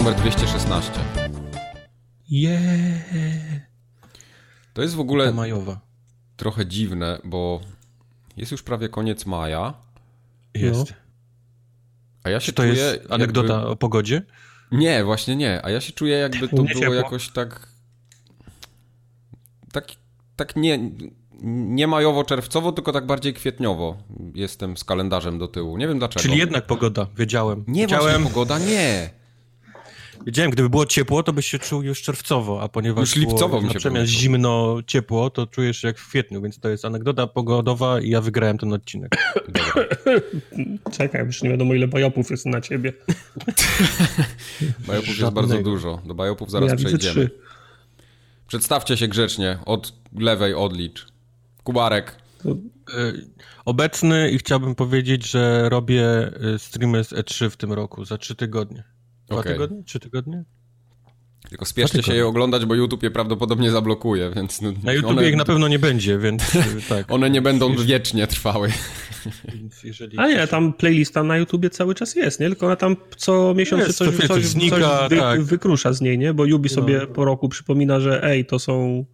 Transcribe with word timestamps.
Numer 0.00 0.14
216. 0.14 0.92
Yeah. 2.30 2.60
To 4.74 4.82
jest 4.82 4.94
w 4.94 5.00
ogóle 5.00 5.24
Ta 5.26 5.32
majowa. 5.32 5.80
trochę 6.36 6.66
dziwne, 6.66 7.18
bo 7.24 7.60
jest 8.36 8.52
już 8.52 8.62
prawie 8.62 8.88
koniec 8.88 9.26
maja, 9.26 9.74
Jest. 10.54 10.94
a 12.24 12.30
ja 12.30 12.40
się 12.40 12.46
Czy 12.46 12.52
to 12.52 12.62
czuję... 12.62 12.74
jest 12.74 13.00
anegdota 13.12 13.54
jakby... 13.54 13.68
o 13.68 13.76
pogodzie? 13.76 14.22
Nie, 14.72 15.04
właśnie 15.04 15.36
nie. 15.36 15.64
A 15.64 15.70
ja 15.70 15.80
się 15.80 15.92
czuję 15.92 16.16
jakby 16.16 16.48
to 16.48 16.56
Nie 16.56 16.68
było 16.68 16.80
ciepło. 16.80 16.94
jakoś 16.94 17.28
tak... 17.28 17.68
Tak, 19.72 19.86
tak 20.36 20.56
nie... 20.56 20.78
Nie 21.42 21.88
majowo-czerwcowo, 21.88 22.72
tylko 22.72 22.92
tak 22.92 23.06
bardziej 23.06 23.34
kwietniowo 23.34 23.96
jestem 24.34 24.76
z 24.76 24.84
kalendarzem 24.84 25.38
do 25.38 25.48
tyłu. 25.48 25.76
Nie 25.76 25.88
wiem 25.88 25.98
dlaczego. 25.98 26.22
Czyli 26.22 26.38
jednak 26.38 26.66
pogoda, 26.66 27.06
wiedziałem. 27.16 27.64
Nie, 27.68 27.82
wiedziałem, 27.82 28.24
pogoda 28.24 28.58
nie. 28.58 29.19
Wiedziałem, 30.26 30.50
gdyby 30.50 30.70
było 30.70 30.86
ciepło, 30.86 31.22
to 31.22 31.32
byś 31.32 31.46
się 31.46 31.58
czuł 31.58 31.82
już 31.82 32.02
czerwcowo, 32.02 32.62
a 32.62 32.68
ponieważ 32.68 33.00
Już 33.00 33.16
lipcowo 33.16 33.60
było 33.60 33.72
na 33.72 33.78
przemian 33.78 34.06
zimno, 34.06 34.78
ciepło, 34.86 35.30
to 35.30 35.46
czujesz 35.46 35.76
się 35.76 35.88
jak 35.88 35.98
w 35.98 36.08
kwietniu, 36.08 36.42
więc 36.42 36.58
to 36.60 36.68
jest 36.68 36.84
anegdota 36.84 37.26
pogodowa 37.26 38.00
i 38.00 38.10
ja 38.10 38.20
wygrałem 38.20 38.58
ten 38.58 38.72
odcinek. 38.72 39.16
Dobra. 39.46 39.84
Czekaj, 40.98 41.26
już 41.26 41.42
nie 41.42 41.50
wiadomo 41.50 41.74
ile 41.74 41.88
bajopów 41.88 42.30
jest 42.30 42.46
na 42.46 42.60
ciebie. 42.60 42.92
Bajopów 44.86 45.18
jest 45.18 45.32
bardzo 45.32 45.58
dużo. 45.58 46.02
Do 46.04 46.14
bajopów 46.14 46.50
zaraz 46.50 46.70
ja 46.70 46.76
przejdziemy. 46.76 47.12
trzy. 47.14 47.30
Przedstawcie 48.46 48.96
się 48.96 49.08
grzecznie. 49.08 49.58
Od 49.66 49.92
lewej 50.18 50.54
odlicz. 50.54 51.06
Kubarek. 51.64 52.16
To 52.42 52.56
Y, 52.94 53.26
Obecny 53.64 54.30
i 54.30 54.38
chciałbym 54.38 54.74
powiedzieć, 54.74 55.30
że 55.30 55.68
robię 55.68 56.30
y, 56.54 56.58
streamy 56.58 57.04
z 57.04 57.12
E3 57.12 57.50
w 57.50 57.56
tym 57.56 57.72
roku, 57.72 58.04
za 58.04 58.18
trzy 58.18 58.34
tygodnie. 58.34 58.84
Dwa 59.30 59.40
Okej. 59.40 59.52
tygodnie? 59.52 59.82
Trzy 59.84 60.00
tygodnie? 60.00 60.44
Tylko 61.48 61.64
spieszcie 61.64 62.02
się 62.02 62.14
je 62.14 62.26
oglądać, 62.26 62.64
bo 62.66 62.74
YouTube 62.74 63.02
je 63.02 63.10
prawdopodobnie 63.10 63.70
zablokuje, 63.70 64.30
więc... 64.36 64.60
no, 64.60 64.72
Na 64.82 64.92
YouTube 64.92 65.10
one, 65.10 65.28
ich 65.28 65.36
na 65.36 65.44
pewno 65.44 65.68
nie 65.68 65.78
będzie, 65.78 66.18
więc 66.18 66.54
y, 66.54 66.60
tak. 66.88 67.12
one 67.12 67.30
nie 67.30 67.42
będą 67.42 67.76
wiecznie 67.76 68.26
trwały. 68.26 68.72
Jeżeli 69.84 70.18
A 70.18 70.26
nie, 70.28 70.46
tam 70.46 70.72
playlista 70.72 71.22
na 71.22 71.36
YouTubie 71.36 71.70
cały 71.70 71.94
czas 71.94 72.14
jest, 72.16 72.40
nie? 72.40 72.46
Tylko 72.46 72.66
ona 72.66 72.76
tam 72.76 72.96
co 73.16 73.54
miesiąc 73.54 73.86
Jest, 73.86 73.98
coś, 73.98 74.16
coś, 74.16 74.26
coś 74.26 74.44
znika, 74.46 74.76
coś 74.76 75.10
wy, 75.10 75.16
tak. 75.16 75.42
wykrusza 75.42 75.92
z 75.92 76.00
niej, 76.00 76.18
nie? 76.18 76.34
Bo 76.34 76.44
Yubi 76.44 76.68
No. 76.70 76.74
sobie 76.74 77.06
po 77.06 77.24
roku 77.24 77.48
przypomina, 77.48 78.00
że 78.00 78.24
ej, 78.24 78.46
to 78.46 78.58
są... 78.58 79.04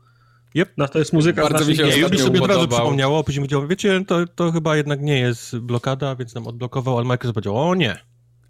Yep. 0.54 0.72
No, 0.76 0.88
to 0.88 0.98
jest 0.98 1.12
muzyka 1.12 1.42
Bardzo 1.42 1.64
z 1.64 1.68
mi 1.68 1.76
się 1.76 1.84
Nie, 1.84 1.96
Yubi 1.96 2.18
sobie 2.18 2.42
od 2.42 2.48
razu 2.50 2.68
przypomniało, 2.68 3.18
a 3.18 3.22
później 3.22 3.40
powiedział, 3.40 3.66
wiecie, 3.68 4.04
to, 4.06 4.26
to 4.26 4.52
chyba 4.52 4.76
jednak 4.76 5.00
nie 5.02 5.18
jest 5.18 5.58
blokada, 5.58 6.16
więc 6.16 6.34
nam 6.34 6.46
odblokował, 6.46 6.96
ale 6.98 7.06
Microsoft 7.06 7.34
powiedział, 7.34 7.56
o 7.70 7.74
nie. 7.74 7.96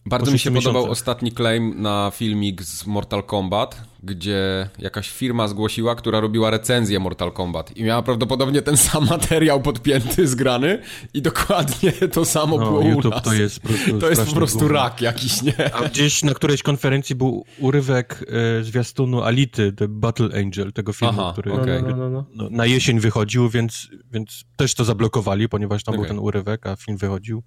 Bardzo 0.07 0.33
mi 0.33 0.39
się 0.39 0.51
podobał 0.51 0.91
ostatni 0.91 1.33
claim 1.33 1.83
na 1.83 2.13
filmik 2.15 2.63
z 2.63 2.87
Mortal 2.87 3.23
Kombat, 3.23 3.83
gdzie 4.03 4.69
jakaś 4.79 5.11
firma 5.11 5.49
zgłosiła, 5.49 5.95
która 5.95 6.21
robiła 6.21 6.51
recenzję 6.51 7.01
Mortal 7.01 7.33
Kombat 7.33 7.77
i 7.77 7.85
miała 7.85 8.03
prawdopodobnie 8.03 8.63
ten 8.63 8.77
sam 8.87 9.07
materiał 9.07 9.63
podpięty, 9.63 10.27
zgrany 10.29 10.83
i 11.15 11.23
dokładnie 11.23 11.93
to 11.93 12.25
samo 12.25 12.59
było 12.59 12.71
No, 12.71 12.87
u 12.87 12.89
YouTube 12.91 13.15
nas. 13.15 13.23
to 13.23 13.35
jest 13.35 13.61
po 13.61 13.69
prostu 13.69 13.99
To 13.99 14.11
jest 14.11 14.25
po 14.25 14.33
prostu 14.33 14.69
rak 14.69 15.01
jakiś, 15.01 15.43
nie? 15.43 15.75
A 15.75 15.89
gdzieś 15.89 16.23
na 16.23 16.35
którejś 16.35 16.63
konferencji 16.63 17.15
był 17.17 17.45
urywek 17.59 18.25
e, 18.61 18.65
zwiastunu 18.65 19.23
Ality, 19.23 19.73
The 19.73 19.89
Battle 19.89 20.29
Angel, 20.41 20.73
tego 20.73 20.93
filmu, 20.93 21.21
Aha, 21.21 21.33
który 21.33 21.53
okej. 21.53 21.83
no, 21.83 21.89
no, 21.89 21.97
no, 21.97 22.11
no. 22.11 22.25
no, 22.35 22.49
na 22.51 22.67
jesień 22.67 23.01
wychodził, 23.01 23.49
więc, 23.49 23.89
więc 24.13 24.45
też 24.57 24.75
to 24.75 24.85
zablokowali, 24.85 25.49
ponieważ 25.49 25.85
tam 25.85 25.95
Okej. 25.95 26.03
był 26.03 26.09
ten 26.09 26.19
urywek, 26.19 26.67
a 26.67 26.77
film 26.77 26.99
wychodził. 26.99 27.43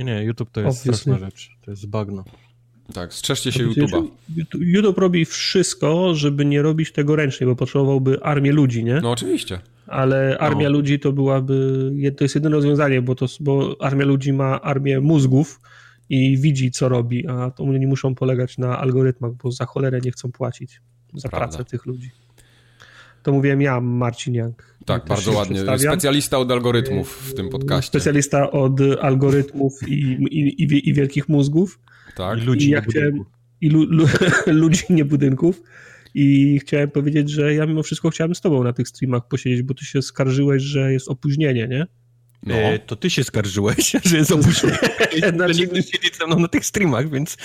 Nie, 0.00 0.04
nie, 0.06 0.24
YouTube 0.24 0.50
to 0.50 0.60
jest 0.60 0.80
Obviously. 0.80 1.02
straszna 1.02 1.26
rzecz. 1.26 1.50
To 1.64 1.70
jest 1.70 1.86
bagno. 1.86 2.24
Tak, 2.94 3.14
strzeżcie 3.14 3.52
się 3.52 3.64
YouTube- 3.64 3.88
YouTube'a. 3.88 4.08
YouTube 4.60 4.98
robi 4.98 5.24
wszystko, 5.24 6.14
żeby 6.14 6.44
nie 6.44 6.62
robić 6.62 6.92
tego 6.92 7.16
ręcznie, 7.16 7.46
bo 7.46 7.56
potrzebowałby 7.56 8.22
armię 8.22 8.52
ludzi, 8.52 8.84
nie? 8.84 9.00
No 9.00 9.10
oczywiście. 9.10 9.60
Ale 9.86 10.38
armia 10.38 10.68
No. 10.68 10.76
ludzi 10.76 10.98
to 11.00 11.12
byłaby, 11.12 11.90
to 12.16 12.24
jest 12.24 12.34
jedyne 12.34 12.56
rozwiązanie, 12.56 13.02
bo, 13.02 13.14
to, 13.14 13.26
bo 13.40 13.76
armia 13.80 14.04
ludzi 14.04 14.32
ma 14.32 14.60
armię 14.60 15.00
mózgów 15.00 15.60
i 16.08 16.38
widzi, 16.38 16.70
co 16.70 16.88
robi, 16.88 17.26
a 17.28 17.50
to 17.50 17.64
oni 17.64 17.86
muszą 17.86 18.14
polegać 18.14 18.58
na 18.58 18.78
algorytmach, 18.78 19.32
bo 19.32 19.52
za 19.52 19.66
cholerę 19.66 20.00
nie 20.04 20.10
chcą 20.10 20.32
płacić 20.32 20.80
za 21.14 21.28
Prawda. 21.28 21.48
pracę 21.48 21.64
tych 21.70 21.86
ludzi. 21.86 22.10
To 23.22 23.32
mówiłem 23.32 23.62
ja, 23.62 23.80
Marcin 23.80 24.34
Jank. 24.34 24.69
Tak, 24.86 25.06
bardzo 25.06 25.32
ładnie. 25.32 25.54
przedstawiam. 25.54 25.92
Specjalista 25.92 26.38
od 26.38 26.50
algorytmów 26.50 27.30
w 27.30 27.34
tym 27.34 27.48
podcaście. 27.48 28.00
Specjalista 28.00 28.50
od 28.50 28.80
algorytmów 29.00 29.88
i, 29.88 29.94
i, 30.30 30.62
i, 30.62 30.88
i 30.88 30.94
wielkich 30.94 31.28
mózgów. 31.28 31.78
Tak. 32.16 32.38
I 32.38 32.42
ludzi 32.42 32.66
I 32.68 32.70
ja 32.70 32.80
chciałem, 32.80 33.10
budynku. 33.10 33.30
i 33.60 33.68
lu, 33.68 33.84
lu, 33.84 34.06
ludzi, 34.62 34.82
nie 34.90 35.04
budynków. 35.04 35.62
I 36.14 36.58
chciałem 36.58 36.90
powiedzieć, 36.90 37.30
że 37.30 37.54
ja 37.54 37.66
mimo 37.66 37.82
wszystko 37.82 38.10
chciałem 38.10 38.34
z 38.34 38.40
tobą 38.40 38.64
na 38.64 38.72
tych 38.72 38.88
streamach 38.88 39.28
posiedzieć, 39.28 39.62
bo 39.62 39.74
ty 39.74 39.84
się 39.84 40.02
skarżyłeś, 40.02 40.62
że 40.62 40.92
jest 40.92 41.08
opóźnienie, 41.08 41.68
nie? 41.68 41.86
No. 42.42 42.54
E, 42.54 42.78
to 42.78 42.96
ty 42.96 43.10
się 43.10 43.24
skarżyłeś, 43.24 43.92
że 44.04 44.16
jest 44.16 44.32
opóźnienie. 44.32 44.78
Znaczy- 45.36 45.60
nie 45.60 45.66
chcesz 45.66 45.86
siedzieć 45.86 46.16
ze 46.16 46.26
mną 46.26 46.38
na 46.38 46.48
tych 46.48 46.66
streamach, 46.66 47.10
więc 47.10 47.36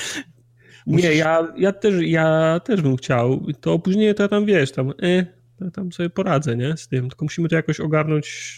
Nie, 0.88 1.14
ja, 1.14 1.48
ja, 1.58 1.72
też, 1.72 1.96
ja 2.02 2.60
też 2.66 2.82
bym 2.82 2.98
chciał. 2.98 3.46
To 3.62 3.74
opóźnienie 3.74 4.14
to 4.14 4.24
ja 4.24 4.30
tam 4.30 4.46
wiesz, 4.46 4.72
tam, 4.72 4.94
e, 5.02 5.26
tam 5.74 5.92
sobie 5.92 6.10
poradzę, 6.10 6.58
nie? 6.58 6.78
Z 6.78 6.88
tym. 6.88 7.10
Tylko 7.10 7.26
musimy 7.26 7.50
to 7.50 7.56
jakoś 7.56 7.80
ogarnąć 7.80 8.56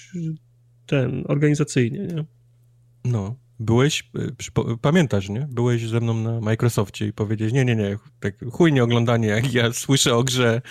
ten, 0.85 1.24
organizacyjnie, 1.28 2.00
nie? 2.00 2.25
no, 3.06 3.35
byłeś, 3.59 4.09
przypo- 4.38 4.78
pamiętasz, 4.78 5.30
nie? 5.30 5.47
Byłeś 5.52 5.88
ze 5.88 6.00
mną 6.00 6.13
na 6.13 6.41
Microsoftie 6.41 7.08
i 7.08 7.13
powiedziałeś, 7.13 7.53
nie, 7.53 7.66
nie, 7.66 7.75
nie, 7.75 7.97
tak 8.19 8.35
chujnie 8.52 8.84
oglądanie, 8.84 9.28
jak 9.28 9.53
ja 9.53 9.74
słyszę 9.74 10.16
o 10.16 10.24
grze. 10.24 10.62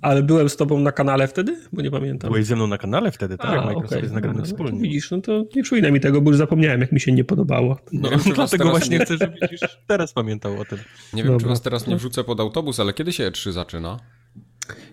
Ale 0.00 0.22
byłem 0.22 0.48
z 0.48 0.56
tobą 0.56 0.80
na 0.80 0.92
kanale 0.92 1.28
wtedy? 1.28 1.56
Bo 1.72 1.82
nie 1.82 1.90
pamiętam. 1.90 2.30
Byłeś 2.30 2.46
ze 2.46 2.56
mną 2.56 2.66
na 2.66 2.78
kanale 2.78 3.12
wtedy, 3.12 3.36
tak? 3.38 3.50
A, 3.50 3.64
Microsoft 3.64 3.86
okej. 3.92 4.02
jest 4.02 4.14
nagrany 4.14 4.34
No, 4.36 4.40
no, 4.40 4.46
wspólnie. 4.46 4.80
Widzisz, 4.80 5.10
no 5.10 5.20
to 5.20 5.44
nie 5.56 5.62
przyjmę 5.62 5.92
mi 5.92 6.00
tego, 6.00 6.20
bo 6.20 6.30
już 6.30 6.38
zapomniałem, 6.38 6.80
jak 6.80 6.92
mi 6.92 7.00
się 7.00 7.12
nie 7.12 7.24
podobało. 7.24 7.78
No, 7.92 8.00
Nie 8.02 8.10
wiem, 8.16 8.24
czy 8.24 8.32
dlatego 8.32 8.70
właśnie 8.70 8.98
nie- 8.98 9.04
chcę, 9.04 9.16
żebyś 9.16 9.52
już 9.52 9.60
teraz 9.86 10.12
pamiętał 10.12 10.60
o 10.60 10.64
tym. 10.64 10.78
Nie 11.14 11.22
wiem, 11.22 11.32
czy 11.32 11.38
Dobra. 11.38 11.48
was 11.48 11.62
teraz 11.62 11.86
nie 11.86 11.96
wrzucę 11.96 12.24
pod 12.24 12.40
autobus, 12.40 12.80
ale 12.80 12.92
kiedy 12.92 13.12
się 13.12 13.30
E3 13.30 13.52
zaczyna? 13.52 14.00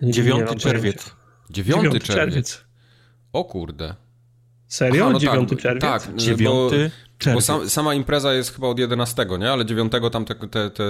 Nie- 0.02 0.06
nie 0.08 0.12
9 0.12 0.44
mam 0.46 0.58
czerwiec. 0.58 0.96
pojęcia. 0.96 1.16
9 1.50 1.82
Dziewiąty 1.82 2.00
czerwiec. 2.00 2.64
O 3.32 3.44
kurde. 3.44 3.94
Serio? 4.68 5.04
Aha, 5.04 5.12
no 5.12 5.18
9 5.18 5.48
tak, 5.50 5.58
czerwiec? 5.58 5.80
Tak, 5.82 6.08
bo, 6.12 6.18
9 6.18 6.40
bo 6.50 6.70
czerwiec. 7.18 7.44
sam, 7.44 7.68
sama 7.70 7.94
impreza 7.94 8.32
jest 8.34 8.54
chyba 8.54 8.66
od 8.68 8.78
11, 8.78 9.26
nie? 9.38 9.50
Ale 9.52 9.64
9 9.66 9.92
tam 10.12 10.24
te... 10.24 10.34
te, 10.34 10.70
te 10.70 10.84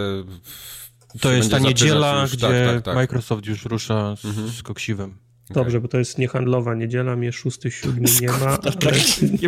To 1.20 1.32
jest 1.32 1.50
ta 1.50 1.58
niedziela, 1.58 2.22
już. 2.22 2.36
gdzie 2.36 2.46
Tak, 2.46 2.74
tak, 2.74 2.82
tak. 2.84 2.94
Microsoft 2.94 3.46
już 3.46 3.64
rusza 3.64 4.16
z, 4.16 4.24
Mhm. 4.24 4.48
z 4.48 4.62
koksiwem. 4.62 5.14
Dobrze, 5.50 5.80
bo 5.80 5.88
to 5.88 5.98
jest 5.98 6.18
niehandlowa 6.18 6.74
niedziela, 6.74 7.16
mnie 7.16 7.32
6, 7.32 7.58
7 7.70 8.04
nie 8.20 8.28
ma, 8.28 8.56
to 8.58 8.70
ale 8.70 8.76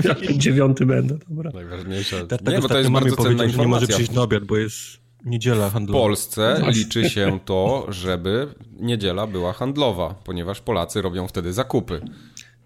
tak? 0.03 0.19
9 0.39 0.79
będę, 0.87 1.19
dobra. 1.29 1.51
Najważniejsze. 1.55 2.27
Tak, 2.27 2.47
Nie, 2.47 2.59
bo 2.61 2.69
to 2.69 2.79
jest 2.79 2.91
bardzo 2.91 3.17
cenna 3.17 3.29
że 3.29 3.33
nie 3.33 3.39
może 3.39 3.53
informacja. 3.53 3.95
przyjść 3.95 4.13
na 4.13 4.23
obiad, 4.23 4.45
bo 4.45 4.57
jest 4.57 4.77
niedziela 5.25 5.69
W 5.69 5.73
handlowa. 5.73 6.01
Polsce 6.05 6.63
liczy 6.67 7.11
się 7.11 7.39
to, 7.45 7.87
żeby 7.89 8.55
niedziela 8.81 9.27
była 9.27 9.53
handlowa, 9.53 10.15
ponieważ 10.25 10.61
Polacy 10.61 11.03
robią 11.03 11.29
wtedy 11.29 11.53
zakupy. 11.53 12.01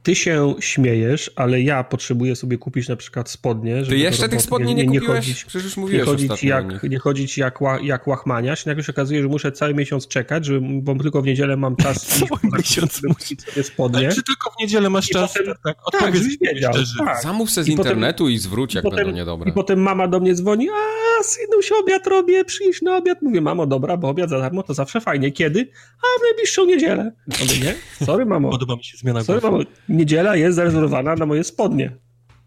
Ty 0.03 0.15
się 0.15 0.55
śmiejesz, 0.61 1.31
ale 1.37 1.61
ja 1.63 1.85
potrzebuję 1.85 2.37
sobie 2.37 2.59
kupić 2.59 2.89
na 2.89 2.97
przykład 2.97 3.31
spodnie. 3.31 3.75
Ty 3.75 3.85
żeby 3.85 3.97
do 3.97 4.03
jeszcze 4.03 4.29
tych 4.29 4.43
spodni 4.43 4.75
nie, 4.75 4.85
kupiłeś? 4.85 5.07
chodzić, 5.07 5.45
Przecież 5.45 5.65
już 5.65 5.77
nie 5.77 5.81
mówiłeś 5.81 6.05
chodzić, 6.05 6.45
jak, 6.45 6.73
nich. 6.73 6.83
nie 6.83 6.99
chodzić 6.99 7.39
jak, 7.39 7.61
ła, 7.61 7.79
jak 7.83 8.07
łachmaniasz. 8.07 8.67
Nagle 8.67 8.85
się 8.85 8.93
okazuje, 8.93 9.23
że 9.23 9.29
muszę 9.29 9.53
cały 9.53 9.75
miesiąc 9.75 10.09
czekać, 10.09 10.45
żeby, 10.45 10.67
bo 10.83 10.95
tylko 10.95 11.23
w 11.23 11.27
niedzielę 11.27 11.57
mam 11.57 11.77
czas 11.77 12.07
Cały 12.19 12.41
miesiąc 12.59 12.93
zakupy, 12.95 13.15
kupić 13.15 13.43
sobie 13.43 13.63
spodnie. 13.63 14.09
Czy 14.09 14.23
tylko 14.23 14.51
w 14.51 14.61
niedzielę 14.61 14.91
masz 14.91 15.11
I 15.11 15.13
czas? 15.15 15.33
potem- 15.33 15.47
tak, 15.47 15.63
Tak, 15.65 15.77
odpowiedz 15.85 16.17
żebyś 16.23 16.39
wiedział. 16.39 16.73
Tak. 16.99 17.23
Zamów 17.23 17.51
se 17.51 17.65
z 17.65 17.69
I 17.69 17.77
potem- 17.77 17.93
internetu 17.93 18.29
i 18.29 18.39
zwróć, 18.39 18.75
jak 18.75 18.85
I 18.85 18.91
potem, 18.91 19.05
będą 19.05 19.13
niedobre. 19.21 19.51
I 19.51 19.53
potem 19.53 19.79
mama 19.83 20.09
do 20.09 20.21
mnie 20.21 20.35
dzwoni, 20.35 20.69
a 20.71 21.23
synuś, 21.25 21.73
obiad 21.83 22.07
robię, 22.07 22.45
przyjdź 22.45 22.83
na 22.83 22.97
obiad. 22.97 23.23
Mówię, 23.23 23.41
mamo, 23.41 23.67
dobra, 23.67 23.97
bo 23.97 24.09
obiad 24.09 24.31
za 24.31 24.39
darmo 24.39 24.63
to 24.63 24.75
zawsze 24.75 25.01
fajnie. 25.01 25.33
Kiedy? 25.33 25.69
A 25.99 26.19
w 26.21 26.23
najbliższą 26.23 26.65
niedzielę. 26.67 27.13
Mówię, 27.41 27.59
nie? 27.65 27.75
Sorry, 28.07 28.27
mamo. 28.27 28.51
Podoba 28.51 28.77
mi 28.77 28.85
się 28.85 28.97
zmiana 28.99 29.25
Sorry, 29.25 29.41
mamo. 29.43 29.59
Niedziela 29.93 30.37
jest 30.37 30.57
zarezerwowana 30.57 31.15
na 31.15 31.27
moje 31.27 31.45
spodnie. 31.45 31.97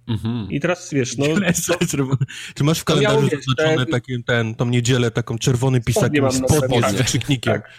Mhm. 0.08 0.52
I 0.52 0.60
teraz 0.60 0.94
wiesz, 0.94 1.18
no... 1.18 1.26
Czy 2.56 2.64
masz 2.64 2.80
w 2.80 2.84
To 2.84 2.96
miało, 2.96 3.16
kalendarzu 3.16 3.42
zaznaczone 3.48 3.86
te- 3.86 3.92
taki, 3.92 4.24
ten, 4.24 4.56
tą 4.56 4.66
niedzielę 4.66 5.12
taką 5.12 5.38
czerwony 5.38 5.82
pisak 5.82 6.12
Spodnie 6.32 6.80
z 6.80 6.82
tak. 6.82 6.96
wykrzyknikiem? 6.96 7.54
Tak. 7.54 7.70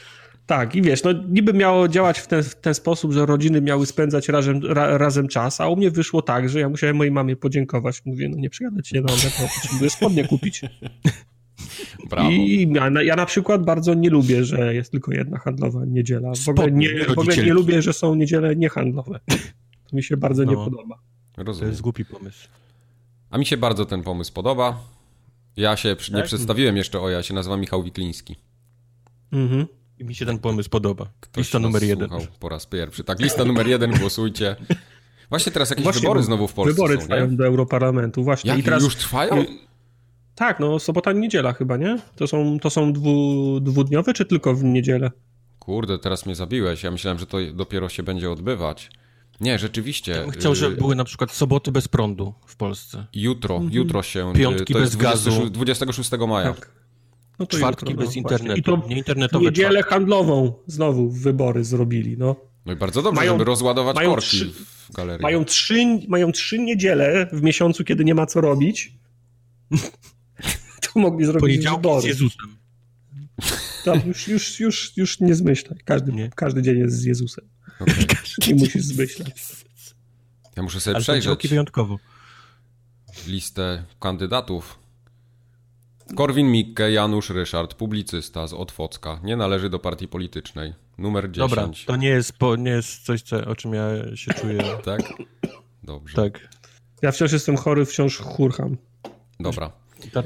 Tak, 0.47 0.75
i 0.75 0.83
wiesz, 0.83 1.03
no 1.03 1.13
niby 1.13 1.53
miało 1.53 1.89
działać 1.89 2.19
w 2.19 2.27
ten, 2.27 2.43
w 2.43 2.55
ten 2.55 2.75
sposób, 2.75 3.13
że 3.13 3.27
rodziny 3.27 3.61
miały 3.61 3.87
spędzać 3.87 4.29
razem, 4.29 4.61
ra, 4.65 4.99
razem 4.99 5.29
czas, 5.29 5.61
a 5.61 5.69
u 5.69 5.77
mnie 5.77 5.91
wyszło 5.91 6.23
tak, 6.23 6.49
że 6.49 6.61
ja 6.61 6.69
musiałem 6.69 6.97
mojej 6.97 7.12
mamie 7.12 7.37
podziękować. 7.37 8.03
Mówię, 8.05 8.29
no 8.29 8.37
nie 8.37 8.51
przyjadę 8.51 8.83
cię 8.83 9.01
na 9.01 9.12
obiad, 9.12 9.39
bo 9.41 9.49
potrzebuję 9.55 9.91
spodnie 9.91 10.25
kupić. 10.25 10.61
Brawo. 12.11 12.31
I 12.31 12.69
ja 12.75 12.91
na, 12.91 13.03
ja 13.03 13.17
na 13.17 13.27
przykład 13.27 13.65
bardzo 13.65 13.95
nie 13.95 14.11
lubię, 14.11 14.45
że 14.45 14.75
jest 14.75 14.91
tylko 14.91 15.15
jedna 15.15 15.39
handlowa 15.39 15.85
niedziela. 15.85 16.33
W 16.45 16.49
ogóle 16.49 16.71
nie, 16.73 17.05
w 17.05 17.11
ogóle 17.11 17.37
nie 17.37 17.55
lubię, 17.55 17.83
że 17.83 17.93
są 17.93 18.15
niedziele 18.15 18.57
niehandlowe. 18.57 19.21
To 19.91 19.97
mi 19.97 20.03
się 20.03 20.17
bardzo 20.17 20.45
nie 20.45 20.55
No. 20.55 20.65
podoba. 20.65 20.99
To 21.33 21.43
Rozumiem. 21.43 21.71
jest 21.71 21.81
głupi 21.83 22.05
pomysł. 22.05 22.49
A 23.31 23.39
mi 23.39 23.47
się 23.47 23.57
bardzo 23.57 23.85
ten 23.87 24.03
pomysł 24.03 24.33
podoba. 24.33 24.79
Ja 25.57 25.77
się 25.77 25.89
nie 25.89 26.17
Tak? 26.17 26.25
przedstawiłem 26.25 26.77
jeszcze, 26.77 27.01
o 27.01 27.09
ja 27.11 27.23
się 27.23 27.35
nazywam 27.35 27.61
Michał 27.61 27.83
Wikliński. 27.83 28.37
Mhm. 29.33 29.67
I 29.99 30.05
mi 30.05 30.15
się 30.15 30.27
ten 30.27 30.39
pomysł 30.39 30.71
podoba. 30.71 31.07
Ktoś 31.21 31.45
Lista 31.45 31.59
numer 31.59 31.83
jeden. 31.83 32.11
Po 32.41 32.49
raz 32.49 32.67
pierwszy. 32.67 33.05
Tak, 33.05 33.21
lista 33.21 33.45
numer 33.45 33.67
jeden, 33.67 33.91
głosujcie. 33.91 34.57
Właśnie 35.29 35.53
teraz 35.53 35.71
jakieś 35.71 35.85
Właśnie, 35.85 36.01
wybory 36.01 36.21
bo 36.21 36.25
znowu 36.27 36.49
w 36.49 36.53
Polsce 36.53 36.75
Wybory 36.75 36.95
są, 36.95 37.01
trwają 37.01 37.31
nie? 37.31 37.37
do 37.37 37.47
Europarlamentu, 37.47 38.25
właśnie. 38.25 38.51
Jak, 38.51 38.59
I 38.61 38.62
teraz, 38.62 38.83
już 38.83 38.97
trwają? 38.97 39.45
Tak, 40.37 40.61
no 40.61 40.79
sobota, 40.79 41.12
niedziela 41.12 41.53
chyba, 41.53 41.77
nie? 41.77 41.99
To 42.17 42.27
są, 42.27 42.59
to 42.61 42.71
są 42.71 42.93
dwu, 42.93 43.61
dwudniowe, 43.61 44.15
czy 44.15 44.25
tylko 44.25 44.55
w 44.55 44.65
niedzielę? 44.65 45.11
Kurde, 45.59 45.99
teraz 45.99 46.27
mnie 46.27 46.35
zabiłeś. 46.35 46.83
Ja 46.83 46.91
myślałem, 46.91 47.19
że 47.19 47.27
to 47.27 47.38
dopiero 47.55 47.88
się 47.88 48.03
będzie 48.03 48.31
odbywać. 48.31 48.91
Nie, 49.41 49.59
rzeczywiście. 49.59 50.12
Ja 50.12 50.21
bym 50.21 50.31
chciał, 50.31 50.53
y, 50.53 50.56
żeby 50.56 50.77
były 50.77 50.97
na 50.97 51.05
przykład 51.05 51.33
soboty 51.33 51.73
bez 51.73 51.88
prądu 51.88 52.35
w 52.47 52.56
Polsce. 52.56 53.06
Jutro, 53.15 53.62
jutro 53.71 54.03
się. 54.03 54.31
y, 54.31 54.35
Piątki 54.35 54.73
to 54.73 54.79
jest 54.79 54.97
bez 54.97 55.03
gazu. 55.03 55.31
26 55.31 55.53
26 55.53 56.11
maja. 56.29 56.53
Tak. 56.53 56.71
No 57.38 57.47
to 57.47 57.56
Czwartki 57.56 57.91
jutro, 57.91 58.05
no, 58.05 58.06
bez 58.06 58.23
właśnie. 58.23 58.38
internetu. 58.38 58.61
I 58.61 58.62
to 58.83 58.88
nie 58.88 58.97
internetowe 58.97 59.44
niedzielę 59.44 59.69
czwartki. 59.71 59.91
handlową 59.94 60.53
znowu 60.67 61.11
wybory 61.11 61.65
zrobili, 61.65 62.17
no. 62.19 62.37
No 62.67 62.73
i 62.73 62.77
bardzo 62.77 63.03
dobrze, 63.03 63.17
Mają- 63.21 63.33
żeby 63.33 63.44
rozładować 63.44 63.97
mają 63.97 64.11
korki 64.11 64.27
trzy- 64.27 64.50
w 64.88 64.93
galerii. 64.93 65.23
Mają 65.23 65.44
trzy, 65.44 65.75
mają 66.09 66.33
trzy 66.33 66.59
niedziele 66.59 67.27
w 67.33 67.43
miesiącu, 67.43 67.85
kiedy 67.85 68.05
nie 68.05 68.15
ma 68.15 68.27
co 68.27 68.41
robić. 68.41 68.93
Mogli 70.97 71.25
zrobić 71.27 71.41
Poniedziałki 71.41 72.01
z. 72.03 72.05
Jezusem. 72.05 72.57
Tam 73.85 74.01
już, 74.07 74.29
już, 74.29 74.61
już, 74.61 74.97
już 74.97 75.21
nie 75.21 75.35
zmyślaj. 75.35 75.79
Każdy, 75.85 76.13
Nie. 76.13 76.31
każdy 76.35 76.63
dzień 76.63 76.79
jest 76.79 76.97
z 76.97 77.05
Jezusem. 77.05 77.49
Okej. 77.81 77.95
Nie 78.49 78.55
musisz 78.55 78.83
zmyślać. 78.83 79.43
Ja 80.57 80.63
muszę 80.63 80.81
sobie 80.81 80.97
Ale 80.97 81.03
przejrzeć 81.03 81.49
wyjątkowo. 81.49 81.99
listę 83.27 83.85
kandydatów. 84.01 84.79
Korwin 86.17 86.51
Mikke, 86.51 86.93
Janusz 86.93 87.31
Ryszard, 87.31 87.75
publicysta 87.75 88.47
z 88.47 88.53
Otwocka. 88.53 89.21
Nie 89.25 89.37
należy 89.37 89.71
do 89.71 89.79
partii 89.79 90.09
politycznej. 90.09 90.75
Numer 90.99 91.31
10. 91.31 91.37
Dobra, 91.51 91.69
to 91.87 91.97
nie 91.97 92.09
jest, 92.09 92.33
po, 92.33 92.57
nie 92.57 92.71
jest 92.71 93.05
coś, 93.05 93.23
co, 93.23 93.45
o 93.45 93.57
czym 93.57 93.75
ja 93.75 94.17
się 94.17 94.35
czuję. 94.35 94.63
Tak? 94.85 95.01
Dobrze. 95.83 96.17
tak. 96.17 96.49
Ja 97.03 97.13
wciąż 97.13 97.33
jestem 97.33 97.57
chory, 97.57 97.85
wciąż 97.85 98.19
churcham. 98.19 98.77
Dobra. 99.41 99.73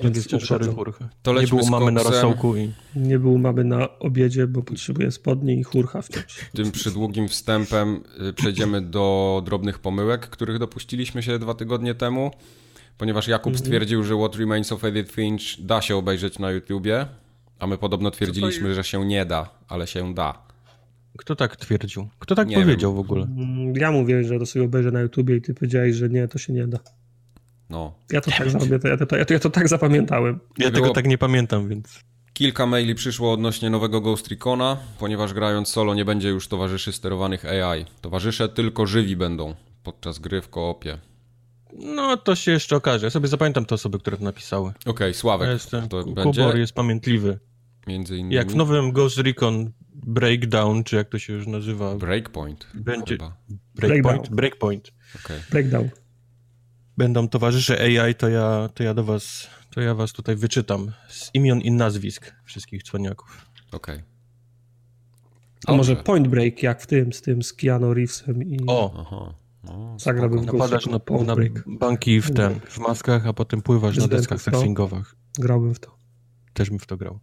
Więc 0.03 0.17
jest 0.17 0.31
chór. 0.75 0.95
To 1.23 1.41
Nie 1.41 1.47
było 1.47 1.67
mamy 1.71 1.93
na 1.93 2.03
rosołku 2.03 2.57
i... 2.57 2.73
Nie 2.97 3.19
był 3.19 3.39
mamy 3.39 3.65
na 3.65 3.99
obiedzie, 3.99 4.47
bo 4.47 4.63
potrzebuję 4.63 5.11
spodni 5.11 5.59
i 5.61 5.63
churcha 5.63 6.03
wciąż. 6.03 6.51
Tym 6.55 6.71
przydługim 6.71 7.29
wstępem 7.29 8.01
y, 8.29 8.33
przejdziemy 8.33 8.81
do 8.81 9.43
drobnych 9.45 9.79
pomyłek, 9.79 10.21
których 10.27 10.59
dopuściliśmy 10.59 11.23
się 11.23 11.39
dwa 11.39 11.55
tygodnie 11.55 11.95
temu, 11.95 12.31
ponieważ 12.99 13.29
Jakub 13.29 13.53
Mhm. 13.53 13.65
stwierdził, 13.67 14.05
że 14.05 14.17
What 14.17 14.37
Remains 14.37 14.73
of 14.73 14.85
Edith 14.85 15.13
Finch 15.13 15.43
da 15.59 15.83
się 15.83 15.97
obejrzeć 15.97 16.39
na 16.39 16.51
YouTubie, 16.51 17.07
a 17.59 17.67
my 17.67 17.79
podobno 17.79 18.11
twierdziliśmy, 18.11 18.75
że 18.75 18.85
się 18.85 19.07
nie 19.07 19.25
da, 19.27 19.51
ale 19.69 19.87
się 19.87 20.15
da. 20.15 20.43
Kto 21.19 21.37
tak 21.37 21.57
twierdził? 21.57 22.09
Kto 22.19 22.35
tak 22.35 22.49
Nie 22.49 22.57
powiedział 22.57 22.91
wiem. 22.95 22.97
w 22.97 23.01
ogóle? 23.01 23.27
Ja 23.75 23.93
mówię, 23.93 24.25
że 24.25 24.39
to 24.39 24.47
sobie 24.47 24.65
obejrzę 24.65 24.91
na 24.91 25.01
YouTubie 25.01 25.37
i 25.37 25.43
ty 25.43 25.55
powiedziałeś, 25.55 25.97
że 25.97 26.09
nie, 26.09 26.29
to 26.29 26.39
się 26.39 26.53
nie 26.53 26.67
da. 26.67 26.79
No. 27.71 27.95
Ja 28.13 28.21
to, 28.21 28.31
tak, 28.31 28.51
zapamięta, 28.51 28.89
ja 28.89 28.97
to, 28.97 29.17
ja 29.17 29.25
to, 29.25 29.35
ja 29.35 29.39
to 29.41 29.51
tak 29.51 29.69
zapamiętałem. 29.69 30.41
Ja 30.59 30.71
było- 30.71 30.83
tego 30.83 30.95
tak 30.95 31.07
nie 31.07 31.19
pamiętam, 31.19 31.69
więc... 31.69 32.01
Kilka 32.33 32.67
maili 32.67 32.95
przyszło 32.95 33.33
odnośnie 33.33 33.71
nowego 33.71 34.01
Ghost 34.01 34.29
Recona, 34.29 34.77
ponieważ 34.99 35.35
grając 35.35 35.69
solo 35.69 35.95
nie 35.95 36.05
będzie 36.05 36.29
już 36.29 36.49
towarzyszy 36.49 36.93
sterowanych 36.93 37.45
AI. 37.45 37.85
Towarzysze 38.01 38.49
tylko 38.49 38.87
żywi 38.87 39.17
będą 39.17 39.55
podczas 39.83 40.19
gry 40.19 40.43
w 40.43 40.49
koopie. 40.49 40.99
No, 41.73 42.17
to 42.17 42.35
się 42.35 42.51
jeszcze 42.51 42.77
okaże. 42.77 43.07
Ja 43.07 43.11
sobie 43.11 43.29
zapamiętam 43.29 43.65
te 43.67 43.75
osoby, 43.75 43.99
które 43.99 44.17
to 44.17 44.25
napisały. 44.25 44.73
Okej, 44.87 45.15
Sławek, 45.15 45.47
Ja 45.47 45.53
jestem... 45.53 45.89
to 45.89 46.05
Kubor 46.05 46.25
będzie 46.25 46.59
jest 46.59 46.73
pamiętliwy. 46.73 47.39
między 47.87 48.17
innymi 48.17 48.35
Jak 48.35 48.51
w 48.53 48.55
nowym 48.55 48.93
Ghost 48.93 49.19
Recon 49.19 49.71
Breakdown, 49.95 50.85
czy 50.85 50.97
jak 50.97 51.09
to 51.09 51.19
się 51.19 51.33
już 51.33 51.47
nazywa? 51.47 51.95
Breakpoint 51.95 52.67
Będzie-. 52.75 53.17
Breakpoint. 53.17 53.61
Breakdown. 53.75 54.37
Breakpoint. 54.37 54.93
Okej. 55.25 55.41
Breakdown. 55.51 55.89
Będą 57.01 57.29
towarzysze 57.29 57.81
AI, 57.81 58.15
to 58.15 58.29
ja, 58.29 58.69
to 58.75 58.83
ja 58.83 58.95
do 58.95 59.05
was, 59.05 59.49
to 59.71 59.81
ja 59.81 59.95
was 59.95 60.13
tutaj 60.13 60.37
wyczytam 60.37 60.93
z 61.09 61.31
imion 61.35 61.61
i 61.61 61.71
nazwisk 61.71 62.35
wszystkich 62.45 62.83
cwaniaków. 62.83 63.47
okej. 63.73 64.03
A 65.67 65.73
może. 65.73 65.97
Point 65.97 66.29
Break, 66.29 66.63
jak 66.63 66.83
w 66.83 66.87
tym, 66.87 67.13
z 67.13 67.23
tym, 67.23 67.43
z 67.43 67.53
Keanu 67.53 67.95
Reevesem 67.95 68.43
i 68.43 68.59
O, 68.67 68.95
Aha. 68.99 69.35
No, 69.65 69.97
zagrałbym 69.99 70.45
napadasz 70.45 70.87
na, 70.87 70.99
Point 70.99 71.27
na 71.27 71.37
Break. 71.37 71.65
banki 71.67 72.21
w 72.21 72.35
ten, 72.35 72.61
w 72.61 72.79
maskach, 72.79 73.27
a 73.27 73.33
potem 73.33 73.63
pływasz 73.63 73.97
na 73.97 74.09
deskach 74.09 74.43
surfingowych. 74.43 75.17
Grałbym 75.39 75.75
w 75.75 75.81
to. 75.81 75.97
Też 76.53 76.71
bym 76.71 76.79
w 76.79 76.87
to 76.87 76.97
grał. 76.97 77.19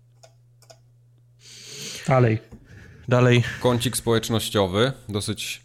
Dalej. 2.08 2.40
Dalej, 3.08 3.44
Kącik 3.60 3.98
społecznościowy, 3.98 4.92
dosyć 5.10 5.62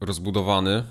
rozbudowany. 0.00 0.84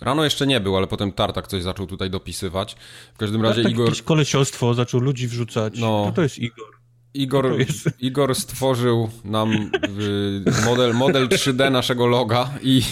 Rano 0.00 0.24
jeszcze 0.24 0.46
nie 0.46 0.60
był, 0.60 0.76
ale 0.76 0.86
potem 0.86 1.12
Tartak 1.12 1.46
coś 1.46 1.62
zaczął 1.62 1.86
tutaj 1.86 2.10
dopisywać. 2.10 2.76
W 3.14 3.18
każdym 3.18 3.42
razie 3.42 3.62
tak 3.62 3.72
Igor, 3.72 3.86
jakieś 3.86 4.02
kolesiostwo, 4.02 4.74
zaczął 4.74 5.00
ludzi 5.00 5.28
wrzucać. 5.28 5.78
No. 5.78 5.86
No. 5.86 6.06
To, 6.06 6.12
to 6.12 6.22
jest 6.22 6.38
Igor. 6.38 6.76
Igor, 7.14 7.56
Igor 8.00 8.34
stworzył 8.34 9.08
nam 9.24 9.52
y, 9.52 10.64
model, 10.64 10.94
model 10.94 11.28
3D 11.28 11.72
naszego 11.72 12.06
loga 12.06 12.50
i, 12.62 12.82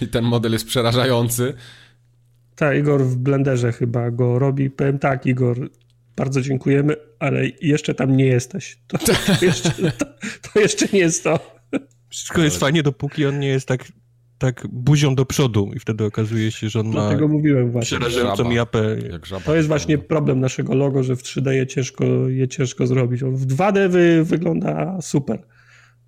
i 0.00 0.08
ten 0.08 0.24
model 0.24 0.52
jest 0.52 0.66
przerażający. 0.66 1.54
Tak, 2.56 2.78
Igor 2.78 3.04
w 3.04 3.16
Blenderze 3.16 3.72
chyba 3.72 4.10
go 4.10 4.38
robi. 4.38 4.70
Powiem 4.70 4.98
tak, 4.98 5.26
Igor, 5.26 5.70
bardzo 6.16 6.42
dziękujemy, 6.42 6.96
ale 7.18 7.42
jeszcze 7.60 7.94
tam 7.94 8.16
nie 8.16 8.26
jesteś. 8.26 8.78
To, 8.86 8.98
to, 8.98 9.12
jeszcze, 9.46 9.70
to, 9.70 10.06
to 10.52 10.60
jeszcze 10.60 10.86
nie 10.92 10.98
jest 10.98 11.24
to. 11.24 11.60
Wszystko 12.08 12.42
jest 12.42 12.56
fajnie, 12.56 12.82
dopóki 12.82 13.26
on 13.26 13.38
nie 13.38 13.48
jest 13.48 13.68
tak, 13.68 13.84
tak 14.40 14.66
buzią 14.72 15.14
do 15.14 15.24
przodu 15.26 15.70
i 15.76 15.78
wtedy 15.78 16.04
okazuje 16.04 16.50
się, 16.52 16.68
że 16.68 16.80
on 16.80 16.86
ma 16.86 16.92
Dlatego 16.92 17.28
mówiłem 17.28 17.70
właśnie. 17.70 17.98
przerażającą 17.98 18.50
japę. 18.50 18.96
To 19.44 19.56
jest 19.56 19.68
właśnie 19.68 19.98
problem 19.98 20.40
naszego 20.40 20.74
logo, 20.74 21.02
że 21.02 21.16
w 21.16 21.22
3D 21.22 21.50
je 21.50 21.66
ciężko, 21.66 22.04
je 22.28 22.48
ciężko 22.48 22.86
zrobić. 22.86 23.22
On 23.22 23.36
W 23.36 23.46
2D 23.46 23.88
wy, 23.88 24.24
wygląda 24.24 24.98
super 25.00 25.42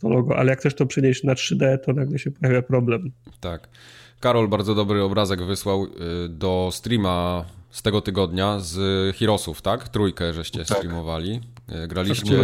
to 0.01 0.09
logo, 0.09 0.37
ale 0.37 0.51
jak 0.51 0.63
też 0.63 0.75
to 0.75 0.87
przenieść 0.87 1.25
na 1.25 1.35
3D, 1.35 1.79
to 1.79 1.93
nagle 1.93 2.19
się 2.19 2.31
pojawia 2.31 2.63
problem. 2.63 3.13
Tak. 3.41 3.69
Karol 4.21 4.49
bardzo 4.49 4.75
dobry 4.75 5.03
obrazek 5.03 5.43
wysłał 5.43 5.85
y, 5.85 5.89
do 6.29 6.69
streama 6.73 7.45
z 7.71 7.83
tego 7.83 8.01
tygodnia 8.01 8.59
z 8.59 8.77
Heroesów, 9.17 9.63
tak? 9.63 9.89
Trójkę 9.89 10.33
żeście 10.33 10.59
Tak. 10.65 10.79
streamowali. 10.79 11.41
Y, 11.85 11.89
Graliście 11.89 12.37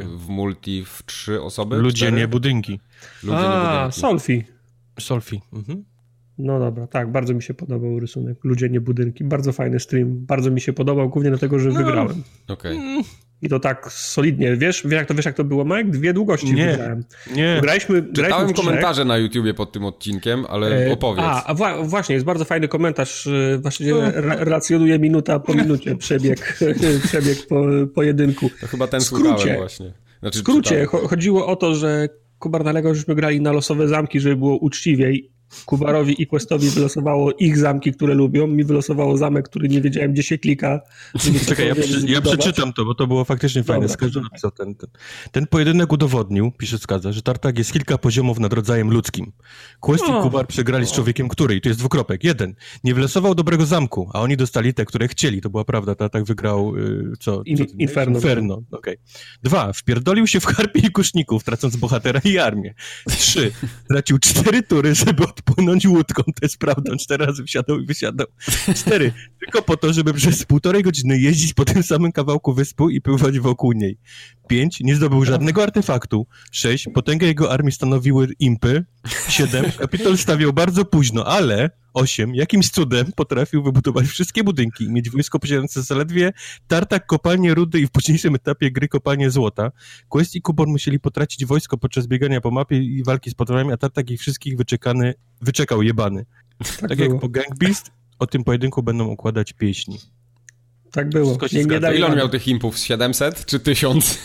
w 0.00 0.28
multi 0.28 0.84
w 0.84 1.02
trzy 1.06 1.42
osoby? 1.42 1.76
Ludzie, 1.76 2.06
Cztery? 2.06 2.16
nie 2.16 2.28
budynki. 2.28 2.80
Ludzie, 3.22 3.38
nie 3.38 3.44
A, 3.44 3.76
budynki. 3.78 4.00
Solfi. 4.00 4.44
Solfi. 5.02 5.40
Mhm. 5.52 5.84
No 6.38 6.58
dobra, 6.58 6.86
tak, 6.86 7.12
bardzo 7.12 7.34
mi 7.34 7.42
się 7.42 7.54
podobał 7.54 8.00
rysunek. 8.00 8.38
Ludzie, 8.44 8.68
nie 8.68 8.80
budynki. 8.80 9.24
Bardzo 9.24 9.52
fajny 9.52 9.80
stream. 9.80 10.06
Bardzo 10.26 10.50
mi 10.50 10.60
się 10.60 10.72
podobał, 10.72 11.08
głównie 11.08 11.30
dlatego, 11.30 11.58
że 11.58 11.70
wygrałem. 11.70 12.22
Okej. 12.48 12.78
I 13.42 13.48
to 13.48 13.60
tak 13.60 13.92
solidnie. 13.92 14.56
Wiesz, 14.56 14.82
wiesz, 14.84 14.92
jak 14.92 15.08
to, 15.08 15.14
wiesz 15.14 15.24
jak 15.24 15.36
to 15.36 15.44
było, 15.44 15.64
Mike? 15.64 15.84
Dwie 15.84 16.12
długości 16.12 16.54
Nie. 16.54 16.66
wygrałem. 16.70 17.04
Nie, 17.36 17.58
Graliśmy, 17.62 18.02
graliśmy 18.02 18.12
Czytałem 18.12 18.52
komentarze 18.52 19.04
na 19.04 19.18
YouTubie 19.18 19.54
pod 19.54 19.72
tym 19.72 19.84
odcinkiem, 19.84 20.44
ale 20.48 20.86
E, 20.86 20.92
opowiedz. 20.92 21.24
A, 21.24 21.44
a 21.44 21.54
wła- 21.54 21.88
właśnie, 21.88 22.12
jest 22.14 22.26
bardzo 22.26 22.44
fajny 22.44 22.68
komentarz. 22.68 23.26
e, 23.26 23.58
Właściwie 23.58 23.92
re- 23.94 24.44
relacjonuje 24.44 24.98
minuta 24.98 25.38
po 25.40 25.54
minucie 25.54 25.96
przebieg, 26.06 26.58
przebieg 27.06 27.46
po, 27.48 27.62
pojedynku. 27.94 28.50
To 28.60 28.66
chyba 28.66 28.86
ten 28.86 29.00
w 29.00 29.04
skrócie. 29.04 29.28
słuchałem 29.28 29.56
właśnie. 29.56 29.92
Znaczy, 30.20 30.38
W 30.38 30.42
skrócie 30.42 30.80
czytałem. 30.86 31.08
chodziło 31.08 31.46
o 31.46 31.56
to, 31.56 31.74
że 31.74 32.08
Kubarnalego 32.42 32.94
żeśmy 32.94 33.14
grali 33.14 33.40
na 33.40 33.52
losowe 33.52 33.88
zamki, 33.88 34.20
żeby 34.20 34.36
było 34.36 34.56
uczciwiej. 34.56 35.31
Kubarowi 35.66 36.22
i 36.22 36.26
Questowi 36.26 36.70
wylosowało 36.70 37.32
ich 37.32 37.58
zamki, 37.58 37.92
które 37.92 38.14
lubią. 38.14 38.46
Mi 38.46 38.64
wylosowało 38.64 39.16
zamek, 39.16 39.48
który 39.48 39.68
nie 39.68 39.80
wiedziałem, 39.80 40.12
gdzie 40.12 40.22
się 40.22 40.38
klika. 40.38 40.80
Czekaj, 41.48 41.68
ja, 41.68 41.74
przy, 41.74 42.06
ja 42.06 42.20
przeczytam 42.20 42.72
to, 42.72 42.84
bo 42.84 42.94
to 42.94 43.06
było 43.06 43.24
faktycznie 43.24 43.62
fajne. 43.62 43.86
Dobra. 43.86 43.94
Skaza 43.94 44.20
napisał 44.20 44.50
ten, 44.50 44.74
ten. 44.74 44.90
ten 45.32 45.46
pojedynek 45.46 45.92
udowodnił, 45.92 46.52
pisze 46.58 46.78
Skaza, 46.78 47.12
że 47.12 47.22
Tartak 47.22 47.58
jest 47.58 47.72
kilka 47.72 47.98
poziomów 47.98 48.38
nad 48.38 48.52
rodzajem 48.52 48.90
ludzkim. 48.90 49.32
Quest 49.80 50.04
i. 50.04 50.22
Kubar 50.22 50.46
przegrali 50.46 50.86
z 50.86 50.92
człowiekiem, 50.92 51.28
który, 51.28 51.56
i 51.56 51.60
to 51.60 51.68
jest 51.68 51.80
dwukropek, 51.80 52.24
jeden, 52.24 52.54
nie 52.84 52.94
wylosował 52.94 53.34
dobrego 53.34 53.66
zamku, 53.66 54.10
a 54.14 54.20
oni 54.20 54.36
dostali 54.36 54.74
te, 54.74 54.84
które 54.84 55.08
chcieli. 55.08 55.40
To 55.40 55.50
była 55.50 55.64
prawda, 55.64 55.94
Tartak 55.94 56.24
wygrał, 56.24 56.76
y, 56.76 57.12
co? 57.20 57.42
In- 57.42 57.56
co 57.56 57.64
Inferno. 57.78 58.16
Inferno, 58.18 58.62
okej. 58.70 58.96
Dwa, 59.42 59.72
wpierdolił 59.72 60.26
się 60.26 60.40
w 60.40 60.44
harpie 60.44 60.80
i 60.80 60.90
kuszników, 60.90 61.44
tracąc 61.44 61.76
bohatera 61.76 62.20
i 62.24 62.38
armię. 62.38 62.74
Trzy, 63.08 63.52
tracił 63.88 64.18
cztery 64.18 64.62
tury, 64.62 64.94
żeby 64.94 65.24
odpłynąć 65.46 65.86
łódką, 65.86 66.22
to 66.22 66.42
jest 66.42 66.58
prawda, 66.58 66.96
cztery 66.96 67.26
razy 67.26 67.44
wsiadał 67.44 67.80
i 67.80 67.86
wysiadał. 67.86 68.26
Cztery, 68.76 69.12
tylko 69.40 69.62
po 69.62 69.76
to, 69.76 69.92
żeby 69.92 70.14
przez 70.14 70.44
półtorej 70.44 70.82
godziny 70.82 71.18
jeździć 71.18 71.54
po 71.54 71.64
tym 71.64 71.82
samym 71.82 72.12
kawałku 72.12 72.54
wyspu 72.54 72.90
i 72.90 73.00
pływać 73.00 73.38
wokół 73.38 73.72
niej. 73.72 73.98
5. 74.52 74.80
Nie 74.80 74.96
zdobył 74.96 75.24
żadnego 75.24 75.62
artefaktu. 75.62 76.26
6. 76.50 76.88
Potęgę 76.94 77.26
jego 77.26 77.52
armii 77.52 77.72
stanowiły 77.72 78.28
impy. 78.38 78.84
7. 79.28 79.64
Kapitol 79.78 80.18
stawiał 80.18 80.52
bardzo 80.52 80.84
późno, 80.84 81.26
ale 81.26 81.70
8. 81.94 82.34
Jakimś 82.34 82.70
cudem 82.70 83.12
potrafił 83.16 83.62
wybudować 83.62 84.06
wszystkie 84.06 84.44
budynki 84.44 84.84
i 84.84 84.90
mieć 84.90 85.10
wojsko 85.10 85.38
posiadające 85.38 85.82
zaledwie 85.82 86.32
tartak, 86.68 87.06
kopalnie 87.06 87.54
rudy 87.54 87.80
i 87.80 87.86
w 87.86 87.90
późniejszym 87.90 88.34
etapie 88.34 88.70
gry 88.70 88.88
kopalnie 88.88 89.30
złota. 89.30 89.72
Quest 90.08 90.34
i 90.34 90.42
Kubon 90.42 90.68
musieli 90.68 91.00
potracić 91.00 91.44
wojsko 91.46 91.78
podczas 91.78 92.06
biegania 92.06 92.40
po 92.40 92.50
mapie 92.50 92.78
i 92.78 93.04
walki 93.04 93.30
z 93.30 93.34
potworami, 93.34 93.72
a 93.72 93.76
tartak 93.76 94.10
ich 94.10 94.20
wszystkich 94.20 94.56
wyczekany, 94.56 95.14
wyczekał 95.40 95.82
jebany. 95.82 96.26
Tak, 96.58 96.88
tak 96.88 96.98
jak 96.98 97.20
po 97.20 97.28
Gang 97.28 97.58
Beast, 97.58 97.90
o 98.18 98.26
tym 98.26 98.44
pojedynku 98.44 98.82
będą 98.82 99.08
układać 99.08 99.52
pieśni. 99.52 99.98
Tak 100.90 101.08
było. 101.08 101.38
Nie, 101.52 101.64
nie 101.64 101.96
Ile 101.96 102.06
on 102.06 102.16
miał 102.16 102.28
tych 102.28 102.48
impów? 102.48 102.78
700 102.78 103.46
czy 103.46 103.60
1000? 103.60 104.18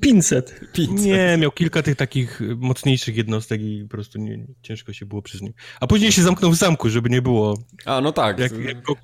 500. 0.00 0.60
500. 0.72 1.06
Nie, 1.06 1.36
miał 1.38 1.50
kilka 1.50 1.82
tych 1.82 1.96
takich 1.96 2.40
mocniejszych 2.56 3.16
jednostek 3.16 3.60
i 3.60 3.82
po 3.82 3.88
prostu 3.88 4.18
nie, 4.18 4.46
ciężko 4.62 4.92
się 4.92 5.06
było 5.06 5.22
przez 5.22 5.42
nie. 5.42 5.52
A 5.80 5.86
później 5.86 6.12
się 6.12 6.22
zamknął 6.22 6.50
w 6.50 6.56
zamku, 6.56 6.88
żeby 6.88 7.10
nie 7.10 7.22
było. 7.22 7.58
A, 7.84 8.00
no 8.00 8.12
tak. 8.12 8.38
Jak, 8.38 8.52
jak 8.64 8.82
go 8.82 8.94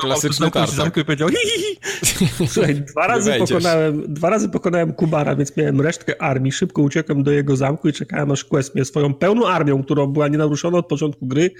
klasyczny 0.00 0.50
to 0.50 0.66
się 0.66 0.72
zamknął 0.72 1.02
i 1.02 1.04
powiedział 1.06 1.28
hi, 1.28 1.36
hi, 1.48 1.62
hi. 1.62 1.74
Słuchaj, 2.52 2.74
dwa 2.74 3.06
razy, 3.06 3.32
pokonałem, 3.38 4.14
dwa 4.14 4.30
razy 4.30 4.48
pokonałem 4.48 4.92
Kubara, 4.92 5.36
więc 5.36 5.56
miałem 5.56 5.80
resztkę 5.80 6.22
armii, 6.22 6.52
szybko 6.52 6.82
uciekłem 6.82 7.22
do 7.22 7.30
jego 7.30 7.56
zamku 7.56 7.88
i 7.88 7.92
czekałem 7.92 8.30
aż 8.30 8.44
Quest 8.44 8.74
mnie 8.74 8.84
swoją 8.84 9.14
pełną 9.14 9.46
armią, 9.46 9.82
którą 9.82 10.06
była 10.06 10.28
nienaruszona 10.28 10.78
od 10.78 10.86
początku 10.86 11.26
gry, 11.26 11.50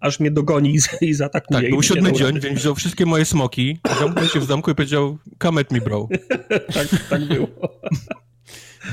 aż 0.00 0.20
mnie 0.20 0.30
dogoni 0.30 0.76
i, 1.00 1.06
i 1.06 1.14
zaatakuje. 1.14 1.60
Tak, 1.60 1.70
był 1.70 1.82
siódmy 1.82 2.12
dzień, 2.12 2.40
więc 2.40 2.60
wziął 2.60 2.74
wszystkie 2.74 3.06
moje 3.06 3.24
smoki, 3.24 3.78
zamknął 3.98 4.26
się 4.26 4.40
w 4.40 4.44
zamku 4.44 4.70
i 4.70 4.74
powiedział 4.74 5.18
come 5.42 5.60
at 5.60 5.70
me, 5.70 5.80
bro. 5.80 6.08
tak, 6.74 6.88
tak 7.10 7.24
było. 7.24 7.48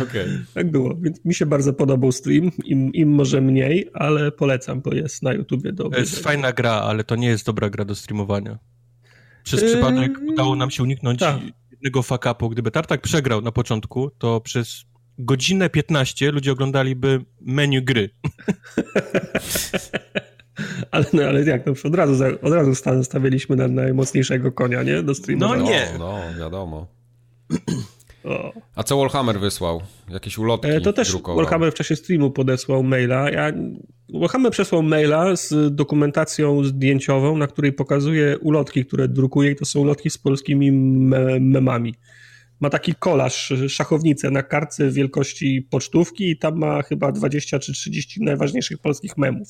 Okay. 0.01 0.45
Tak 0.53 0.71
było, 0.71 0.95
więc 0.95 1.25
mi 1.25 1.33
się 1.33 1.45
bardzo 1.45 1.73
podobał 1.73 2.11
stream, 2.11 2.51
im, 2.65 2.93
im 2.93 3.09
może 3.09 3.41
mniej, 3.41 3.89
ale 3.93 4.31
polecam, 4.31 4.81
bo 4.81 4.93
jest 4.93 5.23
na 5.23 5.33
YouTubie 5.33 5.73
dobry. 5.73 5.95
To 5.95 5.99
jest 5.99 6.19
fajna 6.19 6.53
gra, 6.53 6.71
ale 6.71 7.03
to 7.03 7.15
nie 7.15 7.27
jest 7.27 7.45
dobra 7.45 7.69
gra 7.69 7.85
do 7.85 7.95
streamowania. 7.95 8.59
Przez 9.43 9.61
yy... 9.61 9.67
przypadek 9.67 10.11
udało 10.27 10.55
nam 10.55 10.71
się 10.71 10.83
uniknąć 10.83 11.19
tak. 11.19 11.39
jednego 11.71 12.01
fuck-upu. 12.01 12.49
Gdyby 12.49 12.71
Tartak 12.71 13.01
przegrał 13.01 13.41
na 13.41 13.51
początku, 13.51 14.09
to 14.17 14.41
przez 14.41 14.85
godzinę 15.19 15.69
15 15.69 16.31
ludzie 16.31 16.51
oglądaliby 16.51 17.25
menu 17.41 17.83
gry. 17.83 18.09
ale, 20.91 21.05
no, 21.13 21.23
ale 21.23 21.43
jak, 21.43 21.65
no, 21.65 21.73
od 21.83 21.95
razu, 21.95 22.23
od 22.41 22.53
razu 22.53 22.71
stawialiśmy 23.03 23.55
na 23.55 23.67
najmocniejszego 23.67 24.51
konia, 24.51 24.83
nie? 24.83 25.03
Do 25.03 25.15
streamowania. 25.15 25.63
No 25.63 25.69
nie. 25.69 25.87
No, 25.99 26.19
no 26.33 26.39
wiadomo. 26.39 26.87
A 28.75 28.83
co 28.83 28.97
Warhammer 28.97 29.39
wysłał? 29.39 29.81
Jakieś 30.09 30.37
ulotki 30.37 30.69
e, 30.69 30.81
To 30.81 30.93
też 30.93 31.09
drukował. 31.09 31.43
Warhammer 31.43 31.71
w 31.71 31.75
czasie 31.75 31.95
streamu 31.95 32.31
podesłał 32.31 32.83
maila. 32.83 33.29
Ja, 33.29 33.51
Warhammer 34.13 34.51
przesłał 34.51 34.83
maila 34.83 35.35
z 35.35 35.75
dokumentacją 35.75 36.63
zdjęciową, 36.63 37.37
na 37.37 37.47
której 37.47 37.73
pokazuje 37.73 38.37
ulotki, 38.39 38.85
które 38.85 39.07
drukuje 39.07 39.51
i 39.51 39.55
to 39.55 39.65
są 39.65 39.79
ulotki 39.79 40.09
z 40.09 40.17
polskimi 40.17 40.71
me 40.71 41.39
memami. 41.39 41.95
Ma 42.59 42.69
taki 42.69 42.95
kolaż, 42.95 43.53
szachownicę 43.67 44.31
na 44.31 44.43
kartce 44.43 44.91
wielkości 44.91 45.67
pocztówki 45.71 46.29
i 46.29 46.37
tam 46.37 46.57
ma 46.57 46.81
chyba 46.81 47.11
20 47.11 47.59
czy 47.59 47.73
30 47.73 48.23
najważniejszych 48.23 48.77
polskich 48.77 49.17
memów. 49.17 49.47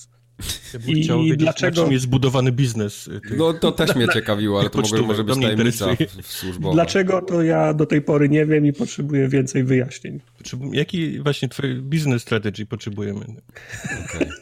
Ja 0.73 0.79
I 1.15 1.23
wiedzieć, 1.23 1.37
dlaczego 1.37 1.91
jest 1.91 2.03
zbudowany 2.03 2.51
biznes. 2.51 3.07
Y, 3.07 3.21
no 3.37 3.53
to 3.53 3.71
też 3.71 3.95
mnie 3.95 4.07
ciekawiło, 4.07 4.59
ale 4.59 4.69
to 4.69 4.81
może, 4.81 5.01
może 5.01 5.23
być 5.23 5.35
tajemnica 5.35 5.85
służbowa. 6.23 6.73
Dlaczego 6.73 7.21
to 7.21 7.43
ja 7.43 7.73
do 7.73 7.85
tej 7.85 8.01
pory 8.01 8.29
nie 8.29 8.45
wiem 8.45 8.65
i 8.65 8.73
potrzebuję 8.73 9.27
więcej 9.27 9.63
wyjaśnień. 9.63 10.19
Jaki 10.71 11.19
właśnie 11.19 11.49
twój 11.49 11.81
biznes 11.81 12.21
strategy 12.21 12.65
potrzebujemy? 12.65 13.25
Okay. 14.05 14.29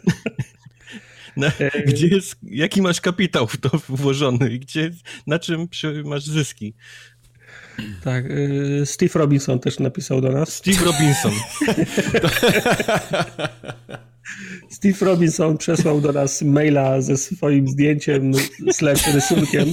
Na, 1.38 1.48
e, 1.48 1.84
gdzie 1.86 2.08
jest, 2.08 2.36
jaki 2.44 2.82
masz 2.82 3.02
kapitał 3.02 3.48
w 3.48 3.58
to 3.58 3.70
włożony 3.90 4.50
gdzie, 4.50 4.92
na 5.28 5.40
czym 5.40 5.68
masz 6.04 6.26
zyski? 6.26 6.74
Tak, 8.04 8.26
y, 8.26 8.82
Steve 8.86 9.12
Robinson 9.16 9.60
też 9.60 9.80
napisał 9.80 10.22
do 10.22 10.32
nas. 10.32 10.50
Steve 10.50 10.86
Robinson. 10.86 11.32
Steve 14.70 15.06
Robinson 15.06 15.58
przesłał 15.58 16.02
do 16.02 16.12
nas 16.12 16.42
maila 16.42 17.02
ze 17.02 17.18
swoim 17.18 17.68
zdjęciem 17.68 18.32
slash 18.72 19.14
rysunkiem 19.14 19.66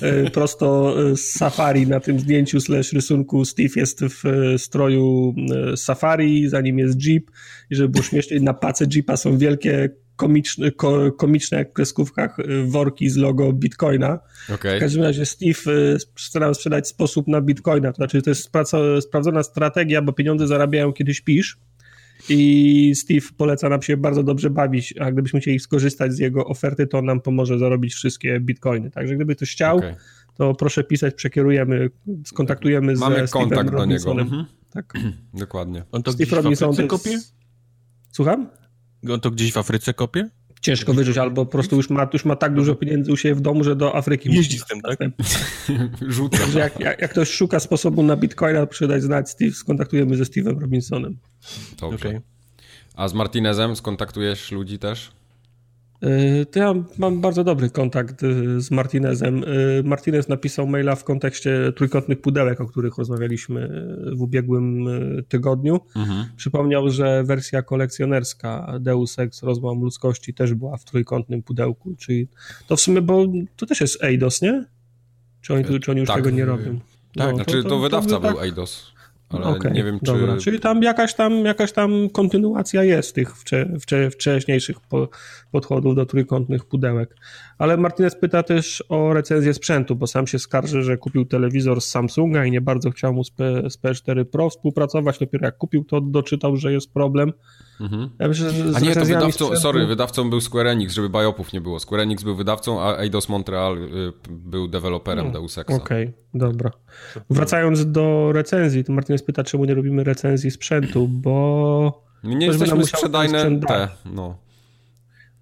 e, 0.00 0.30
prosto 0.30 0.96
z 1.16 1.20
Safari 1.20 1.86
na 1.86 2.00
tym 2.00 2.20
zdjęciu 2.20 2.60
slash 2.60 2.92
rysunku 2.92 3.44
Steve 3.44 3.68
jest 3.76 4.00
w 4.04 4.26
e, 4.26 4.58
stroju 4.58 5.34
Safari, 5.76 6.48
za 6.48 6.60
nim 6.60 6.78
jest 6.78 7.06
Jeep 7.06 7.30
i 7.70 7.74
żeby 7.74 7.88
było 7.88 8.04
śmieszniej, 8.04 8.42
na 8.42 8.54
pace 8.54 8.86
Jeepa 8.94 9.16
są 9.16 9.38
wielkie 9.38 9.90
komiczne, 10.16 10.70
ko, 10.70 11.12
komiczne 11.12 11.58
jak 11.58 11.70
w 11.70 11.72
kreskówkach 11.72 12.36
worki 12.66 13.10
z 13.10 13.16
logo 13.16 13.52
Bitcoina. 13.52 14.18
Okay. 14.54 14.76
W 14.76 14.80
każdym 14.80 15.02
razie 15.02 15.26
Steve 15.26 15.98
starał 16.18 16.54
sprzedać 16.54 16.88
sposób 16.88 17.28
na 17.28 17.40
Bitcoina, 17.40 17.92
to 17.92 17.96
znaczy 17.96 18.22
to 18.22 18.30
jest 18.30 18.50
sprawdzona 19.00 19.42
strategia, 19.42 20.02
bo 20.02 20.12
pieniądze 20.12 20.46
zarabiają 20.46 20.92
kiedy 20.92 21.14
śpisz 21.14 21.58
i 22.28 22.92
Steve 22.94 23.26
poleca 23.36 23.68
nam 23.68 23.82
się 23.82 23.96
bardzo 23.96 24.22
dobrze 24.22 24.50
bawić, 24.50 24.94
a 25.00 25.12
gdybyśmy 25.12 25.40
chcieli 25.40 25.60
skorzystać 25.60 26.12
z 26.12 26.18
jego 26.18 26.46
oferty, 26.46 26.86
to 26.86 26.98
on 26.98 27.04
nam 27.04 27.20
pomoże 27.20 27.58
zarobić 27.58 27.94
wszystkie 27.94 28.40
bitcoiny. 28.40 28.90
Także 28.90 29.16
gdyby 29.16 29.36
ktoś 29.36 29.52
chciał, 29.52 29.76
okay. 29.76 29.96
to 30.34 30.54
proszę 30.54 30.84
pisać, 30.84 31.14
przekierujemy, 31.14 31.90
skontaktujemy 32.26 32.94
Mamy 32.94 33.28
z 33.28 33.30
kontakt 33.30 33.70
do 33.70 33.84
niego. 33.84 34.12
Mhm. 34.12 34.44
Tak. 34.70 34.92
Dokładnie. 35.34 35.84
On 35.92 36.02
to 36.02 36.12
Steve 36.12 36.36
Robinson 36.36 36.74
to 36.76 36.86
kopie? 36.86 37.18
Słucham? 38.12 38.50
On 39.12 39.20
to 39.20 39.30
gdzieś 39.30 39.52
w 39.52 39.56
Afryce 39.56 39.94
kopie? 39.94 40.28
ciężko 40.64 40.94
wyrzucić, 40.94 41.18
albo 41.18 41.46
po 41.46 41.52
prostu 41.52 41.76
już 41.76 41.90
ma, 41.90 42.08
już 42.12 42.24
ma 42.24 42.36
tak 42.36 42.54
dużo 42.54 42.74
pieniędzy 42.74 43.12
u 43.12 43.16
siebie 43.16 43.34
w 43.34 43.40
domu, 43.40 43.64
że 43.64 43.76
do 43.76 43.96
Afryki 43.96 44.34
jeździ 44.34 44.58
z 44.58 44.64
tym, 44.64 44.80
tak? 44.80 44.98
Rzuca. 46.14 46.38
Jak, 46.58 46.80
jak, 46.80 47.00
jak, 47.00 47.10
ktoś 47.10 47.30
szuka 47.30 47.60
sposobu 47.60 48.02
na 48.02 48.16
bitcoina, 48.16 48.66
proszę 48.66 48.88
dać 48.88 49.02
znać 49.02 49.30
Steve, 49.30 49.52
skontaktujemy 49.52 50.16
ze 50.16 50.24
Steve'em 50.24 50.60
Robinsonem. 50.60 51.18
Dobrze. 51.80 52.08
Okay. 52.08 52.22
A 52.94 53.08
z 53.08 53.14
Martinezem 53.14 53.76
skontaktujesz 53.76 54.52
ludzi 54.52 54.78
też? 54.78 55.12
Y, 56.02 56.46
to 56.46 56.58
ja 56.58 56.74
mam 56.98 57.20
bardzo 57.20 57.44
dobry 57.44 57.70
kontakt 57.70 58.22
y, 58.22 58.60
z 58.60 58.70
Martinezem. 58.70 59.44
Y, 59.44 59.82
Martinez 59.84 60.28
napisał 60.28 60.66
maila 60.66 60.96
w 60.96 61.04
kontekście 61.04 61.72
trójkątnych 61.76 62.20
pudełek, 62.20 62.60
o 62.60 62.66
których 62.66 62.98
rozmawialiśmy 62.98 63.86
w 64.16 64.22
ubiegłym 64.22 64.86
tygodniu. 65.28 65.80
Mhm. 65.96 66.26
Przypomniał, 66.36 66.90
że 66.90 67.24
wersja 67.24 67.62
kolekcjonerska 67.62 68.78
Deus 68.80 69.18
Ex 69.18 69.42
Rozłam 69.42 69.80
Ludzkości 69.80 70.34
też 70.34 70.54
była 70.54 70.76
w 70.76 70.84
trójkątnym 70.84 71.42
pudełku, 71.42 71.94
czyli 71.98 72.28
to 72.66 72.76
w 72.76 72.80
sumie, 72.80 73.02
bo 73.02 73.24
to 73.56 73.66
też 73.66 73.80
jest 73.80 74.04
Eidos, 74.04 74.42
nie? 74.42 74.64
Czy 75.40 75.54
oni, 75.54 75.80
czy 75.80 75.90
oni 75.90 76.00
już 76.00 76.08
tak. 76.08 76.16
tego 76.16 76.30
nie 76.30 76.44
robią? 76.44 76.80
Tak, 77.16 77.30
no, 77.30 77.34
znaczy 77.34 77.56
to, 77.56 77.62
to, 77.62 77.68
to 77.68 77.78
wydawca 77.78 78.10
to 78.10 78.20
był 78.20 78.34
tak... 78.34 78.44
Eidos 78.44 78.93
ale 79.28 79.46
okay, 79.46 79.72
nie 79.72 79.84
wiem, 79.84 79.98
czy... 80.00 80.12
Dobra. 80.12 80.36
Czyli 80.36 80.60
tam 80.60 80.82
jakaś 80.82 81.14
tam, 81.14 81.44
jakaś 81.44 81.72
tam 81.72 82.10
kontynuacja 82.10 82.84
jest 82.84 83.14
tych 83.14 83.36
wcze, 83.36 83.68
wcze, 83.80 84.10
wcześniejszych 84.10 84.80
po, 84.80 85.08
podchodów 85.50 85.94
do 85.94 86.06
trójkątnych 86.06 86.64
pudełek. 86.64 87.16
Ale 87.58 87.76
Martinez 87.76 88.16
pyta 88.16 88.42
też 88.42 88.84
o 88.88 89.14
recenzję 89.14 89.54
sprzętu, 89.54 89.96
bo 89.96 90.06
sam 90.06 90.26
się 90.26 90.38
skarży, 90.38 90.82
że 90.82 90.96
kupił 90.96 91.24
telewizor 91.24 91.80
z 91.80 91.86
Samsunga 91.86 92.44
i 92.44 92.50
nie 92.50 92.60
bardzo 92.60 92.90
chciał 92.90 93.14
mu 93.14 93.24
z, 93.24 93.30
P, 93.30 93.70
z 93.70 93.78
P4 93.78 94.24
Pro 94.24 94.50
współpracować. 94.50 95.18
Dopiero 95.18 95.46
jak 95.46 95.58
kupił, 95.58 95.84
to 95.84 96.00
doczytał, 96.00 96.56
że 96.56 96.72
jest 96.72 96.92
problem. 96.92 97.32
Mhm. 97.80 98.10
Ja 98.18 98.28
myślę, 98.28 98.50
a 98.74 98.80
nie, 98.80 98.94
to 98.94 99.04
wydawcą, 99.04 99.28
sprzętu... 99.30 99.56
sorry, 99.56 99.86
wydawcą 99.86 100.30
był 100.30 100.40
Square 100.40 100.66
Enix, 100.66 100.94
żeby 100.94 101.08
biopów 101.08 101.52
nie 101.52 101.60
było. 101.60 101.80
Square 101.80 102.00
Enix 102.00 102.22
był 102.22 102.36
wydawcą, 102.36 102.82
a 102.82 102.96
Eidos 102.96 103.28
Montreal 103.28 103.78
y, 103.78 104.12
był 104.30 104.68
deweloperem 104.68 105.24
hmm. 105.24 105.32
Deus 105.32 105.58
Exa. 105.58 105.74
Okej, 105.74 106.04
okay, 106.04 106.14
dobra. 106.34 106.70
Wracając 107.30 107.92
do 107.92 108.32
recenzji, 108.32 108.84
to 108.84 108.92
Martinez 108.92 109.22
pyta, 109.22 109.44
czemu 109.44 109.64
nie 109.64 109.74
robimy 109.74 110.04
recenzji 110.04 110.50
sprzętu, 110.50 111.08
bo... 111.08 112.04
Nie 112.24 112.46
jesteśmy 112.46 112.84
sprzedajne 112.84 113.60
te, 113.60 113.88
no. 114.04 114.43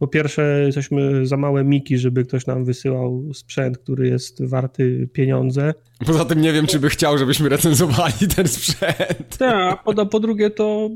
Po 0.02 0.08
pierwsze, 0.08 0.62
jesteśmy 0.66 1.26
za 1.26 1.36
małe 1.36 1.64
miki, 1.64 1.98
żeby 1.98 2.24
ktoś 2.24 2.46
nam 2.46 2.64
wysyłał 2.64 3.34
sprzęt, 3.34 3.78
który 3.78 4.08
jest 4.08 4.44
warty 4.44 5.08
pieniądze. 5.12 5.74
Poza 6.06 6.24
tym 6.24 6.40
nie 6.40 6.52
wiem, 6.52 6.66
czy 6.66 6.78
by 6.78 6.88
chciał, 6.88 7.18
żebyśmy 7.18 7.48
recenzowali 7.48 8.28
ten 8.36 8.48
sprzęt. 8.48 9.36
Tak, 9.38 9.80
a 9.84 9.94
po, 9.94 10.06
po 10.06 10.20
drugie 10.20 10.50
to, 10.50 10.90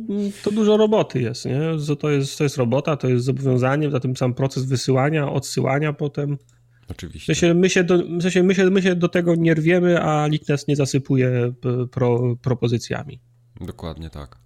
to 0.44 0.50
dużo 0.50 0.76
roboty 0.76 1.20
jest, 1.20 1.44
nie? 1.44 1.60
To 2.00 2.10
jest, 2.10 2.38
to 2.38 2.44
jest 2.44 2.56
robota, 2.56 2.96
to 2.96 3.08
jest 3.08 3.25
zobowiązanie, 3.25 3.90
za 3.90 4.00
tym 4.00 4.16
sam 4.16 4.34
proces 4.34 4.64
wysyłania, 4.64 5.32
odsyłania 5.32 5.92
potem. 5.92 6.38
Oczywiście. 6.90 7.34
W 7.34 7.38
sensie 7.38 7.54
my, 7.54 7.70
się 7.70 7.84
do, 7.84 7.98
w 7.98 8.22
sensie 8.22 8.42
my, 8.42 8.54
się, 8.54 8.70
my 8.70 8.82
się 8.82 8.94
do 8.94 9.08
tego 9.08 9.34
nie 9.34 9.54
rwiemy, 9.54 10.02
a 10.02 10.28
nikt 10.28 10.48
nas 10.48 10.66
nie 10.66 10.76
zasypuje 10.76 11.52
pro, 11.90 12.36
propozycjami. 12.42 13.20
Dokładnie 13.60 14.10
tak. 14.10 14.38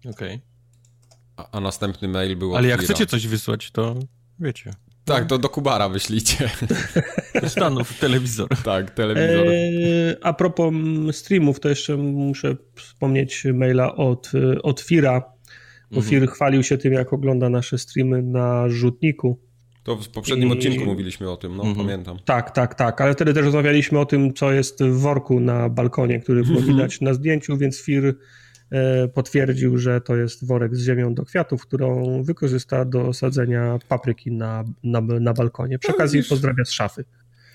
Okej. 0.00 0.34
Okay. 0.34 0.51
A, 1.36 1.50
a 1.56 1.60
następny 1.60 2.08
mail 2.08 2.36
był 2.36 2.56
Ale 2.56 2.68
jak 2.68 2.80
chcecie 2.82 3.06
coś 3.06 3.26
wysłać, 3.26 3.70
to 3.70 3.94
wiecie. 4.40 4.70
Tak, 5.04 5.26
to 5.26 5.38
do 5.38 5.48
Kubara 5.48 5.88
wyślijcie. 5.88 6.50
Stanów 7.48 7.98
telewizor. 7.98 8.48
Tak, 8.64 8.90
telewizor. 8.90 9.46
Eee, 9.46 10.16
a 10.22 10.32
propos 10.32 10.74
streamów, 11.12 11.60
to 11.60 11.68
jeszcze 11.68 11.96
muszę 11.96 12.56
wspomnieć 12.74 13.44
maila 13.54 13.96
od, 13.96 14.32
od 14.62 14.80
Fira, 14.80 15.20
bo 15.90 15.96
mhm. 15.96 16.10
Fir 16.10 16.30
chwalił 16.30 16.62
się 16.62 16.78
tym, 16.78 16.92
jak 16.92 17.12
ogląda 17.12 17.48
nasze 17.48 17.78
streamy 17.78 18.22
na 18.22 18.68
rzutniku. 18.68 19.38
To 19.82 19.96
w 19.96 20.08
poprzednim 20.08 20.48
I... 20.48 20.52
odcinku 20.52 20.84
mówiliśmy 20.84 21.30
o 21.30 21.36
tym, 21.36 21.56
no 21.56 21.62
mhm. 21.62 21.86
pamiętam. 21.86 22.18
Tak, 22.24 22.50
tak, 22.50 22.74
tak, 22.74 23.00
ale 23.00 23.12
wtedy 23.14 23.34
też 23.34 23.44
rozmawialiśmy 23.44 23.98
o 23.98 24.06
tym, 24.06 24.34
co 24.34 24.52
jest 24.52 24.82
w 24.82 24.98
worku 24.98 25.40
na 25.40 25.68
balkonie, 25.68 26.20
który 26.20 26.42
było 26.42 26.58
mhm. 26.58 26.76
widać 26.76 27.00
na 27.00 27.14
zdjęciu, 27.14 27.56
więc 27.56 27.80
Fir 27.80 28.14
potwierdził, 29.14 29.78
że 29.78 30.00
to 30.00 30.16
jest 30.16 30.46
worek 30.46 30.76
z 30.76 30.84
ziemią 30.84 31.14
do 31.14 31.24
kwiatów, 31.24 31.62
którą 31.62 32.22
wykorzysta 32.22 32.84
do 32.84 33.12
sadzenia 33.12 33.78
papryki 33.88 34.32
na, 34.32 34.64
na, 34.82 35.00
na 35.00 35.32
balkonie. 35.32 35.78
Przy 35.78 35.88
no, 35.88 35.94
okazji 35.94 36.22
pozdrawia 36.24 36.64
z 36.64 36.70
szafy. 36.70 37.04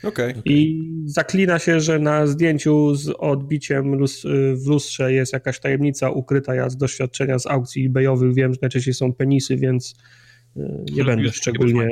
Okay. 0.03 0.33
I 0.45 0.87
zaklina 1.05 1.59
się, 1.59 1.79
że 1.79 1.99
na 1.99 2.27
zdjęciu 2.27 2.95
z 2.95 3.09
odbiciem 3.09 3.95
lus 3.95 4.23
w 4.55 4.67
lustrze 4.67 5.13
jest 5.13 5.33
jakaś 5.33 5.59
tajemnica 5.59 6.09
ukryta. 6.09 6.55
Ja 6.55 6.69
z 6.69 6.77
doświadczenia 6.77 7.39
z 7.39 7.47
aukcji 7.47 7.85
ebayowych 7.85 8.33
wiem, 8.35 8.53
że 8.53 8.59
najczęściej 8.61 8.93
są 8.93 9.13
penisy, 9.13 9.55
więc 9.55 9.95
e, 10.57 10.83
nie 10.91 11.03
będę 11.03 11.31
szczególnie 11.31 11.89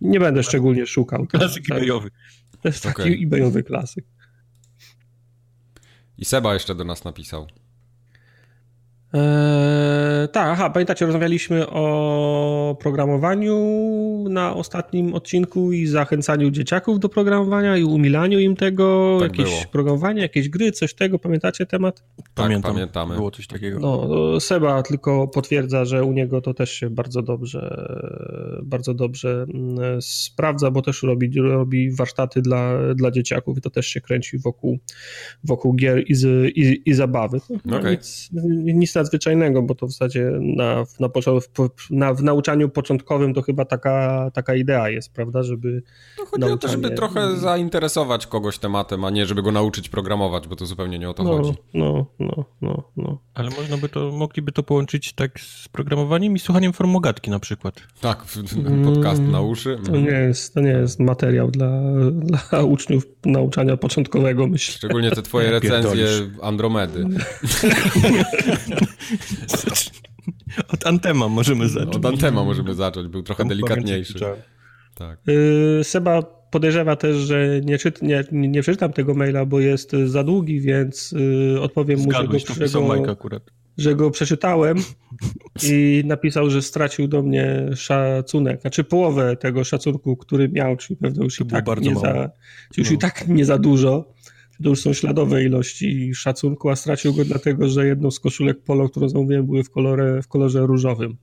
nie 0.00 0.20
będę 0.20 0.42
szczególnie 0.42 0.86
szukał. 0.86 1.26
Klasyk 1.26 1.64
tak, 1.68 1.78
ebayowy. 1.78 2.10
To 2.62 2.68
jest 2.68 2.82
taki 2.82 3.02
okay. 3.02 3.18
ebayowy 3.22 3.62
klasyk. 3.62 4.04
I 6.18 6.24
Seba 6.24 6.54
jeszcze 6.54 6.74
do 6.74 6.84
nas 6.84 7.04
napisał. 7.04 7.46
Eee, 9.12 10.28
tak, 10.28 10.48
aha, 10.48 10.70
pamiętacie, 10.70 11.06
rozmawialiśmy 11.06 11.68
o 11.68 12.76
programowaniu 12.80 13.56
na 14.28 14.54
ostatnim 14.54 15.14
odcinku 15.14 15.72
i 15.72 15.86
zachęcaniu 15.86 16.50
dzieciaków 16.50 17.00
do 17.00 17.08
programowania 17.08 17.76
i 17.76 17.84
umilaniu 17.84 18.38
im 18.38 18.56
tego, 18.56 19.18
tak 19.20 19.30
jakieś 19.30 19.54
było. 19.54 19.72
programowanie, 19.72 20.22
jakieś 20.22 20.48
gry, 20.48 20.72
coś 20.72 20.94
tego, 20.94 21.18
pamiętacie 21.18 21.66
temat? 21.66 22.04
Tak, 22.16 22.26
Pamiętam, 22.34 22.72
pamiętamy. 22.72 23.14
Było 23.14 23.30
coś 23.30 23.46
takiego. 23.46 23.78
No, 23.78 24.40
Seba 24.40 24.82
tylko 24.82 25.28
potwierdza, 25.28 25.84
że 25.84 26.04
u 26.04 26.12
niego 26.12 26.40
to 26.40 26.54
też 26.54 26.72
się 26.72 26.90
bardzo 26.90 27.22
dobrze, 27.22 27.88
bardzo 28.62 28.94
dobrze 28.94 29.46
mm, 29.54 30.02
sprawdza, 30.02 30.70
bo 30.70 30.82
też 30.82 31.02
robi, 31.02 31.40
robi 31.40 31.90
warsztaty 31.90 32.42
dla, 32.42 32.94
dla 32.94 33.10
dzieciaków 33.10 33.58
i 33.58 33.60
to 33.60 33.70
też 33.70 33.86
się 33.86 34.00
kręci 34.00 34.38
wokół, 34.38 34.78
wokół 35.44 35.74
gier 35.74 36.04
i, 36.06 36.14
z, 36.14 36.48
i, 36.56 36.82
i 36.90 36.94
zabawy. 36.94 37.40
No, 37.64 37.78
okay. 37.78 37.90
nic, 37.90 38.30
nic 38.74 38.99
nadzwyczajnego, 39.00 39.62
bo 39.62 39.74
to 39.74 39.86
w 39.86 39.90
zasadzie 39.90 40.30
na, 40.40 40.84
na, 41.00 41.08
na, 41.90 42.14
w 42.14 42.22
nauczaniu 42.22 42.68
początkowym 42.68 43.34
to 43.34 43.42
chyba 43.42 43.64
taka, 43.64 44.30
taka 44.34 44.54
idea 44.54 44.88
jest, 44.88 45.12
prawda, 45.12 45.42
żeby... 45.42 45.82
No 46.18 46.24
chodzi 46.24 46.40
nauczanie... 46.40 46.54
o 46.54 46.58
to, 46.58 46.68
żeby 46.68 46.90
trochę 46.90 47.36
zainteresować 47.36 48.26
kogoś 48.26 48.58
tematem, 48.58 49.04
a 49.04 49.10
nie 49.10 49.26
żeby 49.26 49.42
go 49.42 49.52
nauczyć 49.52 49.88
programować, 49.88 50.48
bo 50.48 50.56
to 50.56 50.66
zupełnie 50.66 50.98
nie 50.98 51.10
o 51.10 51.14
to 51.14 51.22
no, 51.22 51.36
chodzi. 51.36 51.54
No, 51.74 52.06
no, 52.18 52.44
no, 52.60 52.82
no. 52.96 53.18
Ale 53.34 53.50
można 53.50 53.76
by 53.76 53.88
to, 53.88 54.12
mogliby 54.12 54.52
to 54.52 54.62
połączyć 54.62 55.12
tak 55.12 55.40
z 55.40 55.68
programowaniem 55.68 56.36
i 56.36 56.38
słuchaniem 56.38 56.72
formogatki 56.72 57.30
na 57.30 57.38
przykład. 57.38 57.74
Tak, 58.00 58.24
podcast 58.84 59.22
na 59.22 59.40
uszy. 59.40 59.78
To 59.86 59.92
nie 59.92 60.10
jest, 60.10 60.54
to 60.54 60.60
nie 60.60 60.70
jest 60.70 61.00
materiał 61.00 61.50
dla, 61.50 61.70
dla 62.10 62.62
uczniów 62.62 63.06
nauczania 63.24 63.76
początkowego, 63.76 64.46
myślę. 64.46 64.74
Szczególnie 64.74 65.10
te 65.10 65.22
twoje 65.22 65.50
recenzje 65.50 66.06
Andromedy. 66.42 67.06
Od 70.74 70.86
Antema 70.86 71.28
możemy 71.28 71.68
zacząć. 71.68 71.96
Od 71.96 72.06
Antema 72.06 72.44
możemy 72.44 72.74
zacząć, 72.74 73.08
był 73.08 73.22
trochę 73.22 73.44
delikatniejszy. 73.44 74.18
Tak. 74.94 75.18
Y, 75.28 75.84
Seba 75.84 76.22
podejrzewa 76.50 76.96
też, 76.96 77.16
że 77.16 77.60
nie, 77.64 77.78
czyt, 77.78 78.02
nie, 78.02 78.24
nie 78.32 78.62
przeczytam 78.62 78.92
tego 78.92 79.14
maila, 79.14 79.46
bo 79.46 79.60
jest 79.60 79.92
za 80.04 80.24
długi, 80.24 80.60
więc 80.60 81.12
y, 81.12 81.60
odpowiem 81.60 81.98
Zgadłeś, 81.98 82.48
mu, 82.48 82.54
że 82.54 82.60
go, 82.60 82.68
że 82.68 83.02
go, 83.02 83.10
akurat. 83.10 83.42
że 83.78 83.94
go 83.94 84.10
przeczytałem 84.10 84.76
i 85.70 86.02
napisał, 86.06 86.50
że 86.50 86.62
stracił 86.62 87.08
do 87.08 87.22
mnie 87.22 87.70
szacunek, 87.76 88.60
znaczy 88.60 88.84
połowę 88.84 89.36
tego 89.36 89.64
szacunku, 89.64 90.16
który 90.16 90.48
miał, 90.48 90.76
czyli 90.76 90.96
pewno 90.96 91.24
już, 91.24 91.40
i 91.40 91.46
tak, 91.46 91.80
nie 91.80 91.94
za, 91.94 92.30
już 92.76 92.90
no. 92.90 92.94
i 92.94 92.98
tak 92.98 93.28
nie 93.28 93.44
za 93.44 93.58
dużo 93.58 94.14
to 94.62 94.68
już 94.68 94.80
są 94.80 94.92
śladowe 94.92 95.44
ilości 95.44 96.14
szacunku, 96.14 96.68
a 96.68 96.76
stracił 96.76 97.14
go 97.14 97.24
dlatego, 97.24 97.68
że 97.68 97.86
jedną 97.86 98.10
z 98.10 98.20
koszulek 98.20 98.62
polo, 98.62 98.88
którą 98.88 99.08
zamówiłem, 99.08 99.46
były 99.46 99.64
w 99.64 99.70
kolorze, 99.70 100.22
w 100.22 100.28
kolorze 100.28 100.60
różowym. 100.60 101.16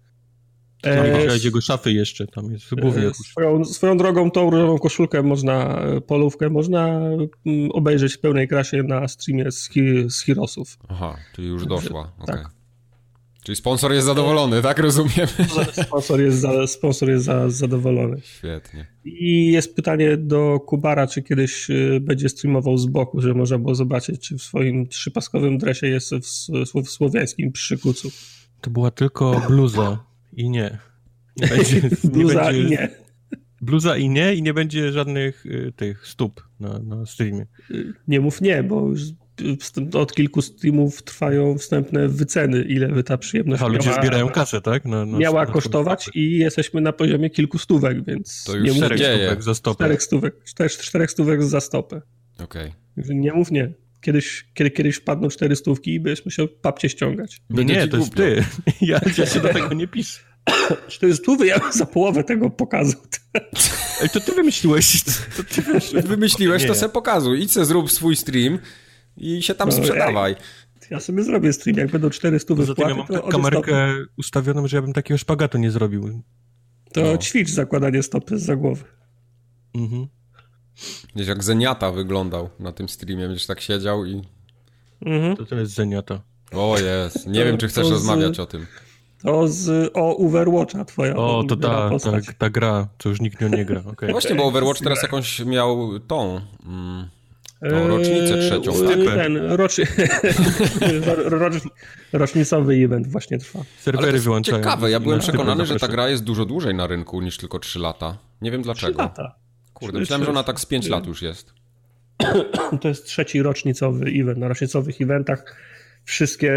E, 0.84 1.38
jego 1.44 1.62
szafy 1.62 1.92
jeszcze, 1.92 2.28
tam 2.28 2.52
jest 2.52 2.76
głównie. 2.76 3.08
E, 3.08 3.14
swoją, 3.14 3.66
swoją 3.66 3.98
drogą 3.98 4.32
tą 4.32 4.50
różową 4.50 4.78
koszulkę 4.78 5.24
można, 5.24 5.82
polówkę 6.08 6.50
można 6.50 6.88
mm, 7.46 7.72
obejrzeć 7.72 8.14
w 8.14 8.20
pełnej 8.20 8.48
krasie 8.48 8.84
na 8.84 9.08
streamie 9.08 9.52
z, 9.52 9.70
z 10.10 10.22
Heroesów. 10.24 10.78
Aha, 10.88 11.18
czyli 11.36 11.48
już 11.48 11.66
doszła, 11.66 12.12
okay. 12.20 12.36
tak. 12.36 12.57
Czyli 13.48 13.56
sponsor 13.56 13.94
jest 13.94 14.08
zadowolony, 14.08 14.62
tak 14.62 14.80
rozumiem? 14.80 15.28
Sponsor 15.88 16.22
jest, 16.22 16.40
za, 16.40 16.68
sponsor 16.68 17.10
jest 17.10 17.26
za, 17.26 17.50
zadowolony. 17.50 18.22
Świetnie. 18.24 18.88
I 19.06 19.52
jest 19.52 19.76
pytanie 19.76 20.18
do 20.18 20.60
Kubara, 20.60 21.08
czy 21.08 21.24
kiedyś 21.24 21.70
y, 21.70 22.00
będzie 22.02 22.30
streamował 22.30 22.78
z 22.78 22.86
boku, 22.86 23.22
żeby 23.22 23.36
można 23.36 23.58
było 23.58 23.76
zobaczyć, 23.76 24.22
czy 24.22 24.38
w 24.38 24.42
swoim 24.42 24.88
trzypaskowym 24.88 25.58
dresie 25.58 25.88
jest 25.88 26.14
w, 26.16 26.22
w, 26.74 26.84
w 26.84 26.90
słowiańskim 26.90 27.52
przykucu. 27.52 28.12
To 28.62 28.70
była 28.70 28.92
tylko 28.92 29.42
bluza 29.48 30.04
i 30.34 30.50
nie. 30.50 30.78
nie 31.38 31.48
będzie, 31.58 31.82
bluza 32.04 32.52
nie 32.52 32.58
będzie, 32.58 32.62
i 32.62 32.70
nie. 32.70 32.90
Bluza 33.62 33.98
i 33.98 34.10
nie, 34.10 34.36
i 34.36 34.42
nie 34.42 34.54
będzie 34.54 34.92
żadnych 34.92 35.46
y, 35.46 35.74
tych 35.76 36.08
stóp 36.08 36.44
na, 36.60 36.80
na 36.80 37.06
streamie. 37.06 37.46
Nie 38.08 38.20
mów 38.20 38.42
nie, 38.42 38.64
bo 38.64 38.88
już 38.88 39.02
od 39.94 40.14
kilku 40.14 40.42
streamów 40.42 41.04
trwają 41.04 41.58
wstępne 41.58 42.08
wyceny, 42.08 42.62
ile 42.62 42.88
by 42.88 43.04
ta 43.04 43.18
przyjemność 43.18 43.64
A 43.64 43.68
ludzie 43.68 43.94
zbierają 43.94 44.30
kasę, 44.30 44.62
tak? 44.62 44.86
Na, 44.86 45.06
na 45.06 45.18
miała 45.18 45.46
kosztować 45.46 46.10
i 46.14 46.32
jesteśmy 46.32 46.82
na 46.82 46.94
poziomie 46.94 47.30
kilku 47.30 47.58
stówek, 47.58 48.06
więc 48.06 48.44
to 48.44 48.56
już 48.56 48.68
nie 48.68 48.76
czterech 48.76 48.98
dzieje. 48.98 49.18
stówek 49.18 49.44
za 49.44 49.56
stopę. 49.56 49.76
Czterech 49.76 50.04
stówek, 50.04 50.44
czterech, 50.44 50.72
czterech 50.72 51.12
stówek 51.12 51.44
za 51.44 51.62
stopę. 51.62 52.02
Okej. 52.40 52.74
Okay. 52.98 53.16
Nie 53.16 53.34
mów 53.34 53.52
nie. 53.52 53.74
Kiedyś, 54.02 54.46
kiedy, 54.54 54.72
kiedyś 54.72 54.96
wpadną 54.96 55.28
cztery 55.28 55.56
stówki 55.56 55.94
i 55.94 56.00
byś 56.00 56.26
musiał 56.26 56.48
papcie 56.48 56.90
ściągać. 56.90 57.42
Nie, 57.50 57.66
nie, 57.66 57.88
to 57.88 57.98
jest 57.98 58.16
ty. 58.16 58.44
Ja, 58.82 59.00
ja 59.18 59.26
się 59.26 59.40
do 59.40 59.50
tego 59.50 59.74
nie 59.74 59.88
piszę. 59.88 60.20
Cztery 60.88 61.16
stówy 61.16 61.48
ja 61.48 61.72
za 61.72 61.86
połowę 61.86 62.24
tego 62.24 62.50
pokazu. 62.50 62.98
Ej, 64.02 64.10
to 64.10 64.20
ty 64.20 64.32
wymyśliłeś. 64.32 65.04
To 65.38 65.44
ty 65.44 65.62
wymyśliłeś, 65.62 66.06
wymyśliłeś 66.06 66.66
to 66.66 66.76
se 66.76 66.90
pokazuj. 66.90 67.42
Idź 67.42 67.52
se 67.52 67.66
zrób 67.66 67.92
swój 67.92 68.16
stream 68.16 68.60
i 69.18 69.42
się 69.44 69.56
tam 69.56 69.70
no, 69.70 69.76
sprzedawaj. 69.76 70.36
Ja 70.92 71.00
sobie 71.00 71.24
zrobię 71.24 71.54
stream, 71.54 71.78
jak 71.78 71.92
będą 71.92 72.10
400 72.10 72.56
wypłaty, 72.56 72.82
ja 72.82 72.96
mam 72.96 73.08
tak 73.08 73.28
kamerkę 73.28 73.96
ustawioną, 74.18 74.68
że 74.68 74.78
ja 74.78 74.82
bym 74.82 74.94
takiego 74.94 75.18
szpagatu 75.18 75.58
nie 75.58 75.72
zrobił. 75.72 76.22
To 76.94 77.02
no. 77.02 77.18
ćwicz 77.18 77.50
zakładanie 77.50 78.04
stopy 78.04 78.40
za 78.40 78.56
głowy. 78.56 78.84
Mhm. 79.76 80.08
Wiesz, 81.16 81.28
jak 81.28 81.44
Zeniata 81.44 81.92
wyglądał 81.92 82.50
na 82.60 82.72
tym 82.72 82.90
streamie, 82.90 83.28
będziesz 83.28 83.48
tak 83.48 83.62
siedział 83.62 84.06
i... 84.06 84.22
Mhm. 85.02 85.38
To 85.38 85.46
to 85.46 85.56
jest 85.56 85.74
Zeniata. 85.74 86.22
O 86.52 86.80
jest, 86.80 87.28
nie 87.28 87.40
to, 87.40 87.46
wiem, 87.46 87.58
czy 87.58 87.68
chcesz 87.68 87.90
rozmawiać 87.90 88.36
z, 88.36 88.40
o 88.40 88.46
tym. 88.46 88.66
To 89.24 89.48
z, 89.48 89.92
o 89.94 90.18
Overwatcha 90.18 90.86
twoja. 90.86 91.16
O, 91.16 91.44
to 91.44 91.56
ta, 91.56 91.90
ta, 91.90 92.34
ta, 92.38 92.50
gra, 92.50 92.88
co 93.00 93.10
już 93.10 93.22
nikt 93.22 93.42
nie 93.42 93.66
gra. 93.66 93.84
Okay. 93.86 94.12
Właśnie, 94.12 94.36
bo 94.36 94.44
Overwatch 94.44 94.80
teraz 94.80 95.04
jakąś 95.04 95.40
miał 95.40 96.00
tą... 96.00 96.42
Mm, 96.66 97.10
no, 97.62 97.88
rocznicę 97.88 98.34
eee, 98.34 98.50
trzecią. 98.50 98.74
Stypę. 98.74 99.16
Ten 99.16 99.38
roczy... 99.38 99.88
rocznicowy 102.14 102.74
event 102.76 103.08
właśnie 103.08 103.38
trwa. 103.38 103.60
Serwery 103.80 104.20
wyłączają. 104.20 104.58
Ciekawe, 104.58 104.92
ja 104.92 105.00
byłem 105.00 105.20
przekonany, 105.20 105.66
że 105.66 105.80
ta 105.80 105.88
gra 105.88 106.10
jest 106.10 106.24
dużo 106.24 106.46
dłużej 106.46 106.76
na 106.76 106.88
rynku 106.88 107.22
niż 107.22 107.38
tylko 107.38 107.60
3 107.60 107.80
lata. 107.80 108.18
Nie 108.42 108.52
wiem 108.52 108.62
dlaczego. 108.62 108.94
3 108.94 109.02
lata. 109.02 109.36
Kurde, 109.74 110.00
myślałem, 110.00 110.26
że 110.26 110.32
ona 110.32 110.44
tak 110.44 110.60
z 110.60 110.66
5 110.66 110.88
lat 110.88 111.08
już 111.08 111.22
jest. 111.22 111.54
To 112.82 112.88
jest 112.88 113.06
trzeci 113.06 113.42
rocznicowy 113.42 114.06
event. 114.16 114.38
Na 114.38 114.48
rocznicowych 114.48 115.02
eventach 115.02 115.56
wszystkie, 116.04 116.54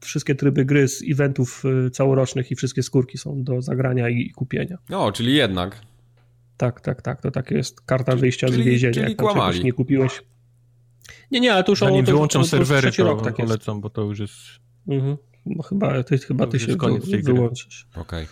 wszystkie 0.00 0.34
tryby 0.34 0.64
gry 0.64 0.88
z 0.88 1.02
eventów 1.10 1.62
y, 1.86 1.90
całorocznych 1.90 2.50
i 2.50 2.56
wszystkie 2.56 2.82
skórki 2.82 3.18
są 3.18 3.44
do 3.44 3.62
zagrania 3.62 4.08
i 4.08 4.30
kupienia. 4.30 4.78
No, 4.88 5.12
czyli 5.12 5.34
jednak. 5.34 5.80
Tak, 6.60 6.80
tak, 6.80 7.02
tak. 7.02 7.22
To 7.22 7.30
tak 7.30 7.50
jest 7.50 7.80
karta 7.80 8.16
wyjścia 8.16 8.46
czyli, 8.46 8.62
z 8.62 8.66
więzienia. 8.66 8.94
Czyli 8.94 9.08
jak 9.08 9.16
kłamali. 9.16 9.64
nie 9.64 9.72
kupiłeś. 9.72 10.22
Nie, 11.30 11.40
nie, 11.40 11.54
ale 11.54 11.64
to 11.64 11.72
już... 11.72 11.78
Zanim 11.78 12.04
to, 12.04 12.12
wyłączą 12.12 12.38
to, 12.38 12.44
to, 12.44 12.50
serwery, 12.50 12.92
to 12.92 13.04
rok, 13.04 13.24
tak 13.24 13.36
polecam, 13.36 13.74
jest. 13.74 13.82
bo 13.82 13.90
to 13.90 14.02
już 14.02 14.18
jest... 14.18 14.34
Mhm. 14.88 15.16
No 15.46 15.62
chyba 15.62 16.02
ty, 16.02 16.18
chyba 16.18 16.46
ty 16.46 16.58
się 16.58 16.76
koniec 16.76 17.10
tej 17.10 17.22
wyłączysz. 17.22 17.86
Okej. 17.90 18.02
Okay. 18.02 18.26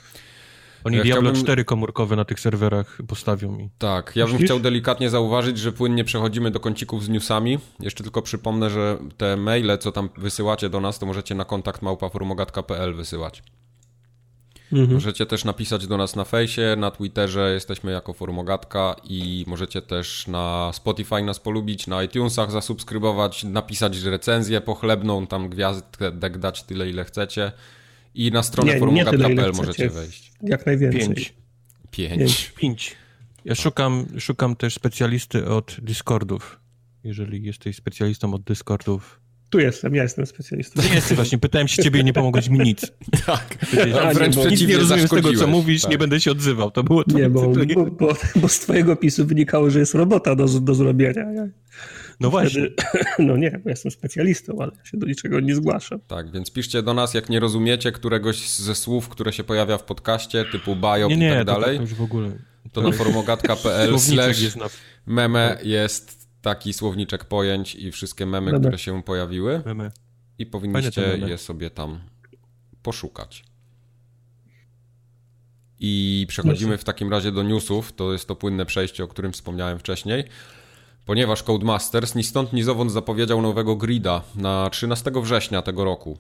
Oni 0.85 0.97
ja 0.97 1.03
Diablo 1.03 1.23
chciałbym... 1.23 1.43
4 1.43 1.65
komórkowe 1.65 2.17
na 2.17 2.25
tych 2.25 2.41
serwerach 2.41 2.99
postawią 3.07 3.59
i... 3.59 3.71
Tak, 3.79 4.13
ja 4.17 4.27
bym 4.27 4.39
chciał 4.39 4.61
delikatnie 4.61 5.11
zauważyć, 5.11 5.59
że 5.59 5.73
płynnie 5.73 6.05
przechodzimy 6.05 6.51
do 6.51 6.61
kącików 6.61 7.05
z 7.05 7.09
newsami. 7.09 7.59
Jeszcze 7.81 8.05
tylko 8.05 8.23
przypomnę, 8.23 8.71
że 8.71 8.99
te 9.17 9.37
maile, 9.37 9.79
co 9.81 9.93
tam 9.93 10.09
wysyłacie 10.19 10.69
do 10.69 10.81
nas, 10.81 10.99
to 10.99 11.07
możecie 11.07 11.35
na 11.35 11.45
kontakt 11.45 11.83
małpaformogatka.pl 11.83 12.95
wysyłać. 12.95 13.43
Mhm. 14.73 14.95
Możecie 14.95 15.27
też 15.27 15.45
napisać 15.45 15.87
do 15.87 15.97
nas 15.97 16.17
na 16.17 16.25
fejsie, 16.25 16.77
na 16.77 16.91
Twitterze, 16.91 17.53
jesteśmy 17.55 17.93
jako 17.93 18.13
Formogatka 18.13 18.97
i 19.05 19.45
możecie 19.47 19.83
też 19.83 20.27
na 20.27 20.71
Spotify 20.75 21.23
nas 21.23 21.41
polubić, 21.41 21.87
na 21.87 22.03
iTunesach 22.03 22.51
zasubskrybować, 22.51 23.45
napisać 23.45 24.03
recenzję 24.03 24.61
pochlebną, 24.61 25.27
tam 25.27 25.49
gwiazdek 25.49 26.39
dać 26.39 26.63
tyle 26.63 26.91
ile 26.91 27.05
chcecie 27.05 27.53
i 28.15 28.31
na 28.31 28.43
stronę 28.43 28.79
formogatka.pl 28.79 29.53
możecie 29.57 29.91
wejść. 29.91 30.33
Jak 30.43 30.67
najwięcej. 30.67 31.01
Pięć. 31.01 31.35
Pięć. 31.91 32.53
Pięć. 32.57 32.97
Ja 33.45 33.55
szukam, 33.55 34.07
szukam 34.19 34.57
też 34.57 34.75
specjalisty 34.75 35.47
od 35.47 35.77
Discordów. 35.83 36.61
Jeżeli 37.05 37.45
jesteś 37.45 37.77
specjalistą 37.77 38.35
od 38.35 38.43
Discordów, 38.43 39.21
tu 39.51 39.59
jestem, 39.59 39.95
ja 39.95 40.03
jestem 40.03 40.27
specjalistą. 40.27 40.83
Nie 40.83 40.95
jesteś 40.95 41.17
właśnie, 41.17 41.39
pytałem 41.39 41.69
się 41.69 41.83
ciebie 41.83 42.01
i 42.01 42.05
nie 42.05 42.13
pomogłeś 42.13 42.49
mi 42.49 42.59
nic. 42.59 42.81
tak, 43.27 43.57
a 44.03 44.15
wręcz 44.15 44.37
nie, 44.37 44.43
przeciwnie, 44.43 44.75
nie 44.75 44.81
rozumiem 44.81 45.09
z 45.09 45.11
tego, 45.11 45.33
co 45.33 45.47
mówisz, 45.47 45.83
tak. 45.83 45.91
nie 45.91 45.99
będę 45.99 46.21
się 46.21 46.31
odzywał. 46.31 46.71
To 46.71 46.85
było 46.85 47.05
to 47.05 47.19
Nie, 47.19 47.31
bo, 47.31 47.49
bo, 47.49 47.87
bo, 47.87 48.17
bo, 48.37 48.49
z 48.49 48.61
twojego 48.61 48.93
opisu 48.93 49.27
wynikało, 49.27 49.71
że 49.71 49.79
jest 49.79 49.95
robota 49.95 50.35
do, 50.35 50.47
do 50.47 50.75
zrobienia. 50.75 51.27
No 52.21 52.31
właśnie. 52.31 52.69
no 53.19 53.37
nie, 53.37 53.61
bo 53.65 53.71
jestem 53.71 53.91
specjalistą, 53.91 54.57
ale 54.61 54.73
ja 54.79 54.85
się 54.85 54.97
do 54.97 55.07
niczego 55.07 55.41
nie 55.41 55.55
zgłaszam. 55.55 56.01
Tak, 56.07 56.33
więc 56.33 56.51
piszcie 56.51 56.83
do 56.83 56.95
nas, 56.95 57.15
jak 57.15 57.29
nie 57.29 57.41
rozumiecie 57.41 57.93
któregoś 57.93 58.49
ze 58.49 58.75
słów, 58.75 59.09
które 59.09 59.33
się 59.33 59.45
pojawia 59.45 59.79
w 59.79 59.85
podcaście, 59.85 60.45
typu 60.45 60.77
biop 60.77 61.11
nie, 61.11 61.17
nie, 61.17 61.29
i 61.29 61.33
tak 61.33 61.45
dalej. 61.45 61.71
To, 61.71 61.77
to 61.77 61.81
już 61.81 61.95
w 61.95 62.03
ogóle. 62.03 62.33
To 62.73 62.83
na 62.83 62.93
forumogatka.pl 62.93 63.99
slash 63.99 64.57
meme 65.07 65.59
jest 65.63 66.28
taki 66.43 66.73
słowniczek 66.73 67.25
pojęć 67.25 67.75
i 67.75 67.93
wszystkie 67.93 68.27
memy, 68.27 68.47
meme. 68.53 68.61
które 68.61 68.79
się 68.79 69.03
pojawiły. 69.03 69.63
Meme. 69.67 69.91
I 70.39 70.47
powinniście 70.47 71.19
je 71.27 71.39
sobie 71.39 71.71
tam 71.71 72.01
poszukać. 72.83 73.45
I 75.81 76.27
przechodzimy 76.29 76.79
w 76.79 76.85
takim 76.85 77.11
razie 77.11 77.33
do 77.33 77.43
newsów. 77.43 77.93
To 77.93 78.13
jest 78.13 78.29
to 78.29 78.37
płynne 78.37 78.67
przejście, 78.67 79.05
o 79.05 79.09
którym 79.09 79.33
wspomniałem 79.33 79.79
wcześniej. 79.79 80.25
Ponieważ 81.05 81.43
Codemasters 81.43 82.15
ni 82.15 82.25
stąd 82.25 82.53
ni 82.53 82.63
zowąd 82.63 82.93
zapowiedział 82.93 83.43
nowego 83.43 83.77
grida 83.77 84.23
na 84.35 84.71
13 84.71 85.11
września 85.23 85.63
tego 85.63 85.85
roku. 85.85 86.19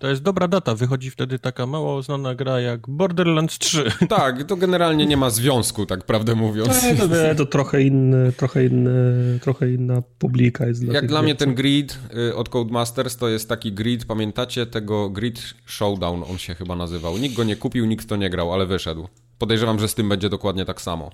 To 0.00 0.08
jest 0.08 0.22
dobra 0.22 0.48
data, 0.48 0.74
wychodzi 0.74 1.10
wtedy 1.10 1.38
taka 1.38 1.66
mało 1.66 2.02
znana 2.02 2.34
gra 2.34 2.60
jak 2.60 2.88
Borderlands 2.88 3.58
3. 3.58 3.84
Tak, 4.08 4.44
to 4.44 4.56
generalnie 4.56 5.06
nie 5.06 5.16
ma 5.16 5.30
związku, 5.30 5.86
tak 5.86 6.04
prawdę 6.04 6.34
mówiąc. 6.34 6.80
To, 6.98 7.08
to, 7.08 7.34
to 7.36 7.46
trochę, 7.46 7.82
inny, 7.82 8.32
trochę, 8.32 8.66
inny, 8.66 9.38
trochę 9.42 9.70
inna 9.72 10.02
publika 10.18 10.66
jest 10.66 10.84
dla 10.84 10.94
Jak 10.94 11.06
dla 11.06 11.22
mnie 11.22 11.34
ten 11.34 11.54
grid 11.54 11.98
y, 12.30 12.36
od 12.36 12.48
Codemasters 12.48 13.16
to 13.16 13.28
jest 13.28 13.48
taki 13.48 13.72
grid, 13.72 14.04
pamiętacie 14.04 14.66
tego 14.66 15.10
Grid 15.10 15.54
Showdown, 15.66 16.24
on 16.30 16.38
się 16.38 16.54
chyba 16.54 16.76
nazywał. 16.76 17.18
Nikt 17.18 17.34
go 17.34 17.44
nie 17.44 17.56
kupił, 17.56 17.86
nikt 17.86 18.08
to 18.08 18.16
nie 18.16 18.30
grał, 18.30 18.52
ale 18.52 18.66
wyszedł. 18.66 19.08
Podejrzewam, 19.38 19.78
że 19.78 19.88
z 19.88 19.94
tym 19.94 20.08
będzie 20.08 20.28
dokładnie 20.28 20.64
tak 20.64 20.80
samo. 20.80 21.10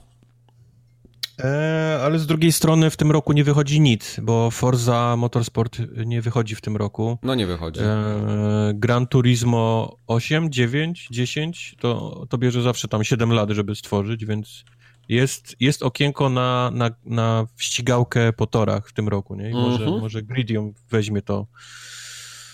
E, 1.40 1.98
ale 2.02 2.18
z 2.18 2.26
drugiej 2.26 2.52
strony 2.52 2.90
w 2.90 2.96
tym 2.96 3.10
roku 3.10 3.32
nie 3.32 3.44
wychodzi 3.44 3.80
nic, 3.80 4.20
bo 4.22 4.50
Forza 4.50 5.16
Motorsport 5.16 5.78
nie 6.06 6.22
wychodzi 6.22 6.54
w 6.54 6.60
tym 6.60 6.76
roku. 6.76 7.18
No 7.22 7.34
nie 7.34 7.46
wychodzi. 7.46 7.80
E, 7.80 8.72
Gran 8.74 9.06
Turismo 9.06 9.96
8, 10.06 10.52
9, 10.52 11.08
10 11.10 11.76
to, 11.80 12.24
to 12.28 12.38
bierze 12.38 12.62
zawsze 12.62 12.88
tam 12.88 13.04
7 13.04 13.32
lat, 13.32 13.50
żeby 13.50 13.74
stworzyć, 13.74 14.24
więc 14.24 14.64
jest, 15.08 15.56
jest 15.60 15.82
okienko 15.82 16.28
na, 16.28 16.70
na, 16.74 16.90
na 17.04 17.46
ścigałkę 17.56 18.32
po 18.32 18.46
torach 18.46 18.88
w 18.88 18.92
tym 18.92 19.08
roku, 19.08 19.34
nie? 19.34 19.50
I 19.50 19.54
może, 19.54 19.84
mm 19.84 19.94
-hmm. 19.94 20.00
może 20.00 20.22
Gridium 20.22 20.74
weźmie 20.90 21.22
to. 21.22 21.46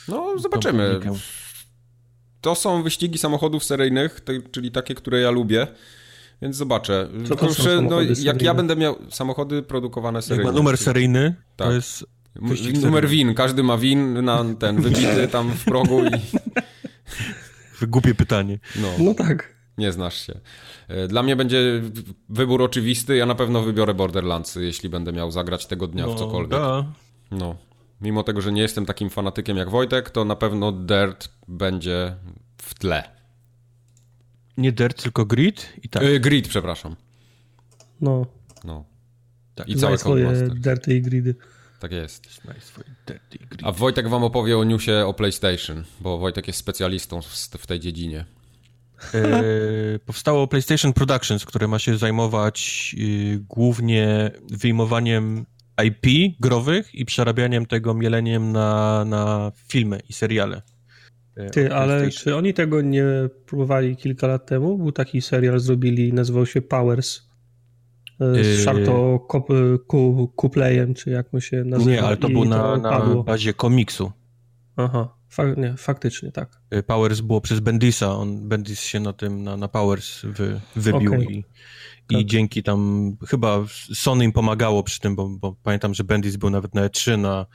No, 0.09 0.39
zobaczymy. 0.39 1.01
To 2.41 2.55
są 2.55 2.83
wyścigi 2.83 3.19
samochodów 3.19 3.65
seryjnych, 3.65 4.21
czyli 4.51 4.71
takie, 4.71 4.95
które 4.95 5.21
ja 5.21 5.31
lubię. 5.31 5.67
Więc 6.43 6.57
zobaczę. 6.57 7.09
Co 7.25 7.37
to 7.37 7.47
Proszę, 7.47 7.83
no, 7.83 7.99
jak 8.23 8.43
ja 8.43 8.55
będę 8.55 8.77
miał 8.77 8.97
samochody 9.11 9.63
produkowane 9.63 10.23
seryjnie. 10.23 10.45
Jak 10.45 10.55
ma 10.55 10.59
numer 10.59 10.79
seryjny, 10.79 11.35
tak. 11.57 11.69
to 11.69 11.73
jest 11.73 12.07
Numer 12.83 13.09
win, 13.09 13.35
każdy 13.35 13.63
ma 13.63 13.79
win 13.79 14.25
na 14.25 14.45
ten 14.59 14.83
wybity 14.83 15.29
tam 15.29 15.51
w 15.51 15.65
progu 15.65 16.05
i... 16.05 16.11
Głupie 17.87 18.15
pytanie. 18.15 18.59
No. 18.77 18.89
no 18.99 19.15
tak. 19.15 19.55
Nie 19.79 19.93
znasz 19.93 20.27
się. 20.27 20.41
E, 20.89 21.09
dla 21.09 21.23
mnie 21.23 21.37
będzie 21.37 21.83
wybór 22.29 22.63
oczywisty. 22.63 23.17
Ja 23.17 23.27
na 23.27 23.35
pewno 23.35 23.63
wybiorę 23.63 23.95
Borderlands, 23.95 24.57
jeśli 24.57 24.89
będę 24.89 25.13
miał 25.13 25.31
zagrać 25.31 25.67
tego 25.67 25.87
dnia 25.87 26.07
no, 26.07 26.15
w 26.15 26.19
cokolwiek. 26.19 26.51
Da. 26.61 26.85
No. 27.31 27.57
Mimo 28.01 28.23
tego, 28.23 28.41
że 28.41 28.53
nie 28.53 28.63
jestem 28.63 28.87
takim 28.87 29.11
fanatykiem 29.11 29.57
jak 29.57 29.71
Wojtek, 29.71 30.11
to 30.11 30.25
na 30.25 30.37
pewno 30.37 30.73
Dirt 30.73 31.29
będzie 31.49 32.15
w 32.63 32.75
tle. 32.75 33.22
Nie 34.57 34.73
Dirt, 34.73 35.03
tylko 35.03 35.27
Grid? 35.27 35.69
I 35.83 35.89
tak. 35.89 36.03
Yy, 36.03 36.21
grid, 36.21 36.49
przepraszam. 36.49 36.97
No. 38.01 38.27
No. 38.65 38.85
Tak. 39.55 39.69
I 39.69 39.77
całe 39.77 39.99
swoje 39.99 40.33
Dirty 40.49 40.97
i 40.97 41.03
Gridy. 41.03 41.35
Tak 41.81 41.93
jest. 41.93 42.41
A 43.63 43.73
Wojtek 43.73 44.09
wam 44.09 44.25
opowie 44.25 44.59
o 44.59 44.65
newsie 44.65 45.07
o 45.07 45.15
PlayStation, 45.15 45.85
bo 46.01 46.19
Wojtek 46.19 46.47
jest 46.47 46.59
specjalistą 46.59 47.21
w 47.59 47.67
tej 47.67 47.81
dziedzinie. 47.81 48.25
Yy, 49.15 49.99
powstało 50.07 50.47
PlayStation 50.47 50.93
Productions, 50.93 51.45
które 51.45 51.69
ma 51.69 51.79
się 51.79 51.99
zajmować 51.99 52.95
yy, 52.99 53.39
głównie 53.39 54.31
wyjmowaniem 54.51 55.47
IP 55.85 56.37
growych 56.41 56.95
i 56.95 57.05
przerabianiem 57.05 57.67
tego, 57.67 57.95
mieleniem 57.95 58.53
na, 58.53 59.05
na 59.05 59.53
filmy 59.69 60.01
i 60.09 60.13
seriale. 60.13 60.63
E, 61.37 61.51
Ty, 61.51 61.75
ale 61.75 62.11
czy 62.11 62.37
oni 62.37 62.55
tego 62.55 62.81
nie 62.81 63.05
próbowali 63.47 63.97
kilka 63.97 64.27
lat 64.27 64.47
temu? 64.47 64.79
Był 64.79 64.93
taki 64.93 65.23
serial, 65.23 65.61
zrobili, 65.61 66.13
nazywał 66.13 66.47
się 66.47 66.63
Powers. 66.63 67.21
E, 68.21 68.45
z. 68.45 68.63
Sharto 68.63 69.27
Kuplejem, 70.37 70.95
czy 70.95 71.11
jak 71.11 71.33
mu 71.33 71.41
się 71.41 71.65
nazywa. 71.65 71.91
Nie, 71.91 72.03
ale 72.03 72.17
to 72.17 72.29
było 72.29 72.45
na, 72.45 72.77
na 72.77 73.01
bazie 73.25 73.55
komiksu. 73.55 74.13
Aha, 74.77 75.17
Fak, 75.29 75.57
nie, 75.57 75.75
faktycznie 75.77 76.33
tak. 76.33 76.61
E, 76.71 76.83
Powers 76.83 77.21
było 77.21 77.41
przez 77.41 77.61
Bendisa, 77.61 78.17
on 78.17 78.49
Bendis 78.49 78.81
się 78.81 79.01
na 79.01 79.13
tym, 79.13 79.43
na, 79.43 79.57
na 79.57 79.69
Powers 79.69 80.23
wy, 80.23 80.61
wybił 80.77 81.15
okay. 81.15 81.25
i, 81.25 81.39
i 82.11 82.17
tak. 82.17 82.25
dzięki 82.25 82.63
tam, 82.63 83.13
chyba 83.29 83.65
Sony 83.95 84.25
im 84.25 84.33
pomagało 84.33 84.83
przy 84.83 85.01
tym, 85.01 85.17
bo, 85.17 85.29
bo 85.29 85.57
pamiętam, 85.63 85.95
że 85.95 86.05
Bendis 86.05 86.37
był 86.37 86.51
nawet 86.51 86.75
na 86.75 86.89
E3 86.89 87.19
na, 87.19 87.47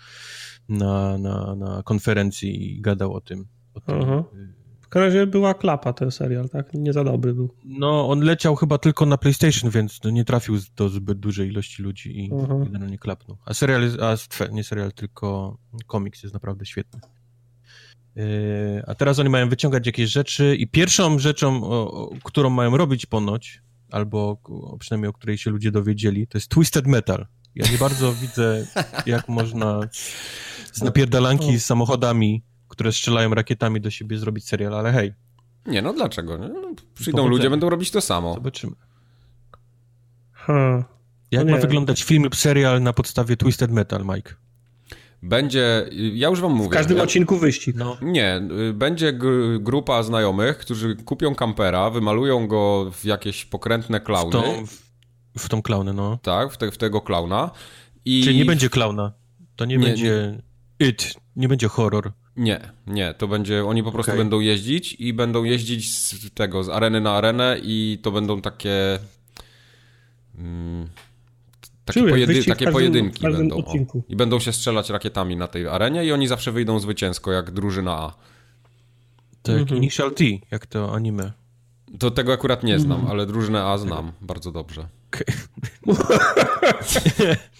na, 0.69 1.17
na, 1.17 1.55
na 1.55 1.83
konferencji 1.83 2.77
i 2.77 2.81
gadał 2.81 3.13
o 3.13 3.21
tym. 3.21 3.45
Aha. 3.87 4.23
W 4.81 4.89
każdym 4.89 5.07
razie 5.07 5.27
była 5.27 5.53
klapa 5.53 5.93
ten 5.93 6.11
serial, 6.11 6.49
tak? 6.49 6.73
Nie 6.73 6.93
za 6.93 7.03
dobry 7.03 7.33
był. 7.33 7.49
No, 7.65 8.09
on 8.09 8.19
leciał 8.19 8.55
chyba 8.55 8.77
tylko 8.77 9.05
na 9.05 9.17
PlayStation, 9.17 9.69
więc 9.69 9.99
nie 10.11 10.25
trafił 10.25 10.57
do 10.75 10.89
zbyt 10.89 11.19
dużej 11.19 11.49
ilości 11.49 11.83
ludzi 11.83 12.19
i 12.19 12.31
Aha. 12.43 12.55
generalnie 12.63 12.97
klapnął. 12.97 13.37
A 13.45 13.53
serial, 13.53 13.81
jest, 13.81 13.97
a 14.01 14.47
nie 14.51 14.63
serial, 14.63 14.91
tylko 14.91 15.57
komiks 15.87 16.23
jest 16.23 16.33
naprawdę 16.33 16.65
świetny. 16.65 16.99
Yy, 18.15 18.23
a 18.87 18.95
teraz 18.95 19.19
oni 19.19 19.29
mają 19.29 19.49
wyciągać 19.49 19.85
jakieś 19.85 20.09
rzeczy 20.09 20.55
i 20.55 20.67
pierwszą 20.67 21.19
rzeczą, 21.19 21.61
którą 22.23 22.49
mają 22.49 22.77
robić 22.77 23.05
ponoć, 23.05 23.61
albo 23.91 24.37
przynajmniej 24.79 25.09
o 25.09 25.13
której 25.13 25.37
się 25.37 25.51
ludzie 25.51 25.71
dowiedzieli, 25.71 26.27
to 26.27 26.37
jest 26.37 26.49
Twisted 26.51 26.87
Metal. 26.87 27.27
Ja 27.55 27.71
nie 27.71 27.77
bardzo 27.77 28.13
widzę, 28.13 28.67
jak 29.05 29.29
można 29.29 29.79
z 30.73 30.81
napierdalanki 30.81 31.59
z 31.59 31.65
samochodami 31.65 32.43
które 32.67 32.91
strzelają 32.91 33.33
rakietami 33.33 33.81
do 33.81 33.91
siebie, 33.91 34.17
zrobić 34.17 34.47
serial, 34.47 34.75
ale 34.75 34.91
hej. 34.91 35.13
Nie, 35.65 35.81
no 35.81 35.93
dlaczego? 35.93 36.37
No, 36.37 36.47
przyjdą 36.95 37.27
ludzie, 37.27 37.49
będą 37.49 37.69
robić 37.69 37.91
to 37.91 38.01
samo. 38.01 38.33
Zobaczymy. 38.33 38.75
Hmm. 40.33 40.83
Jak 41.31 41.45
no 41.45 41.51
ma 41.51 41.57
wyglądać 41.57 42.03
film 42.03 42.23
lub 42.23 42.35
serial 42.35 42.81
na 42.81 42.93
podstawie 42.93 43.37
Twisted 43.37 43.71
Metal, 43.71 44.05
Mike? 44.05 44.35
Będzie, 45.23 45.89
ja 45.91 46.29
już 46.29 46.41
wam 46.41 46.51
mówię. 46.51 46.69
W 46.69 46.73
każdym 46.73 46.97
ja, 46.97 47.03
odcinku 47.03 47.37
wyścig. 47.37 47.75
No. 47.75 47.97
Nie, 48.01 48.41
będzie 48.73 49.13
grupa 49.59 50.03
znajomych, 50.03 50.57
którzy 50.57 50.95
kupią 50.95 51.35
kampera, 51.35 51.89
wymalują 51.89 52.47
go 52.47 52.91
w 52.93 53.05
jakieś 53.05 53.45
pokrętne 53.45 53.99
klauny. 53.99 54.29
W 54.29 54.31
tą, 54.31 54.65
w, 54.65 55.43
w 55.43 55.49
tą 55.49 55.61
klaunę, 55.61 55.93
no. 55.93 56.19
Tak, 56.21 56.53
w, 56.53 56.57
te, 56.57 56.71
w 56.71 56.77
tego 56.77 57.01
klauna. 57.01 57.51
I... 58.05 58.23
Czyli 58.23 58.37
nie 58.37 58.45
będzie 58.45 58.69
klauna. 58.69 59.11
To 59.55 59.65
nie, 59.65 59.77
nie 59.77 59.85
będzie 59.85 60.37
nie. 60.79 60.87
it, 60.87 61.13
nie 61.35 61.47
będzie 61.47 61.67
horror. 61.67 62.11
Nie, 62.37 62.59
nie, 62.87 63.13
to 63.13 63.27
będzie, 63.27 63.65
oni 63.65 63.83
po 63.83 63.91
prostu 63.91 64.11
okay. 64.11 64.17
będą 64.17 64.39
jeździć 64.39 64.93
i 64.99 65.13
będą 65.13 65.43
jeździć 65.43 65.95
z 65.95 66.33
tego, 66.33 66.63
z 66.63 66.69
areny 66.69 67.01
na 67.01 67.11
arenę 67.11 67.59
i 67.63 67.99
to 68.01 68.11
będą 68.11 68.41
takie 68.41 68.99
mm, 70.37 70.87
takie, 71.85 72.09
pojedy, 72.09 72.33
takie 72.33 72.47
każdym, 72.47 72.73
pojedynki 72.73 73.21
będą. 73.21 73.55
O, 73.55 73.73
I 74.09 74.15
będą 74.15 74.39
się 74.39 74.53
strzelać 74.53 74.89
rakietami 74.89 75.35
na 75.35 75.47
tej 75.47 75.67
arenie 75.67 76.05
i 76.05 76.11
oni 76.11 76.27
zawsze 76.27 76.51
wyjdą 76.51 76.79
zwycięsko, 76.79 77.31
jak 77.31 77.51
drużyna 77.51 77.91
A. 77.91 78.13
To 79.41 79.51
jak 79.51 79.61
mhm. 79.61 79.77
Initial 79.77 80.11
D, 80.13 80.25
jak 80.51 80.65
to 80.65 80.93
anime. 80.93 81.31
To 81.99 82.11
tego 82.11 82.33
akurat 82.33 82.63
nie 82.63 82.79
znam, 82.79 82.99
mhm. 82.99 83.11
ale 83.11 83.25
drużynę 83.25 83.63
A 83.63 83.77
znam 83.77 84.11
bardzo 84.21 84.51
dobrze. 84.51 84.87
Okay. 85.07 85.25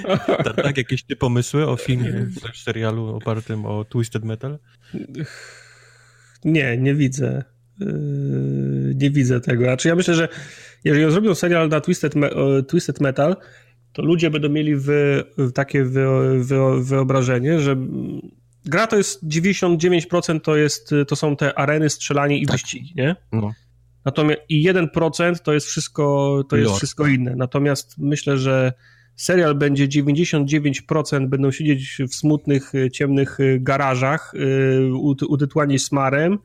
tak, 0.56 0.76
jakieś 0.76 1.02
ty 1.02 1.16
pomysły 1.16 1.68
o 1.68 1.76
filmie, 1.76 2.26
serialu 2.54 3.16
opartym 3.16 3.66
o 3.66 3.84
Twisted 3.84 4.24
Metal? 4.24 4.58
Nie, 6.44 6.76
nie 6.76 6.94
widzę. 6.94 7.44
Yy, 7.80 8.94
nie 8.94 9.10
widzę 9.10 9.40
tego. 9.40 9.64
Znaczy 9.64 9.88
ja 9.88 9.94
myślę, 9.94 10.14
że 10.14 10.28
jeżeli 10.84 11.12
zrobią 11.12 11.34
serial 11.34 11.68
na 11.68 11.80
Twisted, 11.80 12.14
Twisted 12.68 13.00
Metal, 13.00 13.36
to 13.92 14.02
ludzie 14.02 14.30
będą 14.30 14.48
mieli 14.48 14.76
wy, 14.76 15.24
takie 15.54 15.84
wy, 15.84 16.06
wy, 16.44 16.84
wyobrażenie, 16.84 17.60
że 17.60 17.76
gra 18.64 18.86
to 18.86 18.96
jest 18.96 19.28
99% 19.28 20.40
to, 20.40 20.56
jest, 20.56 20.94
to 21.08 21.16
są 21.16 21.36
te 21.36 21.58
areny, 21.58 21.90
strzelanie 21.90 22.38
i 22.38 22.46
tak. 22.46 22.52
wyścigi, 22.52 22.92
nie? 22.96 23.16
No. 23.32 23.52
Natomiast 24.04 24.40
i 24.48 24.68
1% 24.68 25.38
to 25.38 25.52
jest 25.52 25.66
wszystko, 25.66 26.44
to 26.48 26.56
jest 26.56 26.76
wszystko 26.76 27.06
inne. 27.06 27.36
Natomiast 27.36 27.98
myślę, 27.98 28.38
że 28.38 28.72
serial 29.16 29.54
będzie 29.54 29.88
99% 29.88 31.26
będą 31.28 31.50
siedzieć 31.50 31.98
w 32.08 32.14
smutnych, 32.14 32.72
ciemnych 32.92 33.38
garażach, 33.58 34.32
yy, 34.34 34.94
utytułani 35.28 35.78
smarem, 35.78 36.38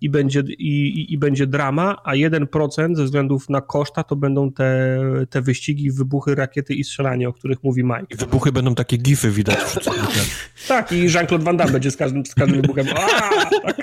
i 0.00 0.10
będzie, 0.10 0.40
i, 0.40 1.06
i, 1.12 1.18
będzie 1.18 1.46
drama, 1.46 1.96
a 2.04 2.12
1% 2.12 2.96
ze 2.96 3.04
względów 3.04 3.48
na 3.48 3.60
koszta 3.60 4.04
to 4.04 4.16
będą 4.16 4.52
te, 4.52 4.98
te 5.30 5.42
wyścigi, 5.42 5.90
wybuchy, 5.90 6.34
rakiety 6.34 6.74
i 6.74 6.84
strzelanie, 6.84 7.28
o 7.28 7.32
których 7.32 7.64
mówi 7.64 7.84
Mike. 7.84 8.06
I 8.10 8.16
wybuchy 8.16 8.52
będą 8.52 8.74
takie 8.74 8.96
gify 8.96 9.30
widać. 9.30 9.58
tak, 10.68 10.92
i 10.92 10.96
Jean-Claude 10.96 11.44
Van 11.44 11.56
Damme 11.56 11.72
będzie 11.72 11.90
z 11.90 11.96
każdym, 11.96 12.26
z 12.26 12.34
każdym 12.34 12.60
wybuchem. 12.60 12.86
tak, 13.66 13.76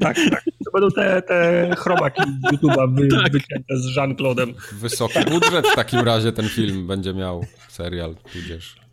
tak, 0.00 0.16
tak. 0.30 0.44
To 0.64 0.70
będą 0.72 0.90
te, 0.90 1.22
te 1.22 1.70
chromaki 1.78 2.22
YouTube'a 2.52 2.94
wy, 2.94 3.08
tak. 3.08 3.32
wycięte 3.32 3.76
z 3.76 3.96
Jean-Claude'em. 3.96 4.52
Wysoki 4.72 5.18
budżet 5.30 5.68
w 5.68 5.74
takim 5.74 6.00
razie 6.00 6.32
ten 6.32 6.48
film 6.48 6.86
będzie 6.86 7.14
miał, 7.14 7.44
serial 7.68 8.14
tudzież. 8.32 8.87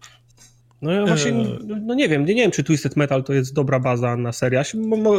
No 0.81 0.91
ja 0.91 1.05
właśnie, 1.05 1.31
eee. 1.31 1.59
no 1.81 1.93
nie 1.93 2.09
wiem, 2.09 2.25
nie 2.25 2.35
wiem, 2.35 2.51
czy 2.51 2.63
Twisted 2.63 2.95
Metal 2.95 3.23
to 3.23 3.33
jest 3.33 3.53
dobra 3.53 3.79
baza 3.79 4.15
na 4.17 4.31
serial. 4.31 4.65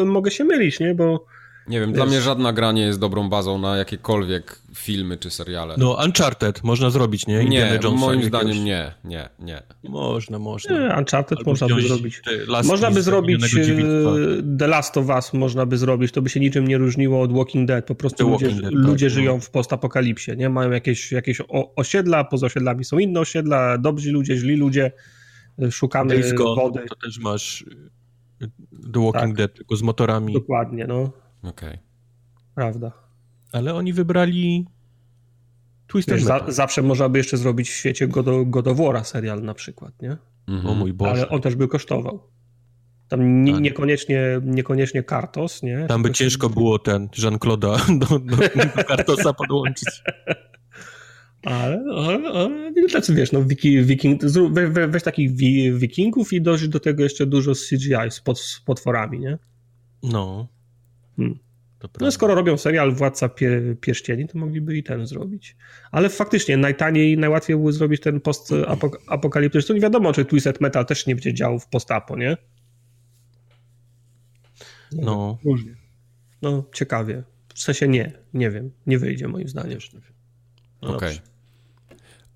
Mogę 0.06 0.30
się 0.30 0.44
mylić, 0.44 0.80
nie, 0.80 0.94
bo... 0.94 1.26
Nie 1.68 1.80
wiem, 1.80 1.88
wiesz... 1.88 1.96
dla 1.96 2.06
mnie 2.06 2.20
żadna 2.20 2.52
gra 2.52 2.72
nie 2.72 2.82
jest 2.82 3.00
dobrą 3.00 3.28
bazą 3.28 3.58
na 3.58 3.76
jakiekolwiek 3.76 4.58
filmy 4.74 5.16
czy 5.16 5.30
seriale. 5.30 5.74
No 5.78 5.98
Uncharted 6.04 6.64
można 6.64 6.90
zrobić, 6.90 7.26
nie? 7.26 7.42
Indiana 7.42 7.70
nie, 7.70 7.74
Jonesa 7.74 8.06
moim 8.06 8.22
zdaniem 8.22 8.64
nie, 8.64 8.94
nie, 9.04 9.28
nie. 9.38 9.62
Można, 9.82 10.38
można. 10.38 10.78
Nie, 10.78 10.94
Uncharted 10.98 11.38
Albo 11.38 11.50
można 11.50 11.66
by 11.68 11.82
zrobić. 11.82 12.22
Można 12.64 12.90
by 12.90 13.02
zrobić 13.02 13.54
e, 13.54 13.58
The 14.58 14.66
Last 14.66 14.96
of 14.96 15.08
Us, 15.08 15.32
można 15.32 15.66
by 15.66 15.78
zrobić, 15.78 16.12
to 16.12 16.22
by 16.22 16.28
się 16.28 16.40
niczym 16.40 16.68
nie 16.68 16.78
różniło 16.78 17.20
od 17.20 17.32
Walking 17.32 17.68
Dead, 17.68 17.86
po 17.86 17.94
prostu 17.94 18.30
ludzie, 18.30 18.48
Dead, 18.48 18.72
ludzie 18.72 19.06
tak, 19.06 19.14
żyją 19.14 19.34
no. 19.34 19.40
w 19.40 19.50
postapokalipsie, 19.50 20.36
nie? 20.36 20.48
Mają 20.48 20.70
jakieś, 20.70 21.12
jakieś 21.12 21.40
osiedla, 21.76 22.24
poza 22.24 22.46
osiedlami 22.46 22.84
są 22.84 22.98
inne 22.98 23.20
osiedla, 23.20 23.78
dobrzy 23.78 24.12
ludzie, 24.12 24.36
źli 24.36 24.56
ludzie, 24.56 24.92
szukamy 25.70 26.32
Gone, 26.34 26.62
wody. 26.62 26.86
To 26.88 26.96
też 26.96 27.18
masz 27.18 27.62
y, 28.42 28.50
The 28.92 29.04
Walking 29.04 29.12
tak. 29.12 29.34
Dead, 29.34 29.54
tylko 29.54 29.76
z 29.76 29.82
motorami. 29.82 30.32
Dokładnie, 30.32 30.86
no. 30.86 31.02
Okej. 31.42 31.68
Okay. 31.68 31.78
Prawda. 32.54 32.92
Ale 33.52 33.74
oni 33.74 33.92
wybrali 33.92 34.66
Twisted 35.86 36.14
Wiesz, 36.14 36.24
za, 36.24 36.44
Zawsze 36.48 36.82
można 36.82 37.08
by 37.08 37.18
jeszcze 37.18 37.36
zrobić 37.36 37.70
w 37.70 37.72
świecie 37.74 38.08
God 38.46 38.68
of 38.68 38.78
War'a 38.78 39.04
serial 39.04 39.42
na 39.42 39.54
przykład, 39.54 40.02
nie? 40.02 40.16
Mhm. 40.48 40.66
O 40.66 40.74
mój 40.74 40.92
Boże. 40.92 41.10
Ale 41.10 41.28
on 41.28 41.40
też 41.40 41.54
by 41.54 41.68
kosztował. 41.68 42.22
Tam 43.08 43.44
nie, 43.44 43.52
tak. 43.52 43.62
niekoniecznie, 43.62 44.40
niekoniecznie 44.44 45.02
Kartos, 45.02 45.62
nie? 45.62 45.86
Tam 45.88 46.02
by 46.02 46.10
ciężko 46.10 46.50
było 46.50 46.78
ten 46.78 47.08
Jean-Claude'a 47.18 47.98
do, 47.98 48.18
do, 48.18 48.18
do 48.18 48.84
Kartosa 48.88 49.32
podłączyć. 49.32 50.02
Ale, 51.46 51.84
ale, 51.96 52.28
ale 52.28 52.72
tacy 52.92 53.14
wiesz, 53.14 53.32
no 53.32 53.44
wiki, 53.44 53.84
wiking, 53.84 54.24
we, 54.50 54.68
we, 54.68 54.88
weź 54.88 55.02
takich 55.02 55.36
wi, 55.36 55.72
wikingów 55.72 56.32
i 56.32 56.40
dość 56.40 56.68
do 56.68 56.80
tego 56.80 57.02
jeszcze 57.02 57.26
dużo 57.26 57.52
CGI 57.52 58.10
z, 58.10 58.20
pod, 58.20 58.40
z 58.40 58.60
potworami, 58.60 59.18
nie? 59.18 59.38
No. 60.02 60.48
Hmm. 61.16 61.38
No 62.00 62.10
skoro 62.10 62.34
robią 62.34 62.56
serial 62.56 62.94
Władca 62.94 63.28
Pie, 63.28 63.76
Pierścieni, 63.80 64.28
to 64.28 64.38
mogliby 64.38 64.76
i 64.76 64.82
ten 64.82 65.06
zrobić. 65.06 65.56
Ale 65.90 66.08
faktycznie 66.08 66.56
najtaniej, 66.56 67.18
najłatwiej 67.18 67.56
było 67.56 67.72
zrobić 67.72 68.00
ten 68.00 68.20
post-apokaliptyczny. 68.20 69.74
Nie 69.74 69.80
wiadomo, 69.80 70.12
czy 70.12 70.24
Twisted 70.24 70.60
Metal 70.60 70.86
też 70.86 71.06
nie 71.06 71.14
będzie 71.14 71.34
działał 71.34 71.58
w 71.58 71.68
post-apo, 71.68 72.16
nie? 72.16 72.36
No. 74.92 75.38
Różnie. 75.44 75.76
No, 76.42 76.64
ciekawie. 76.74 77.22
W 77.54 77.60
sensie 77.60 77.88
nie, 77.88 78.12
nie 78.34 78.50
wiem. 78.50 78.70
Nie 78.86 78.98
wyjdzie 78.98 79.28
moim 79.28 79.48
zdaniem. 79.48 79.78
No 80.82 80.96
Okej. 80.96 81.08
Okay. 81.08 81.35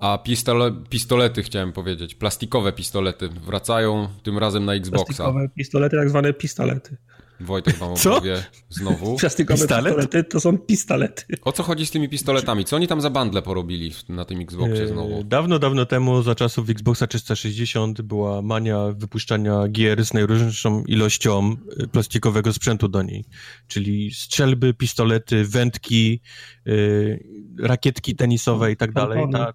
A 0.01 0.19
pistole, 0.19 0.73
pistolety 0.91 1.43
chciałem 1.43 1.73
powiedzieć, 1.73 2.15
plastikowe 2.15 2.73
pistolety 2.73 3.29
wracają 3.29 4.09
tym 4.23 4.39
razem 4.39 4.65
na 4.65 4.75
Xboxa. 4.75 5.05
Plastikowe 5.05 5.49
pistolety, 5.49 5.97
tak 5.97 6.11
zwane 6.11 6.33
pistolety. 6.33 6.97
Wojtek 7.41 7.77
wam 7.77 7.91
opowie 7.93 8.45
znowu. 8.69 9.17
Plastikowe 9.21 9.59
Pistolet? 9.59 9.85
pistolety 9.85 10.25
to 10.25 10.41
są 10.41 10.59
pistolety. 10.59 11.25
O 11.43 11.53
co 11.53 11.63
chodzi 11.63 11.87
z 11.87 11.91
tymi 11.91 12.09
pistoletami? 12.09 12.65
Co 12.65 12.77
oni 12.77 12.89
tam 12.89 13.01
za 13.01 13.11
bandle 13.11 13.43
porobili 13.43 13.93
na 14.09 14.25
tym 14.25 14.41
Xboxie 14.41 14.89
znowu? 14.89 15.25
Dawno, 15.25 15.59
dawno 15.59 15.87
temu, 15.87 16.23
za 16.23 16.35
czasów 16.35 16.71
Xboxa 16.71 17.07
360 17.07 18.03
była 18.03 18.43
mania 18.43 18.79
wypuszczania 18.97 19.69
gier 19.69 20.05
z 20.05 20.15
najróżniejszą 20.15 20.85
ilością 20.85 21.57
y, 21.83 21.89
plastikowego 21.89 22.53
sprzętu 22.53 22.89
do 22.89 23.03
niej. 23.03 23.25
Czyli 23.67 24.15
strzelby, 24.15 24.75
pistolety, 24.75 25.45
wędki, 25.45 26.21
yy, 26.65 27.25
rakietki 27.59 28.17
tenisowe 28.17 28.73
i 28.73 28.77
tak 28.77 28.93
dalej. 28.93 29.25
Ta, 29.33 29.53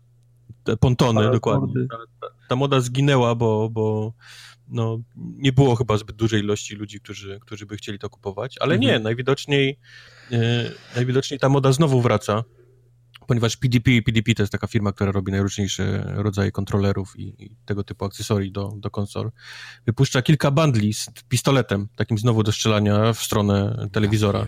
te 0.63 0.77
pontony, 0.77 1.31
dokładnie. 1.31 1.73
Ta, 1.91 1.97
ta, 2.21 2.27
ta 2.49 2.55
moda 2.55 2.79
zginęła, 2.79 3.35
bo, 3.35 3.69
bo 3.69 4.13
no, 4.67 4.99
nie 5.15 5.51
było 5.51 5.75
chyba 5.75 5.97
zbyt 5.97 6.15
dużej 6.15 6.41
ilości 6.41 6.75
ludzi, 6.75 6.99
którzy, 6.99 7.39
którzy 7.41 7.65
by 7.65 7.77
chcieli 7.77 7.99
to 7.99 8.09
kupować, 8.09 8.55
ale 8.59 8.75
mhm. 8.75 8.91
nie, 8.91 8.99
najwidoczniej, 8.99 9.79
e, 10.31 10.71
najwidoczniej 10.95 11.39
ta 11.39 11.49
moda 11.49 11.71
znowu 11.71 12.01
wraca, 12.01 12.43
ponieważ 13.27 13.57
PDP, 13.57 14.01
PDP 14.05 14.33
to 14.33 14.43
jest 14.43 14.51
taka 14.51 14.67
firma, 14.67 14.91
która 14.91 15.11
robi 15.11 15.31
najróżniejsze 15.31 16.13
rodzaje 16.15 16.51
kontrolerów 16.51 17.19
i, 17.19 17.45
i 17.45 17.55
tego 17.65 17.83
typu 17.83 18.05
akcesorii 18.05 18.51
do, 18.51 18.73
do 18.77 18.91
konsol, 18.91 19.31
wypuszcza 19.85 20.21
kilka 20.21 20.51
bundli 20.51 20.93
z 20.93 21.09
pistoletem, 21.29 21.87
takim 21.95 22.17
znowu 22.17 22.43
do 22.43 22.51
strzelania 22.51 23.13
w 23.13 23.19
stronę 23.19 23.87
telewizora. 23.91 24.47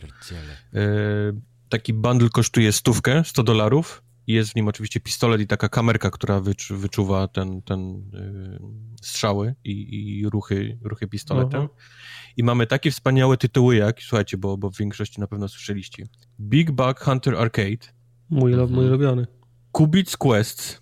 E, 0.74 0.80
taki 1.70 1.94
bundle 1.94 2.30
kosztuje 2.30 2.72
stówkę, 2.72 3.24
100 3.26 3.44
dolarów, 3.44 4.04
jest 4.34 4.52
w 4.52 4.56
nim 4.56 4.68
oczywiście 4.68 5.00
pistolet 5.00 5.42
i 5.42 5.48
taka 5.48 5.70
kamerka, 5.70 6.12
która 6.12 6.40
wyczu, 6.40 6.78
wyczuwa 6.78 7.28
ten, 7.28 7.62
ten 7.62 8.10
yy, 8.14 8.60
strzały 9.02 9.56
i, 9.64 9.72
i, 10.20 10.30
ruchy, 10.30 10.78
ruchy 10.82 11.08
pistoletem. 11.08 11.62
Uh 11.62 11.68
-huh. 11.68 11.74
I 12.38 12.44
mamy 12.44 12.68
takie 12.68 12.92
wspaniałe 12.92 13.38
tytuły 13.38 13.76
jak, 13.76 14.02
słuchajcie, 14.02 14.38
bo, 14.38 14.58
bo 14.58 14.70
w 14.70 14.78
większości 14.78 15.22
na 15.22 15.28
pewno 15.28 15.48
słyszeliście, 15.48 16.08
Big 16.40 16.72
Bug 16.72 17.00
Hunter 17.00 17.36
Arcade. 17.36 17.98
Mój, 18.30 18.52
mój 18.52 18.62
mhm. 18.62 18.80
ulubiony. 18.80 19.28
Kubits 19.72 20.18
Quest. 20.18 20.82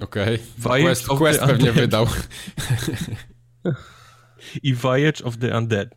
Okej. 0.00 0.38
Okay. 0.64 0.82
Quest, 0.82 1.06
Quest 1.06 1.40
pewnie 1.40 1.72
wydał. 1.72 2.06
I 4.62 4.74
Voyage 4.74 5.24
of 5.24 5.36
the 5.36 5.58
Undead. 5.58 5.88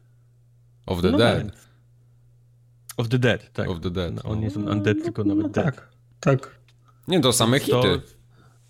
Of 0.85 1.01
the 1.01 1.11
no 1.11 1.17
Dead. 1.17 1.51
Tak. 1.51 1.69
Of 2.97 3.09
the 3.09 3.19
Dead, 3.19 3.53
tak. 3.53 3.69
Of 3.69 3.79
the 3.79 3.91
Dead. 3.91 4.15
No, 4.15 4.21
on 4.23 4.41
jest 4.41 4.57
undead, 4.57 5.03
tylko 5.03 5.23
nawet 5.23 5.43
no, 5.43 5.49
dead. 5.49 5.75
Tak. 5.75 5.88
Tak. 6.19 6.59
Nie, 7.07 7.19
to 7.21 7.33
same 7.33 7.59
hity. 7.59 7.71
To 7.71 8.01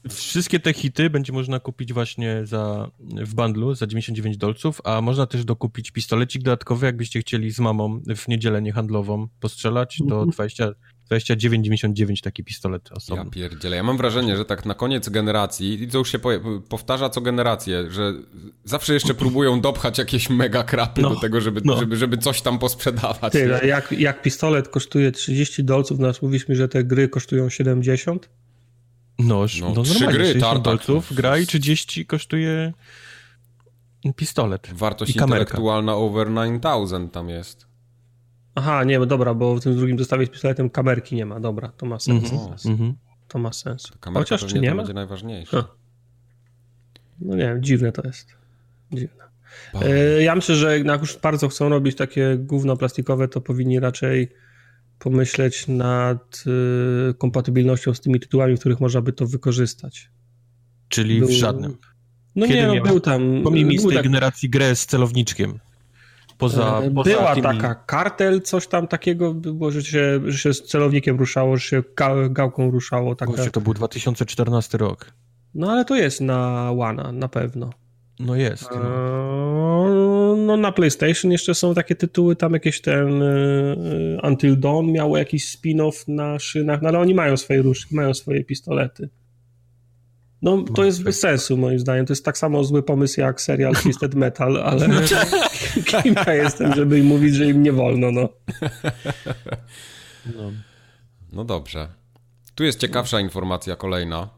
wszystkie 0.09 0.59
te 0.59 0.73
hity 0.73 1.09
będzie 1.09 1.33
można 1.33 1.59
kupić 1.59 1.93
właśnie 1.93 2.41
za, 2.45 2.91
w 2.99 3.33
bundlu 3.35 3.75
za 3.75 3.87
99 3.87 4.37
dolców, 4.37 4.81
a 4.83 5.01
można 5.01 5.25
też 5.25 5.45
dokupić 5.45 5.91
pistolecik 5.91 6.43
dodatkowy, 6.43 6.85
jakbyście 6.85 7.19
chcieli 7.19 7.51
z 7.51 7.59
mamą 7.59 8.01
w 8.15 8.27
niedzielę 8.27 8.61
niehandlową 8.61 9.27
postrzelać, 9.39 9.99
to 10.09 10.25
20, 10.25 10.63
mhm. 10.63 10.83
29,99 11.11 12.23
taki 12.23 12.43
pistolet 12.43 12.91
osobny. 12.91 13.23
Ja 13.25 13.31
pierdzielę. 13.31 13.75
Ja 13.75 13.83
mam 13.83 13.97
wrażenie, 13.97 14.37
że 14.37 14.45
tak 14.45 14.65
na 14.65 14.73
koniec 14.73 15.09
generacji, 15.09 15.83
i 15.83 15.87
to 15.87 15.97
już 15.97 16.11
się 16.11 16.19
powtarza 16.69 17.09
co 17.09 17.21
generację, 17.21 17.91
że 17.91 18.13
zawsze 18.63 18.93
jeszcze 18.93 19.13
próbują 19.13 19.61
dopchać 19.61 19.97
jakieś 19.97 20.29
mega 20.29 20.63
krapy 20.63 21.01
no, 21.01 21.09
do 21.09 21.15
tego, 21.15 21.41
żeby, 21.41 21.61
no. 21.65 21.79
żeby, 21.79 21.97
żeby 21.97 22.17
coś 22.17 22.41
tam 22.41 22.59
posprzedawać. 22.59 23.33
Ty, 23.33 23.59
jak, 23.65 23.91
jak 23.91 24.21
pistolet 24.21 24.67
kosztuje 24.67 25.11
30 25.11 25.63
dolców, 25.63 25.99
nas 25.99 26.21
mówiliśmy, 26.21 26.55
że 26.55 26.67
te 26.67 26.83
gry 26.83 27.09
kosztują 27.09 27.49
70? 27.49 28.29
No, 29.19 29.45
no, 29.61 29.73
no 29.75 29.83
trzy 29.83 30.07
gry, 30.07 30.35
tartak, 30.35 30.63
dolców, 30.63 31.11
no. 31.11 31.17
gra 31.17 31.37
i 31.37 31.45
30 31.45 32.05
kosztuje 32.05 32.73
pistolet. 34.15 34.69
Wartość 34.73 35.15
intelektualna 35.15 35.95
over 35.95 36.27
9000 36.27 37.09
tam 37.09 37.29
jest. 37.29 37.68
Aha, 38.59 38.83
nie, 38.83 38.99
dobra, 38.99 39.33
bo 39.33 39.55
w 39.55 39.61
tym 39.61 39.75
drugim 39.75 39.99
zestawie 39.99 40.25
z 40.25 40.29
pistoletem 40.29 40.69
kamerki 40.69 41.15
nie 41.15 41.25
ma. 41.25 41.39
Dobra, 41.39 41.71
to 41.77 41.85
ma 41.85 41.99
sens. 41.99 42.31
Mm 42.65 42.77
-hmm. 42.77 42.93
To 43.27 43.39
ma 43.39 43.53
sens. 43.53 43.91
Chociaż 44.13 44.45
czy 44.45 44.59
nie 44.59 44.69
ma? 44.69 44.77
będzie 44.77 44.93
najważniejsze. 44.93 45.63
No 47.21 47.35
nie 47.35 47.43
wiem, 47.43 47.63
dziwne 47.63 47.91
to 47.91 48.07
jest. 48.07 48.27
Dziwne. 48.91 49.23
E, 49.73 50.23
ja 50.23 50.35
myślę, 50.35 50.55
że 50.55 50.79
jak 50.79 51.01
już 51.01 51.17
bardzo 51.17 51.47
chcą 51.47 51.69
robić 51.69 51.95
takie 51.95 52.37
gówno 52.37 52.77
plastikowe, 52.77 53.27
to 53.27 53.41
powinni 53.41 53.79
raczej 53.79 54.29
pomyśleć 54.99 55.67
nad 55.67 56.43
y, 57.09 57.13
kompatybilnością 57.13 57.93
z 57.93 58.01
tymi 58.01 58.19
tytułami, 58.19 58.57
w 58.57 58.59
których 58.59 58.79
można 58.79 59.01
by 59.01 59.13
to 59.13 59.27
wykorzystać. 59.27 60.09
Czyli 60.89 61.19
był... 61.19 61.27
w 61.27 61.31
żadnym. 61.31 61.77
No 62.35 62.47
Kiedy 62.47 62.67
nie, 62.67 62.79
no, 62.79 62.83
był 62.83 62.99
tam... 62.99 63.41
Pomijmy 63.43 63.79
z 63.79 63.83
tej 63.83 63.93
tak... 63.93 64.03
generacji 64.03 64.49
grę 64.49 64.75
z 64.75 64.85
celowniczkiem. 64.85 65.59
Poza, 66.39 66.81
E, 66.83 66.91
poza 66.91 67.09
Była 67.09 67.29
tymi... 67.35 67.43
taka 67.43 67.75
kartel, 67.75 68.41
coś 68.41 68.67
tam 68.67 68.87
takiego 68.87 69.33
było, 69.33 69.71
że 69.71 69.83
się, 69.83 70.19
że 70.25 70.37
się 70.37 70.53
z 70.53 70.63
celownikiem 70.63 71.17
ruszało, 71.17 71.57
że 71.57 71.63
się 71.63 71.83
ga- 71.95 72.33
gałką 72.33 72.71
ruszało. 72.71 73.15
Taka. 73.15 73.49
To 73.51 73.61
był 73.61 73.73
2014 73.73 74.77
rok. 74.77 75.11
No 75.55 75.71
ale 75.71 75.85
to 75.85 75.95
jest 75.95 76.21
na 76.21 76.71
One, 76.79 77.11
na 77.13 77.27
pewno. 77.27 77.69
No 78.19 78.35
jest. 78.35 78.71
Eee, 78.71 78.77
No. 78.79 80.35
No 80.37 80.57
na 80.57 80.71
PlayStation 80.71 81.31
jeszcze 81.31 81.55
są 81.55 81.73
takie 81.73 81.95
tytuły, 81.95 82.35
tam 82.35 82.53
jakieś 82.53 82.81
ten 82.81 83.21
e, 83.23 83.25
e, 84.23 84.27
Until 84.27 84.59
Dawn 84.59 84.91
miało 84.91 85.17
jakiś 85.17 85.57
spin-off 85.57 86.03
na 86.07 86.39
szynach, 86.39 86.81
no 86.81 86.89
ale 86.89 86.99
oni 86.99 87.13
mają 87.13 87.37
swoje 87.37 87.61
różki, 87.61 87.95
mają 87.95 88.13
swoje 88.13 88.43
pistolety. 88.43 89.09
No 90.41 90.61
to 90.63 90.81
Ma 90.81 90.85
jest 90.85 90.97
swoje- 90.97 91.05
bez 91.05 91.19
sensu 91.19 91.57
moim 91.57 91.79
zdaniem, 91.79 92.05
to 92.05 92.13
jest 92.13 92.25
tak 92.25 92.37
samo 92.37 92.63
zły 92.63 92.83
pomysł 92.83 93.19
jak 93.21 93.41
serial 93.41 93.73
Twisted 93.75 94.15
Metal, 94.15 94.57
ale 94.57 94.87
kim 96.03 96.15
ja 96.27 96.33
jestem, 96.33 96.73
żeby 96.73 96.99
im 96.99 97.05
mówić, 97.05 97.35
że 97.35 97.45
im 97.49 97.63
nie 97.63 97.71
wolno, 97.71 98.11
no. 98.11 98.29
No. 100.35 100.51
No 101.31 101.43
dobrze. 101.45 101.87
Tu 102.55 102.63
jest 102.63 102.79
ciekawsza 102.79 103.19
informacja 103.19 103.75
kolejna, 103.75 104.29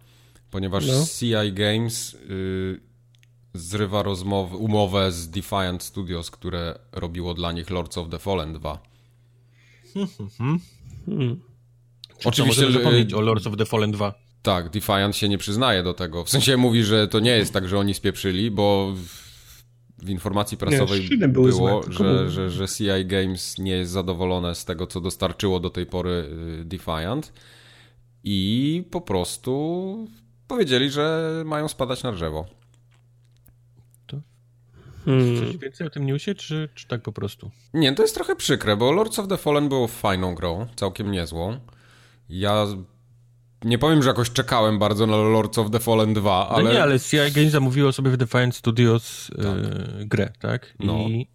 ponieważ 0.52 0.88
No. 0.88 1.06
CI 1.20 1.54
Games 1.54 2.14
y, 2.14 2.80
zrywa 3.54 4.04
rozmowy, 4.04 4.58
umowę 4.58 5.12
z 5.12 5.30
Defiant 5.30 5.84
Studios, 5.84 6.32
które 6.32 6.80
robiło 6.92 7.34
dla 7.34 7.52
nich 7.52 7.70
Lords 7.70 7.98
of 7.98 8.10
the 8.10 8.20
Fallen 8.20 8.54
2. 8.54 8.80
Mhm. 9.96 10.60
Hmm. 11.06 11.42
Oczywiście, 12.26 12.62
Możemy 12.62 12.72
że 12.72 12.80
zapomnieć 12.80 13.14
o 13.14 13.22
Lords 13.22 13.48
of 13.48 13.58
the 13.58 13.66
Fallen 13.66 13.92
2. 13.92 14.14
tak, 14.42 14.70
Defiant 14.70 15.16
się 15.16 15.30
nie 15.30 15.38
przyznaje 15.38 15.84
do 15.84 15.94
tego. 15.94 16.24
W 16.24 16.30
sensie 16.30 16.58
mówi, 16.58 16.84
że 16.84 17.08
to 17.08 17.20
nie 17.20 17.38
jest 17.38 17.54
tak, 17.54 17.68
że 17.68 17.80
oni 17.80 17.94
spieprzyli, 17.94 18.52
bo 18.52 18.94
w, 18.96 19.06
w 20.06 20.10
informacji 20.10 20.58
prasowej 20.58 21.10
były 21.18 21.28
było, 21.28 21.52
złe, 21.52 21.82
że, 21.90 22.30
że, 22.30 22.50
że 22.50 22.68
CI 22.68 23.06
Games 23.06 23.58
nie 23.58 23.72
jest 23.72 23.92
zadowolone 23.92 24.56
z 24.56 24.66
tego, 24.66 24.88
co 24.88 25.02
dostarczyło 25.02 25.60
do 25.60 25.70
tej 25.70 25.86
pory 25.86 26.30
y, 26.62 26.66
Defiant 26.66 27.34
i 28.24 28.84
po 28.92 29.02
prostu 29.02 30.08
powiedzieli, 30.48 30.90
że 30.90 31.32
mają 31.46 31.68
spadać 31.68 32.04
na 32.04 32.12
drzewo. 32.12 32.46
Hmm. 35.06 35.40
Coś 35.40 35.58
więcej 35.58 35.88
o 35.88 35.90
tym 35.90 36.06
newsie, 36.06 36.36
czy, 36.36 36.70
czy 36.76 36.88
tak 36.88 37.02
po 37.02 37.12
prostu? 37.12 37.52
Nie, 37.74 37.94
to 37.94 38.02
jest 38.02 38.16
trochę 38.16 38.36
przykre, 38.36 38.78
bo 38.78 38.92
Lords 38.92 39.20
of 39.20 39.28
the 39.28 39.38
Fallen 39.38 39.70
było 39.70 39.88
fajną 39.88 40.36
grą, 40.36 40.68
całkiem 40.76 41.12
niezłą. 41.12 41.60
Ja 42.30 42.66
nie 43.64 43.78
powiem, 43.78 44.04
że 44.04 44.10
jakoś 44.10 44.32
czekałem 44.32 44.80
bardzo 44.80 45.08
na 45.08 45.18
Lords 45.18 45.58
of 45.58 45.72
the 45.72 45.80
Fallen 45.80 46.14
2, 46.14 46.50
ale... 46.50 46.64
No 46.64 46.72
nie, 46.72 46.84
ale 46.84 47.00
CI 47.00 47.18
Games 47.36 47.52
zamówiło 47.52 47.92
sobie 47.92 48.12
w 48.12 48.18
Defiant 48.18 48.56
Studios 48.56 49.32
e, 49.40 50.06
grę, 50.06 50.34
tak? 50.40 50.74
No. 50.80 50.98
I 50.98 51.28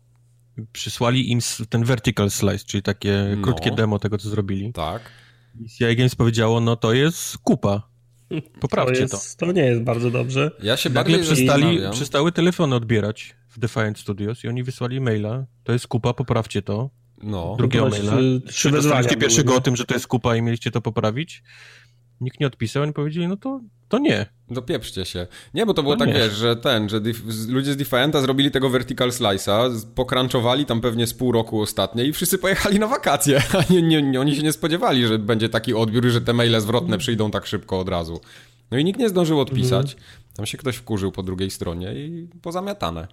przysłali 0.73 1.31
im 1.33 1.39
ten 1.69 1.85
vertical 1.85 2.31
slice, 2.31 2.65
czyli 2.67 2.83
takie 2.83 3.35
No. 3.37 3.43
krótkie 3.43 3.71
demo 3.71 3.99
tego, 3.99 4.19
co 4.19 4.29
zrobili. 4.29 4.73
Tak. 4.73 5.03
I 5.61 5.69
CI 5.69 5.97
Games 5.97 6.15
powiedziało, 6.15 6.61
no 6.61 6.77
to 6.77 6.93
jest 6.93 7.39
kupa. 7.39 7.83
Poprawcie 8.61 9.03
to, 9.03 9.09
to. 9.09 9.17
jest, 9.17 9.39
to 9.39 9.53
nie 9.53 9.65
jest 9.65 9.83
bardzo 9.83 10.11
dobrze. 10.11 10.51
Ja 10.63 10.77
się 10.77 10.91
Nagle 10.91 11.19
przestali, 11.19 11.47
zastanawiam... 11.47 11.93
przestały 11.93 12.33
telefony 12.33 12.77
odbierać 12.77 13.37
w 13.49 13.59
Defiant 13.59 13.99
Studios 13.99 14.45
i 14.45 14.49
oni 14.49 14.63
wysłali 14.63 15.01
maila, 15.01 15.47
to 15.65 15.73
jest 15.73 15.87
kupa, 15.87 16.15
poprawcie 16.15 16.63
to. 16.63 16.91
No, 17.23 17.55
Drugiego 17.59 17.89
maila. 17.89 18.13
Czy 18.13 18.43
trzy 18.49 18.71
dostaliście 18.71 19.17
pierwszego 19.17 19.55
o 19.57 19.61
tym, 19.61 19.77
że 19.77 19.85
to 19.85 19.95
jest 19.95 20.07
kupa 20.07 20.37
i 20.37 20.43
mieliście 20.43 20.71
to 20.71 20.81
poprawić? 20.81 21.43
Nikt 22.21 22.41
nie 22.41 22.47
odpisał, 22.47 22.83
oni 22.83 22.93
powiedzieli, 22.93 23.29
no 23.29 23.37
to, 23.37 23.61
to 23.89 23.99
nie. 23.99 24.27
dopieprzcie 24.51 25.05
się. 25.05 25.27
Nie, 25.55 25.67
bo 25.67 25.75
to 25.75 25.83
było 25.83 25.95
No 25.97 26.05
tak, 26.05 26.15
wiesz, 26.15 26.35
że 26.35 26.57
ten, 26.57 26.89
że 26.89 27.01
ludzie 27.49 27.73
z 27.73 27.77
Defianta 27.77 28.21
zrobili 28.21 28.51
tego 28.51 28.71
vertical 28.71 29.11
slice'a, 29.11 29.87
pokranczowali 29.95 30.67
tam 30.67 30.81
pewnie 30.81 31.07
z 31.07 31.15
pół 31.15 31.33
roku 31.33 31.61
ostatnie 31.61 32.05
i 32.05 32.13
wszyscy 32.13 32.39
pojechali 32.39 32.79
na 32.79 32.87
wakacje, 32.87 33.43
a 33.59 33.73
nie, 33.73 33.83
nie, 33.83 34.03
nie, 34.03 34.21
oni 34.21 34.37
się 34.37 34.43
nie 34.43 34.53
spodziewali, 34.53 35.07
że 35.07 35.19
będzie 35.19 35.49
taki 35.49 35.75
odbiór, 35.75 36.07
że 36.07 36.21
te 36.21 36.33
maile 36.33 36.61
zwrotne 36.61 36.99
przyjdą 36.99 37.31
tak 37.31 37.47
szybko 37.47 37.81
od 37.81 37.89
razu. 37.89 38.21
No 38.71 38.79
i 38.79 38.85
nikt 38.85 39.01
nie 39.01 39.09
zdążył 39.09 39.41
odpisać. 39.41 39.97
Tam 40.37 40.47
się 40.47 40.59
ktoś 40.59 40.77
wkurzył 40.77 41.13
po 41.13 41.23
drugiej 41.23 41.51
stronie 41.51 41.95
i 41.95 42.29
pozamiatane. 42.43 43.09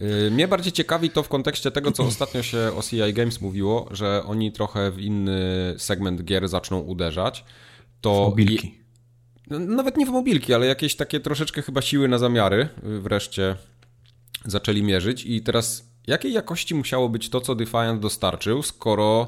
Yy, 0.00 0.30
Mnie 0.30 0.48
bardziej 0.48 0.72
ciekawi 0.72 1.10
to 1.10 1.22
w 1.22 1.28
kontekście 1.28 1.70
tego, 1.70 1.92
co 1.92 2.02
ostatnio 2.04 2.42
się 2.42 2.58
o 2.76 2.82
CI 2.82 3.12
Games 3.12 3.40
mówiło, 3.40 3.88
że 3.90 4.22
oni 4.26 4.52
trochę 4.52 4.90
w 4.90 5.00
inny 5.00 5.74
segment 5.78 6.24
gier 6.24 6.48
zaczną 6.48 6.80
uderzać. 6.80 7.44
To 8.00 8.26
Mobilki. 8.30 8.78
no, 9.50 9.58
Nawet 9.58 9.96
nie 9.96 10.06
w 10.06 10.10
mobilki, 10.10 10.54
ale 10.54 10.66
jakieś 10.66 10.96
takie 10.96 11.20
troszeczkę 11.20 11.62
chyba 11.62 11.82
siły 11.82 12.08
na 12.08 12.18
zamiary 12.18 12.68
y, 12.86 13.00
wreszcie 13.00 13.56
zaczęli 14.44 14.82
mierzyć. 14.82 15.26
I 15.26 15.42
teraz 15.42 15.90
jakiej 16.06 16.32
jakości 16.32 16.74
musiało 16.74 17.08
być 17.08 17.30
to, 17.30 17.40
co 17.40 17.54
Defiant 17.54 18.00
dostarczył, 18.00 18.62
skoro 18.62 19.26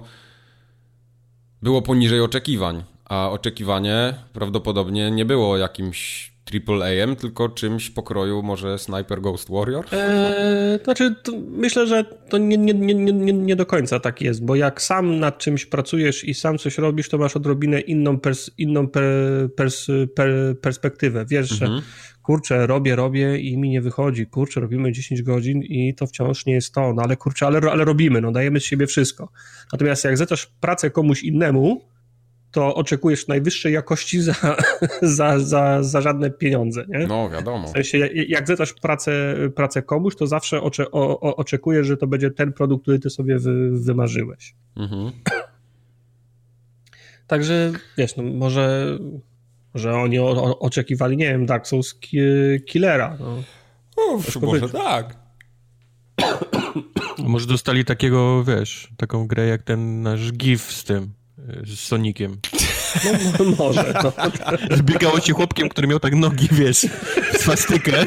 było 1.63 1.83
poniżej 1.83 2.21
oczekiwań? 2.21 2.85
A 3.05 3.31
oczekiwanie 3.31 4.15
prawdopodobnie 4.33 5.11
nie 5.11 5.25
było 5.25 5.57
jakimś 5.57 6.30
AAA-em, 6.69 7.17
tylko 7.17 7.49
czymś 7.49 7.91
pokroju 7.91 8.43
może 8.43 8.79
Sniper 8.79 9.21
Ghost 9.21 9.51
Warrior? 9.51 9.85
Eee, 9.93 10.79
to 10.79 10.85
znaczy, 10.85 11.15
to 11.23 11.33
myślę, 11.51 11.87
że 11.87 12.05
to 12.05 12.39
nie, 12.39 12.59
nie, 12.59 12.75
nie, 12.75 12.95
nie, 12.95 13.33
nie- 13.33 13.57
do 13.57 13.67
końca 13.67 14.01
tak 14.01 14.23
jest, 14.23 14.45
bo 14.45 14.57
jak 14.57 14.83
sam 14.83 15.19
nad 15.21 15.39
czymś 15.39 15.67
pracujesz 15.67 16.25
i 16.25 16.35
sam 16.35 16.59
coś 16.59 16.79
robisz, 16.79 17.09
to 17.09 17.19
masz 17.19 17.37
odrobinę 17.37 17.81
inną, 17.81 18.19
pers, 18.19 18.51
inną 18.59 18.89
per, 18.89 19.05
pers, 19.57 19.87
per, 20.15 20.31
perspektywę. 20.61 21.25
Wiesz, 21.29 21.49
że 21.49 21.67
kurczę, 22.23 22.67
robię, 22.67 22.97
robię 22.97 23.39
i 23.39 23.57
mi 23.59 23.71
nie 23.71 23.81
wychodzi, 23.81 24.27
kurczę, 24.27 24.61
robimy 24.61 24.93
10 24.93 25.23
godzin 25.23 25.63
i 25.63 25.95
to 25.95 26.07
wciąż 26.07 26.47
nie 26.47 26.53
jest 26.53 26.75
to, 26.75 26.95
no 26.95 27.03
ale 27.03 27.17
kurczę, 27.17 27.47
ale, 27.47 27.61
ale 27.71 27.85
robimy, 27.85 28.21
no 28.21 28.33
dajemy 28.33 28.61
z 28.61 28.65
siebie 28.65 28.87
wszystko. 28.87 29.29
Natomiast 29.73 30.05
jak 30.05 30.17
zlecasz 30.17 30.47
pracę 30.61 30.91
komuś 30.91 31.23
innemu, 31.23 31.85
to 32.53 32.75
oczekujesz 32.75 33.29
najwyższej 33.29 33.73
jakości 33.73 34.21
za, 34.21 34.35
za, 35.03 35.39
za, 35.39 35.83
za 35.83 36.01
żadne 36.01 36.31
pieniądze, 36.31 36.85
nie? 36.89 37.07
No, 37.07 37.31
wiadomo. 37.31 37.69
W 37.69 37.71
sensie, 37.71 37.99
jak- 37.99 38.47
zlecasz 38.47 38.73
pracę, 38.73 39.35
pracę 39.55 39.83
komuś, 39.83 40.17
to 40.17 40.27
zawsze 40.27 40.63
ocze, 40.63 40.91
o, 40.91 41.21
o, 41.21 41.37
oczekujesz, 41.37 41.87
że 41.87 41.97
to 41.97 42.07
będzie 42.07 42.31
ten 42.31 42.53
produkt, 42.53 42.83
który 42.83 42.99
ty 42.99 43.11
sobie 43.11 43.39
wy, 43.39 43.71
wymarzyłeś. 43.81 44.55
Mhm. 44.77 45.13
Także, 47.27 47.73
wiesz, 47.99 48.17
no 48.17 48.23
może, 48.23 48.99
może 49.75 49.93
oni 49.95 50.19
o, 50.19 50.29
o, 50.31 50.59
oczekiwali, 50.59 51.17
nie 51.17 51.25
wiem, 51.27 51.47
Dark 51.47 51.67
Souls 51.67 51.95
ki, 51.95 52.19
Killera. 52.67 53.17
No. 53.21 53.43
Uf, 54.15 54.23
Troszkę 54.23 54.47
może 54.47 54.61
być. 54.61 54.73
tak. 54.73 55.17
Może 57.19 57.47
dostali 57.47 57.85
takiego, 57.85 58.45
wiesz, 58.45 58.89
taką 58.97 59.27
grę 59.27 59.47
jak 59.47 59.63
ten 59.63 60.03
nasz 60.03 60.33
GIF 60.33 60.73
z 60.73 60.85
tym, 60.85 61.13
z 61.65 61.79
Sonikiem. 61.81 62.37
No, 63.05 63.45
mo- 63.45 63.57
może. 63.59 63.95
No. 64.05 64.13
Zbiegało 64.77 65.21
się 65.21 65.33
chłopkiem, 65.33 65.69
który 65.69 65.89
miał 65.89 66.01
tak 66.01 66.15
nogi, 66.15 66.49
wiesz, 66.53 66.87
swastykę. 67.39 67.93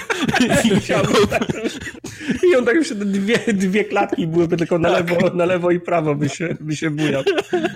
I 2.49 2.55
on 2.55 2.65
tak 2.65 2.75
już 2.75 2.89
te 2.89 2.95
dwie, 2.95 3.39
dwie 3.53 3.85
klatki 3.85 4.27
byłyby 4.27 4.57
tylko 4.57 4.79
na 4.79 4.89
lewo, 4.89 5.15
na 5.33 5.45
lewo 5.45 5.71
i 5.71 5.79
prawo 5.79 6.15
by 6.15 6.29
się, 6.29 6.55
by 6.59 6.75
się 6.75 6.89
bujał. 6.89 7.23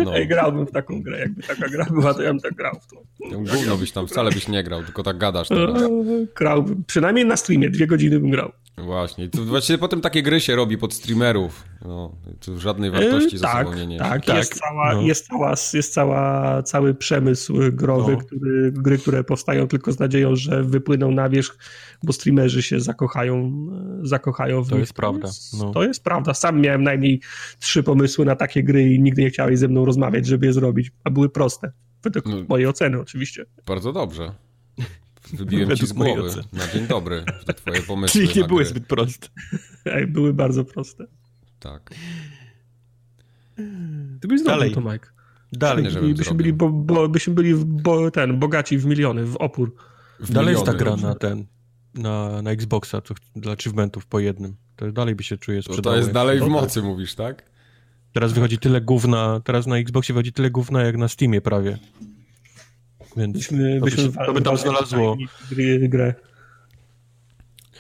No. 0.06 0.16
Ej, 0.18 0.28
grałbym 0.28 0.66
w 0.68 0.72
taką 0.72 1.02
grę. 1.02 1.20
Jakby 1.20 1.44
taka 1.44 1.70
gra 1.70 1.86
była, 1.86 2.14
to 2.14 2.22
ja 2.22 2.30
bym 2.30 2.40
tak 2.40 2.54
grał 2.54 2.80
w 2.82 2.88
to. 2.88 3.02
Gówno 3.56 3.78
byś 3.78 3.92
tam 3.92 4.08
wcale 4.08 4.32
byś 4.32 4.48
nie 4.48 4.64
grał, 4.64 4.84
tylko 4.84 5.04
tak 5.04 5.18
gadasz 5.18 5.48
teraz. 5.48 5.84
Grałbym. 6.36 6.84
Przynajmniej 6.88 7.26
na 7.26 7.38
streamie. 7.38 7.70
Dwie 7.70 7.88
godziny 7.88 8.20
bym 8.20 8.30
grał. 8.30 8.52
Właśnie. 8.78 9.26
I 9.26 9.30
to 9.30 9.42
właściwie 9.44 9.78
potem 9.78 10.02
takie 10.02 10.24
gry 10.24 10.42
się 10.42 10.56
robi 10.56 10.78
pod 10.78 10.94
streamerów. 10.94 11.64
No, 11.86 12.16
to 12.46 12.60
żadnej 12.60 12.92
wartości 12.92 13.36
E, 13.36 13.40
za 13.40 13.48
tak, 13.48 13.88
nie 13.88 13.98
tak, 14.00 14.26
Tak, 14.26 14.38
jest, 14.38 14.60
cała, 14.60 14.94
no. 14.94 15.02
jest, 15.02 15.28
cała, 15.28 15.54
jest 15.74 15.94
cała, 15.94 16.64
cały 16.64 16.94
przemysł 16.96 17.54
growy, 17.72 18.12
No. 18.12 18.18
który, 18.18 18.72
gry, 18.72 18.98
które 18.98 19.24
powstają 19.24 19.68
tylko 19.68 19.92
z 19.92 20.00
nadzieją, 20.00 20.36
że 20.36 20.64
wypłyną 20.64 21.12
na 21.12 21.30
wierzch, 21.30 21.58
bo 22.04 22.14
streamerzy 22.14 22.62
się 22.62 22.80
zakochają, 22.80 23.52
e, 24.04 24.08
zakochają 24.08 24.62
w 24.64 24.70
To 24.70 24.76
nich. 24.76 24.80
jest 24.82 24.94
prawda, 24.94 25.28
jest, 25.28 25.60
no. 25.60 25.72
To 25.72 25.84
jest 25.84 26.04
prawda. 26.04 26.34
Sam 26.34 26.62
miałem 26.62 26.84
najmniej 26.84 27.22
trzy 27.60 27.84
pomysły 27.84 28.26
na 28.26 28.36
takie 28.36 28.64
gry 28.64 28.94
i 28.94 29.00
nigdy 29.00 29.22
nie 29.22 29.30
chciałeś 29.30 29.60
ze 29.60 29.68
mną 29.68 29.86
rozmawiać, 29.86 30.26
żeby 30.26 30.46
je 30.46 30.54
zrobić, 30.54 30.92
a 31.04 31.10
były 31.10 31.30
proste. 31.30 31.72
Według 32.04 32.26
No. 32.26 32.36
mojej 32.50 32.68
oceny 32.68 33.00
oczywiście. 33.02 33.46
Bardzo 33.66 33.94
dobrze. 33.94 34.32
Wybiłem 35.34 35.64
ci 35.66 35.70
Według 35.70 35.90
z 35.90 35.94
mojej 35.94 36.16
głowy. 36.16 36.44
Na 36.54 36.68
dzień 36.68 36.88
dobry. 36.88 37.24
Te 37.46 37.54
twoje 37.54 37.82
pomysły 37.88 38.22
Czyli 38.28 38.42
nie 38.42 38.48
były 38.48 38.62
gry. 38.62 38.70
zbyt 38.70 38.88
proste. 38.88 39.28
Były 40.08 40.34
bardzo 40.34 40.66
proste. 40.66 41.06
Tak. 41.60 41.90
Ty 44.22 44.28
byś 44.28 44.40
zrobił 44.42 44.46
Dalej. 44.60 44.72
to, 44.72 44.82
Mike. 44.82 45.08
Dalej, 45.52 45.84
Nie, 45.84 45.92
żebym 45.92 46.14
byśmy 46.14 46.36
byli, 46.36 46.54
bo, 46.54 46.70
bo, 46.70 47.10
byśmy 47.10 47.34
byli 47.34 47.54
w, 47.54 47.66
bo, 47.66 48.12
ten, 48.12 48.40
bogaci 48.40 48.78
w 48.78 48.86
miliony, 48.86 49.26
w 49.26 49.36
opór. 49.36 49.76
W 50.20 50.32
dalej 50.32 50.54
jest 50.54 50.66
ta 50.66 50.74
miliony. 50.74 50.98
gra 51.02 51.10
na 51.10 51.16
ten, 51.16 51.46
na, 51.94 52.42
na 52.42 52.52
Xboxa, 52.52 53.02
co, 53.02 53.14
dla 53.36 53.52
achievementów 53.54 54.06
po 54.06 54.20
jednym. 54.20 54.56
To 54.76 54.92
dalej 54.92 55.16
by 55.16 55.24
się 55.24 55.38
czuje 55.38 55.58
To, 55.64 55.64
sprzedało. 55.74 55.94
to 55.94 55.98
jest 55.98 56.08
jak- 56.08 56.14
dalej 56.14 56.38
w 56.38 56.42
No, 56.42 56.48
mocy, 56.50 56.82
mówisz, 56.82 57.16
tak? 57.16 57.44
Teraz 58.14 58.34
wychodzi 58.34 58.58
tyle 58.58 58.82
gówna, 58.82 59.42
teraz 59.44 59.68
na 59.68 59.78
Xboxie 59.78 60.14
wychodzi 60.14 60.34
tyle 60.34 60.50
gówna 60.52 60.82
jak 60.84 60.98
na 60.98 61.08
Steamie 61.08 61.42
prawie. 61.42 61.78
Więc 63.18 63.34
Byśmy, 63.38 63.80
to 63.80 63.86
by, 63.86 63.92
byśmy 63.92 64.12
to 64.26 64.34
by 64.34 64.42
tam 64.42 64.58
znalazło 64.58 65.18
gry, 65.52 65.90
grę. 65.90 66.14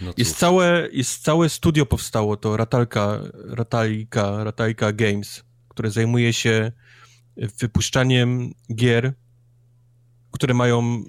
No 0.02 0.14
jest, 0.18 0.38
całe, 0.38 0.89
jest 0.91 1.24
całe 1.24 1.50
studio 1.50 1.86
powstało, 1.86 2.38
to 2.38 2.58
Ratalka, 2.58 3.20
Ratalika, 3.34 4.43
Ratalika 4.43 4.91
Games, 4.93 5.43
które 5.70 5.91
zajmuje 5.91 6.34
się 6.34 6.72
wypuszczaniem 7.38 8.54
gier, 8.76 9.14
które 10.32 10.54
mają 10.54 11.04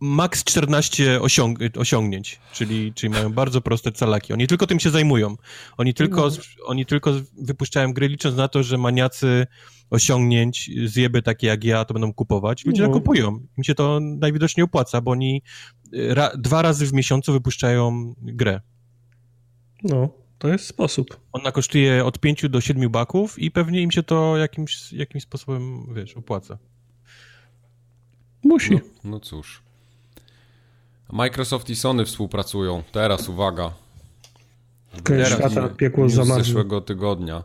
max 0.00 0.44
14 0.44 1.20
osiąg 1.20 1.58
osiągnięć, 1.76 2.40
czyli, 2.52 2.92
czyli 2.94 3.10
mają 3.10 3.32
bardzo 3.32 3.60
proste 3.60 3.92
calaki. 3.92 4.32
Oni 4.32 4.46
tylko 4.46 4.66
tym 4.66 4.80
się 4.80 4.90
zajmują. 4.90 5.36
Oni 5.76 5.94
tylko, 5.94 6.28
no. 6.28 6.66
oni 6.66 6.86
tylko 6.86 7.12
wypuszczają 7.38 7.92
gry 7.92 8.08
licząc 8.08 8.36
na 8.36 8.48
to, 8.48 8.62
że 8.62 8.78
maniacy 8.78 9.46
osiągnięć, 9.90 10.70
zjeby 10.84 11.22
takie 11.22 11.46
jak 11.46 11.64
ja, 11.64 11.84
to 11.84 11.94
będą 11.94 12.12
kupować. 12.12 12.64
Ludzie 12.64 12.82
no. 12.82 12.90
kupują. 12.90 13.46
Im 13.58 13.64
się 13.64 13.74
to 13.74 14.00
najwidoczniej 14.00 14.64
opłaca, 14.64 15.00
bo 15.00 15.10
oni 15.10 15.42
y, 15.94 16.14
ra 16.14 16.30
dwa 16.36 16.62
razy 16.62 16.86
w 16.86 16.92
miesiącu 16.92 17.32
wypuszczają 17.32 18.14
grę. 18.18 18.60
No, 19.82 20.08
to 20.38 20.48
jest 20.48 20.66
sposób. 20.66 21.20
Ona 21.32 21.52
kosztuje 21.52 22.04
od 22.04 22.18
5 22.18 22.48
do 22.48 22.60
7 22.60 22.90
baków 22.90 23.38
i 23.38 23.50
pewnie 23.50 23.82
im 23.82 23.90
się 23.90 24.02
to 24.02 24.36
jakimś, 24.36 24.92
jakimś 24.92 25.22
sposobem, 25.22 25.94
wiesz, 25.94 26.16
opłaca. 26.16 26.58
Musi. 28.44 28.74
No, 28.74 28.80
no 29.04 29.20
cóż. 29.20 29.62
Microsoft 31.12 31.70
i 31.70 31.76
Sony 31.76 32.04
współpracują. 32.04 32.82
Teraz 32.92 33.28
uwaga. 33.28 33.72
Koniec 35.04 35.28
świata, 35.28 35.68
piekło 35.68 36.08
z 36.08 36.14
zeszłego 36.14 36.80
tygodnia. 36.80 37.44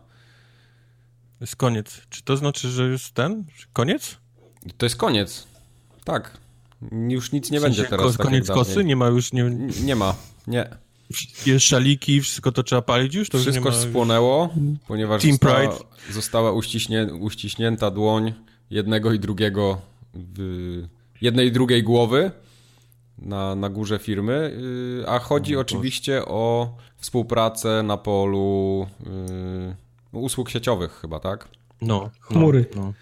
Jest 1.41 1.55
koniec. 1.55 2.01
Czy 2.09 2.23
to 2.23 2.37
znaczy, 2.37 2.69
że 2.69 2.89
jest 2.89 3.11
ten? 3.11 3.43
Koniec? 3.73 4.17
To 4.77 4.85
jest 4.85 4.95
koniec. 4.95 5.47
Tak. 6.03 6.37
Już 6.91 7.31
nic 7.31 7.51
nie 7.51 7.59
w 7.59 7.61
sensie 7.61 7.81
będzie 7.81 7.89
teraz. 7.89 8.17
Tak 8.17 8.25
koniec 8.25 8.47
kosy? 8.47 8.83
Nie 8.83 8.95
ma 8.95 9.07
już. 9.07 9.33
Nie, 9.33 9.43
nie 9.83 9.95
ma. 9.95 10.15
Nie. 10.47 10.69
Wszystkie 11.13 11.59
szaliki, 11.59 12.21
wszystko 12.21 12.51
to 12.51 12.63
trzeba 12.63 12.81
palić 12.81 13.15
już? 13.15 13.29
To 13.29 13.37
wszystko 13.37 13.69
już 13.69 13.77
spłonęło, 13.77 14.53
ponieważ 14.87 15.21
Team 15.21 15.31
została, 15.33 15.59
Pride. 15.59 16.13
została 16.13 16.51
uściśnie, 16.51 17.07
uściśnięta 17.19 17.91
dłoń 17.91 18.33
jednego 18.69 19.13
i 19.13 19.19
drugiego, 19.19 19.81
jednej 21.21 21.47
i 21.47 21.51
drugiej 21.51 21.83
głowy 21.83 22.31
na, 23.17 23.55
na 23.55 23.69
górze 23.69 23.99
firmy, 23.99 24.57
y, 25.01 25.09
a 25.09 25.19
chodzi 25.19 25.57
oczywiście 25.57 26.25
o 26.25 26.75
współpracę 26.97 27.83
na 27.83 27.97
polu 27.97 28.87
yy, 28.99 29.75
usług 30.19 30.49
sieciowych 30.49 30.91
chyba, 31.01 31.19
tak? 31.19 31.47
No. 31.81 31.87
no 31.87 32.11
Chmury. 32.19 32.65
No. 32.75 32.93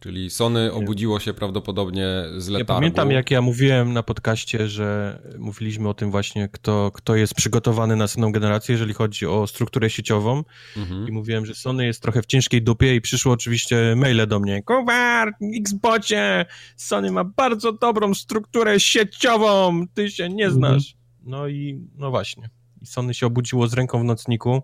Czyli 0.00 0.30
Sony 0.30 0.72
obudziło 0.72 1.20
się 1.20 1.34
prawdopodobnie 1.34 2.06
z 2.36 2.48
letargu. 2.48 2.72
Ja 2.72 2.76
pamiętam, 2.76 3.10
jak 3.10 3.30
ja 3.30 3.42
mówiłem 3.42 3.92
na 3.92 4.02
podcaście, 4.02 4.68
że 4.68 5.18
mówiliśmy 5.38 5.88
o 5.88 5.94
tym 5.94 6.10
właśnie, 6.10 6.48
kto, 6.52 6.90
kto 6.94 7.16
jest 7.16 7.34
przygotowany 7.34 7.96
na 7.96 8.04
następną 8.04 8.32
generację, 8.32 8.72
jeżeli 8.72 8.94
chodzi 8.94 9.26
o 9.26 9.46
strukturę 9.46 9.90
sieciową. 9.90 10.44
Mhm. 10.76 11.08
I 11.08 11.12
mówiłem, 11.12 11.46
że 11.46 11.54
Sony 11.54 11.86
jest 11.86 12.02
trochę 12.02 12.22
w 12.22 12.26
ciężkiej 12.26 12.62
dupie 12.62 12.94
i 12.94 13.00
przyszło 13.00 13.32
oczywiście 13.32 13.94
maile 13.96 14.26
do 14.26 14.40
mnie. 14.40 14.62
Kowar, 14.62 15.32
Xbocie, 15.60 16.46
Sony 16.76 17.12
ma 17.12 17.24
bardzo 17.24 17.72
dobrą 17.72 18.14
strukturę 18.14 18.80
sieciową, 18.80 19.86
ty 19.94 20.10
się 20.10 20.28
nie 20.28 20.50
znasz. 20.50 20.94
Mhm. 20.94 21.30
No 21.30 21.48
i 21.48 21.80
no 21.96 22.10
właśnie. 22.10 22.50
I 22.82 22.86
Sony 22.86 23.14
się 23.14 23.26
obudziło 23.26 23.68
z 23.68 23.74
ręką 23.74 24.00
w 24.00 24.04
nocniku 24.04 24.62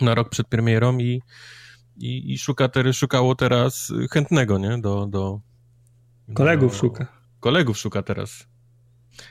na 0.00 0.14
rok 0.14 0.28
przed 0.28 0.48
premierą 0.48 0.98
i 0.98 1.22
i, 2.00 2.32
i 2.32 2.38
szuka 2.38 2.68
ter, 2.68 2.94
szukało 2.94 3.34
teraz 3.34 3.92
chętnego, 4.10 4.58
nie? 4.58 4.78
Do, 4.78 5.06
do 5.06 5.40
kolegów 6.34 6.72
do, 6.72 6.78
szuka. 6.78 7.06
Kolegów 7.40 7.78
szuka 7.78 8.02
teraz. 8.02 8.46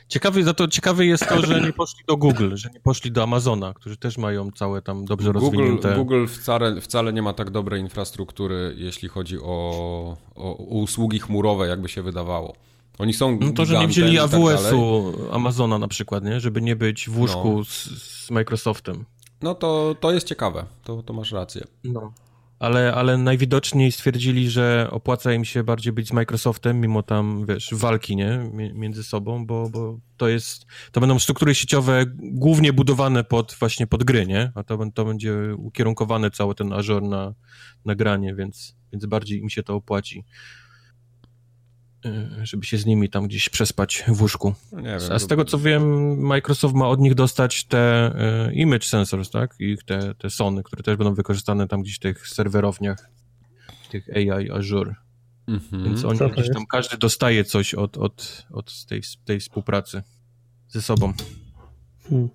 Ciekawy, 0.08 0.44
za 0.44 0.54
to 0.54 0.68
ciekawe 0.68 1.06
jest 1.06 1.30
to, 1.30 1.46
że 1.46 1.62
nie 1.62 1.74
poszli 1.74 2.04
do 2.08 2.18
Google, 2.18 2.56
że 2.56 2.70
nie 2.74 2.80
poszli 2.80 3.12
do 3.12 3.24
Amazona, 3.24 3.74
którzy 3.74 3.98
też 3.98 4.18
mają 4.18 4.52
całe 4.52 4.82
tam 4.82 5.06
dobrze 5.06 5.34
Google, 5.34 5.40
rozwinięte... 5.40 5.96
Google 5.96 6.26
wcale, 6.28 6.82
wcale 6.82 7.14
nie 7.14 7.22
ma 7.22 7.34
tak 7.34 7.50
dobrej 7.50 7.82
infrastruktury, 7.82 8.76
jeśli 8.78 9.10
chodzi 9.10 9.38
o, 9.40 10.18
o, 10.36 10.54
usługi 10.54 11.20
chmurowe, 11.20 11.68
jakby 11.68 11.90
się 11.90 12.02
wydawało. 12.04 12.56
Oni 12.98 13.14
są 13.14 13.38
No 13.42 13.52
to, 13.52 13.66
że 13.66 13.80
nie 13.80 13.88
wzięli 13.88 14.16
tak 14.16 14.34
AWS-u 14.34 15.14
Amazona 15.32 15.80
na 15.80 15.88
przykład, 15.88 16.24
nie? 16.24 16.40
Żeby 16.40 16.62
nie 16.62 16.76
być 16.76 17.10
w 17.10 17.20
łóżku 17.20 17.58
no. 17.58 17.64
z, 17.64 17.86
z 18.26 18.32
Microsoftem. 18.32 19.06
No 19.42 19.56
to, 19.56 19.96
to 20.00 20.12
jest 20.12 20.28
ciekawe, 20.28 20.66
to, 20.84 21.04
to 21.04 21.14
masz 21.14 21.32
rację. 21.32 21.68
No 21.84 22.14
ale, 22.60 22.94
ale 22.94 23.18
najwidoczniej 23.18 23.92
stwierdzili, 23.92 24.50
że 24.50 24.88
opłaca 24.92 25.34
im 25.34 25.46
się 25.46 25.64
bardziej 25.64 25.94
być 25.94 26.08
z 26.08 26.14
Microsoftem, 26.14 26.82
mimo 26.82 27.04
tam, 27.04 27.46
wiesz, 27.46 27.70
walki, 27.74 28.16
nie, 28.16 28.50
między 28.74 29.04
sobą, 29.04 29.46
bo, 29.46 29.70
bo 29.70 30.00
to 30.18 30.28
jest, 30.28 30.66
to 30.92 31.00
będą 31.00 31.20
struktury 31.20 31.56
sieciowe 31.56 32.06
głównie 32.18 32.74
budowane 32.74 33.24
pod, 33.24 33.56
właśnie 33.60 33.88
pod 33.88 34.04
gry, 34.04 34.28
nie, 34.28 34.52
a 34.56 34.64
to, 34.64 34.80
to 34.94 35.06
będzie 35.06 35.56
ukierunkowane 35.58 36.32
cały 36.32 36.56
ten 36.56 36.74
Azure 36.74 37.08
na, 37.08 37.34
na 37.86 37.96
granie, 37.96 38.36
więc, 38.36 38.76
więc 38.92 39.06
bardziej 39.06 39.40
im 39.40 39.50
się 39.50 39.64
to 39.64 39.76
opłaci. 39.76 40.24
Y, 42.06 42.46
żeby 42.46 42.66
się 42.66 42.78
z 42.78 42.86
nimi 42.86 43.10
tam 43.10 43.28
gdzieś 43.28 43.50
przespać 43.50 44.04
w 44.08 44.22
łóżku. 44.22 44.54
No 44.72 44.84
wiem, 44.84 45.00
A 45.12 45.20
z 45.20 45.28
tego 45.28 45.46
co 45.46 45.58
wiem, 45.58 46.18
Microsoft 46.20 46.76
ma 46.76 46.88
od 46.88 47.00
nich 47.00 47.16
dostać 47.16 47.64
te 47.64 48.12
y, 48.50 48.54
image 48.54 48.86
sensors, 48.86 49.30
tak? 49.30 49.56
I 49.60 49.78
te, 49.86 50.16
te 50.16 50.30
Sony, 50.30 50.64
które 50.64 50.84
też 50.84 50.98
będą 50.98 51.14
wykorzystane 51.14 51.68
tam 51.68 51.82
gdzieś 51.82 51.96
w 51.96 52.00
tych 52.00 52.28
serwerowniach, 52.28 53.10
tych 53.92 54.10
AI 54.16 54.52
Azure. 54.52 54.96
Mhm. 55.48 55.84
Więc 55.84 56.06
oni 56.06 56.20
gdzieś 56.32 56.50
tam, 56.54 56.66
każdy 56.66 56.98
dostaje 56.98 57.44
coś 57.44 57.74
od, 57.74 57.98
od, 57.98 58.48
od 58.52 58.86
tej, 58.86 59.02
tej 59.26 59.40
współpracy 59.40 60.04
ze 60.68 60.82
sobą. 60.82 61.14
Hmm. 62.10 62.30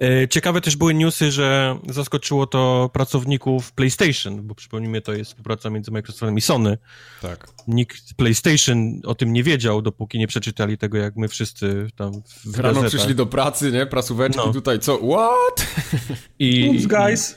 E, 0.00 0.28
ciekawe 0.28 0.60
też 0.60 0.76
były 0.76 0.94
newsy, 0.94 1.30
że 1.30 1.78
zaskoczyło 1.88 2.46
to 2.46 2.90
pracowników 2.92 3.72
PlayStation, 3.72 4.46
bo 4.46 4.54
przypomnijmy, 4.54 5.00
to 5.00 5.12
jest 5.12 5.30
współpraca 5.30 5.70
między 5.70 5.90
Microsoftem 5.90 6.38
i 6.38 6.40
Sony. 6.40 6.78
Tak. 7.22 7.48
Nikt 7.68 8.14
PlayStation 8.14 9.00
o 9.04 9.14
tym 9.14 9.32
nie 9.32 9.42
wiedział, 9.42 9.82
dopóki 9.82 10.18
nie 10.18 10.26
przeczytali 10.26 10.78
tego, 10.78 10.98
jak 10.98 11.16
my 11.16 11.28
wszyscy 11.28 11.86
tam 11.96 12.12
w 12.44 12.58
Rano 12.58 12.74
gazetach. 12.74 12.88
przyszli 12.88 13.14
do 13.14 13.26
pracy, 13.26 13.72
nie? 13.72 13.86
Prasóweczki 13.86 14.42
no. 14.46 14.52
tutaj, 14.52 14.78
co? 14.78 14.98
What? 14.98 15.66
I, 16.38 16.68
Oops, 16.68 16.86
guys. 16.86 17.36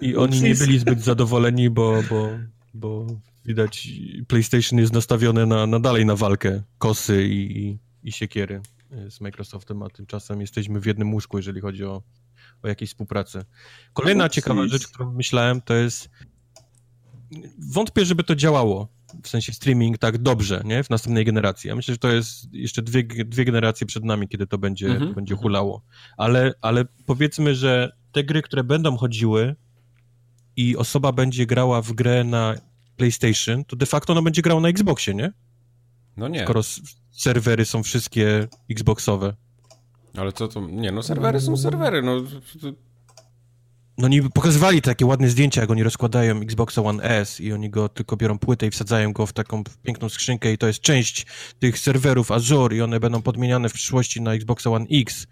I, 0.00 0.06
i 0.06 0.16
oni 0.16 0.42
nie 0.42 0.54
byli 0.54 0.78
zbyt 0.78 1.00
zadowoleni, 1.00 1.70
bo, 1.70 2.02
bo, 2.10 2.28
bo 2.74 3.06
widać 3.44 3.88
PlayStation 4.28 4.78
jest 4.78 4.92
nastawione 4.92 5.46
na, 5.46 5.66
na 5.66 5.80
dalej 5.80 6.06
na 6.06 6.16
walkę 6.16 6.62
kosy 6.78 7.26
i, 7.26 7.58
i, 7.58 7.78
i 8.02 8.12
siekiery. 8.12 8.60
Z 9.08 9.20
Microsoftem, 9.20 9.82
a 9.82 9.88
tymczasem 9.88 10.40
jesteśmy 10.40 10.80
w 10.80 10.86
jednym 10.86 11.14
łóżku, 11.14 11.36
jeżeli 11.36 11.60
chodzi 11.60 11.84
o, 11.84 12.02
o 12.62 12.68
jakieś 12.68 12.90
współpracę. 12.90 13.44
Kolejna 13.92 14.28
ciekawa 14.28 14.68
rzecz, 14.68 14.88
którą 14.88 15.12
myślałem, 15.12 15.60
to 15.60 15.74
jest 15.74 16.10
wątpię, 17.58 18.04
żeby 18.04 18.24
to 18.24 18.34
działało, 18.34 18.88
w 19.22 19.28
sensie 19.28 19.52
streaming 19.52 19.98
tak 19.98 20.18
dobrze, 20.18 20.62
nie, 20.64 20.84
w 20.84 20.90
następnej 20.90 21.24
generacji. 21.24 21.68
Ja 21.68 21.76
myślę, 21.76 21.94
że 21.94 21.98
to 21.98 22.12
jest 22.12 22.54
jeszcze 22.54 22.82
dwie, 22.82 23.04
dwie 23.04 23.44
generacje 23.44 23.86
przed 23.86 24.04
nami, 24.04 24.28
kiedy 24.28 24.46
to 24.46 24.58
będzie, 24.58 24.86
mhm. 24.86 25.08
to 25.08 25.14
będzie 25.14 25.34
hulało. 25.34 25.82
Ale, 26.16 26.52
ale 26.60 26.84
powiedzmy, 27.06 27.54
że 27.54 27.92
te 28.12 28.24
gry, 28.24 28.42
które 28.42 28.64
będą 28.64 28.96
chodziły 28.96 29.56
i 30.56 30.76
osoba 30.76 31.12
będzie 31.12 31.46
grała 31.46 31.82
w 31.82 31.92
grę 31.92 32.24
na 32.24 32.54
PlayStation, 32.96 33.64
to 33.64 33.76
de 33.76 33.86
facto 33.86 34.12
ona 34.12 34.22
będzie 34.22 34.42
grała 34.42 34.60
na 34.60 34.68
Xboxie, 34.68 35.14
nie? 35.14 35.32
No 36.16 36.28
nie. 36.28 36.44
Skoro 36.44 36.62
serwery 37.14 37.64
są 37.64 37.82
wszystkie 37.82 38.48
Xboxowe. 38.70 39.34
Ale 40.16 40.32
co 40.32 40.48
to? 40.48 40.60
Nie, 40.60 40.92
no 40.92 41.02
serwery 41.02 41.40
są 41.40 41.56
serwery, 41.56 42.02
no. 42.02 42.22
No 43.98 44.04
oni 44.04 44.22
pokazywali 44.22 44.82
takie 44.82 45.06
ładne 45.06 45.28
zdjęcia, 45.28 45.60
jak 45.60 45.70
oni 45.70 45.82
rozkładają 45.82 46.40
Xboxa 46.40 46.82
One 46.82 47.02
S 47.02 47.40
i 47.40 47.52
oni 47.52 47.70
go 47.70 47.88
tylko 47.88 48.16
biorą 48.16 48.38
płytę 48.38 48.66
i 48.66 48.70
wsadzają 48.70 49.12
go 49.12 49.26
w 49.26 49.32
taką 49.32 49.62
piękną 49.82 50.08
skrzynkę 50.08 50.52
i 50.52 50.58
to 50.58 50.66
jest 50.66 50.80
część 50.80 51.26
tych 51.58 51.78
serwerów 51.78 52.32
Azure 52.32 52.76
i 52.76 52.82
one 52.82 53.00
będą 53.00 53.22
podmieniane 53.22 53.68
w 53.68 53.72
przyszłości 53.72 54.22
na 54.22 54.34
Xboxa 54.34 54.70
One 54.70 54.86
X. 54.92 55.26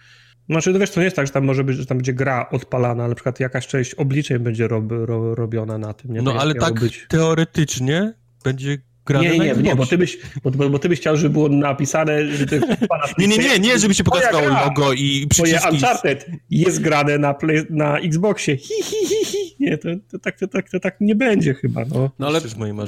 Znaczy, 0.48 0.72
to 0.72 0.78
wiesz, 0.78 0.90
to 0.90 1.00
nie 1.00 1.04
jest 1.04 1.16
tak, 1.16 1.26
że 1.26 1.32
tam 1.32 1.44
może 1.44 1.64
być, 1.64 1.76
że 1.76 1.86
tam 1.86 1.98
będzie 1.98 2.14
gra 2.14 2.48
odpalana, 2.50 3.08
na 3.08 3.14
przykład 3.14 3.40
jakaś 3.40 3.66
część 3.66 3.94
obliczeń 3.94 4.38
będzie 4.38 4.68
rob, 4.68 4.84
ro, 4.90 5.34
robiona 5.34 5.78
na 5.78 5.92
tym. 5.92 6.12
Nie? 6.12 6.22
No 6.22 6.34
ale 6.34 6.54
tak 6.54 6.80
być... 6.80 7.06
teoretycznie 7.08 8.14
będzie 8.44 8.78
grane 9.06 9.30
nie, 9.30 9.38
nie, 9.38 9.54
nie, 9.54 9.76
bo 9.76 9.86
ty, 9.86 9.98
byś, 9.98 10.18
bo, 10.44 10.50
bo, 10.50 10.78
ty 10.78 10.88
byś 10.88 11.00
chciał, 11.00 11.16
żeby 11.16 11.30
było 11.30 11.48
napisane, 11.48 12.26
że 12.26 12.46
to 12.46 12.54
jest 12.54 12.66
Nie, 13.18 13.28
nie, 13.28 13.38
nie, 13.38 13.58
nie, 13.58 13.78
żeby 13.78 13.94
się 13.94 14.04
pokazało 14.04 14.48
logo 14.48 14.92
i 14.92 15.26
przyciski. 15.30 15.58
Twoje 15.58 15.72
Uncharted 15.72 16.26
jest 16.50 16.80
grane 16.80 17.18
na, 17.18 17.34
play, 17.34 17.62
na 17.70 17.98
Xboxie. 17.98 18.56
Hi, 18.56 18.82
hi, 18.82 19.06
hi, 19.06 19.24
hi. 19.24 19.41
Nie, 19.62 19.78
to, 19.78 19.88
to, 20.10 20.18
tak, 20.18 20.38
to, 20.38 20.48
tak, 20.48 20.70
to 20.70 20.80
tak 20.80 21.00
nie 21.00 21.14
będzie 21.14 21.54
chyba, 21.54 21.84
no. 21.94 22.10
No 22.18 22.26
ale, 22.26 22.40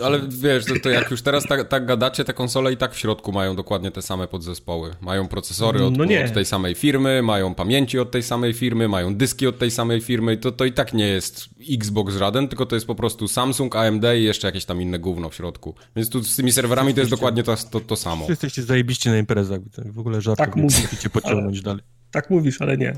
ale 0.05 0.21
wiesz, 0.29 0.65
to, 0.65 0.75
to 0.83 0.91
jak 0.91 1.11
już 1.11 1.23
teraz 1.23 1.47
tak, 1.47 1.69
tak 1.69 1.87
gadacie, 1.87 2.25
te 2.25 2.33
konsole 2.33 2.73
i 2.73 2.77
tak 2.77 2.95
w 2.95 2.99
środku 2.99 3.33
mają 3.33 3.57
dokładnie 3.57 3.91
te 3.91 4.03
same 4.03 4.29
podzespoły. 4.29 4.91
Mają 5.01 5.29
procesory 5.29 5.85
od, 5.85 5.97
no 5.97 6.05
od 6.05 6.35
tej 6.35 6.45
samej 6.45 6.75
firmy, 6.75 7.23
mają 7.23 7.55
pamięci 7.55 7.99
od 7.99 8.11
tej 8.11 8.23
samej 8.23 8.53
firmy, 8.53 8.89
mają 8.89 9.15
dyski 9.15 9.47
od 9.47 9.59
tej 9.59 9.71
samej 9.71 10.01
firmy 10.01 10.35
i 10.35 10.39
to, 10.39 10.53
to 10.53 10.65
i 10.65 10.73
tak 10.73 10.95
nie 10.95 11.07
jest 11.07 11.49
Xbox 11.71 12.15
żaden, 12.15 12.49
tylko 12.49 12.67
to 12.67 12.77
jest 12.77 12.87
po 12.87 12.95
prostu 12.95 13.29
Samsung, 13.29 13.77
AMD 13.77 14.05
i 14.19 14.25
jeszcze 14.25 14.49
jakieś 14.49 14.65
tam 14.65 14.83
inne 14.83 14.99
gówno 14.99 15.31
w 15.31 15.35
środku. 15.35 15.75
Więc 15.97 16.11
tu 16.11 16.25
z 16.25 16.37
tymi 16.37 16.53
serwerami 16.53 16.95
to 16.95 17.01
jest 17.01 17.11
dokładnie 17.11 17.43
to, 17.43 17.57
to, 17.71 17.81
to 17.81 17.97
samo. 17.97 18.27
Jesteście 18.29 18.63
zajebiście 18.63 19.11
na 19.11 19.19
imprezach, 19.19 19.61
w 19.87 19.99
ogóle 19.99 20.21
żartów 20.21 20.47
tak 20.47 20.57
nie 20.57 20.63
musicie 20.63 21.11
pociągnąć 21.11 21.57
ale, 21.57 21.63
dalej. 21.63 21.83
Tak 22.11 22.31
mówisz, 22.31 22.61
ale 22.61 22.77
nie. 22.77 22.95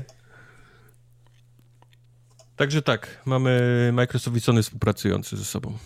Także 2.57 2.81
tak, 2.81 3.21
mamy 3.25 3.89
Microsoft 3.93 4.37
i 4.37 4.41
Sony 4.41 4.63
współpracujący 4.63 5.37
ze 5.37 5.45
sobą. 5.45 5.77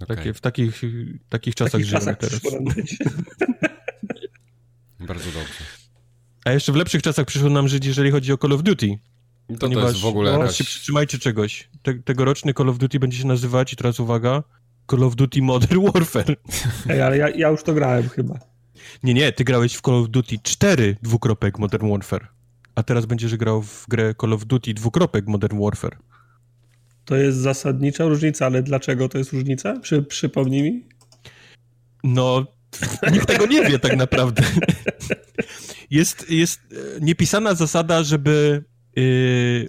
Okay. 0.00 0.16
Takie, 0.16 0.34
w 0.34 0.40
takich, 0.40 0.82
takich 1.28 1.54
czasach 1.54 1.72
takich 1.72 1.86
żyjemy 1.86 2.16
teraz. 2.16 2.40
Bardzo 5.08 5.24
dobrze. 5.24 5.64
A 6.44 6.52
jeszcze 6.52 6.72
w 6.72 6.76
lepszych 6.76 7.02
czasach 7.02 7.26
przyszło 7.26 7.50
nam 7.50 7.68
żyć, 7.68 7.86
jeżeli 7.86 8.10
chodzi 8.10 8.32
o 8.32 8.38
Call 8.38 8.52
of 8.52 8.62
Duty. 8.62 8.98
To, 9.48 9.58
ponieważ, 9.58 9.84
to 9.84 9.88
jest 9.88 10.00
w 10.00 10.06
ogóle 10.06 10.32
jakaś... 10.32 10.56
się 10.56 10.64
przytrzymajcie 10.64 11.18
czegoś. 11.18 11.68
Te, 11.82 11.94
tegoroczny 11.94 12.54
Call 12.54 12.68
of 12.68 12.78
Duty 12.78 13.00
będzie 13.00 13.18
się 13.18 13.26
nazywać, 13.26 13.72
i 13.72 13.76
teraz 13.76 14.00
uwaga, 14.00 14.42
Call 14.90 15.04
of 15.04 15.16
Duty 15.16 15.42
Modern 15.42 15.92
Warfare. 15.92 16.36
Ej, 16.88 17.02
ale 17.02 17.18
ja, 17.18 17.28
ja 17.28 17.48
już 17.48 17.62
to 17.62 17.74
grałem 17.74 18.08
chyba. 18.08 18.38
Nie, 19.02 19.14
nie, 19.14 19.32
ty 19.32 19.44
grałeś 19.44 19.74
w 19.74 19.80
Call 19.80 19.94
of 19.94 20.08
Duty 20.08 20.36
4 20.42 20.96
dwukropek 21.02 21.58
Modern 21.58 21.90
Warfare, 21.90 22.28
a 22.74 22.82
teraz 22.82 23.06
będziesz 23.06 23.36
grał 23.36 23.62
w 23.62 23.86
grę 23.88 24.14
Call 24.20 24.32
of 24.32 24.44
Duty 24.44 24.74
dwukropek 24.74 25.26
Modern 25.26 25.60
Warfare. 25.62 25.98
To 27.04 27.16
jest 27.16 27.38
zasadnicza 27.38 28.04
różnica, 28.04 28.46
ale 28.46 28.62
dlaczego 28.62 29.08
to 29.08 29.18
jest 29.18 29.32
różnica? 29.32 29.80
Przy, 29.80 30.02
przypomnij 30.02 30.62
mi. 30.62 30.88
No, 32.04 32.46
nikt 33.12 33.26
tego 33.26 33.46
nie 33.46 33.62
wie 33.62 33.78
tak 33.78 33.96
naprawdę. 33.96 34.42
Jest, 35.90 36.30
jest 36.30 36.60
e, 36.60 37.00
niepisana 37.00 37.54
zasada, 37.54 38.02
żeby 38.02 38.64
yy, 38.96 39.68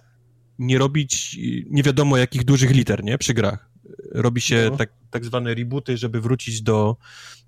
nie 0.61 0.77
robić 0.77 1.39
nie 1.69 1.83
wiadomo 1.83 2.17
jakich 2.17 2.43
dużych 2.43 2.71
liter, 2.71 3.03
nie? 3.03 3.17
Przy 3.17 3.33
grach. 3.33 3.69
Robi 4.11 4.41
się 4.41 4.67
no. 4.71 4.77
tak, 4.77 4.89
tak 5.11 5.25
zwane 5.25 5.55
rebooty, 5.55 5.97
żeby 5.97 6.21
wrócić 6.21 6.61
do... 6.61 6.97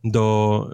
do 0.04 0.70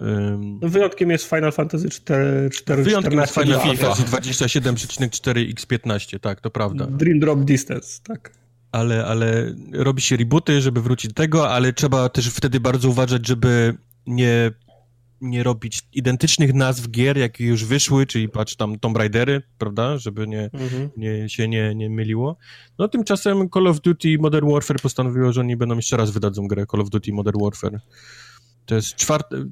no 0.60 0.68
wyjątkiem 0.68 1.10
jest 1.10 1.24
Final 1.24 1.52
Fantasy 1.52 1.88
4, 1.88 2.50
4 2.50 2.82
Wyjątkiem 2.82 3.20
jest 3.20 3.34
Final 3.34 3.60
Fantasy 3.60 4.02
27,4x15, 4.02 6.20
tak, 6.20 6.40
to 6.40 6.50
prawda. 6.50 6.86
Dream 6.86 7.20
Drop 7.20 7.44
Distance, 7.44 8.00
tak 8.04 8.40
ale, 8.72 9.06
ale 9.06 9.54
robi 9.72 10.02
się 10.02 10.16
rebooty, 10.16 10.60
żeby 10.60 10.82
wrócić 10.82 11.12
do 11.12 11.14
tego, 11.14 11.50
ale 11.50 11.72
trzeba 11.72 12.08
też 12.08 12.28
wtedy 12.28 12.60
bardzo 12.60 12.88
uważać, 12.88 13.26
żeby 13.26 13.74
nie, 14.06 14.50
nie 15.20 15.42
robić 15.42 15.82
identycznych 15.92 16.54
nazw 16.54 16.90
gier, 16.90 17.18
jakie 17.18 17.44
już 17.44 17.64
wyszły, 17.64 18.06
czyli 18.06 18.28
patrz 18.28 18.56
tam 18.56 18.78
Tomb 18.78 18.96
Raidery, 18.96 19.42
prawda, 19.58 19.98
żeby 19.98 20.26
nie, 20.26 20.50
mhm. 20.52 20.90
nie, 20.96 21.28
się 21.28 21.48
nie, 21.48 21.74
nie 21.74 21.90
myliło. 21.90 22.36
No 22.78 22.88
tymczasem 22.88 23.50
Call 23.50 23.66
of 23.66 23.80
Duty 23.80 24.18
Modern 24.18 24.52
Warfare 24.52 24.80
postanowiło, 24.80 25.32
że 25.32 25.40
oni 25.40 25.56
będą 25.56 25.76
jeszcze 25.76 25.96
raz 25.96 26.10
wydadzą 26.10 26.48
grę 26.48 26.66
Call 26.70 26.80
of 26.80 26.90
Duty 26.90 27.12
Modern 27.12 27.44
Warfare. 27.44 27.80
To 28.66 28.74
jest 28.74 28.94
czwarte, 28.94 29.44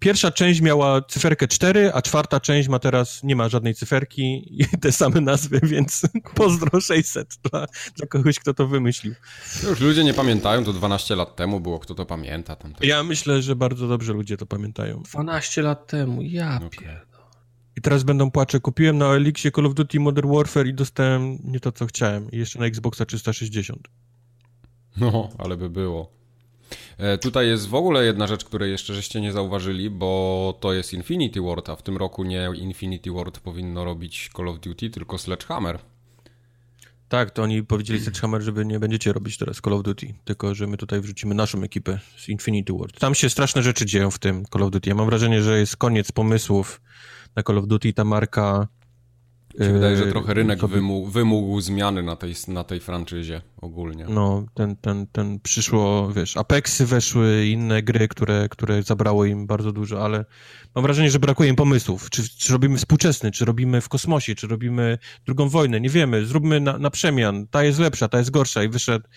pierwsza 0.00 0.30
część 0.30 0.60
miała 0.60 1.02
cyferkę 1.02 1.48
4, 1.48 1.92
a 1.94 2.02
czwarta 2.02 2.40
część 2.40 2.68
ma 2.68 2.78
teraz, 2.78 3.22
nie 3.22 3.36
ma 3.36 3.48
żadnej 3.48 3.74
cyferki 3.74 4.54
i 4.62 4.64
te 4.82 4.92
same 4.92 5.20
nazwy, 5.20 5.60
więc 5.62 6.02
pozdro 6.34 6.80
600 6.80 7.38
dla, 7.50 7.66
dla 7.96 8.06
kogoś, 8.06 8.38
kto 8.38 8.54
to 8.54 8.66
wymyślił. 8.66 9.14
Już 9.62 9.80
ludzie 9.80 10.04
nie 10.04 10.14
pamiętają, 10.14 10.64
to 10.64 10.72
12 10.72 11.16
lat 11.16 11.36
temu 11.36 11.60
było, 11.60 11.78
kto 11.78 11.94
to 11.94 12.06
pamięta. 12.06 12.56
Ja 12.80 13.02
myślę, 13.02 13.42
że 13.42 13.56
bardzo 13.56 13.88
dobrze 13.88 14.12
ludzie 14.12 14.36
to 14.36 14.46
pamiętają. 14.46 15.02
12 15.02 15.62
lat 15.62 15.86
temu, 15.86 16.22
ja 16.22 16.60
okay. 16.66 17.00
I 17.76 17.80
teraz 17.80 18.02
będą 18.02 18.30
płacze. 18.30 18.60
Kupiłem 18.60 18.98
na 18.98 19.06
Elixie 19.06 19.50
Call 19.50 19.66
of 19.66 19.74
Duty 19.74 20.00
Modern 20.00 20.32
Warfare 20.32 20.66
i 20.66 20.74
dostałem 20.74 21.38
nie 21.44 21.60
to, 21.60 21.72
co 21.72 21.86
chciałem. 21.86 22.30
I 22.30 22.38
jeszcze 22.38 22.58
na 22.58 22.66
Xboxa 22.66 23.04
360. 23.04 23.88
No, 24.96 25.28
ale 25.38 25.56
by 25.56 25.70
było. 25.70 26.12
E, 26.98 27.18
tutaj 27.18 27.48
jest 27.48 27.68
w 27.68 27.74
ogóle 27.74 28.04
jedna 28.04 28.26
rzecz, 28.26 28.44
której 28.44 28.70
jeszcze 28.70 28.94
żeście 28.94 29.20
nie 29.20 29.32
zauważyli, 29.32 29.90
bo 29.90 30.58
to 30.60 30.72
jest 30.72 30.92
Infinity 30.92 31.40
Ward, 31.40 31.68
a 31.68 31.76
w 31.76 31.82
tym 31.82 31.96
roku 31.96 32.24
nie 32.24 32.50
Infinity 32.54 33.12
Ward 33.12 33.40
powinno 33.40 33.84
robić 33.84 34.30
Call 34.36 34.48
of 34.48 34.60
Duty, 34.60 34.90
tylko 34.90 35.18
Sledgehammer. 35.18 35.78
Tak, 37.08 37.30
to 37.30 37.42
oni 37.42 37.62
powiedzieli 37.62 38.00
Sledgehammer, 38.00 38.42
żeby 38.42 38.64
nie 38.64 38.80
będziecie 38.80 39.12
robić 39.12 39.38
teraz 39.38 39.60
Call 39.60 39.74
of 39.74 39.82
Duty, 39.82 40.14
tylko 40.24 40.54
że 40.54 40.66
my 40.66 40.76
tutaj 40.76 41.00
wrzucimy 41.00 41.34
naszą 41.34 41.62
ekipę 41.62 41.98
z 42.16 42.28
Infinity 42.28 42.72
Ward. 42.72 43.00
Tam 43.00 43.14
się 43.14 43.30
straszne 43.30 43.62
rzeczy 43.62 43.86
dzieją 43.86 44.10
w 44.10 44.18
tym 44.18 44.44
Call 44.52 44.62
of 44.62 44.70
Duty. 44.70 44.88
Ja 44.88 44.94
mam 44.94 45.06
wrażenie, 45.06 45.42
że 45.42 45.58
jest 45.58 45.76
koniec 45.76 46.12
pomysłów 46.12 46.80
na 47.36 47.42
Call 47.42 47.58
of 47.58 47.66
Duty. 47.66 47.92
Ta 47.92 48.04
marka 48.04 48.68
się 49.58 49.72
wydaje, 49.72 49.96
że 49.96 50.06
trochę 50.06 50.34
rynek 50.34 50.66
wymógł, 50.66 51.08
wymógł 51.08 51.60
zmiany 51.60 52.02
na 52.02 52.16
tej, 52.16 52.34
na 52.48 52.64
tej 52.64 52.80
franczyzie 52.80 53.42
ogólnie. 53.60 54.06
No, 54.08 54.44
ten, 54.54 54.76
ten, 54.76 55.06
ten 55.06 55.40
przyszło, 55.40 56.12
wiesz, 56.12 56.36
Apexy 56.36 56.86
weszły, 56.86 57.46
inne 57.46 57.82
gry, 57.82 58.08
które, 58.08 58.48
które 58.48 58.82
zabrało 58.82 59.24
im 59.24 59.46
bardzo 59.46 59.72
dużo, 59.72 60.04
ale 60.04 60.24
mam 60.74 60.82
wrażenie, 60.82 61.10
że 61.10 61.18
brakuje 61.18 61.50
im 61.50 61.56
pomysłów. 61.56 62.10
Czy, 62.10 62.28
czy 62.38 62.52
robimy 62.52 62.78
współczesny, 62.78 63.30
czy 63.30 63.44
robimy 63.44 63.80
w 63.80 63.88
kosmosie, 63.88 64.34
czy 64.34 64.46
robimy 64.46 64.98
drugą 65.26 65.48
wojnę, 65.48 65.80
nie 65.80 65.90
wiemy. 65.90 66.26
Zróbmy 66.26 66.60
na, 66.60 66.78
na 66.78 66.90
przemian. 66.90 67.46
Ta 67.46 67.64
jest 67.64 67.78
lepsza, 67.78 68.08
ta 68.08 68.18
jest 68.18 68.30
gorsza 68.30 68.62
i 68.64 68.68
wyszedł. 68.68 69.08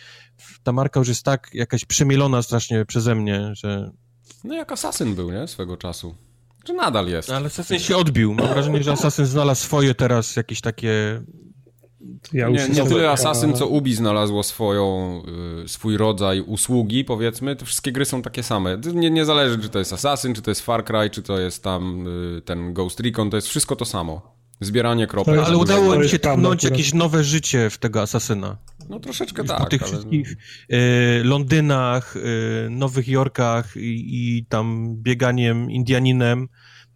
Ta 0.64 0.72
marka 0.72 1.00
już 1.00 1.08
jest 1.10 1.24
tak 1.24 1.50
jakaś 1.54 1.86
przemielona 1.86 2.42
strasznie 2.42 2.86
przeze 2.86 3.16
mnie, 3.16 3.52
że... 3.54 3.92
No 4.44 4.56
jak 4.56 4.72
Assassin 4.72 5.16
był, 5.16 5.32
nie? 5.32 5.48
Swego 5.48 5.78
czasu. 5.78 6.27
Czy 6.68 6.74
nadal 6.74 7.08
jest? 7.08 7.30
Ale 7.30 7.46
Assassin 7.46 7.80
się 7.80 7.98
odbił. 7.98 8.34
Mam 8.34 8.48
wrażenie, 8.48 8.84
że 8.84 8.92
Assassin 8.92 9.26
znalazł 9.26 9.62
swoje 9.62 9.96
teraz 9.96 10.36
jakieś 10.36 10.62
takie... 10.62 11.22
Ja 12.34 12.50
nie, 12.50 12.70
nie 12.70 12.84
tyle 12.84 13.12
Assassin, 13.12 13.54
co 13.54 13.68
Ubi 13.68 13.96
znalazło 13.96 14.44
swoją, 14.44 15.22
y, 15.64 15.68
swój 15.68 15.98
rodzaj 15.98 16.42
usługi, 16.42 17.06
powiedzmy. 17.06 17.56
Te 17.56 17.66
wszystkie 17.66 17.92
gry 17.92 18.06
są 18.06 18.22
takie 18.22 18.44
same. 18.44 18.78
Nie, 18.94 19.10
nie 19.10 19.26
zależy, 19.26 19.60
czy 19.60 19.70
to 19.70 19.80
jest 19.80 19.94
Assassin, 19.94 20.34
czy 20.34 20.42
to 20.42 20.52
jest 20.52 20.62
Far 20.62 20.86
Cry, 20.86 21.10
czy 21.10 21.22
to 21.24 21.40
jest 21.40 21.64
tam 21.64 22.08
y, 22.38 22.42
ten 22.42 22.74
Ghost 22.74 23.00
Recon, 23.00 23.30
to 23.30 23.38
jest 23.38 23.48
wszystko 23.48 23.76
to 23.76 23.86
samo. 23.86 24.38
Zbieranie 24.62 25.08
kropek. 25.08 25.40
Ale 25.40 25.58
udało 25.58 25.96
mi 25.96 26.10
się 26.10 26.20
tknąć 26.20 26.64
jakieś 26.64 26.94
nowe 26.94 27.24
życie 27.24 27.70
w 27.70 27.78
tego 27.78 28.02
Asasyna. 28.02 28.58
No 28.90 29.00
troszeczkę 29.00 29.44
tak. 29.44 29.60
Po 29.60 29.66
tych 29.66 29.84
ale... 29.84 29.92
wszystkich 29.92 30.36
y, 30.74 31.24
Londynach, 31.24 32.16
y, 32.16 32.70
Nowych 32.70 33.08
Jorkach 33.08 33.78
i, 33.78 34.06
i, 34.38 34.46
tam 34.46 34.96
bieganiem 34.96 35.72
Indianinem, 35.72 36.48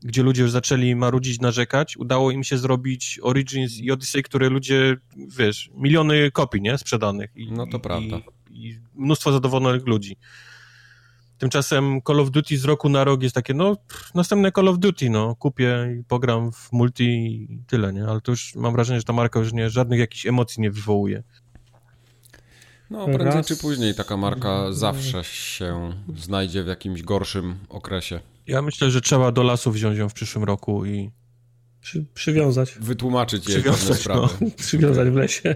gdzie 0.03 0.23
ludzie 0.23 0.41
już 0.41 0.51
zaczęli 0.51 0.95
marudzić, 0.95 1.39
narzekać, 1.39 1.97
udało 1.97 2.31
im 2.31 2.43
się 2.43 2.57
zrobić 2.57 3.19
Origins 3.23 3.77
i 3.77 3.91
Odyssey, 3.91 4.23
które 4.23 4.49
ludzie, 4.49 4.97
wiesz, 5.37 5.69
miliony 5.75 6.31
kopii, 6.31 6.61
nie, 6.61 6.77
sprzedanych. 6.77 7.31
I, 7.35 7.51
no 7.51 7.67
to 7.67 7.79
prawda. 7.79 8.17
I, 8.49 8.69
I 8.69 8.79
mnóstwo 8.95 9.31
zadowolonych 9.31 9.87
ludzi. 9.87 10.17
Tymczasem 11.37 12.01
Call 12.07 12.19
of 12.19 12.31
Duty 12.31 12.57
z 12.57 12.65
roku 12.65 12.89
na 12.89 13.03
rok 13.03 13.23
jest 13.23 13.35
takie, 13.35 13.53
no, 13.53 13.77
następne 14.15 14.51
Call 14.51 14.67
of 14.67 14.79
Duty, 14.79 15.09
no, 15.09 15.35
kupię 15.35 15.97
i 15.99 16.03
pogram 16.03 16.51
w 16.51 16.71
multi 16.71 17.03
i 17.03 17.59
tyle, 17.67 17.93
nie? 17.93 18.05
Ale 18.05 18.21
to 18.21 18.31
już 18.31 18.55
mam 18.55 18.73
wrażenie, 18.73 18.99
że 18.99 19.03
ta 19.03 19.13
marka 19.13 19.39
już 19.39 19.53
nie, 19.53 19.69
żadnych 19.69 19.99
jakichś 19.99 20.25
emocji 20.25 20.61
nie 20.61 20.71
wywołuje. 20.71 21.23
No, 22.91 23.05
prędzej 23.05 23.27
Raz... 23.27 23.47
czy 23.47 23.57
później 23.57 23.95
taka 23.95 24.17
marka 24.17 24.73
zawsze 24.73 25.23
się 25.23 25.93
znajdzie 26.17 26.63
w 26.63 26.67
jakimś 26.67 27.03
gorszym 27.03 27.55
okresie. 27.69 28.19
Ja 28.47 28.61
myślę, 28.61 28.91
że 28.91 29.01
trzeba 29.01 29.31
do 29.31 29.43
lasu 29.43 29.71
wziąć 29.71 29.97
ją 29.97 30.09
w 30.09 30.13
przyszłym 30.13 30.43
roku 30.43 30.85
i 30.85 31.11
Przy, 31.81 32.05
przywiązać. 32.13 32.75
Wytłumaczyć 32.79 33.47
jej 33.47 33.57
przywiązać, 33.57 33.81
pewne 33.81 33.95
sprawy. 33.95 34.27
No. 34.41 34.47
Przywiązać 34.57 35.09
w 35.09 35.15
lesie. 35.15 35.55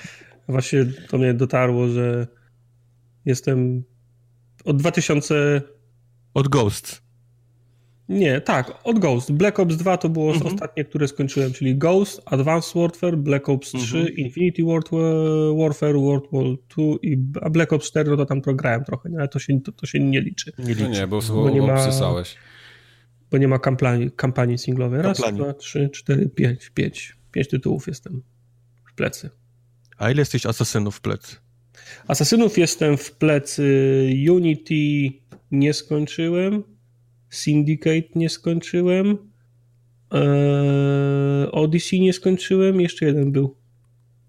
Właśnie 0.48 0.84
do 0.84 1.18
mnie 1.18 1.34
dotarło, 1.34 1.88
że 1.88 2.26
jestem 3.24 3.84
od 4.64 4.76
2000... 4.76 5.62
Od 6.34 6.48
Ghost. 6.48 7.02
Nie, 8.08 8.40
tak, 8.40 8.72
od 8.84 8.98
Ghost. 8.98 9.32
Black 9.32 9.60
Ops 9.60 9.76
2 9.76 9.96
to 9.96 10.08
było 10.08 10.32
mhm. 10.32 10.54
ostatnie, 10.54 10.84
które 10.84 11.08
skończyłem, 11.08 11.52
czyli 11.52 11.76
Ghost, 11.76 12.22
Advanced 12.24 12.74
Warfare, 12.74 13.16
Black 13.16 13.48
Ops 13.48 13.72
3, 13.72 13.98
mhm. 13.98 14.16
Infinity 14.16 14.64
Warfare, 14.64 15.94
World 15.96 16.26
War 16.32 16.50
2 16.76 16.84
i 17.02 17.18
a 17.42 17.50
Black 17.50 17.72
Ops 17.72 17.86
4 17.86 18.10
no 18.10 18.16
to 18.16 18.26
tam 18.26 18.40
grałem 18.40 18.84
trochę, 18.84 19.10
nie? 19.10 19.18
ale 19.18 19.28
to 19.28 19.38
się, 19.38 19.60
to, 19.60 19.72
to 19.72 19.86
się 19.86 20.00
nie 20.00 20.20
liczy. 20.20 20.52
Nie 20.58 20.74
liczy. 20.74 20.82
No 20.82 20.88
nie, 20.88 21.06
bo, 21.06 21.20
bo 21.28 21.50
nie 21.50 21.62
ma, 21.62 21.88
Bo 23.30 23.38
nie 23.38 23.48
ma 23.48 23.58
kampanii, 23.58 24.10
kampanii 24.10 24.58
singlowej. 24.58 25.02
Raz, 25.02 25.20
Kampanii. 25.20 25.42
dwa, 25.42 25.54
trzy, 25.54 25.90
cztery, 25.92 26.28
pięć, 26.28 26.70
pięć. 26.70 27.16
Pięć 27.32 27.48
tytułów 27.48 27.86
jestem 27.86 28.22
w 28.92 28.94
plecy. 28.94 29.30
A 29.98 30.10
ile 30.10 30.20
jesteś 30.20 30.46
asasynów 30.46 30.96
w 30.96 31.00
plecy? 31.00 31.36
Asasynów 32.08 32.58
jestem 32.58 32.96
w 32.96 33.12
plecy 33.12 34.08
Unity 34.30 35.12
nie 35.50 35.72
skończyłem, 35.72 36.62
Syndicate 37.30 38.08
nie 38.14 38.28
skończyłem, 38.30 39.18
eee, 40.10 41.50
Odyssey 41.52 42.00
nie 42.00 42.12
skończyłem, 42.12 42.80
jeszcze 42.80 43.06
jeden 43.06 43.32
był. 43.32 43.56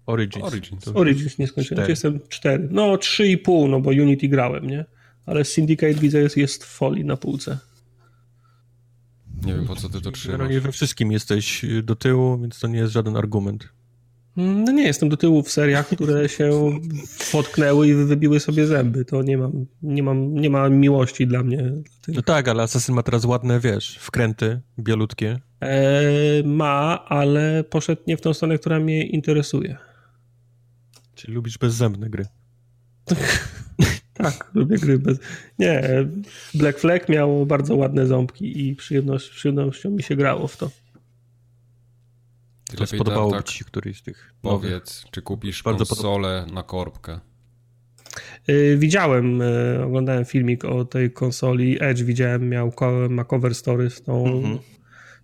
Origins. 0.06 0.44
Origins, 0.44 0.88
Origins 0.88 1.38
nie 1.38 1.46
skończyłem, 1.46 1.78
cztery. 1.78 1.92
jestem 1.92 2.20
cztery. 2.28 2.68
No, 2.70 2.96
trzy 2.96 3.28
i 3.28 3.38
pół, 3.38 3.68
no 3.68 3.80
bo 3.80 3.90
Unity 3.90 4.28
grałem, 4.28 4.66
nie? 4.66 4.84
Ale 5.26 5.44
Syndicate 5.44 5.94
widzę 5.94 6.20
jest, 6.20 6.36
jest 6.36 6.64
w 6.64 6.68
folii 6.68 7.04
na 7.04 7.16
półce. 7.16 7.58
Nie 9.44 9.54
wiem, 9.54 9.66
po 9.66 9.76
co 9.76 9.88
ty 9.88 10.00
to 10.00 10.10
trzymasz. 10.10 10.38
No 10.38 10.46
nie 10.46 10.60
we 10.60 10.72
wszystkim 10.72 11.12
jesteś 11.12 11.64
do 11.82 11.96
tyłu, 11.96 12.38
więc 12.38 12.60
to 12.60 12.68
nie 12.68 12.78
jest 12.78 12.92
żaden 12.92 13.16
argument. 13.16 13.68
No 14.40 14.72
nie, 14.72 14.82
jestem 14.82 15.08
do 15.08 15.16
tyłu 15.16 15.42
w 15.42 15.50
seriach, 15.50 15.88
które 15.88 16.28
się 16.28 16.50
potknęły 17.32 17.88
i 17.88 17.94
wybiły 17.94 18.40
sobie 18.40 18.66
zęby. 18.66 19.04
To 19.04 19.22
nie 19.22 19.38
mam, 19.38 19.66
nie 19.82 20.02
mam, 20.02 20.34
nie 20.34 20.50
ma 20.50 20.68
miłości 20.68 21.26
dla 21.26 21.42
mnie. 21.42 21.72
No 22.08 22.22
tak, 22.22 22.48
ale 22.48 22.62
Assassin 22.62 22.94
ma 22.94 23.02
teraz 23.02 23.24
ładne, 23.24 23.60
wiesz, 23.60 23.98
wkręty 24.00 24.60
bielutkie. 24.78 25.40
E, 25.60 26.42
ma, 26.44 27.04
ale 27.08 27.64
poszedł 27.64 28.02
nie 28.06 28.16
w 28.16 28.20
tą 28.20 28.34
stronę, 28.34 28.58
która 28.58 28.80
mnie 28.80 29.06
interesuje. 29.06 29.76
Czyli 31.14 31.34
lubisz 31.34 31.58
bezzębne 31.58 32.10
gry. 32.10 32.26
tak, 34.14 34.50
lubię 34.54 34.76
gry 34.76 34.98
bez... 34.98 35.18
Nie, 35.58 35.82
Black 36.54 36.78
Flag 36.78 37.08
miał 37.08 37.46
bardzo 37.46 37.76
ładne 37.76 38.06
ząbki 38.06 38.68
i 38.68 38.76
przyjemność, 38.76 39.30
przyjemnością 39.30 39.90
mi 39.90 40.02
się 40.02 40.16
grało 40.16 40.48
w 40.48 40.56
to. 40.56 40.70
To 42.76 42.86
spodobało 42.86 43.30
tak, 43.32 43.44
ci 43.44 43.64
któryś 43.64 43.98
z 43.98 44.02
tych. 44.02 44.34
Powiedz, 44.42 45.04
czy 45.10 45.22
kupisz 45.22 45.62
Bardzo 45.62 45.86
konsolę 45.86 46.46
na 46.52 46.62
korbkę? 46.62 47.20
Yy, 48.48 48.76
widziałem, 48.78 49.38
yy, 49.38 49.84
oglądałem 49.84 50.24
filmik 50.24 50.64
o 50.64 50.84
tej 50.84 51.12
konsoli 51.12 51.76
Edge, 51.80 52.02
widziałem, 52.02 52.48
miał 52.48 52.72
ma 53.08 53.24
cover 53.24 53.54
story 53.54 53.90
z 53.90 54.02
tą 54.02 54.26
mm 54.26 54.42
-hmm 54.42 54.77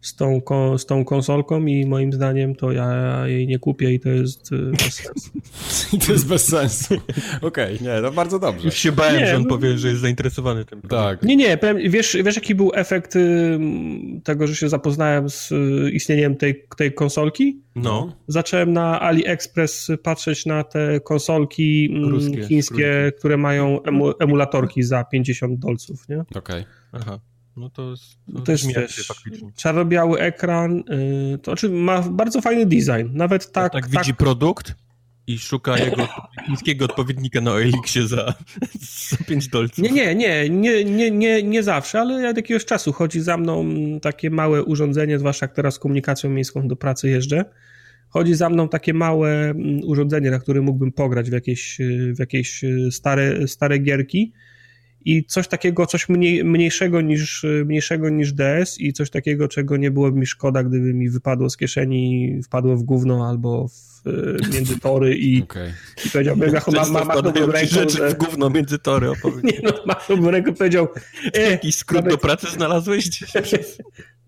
z 0.04 0.16
tą, 0.16 0.40
z 0.78 0.86
tą 0.86 1.04
konsolką 1.04 1.66
i 1.66 1.86
moim 1.86 2.12
zdaniem 2.12 2.54
to 2.54 2.72
ja 2.72 3.22
jej 3.26 3.46
nie 3.46 3.58
kupię 3.58 3.92
i 3.92 4.00
to 4.00 4.08
jest 4.08 4.52
y, 4.52 4.56
bez 4.56 4.94
sensu. 4.94 5.30
I 5.96 5.98
to 5.98 6.12
jest 6.12 6.26
bez 6.26 6.48
sensu. 6.48 6.94
Okej, 7.42 7.74
okay, 7.74 7.78
nie, 7.80 8.00
no 8.00 8.10
bardzo 8.10 8.38
dobrze. 8.38 8.64
Już 8.64 8.74
się 8.74 8.92
bałem, 8.92 9.16
nie, 9.16 9.26
że 9.26 9.36
on 9.36 9.42
no... 9.42 9.48
powie, 9.48 9.78
że 9.78 9.88
jest 9.88 10.00
zainteresowany 10.00 10.64
tym. 10.64 10.82
Tak. 10.82 11.22
Nie, 11.22 11.36
nie, 11.36 11.58
wiesz, 11.88 12.16
wiesz 12.24 12.36
jaki 12.36 12.54
był 12.54 12.70
efekt 12.74 13.16
y, 13.16 13.58
tego, 14.24 14.46
że 14.46 14.56
się 14.56 14.68
zapoznałem 14.68 15.30
z 15.30 15.52
y, 15.52 15.90
istnieniem 15.92 16.36
tej, 16.36 16.64
tej 16.76 16.94
konsolki? 16.94 17.60
No. 17.76 18.16
Zacząłem 18.28 18.72
na 18.72 19.00
AliExpress 19.00 19.90
patrzeć 20.02 20.46
na 20.46 20.64
te 20.64 21.00
konsolki 21.00 21.94
Ruskie, 22.10 22.44
chińskie, 22.44 23.12
które 23.18 23.36
mają 23.36 23.82
emu, 23.82 24.12
emulatorki 24.20 24.82
za 24.82 25.04
50 25.04 25.58
dolców, 25.58 26.08
nie? 26.08 26.20
Okej. 26.20 26.38
Okay. 26.40 26.64
Aha. 26.92 27.18
No 27.56 27.70
to 27.70 27.90
jest, 27.90 28.02
to, 28.34 28.40
to 28.40 28.52
jest 28.52 28.74
też. 28.74 29.12
czarno-biały 29.56 30.20
ekran, 30.20 30.76
yy, 30.76 31.38
to 31.38 31.50
znaczy 31.50 31.68
ma 31.68 32.02
bardzo 32.02 32.40
fajny 32.40 32.66
design, 32.66 33.08
nawet 33.12 33.52
tak... 33.52 33.72
tak, 33.72 33.82
tak 33.82 33.90
widzi 33.90 34.14
produkt 34.14 34.74
i 35.26 35.38
szuka 35.38 35.78
jego 35.78 36.08
chińskiego 36.46 36.84
odpowiednika 36.84 37.40
na 37.40 37.50
Elixie 37.50 38.08
za, 38.08 38.34
za 39.10 39.16
5 39.28 39.48
dolców. 39.48 39.78
Nie, 39.78 39.90
nie, 39.90 40.14
nie, 40.14 40.50
nie, 40.50 40.84
nie, 40.84 41.10
nie, 41.10 41.42
nie 41.42 41.62
zawsze, 41.62 42.00
ale 42.00 42.28
od 42.28 42.36
jakiegoś 42.36 42.64
czasu 42.64 42.92
chodzi 42.92 43.20
za 43.20 43.36
mną 43.36 43.64
takie 44.02 44.30
małe 44.30 44.64
urządzenie, 44.64 45.18
zwłaszcza 45.18 45.46
jak 45.46 45.54
teraz 45.54 45.74
z 45.74 45.78
komunikacją 45.78 46.30
miejską 46.30 46.68
do 46.68 46.76
pracy 46.76 47.08
jeżdżę, 47.08 47.44
chodzi 48.08 48.34
za 48.34 48.50
mną 48.50 48.68
takie 48.68 48.94
małe 48.94 49.30
mm, 49.30 49.80
urządzenie, 49.84 50.30
na 50.30 50.38
którym 50.38 50.64
mógłbym 50.64 50.92
pograć 50.92 51.30
w 51.30 51.32
jakieś, 51.32 51.78
w 52.16 52.18
jakieś 52.18 52.64
stare, 52.90 53.48
stare 53.48 53.78
gierki, 53.78 54.32
i 55.04 55.24
coś 55.24 55.48
takiego, 55.48 55.86
coś 55.86 56.08
mniej, 56.08 56.44
mniejszego, 56.44 57.00
niż, 57.00 57.46
mniejszego 57.64 58.08
niż 58.08 58.32
DS 58.32 58.80
i 58.80 58.92
coś 58.92 59.10
takiego, 59.10 59.48
czego 59.48 59.76
nie 59.76 59.90
byłoby 59.90 60.18
mi 60.18 60.26
szkoda, 60.26 60.62
gdyby 60.62 60.94
mi 60.94 61.10
wypadło 61.10 61.50
z 61.50 61.56
kieszeni, 61.56 62.40
wpadło 62.44 62.76
w 62.76 62.82
gówno 62.82 63.28
albo 63.28 63.68
w, 63.68 64.06
e, 64.06 64.54
między 64.54 64.80
tory 64.80 65.16
i, 65.16 65.42
okay. 65.44 65.72
i 66.06 66.10
powiedziałbym, 66.10 66.54
jak 66.54 66.68
ma, 66.68 66.88
ma, 66.88 67.04
machnąłbym 67.04 67.50
ręką, 67.50 67.74
rzeczy 67.74 67.96
że... 67.96 68.10
w 68.10 68.14
gówno 68.14 68.50
między 68.50 68.78
tory 68.78 69.10
opowiedz. 69.10 69.44
Nie 69.52 69.60
no, 69.62 69.72
machnąłbym 69.86 70.28
ręką 70.28 70.54
powiedział... 70.54 70.88
E, 71.34 71.50
Jakiś 71.50 71.76
skrót 71.76 72.04
nawet... 72.04 72.12
do 72.12 72.18
pracy 72.18 72.46
znalazłeś? 72.50 73.10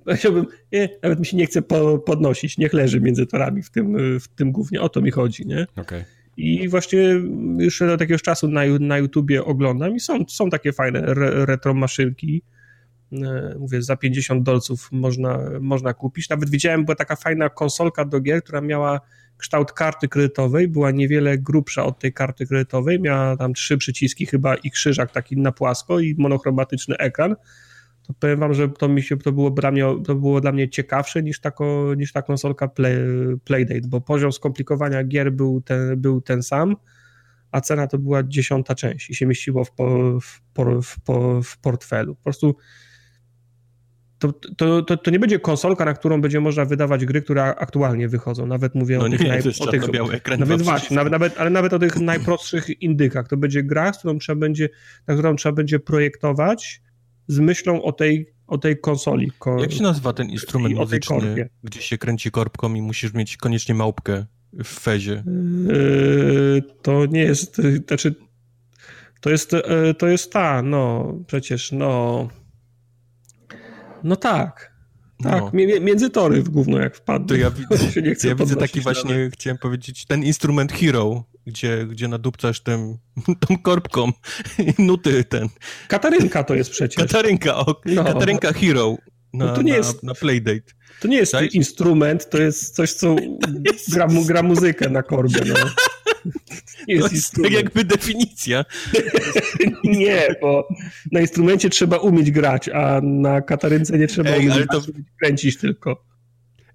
Powiedziałbym, 0.04 0.46
e, 0.74 0.88
nawet 1.02 1.20
mi 1.20 1.26
się 1.26 1.36
nie 1.36 1.46
chce 1.46 1.62
po, 1.62 1.98
podnosić, 1.98 2.58
niech 2.58 2.72
leży 2.72 3.00
między 3.00 3.26
torami 3.26 3.62
w 3.62 3.70
tym, 3.70 4.18
w 4.20 4.28
tym 4.28 4.52
głównie, 4.52 4.80
o 4.80 4.88
to 4.88 5.00
mi 5.00 5.10
chodzi, 5.10 5.46
nie? 5.46 5.66
Okay. 5.76 6.04
I 6.36 6.68
właśnie 6.68 6.98
już 7.58 7.82
od 7.82 8.00
jakiegoś 8.00 8.22
czasu 8.22 8.48
na, 8.48 8.62
na 8.80 8.98
YouTubie 8.98 9.44
oglądam 9.44 9.96
i 9.96 10.00
są, 10.00 10.24
są 10.28 10.50
takie 10.50 10.72
fajne 10.72 11.00
re, 11.00 11.46
retro 11.46 11.74
maszynki. 11.74 12.42
E, 13.12 13.54
mówię, 13.58 13.82
za 13.82 13.96
50 13.96 14.42
dolców 14.42 14.88
można, 14.92 15.38
można 15.60 15.94
kupić. 15.94 16.28
Nawet 16.28 16.50
widziałem, 16.50 16.84
była 16.84 16.94
taka 16.94 17.16
fajna 17.16 17.48
konsolka 17.48 18.04
do 18.04 18.20
gier, 18.20 18.42
która 18.42 18.60
miała 18.60 19.00
kształt 19.38 19.72
karty 19.72 20.08
kredytowej, 20.08 20.68
była 20.68 20.90
niewiele 20.90 21.38
grubsza 21.38 21.84
od 21.84 21.98
tej 21.98 22.12
karty 22.12 22.46
kredytowej, 22.46 23.00
miała 23.00 23.36
tam 23.36 23.54
trzy 23.54 23.78
przyciski 23.78 24.26
chyba 24.26 24.54
i 24.54 24.70
krzyżak 24.70 25.12
taki 25.12 25.36
na 25.36 25.52
płasko 25.52 26.00
i 26.00 26.14
monochromatyczny 26.18 26.96
ekran 26.96 27.36
to 28.06 28.14
powiem 28.14 28.40
wam, 28.40 28.54
że 28.54 28.68
to 28.68 28.88
mi 28.88 29.02
się, 29.02 29.16
to 29.16 29.32
było 29.32 29.50
dla 29.50 29.70
mnie, 29.70 29.84
to 30.04 30.14
było 30.14 30.40
dla 30.40 30.52
mnie 30.52 30.68
ciekawsze 30.68 31.22
niż, 31.22 31.40
tako, 31.40 31.94
niż 31.96 32.12
ta 32.12 32.22
konsolka 32.22 32.68
Play, 32.68 32.98
Playdate, 33.44 33.88
bo 33.88 34.00
poziom 34.00 34.32
skomplikowania 34.32 35.04
gier 35.04 35.32
był 35.32 35.60
ten, 35.60 36.00
był 36.00 36.20
ten 36.20 36.42
sam, 36.42 36.76
a 37.50 37.60
cena 37.60 37.86
to 37.86 37.98
była 37.98 38.22
dziesiąta 38.22 38.74
część 38.74 39.10
i 39.10 39.14
się 39.14 39.26
mieściło 39.26 39.64
w, 39.64 39.72
po, 39.72 40.20
w, 40.20 40.40
w, 40.82 40.98
w 41.44 41.58
portfelu. 41.58 42.14
Po 42.14 42.22
prostu 42.22 42.56
to, 44.18 44.32
to, 44.32 44.82
to, 44.82 44.96
to, 44.96 45.10
nie 45.10 45.18
będzie 45.18 45.38
konsolka, 45.38 45.84
na 45.84 45.94
którą 45.94 46.20
będzie 46.20 46.40
można 46.40 46.64
wydawać 46.64 47.04
gry, 47.04 47.22
które 47.22 47.42
aktualnie 47.42 48.08
wychodzą. 48.08 48.46
Nawet 48.46 48.74
mówię 48.74 48.98
no 48.98 49.04
o 49.04 49.08
tych, 49.08 49.20
nie, 49.20 49.28
naj, 49.28 49.42
o 49.60 49.66
tych 49.66 49.84
ekran 50.12 50.40
nawet 50.40 50.62
właśnie, 50.62 50.96
nawet, 50.96 51.12
nawet, 51.12 51.38
ale 51.38 51.50
nawet 51.50 51.72
o 51.72 51.78
tych 51.78 51.96
najprostszych 51.96 52.82
indykach. 52.82 53.28
To 53.28 53.36
będzie 53.36 53.62
gra, 53.62 53.92
z 53.92 53.98
którą 53.98 54.18
trzeba 54.18 54.40
będzie, 54.40 54.68
na 55.06 55.14
którą 55.14 55.36
trzeba 55.36 55.52
będzie 55.52 55.78
projektować 55.78 56.82
z 57.28 57.38
myślą 57.38 57.82
o 57.82 57.92
tej, 57.92 58.34
o 58.46 58.58
tej 58.58 58.80
konsoli. 58.80 59.32
Ko 59.38 59.60
Jak 59.60 59.72
się 59.72 59.82
nazywa 59.82 60.12
ten 60.12 60.30
instrument 60.30 60.74
muzyczny, 60.74 61.48
gdzie 61.62 61.82
się 61.82 61.98
kręci 61.98 62.30
korbką 62.30 62.74
i 62.74 62.82
musisz 62.82 63.12
mieć 63.12 63.36
koniecznie 63.36 63.74
małpkę 63.74 64.26
w 64.52 64.80
fezie? 64.80 65.24
Yy, 65.66 66.62
to 66.82 67.06
nie 67.06 67.22
jest, 67.22 67.56
znaczy 67.86 68.14
to 69.20 69.30
jest, 69.30 69.52
yy, 69.52 69.94
to 69.98 70.06
jest 70.06 70.32
ta, 70.32 70.62
no 70.62 71.14
przecież, 71.26 71.72
no 71.72 72.28
no 74.04 74.16
tak. 74.16 74.76
Tak, 75.22 75.42
no. 75.42 75.50
między 75.80 76.10
tory 76.10 76.42
w 76.42 76.48
gówno 76.48 76.78
jak 76.78 76.96
wpadł. 76.96 77.26
To 77.26 77.34
ja, 77.34 77.50
widzę, 77.96 78.28
ja 78.28 78.34
widzę 78.34 78.56
taki 78.56 78.80
właśnie, 78.80 79.30
chciałem 79.32 79.58
powiedzieć, 79.58 80.06
ten 80.06 80.24
instrument 80.24 80.72
Hero, 80.72 81.24
gdzie, 81.46 81.86
gdzie 81.90 82.08
nadupcasz 82.08 82.60
tym, 82.60 82.98
tą 83.48 83.58
korbką 83.58 84.12
nuty 84.78 85.24
ten. 85.24 85.48
Katarynka 85.88 86.44
to 86.44 86.54
jest 86.54 86.70
przecież. 86.70 86.96
Katarynka, 86.96 87.56
o, 87.56 87.80
no. 87.84 88.04
Katarynka 88.04 88.52
Hero 88.52 88.96
na, 89.36 89.46
no 89.46 89.54
to 89.54 89.62
nie 89.62 89.72
na, 89.72 89.78
jest, 89.78 90.02
na 90.02 90.14
Playdate. 90.14 90.72
To 91.00 91.08
nie 91.08 91.16
jest 91.16 91.34
instrument, 91.52 92.30
to 92.30 92.38
jest 92.38 92.74
coś, 92.74 92.92
co 92.92 93.16
gra, 93.92 94.08
gra 94.26 94.42
muzykę 94.42 94.90
na 94.90 95.02
korbie. 95.02 95.40
No. 95.46 95.54
Jest, 96.88 97.12
jest 97.12 97.34
tak 97.42 97.52
jakby 97.52 97.84
definicja. 97.84 98.64
nie, 99.84 100.34
bo 100.40 100.68
na 101.12 101.20
instrumencie 101.20 101.70
trzeba 101.70 101.96
umieć 101.96 102.30
grać, 102.30 102.68
a 102.68 103.00
na 103.02 103.40
katarynce 103.40 103.98
nie 103.98 104.06
trzeba 104.06 104.30
Ej, 104.30 104.40
umieć 104.40 104.52
ale 104.52 104.66
to... 104.66 104.80
kręcić 105.20 105.56
tylko. 105.56 106.04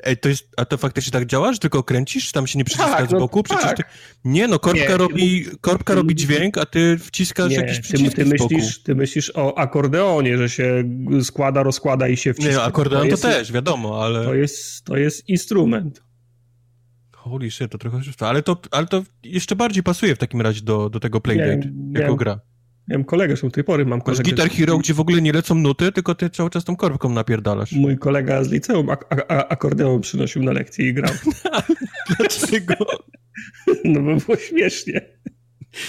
Ej, 0.04 0.18
to 0.18 0.30
jest, 0.30 0.50
a 0.58 0.66
to 0.66 0.78
faktycznie 0.78 1.12
tak 1.12 1.26
działa, 1.26 1.54
że 1.54 1.60
tylko 1.60 1.84
kręcisz, 1.84 2.32
tam 2.32 2.48
się 2.48 2.58
nie 2.58 2.66
przyciska 2.66 2.98
tak, 2.98 3.10
z 3.10 3.12
boku? 3.12 3.40
No, 3.40 3.44
Przecież 3.44 3.64
tak. 3.64 3.78
ty... 3.78 3.84
Nie, 4.26 4.48
no 4.48 4.60
korbka, 4.60 4.92
nie, 4.92 4.98
robi, 4.98 5.46
korbka 5.62 5.96
robi 5.96 6.16
dźwięk, 6.16 6.58
a 6.58 6.66
ty 6.66 6.98
wciskasz 6.98 7.50
nie, 7.50 7.56
jakiś 7.56 7.80
przycisk 7.80 8.16
ty, 8.16 8.24
ty 8.24 8.30
myślisz, 8.30 8.84
ty 8.84 8.96
myślisz 8.96 9.32
o 9.36 9.58
akordeonie, 9.58 10.38
że 10.38 10.50
się 10.50 10.84
składa, 11.24 11.64
rozkłada 11.64 12.08
i 12.08 12.18
się 12.18 12.34
wciska. 12.34 12.52
Nie, 12.52 12.58
no, 12.58 12.64
akordeon 12.64 13.02
to, 13.02 13.18
to 13.18 13.28
jest, 13.28 13.40
też, 13.40 13.52
wiadomo, 13.52 14.04
ale... 14.04 14.26
To 14.26 14.34
jest, 14.34 14.86
to 14.86 14.98
jest 14.98 15.30
instrument. 15.30 16.04
Holy 17.16 17.52
shit, 17.52 17.72
to 17.72 17.78
trochę... 17.78 18.00
Ale 18.20 18.44
to, 18.44 18.62
ale 18.72 18.88
to 18.88 19.04
jeszcze 19.24 19.56
bardziej 19.56 19.84
pasuje 19.84 20.16
w 20.16 20.18
takim 20.18 20.42
razie 20.42 20.62
do, 20.62 20.90
do 20.90 21.00
tego 21.00 21.22
Playdate, 21.22 21.70
jako 21.92 22.16
gra. 22.16 22.40
Miałem 22.88 23.04
kolegę, 23.04 23.36
że 23.36 23.42
do 23.42 23.52
tej 23.52 23.64
pory 23.64 23.86
mam 23.86 24.02
kolegę. 24.02 24.24
Guitar 24.24 24.50
Hero, 24.50 24.78
gdzie 24.78 24.94
w 24.94 25.00
ogóle 25.00 25.22
nie 25.22 25.34
lecą 25.34 25.56
nuty, 25.56 25.92
tylko 25.92 26.16
ty 26.16 26.30
cały 26.30 26.50
czas 26.50 26.64
tą 26.64 26.76
korbką 26.76 27.10
napierdalasz. 27.10 27.72
Mój 27.72 27.98
kolega 27.98 28.44
z 28.44 28.52
liceum 28.52 28.90
ak 28.90 29.06
ak 29.10 29.26
akordeon 29.50 30.02
przynosił 30.02 30.44
na 30.44 30.52
lekcję 30.52 30.90
i 30.90 30.94
grał. 30.94 31.14
Dlaczego? 32.18 32.76
No 33.84 34.02
bo 34.02 34.16
było 34.16 34.38
śmiesznie. 34.38 35.02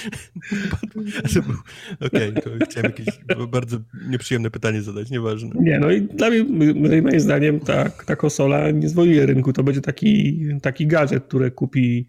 Okej, 2.07 2.31
okay, 2.31 2.43
to 2.43 2.51
chciałem 2.65 2.93
jakieś 2.97 3.07
bardzo 3.49 3.79
nieprzyjemne 4.09 4.51
pytanie 4.51 4.83
zadać, 4.83 5.11
nieważne. 5.11 5.51
Nie, 5.61 5.79
no 5.79 5.91
i 5.91 6.03
dla 6.03 6.31
mnie, 6.31 6.45
moim 7.03 7.21
zdaniem 7.21 7.61
ta, 7.61 7.89
ta 7.89 8.17
konsola 8.17 8.71
nie 8.71 8.89
zwoluje 8.89 9.27
rynku. 9.27 9.53
To 9.53 9.63
będzie 9.63 9.81
taki, 9.81 10.41
taki 10.63 10.87
gadżet, 10.87 11.25
który 11.25 11.51
kupi 11.51 12.07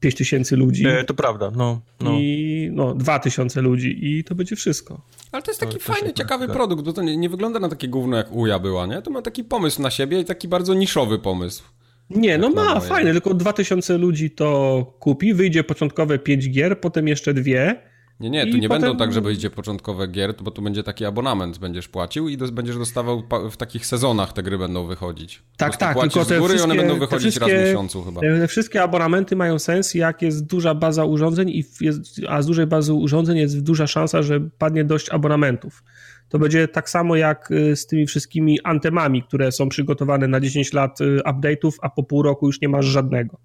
5 0.00 0.14
tysięcy 0.14 0.56
ludzi. 0.56 0.86
E, 0.86 1.04
to 1.04 1.14
prawda, 1.14 1.50
no, 1.56 1.80
no. 2.00 2.10
I 2.12 2.70
no, 2.72 2.94
2 2.94 3.18
tysiące 3.18 3.62
ludzi 3.62 3.98
i 4.02 4.24
to 4.24 4.34
będzie 4.34 4.56
wszystko. 4.56 5.00
Ale 5.32 5.42
to 5.42 5.50
jest 5.50 5.60
taki 5.60 5.78
to 5.78 5.80
fajny, 5.80 6.12
ciekawy 6.12 6.46
tak. 6.46 6.56
produkt, 6.56 6.84
bo 6.84 6.92
to 6.92 7.02
nie, 7.02 7.16
nie, 7.16 7.28
wygląda 7.28 7.60
na 7.60 7.68
takie 7.68 7.88
gówno 7.88 8.16
jak 8.16 8.32
Uja 8.32 8.58
była, 8.58 8.86
nie? 8.86 9.02
To 9.02 9.10
ma 9.10 9.22
taki 9.22 9.44
pomysł 9.44 9.82
na 9.82 9.90
siebie 9.90 10.20
i 10.20 10.24
taki 10.24 10.48
bardzo 10.48 10.74
niszowy 10.74 11.18
pomysł. 11.18 11.62
Nie, 12.10 12.38
no 12.38 12.50
ma, 12.50 12.80
fajny, 12.80 13.12
tylko 13.12 13.34
2000 13.34 13.98
ludzi 13.98 14.30
to 14.30 14.84
kupi, 15.00 15.34
wyjdzie 15.34 15.64
początkowe 15.64 16.18
5 16.18 16.50
gier, 16.50 16.80
potem 16.80 17.08
jeszcze 17.08 17.34
dwie 17.34 17.89
Nie, 18.20 18.30
nie, 18.30 18.46
tu 18.46 18.56
nie 18.56 18.68
potem... 18.68 18.82
będą 18.82 18.96
tak, 18.96 19.12
że 19.12 19.20
wyjdzie 19.20 19.50
początkowe 19.50 20.08
gier, 20.08 20.34
bo 20.42 20.50
tu 20.50 20.62
będzie 20.62 20.82
taki 20.82 21.04
abonament, 21.04 21.58
będziesz 21.58 21.88
płacił 21.88 22.28
i 22.28 22.36
będziesz 22.36 22.78
dostawał 22.78 23.22
w 23.50 23.56
takich 23.56 23.86
sezonach 23.86 24.32
te 24.32 24.42
gry 24.42 24.58
będą 24.58 24.86
wychodzić. 24.86 25.42
Tak, 25.56 25.76
tak, 25.76 26.00
tylko 26.00 26.24
te 26.24 26.36
z 26.36 26.38
góry 26.38 26.54
i 26.54 26.60
one 26.60 26.74
będą 26.74 26.98
wychodzić 26.98 27.36
raz 27.36 27.50
w 27.50 27.52
miesiącu 27.52 28.02
chyba. 28.02 28.20
Te 28.20 28.48
wszystkie 28.48 28.82
abonamenty 28.82 29.36
mają 29.36 29.58
sens, 29.58 29.94
jak 29.94 30.22
jest 30.22 30.46
duża 30.46 30.74
baza 30.74 31.04
urządzeń, 31.04 31.48
i 31.48 31.64
jest, 31.80 32.20
a 32.28 32.42
z 32.42 32.46
dużej 32.46 32.66
bazy 32.66 32.92
urządzeń 32.92 33.38
jest 33.38 33.60
duża 33.60 33.86
szansa, 33.86 34.22
że 34.22 34.40
padnie 34.58 34.84
dość 34.84 35.10
abonamentów. 35.10 35.82
To 36.28 36.38
będzie 36.38 36.68
tak 36.68 36.90
samo 36.90 37.16
jak 37.16 37.50
y, 37.50 37.76
z 37.76 37.86
tymi 37.86 38.06
wszystkimi 38.06 38.58
antemami, 38.64 39.22
które 39.22 39.52
są 39.52 39.68
przygotowane 39.68 40.28
na 40.28 40.40
10 40.40 40.72
lat 40.72 41.00
y, 41.00 41.20
update'ów, 41.26 41.72
a 41.82 41.90
po 41.90 42.02
pół 42.02 42.22
roku 42.22 42.46
już 42.46 42.60
nie 42.60 42.68
masz 42.68 42.86
żadnego. 42.86 43.38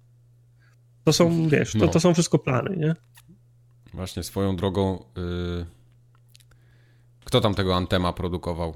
To 1.04 1.12
są, 1.12 1.48
wiesz, 1.48 1.72
to, 1.72 1.78
no. 1.78 1.88
to 1.88 2.00
są 2.00 2.14
wszystko 2.14 2.38
plany, 2.38 2.76
nie? 2.76 2.94
Właśnie 3.96 4.22
swoją 4.22 4.56
drogą. 4.56 5.04
Yy... 5.16 5.66
Kto 7.24 7.40
tam 7.40 7.54
tego 7.54 7.76
Antema 7.76 8.12
produkował? 8.12 8.74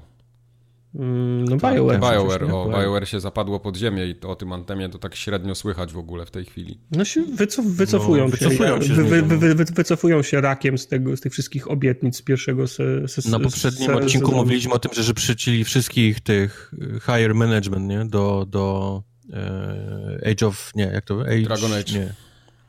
Mm, 0.95 1.45
no 1.45 1.57
BioWare. 1.57 1.99
BioWare, 1.99 2.43
o, 2.43 2.69
BioWare 2.69 3.07
się 3.07 3.19
zapadło 3.19 3.59
pod 3.59 3.77
ziemię 3.77 4.07
i 4.07 4.15
to 4.15 4.29
o 4.29 4.35
tym 4.35 4.53
Antemie 4.53 4.89
to 4.89 4.97
tak 4.97 5.15
średnio 5.15 5.55
słychać 5.55 5.93
w 5.93 5.97
ogóle 5.97 6.25
w 6.25 6.31
tej 6.31 6.45
chwili. 6.45 6.79
No 6.91 7.05
się 7.05 7.21
wycof 7.21 7.65
wycofują 7.65 8.27
no, 8.27 8.35
się. 8.35 8.45
Wycofują 8.45 8.81
się, 8.81 8.93
wy, 8.93 9.21
wy, 9.21 9.55
wy, 9.55 9.65
wycofują 9.65 10.21
się 10.21 10.41
rakiem 10.41 10.77
z, 10.77 10.87
tego, 10.87 11.17
z 11.17 11.21
tych 11.21 11.31
wszystkich 11.31 11.71
obietnic 11.71 12.17
z 12.17 12.21
pierwszego 12.21 12.67
se, 12.67 13.07
se, 13.07 13.29
Na 13.29 13.39
poprzednim 13.39 13.87
se, 13.87 13.95
odcinku 13.95 14.27
sezonu. 14.27 14.43
mówiliśmy 14.43 14.73
o 14.73 14.79
tym, 14.79 14.93
że, 14.93 15.03
że 15.03 15.13
przyczyli 15.13 15.63
wszystkich 15.63 16.21
tych 16.21 16.73
y, 16.73 16.99
higher 16.99 17.35
management, 17.35 17.89
nie? 17.89 18.05
Do, 18.05 18.45
do 18.49 19.03
e, 19.33 20.31
Age 20.31 20.47
of, 20.47 20.71
nie, 20.75 20.83
jak 20.83 21.05
to? 21.05 21.21
Age, 21.21 21.41
Dragon 21.41 21.73
Age. 21.73 21.99
Nie. 21.99 22.13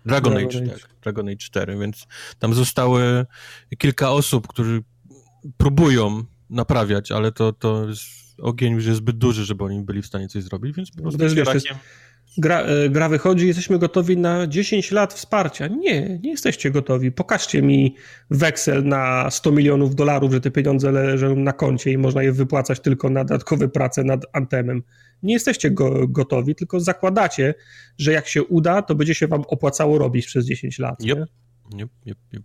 Dragon, 0.06 0.32
Dragon 0.32 0.48
Age, 0.48 0.72
Age, 0.72 0.80
tak. 0.80 0.90
Dragon 1.02 1.28
Age 1.28 1.36
4, 1.36 1.78
więc 1.78 2.06
tam 2.38 2.54
zostały 2.54 3.26
kilka 3.78 4.10
osób, 4.10 4.48
którzy 4.48 4.82
próbują 5.56 6.24
naprawiać, 6.50 7.12
ale 7.12 7.32
to, 7.32 7.52
to 7.52 7.88
jest, 7.88 8.02
ogień 8.38 8.72
już 8.72 8.86
jest 8.86 8.98
zbyt 8.98 9.18
duży, 9.18 9.44
żeby 9.44 9.64
oni 9.64 9.80
byli 9.80 10.02
w 10.02 10.06
stanie 10.06 10.28
coś 10.28 10.42
zrobić, 10.42 10.76
więc 10.76 10.90
po 10.90 11.02
prostu 11.02 11.20
wiesz, 11.20 11.34
wiesz, 11.34 11.64
gra, 12.38 12.60
e, 12.60 12.88
gra 12.88 13.08
wychodzi, 13.08 13.46
jesteśmy 13.46 13.78
gotowi 13.78 14.16
na 14.16 14.46
10 14.46 14.90
lat 14.90 15.14
wsparcia. 15.14 15.66
Nie, 15.66 16.18
nie 16.18 16.30
jesteście 16.30 16.70
gotowi. 16.70 17.12
Pokażcie 17.12 17.62
mi 17.62 17.96
weksel 18.30 18.84
na 18.84 19.30
100 19.30 19.52
milionów 19.52 19.94
dolarów, 19.94 20.32
że 20.32 20.40
te 20.40 20.50
pieniądze 20.50 20.92
leżą 20.92 21.36
na 21.36 21.52
koncie 21.52 21.92
i 21.92 21.98
można 21.98 22.22
je 22.22 22.32
wypłacać 22.32 22.80
tylko 22.80 23.10
na 23.10 23.24
dodatkowe 23.24 23.68
prace 23.68 24.04
nad 24.04 24.26
Antemem 24.32 24.82
nie 25.22 25.34
jesteście 25.34 25.70
go, 25.70 26.08
gotowi, 26.08 26.54
tylko 26.54 26.80
zakładacie, 26.80 27.54
że 27.98 28.12
jak 28.12 28.28
się 28.28 28.44
uda, 28.44 28.82
to 28.82 28.94
będzie 28.94 29.14
się 29.14 29.26
wam 29.26 29.44
opłacało 29.48 29.98
robić 29.98 30.26
przez 30.26 30.46
10 30.46 30.78
lat. 30.78 31.04
Yep. 31.04 31.18
Yep, 31.74 31.90
yep, 32.06 32.18
yep. 32.34 32.42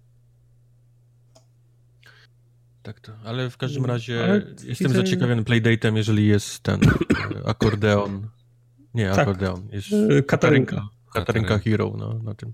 Tak 2.84 3.00
to, 3.00 3.12
ale 3.24 3.50
w 3.50 3.58
każdym 3.58 3.86
razie 3.86 4.24
ale 4.24 4.42
jestem 4.64 4.88
widzę... 4.88 5.00
zaciekawiony 5.00 5.44
playdate'em, 5.44 5.96
jeżeli 5.96 6.28
jest 6.28 6.60
ten 6.60 6.80
e, 6.84 7.48
akordeon. 7.48 8.28
Nie, 8.98 9.10
tak. 9.10 9.20
akordeon, 9.20 9.68
jest 9.72 9.88
e, 9.94 10.24
Katarynka. 10.24 10.88
Katarynka 11.14 11.60
Hero, 11.60 11.94
no, 11.98 12.20
na 12.24 12.34
tym. 12.34 12.54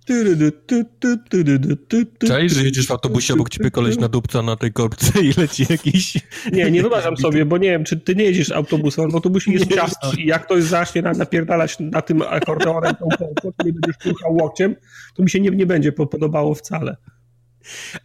Cześć, 2.28 2.56
że 2.56 2.64
jedziesz 2.64 2.88
w 2.88 2.92
autobusie, 2.92 3.34
obok 3.34 3.50
ciebie 3.50 3.72
koleś 3.72 3.98
na 3.98 4.08
dupca 4.08 4.42
na 4.42 4.56
tej 4.56 4.74
korbce 4.74 5.22
i 5.22 5.34
leci 5.38 5.66
jakiś... 5.70 6.18
Nie, 6.52 6.72
nie 6.72 6.82
wyobrażam 6.82 7.18
sobie, 7.18 7.46
bo 7.46 7.58
nie 7.58 7.70
wiem, 7.70 7.84
czy 7.84 7.98
ty 7.98 8.16
nie 8.16 8.24
jedziesz 8.24 8.52
autobusem, 8.52 9.10
bo 9.10 9.16
autobusie 9.16 9.52
jest 9.52 9.76
ciasno 9.76 10.12
i 10.18 10.26
jak 10.26 10.46
ktoś 10.46 10.64
zacznie 10.64 11.02
na, 11.02 11.12
napierdalać 11.12 11.78
na 11.80 12.02
tym 12.02 12.22
akordeonem 12.22 12.96
tą 12.96 13.08
korbkę, 13.18 13.52
to 13.58 13.66
nie 13.66 13.74
będziesz 13.74 13.98
puszczał 13.98 14.36
łokciem, 14.36 14.76
to 15.16 15.24
mi 15.24 15.30
się 15.30 15.40
nie, 15.40 15.50
nie 15.50 15.66
będzie 15.66 15.92
podobało 15.92 16.56
wcale. 16.56 16.98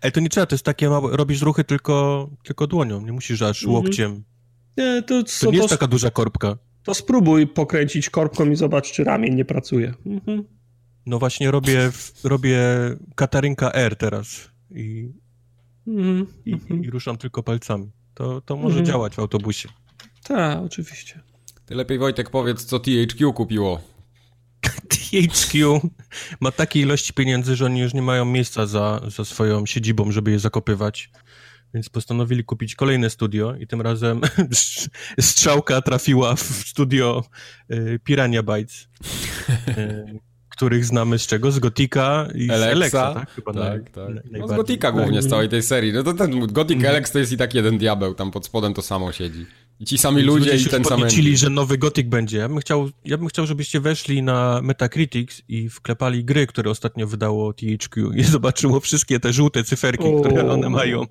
Ale 0.01 0.13
to 0.13 0.21
nie 0.21 0.29
trzeba, 0.29 0.47
to 0.47 0.55
jest 0.55 0.65
takie 0.65 0.89
małe, 0.89 1.17
robisz 1.17 1.43
ruchy 1.43 1.65
tylko, 1.65 2.29
tylko 2.45 2.67
dłonią, 2.67 3.01
nie 3.01 3.13
musisz 3.13 3.43
aż 3.43 3.67
łokciem. 3.67 4.25
Nie, 4.77 5.03
to, 5.03 5.23
to 5.41 5.51
nie 5.51 5.57
jest 5.59 5.69
taka 5.69 5.87
duża 5.87 6.11
korbka 6.11 6.57
to 6.89 6.95
spróbuj 6.95 7.47
pokręcić 7.47 8.11
korbką 8.11 8.51
i 8.51 8.57
zobacz, 8.57 8.93
czy 8.93 9.05
ramień 9.05 9.35
nie 9.35 9.45
pracuje. 9.45 9.95
Mhm. 10.07 10.45
No 11.07 11.19
właśnie 11.19 11.51
robię, 11.51 11.91
robię 12.25 12.59
Katarynka 13.15 13.73
R 13.73 13.97
teraz 13.97 14.51
i, 14.71 15.13
mhm. 15.87 16.27
i, 16.45 16.53
mhm. 16.53 16.85
i, 16.85 16.91
ruszam 16.91 17.19
tylko 17.19 17.43
palcami. 17.43 17.91
To, 18.15 18.41
to 18.41 18.57
może 18.57 18.79
mhm. 18.79 18.87
działać 18.87 19.15
w 19.15 19.19
autobusie. 19.19 19.69
Tak, 20.25 20.59
oczywiście. 20.59 21.21
Ty 21.67 21.75
lepiej 21.75 21.99
Wojtek 21.99 22.31
powiedz, 22.31 22.65
co 22.65 22.81
THQ 22.81 23.33
kupiło. 23.33 23.81
THQ 24.91 25.81
ma 26.41 26.53
takie 26.53 26.81
ilości 26.81 27.13
pieniędzy, 27.13 27.57
że 27.57 27.65
oni 27.65 27.81
już 27.81 27.95
nie 27.95 28.03
mają 28.03 28.25
miejsca 28.25 28.67
za, 28.67 29.01
za 29.17 29.25
swoją 29.25 29.67
siedzibą, 29.67 30.11
żeby 30.11 30.31
je 30.31 30.39
zakopywać. 30.39 31.11
Więc 31.75 31.89
postanowili 31.89 32.45
kupić 32.45 32.75
kolejne 32.75 33.11
studio 33.11 33.55
i 33.55 33.67
tym 33.67 33.81
razem 33.81 34.21
strzałka 35.21 35.83
trafiła 35.83 36.37
w 36.37 36.43
studio 36.43 37.25
y, 37.73 38.01
Pirania 38.05 38.43
Bytes, 38.43 38.89
y, 39.69 40.19
których 40.49 40.85
znamy 40.85 41.19
z 41.19 41.27
czego? 41.27 41.53
Z 41.53 41.59
Gotika 41.59 42.29
i 42.35 42.51
Alexa, 42.51 42.71
z 42.71 42.73
Alexa, 42.73 43.15
tak? 43.15 43.31
Chyba 43.31 43.53
tak, 43.53 43.91
tak. 43.91 44.09
No 44.31 44.49
z 44.49 44.53
Gotika 44.53 44.93
głównie 44.93 45.23
z 45.23 45.29
całej 45.29 45.49
tej 45.49 45.63
serii. 45.63 45.93
No 45.93 46.03
to 46.03 46.15
ten 46.15 46.33
mhm. 46.33 46.87
Alex 46.87 47.11
to 47.11 47.19
jest 47.19 47.33
i 47.33 47.37
tak 47.37 47.55
jeden 47.55 47.79
diabeł, 47.79 48.15
tam 48.15 48.31
pod 48.31 48.47
spodem 48.47 48.75
to 48.75 48.83
samo 48.83 49.13
siedzi. 49.13 49.47
I 49.81 49.87
ci 49.87 49.99
sami 49.99 50.23
ludzie 50.23 50.57
i 50.57 50.65
ten 50.65 50.85
sam 50.85 51.03
engine. 51.03 51.37
że 51.37 51.51
nowy 51.51 51.79
Gothic 51.79 52.07
będzie. 52.07 52.39
Ja 52.39 52.49
bym, 52.49 52.59
chciał, 52.59 52.91
ja 53.05 53.19
bym 53.19 53.29
chciał, 53.29 53.47
żebyście 53.47 53.81
weszli 53.81 54.23
na 54.23 54.61
Metacritics 54.63 55.43
i 55.49 55.69
wklepali 55.69 56.25
gry, 56.25 56.47
które 56.47 56.71
ostatnio 56.71 57.07
wydało 57.07 57.53
THQ 57.53 58.13
i 58.13 58.23
zobaczyło 58.35 58.81
wszystkie 58.81 59.21
te 59.21 59.33
żółte 59.33 59.65
cyferki, 59.65 60.05
o, 60.05 60.21
które 60.21 60.51
one 60.51 60.71
mają. 60.71 61.01
O, 61.01 61.07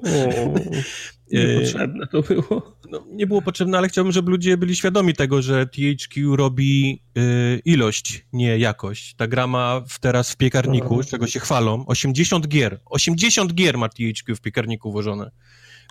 niepotrzebne 1.32 2.08
to 2.08 2.22
było. 2.22 2.78
No, 2.92 3.06
nie 3.12 3.28
było 3.28 3.42
potrzebne, 3.42 3.78
ale 3.78 3.90
chciałbym, 3.90 4.12
żeby 4.12 4.32
ludzie 4.32 4.58
byli 4.58 4.76
świadomi 4.76 5.14
tego, 5.14 5.42
że 5.42 5.68
THQ 5.68 6.36
robi 6.36 7.02
y, 7.18 7.62
ilość, 7.66 8.26
nie 8.34 8.58
jakość. 8.58 9.16
Ta 9.16 9.28
gra 9.28 9.48
ma 9.48 9.82
w, 9.88 10.00
teraz 10.00 10.32
w 10.32 10.38
piekarniku, 10.38 11.04
z 11.04 11.08
czego 11.08 11.28
się 11.28 11.40
chwalą, 11.40 11.86
80 11.88 12.48
gier. 12.48 12.80
80 12.86 13.54
gier 13.54 13.78
ma 13.78 13.90
THQ 13.90 14.36
w 14.36 14.42
piekarniku 14.42 14.92
włożone. 14.92 15.32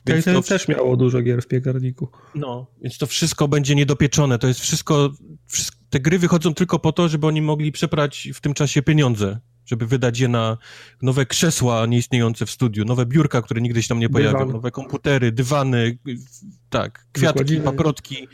Więc 0.06 0.24
to 0.24 0.42
też 0.42 0.68
miało 0.68 0.96
dużo 0.96 1.22
gier 1.22 1.42
w 1.42 1.46
piekarniku. 1.46 2.08
No, 2.34 2.66
więc 2.82 2.98
to 2.98 3.06
wszystko 3.06 3.48
będzie 3.48 3.74
niedopieczone. 3.74 4.38
To 4.38 4.48
jest 4.48 4.60
wszystko, 4.60 5.10
wszystko, 5.46 5.76
te 5.90 6.00
gry 6.00 6.18
wychodzą 6.18 6.54
tylko 6.54 6.78
po 6.78 6.92
to, 6.92 7.08
żeby 7.08 7.26
oni 7.26 7.42
mogli 7.42 7.72
przeprać 7.72 8.28
w 8.34 8.40
tym 8.40 8.54
czasie 8.54 8.82
pieniądze, 8.82 9.40
żeby 9.66 9.86
wydać 9.86 10.18
je 10.18 10.28
na 10.28 10.58
nowe 11.02 11.26
krzesła 11.26 11.86
nieistniejące 11.86 12.46
w 12.46 12.50
studiu, 12.50 12.84
nowe 12.84 13.06
biurka, 13.06 13.42
które 13.42 13.60
nigdy 13.60 13.82
się 13.82 13.88
tam 13.88 13.98
nie 13.98 14.08
pojawią, 14.08 14.38
Dywan. 14.38 14.52
nowe 14.52 14.70
komputery, 14.70 15.32
dywany, 15.32 15.98
tak, 16.70 17.06
kwiatki, 17.12 17.38
Wykładziny. 17.38 17.64
paprotki. 17.64 18.28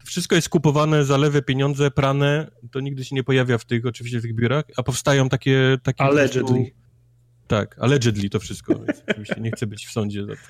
To 0.00 0.06
wszystko 0.06 0.34
jest 0.34 0.48
kupowane 0.48 1.04
za 1.04 1.16
lewe 1.16 1.42
pieniądze, 1.42 1.90
prane, 1.90 2.50
to 2.72 2.80
nigdy 2.80 3.04
się 3.04 3.14
nie 3.14 3.24
pojawia 3.24 3.58
w 3.58 3.64
tych, 3.64 3.86
oczywiście 3.86 4.18
w 4.18 4.22
tych 4.22 4.34
biurach, 4.34 4.64
a 4.76 4.82
powstają 4.82 5.28
takie... 5.28 5.78
takie 5.82 6.02
allegedly. 6.02 6.54
Prostu, 6.54 6.80
tak, 7.46 7.76
allegedly 7.78 8.30
to 8.30 8.40
wszystko, 8.40 8.74
więc 8.74 9.02
oczywiście 9.08 9.40
nie 9.40 9.50
chcę 9.50 9.66
być 9.66 9.86
w 9.86 9.92
sądzie 9.92 10.26
za 10.26 10.32
to. 10.32 10.42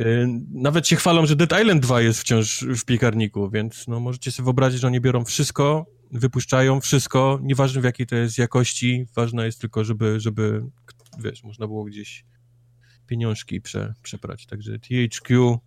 Y, 0.00 0.26
nawet 0.52 0.88
się 0.88 0.96
chwalą, 0.96 1.26
że 1.26 1.36
Dead 1.36 1.60
Island 1.60 1.82
2 1.82 2.00
jest 2.00 2.20
wciąż 2.20 2.64
w 2.64 2.84
piekarniku, 2.84 3.50
więc 3.50 3.88
no 3.88 4.00
możecie 4.00 4.32
sobie 4.32 4.44
wyobrazić, 4.44 4.80
że 4.80 4.86
oni 4.86 5.00
biorą 5.00 5.24
wszystko, 5.24 5.86
wypuszczają 6.12 6.80
wszystko, 6.80 7.38
nieważne 7.42 7.80
w 7.80 7.84
jakiej 7.84 8.06
to 8.06 8.16
jest 8.16 8.38
jakości, 8.38 9.06
ważne 9.16 9.46
jest 9.46 9.60
tylko, 9.60 9.84
żeby, 9.84 10.20
żeby 10.20 10.62
wiesz, 11.18 11.44
można 11.44 11.66
było 11.66 11.84
gdzieś 11.84 12.24
pieniążki 13.06 13.60
prze, 13.60 13.94
przeprać. 14.02 14.46
Także 14.46 14.78
THQ 14.78 15.58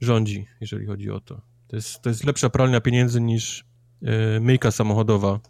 rządzi, 0.00 0.46
jeżeli 0.60 0.86
chodzi 0.86 1.10
o 1.10 1.20
to. 1.20 1.42
To 1.68 1.76
jest, 1.76 2.02
to 2.02 2.08
jest 2.08 2.24
lepsza 2.24 2.50
pralnia 2.50 2.80
pieniędzy 2.80 3.20
niż 3.20 3.64
y, 4.02 4.40
myjka 4.40 4.70
samochodowa 4.70 5.40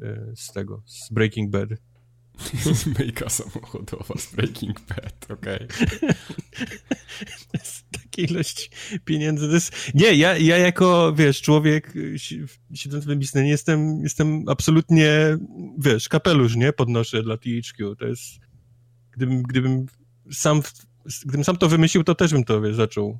y, 0.00 0.32
z 0.36 0.52
tego, 0.52 0.82
z 0.86 1.12
Breaking 1.12 1.50
Bad. 1.50 1.68
Myjka 2.98 3.28
samochodowa 3.28 4.14
z 4.18 4.34
Breaking 4.34 4.80
Bad, 4.80 5.30
okej. 5.30 5.68
Okay. 5.68 6.14
Takiej 7.92 8.24
ilości 8.24 8.70
pieniędzy 9.04 9.48
to 9.48 9.54
jest... 9.54 9.94
Nie, 9.94 10.14
ja, 10.14 10.36
ja 10.36 10.58
jako, 10.58 11.12
wiesz, 11.12 11.42
człowiek 11.42 11.94
siedząc 12.74 13.04
w 13.04 13.14
biznesie 13.14 13.48
jestem, 13.48 14.00
jestem 14.02 14.44
absolutnie, 14.48 15.38
wiesz, 15.78 16.08
kapelusz, 16.08 16.56
nie? 16.56 16.72
Podnoszę 16.72 17.22
dla 17.22 17.36
THQ. 17.36 17.96
To 17.96 18.06
jest... 18.06 18.22
Gdybym, 19.10 19.42
gdybym 19.42 19.86
sam, 20.32 20.62
gdybym 21.24 21.44
sam 21.44 21.56
to 21.56 21.68
wymyślił, 21.68 22.04
to 22.04 22.14
też 22.14 22.32
bym 22.32 22.44
to, 22.44 22.60
wiesz, 22.60 22.76
zaczął, 22.76 23.18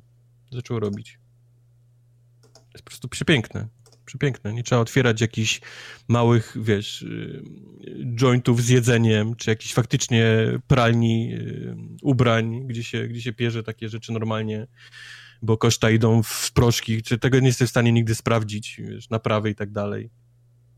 zaczął 0.51 0.79
robić. 0.79 1.19
Jest 2.73 2.83
po 2.83 2.89
prostu 2.89 3.07
przepiękne 3.07 3.67
przepiękne. 4.09 4.53
Nie 4.53 4.63
trzeba 4.63 4.81
otwierać 4.81 5.21
jakichś 5.21 5.61
małych, 6.07 6.57
wiesz, 6.61 7.01
y, 7.01 7.43
jointów 8.15 8.61
z 8.61 8.69
jedzeniem, 8.69 9.35
czy 9.35 9.49
jakichś 9.49 9.73
faktycznie 9.73 10.25
pralni 10.67 11.33
y, 11.33 11.75
ubrań, 12.01 12.67
gdzie 12.67 12.83
się, 12.83 13.07
gdzie 13.07 13.21
się 13.21 13.33
pierze 13.33 13.63
takie 13.63 13.89
rzeczy 13.89 14.11
normalnie, 14.11 14.67
bo 15.41 15.57
koszta 15.57 15.89
idą 15.89 16.23
w 16.23 16.51
proszki, 16.51 17.03
czy 17.03 17.17
tego 17.17 17.39
nie 17.39 17.47
jesteś 17.47 17.67
w 17.67 17.71
stanie 17.71 17.91
nigdy 17.91 18.15
sprawdzić, 18.15 18.81
wiesz, 18.85 19.09
naprawy 19.09 19.49
i 19.49 19.55
tak 19.55 19.71
dalej. 19.71 20.09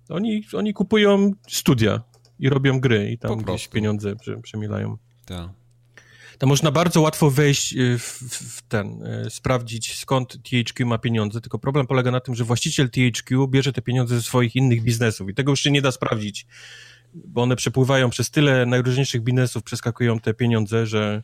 Oni, 0.09 0.43
oni 0.53 0.73
kupują 0.73 1.31
studia 1.49 2.03
i 2.39 2.49
robią 2.49 2.79
gry 2.79 3.11
i 3.11 3.17
tam 3.17 3.37
gdzieś 3.37 3.67
pieniądze 3.67 4.15
prze, 4.15 4.41
przemielają. 4.41 4.97
Tak. 5.25 5.60
Tam 6.41 6.49
można 6.49 6.71
bardzo 6.71 7.01
łatwo 7.01 7.31
wejść 7.31 7.73
y, 7.73 7.97
w, 7.97 8.19
w 8.31 8.61
ten, 8.61 9.03
y, 9.03 9.29
sprawdzić 9.29 9.97
skąd 9.97 10.37
THQ 10.43 10.85
ma 10.85 10.97
pieniądze, 10.97 11.41
tylko 11.41 11.59
problem 11.59 11.87
polega 11.87 12.11
na 12.11 12.19
tym, 12.19 12.35
że 12.35 12.43
właściciel 12.43 12.89
THQ 12.89 13.47
bierze 13.47 13.73
te 13.73 13.81
pieniądze 13.81 14.15
ze 14.15 14.21
swoich 14.21 14.55
innych 14.55 14.83
biznesów 14.83 15.29
i 15.29 15.33
tego 15.33 15.51
już 15.51 15.59
się 15.59 15.71
nie 15.71 15.81
da 15.81 15.91
sprawdzić, 15.91 16.45
bo 17.13 17.41
one 17.41 17.55
przepływają 17.55 18.09
przez 18.09 18.31
tyle 18.31 18.65
najróżniejszych 18.65 19.21
biznesów, 19.21 19.63
przeskakują 19.63 20.19
te 20.19 20.33
pieniądze, 20.33 20.85
że, 20.87 21.23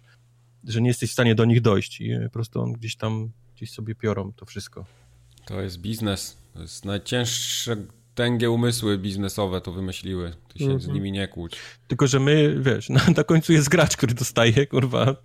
że 0.63 0.82
nie 0.82 0.88
jesteś 0.88 1.09
w 1.09 1.13
stanie 1.13 1.36
do 1.36 1.45
nich 1.45 1.61
dojść 1.61 2.01
i 2.01 2.11
po 2.24 2.30
prostu 2.30 2.61
on 2.61 2.74
gdzieś 2.74 2.95
tam, 2.95 3.32
gdzieś 3.55 3.72
sobie 3.72 3.95
piorą 3.95 4.34
to 4.34 4.45
wszystko. 4.45 4.86
To 5.45 5.61
jest 5.61 5.78
biznes. 5.78 6.38
To 6.53 6.61
jest 6.61 6.86
najcięższe 6.86 7.78
tęgie 8.18 8.51
umysły 8.51 8.97
biznesowe 8.97 9.61
to 9.61 9.72
wymyśliły. 9.72 10.34
Ty 10.53 10.59
się 10.59 10.80
z 10.80 10.88
nimi 10.88 11.11
nie 11.11 11.28
kłóć. 11.28 11.55
Tylko, 11.88 12.07
że 12.07 12.20
my, 12.20 12.57
wiesz, 12.59 12.89
na, 12.97 13.01
na 13.18 13.24
końcu 13.24 13.53
jest 13.53 13.70
gracz, 13.70 13.97
który 13.97 14.13
dostaje, 14.13 14.68
kurwa. 14.68 15.15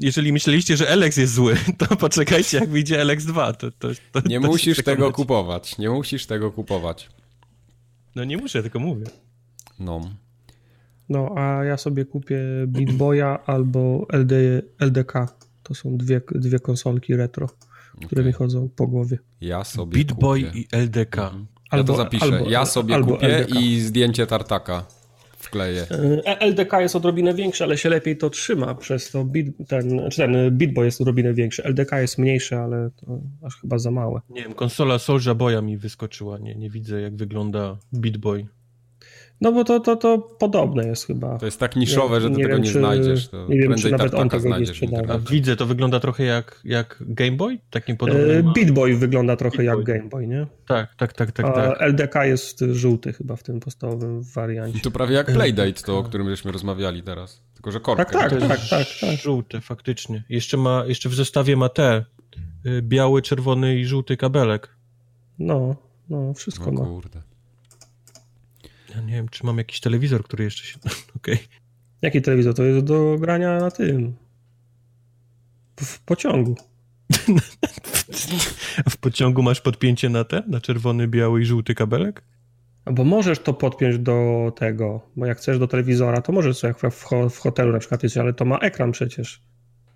Jeżeli 0.00 0.32
myśleliście, 0.32 0.76
że 0.76 0.90
Alex 0.90 1.16
jest 1.16 1.34
zły, 1.34 1.56
to 1.78 1.96
poczekajcie, 1.96 2.58
jak 2.58 2.68
wyjdzie 2.68 3.00
Alex 3.00 3.24
2. 3.24 3.52
To, 3.52 3.70
to, 3.70 3.88
to, 4.12 4.20
Nie 4.28 4.40
to 4.40 4.46
musisz 4.46 4.82
tego 4.84 5.12
kupować. 5.12 5.78
Nie 5.78 5.90
musisz 5.90 6.26
tego 6.26 6.52
kupować. 6.52 7.08
No 8.14 8.24
nie 8.24 8.36
muszę, 8.36 8.62
tylko 8.62 8.78
mówię. 8.78 9.06
No. 9.78 10.00
No, 11.08 11.34
a 11.36 11.64
ja 11.64 11.76
sobie 11.76 12.04
kupię 12.04 12.38
Beat 12.66 12.92
Boya 12.92 13.38
albo 13.46 14.06
LD, 14.12 14.62
LDK. 14.78 15.12
To 15.62 15.74
są 15.74 15.96
dwie, 15.96 16.20
dwie 16.34 16.58
konsolki 16.58 17.16
retro, 17.16 17.48
które 18.06 18.22
Okej. 18.22 18.24
mi 18.24 18.32
chodzą 18.32 18.68
po 18.76 18.86
głowie. 18.86 19.18
Ja 19.40 19.64
sobie 19.64 19.92
Beat 20.04 20.20
Boy 20.20 20.42
kupię. 20.44 20.60
i 20.60 20.68
LDK. 20.72 21.16
Ja 21.16 21.59
Albo- 21.70 21.92
to 21.92 21.96
zapiszę. 21.96 22.24
albo- 22.24 22.50
ja 22.50 22.66
sobie 22.66 22.94
albo 22.94 23.14
kupię 23.14 23.36
LDK. 23.38 23.60
i 23.60 23.80
zdjęcie 23.80 24.26
tartaka 24.26 24.84
wkleję. 25.38 25.86
E, 26.26 26.40
LDK 26.40 26.80
jest 26.80 26.96
odrobinę 26.96 27.34
większy, 27.34 27.64
ale 27.64 27.78
się 27.78 27.88
lepiej 27.88 28.16
to 28.16 28.30
trzyma, 28.30 28.74
przez 28.74 29.10
to 29.10 29.24
beat, 29.24 29.46
ten, 29.68 30.10
czy 30.10 30.16
ten 30.16 30.58
Beat 30.58 30.72
Boy 30.72 30.84
jest 30.84 31.00
odrobinę 31.00 31.34
większy. 31.34 31.64
LDK 31.64 31.92
jest 32.00 32.18
mniejszy, 32.18 32.56
ale 32.56 32.90
to 32.96 33.18
aż 33.46 33.56
chyba 33.60 33.78
za 33.78 33.90
małe. 33.90 34.20
Nie 34.30 34.42
wiem, 34.42 34.54
konsola 34.54 34.98
Soulja 34.98 35.34
Boya 35.34 35.62
mi 35.62 35.76
wyskoczyła. 35.78 36.38
Nie, 36.38 36.54
nie 36.54 36.70
widzę, 36.70 37.00
jak 37.00 37.16
wygląda 37.16 37.76
Beat 37.92 38.16
Boy. 38.16 38.46
No 39.40 39.52
bo 39.52 39.64
to, 39.64 39.80
to, 39.80 39.96
to 39.96 40.18
podobne 40.18 40.86
jest 40.86 41.06
chyba. 41.06 41.38
To 41.38 41.46
jest 41.46 41.60
tak 41.60 41.76
niszowe, 41.76 42.20
że 42.20 42.30
ty 42.30 42.36
Nie 42.36 42.42
tego 42.44 42.54
wiem, 42.56 42.64
nie 42.64 42.72
czy- 42.72 42.78
znajdziesz. 42.78 43.28
To 43.28 43.46
nie 43.48 43.58
wiem, 43.58 43.74
czy 43.74 43.90
nawet 43.90 44.14
on 44.14 44.28
tego 44.28 44.58
nie 44.58 44.66
widzę, 45.30 45.56
to 45.56 45.66
wygląda 45.66 46.00
trochę 46.00 46.24
jak, 46.24 46.60
jak 46.64 46.96
Game 47.00 47.32
Boy? 47.32 47.58
Takim 47.70 47.94
E, 47.94 47.96
podobnym. 47.98 48.52
Beat 48.54 48.70
Boy 48.70 48.96
wygląda 48.96 49.36
trochę 49.36 49.56
Beat 49.56 49.66
jak 49.66 49.76
Boy. 49.76 49.84
Game 49.84 50.08
Boy, 50.08 50.26
nie? 50.26 50.46
Tak, 50.66 50.94
tak, 50.94 51.12
tak, 51.12 51.32
tak, 51.32 51.46
A 51.46 51.52
tak. 51.52 51.80
LDK 51.82 52.24
jest 52.24 52.64
żółty 52.72 53.12
chyba 53.12 53.36
w 53.36 53.42
tym 53.42 53.60
podstawowym 53.60 54.22
wariancie. 54.22 54.80
To 54.80 54.90
prawie 54.90 55.14
jak 55.14 55.32
Playdate 55.32 55.72
to, 55.72 55.98
o 55.98 56.02
którym 56.02 56.28
żeśmy 56.30 56.52
rozmawiali 56.52 57.02
teraz. 57.02 57.42
Tylko, 57.54 57.70
że 57.72 57.80
korkę. 57.80 58.04
Tak, 58.04 58.12
tak, 58.12 58.32
jest 58.32 58.48
tak, 58.70 58.86
tak. 59.00 59.18
żółte, 59.22 59.60
faktycznie. 59.60 60.24
Jeszcze 60.28 60.56
ma, 60.56 60.84
jeszcze 60.86 61.08
w 61.08 61.14
zestawie 61.14 61.56
ma 61.56 61.68
te 61.68 62.04
y, 62.66 62.82
biały, 62.82 63.22
czerwony 63.22 63.76
i 63.78 63.84
żółty 63.86 64.16
kabelek. 64.16 64.68
No, 65.38 65.76
no, 66.10 66.34
wszystko 66.34 66.70
No 66.72 66.80
ma. 66.80 66.86
kurde. 66.86 67.22
Ja 68.94 69.00
nie 69.00 69.12
wiem, 69.12 69.28
czy 69.28 69.46
mam 69.46 69.58
jakiś 69.58 69.80
telewizor, 69.80 70.24
który 70.24 70.44
jeszcze 70.44 70.64
się... 70.64 70.78
Okej. 71.16 71.38
Jaki 72.02 72.22
telewizor? 72.22 72.54
To 72.54 72.62
jest 72.62 72.86
do 72.86 73.16
grania 73.20 73.58
na 73.58 73.70
tym. 73.70 74.16
W 75.76 76.00
pociągu. 76.00 76.56
A 78.84 78.90
w 78.90 78.96
pociągu 78.96 79.42
masz 79.42 79.60
podpięcie 79.60 80.08
na 80.08 80.24
te? 80.24 80.42
Na 80.46 80.60
czerwony, 80.60 81.08
biały 81.08 81.42
i 81.42 81.44
żółty 81.44 81.74
kabelek? 81.74 82.22
Bo 82.84 83.04
możesz 83.04 83.38
to 83.38 83.54
podpiąć 83.54 83.98
do 83.98 84.52
tego, 84.56 85.00
bo 85.16 85.26
jak 85.26 85.38
chcesz 85.38 85.58
do 85.58 85.66
telewizora, 85.66 86.22
to 86.22 86.32
możesz 86.32 86.58
sobie 86.58 86.74
jak 86.82 86.92
w, 86.92 87.04
w 87.30 87.38
hotelu 87.38 87.72
na 87.72 87.78
przykład 87.78 88.02
jest, 88.02 88.16
ale 88.16 88.32
to 88.32 88.44
ma 88.44 88.58
ekran 88.58 88.92
przecież. 88.92 89.42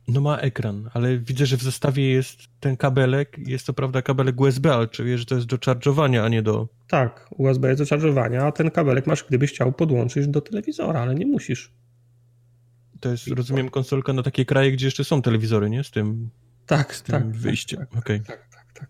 No 0.09 0.20
ma 0.20 0.36
ekran, 0.38 0.90
ale 0.94 1.18
widzę, 1.18 1.46
że 1.46 1.57
w 1.57 1.62
zestawie 1.62 2.11
jest 2.11 2.38
ten 2.61 2.76
kabelek. 2.76 3.36
Jest 3.38 3.66
to 3.66 3.72
prawda 3.72 4.02
kabelek 4.02 4.40
USB, 4.40 4.74
ale 4.74 4.88
czuję, 4.88 5.18
że 5.18 5.24
to 5.26 5.34
jest 5.34 5.46
do 5.46 5.57
charge'owania, 5.57 6.24
a 6.24 6.28
nie 6.28 6.42
do... 6.42 6.68
Tak, 6.88 7.28
USB 7.38 7.68
jest 7.68 7.80
do 7.80 7.84
charge'owania, 7.84 8.42
a 8.46 8.52
ten 8.52 8.70
kabelek 8.70 9.07
masz, 9.07 9.24
gdybyś 9.24 9.50
chciał 9.50 9.72
podłączyć 9.72 10.28
do 10.28 10.40
telewizora, 10.40 11.00
ale 11.00 11.14
nie 11.14 11.26
musisz. 11.26 11.72
To 13.00 13.11
jest, 13.11 13.28
rozumiem, 13.28 13.68
konsolka 13.70 14.12
na 14.12 14.22
takie 14.22 14.44
kraje, 14.44 14.72
gdzie 14.72 14.86
jeszcze 14.86 15.05
są 15.05 15.22
telewizory, 15.22 15.70
nie? 15.70 15.84
Z 15.84 15.90
tym, 15.90 16.30
Tak, 16.66 16.94
z 16.94 17.02
tym 17.02 17.12
tak. 17.12 17.30
wyjściem. 17.30 17.80
Tak, 17.80 17.98
Okej. 17.98 18.20
tak, 18.20 18.48
tak, 18.55 18.72
tak. 18.72 18.88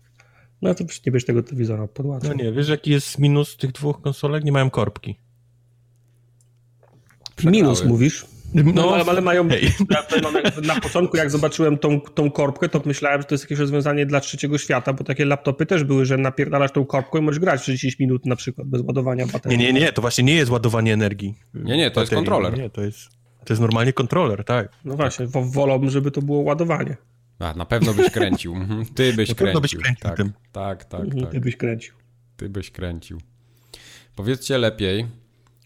No 0.61 0.75
to 0.75 0.85
przecież 0.85 1.05
nie 1.05 1.11
będziesz 1.11 1.25
tego 1.25 1.43
telewizora 1.43 1.87
podłączył. 1.87 2.29
No 2.29 2.43
nie, 2.43 2.51
wiesz 2.51 2.69
jaki 2.69 2.91
jest 2.91 3.19
minus 3.19 3.57
tych 3.57 3.71
dwóch 3.71 4.01
konsolek? 4.01 4.43
Nie 4.43 4.51
mają 4.51 4.69
korbki. 4.69 5.19
Minus 7.43 7.85
mówisz? 7.85 8.25
No, 8.63 8.93
ale, 8.93 9.03
ale 9.03 9.21
mają. 9.21 9.47
Ja 9.89 10.03
na 10.63 10.81
początku, 10.81 11.17
jak 11.17 11.31
zobaczyłem 11.31 11.77
tą, 11.77 12.01
tą 12.01 12.31
korbkę, 12.31 12.69
to 12.69 12.81
myślałem, 12.85 13.21
że 13.21 13.27
to 13.27 13.33
jest 13.35 13.43
jakieś 13.43 13.59
rozwiązanie 13.59 14.05
dla 14.05 14.19
trzeciego 14.19 14.57
świata, 14.57 14.93
bo 14.93 15.03
takie 15.03 15.25
laptopy 15.25 15.65
też 15.65 15.83
były, 15.83 16.05
że 16.05 16.17
napierdalasz 16.17 16.71
tą 16.71 16.85
korbką 16.85 17.17
i 17.17 17.21
możesz 17.21 17.39
grać 17.39 17.61
30 17.61 18.03
minut 18.03 18.25
na 18.25 18.35
przykład 18.35 18.67
bez 18.67 18.81
ładowania 18.81 19.25
Nie, 19.25 19.31
baterii. 19.31 19.57
nie, 19.57 19.73
nie, 19.73 19.91
to 19.93 20.01
właśnie 20.01 20.23
nie 20.23 20.35
jest 20.35 20.51
ładowanie 20.51 20.93
energii. 20.93 21.35
Nie, 21.53 21.77
nie, 21.77 21.91
to 21.91 21.99
jest 22.01 22.11
Baterii. 22.11 22.25
kontroler. 22.25 22.57
Nie, 22.59 22.69
to 22.69 22.81
jest, 22.81 23.09
to 23.45 23.53
jest 23.53 23.61
normalnie 23.61 23.93
kontroler, 23.93 24.43
tak. 24.43 24.69
No 24.85 24.95
właśnie, 24.95 25.27
wo- 25.27 25.45
wolałbym, 25.45 25.89
żeby 25.89 26.11
to 26.11 26.21
było 26.21 26.39
ładowanie. 26.39 26.97
A, 27.39 27.53
na 27.53 27.65
pewno 27.65 27.93
byś 27.93 28.09
kręcił. 28.09 28.55
Mhm. 28.55 28.85
Ty 28.85 29.13
byś 29.13 29.29
Na 29.29 29.35
kręcił. 29.35 29.35
pewno 29.35 29.61
byś 29.61 29.75
kręcił 29.75 30.03
tak, 30.09 30.17
tym. 30.17 30.33
tak, 30.51 30.85
tak, 30.85 31.01
Mhm, 31.01 31.21
tak. 31.23 31.31
Ty 31.31 31.39
byś 31.39 31.57
kręcił. 31.57 31.93
Ty 32.37 32.49
byś 32.49 32.71
kręcił. 32.71 33.17
Powiedzcie 34.15 34.57
lepiej, 34.57 35.05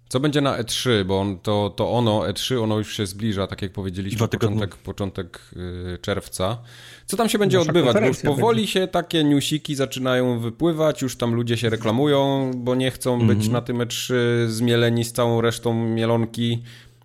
co 0.09 0.19
będzie 0.19 0.41
na 0.41 0.63
E3, 0.63 1.03
bo 1.05 1.19
on, 1.19 1.39
to, 1.39 1.73
to 1.75 1.91
ono, 1.91 2.19
E3, 2.19 2.63
ono 2.63 2.77
już 2.77 2.97
się 2.97 3.05
zbliża, 3.05 3.47
tak 3.47 3.61
jak 3.61 3.71
powiedzieliśmy, 3.71 4.27
początek, 4.27 4.75
początek 4.75 5.39
yy, 5.55 5.97
czerwca. 6.01 6.57
Co 7.05 7.17
tam 7.17 7.29
się 7.29 7.39
będzie 7.39 7.57
Nasza 7.57 7.69
odbywać? 7.69 7.93
Bo 8.01 8.07
już 8.07 8.17
powoli 8.19 8.67
się 8.67 8.87
takie 8.87 9.23
newsiki 9.23 9.75
zaczynają 9.75 10.39
wypływać, 10.39 11.01
już 11.01 11.15
tam 11.15 11.33
ludzie 11.33 11.57
się 11.57 11.69
reklamują, 11.69 12.51
bo 12.55 12.75
nie 12.75 12.91
chcą 12.91 13.13
Mhm. 13.13 13.37
być 13.37 13.47
na 13.47 13.61
tym 13.61 13.77
E3 13.77 14.13
zmieleni 14.47 15.03
z 15.05 15.13
całą 15.13 15.41
resztą 15.41 15.73
mielonki. 15.87 16.63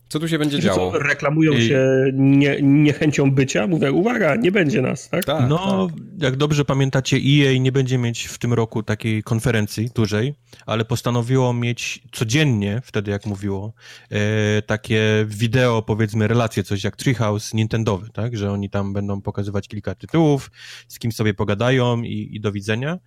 Co 0.09 0.21
tu 0.21 0.29
się 0.29 0.39
będzie 0.39 0.61
działo? 0.61 0.93
Co, 0.93 0.99
reklamują 0.99 1.53
I- 1.53 1.69
się 1.69 1.85
nie, 2.13 2.63
niechęcią 2.63 3.31
bycia. 3.31 3.67
Mówię, 3.67 3.93
uwaga, 3.93 4.37
nie 4.37 4.53
będzie 4.53 4.83
nas, 4.83 5.09
tak? 5.09 5.25
Tak, 5.25 5.49
no, 5.49 5.89
tak. 5.91 6.23
jak 6.23 6.37
dobrze 6.37 6.65
pamiętacie, 6.65 7.17
EA 7.17 7.59
nie 7.59 7.73
będzie 7.73 7.99
mieć 7.99 8.25
w 8.25 8.39
tym 8.39 8.53
roku 8.53 8.83
takiej 8.83 9.23
konferencji 9.23 9.91
dużej, 9.95 10.35
ale 10.67 10.85
postanowiło 10.85 11.53
mieć 11.53 12.03
codziennie, 12.13 12.81
wtedy 12.85 13.11
jak 13.11 13.27
mówiło, 13.27 13.73
e, 14.11 14.63
takie 14.63 15.25
wideo, 15.29 15.83
powiedzmy, 15.83 16.29
relacje, 16.29 16.63
coś 16.63 16.85
jak 16.85 16.97
Treehouse 16.97 17.55
Nintendowy, 17.55 18.11
tak? 18.13 18.37
Że 18.37 18.53
oni 18.53 18.71
tam 18.71 18.93
będą 18.93 19.21
pokazywać 19.23 19.69
kilka 19.69 19.95
tytułów, 19.95 20.51
z 20.89 20.99
kim 20.99 21.13
sobie 21.13 21.35
pogadają 21.35 22.03
i, 22.03 22.29
i 22.33 22.41
do 22.41 22.53
widzenia. 22.53 22.99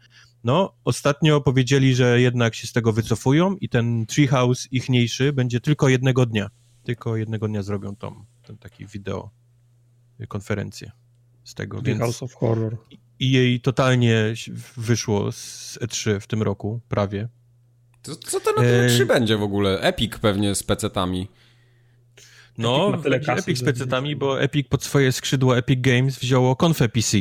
No, 0.43 0.73
ostatnio 0.85 1.41
powiedzieli, 1.41 1.95
że 1.95 2.21
jednak 2.21 2.55
się 2.55 2.67
z 2.67 2.73
tego 2.73 2.93
wycofują 2.93 3.55
i 3.61 3.69
ten 3.69 4.05
Treehouse 4.05 4.67
ichniejszy 4.71 5.33
będzie 5.33 5.59
tylko 5.59 5.89
jednego 5.89 6.25
dnia. 6.25 6.49
Tylko 6.87 7.17
jednego 7.17 7.47
dnia 7.47 7.63
zrobią 7.63 7.95
tą, 7.95 8.25
ten 8.43 8.57
taki 8.57 8.85
wideo 8.85 9.29
y, 10.21 10.27
konferencję 10.27 10.91
z 11.43 11.53
tego, 11.53 11.77
The 11.77 11.83
więc 11.83 11.99
House 11.99 12.23
of 12.23 12.33
Horror. 12.33 12.77
i 13.19 13.31
jej 13.31 13.61
totalnie 13.61 14.33
wyszło 14.77 15.31
z 15.31 15.77
E3 15.81 16.19
w 16.19 16.27
tym 16.27 16.43
roku, 16.43 16.81
prawie. 16.89 17.29
Co, 18.01 18.15
co 18.15 18.39
to 18.39 18.51
na 18.51 18.61
tym 18.61 18.65
E, 18.65 18.87
E3 18.87 19.05
będzie 19.05 19.37
w 19.37 19.41
ogóle? 19.41 19.79
Epic 19.81 20.19
pewnie 20.19 20.55
z 20.55 20.63
pecetami. 20.63 21.27
No, 22.57 22.91
kasy, 23.25 23.41
Epic 23.41 23.57
z 23.57 23.63
pecetami, 23.63 24.15
bo 24.15 24.41
Epic 24.41 24.67
pod 24.67 24.83
swoje 24.83 25.11
skrzydło 25.11 25.57
Epic 25.57 25.81
Games 25.81 26.19
wzięło 26.19 26.55
konfę 26.55 26.89
PC. 26.89 27.17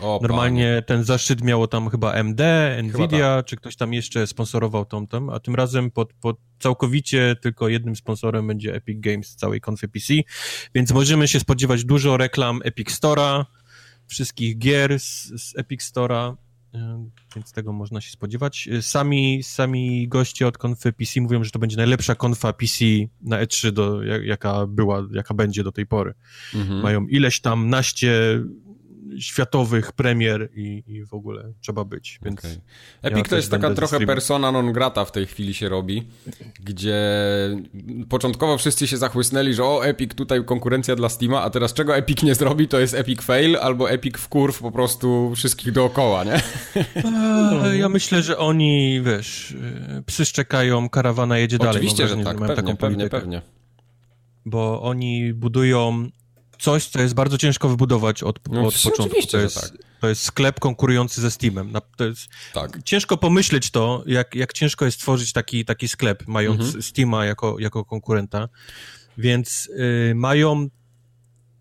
O, 0.00 0.18
Normalnie 0.22 0.82
ten 0.86 1.04
zaszczyt 1.04 1.42
miało 1.42 1.66
tam 1.66 1.88
chyba 1.90 2.12
MD, 2.12 2.76
Nvidia, 2.82 3.36
tak. 3.36 3.46
czy 3.46 3.56
ktoś 3.56 3.76
tam 3.76 3.92
jeszcze 3.92 4.26
sponsorował 4.26 4.84
tą 4.84 5.06
tam, 5.06 5.30
a 5.30 5.40
tym 5.40 5.54
razem 5.54 5.90
pod, 5.90 6.12
pod 6.12 6.36
całkowicie 6.58 7.36
tylko 7.42 7.68
jednym 7.68 7.96
sponsorem 7.96 8.46
będzie 8.46 8.74
Epic 8.74 9.00
Games 9.00 9.28
z 9.28 9.36
całej 9.36 9.60
konfy 9.60 9.88
PC, 9.88 10.14
więc 10.74 10.92
możemy 10.92 11.28
się 11.28 11.40
spodziewać 11.40 11.84
dużo 11.84 12.16
reklam 12.16 12.60
Epic 12.64 12.88
Store'a, 13.00 13.44
wszystkich 14.06 14.58
gier 14.58 15.00
z, 15.00 15.24
z 15.42 15.58
Epic 15.58 15.80
Store'a, 15.92 16.34
y, 16.74 16.78
więc 17.36 17.52
tego 17.52 17.72
można 17.72 18.00
się 18.00 18.10
spodziewać. 18.10 18.68
Sami, 18.80 19.42
sami 19.42 20.08
goście 20.08 20.46
od 20.46 20.58
konfy 20.58 20.92
PC 20.92 21.20
mówią, 21.20 21.44
że 21.44 21.50
to 21.50 21.58
będzie 21.58 21.76
najlepsza 21.76 22.14
konfa 22.14 22.52
PC 22.52 22.84
na 23.20 23.44
E3, 23.44 23.70
do, 23.70 24.02
jak- 24.02 24.24
jaka 24.24 24.66
była, 24.66 25.02
jaka 25.12 25.34
będzie 25.34 25.64
do 25.64 25.72
tej 25.72 25.86
pory 25.86 26.14
Mhm. 26.54 26.80
mają 26.82 27.06
ileś 27.06 27.40
tam 27.40 27.70
naście 27.70 28.12
światowych 29.18 29.92
premier 29.92 30.48
i, 30.54 30.84
i 30.86 31.04
w 31.04 31.14
ogóle 31.14 31.52
trzeba 31.60 31.84
być, 31.84 32.20
więc... 32.22 32.38
Okay. 32.38 32.60
Epic 33.02 33.18
ja 33.18 33.30
to 33.30 33.36
jest 33.36 33.50
taka 33.50 33.74
trochę 33.74 34.06
persona 34.06 34.52
non 34.52 34.72
grata 34.72 35.04
w 35.04 35.12
tej 35.12 35.26
chwili 35.26 35.54
się 35.54 35.68
robi, 35.68 36.08
gdzie 36.60 36.98
początkowo 38.08 38.58
wszyscy 38.58 38.86
się 38.86 38.96
zachłysnęli, 38.96 39.54
że 39.54 39.64
o, 39.64 39.86
Epic 39.86 40.14
tutaj 40.14 40.44
konkurencja 40.44 40.96
dla 40.96 41.08
Steama, 41.08 41.42
a 41.42 41.50
teraz 41.50 41.74
czego 41.74 41.96
Epic 41.96 42.22
nie 42.22 42.34
zrobi, 42.34 42.68
to 42.68 42.80
jest 42.80 42.94
Epic 42.94 43.22
fail 43.22 43.56
albo 43.56 43.90
Epic 43.90 44.16
w 44.18 44.28
kurw 44.28 44.60
po 44.60 44.72
prostu 44.72 45.32
wszystkich 45.36 45.72
dookoła, 45.72 46.24
nie? 46.24 46.40
Ja 47.78 47.88
myślę, 47.88 48.22
że 48.22 48.38
oni, 48.38 49.02
wiesz, 49.04 49.56
psy 50.06 50.24
szczekają, 50.24 50.88
karawana 50.88 51.38
jedzie 51.38 51.56
Oczywiście, 51.56 51.96
dalej. 52.06 52.16
Oczywiście, 52.16 52.16
że 52.18 52.24
tak, 52.24 52.56
pewnie, 52.56 52.76
pewnie, 52.76 53.08
pewnie. 53.08 53.42
Bo 54.44 54.82
oni 54.82 55.34
budują 55.34 56.08
coś, 56.58 56.86
co 56.86 57.00
jest 57.00 57.14
bardzo 57.14 57.38
ciężko 57.38 57.68
wybudować 57.68 58.22
od, 58.22 58.48
no, 58.48 58.66
od 58.66 58.74
początku. 58.82 59.26
To 59.30 59.38
jest, 59.38 59.60
tak. 59.60 59.70
to 60.00 60.08
jest 60.08 60.22
sklep 60.22 60.60
konkurujący 60.60 61.20
ze 61.20 61.30
Steamem. 61.30 61.72
To 61.96 62.04
jest 62.04 62.28
tak. 62.54 62.82
Ciężko 62.84 63.16
pomyśleć 63.16 63.70
to, 63.70 64.02
jak, 64.06 64.34
jak 64.34 64.52
ciężko 64.52 64.84
jest 64.84 65.00
tworzyć 65.00 65.32
taki, 65.32 65.64
taki 65.64 65.88
sklep, 65.88 66.24
mając 66.26 66.60
mhm. 66.60 66.82
Steama 66.82 67.24
jako, 67.24 67.56
jako 67.58 67.84
konkurenta. 67.84 68.48
Więc 69.18 69.68
y, 70.10 70.12
mają 70.14 70.68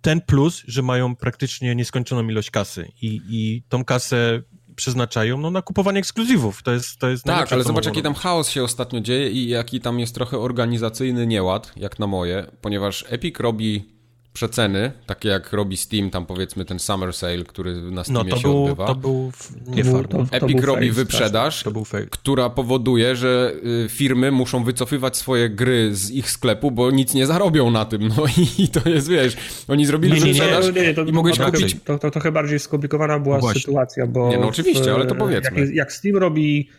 ten 0.01 0.21
plus, 0.21 0.63
że 0.67 0.81
mają 0.81 1.15
praktycznie 1.15 1.75
nieskończoną 1.75 2.29
ilość 2.29 2.51
kasy 2.51 2.91
i, 3.01 3.21
i 3.29 3.63
tą 3.69 3.85
kasę 3.85 4.41
przeznaczają 4.75 5.37
no, 5.37 5.51
na 5.51 5.61
kupowanie 5.61 5.99
ekskluzywów. 5.99 6.63
To 6.63 6.71
jest, 6.71 6.97
to 6.99 7.09
jest 7.09 7.23
Tak, 7.23 7.53
ale 7.53 7.63
zobacz, 7.63 7.85
jaki 7.85 8.01
tam 8.01 8.13
chaos 8.13 8.49
się 8.49 8.63
ostatnio 8.63 9.01
dzieje 9.01 9.29
i 9.29 9.49
jaki 9.49 9.81
tam 9.81 9.99
jest 9.99 10.15
trochę 10.15 10.37
organizacyjny 10.39 11.27
nieład, 11.27 11.71
jak 11.75 11.99
na 11.99 12.07
moje, 12.07 12.47
ponieważ 12.61 13.05
Epic 13.09 13.39
robi 13.39 13.96
przeceny, 14.37 14.91
takie 15.05 15.29
jak 15.29 15.53
robi 15.53 15.77
Steam, 15.77 16.09
tam 16.09 16.25
powiedzmy 16.25 16.65
ten 16.65 16.79
Summer 16.79 17.13
Sale, 17.13 17.43
który 17.43 17.81
na 17.91 18.03
Steamie 18.03 18.23
no, 18.29 18.35
to 18.35 18.41
się 18.41 18.47
był, 18.47 18.63
odbywa. 18.63 18.87
To 18.87 18.95
był 18.95 19.31
nie 19.67 19.83
to, 19.83 20.03
to, 20.03 20.25
Epic 20.31 20.63
robi 20.63 20.91
wyprzedaż, 20.91 21.63
która 22.09 22.49
powoduje, 22.49 23.15
że 23.15 23.53
y, 23.85 23.89
firmy 23.89 24.31
muszą 24.31 24.63
wycofywać 24.63 25.17
swoje 25.17 25.49
gry 25.49 25.95
z 25.95 26.11
ich 26.11 26.29
sklepu, 26.29 26.71
bo 26.71 26.91
nic 26.91 27.13
nie 27.13 27.25
zarobią 27.25 27.71
na 27.71 27.85
tym. 27.85 28.07
No 28.07 28.23
i 28.63 28.67
to 28.67 28.89
jest, 28.89 29.09
wiesz, 29.09 29.37
oni 29.67 29.85
zrobili 29.85 30.13
nie, 30.13 30.33
wyprzedaż 30.33 30.75
nie, 30.75 30.81
nie, 30.81 30.93
to, 30.93 31.03
i 31.03 31.11
mogłeś 31.11 31.39
kupić... 31.39 31.77
To, 31.85 31.99
to 31.99 32.11
trochę 32.11 32.31
bardziej 32.31 32.59
skomplikowana 32.59 33.19
była 33.19 33.37
no 33.37 33.53
sytuacja, 33.53 34.07
bo... 34.07 34.29
Nie, 34.29 34.37
no 34.37 34.47
oczywiście, 34.47 34.93
ale 34.93 35.05
to 35.05 35.15
powiedzmy. 35.15 35.59
Jak, 35.59 35.73
jak 35.73 35.93
Steam 35.93 36.17
robi 36.17 36.69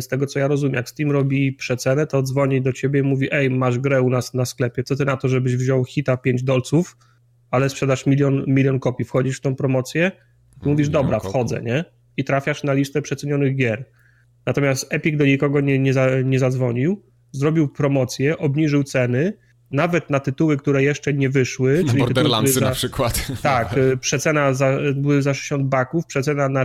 z 0.00 0.08
tego 0.08 0.26
co 0.26 0.38
ja 0.38 0.48
rozumiem, 0.48 0.74
jak 0.74 0.88
Steam 0.88 1.10
robi 1.10 1.52
przecenę, 1.52 2.06
to 2.06 2.22
dzwoni 2.22 2.62
do 2.62 2.72
ciebie 2.72 3.00
i 3.00 3.02
mówi, 3.02 3.28
ej, 3.32 3.50
masz 3.50 3.78
grę 3.78 4.02
u 4.02 4.10
nas 4.10 4.34
na 4.34 4.44
sklepie, 4.44 4.82
co 4.82 4.96
ty 4.96 5.04
na 5.04 5.16
to, 5.16 5.28
żebyś 5.28 5.56
wziął 5.56 5.84
hita 5.84 6.16
5 6.16 6.42
dolców, 6.42 6.96
ale 7.50 7.68
sprzedasz 7.68 8.06
milion, 8.06 8.44
milion 8.46 8.80
kopii, 8.80 9.04
wchodzisz 9.04 9.38
w 9.38 9.40
tą 9.40 9.56
promocję, 9.56 10.12
mówisz, 10.64 10.88
dobra, 10.88 11.20
wchodzę, 11.20 11.62
nie? 11.62 11.84
I 12.16 12.24
trafiasz 12.24 12.64
na 12.64 12.72
listę 12.72 13.02
przecenionych 13.02 13.56
gier. 13.56 13.84
Natomiast 14.46 14.86
Epic 14.94 15.18
do 15.18 15.26
nikogo 15.26 15.60
nie, 15.60 15.78
nie, 15.78 15.92
za, 15.92 16.20
nie 16.24 16.38
zadzwonił, 16.38 17.02
zrobił 17.32 17.68
promocję, 17.68 18.38
obniżył 18.38 18.84
ceny, 18.84 19.32
nawet 19.70 20.10
na 20.10 20.20
tytuły, 20.20 20.56
które 20.56 20.82
jeszcze 20.82 21.12
nie 21.12 21.30
wyszły. 21.30 21.84
Czyli 21.86 21.98
Borderlandsy 21.98 22.52
za, 22.52 22.60
na 22.60 22.70
przykład. 22.70 23.26
Tak, 23.42 23.76
y, 23.76 23.96
przecena 23.96 24.54
za, 24.54 24.78
były 24.94 25.22
za 25.22 25.34
60 25.34 25.68
baków, 25.68 26.06
przecena 26.06 26.48
na, 26.48 26.64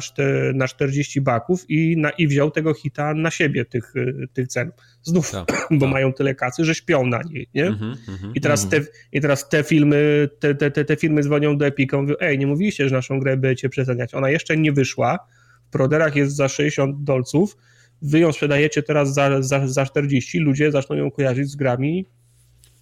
na 0.53 0.67
40 0.67 1.21
baków 1.21 1.65
i, 1.69 1.97
na, 1.97 2.09
i 2.09 2.27
wziął 2.27 2.51
tego 2.51 2.73
hita 2.73 3.13
na 3.13 3.31
siebie, 3.31 3.65
tych, 3.65 3.95
y, 3.95 4.27
tych 4.33 4.47
cen. 4.47 4.71
Znów, 5.03 5.31
tak, 5.31 5.67
bo 5.71 5.85
tak. 5.85 5.93
mają 5.93 6.13
tyle 6.13 6.35
kasy, 6.35 6.65
że 6.65 6.75
śpią 6.75 7.05
na 7.05 7.21
niej, 7.21 7.47
nie? 7.53 7.65
Mm 7.65 7.79
-hmm, 7.79 8.31
I, 8.35 8.41
teraz 8.41 8.65
mm 8.65 8.83
-hmm. 8.83 8.85
te, 8.85 8.91
I 9.11 9.21
teraz 9.21 9.49
te 9.49 9.63
filmy, 9.63 10.29
te, 10.39 10.55
te, 10.55 10.71
te, 10.71 10.85
te 10.85 10.95
filmy 10.95 11.23
dzwonią 11.23 11.57
do 11.57 11.65
Epica, 11.65 11.97
mówią, 11.97 12.15
ej, 12.19 12.39
nie 12.39 12.47
mówiliście, 12.47 12.89
że 12.89 12.95
naszą 12.95 13.19
grę 13.19 13.37
będziecie 13.37 13.69
przeceniać. 13.69 14.13
Ona 14.13 14.29
jeszcze 14.29 14.57
nie 14.57 14.71
wyszła, 14.71 15.19
w 15.67 15.71
proderach 15.71 16.15
jest 16.15 16.35
za 16.35 16.47
60 16.47 17.03
dolców, 17.03 17.57
wy 18.01 18.19
ją 18.19 18.31
sprzedajecie 18.31 18.83
teraz 18.83 19.13
za, 19.13 19.41
za, 19.41 19.67
za 19.67 19.85
40, 19.85 20.39
ludzie 20.39 20.71
zaczną 20.71 20.95
ją 20.95 21.11
kojarzyć 21.11 21.49
z 21.49 21.55
grami 21.55 22.05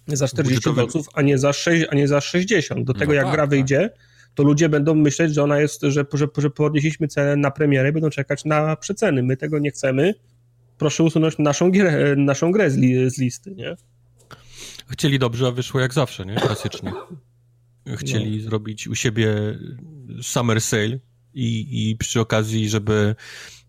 za 0.06 0.28
40 0.28 0.74
dolców, 0.74 1.06
a 1.14 1.22
nie 1.22 1.38
za 1.38 1.52
6, 1.52 1.86
a 1.90 1.94
nie 1.94 2.08
za 2.08 2.20
60. 2.20 2.84
Do 2.84 2.94
tego 2.94 3.06
no 3.06 3.12
jak 3.12 3.24
tak, 3.24 3.34
gra 3.34 3.42
tak. 3.42 3.50
wyjdzie, 3.50 3.90
to 4.34 4.42
ludzie 4.42 4.68
będą 4.68 4.94
myśleć, 4.94 5.34
że 5.34 5.42
ona 5.42 5.60
jest, 5.60 5.82
że, 5.82 6.04
że, 6.14 6.28
że 6.38 6.50
podnieśliśmy 6.50 7.08
cenę 7.08 7.36
na 7.36 7.50
premierę 7.50 7.88
i 7.88 7.92
będą 7.92 8.10
czekać 8.10 8.44
na 8.44 8.76
przeceny. 8.76 9.22
My 9.22 9.36
tego 9.36 9.58
nie 9.58 9.70
chcemy. 9.70 10.14
Proszę 10.78 11.02
usunąć 11.02 11.38
naszą 11.38 11.70
grę, 11.70 12.16
naszą 12.16 12.52
grę 12.52 12.70
z, 12.70 12.76
li, 12.76 13.10
z 13.10 13.18
listy, 13.18 13.50
nie? 13.50 13.76
Chcieli 14.88 15.18
dobrze, 15.18 15.46
a 15.46 15.50
wyszło 15.50 15.80
jak 15.80 15.94
zawsze, 15.94 16.26
nie? 16.26 16.34
Klasycznie. 16.34 16.92
Chcieli 17.96 18.36
no. 18.36 18.42
zrobić 18.42 18.88
u 18.88 18.94
siebie 18.94 19.58
summer 20.22 20.60
sale 20.60 20.98
i, 21.34 21.90
i 21.90 21.96
przy 21.96 22.20
okazji, 22.20 22.68
żeby 22.68 23.14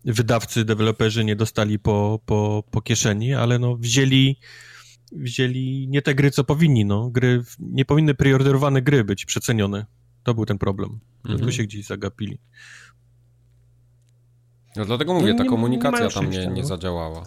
wydawcy, 0.04 0.64
deweloperzy 0.64 1.24
nie 1.24 1.36
dostali 1.36 1.78
po, 1.78 2.20
po, 2.26 2.64
po 2.70 2.80
kieszeni, 2.80 3.34
ale 3.34 3.58
no 3.58 3.76
wzięli 3.76 4.36
wzięli 5.12 5.88
nie 5.88 6.02
te 6.02 6.14
gry, 6.14 6.30
co 6.30 6.44
powinni, 6.44 6.84
no. 6.84 7.10
Gry, 7.10 7.42
nie 7.58 7.84
powinny 7.84 8.14
preorderowane 8.14 8.82
gry 8.82 9.04
być 9.04 9.24
przecenione. 9.24 9.86
To 10.22 10.34
był 10.34 10.46
ten 10.46 10.58
problem. 10.58 11.00
Mhm. 11.24 11.40
Tu 11.40 11.52
się 11.52 11.62
gdzieś 11.62 11.86
zagapili. 11.86 12.38
No 14.76 14.84
dlatego 14.84 15.14
mówię, 15.14 15.34
ta 15.34 15.44
komunikacja 15.44 16.08
tam 16.08 16.30
nie, 16.30 16.46
nie 16.46 16.64
zadziałała. 16.64 17.26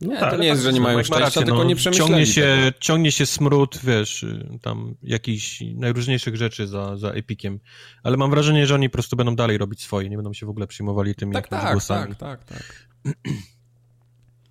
No 0.00 0.12
nie, 0.12 0.20
tak, 0.20 0.30
to 0.30 0.36
nie 0.36 0.46
jest, 0.46 0.62
że 0.62 0.72
nie 0.72 0.80
mają 0.80 1.02
szczęścia, 1.02 1.24
rację, 1.24 1.42
tylko 1.42 1.58
no, 1.58 1.64
nie 1.64 1.76
przemyśleli 1.76 2.08
ciągnie 2.08 2.26
się, 2.26 2.72
ciągnie 2.80 3.12
się 3.12 3.26
smród, 3.26 3.78
wiesz, 3.84 4.26
tam 4.62 4.94
jakichś 5.02 5.60
najróżniejszych 5.74 6.36
rzeczy 6.36 6.66
za, 6.66 6.96
za 6.96 7.10
Epikiem, 7.10 7.60
ale 8.02 8.16
mam 8.16 8.30
wrażenie, 8.30 8.66
że 8.66 8.74
oni 8.74 8.90
po 8.90 8.92
prostu 8.92 9.16
będą 9.16 9.36
dalej 9.36 9.58
robić 9.58 9.82
swoje, 9.82 10.08
nie 10.08 10.16
będą 10.16 10.32
się 10.32 10.46
w 10.46 10.48
ogóle 10.48 10.66
przyjmowali 10.66 11.14
tymi 11.14 11.32
tak, 11.32 11.48
tak, 11.48 11.72
głosami. 11.72 12.16
Tak, 12.16 12.44
tak, 12.44 12.58
tak. 12.58 12.88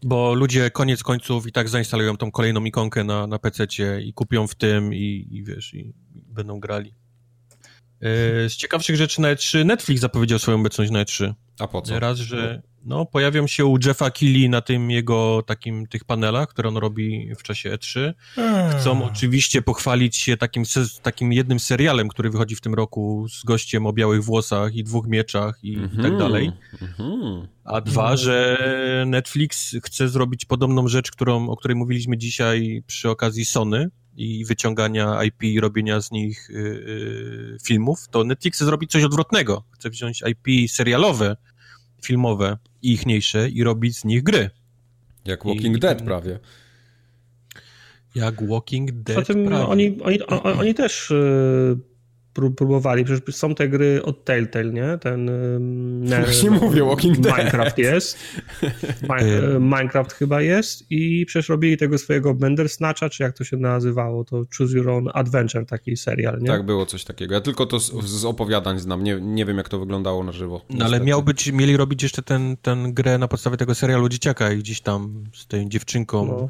Bo 0.03 0.33
ludzie 0.33 0.71
koniec 0.71 1.03
końców 1.03 1.47
i 1.47 1.51
tak 1.51 1.69
zainstalują 1.69 2.17
tą 2.17 2.31
kolejną 2.31 2.63
ikonkę 2.63 3.03
na, 3.03 3.27
na 3.27 3.39
pc 3.39 3.67
i 4.01 4.13
kupią 4.13 4.47
w 4.47 4.55
tym 4.55 4.93
i, 4.93 5.27
i 5.31 5.43
wiesz, 5.43 5.73
i 5.73 5.93
będą 6.15 6.59
grali. 6.59 6.93
E, 8.01 8.49
z 8.49 8.55
ciekawszych 8.55 8.95
rzeczy 8.95 9.21
na 9.21 9.35
E3 9.35 9.65
Netflix 9.65 10.01
zapowiedział 10.01 10.39
swoją 10.39 10.59
obecność 10.59 10.91
na 10.91 11.03
E3. 11.03 11.33
A 11.59 11.67
po 11.67 11.81
co? 11.81 11.99
Raz, 11.99 12.17
że 12.17 12.61
no, 12.87 13.05
pojawią 13.05 13.47
się 13.47 13.65
u 13.65 13.77
Jeffa 13.85 14.11
Keighley 14.11 14.49
na 14.49 14.61
tym 14.61 14.91
jego 14.91 15.43
takim 15.47 15.87
tych 15.87 16.03
panelach, 16.05 16.49
które 16.49 16.69
on 16.69 16.77
robi 16.77 17.35
w 17.35 17.43
czasie 17.43 17.69
E3. 17.69 18.13
Chcą 18.79 19.05
oczywiście 19.05 19.61
pochwalić 19.61 20.15
się 20.15 20.37
takim, 20.37 20.63
takim 21.01 21.33
jednym 21.33 21.59
serialem, 21.59 22.07
który 22.07 22.29
wychodzi 22.29 22.55
w 22.55 22.61
tym 22.61 22.73
roku 22.73 23.27
z 23.29 23.43
gościem 23.43 23.85
o 23.85 23.93
białych 23.93 24.23
włosach 24.23 24.75
i 24.75 24.83
dwóch 24.83 25.07
mieczach 25.07 25.59
i, 25.63 25.75
mm 25.75 25.89
-hmm. 25.89 25.93
i 25.93 25.95
tak 25.95 26.05
mhm. 26.05 26.19
dalej. 26.19 26.51
Mm 26.81 26.93
-hmm. 26.93 27.47
A 27.63 27.81
dwa, 27.81 28.17
że 28.17 28.57
Netflix 29.07 29.75
chce 29.83 30.09
zrobić 30.09 30.45
podobną 30.45 30.87
rzecz, 30.87 31.11
którą, 31.11 31.49
o 31.49 31.57
której 31.57 31.75
mówiliśmy 31.75 32.17
dzisiaj 32.17 32.83
przy 32.87 33.09
okazji 33.09 33.45
Sony, 33.45 33.89
i 34.17 34.45
wyciągania 34.45 35.23
IP 35.23 35.43
i 35.43 35.59
robienia 35.59 36.01
z 36.01 36.11
nich 36.11 36.49
yy, 36.49 37.57
filmów, 37.65 38.07
to 38.11 38.23
Netflix 38.23 38.57
chce 38.57 38.65
zrobić 38.65 38.91
coś 38.91 39.03
odwrotnego. 39.03 39.63
Chce 39.71 39.89
wziąć 39.89 40.23
IP 40.27 40.71
serialowe, 40.71 41.35
filmowe 42.03 42.57
ichniejsze 42.81 43.49
i 43.49 43.63
robić 43.63 43.97
z 43.97 44.05
nich 44.05 44.23
gry. 44.23 44.49
Jak 45.25 45.45
Walking 45.45 45.77
I, 45.77 45.79
Dead 45.79 46.01
prawie. 46.01 46.39
Jak 48.15 48.47
Walking 48.47 48.91
Dead 48.91 49.27
Zatem 49.27 49.45
prawie. 49.45 49.65
Oni, 49.65 49.97
oni, 50.01 50.23
oni 50.43 50.73
też 50.73 51.09
yy, 51.09 51.79
próbowali, 52.55 53.05
przecież 53.05 53.35
są 53.35 53.55
te 53.55 53.69
gry 53.69 54.03
od 54.03 54.25
Telltale, 54.25 54.73
nie? 54.73 54.97
Ten... 55.01 55.31
Właśnie 56.25 56.51
no, 56.51 56.57
mówię, 56.57 56.83
Walking 56.83 57.17
Dead. 57.17 57.37
Minecraft 57.37 57.77
jest. 57.77 58.17
Minecraft 59.59 60.13
chyba 60.13 60.41
jest 60.41 60.85
i 60.89 61.25
przecież 61.25 61.49
robili 61.49 61.77
tego 61.77 61.97
swojego 61.97 62.33
Bandersnatcha, 62.33 63.09
czy 63.09 63.23
jak 63.23 63.37
to 63.37 63.43
się 63.43 63.57
nazywało, 63.57 64.23
to 64.23 64.43
Choose 64.57 64.77
Your 64.77 64.89
Own 64.89 65.09
Adventure, 65.13 65.65
taki 65.65 65.97
serial, 65.97 66.39
nie? 66.39 66.47
Tak, 66.47 66.65
było 66.65 66.85
coś 66.85 67.03
takiego. 67.03 67.33
Ja 67.33 67.41
tylko 67.41 67.65
to 67.65 67.79
z, 67.79 68.05
z 68.05 68.25
opowiadań 68.25 68.79
znam, 68.79 69.03
nie, 69.03 69.19
nie 69.21 69.45
wiem 69.45 69.57
jak 69.57 69.69
to 69.69 69.79
wyglądało 69.79 70.23
na 70.23 70.31
żywo. 70.31 70.61
No 70.69 70.85
ale 70.85 70.99
miał 70.99 71.23
być, 71.23 71.51
mieli 71.51 71.77
robić 71.77 72.03
jeszcze 72.03 72.23
ten, 72.23 72.57
ten 72.61 72.93
grę 72.93 73.17
na 73.17 73.27
podstawie 73.27 73.57
tego 73.57 73.75
serialu 73.75 74.09
Dzieciaka 74.09 74.51
i 74.51 74.57
gdzieś 74.57 74.81
tam 74.81 75.23
z 75.33 75.47
tą 75.47 75.69
dziewczynką 75.69 76.25
no. 76.25 76.47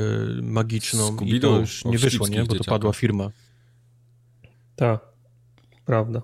y, 0.00 0.42
magiczną 0.42 1.16
i 1.24 1.40
to 1.40 1.58
już 1.58 1.84
nie 1.84 1.98
wyszło, 1.98 2.28
nie? 2.28 2.44
Bo 2.44 2.54
to 2.54 2.64
padła 2.64 2.92
firma. 2.92 3.30
Tak, 4.76 5.00
prawda. 5.84 6.22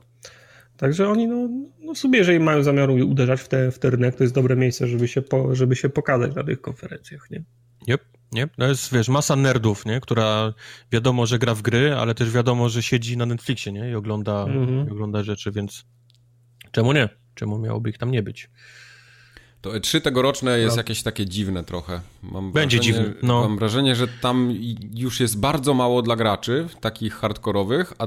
Także 0.76 1.09
oni, 1.09 1.26
no, 1.26 1.48
no 1.80 1.94
sobie, 1.94 2.18
jeżeli 2.18 2.40
mają 2.40 2.62
zamiar 2.62 2.90
uderzać 2.90 3.40
w, 3.40 3.48
te, 3.48 3.70
w 3.70 3.78
ten 3.78 3.90
rynek, 3.90 4.16
to 4.16 4.24
jest 4.24 4.34
dobre 4.34 4.57
miejsce, 4.57 4.86
żeby 4.86 5.09
się, 5.09 5.22
po, 5.22 5.55
żeby 5.55 5.76
się 5.76 5.88
pokazać 5.88 6.34
na 6.34 6.44
tych 6.44 6.61
konferencjach, 6.61 7.30
nie? 7.30 7.44
Yep, 7.88 8.05
nie? 8.32 8.48
To 8.48 8.66
jest, 8.66 8.94
wiesz, 8.94 9.09
masa 9.09 9.36
nerdów, 9.36 9.86
nie? 9.86 10.00
Która 10.00 10.55
wiadomo, 10.92 11.26
że 11.26 11.38
gra 11.38 11.55
w 11.55 11.62
gry, 11.62 11.94
ale 11.94 12.14
też 12.14 12.30
wiadomo, 12.30 12.68
że 12.68 12.82
siedzi 12.82 13.16
na 13.16 13.26
Netflixie, 13.26 13.72
nie? 13.72 13.90
I 13.90 13.94
ogląda, 13.94 14.42
mhm. 14.42 14.88
i 14.88 14.90
ogląda 14.90 15.22
rzeczy, 15.22 15.53
więc 15.53 15.84
czemu 16.72 16.92
nie? 16.92 17.09
Czemu 17.34 17.59
miałoby 17.59 17.90
ich 17.90 17.98
tam 17.98 18.11
nie 18.11 18.22
być? 18.22 18.50
To 19.62 19.70
E3 19.70 20.00
tegoroczne 20.00 20.58
jest 20.58 20.76
no. 20.76 20.80
jakieś 20.80 21.02
takie 21.02 21.26
dziwne 21.26 21.64
trochę. 21.64 22.00
Mam 22.22 22.52
Będzie 22.52 22.76
wrażenie, 22.76 22.98
dziwne. 22.98 23.14
No. 23.22 23.40
Mam 23.40 23.58
wrażenie, 23.58 23.96
że 23.96 24.08
tam 24.08 24.54
już 24.94 25.20
jest 25.20 25.40
bardzo 25.40 25.74
mało 25.74 26.02
dla 26.02 26.16
graczy, 26.16 26.68
takich 26.80 27.14
hardkorowych, 27.14 27.92
a 27.98 28.06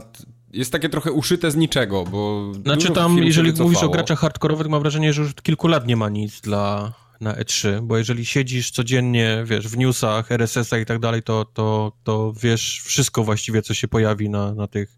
jest 0.54 0.72
takie 0.72 0.90
trochę 0.90 1.12
uszyte 1.12 1.52
z 1.52 1.56
niczego, 1.56 2.04
bo... 2.04 2.52
Znaczy 2.64 2.92
tam, 2.92 3.18
jeżeli 3.18 3.54
mówisz 3.60 3.84
o 3.84 3.90
graczach 3.90 4.20
hardkorowych, 4.20 4.68
mam 4.68 4.82
wrażenie, 4.82 5.14
że 5.14 5.22
już 5.22 5.34
kilku 5.34 5.68
lat 5.68 5.88
nie 5.88 5.96
ma 5.96 6.10
nic 6.10 6.42
dla 6.42 6.94
na 7.22 7.34
E3, 7.34 7.82
bo 7.82 7.98
jeżeli 7.98 8.26
siedzisz 8.26 8.72
codziennie, 8.72 9.44
wiesz, 9.46 9.68
w 9.68 9.78
newsach, 9.78 10.32
RSS-ach 10.32 10.82
i 10.82 10.86
tak 10.86 11.00
dalej, 11.00 11.24
to, 11.24 11.46
to, 11.46 11.92
to 12.04 12.34
wiesz 12.42 12.82
wszystko 12.86 13.24
właściwie, 13.24 13.62
co 13.62 13.74
się 13.74 13.88
pojawi 13.88 14.30
na, 14.30 14.54
na 14.54 14.68
tych, 14.68 14.98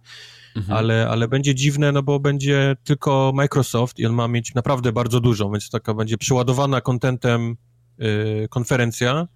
mhm. 0.57 0.77
ale, 0.77 1.09
ale 1.09 1.27
będzie 1.27 1.55
dziwne, 1.55 1.91
no 1.91 2.03
bo 2.03 2.19
będzie 2.19 2.75
tylko 2.83 3.31
Microsoft 3.35 3.99
i 3.99 4.05
on 4.05 4.13
ma 4.13 4.27
mieć 4.27 4.53
naprawdę 4.53 4.91
bardzo 4.91 5.19
dużo, 5.19 5.49
więc 5.49 5.69
taka 5.69 5.93
będzie 5.93 6.17
przeładowana 6.17 6.81
kontentem 6.81 7.55
yy, 7.97 8.47
konferencja 8.49 9.27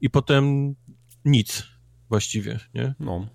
i 0.00 0.10
potem 0.10 0.74
nic 1.24 1.62
właściwie, 2.08 2.58
nie? 2.74 2.94
No. 3.00 3.26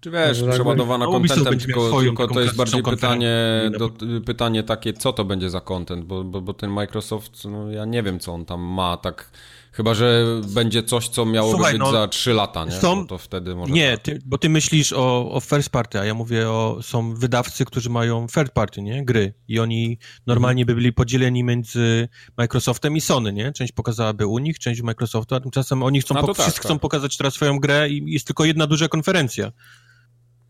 Czy 0.00 0.10
wiesz, 0.10 0.42
przeładowana 0.50 1.06
kontentem, 1.06 1.58
tylko, 1.58 2.00
tylko 2.00 2.28
to 2.28 2.40
jest 2.40 2.56
bardziej 2.56 2.82
pytanie, 2.82 3.36
do, 3.78 3.90
pytanie 4.26 4.62
takie, 4.62 4.92
co 4.92 5.12
to 5.12 5.24
będzie 5.24 5.50
za 5.50 5.60
content, 5.60 6.04
bo, 6.04 6.24
bo, 6.24 6.40
bo 6.40 6.54
ten 6.54 6.70
Microsoft, 6.70 7.44
no 7.44 7.70
ja 7.70 7.84
nie 7.84 8.02
wiem, 8.02 8.18
co 8.20 8.32
on 8.32 8.44
tam 8.44 8.60
ma, 8.60 8.96
tak 8.96 9.30
Chyba, 9.72 9.94
że 9.94 10.24
będzie 10.54 10.82
coś, 10.82 11.08
co 11.08 11.26
miało 11.26 11.52
Słuchaj, 11.52 11.72
być 11.72 11.80
no, 11.80 11.92
za 11.92 12.08
3 12.08 12.32
lata, 12.32 12.64
nie? 12.64 12.72
Są... 12.72 12.96
No 12.96 13.04
to 13.04 13.18
wtedy 13.18 13.54
może... 13.54 13.72
Nie, 13.72 13.98
ty, 13.98 14.18
bo 14.24 14.38
ty 14.38 14.48
myślisz 14.48 14.92
o, 14.92 15.32
o 15.32 15.40
first 15.40 15.70
party, 15.70 16.00
a 16.00 16.04
ja 16.04 16.14
mówię 16.14 16.50
o... 16.50 16.78
Są 16.82 17.14
wydawcy, 17.14 17.64
którzy 17.64 17.90
mają 17.90 18.26
third 18.34 18.52
party, 18.52 18.82
nie? 18.82 19.04
Gry. 19.04 19.34
I 19.48 19.58
oni 19.58 19.98
normalnie 20.26 20.66
by 20.66 20.74
byli 20.74 20.92
podzieleni 20.92 21.44
między 21.44 22.08
Microsoftem 22.36 22.96
i 22.96 23.00
Sony, 23.00 23.32
nie? 23.32 23.52
Część 23.52 23.72
pokazałaby 23.72 24.26
u 24.26 24.38
nich, 24.38 24.58
część 24.58 24.80
u 24.80 24.84
Microsoftu, 24.84 25.34
a 25.34 25.40
tymczasem 25.40 25.82
oni 25.82 26.00
chcą, 26.00 26.14
po... 26.14 26.26
tak, 26.26 26.36
wszyscy 26.36 26.60
tak. 26.60 26.64
chcą 26.64 26.78
pokazać 26.78 27.16
teraz 27.16 27.34
swoją 27.34 27.58
grę 27.58 27.90
i 27.90 28.12
jest 28.12 28.26
tylko 28.26 28.44
jedna 28.44 28.66
duża 28.66 28.88
konferencja. 28.88 29.52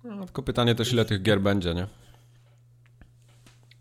No, 0.05 0.25
tylko 0.25 0.43
pytanie 0.43 0.75
też, 0.75 0.93
ile 0.93 1.05
tych 1.05 1.23
gier 1.23 1.41
będzie, 1.41 1.75
nie? 1.75 1.87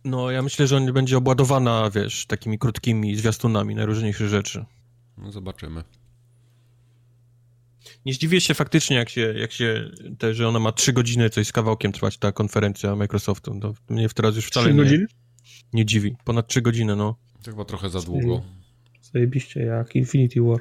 No, 0.06 0.32
ja 0.32 0.42
myślę, 0.42 0.68
że 0.68 0.78
on 0.78 0.94
będzie 0.94 1.18
obładowana, 1.18 1.90
wiesz, 1.90 2.26
takimi 2.26 2.60
krótkimi 2.60 3.16
zwiastunami 3.16 3.76
najróżniejszych 3.76 4.28
rzeczy. 4.28 4.66
No, 5.18 5.32
zobaczymy. 5.32 5.84
Nie 8.06 8.14
zdziwię 8.14 8.42
się 8.42 8.54
faktycznie, 8.54 8.98
jak 8.98 9.10
się, 9.10 9.34
jak 9.38 9.52
się 9.52 9.92
te, 10.18 10.34
że 10.34 10.48
ona 10.48 10.60
ma 10.60 10.72
trzy 10.72 10.94
godziny 10.94 11.30
coś 11.30 11.48
z 11.48 11.52
kawałkiem 11.52 11.92
trwać, 11.92 12.18
ta 12.18 12.32
konferencja 12.32 12.96
Microsoftu. 12.96 13.60
To 13.60 13.74
mnie 13.90 14.10
teraz 14.10 14.36
już 14.36 14.48
wcale 14.48 14.66
3 14.66 14.74
nie, 14.74 14.84
godziny? 14.84 15.06
nie 15.74 15.86
dziwi. 15.86 16.16
Ponad 16.24 16.48
trzy 16.48 16.62
godziny, 16.62 16.96
no. 16.96 17.16
To 17.44 17.52
chyba 17.52 17.66
trochę 17.66 17.90
za 17.90 18.02
długo. 18.02 18.44
Zajebiście, 19.02 19.60
jak 19.60 19.96
Infinity 19.96 20.42
War. 20.42 20.60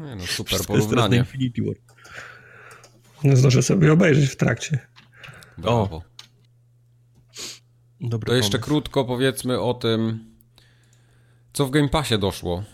Nie 0.00 0.16
no, 0.16 0.26
super 0.26 0.60
porównanie. 0.66 1.16
Infinity 1.18 1.62
War. 1.62 1.74
No, 3.24 3.36
zdążę 3.36 3.62
sobie 3.62 3.92
obejrzeć 3.92 4.30
w 4.30 4.36
trakcie. 4.36 4.78
Brawo. 5.58 5.96
O. 5.96 6.02
Dobry 8.00 8.26
to 8.28 8.34
jeszcze 8.34 8.50
pomysł. 8.50 8.68
krótko 8.68 9.04
powiedzmy 9.04 9.60
o 9.60 9.74
tym, 9.74 10.31
co 11.52 11.66
w 11.66 11.70
Game 11.70 11.88
Passie 11.88 12.18
doszło. 12.18 12.64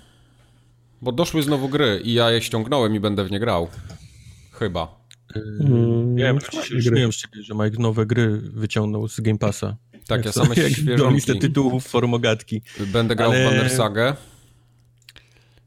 Bo 1.03 1.13
doszły 1.13 1.43
znowu 1.43 1.69
gry 1.69 2.01
i 2.05 2.13
ja 2.13 2.31
je 2.31 2.43
ściągnąłem 2.43 2.95
i 2.95 3.01
będę 3.01 3.25
w 3.25 3.31
nie 3.31 3.41
grał. 3.41 3.69
Chyba. 4.53 4.99
Mm, 5.61 6.19
ja 6.19 6.35
śmieję 6.81 7.13
z 7.13 7.17
ciebie, 7.17 7.43
że 7.43 7.55
Mike 7.55 7.83
nowe 7.83 8.07
gry 8.07 8.39
wyciągnął 8.39 9.09
z 9.09 9.21
Game 9.21 9.39
Passa. 9.39 9.77
Tak, 10.07 10.25
ja 10.25 10.33
same 10.33 10.55
świeżonki. 10.57 11.15
listę 11.15 11.35
tytułów 11.35 11.87
formogatki. 11.87 12.63
Będę 12.87 13.17
grał 13.17 13.31
Ale... 13.31 13.41
w 13.41 13.51
Banner 13.51 13.71
Sagę. 13.71 14.17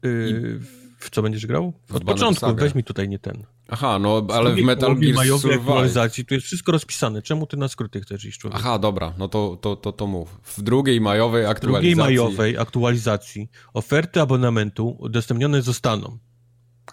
Yy, 0.02 0.60
w 0.98 1.10
co 1.10 1.22
będziesz 1.22 1.46
grał? 1.46 1.72
Od 1.92 2.04
początku, 2.04 2.40
Saga. 2.40 2.62
weź 2.62 2.74
mi 2.74 2.84
tutaj 2.84 3.08
nie 3.08 3.18
ten. 3.18 3.44
Aha, 3.72 3.98
no 3.98 4.26
ale 4.32 4.54
w 4.54 4.62
Metal 4.62 4.96
Gear 4.96 5.38
Survive. 5.38 6.24
tu 6.28 6.34
jest 6.34 6.46
wszystko 6.46 6.72
rozpisane. 6.72 7.22
Czemu 7.22 7.46
ty 7.46 7.56
na 7.56 7.68
skróty 7.68 8.00
chcesz 8.00 8.24
iść, 8.24 8.40
człowiek? 8.40 8.60
Aha, 8.60 8.78
dobra, 8.78 9.14
no 9.18 9.28
to, 9.28 9.58
to, 9.60 9.76
to, 9.76 9.92
to 9.92 10.06
mów. 10.06 10.40
W 10.42 10.62
drugiej 10.62 11.00
majowej 11.00 11.46
aktualizacji... 11.46 11.94
W 11.94 11.96
drugiej 11.96 12.16
majowej 12.16 12.58
aktualizacji 12.58 13.48
oferty 13.74 14.20
abonamentu 14.20 14.96
udostępnione 14.98 15.62
zostaną. 15.62 16.18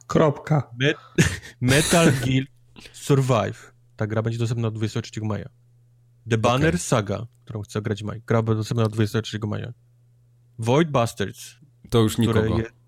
Kropka. 0.07 0.69
Met 0.80 0.97
Metal 1.61 2.11
Gear 2.25 2.45
Survive. 2.93 3.73
Ta 3.95 4.07
gra 4.07 4.21
będzie 4.21 4.39
dostępna 4.39 4.67
od 4.67 4.73
23 4.73 5.21
maja. 5.21 5.49
The 6.30 6.38
Banner 6.38 6.69
okay. 6.69 6.80
Saga, 6.80 7.27
którą 7.45 7.61
chcę 7.61 7.82
grać 7.82 8.03
Mike. 8.03 8.21
Gra 8.27 8.41
będzie 8.41 8.57
dostępna 8.57 8.84
od 8.84 8.93
23 8.93 9.39
maja. 9.47 9.73
Void 10.59 10.91
Bastards. 10.91 11.55
To 11.89 11.99
już 11.99 12.17
nikogo. 12.17 12.57
Je, 12.57 12.78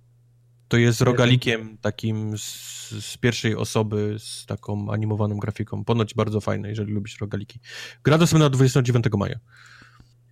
to 0.72 0.78
jest 0.78 1.02
rogalikiem 1.02 1.78
takim 1.78 2.38
z, 2.38 2.90
z, 2.90 3.18
pierwszej 3.18 3.56
osoby 3.56 4.16
z 4.20 4.46
taką 4.46 4.92
animowaną 4.92 5.38
grafiką. 5.38 5.86
Ponoć 5.86 6.14
bardzo 6.14 6.42
fajne, 6.42 6.70
jeżeli 6.70 6.94
lubisz 6.94 7.22
rogaliki. 7.22 7.60
Gra 8.04 8.18
dostępna 8.18 8.50
29 8.50 9.06
maja. 9.18 9.40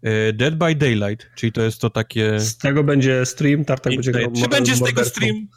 E, 0.02 0.34
Dead 0.34 0.56
by 0.56 0.76
Daylight, 0.76 1.28
czyli 1.36 1.52
to 1.52 1.62
jest 1.62 1.82
to 1.82 1.90
takie... 1.90 2.40
Z 2.40 2.58
tego 2.58 2.84
będzie 2.84 3.26
stream, 3.26 3.66
Tartak 3.66 3.94
będzie 3.94 4.12
grał 4.12 4.32
Czy 4.32 4.48
będzie 4.48 4.76
z 4.76 4.84
tego 4.84 5.06
stream? 5.06 5.48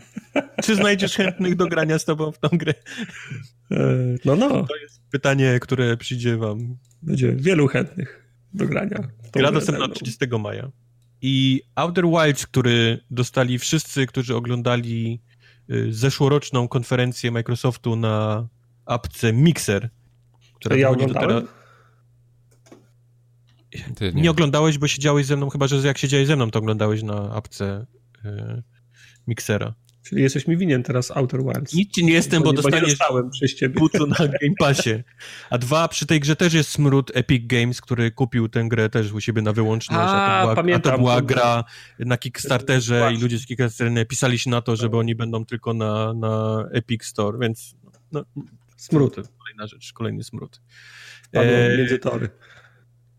Czy 0.64 0.76
znajdziesz 0.76 1.16
chętnych 1.16 1.56
do 1.56 1.66
grania 1.66 1.98
z 1.98 2.04
tobą 2.04 2.32
w 2.32 2.38
tą 2.38 2.48
grę? 2.52 2.74
E, 3.70 3.76
no, 4.24 4.36
no. 4.36 4.66
To 4.66 4.76
jest 4.76 5.02
pytanie, 5.10 5.58
które 5.60 5.96
przyjdzie 5.96 6.36
wam. 6.36 6.76
Będzie 7.02 7.32
wielu 7.32 7.68
chętnych 7.68 8.26
do 8.54 8.66
grania. 8.66 9.08
Gra 9.32 9.52
dostępna 9.52 9.88
30 9.88 10.26
maja. 10.40 10.70
I 11.22 11.62
Outer 11.74 12.04
Wilds, 12.06 12.46
który 12.46 13.04
dostali 13.10 13.58
wszyscy, 13.58 14.06
którzy 14.06 14.36
oglądali 14.36 15.20
y, 15.70 15.92
zeszłoroczną 15.92 16.68
konferencję 16.68 17.30
Microsoftu 17.30 17.96
na 17.96 18.48
apce 18.86 19.32
Mixer, 19.32 19.90
która 20.54 20.76
ja 20.76 20.90
oglądałem? 20.90 21.46
Ty, 23.96 24.12
nie. 24.14 24.22
nie. 24.22 24.30
oglądałeś, 24.30 24.78
bo 24.78 24.88
siedziałeś 24.88 25.26
ze 25.26 25.36
mną, 25.36 25.48
chyba 25.48 25.66
że 25.68 25.86
jak 25.86 25.98
siedziałeś 25.98 26.26
ze 26.26 26.36
mną, 26.36 26.50
to 26.50 26.58
oglądałeś 26.58 27.02
na 27.02 27.34
apce 27.34 27.86
y, 28.24 28.62
Mixera. 29.26 29.74
Czyli 30.08 30.22
jesteś 30.22 30.46
mi 30.46 30.56
winien 30.56 30.82
teraz 30.82 31.10
Outer 31.10 31.40
Wilds. 31.42 31.74
Nic 31.74 31.94
ci 31.94 32.04
nie 32.04 32.12
jestem, 32.12 32.42
bo, 32.42 32.52
bo 32.52 32.62
dostaniesz 32.62 32.98
butu 33.70 34.06
na 34.06 34.16
Game 34.16 34.54
Passie. 34.58 35.02
A 35.50 35.58
dwa, 35.58 35.88
przy 35.88 36.06
tej 36.06 36.20
grze 36.20 36.36
też 36.36 36.54
jest 36.54 36.70
smród 36.70 37.10
Epic 37.14 37.46
Games, 37.46 37.80
który 37.80 38.10
kupił 38.10 38.48
tę 38.48 38.64
grę 38.68 38.88
też 38.88 39.12
u 39.12 39.20
siebie 39.20 39.42
na 39.42 39.52
wyłączność. 39.52 40.10
A, 40.12 40.26
a 40.26 40.38
to 40.38 40.42
była, 40.42 40.54
pamiętam, 40.54 40.92
a 40.92 40.96
to 40.96 41.02
była 41.02 41.22
gra 41.22 41.64
na 41.98 42.18
Kickstarterze 42.18 43.12
i 43.14 43.18
ludzie 43.18 43.38
z 43.38 43.46
Kickstarterze 43.46 44.06
pisali 44.06 44.38
się 44.38 44.50
na 44.50 44.62
to, 44.62 44.76
żeby 44.76 44.96
oni 44.96 45.14
będą 45.14 45.44
tylko 45.44 45.74
na, 45.74 46.14
na 46.14 46.64
Epic 46.72 47.04
Store, 47.04 47.38
więc 47.38 47.74
no, 48.12 48.24
smród. 48.76 49.14
Kolejna 49.14 49.66
rzecz, 49.66 49.92
kolejny 49.92 50.24
smród. 50.24 50.60
E, 51.32 51.76
między 51.78 51.98
tory. 51.98 52.28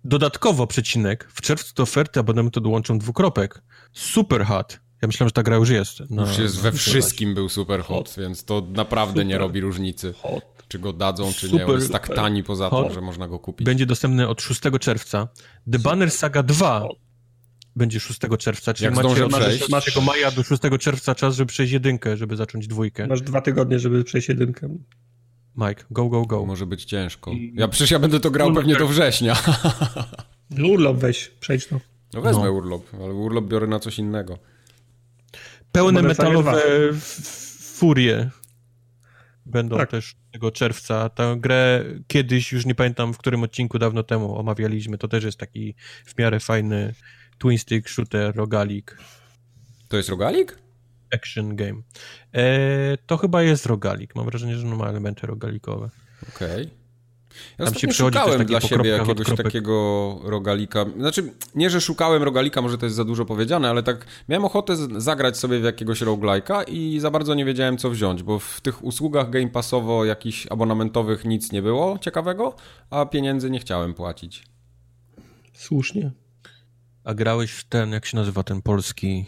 Dodatkowo 0.04 0.68
przecinek, 0.68 1.28
w 1.34 1.42
czerwcu 1.42 1.74
do 1.76 1.84
oferty 1.84 2.20
abonamentu 2.20 2.62
dołączą 2.62 3.00
dwukropek. 3.00 3.62
Super 3.94 4.46
hot 4.46 4.87
ja 5.02 5.08
myślałem, 5.08 5.28
że 5.28 5.34
ta 5.34 5.44
gra 5.44 5.56
już 5.56 5.70
jest. 5.70 6.04
No, 6.10 6.28
już 6.28 6.38
jest 6.38 6.60
we 6.60 6.72
wszystkim 6.72 7.34
był 7.34 7.50
super 7.50 7.82
hot, 7.82 8.10
hot. 8.10 8.16
więc 8.18 8.44
to 8.44 8.68
naprawdę 8.70 9.14
super 9.14 9.26
nie 9.26 9.38
robi 9.38 9.62
różnicy. 9.62 10.14
Hot. 10.14 10.44
Czy 10.68 10.80
go 10.80 10.94
dadzą, 10.94 11.34
czy 11.34 11.48
super, 11.48 11.68
nie. 11.68 11.74
On 11.74 11.80
jest 11.80 11.92
tak 11.92 12.16
tani 12.16 12.44
poza 12.44 12.70
tym, 12.70 12.94
że 12.94 13.02
można 13.02 13.28
go 13.28 13.40
kupić. 13.40 13.66
Będzie 13.66 13.86
dostępny 13.86 14.28
od 14.28 14.42
6 14.42 14.62
czerwca. 14.80 15.28
The 15.72 15.80
Banner 15.80 16.12
Saga 16.12 16.44
2 16.44 16.88
będzie 17.76 18.00
6 18.00 18.20
czerwca, 18.40 18.74
czyli 18.74 18.86
Jak 18.86 18.96
macie, 18.96 19.28
masz, 19.28 19.70
masz 19.70 19.86
tego 19.86 20.02
maja 20.02 20.32
do 20.32 20.44
6 20.44 20.62
czerwca 20.80 21.16
czas, 21.16 21.36
żeby 21.36 21.48
przejść 21.48 21.74
jedynkę, 21.74 22.18
żeby 22.18 22.36
zacząć 22.36 22.68
dwójkę. 22.68 23.08
Masz 23.08 23.22
dwa 23.22 23.42
tygodnie, 23.42 23.80
żeby 23.80 24.04
przejść 24.04 24.30
jedynkę. 24.30 24.78
Mike, 25.56 25.84
go, 25.92 26.10
go, 26.10 26.26
go. 26.26 26.46
Może 26.46 26.66
być 26.66 26.86
ciężko. 26.86 27.32
Ja 27.54 27.68
przecież 27.68 27.92
ja 27.92 28.00
będę 28.00 28.20
to 28.20 28.32
grał 28.32 28.54
pewnie 28.54 28.76
do 28.76 28.88
września. 28.88 29.36
Urlop 30.72 30.98
weź, 30.98 31.32
przejdź 31.40 31.68
to. 31.68 31.80
No 32.14 32.22
wezmę 32.22 32.44
no. 32.44 32.52
urlop, 32.52 32.84
ale 32.94 33.14
urlop 33.14 33.46
biorę 33.46 33.68
na 33.68 33.80
coś 33.80 34.00
innego. 34.00 34.40
Pełne 35.72 36.02
metalowe 36.02 36.62
furie 37.78 38.30
będą 39.46 39.78
tak. 39.78 39.92
też 39.92 40.16
tego 40.32 40.52
czerwca. 40.52 41.10
Tę 41.10 41.36
grę 41.40 41.86
kiedyś, 42.08 42.52
już 42.52 42.66
nie 42.66 42.76
pamiętam 42.76 43.14
w 43.14 43.18
którym 43.18 43.44
odcinku 43.44 43.80
dawno 43.80 44.04
temu 44.04 44.40
omawialiśmy, 44.40 44.98
to 44.98 45.08
też 45.08 45.24
jest 45.24 45.38
taki 45.38 45.76
w 46.06 46.18
miarę 46.18 46.40
fajny 46.40 46.94
twin 47.38 47.58
stick 47.58 47.90
shooter, 47.90 48.36
rogalik. 48.36 48.98
To 49.88 49.98
jest 49.98 50.10
rogalik? 50.10 50.60
Action 51.14 51.56
game. 51.56 51.82
E, 52.34 52.98
to 53.06 53.18
chyba 53.18 53.44
jest 53.44 53.66
rogalik. 53.66 54.16
Mam 54.16 54.26
wrażenie, 54.26 54.56
że 54.56 54.68
ma 54.68 54.90
elementy 54.90 55.28
rogalikowe. 55.28 55.90
Okej. 56.36 56.62
Okay. 56.62 56.77
Ja 57.58 57.66
Tam 57.66 57.76
się 57.76 57.94
szukałem 57.94 58.46
dla 58.46 58.62
siebie 58.62 58.90
jakiegoś 58.90 59.28
takiego 59.38 60.20
rogalika. 60.24 60.86
Znaczy, 60.98 61.34
nie, 61.56 61.70
że 61.70 61.82
szukałem 61.82 62.24
rogalika, 62.24 62.62
może 62.62 62.78
to 62.78 62.86
jest 62.86 62.96
za 62.96 63.06
dużo 63.06 63.26
powiedziane, 63.26 63.70
ale 63.70 63.84
tak 63.84 64.06
miałem 64.30 64.46
ochotę 64.46 64.76
zagrać 65.02 65.38
sobie 65.38 65.60
w 65.60 65.64
jakiegoś 65.64 66.02
rogalika 66.02 66.64
i 66.64 67.00
za 67.00 67.12
bardzo 67.12 67.36
nie 67.36 67.46
wiedziałem, 67.46 67.78
co 67.78 67.90
wziąć, 67.90 68.24
bo 68.24 68.40
w 68.40 68.62
tych 68.62 68.84
usługach 68.84 69.30
Game 69.30 69.50
Passowo 69.50 70.06
jakichś 70.06 70.48
abonamentowych 70.50 71.26
nic 71.26 71.52
nie 71.52 71.62
było 71.62 72.00
ciekawego, 72.00 72.56
a 72.90 73.06
pieniędzy 73.06 73.50
nie 73.50 73.60
chciałem 73.60 73.94
płacić. 73.94 74.44
Słusznie. 75.54 76.12
A 77.04 77.14
grałeś 77.14 77.52
w 77.52 77.64
ten, 77.64 77.92
jak 77.92 78.06
się 78.06 78.18
nazywa 78.18 78.44
ten 78.44 78.62
polski 78.62 79.26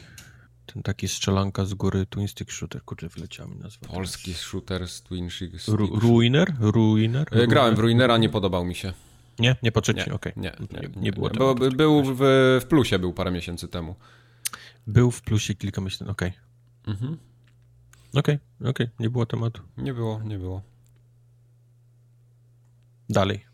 ten 0.74 0.84
taki 0.84 1.08
strzelanka 1.08 1.66
z 1.66 1.74
góry, 1.74 2.06
Twin 2.06 2.28
Stick 2.28 2.52
Shooter, 2.52 2.84
kurczę, 2.84 3.10
wyleciała 3.10 3.50
mi 3.50 3.56
nazwa. 3.56 3.88
Polski 3.88 4.34
shooter 4.34 4.88
z 4.88 5.02
Twin 5.02 5.30
Stick. 5.30 5.68
Ru 5.68 6.00
Ruiner? 6.00 6.54
Ruiner? 6.60 7.28
E, 7.32 7.48
Grałem 7.48 7.76
w 7.76 7.80
Ruinera, 7.80 8.18
nie 8.18 8.30
podobał 8.30 8.66
mi 8.66 8.76
się. 8.76 8.94
Nie? 9.40 9.56
Nie? 9.64 9.72
Nie, 9.96 10.14
Okej. 10.14 10.34
nie, 10.38 10.56
No 10.60 10.68
to 10.68 10.80
nie, 10.82 10.90
nie 10.96 11.12
było 11.12 11.30
Bo, 11.30 11.34
tematu. 11.36 11.60
by- 11.60 11.72
był 11.72 12.04
w, 12.04 12.18
w 12.62 12.66
plusie, 12.70 13.00
był 13.00 13.14
parę 13.14 13.32
miesięcy 13.32 13.68
temu. 13.68 13.96
Był 14.88 15.12
w 15.12 15.22
plusie 15.22 15.56
kilka 15.56 15.82
miesięcy, 15.82 16.12
okej. 16.12 16.34
Mhm. 16.88 17.18
Okej, 18.14 18.40
okej, 18.66 18.88
nie 19.00 19.10
było 19.10 19.26
tematu. 19.26 19.62
Nie 19.78 19.94
było, 19.94 20.22
nie 20.24 20.38
było. 20.38 20.62
Dalej. 23.10 23.46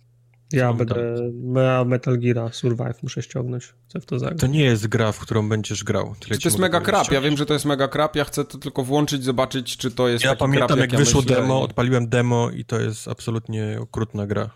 Ja 0.54 0.74
będę 0.74 1.16
ja 1.56 1.86
Metal 1.86 2.18
Gear 2.20 2.54
Survive 2.54 3.04
muszę 3.04 3.22
ściągnąć. 3.22 3.74
Chcę 3.90 4.00
w 4.02 4.06
to 4.06 4.20
zagrać. 4.20 4.40
To 4.40 4.48
nie 4.48 4.64
jest 4.64 4.88
gra, 4.88 5.12
w 5.12 5.20
którą 5.20 5.50
będziesz 5.50 5.84
grał. 5.84 6.16
Tyle 6.20 6.38
To 6.40 6.48
jest 6.48 6.60
mega 6.60 6.80
powiedzieć. 6.80 7.02
krap, 7.02 7.12
ja 7.12 7.22
wiem, 7.22 7.38
że 7.38 7.46
to 7.46 7.54
jest 7.54 7.66
mega 7.66 7.88
krap, 7.88 8.16
ja 8.16 8.24
chcę 8.24 8.46
to 8.46 8.58
tylko 8.58 8.84
włączyć, 8.84 9.24
zobaczyć, 9.24 9.78
czy 9.78 9.92
to 9.92 10.08
jest 10.08 10.24
Ja 10.24 10.30
taki 10.30 10.40
pamiętam, 10.40 10.68
krap, 10.68 10.80
jak, 10.80 10.92
ja 10.92 10.98
wyszło 11.00 11.22
myślę 11.22 11.36
demo, 11.36 11.62
odpaliłem 11.62 12.10
demo 12.10 12.50
i 12.50 12.66
to 12.66 12.80
jest 12.80 13.08
absolutnie 13.08 13.78
okrutna 13.82 14.28
gra. 14.28 14.50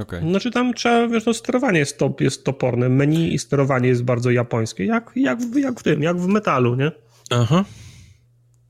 Okej. 0.00 0.20
Znaczy 0.30 0.50
tam 0.50 0.74
trzeba, 0.74 1.08
wiesz, 1.08 1.26
no 1.26 1.34
sterowanie 1.34 1.78
jest, 1.78 1.98
top, 1.98 2.20
jest 2.20 2.44
toporne, 2.44 2.88
menu 2.88 3.34
i 3.34 3.38
sterowanie 3.38 3.88
jest 3.88 4.02
bardzo 4.04 4.30
japońskie, 4.30 4.84
jak, 4.84 5.10
jak, 5.16 5.40
w- 5.40 5.56
jak 5.56 5.80
w 5.80 5.82
tym, 5.82 6.02
jak 6.02 6.16
w 6.20 6.26
metalu, 6.26 6.74
nie? 6.74 6.92
Aha. 7.30 7.64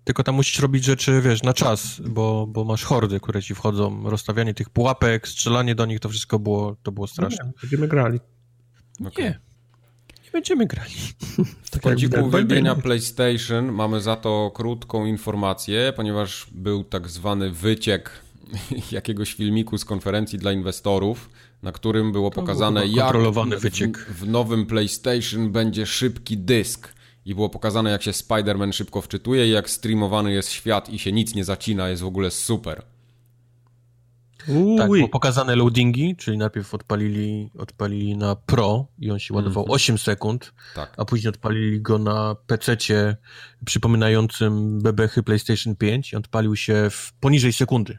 Tylko 0.04 0.22
tam 0.22 0.34
musisz 0.34 0.58
robić 0.58 0.84
rzeczy, 0.84 1.20
wiesz, 1.20 1.42
na 1.42 1.52
czas, 1.52 2.00
bo, 2.00 2.46
bo 2.46 2.64
masz 2.64 2.84
hordy, 2.84 3.20
które 3.20 3.42
ci 3.42 3.54
wchodzą. 3.54 4.10
Rozstawianie 4.10 4.54
tych 4.54 4.70
pułapek, 4.70 5.28
strzelanie 5.28 5.74
do 5.74 5.86
nich, 5.86 6.00
to 6.00 6.08
wszystko 6.08 6.38
było, 6.38 6.76
to 6.82 6.92
było 6.92 7.06
straszne. 7.06 7.44
No, 7.44 7.46
nie, 7.46 7.52
będziemy 7.62 7.88
grali. 7.88 8.20
okej. 9.06 9.24
Nie. 9.24 9.40
Nie 10.24 10.30
będziemy 10.32 10.66
grali. 10.66 10.94
W 11.62 11.80
kąciku 11.80 12.16
by 12.16 12.22
uwielbienia. 12.22 12.74
PlayStation 12.74 13.72
mamy 13.72 14.00
za 14.00 14.16
to 14.16 14.50
krótką 14.54 15.06
informację, 15.06 15.92
ponieważ 15.96 16.46
był 16.52 16.84
tak 16.84 17.08
zwany 17.08 17.50
wyciek 17.50 18.10
jakiegoś 18.92 19.34
filmiku 19.34 19.78
z 19.78 19.84
konferencji 19.84 20.38
dla 20.38 20.52
inwestorów, 20.52 21.30
na 21.62 21.72
którym 21.72 22.12
było 22.12 22.30
pokazane, 22.30 22.86
jak 22.86 23.04
kontrolowany 23.04 23.56
w, 23.56 23.60
wyciek. 23.60 23.98
w 23.98 24.28
nowym 24.28 24.66
PlayStation 24.66 25.52
będzie 25.52 25.86
szybki 25.86 26.38
dysk. 26.38 26.94
I 27.24 27.34
było 27.34 27.48
pokazane, 27.48 27.90
jak 27.90 28.02
się 28.02 28.10
Spider-Man 28.10 28.72
szybko 28.72 29.00
wczytuje 29.00 29.46
i 29.46 29.50
jak 29.50 29.70
streamowany 29.70 30.32
jest 30.32 30.50
świat 30.50 30.88
i 30.88 30.98
się 30.98 31.12
nic 31.12 31.34
nie 31.34 31.44
zacina, 31.44 31.88
jest 31.88 32.02
w 32.02 32.06
ogóle 32.06 32.30
super. 32.30 32.82
Tak, 34.78 34.90
było 34.90 35.08
pokazane 35.08 35.56
loadingi, 35.56 36.16
czyli 36.16 36.38
najpierw 36.38 36.74
odpalili, 36.74 37.50
odpalili 37.58 38.16
na 38.16 38.36
Pro 38.36 38.86
i 38.98 39.10
on 39.10 39.18
się 39.18 39.34
ładował 39.34 39.64
8 39.68 39.98
sekund, 39.98 40.52
Tak. 40.74 40.94
a 40.96 41.04
później 41.04 41.28
odpalili 41.28 41.80
go 41.80 41.98
na 41.98 42.36
PC-cie 42.46 43.16
przypominającym 43.64 44.80
bebechy 44.82 45.22
PlayStation 45.22 45.76
5 45.76 46.12
i 46.12 46.16
odpalił 46.16 46.56
się 46.56 46.88
w 46.90 47.12
poniżej 47.20 47.52
sekundy. 47.52 47.98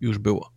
Już 0.00 0.18
było. 0.18 0.50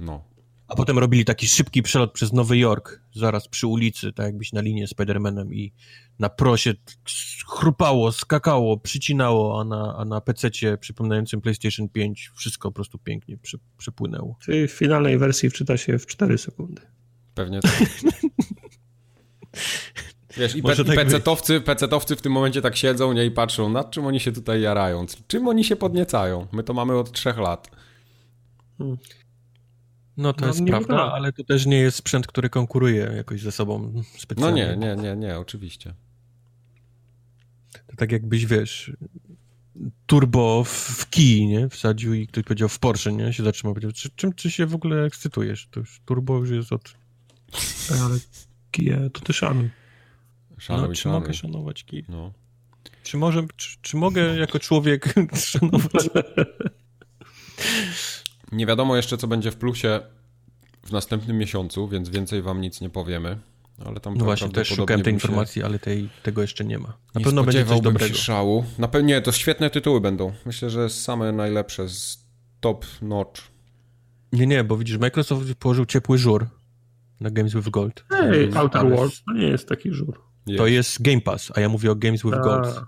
No. 0.00 0.24
A 0.68 0.74
potem 0.74 0.98
robili 0.98 1.24
taki 1.24 1.48
szybki 1.48 1.82
przelot 1.82 2.12
przez 2.12 2.32
Nowy 2.32 2.58
Jork, 2.58 3.00
zaraz 3.14 3.48
przy 3.48 3.66
ulicy, 3.66 4.12
tak 4.12 4.26
jakbyś 4.26 4.52
na 4.52 4.60
linię 4.60 4.86
z 4.86 4.94
Spider-Manem 4.94 5.54
i 5.54 5.72
na 6.18 6.28
prosie 6.28 6.74
chrupało, 7.46 8.12
skakało, 8.12 8.76
przycinało, 8.76 9.60
a 9.60 9.64
na, 9.64 9.96
a 9.98 10.04
na 10.04 10.20
PC-cie 10.20 10.78
przypominającym 10.78 11.40
PlayStation 11.40 11.88
5 11.88 12.30
wszystko 12.34 12.68
po 12.68 12.74
prostu 12.74 12.98
pięknie 12.98 13.38
przy, 13.38 13.58
przypłynęło. 13.78 14.36
Czyli 14.40 14.68
w 14.68 14.72
finalnej 14.72 15.18
wersji 15.18 15.50
wczyta 15.50 15.76
się 15.76 15.98
w 15.98 16.06
4 16.06 16.38
sekundy. 16.38 16.82
Pewnie 17.34 17.60
tak. 17.60 17.72
Wiesz, 20.36 20.56
i, 20.56 20.62
pe- 20.62 20.86
tak 20.86 20.96
pecetowcy, 20.96 21.60
pecetowcy 21.60 22.16
w 22.16 22.22
tym 22.22 22.32
momencie 22.32 22.62
tak 22.62 22.76
siedzą 22.76 23.12
nie, 23.12 23.26
i 23.26 23.30
patrzą, 23.30 23.68
nad 23.68 23.90
czym 23.90 24.06
oni 24.06 24.20
się 24.20 24.32
tutaj 24.32 24.60
jarają, 24.60 25.06
czym 25.26 25.48
oni 25.48 25.64
się 25.64 25.76
podniecają. 25.76 26.46
My 26.52 26.62
to 26.62 26.74
mamy 26.74 26.98
od 26.98 27.12
trzech 27.12 27.38
lat. 27.38 27.70
No 30.18 30.32
to 30.32 30.40
No, 30.40 30.46
jest 30.46 30.58
prawda, 30.58 30.78
wygląda. 30.78 31.12
ale 31.12 31.32
to 31.32 31.44
też 31.44 31.66
nie 31.66 31.76
jest 31.78 31.96
sprzęt, 31.96 32.26
który 32.26 32.50
konkuruje 32.50 33.12
jakoś 33.16 33.40
ze 33.42 33.52
sobą 33.52 33.92
No 33.94 34.02
specjalnie. 34.18 34.76
nie, 34.80 34.96
nie, 34.96 35.02
nie, 35.02 35.16
nie, 35.16 35.38
oczywiście. 35.38 35.94
To 37.86 37.96
tak 37.96 38.12
jakbyś, 38.12 38.46
wiesz, 38.46 38.92
turbo 40.06 40.64
w, 40.64 40.68
w 40.70 41.10
kij, 41.10 41.46
nie? 41.46 41.68
Wsadził 41.68 42.14
i 42.14 42.26
ktoś 42.26 42.44
powiedział 42.44 42.68
w 42.68 42.78
Porsche, 42.78 43.12
nie? 43.12 43.32
Się 43.32 43.42
zatrzymał, 43.44 43.74
powiedział, 43.74 43.92
czy, 43.92 44.10
czym 44.16 44.32
ty 44.32 44.50
się 44.50 44.66
w 44.66 44.74
ogóle 44.74 45.04
ekscytujesz? 45.04 45.68
To 45.70 45.80
już 45.80 46.00
turbo 46.04 46.36
już 46.38 46.50
jest 46.50 46.72
od... 46.72 46.94
Ale 48.04 48.18
kije, 48.70 49.10
to 49.12 49.20
ty 49.20 49.32
szanuj. 49.32 49.70
Szanuj, 50.58 50.88
no, 50.88 50.94
czy 50.94 51.00
szanuj. 51.02 51.20
mogę 51.20 51.34
szanować 51.34 51.84
kij? 51.84 52.04
No. 52.08 52.32
Czy, 53.02 53.16
może, 53.16 53.46
czy, 53.56 53.76
czy 53.82 53.96
mogę 53.96 54.36
jako 54.38 54.58
człowiek 54.58 55.14
szanować? 55.52 56.08
Nie 58.52 58.66
wiadomo 58.66 58.96
jeszcze, 58.96 59.16
co 59.16 59.26
będzie 59.28 59.50
w 59.50 59.56
plusie 59.56 60.00
w 60.82 60.92
następnym 60.92 61.38
miesiącu, 61.38 61.88
więc 61.88 62.08
więcej 62.08 62.42
wam 62.42 62.60
nic 62.60 62.80
nie 62.80 62.90
powiemy. 62.90 63.38
Ale 63.86 64.00
tam 64.00 64.14
No 64.16 64.24
właśnie, 64.24 64.48
też 64.48 64.68
szukałem 64.68 65.02
tej 65.02 65.12
informacji, 65.12 65.62
ale 65.62 65.78
tej, 65.78 66.08
tego 66.22 66.42
jeszcze 66.42 66.64
nie 66.64 66.78
ma. 66.78 66.88
Na 66.88 67.18
nie 67.18 67.24
pewno 67.24 67.44
będzie 67.44 67.64
coś 67.64 67.80
dobrego. 67.80 68.14
się 68.14 68.22
szału. 68.22 68.64
Na 68.78 68.88
pewno 68.88 69.08
nie, 69.08 69.22
to 69.22 69.32
świetne 69.32 69.70
tytuły 69.70 70.00
będą. 70.00 70.32
Myślę, 70.46 70.70
że 70.70 70.90
same 70.90 71.32
najlepsze 71.32 71.88
z 71.88 72.24
top 72.60 72.86
notch. 73.02 73.42
Nie, 74.32 74.46
nie, 74.46 74.64
bo 74.64 74.76
widzisz, 74.76 74.98
Microsoft 74.98 75.54
położył 75.54 75.86
ciepły 75.86 76.18
żur 76.18 76.46
na 77.20 77.30
Games 77.30 77.54
with 77.54 77.68
Gold. 77.70 78.04
Ej, 78.10 78.50
Outer 78.54 78.90
Worlds 78.90 79.22
to 79.24 79.32
nie 79.32 79.46
jest 79.46 79.68
taki 79.68 79.92
żur. 79.92 80.20
To 80.56 80.66
jest 80.66 81.02
Game 81.02 81.20
Pass, 81.20 81.52
a 81.54 81.60
ja 81.60 81.68
mówię 81.68 81.90
o 81.90 81.94
Games 81.94 82.22
with 82.22 82.38
Gold. 82.42 82.80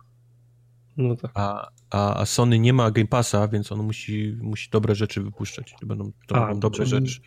A, 0.99 1.03
No 1.03 1.17
tak. 1.17 1.31
A, 1.35 1.71
a, 1.91 2.27
Sony 2.27 2.59
nie 2.59 2.73
ma 2.73 2.91
Game 2.91 3.07
Passa, 3.09 3.49
więc 3.49 3.73
on 3.73 3.83
musi, 3.83 4.37
musi 4.41 4.71
dobre 4.71 4.95
rzeczy 4.95 5.23
wypuszczać. 5.23 5.75
To 5.81 5.87
będą, 5.87 6.13
to 6.27 6.37
A, 6.37 6.47
będą 6.47 6.61
dobre 6.61 6.79
to- 6.79 6.87
rzeczy. 6.87 7.21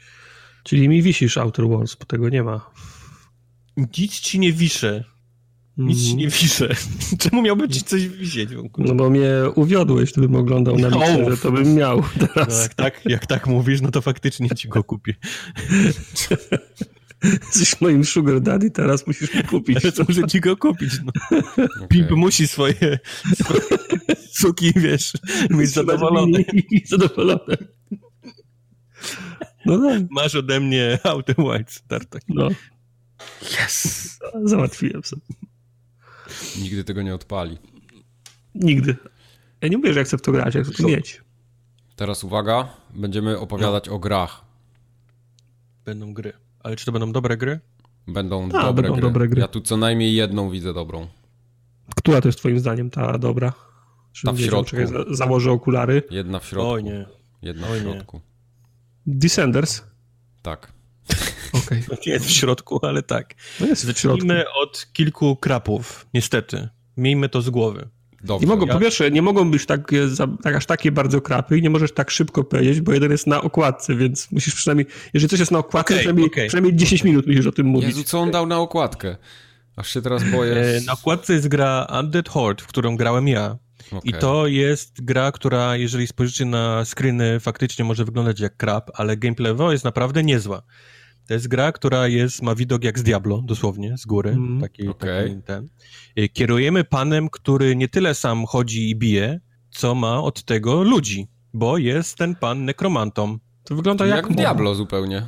Czyli 0.63 0.89
mi 0.89 1.01
wisisz 1.01 1.37
Outer 1.37 1.67
Worlds, 1.67 1.95
bo 1.95 2.05
tego 2.05 2.29
nie 2.29 2.43
ma. 2.43 2.71
Nic 3.77 4.19
ci 4.19 4.39
nie 4.39 4.53
wiszę. 4.53 5.03
Nic 5.77 6.03
ci 6.07 6.15
nie 6.15 6.27
wiszę. 6.27 6.69
Czemu 7.19 7.41
miałby 7.41 7.69
ci 7.69 7.83
coś 7.83 8.07
wisieć? 8.07 8.49
No 8.77 8.95
bo 8.95 9.09
mnie 9.09 9.29
uwiodłeś, 9.55 10.11
gdybym 10.11 10.35
oglądał 10.35 10.75
na 10.75 10.89
No. 10.89 10.99
mikserze, 10.99 11.37
to 11.37 11.51
bym 11.51 11.73
miał 11.75 11.97
No, 12.21 12.27
teraz. 12.27 12.61
jak, 12.63 12.73
tak, 12.73 13.01
jak 13.05 13.25
tak 13.25 13.47
mówisz, 13.47 13.81
no 13.81 13.91
to 13.91 14.01
faktycznie 14.01 14.49
ci 14.49 14.67
go 14.69 14.83
kupię. 14.83 15.13
Jesteś 17.45 17.81
moim 17.81 18.05
sugar 18.05 18.41
daddy, 18.41 18.71
teraz 18.71 19.07
musisz 19.07 19.33
mi 19.33 19.43
kupić. 19.43 19.77
To 19.95 20.03
muszę 20.07 20.27
ci 20.27 20.39
go 20.39 20.57
kupić. 20.57 20.93
No. 21.05 21.11
Okej. 21.75 21.87
Pimp 21.89 22.11
musi 22.11 22.47
swoje, 22.47 22.99
swoje 23.35 23.61
suki, 24.39 24.73
wiesz, 24.75 25.13
mieć 25.49 25.69
zadowolone. 25.69 26.39
Zadowolone. 26.85 27.57
No 29.65 29.77
tak, 29.89 30.03
Masz 30.11 30.35
ode 30.35 30.59
mnie 30.59 30.99
Outer 31.03 31.35
Wilds, 31.37 31.83
Tartak. 31.87 32.23
no. 32.27 32.49
Yes! 33.41 34.19
Załatwiłem 34.43 35.03
sobie. 35.03 35.21
Nigdy 36.61 36.83
tego 36.83 37.01
nie 37.01 37.15
odpali. 37.15 37.57
Nigdy. 38.55 38.95
Ja 39.61 39.67
nie 39.67 39.77
mówię, 39.77 39.93
że 39.93 39.99
ja 39.99 40.05
chcę 40.05 40.17
w 40.17 40.21
to 40.21 40.31
grać, 40.31 40.55
ja 40.55 40.63
chcę 40.63 40.71
to 40.71 40.87
mieć. 40.87 41.21
Teraz 41.95 42.23
uwaga, 42.23 42.69
będziemy 42.95 43.39
opowiadać 43.39 43.89
o 43.89 43.99
grach. 43.99 44.45
Będą 45.85 46.13
gry. 46.13 46.33
Ale 46.63 46.75
czy 46.75 46.85
to 46.85 46.91
będą 46.91 47.11
dobre 47.11 47.37
gry? 47.37 47.59
Będą, 48.07 48.45
A, 48.45 48.63
dobre, 48.63 48.73
będą 48.83 48.93
gry. 48.93 49.01
dobre 49.01 49.27
gry. 49.27 49.41
Ja 49.41 49.47
tu 49.47 49.61
co 49.61 49.77
najmniej 49.77 50.15
jedną 50.15 50.49
widzę 50.49 50.73
dobrą. 50.73 51.07
Która 51.95 52.21
to 52.21 52.27
jest 52.27 52.39
twoim 52.39 52.59
zdaniem 52.59 52.89
ta 52.89 53.17
dobra? 53.17 53.51
Ta 53.51 53.57
Żebym 54.13 54.35
w 54.35 54.41
środku. 54.41 54.69
czekaj, 54.71 54.87
za, 54.87 54.97
założę 55.09 55.51
okulary. 55.51 56.03
Jedna 56.11 56.39
w 56.39 56.45
środku. 56.45 56.69
Oj 56.71 56.83
nie. 56.83 57.05
Jedna 57.41 57.67
Oj 57.67 57.79
w 57.79 57.85
nie. 57.85 57.91
środku. 57.93 58.21
Descenders. 59.05 59.81
Tak. 60.41 60.73
Okej. 61.53 61.83
Nie 62.07 62.13
jest 62.13 62.25
w 62.25 62.31
środku, 62.31 62.79
ale 62.85 63.03
tak. 63.03 63.35
No 63.59 63.65
jest 63.65 63.85
w 63.91 63.97
środku. 63.99 64.19
Zacznijmy 64.19 64.45
od 64.63 64.87
kilku 64.93 65.35
krapów, 65.35 66.05
niestety. 66.13 66.69
Miejmy 66.97 67.29
to 67.29 67.41
z 67.41 67.49
głowy. 67.49 67.89
Dobrze. 68.23 68.47
Nie 68.47 68.53
mogą, 68.53 68.65
Ja- 68.65 68.73
po 68.73 68.79
pierwsze, 68.79 69.11
nie 69.11 69.21
mogą 69.21 69.51
być 69.51 69.65
tak, 69.65 69.91
tak, 70.43 70.55
aż 70.55 70.65
takie 70.65 70.91
bardzo 70.91 71.21
krapy 71.21 71.57
i 71.57 71.61
nie 71.61 71.69
możesz 71.69 71.91
tak 71.93 72.11
szybko 72.11 72.43
powiedzieć, 72.43 72.81
bo 72.81 72.93
jeden 72.93 73.11
jest 73.11 73.27
na 73.27 73.41
okładce, 73.41 73.95
więc 73.95 74.31
musisz 74.31 74.55
przynajmniej, 74.55 74.85
jeżeli 75.13 75.29
coś 75.29 75.39
jest 75.39 75.51
na 75.51 75.59
okładce, 75.59 75.93
Okej, 75.93 75.97
przynajmniej, 75.97 76.27
okej. 76.27 76.47
przynajmniej 76.47 76.75
10 76.75 77.03
minut 77.03 77.27
musisz 77.27 77.47
o 77.47 77.51
tym 77.51 77.67
mówić. 77.67 77.89
Jezu, 77.89 78.03
co 78.03 78.19
on 78.19 78.31
dał 78.31 78.45
na 78.47 78.59
okładkę? 78.59 79.15
Aż 79.75 79.93
się 79.93 80.01
teraz 80.01 80.23
boję. 80.31 80.55
E, 80.55 80.81
Na 80.81 80.93
okładce 80.93 81.33
jest 81.33 81.47
gra 81.47 81.87
Undead 81.99 82.29
Horde, 82.29 82.63
w 82.63 82.67
którą 82.67 82.97
grałem 82.97 83.27
ja. 83.27 83.57
I 83.91 83.95
Okej. 83.95 84.13
to 84.21 84.47
jest 84.47 85.03
gra, 85.05 85.31
która, 85.31 85.75
jeżeli 85.75 86.07
spojrzycie 86.07 86.45
na 86.45 86.85
screeny, 86.85 87.39
faktycznie 87.39 87.85
może 87.85 88.05
wyglądać 88.05 88.39
jak 88.39 88.57
krab, 88.57 88.91
ale 88.93 89.17
gameplayowo 89.17 89.71
jest 89.71 89.83
naprawdę 89.83 90.23
niezła. 90.23 90.61
To 91.27 91.33
jest 91.33 91.47
gra, 91.47 91.71
która 91.71 92.07
jest, 92.07 92.41
ma 92.41 92.55
widok 92.55 92.83
jak 92.83 92.99
z 92.99 93.03
Diablo, 93.03 93.41
dosłownie, 93.41 93.97
z 93.97 94.05
góry. 94.05 94.29
Mhm. 94.29 94.61
Taki, 94.61 94.87
Okej. 94.87 95.29
taki 95.29 95.43
ten. 95.43 95.69
E, 96.15 96.29
Kierujemy 96.29 96.83
panem, 96.83 97.29
który 97.29 97.75
nie 97.75 97.87
tyle 97.87 98.15
sam 98.15 98.45
chodzi 98.45 98.89
i 98.89 98.95
bije, 98.95 99.39
co 99.71 99.95
ma 99.95 100.21
od 100.21 100.43
tego 100.43 100.83
ludzi, 100.83 101.27
bo 101.53 101.77
jest 101.77 102.17
ten 102.17 102.35
pan 102.35 102.65
nekromantą. 102.65 103.37
To 103.63 103.75
wygląda 103.75 104.05
jak, 104.05 104.15
jak, 104.15 104.31
w 104.31 104.35
Diablo 104.35 104.75
zupełnie. 104.75 105.27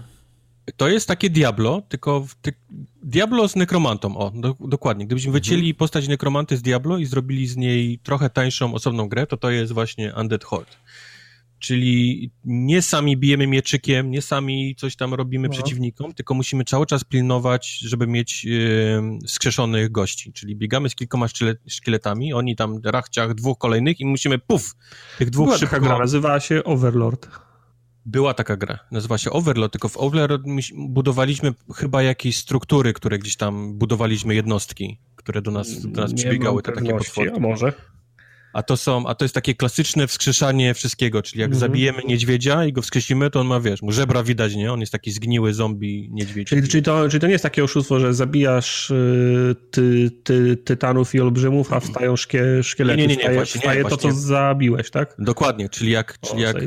To 0.77 0.87
jest 0.87 1.07
takie 1.07 1.29
Diablo, 1.29 1.81
tylko 1.89 2.25
ty... 2.41 2.53
Diablo 3.03 3.47
z 3.47 3.55
nekromantą, 3.55 4.17
o, 4.17 4.31
do, 4.31 4.55
dokładnie. 4.59 5.05
Gdybyśmy 5.05 5.29
mhm. 5.29 5.43
wycięli 5.43 5.73
postać 5.73 6.07
nekromanty 6.07 6.57
z 6.57 6.61
Diablo 6.61 6.97
i 6.97 7.05
zrobili 7.05 7.47
z 7.47 7.57
niej 7.57 7.99
trochę 7.99 8.29
tańszą, 8.29 8.73
osobną 8.73 9.09
grę, 9.09 9.27
to 9.27 9.37
to 9.37 9.49
jest 9.49 9.73
właśnie 9.73 10.13
Undead 10.15 10.43
Horde. 10.43 10.71
Czyli 11.59 12.31
nie 12.45 12.81
sami 12.81 13.17
bijemy 13.17 13.47
mieczykiem, 13.47 14.11
nie 14.11 14.21
sami 14.21 14.75
coś 14.75 14.95
tam 14.95 15.13
robimy 15.13 15.47
no. 15.47 15.53
przeciwnikom, 15.53 16.13
tylko 16.13 16.33
musimy 16.33 16.63
cały 16.63 16.85
czas 16.85 17.03
pilnować, 17.03 17.79
żeby 17.79 18.07
mieć 18.07 18.45
yy, 18.45 19.19
skrzeszonych 19.27 19.91
gości. 19.91 20.33
Czyli 20.33 20.55
biegamy 20.55 20.89
z 20.89 20.95
kilkoma 20.95 21.27
szkieletami, 21.67 22.33
oni 22.33 22.55
tam 22.55 22.81
rachciach 22.83 23.33
dwóch 23.33 23.57
kolejnych 23.57 23.99
i 23.99 24.05
musimy 24.05 24.39
puf, 24.39 24.75
tych 25.17 25.29
dwóch 25.29 25.45
Była 25.45 25.57
szybko... 25.57 25.79
gra, 25.79 25.99
nazywała 25.99 26.39
się 26.39 26.63
Overlord. 26.63 27.29
Była 28.05 28.33
taka 28.33 28.57
gra, 28.57 28.79
nazywa 28.91 29.17
się 29.17 29.31
Overlord, 29.31 29.71
tylko 29.71 29.89
w 29.89 29.97
Overlord 29.97 30.43
budowaliśmy 30.75 31.53
chyba 31.75 32.03
jakieś 32.03 32.37
struktury, 32.37 32.93
które 32.93 33.19
gdzieś 33.19 33.35
tam 33.35 33.73
budowaliśmy 33.77 34.35
jednostki, 34.35 34.97
które 35.15 35.41
do 35.41 35.51
nas, 35.51 35.81
do 35.81 36.01
nas 36.01 36.13
przybiegały, 36.13 36.61
te 36.61 36.71
takie 36.71 36.93
potwory. 36.93 37.31
A 37.35 37.39
może? 37.39 37.73
A 38.55 38.63
to 38.63 38.77
są, 38.77 39.07
a 39.07 39.15
to 39.15 39.25
jest 39.25 39.35
takie 39.35 39.55
klasyczne 39.55 40.07
wskrzeszanie 40.07 40.73
wszystkiego, 40.73 41.21
czyli 41.21 41.41
jak 41.41 41.47
mm 41.47 41.57
-hmm. 41.57 41.59
zabijemy 41.59 42.01
niedźwiedzia 42.07 42.65
i 42.65 42.73
go 42.73 42.81
wskrzesimy, 42.81 43.29
to 43.29 43.39
on 43.39 43.47
ma, 43.47 43.59
wiesz, 43.59 43.81
mu 43.81 43.91
żebra 43.91 44.23
widać, 44.23 44.55
nie? 44.55 44.73
On 44.73 44.79
jest 44.79 44.91
taki 44.91 45.11
zgniły 45.11 45.53
zombie 45.53 46.09
niedźwiedź. 46.11 46.47
Czyli, 46.47 46.67
czyli, 46.67 46.83
to, 46.83 47.09
czyli 47.09 47.21
to 47.21 47.27
nie 47.27 47.33
jest 47.33 47.43
takie 47.43 47.63
oszustwo, 47.63 47.99
że 47.99 48.13
zabijasz 48.13 48.89
y, 48.89 49.55
ty, 49.71 50.11
ty, 50.23 50.57
tytanów 50.57 51.15
i 51.15 51.21
olbrzymów, 51.21 51.73
a 51.73 51.79
wstają 51.79 52.15
szkie, 52.15 52.63
szkielety. 52.63 53.01
Nie, 53.01 53.07
nie, 53.07 53.15
nie, 53.15 53.23
nie 53.23 53.33
właśnie, 53.33 53.61
wstaje 53.61 53.83
nie, 53.83 53.89
to, 53.89 53.97
co 53.97 54.11
zabiłeś, 54.11 54.89
tak? 54.89 55.15
Dokładnie, 55.19 55.69
czyli 55.69 55.91
jak, 55.91 56.19
czyli, 56.19 56.45
o, 56.45 56.47
jak, 56.47 56.57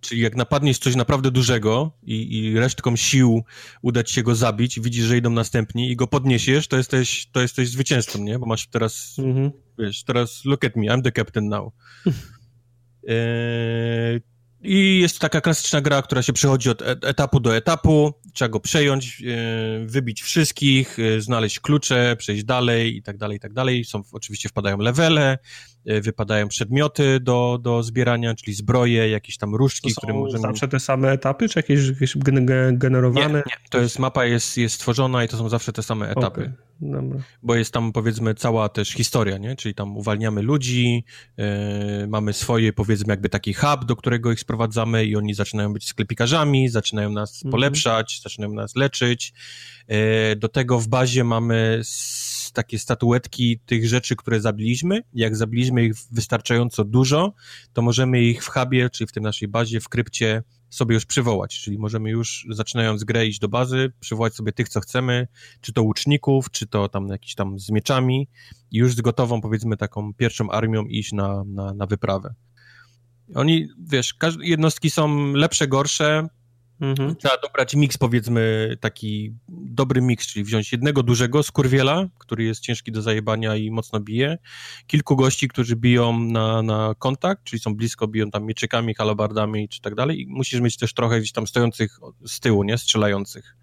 czyli 0.00 0.20
jak 0.20 0.36
napadniesz 0.36 0.78
coś 0.78 0.96
naprawdę 0.96 1.30
dużego 1.30 1.92
i, 2.02 2.38
i 2.38 2.58
resztką 2.58 2.96
sił 2.96 3.44
uda 3.82 4.02
ci 4.02 4.14
się 4.14 4.22
go 4.22 4.34
zabić 4.34 4.80
widzisz, 4.80 5.04
że 5.04 5.16
idą 5.16 5.30
następni 5.30 5.90
i 5.90 5.96
go 5.96 6.06
podniesiesz, 6.06 6.68
to 6.68 6.76
jesteś, 6.76 7.26
to 7.32 7.40
jesteś 7.40 7.68
zwycięzcą, 7.68 8.18
nie? 8.18 8.38
Bo 8.38 8.46
masz 8.46 8.66
teraz 8.66 9.16
mm 9.18 9.34
-hmm 9.34 9.67
wiesz, 9.78 10.04
teraz 10.04 10.44
look 10.44 10.64
at 10.64 10.76
me, 10.76 10.86
I'm 10.86 11.02
the 11.02 11.12
captain 11.12 11.48
now. 11.48 11.72
e, 13.08 14.20
I 14.62 14.98
jest 15.00 15.18
taka 15.18 15.40
klasyczna 15.40 15.80
gra, 15.80 16.02
która 16.02 16.22
się 16.22 16.32
przechodzi 16.32 16.70
od 16.70 16.82
etapu 16.82 17.40
do 17.40 17.56
etapu, 17.56 18.12
trzeba 18.34 18.48
go 18.48 18.60
przejąć, 18.60 19.22
e, 19.22 19.86
wybić 19.86 20.22
wszystkich, 20.22 20.98
e, 20.98 21.20
znaleźć 21.20 21.60
klucze, 21.60 22.16
przejść 22.18 22.44
dalej 22.44 22.96
i 22.96 23.02
tak 23.02 23.18
dalej, 23.18 23.36
i 23.36 23.40
tak 23.40 23.52
dalej. 23.52 23.84
Są, 23.84 24.02
oczywiście 24.12 24.48
wpadają 24.48 24.78
levele, 24.78 25.38
wypadają 26.02 26.48
przedmioty 26.48 27.20
do, 27.20 27.58
do 27.62 27.82
zbierania, 27.82 28.34
czyli 28.34 28.54
zbroje, 28.54 29.08
jakieś 29.08 29.36
tam 29.36 29.54
różdżki, 29.54 29.94
które 29.96 30.14
możemy... 30.14 30.42
zawsze 30.42 30.68
te 30.68 30.80
same 30.80 31.12
etapy, 31.12 31.48
czy 31.48 31.58
jakieś, 31.58 31.88
jakieś 31.88 32.16
generowane? 32.72 33.28
Nie, 33.28 33.34
nie, 33.34 33.68
to 33.70 33.80
jest, 33.80 33.98
mapa 33.98 34.24
jest, 34.24 34.56
jest 34.56 34.74
stworzona 34.74 35.24
i 35.24 35.28
to 35.28 35.36
są 35.36 35.48
zawsze 35.48 35.72
te 35.72 35.82
same 35.82 36.10
etapy. 36.10 36.40
Okay. 36.40 36.68
Dobra. 36.80 37.18
Bo 37.42 37.54
jest 37.54 37.72
tam 37.72 37.92
powiedzmy 37.92 38.34
cała 38.34 38.68
też 38.68 38.88
historia, 38.88 39.38
nie? 39.38 39.56
Czyli 39.56 39.74
tam 39.74 39.96
uwalniamy 39.96 40.42
ludzi, 40.42 41.04
yy, 41.36 41.44
mamy 42.08 42.32
swoje 42.32 42.72
powiedzmy 42.72 43.12
jakby 43.12 43.28
taki 43.28 43.54
hub, 43.54 43.84
do 43.84 43.96
którego 43.96 44.32
ich 44.32 44.40
sprowadzamy 44.40 45.04
i 45.04 45.16
oni 45.16 45.34
zaczynają 45.34 45.72
być 45.72 45.88
sklepikarzami, 45.88 46.68
zaczynają 46.68 47.10
nas 47.10 47.36
mhm. 47.36 47.50
polepszać, 47.50 48.20
zaczynają 48.22 48.52
nas 48.52 48.76
leczyć. 48.76 49.32
Yy, 49.88 49.96
do 50.36 50.48
tego 50.48 50.78
w 50.80 50.88
bazie 50.88 51.24
mamy 51.24 51.80
takie 52.58 52.78
statuetki 52.78 53.60
tych 53.66 53.88
rzeczy, 53.88 54.16
które 54.16 54.40
zabiliśmy. 54.40 55.00
Jak 55.14 55.36
zabiliśmy 55.36 55.84
ich 55.84 55.94
wystarczająco 56.12 56.84
dużo, 56.84 57.32
to 57.72 57.82
możemy 57.82 58.22
ich 58.22 58.44
w 58.44 58.48
hubie, 58.48 58.90
czyli 58.90 59.08
w 59.08 59.12
tym 59.12 59.22
naszej 59.22 59.48
bazie, 59.48 59.80
w 59.80 59.88
krypcie 59.88 60.42
sobie 60.70 60.94
już 60.94 61.06
przywołać, 61.06 61.60
czyli 61.60 61.78
możemy 61.78 62.10
już 62.10 62.46
zaczynając 62.50 63.04
grę 63.04 63.26
iść 63.26 63.38
do 63.38 63.48
bazy, 63.48 63.92
przywołać 64.00 64.34
sobie 64.34 64.52
tych, 64.52 64.68
co 64.68 64.80
chcemy, 64.80 65.28
czy 65.60 65.72
to 65.72 65.82
łuczników, 65.82 66.50
czy 66.50 66.66
to 66.66 66.88
tam 66.88 67.08
jakiś 67.08 67.34
tam 67.34 67.58
z 67.58 67.70
mieczami 67.70 68.28
i 68.70 68.78
już 68.78 68.94
z 68.94 69.00
gotową, 69.00 69.40
powiedzmy, 69.40 69.76
taką 69.76 70.14
pierwszą 70.14 70.50
armią 70.50 70.84
iść 70.84 71.12
na, 71.12 71.44
na, 71.46 71.74
na 71.74 71.86
wyprawę. 71.86 72.34
Oni, 73.34 73.68
wiesz, 73.78 74.14
jednostki 74.40 74.90
są 74.90 75.32
lepsze, 75.32 75.68
gorsze, 75.68 76.28
Mhm. 76.80 77.16
Trzeba 77.16 77.36
dobrać 77.42 77.74
miks, 77.74 77.98
powiedzmy, 77.98 78.76
taki 78.80 79.34
dobry 79.48 80.00
miks, 80.00 80.26
czyli 80.26 80.44
wziąć 80.44 80.72
jednego 80.72 81.02
dużego 81.02 81.42
skurwiela, 81.42 82.08
który 82.18 82.44
jest 82.44 82.60
ciężki 82.60 82.92
do 82.92 83.02
zajebania 83.02 83.56
i 83.56 83.70
mocno 83.70 84.00
bije, 84.00 84.38
kilku 84.86 85.16
gości, 85.16 85.48
którzy 85.48 85.76
biją 85.76 86.18
na, 86.18 86.62
na 86.62 86.94
kontakt, 86.98 87.44
czyli 87.44 87.60
są 87.60 87.74
blisko, 87.74 88.08
biją 88.08 88.30
tam 88.30 88.44
mieczykami, 88.44 88.94
halabardami 88.94 89.68
czy 89.68 89.80
tak 89.80 89.94
dalej 89.94 90.20
i 90.20 90.26
musisz 90.26 90.60
mieć 90.60 90.76
też 90.76 90.94
trochę 90.94 91.18
gdzieś 91.18 91.32
tam 91.32 91.46
stojących 91.46 91.98
z 92.26 92.40
tyłu, 92.40 92.64
nie, 92.64 92.78
strzelających. 92.78 93.56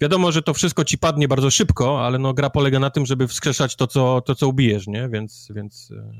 Wiadomo, 0.00 0.32
że 0.32 0.42
to 0.42 0.54
wszystko 0.54 0.84
ci 0.84 0.98
padnie 0.98 1.28
bardzo 1.28 1.50
szybko, 1.50 2.06
ale 2.06 2.18
no 2.18 2.34
gra 2.34 2.50
polega 2.50 2.78
na 2.78 2.90
tym, 2.90 3.06
żeby 3.06 3.28
wskrzeszać 3.28 3.76
to, 3.76 3.86
co, 3.86 4.20
to, 4.20 4.34
co 4.34 4.48
ubijesz, 4.48 4.86
nie, 4.86 5.08
więc, 5.08 5.48
więc 5.54 5.90
e, 5.90 6.12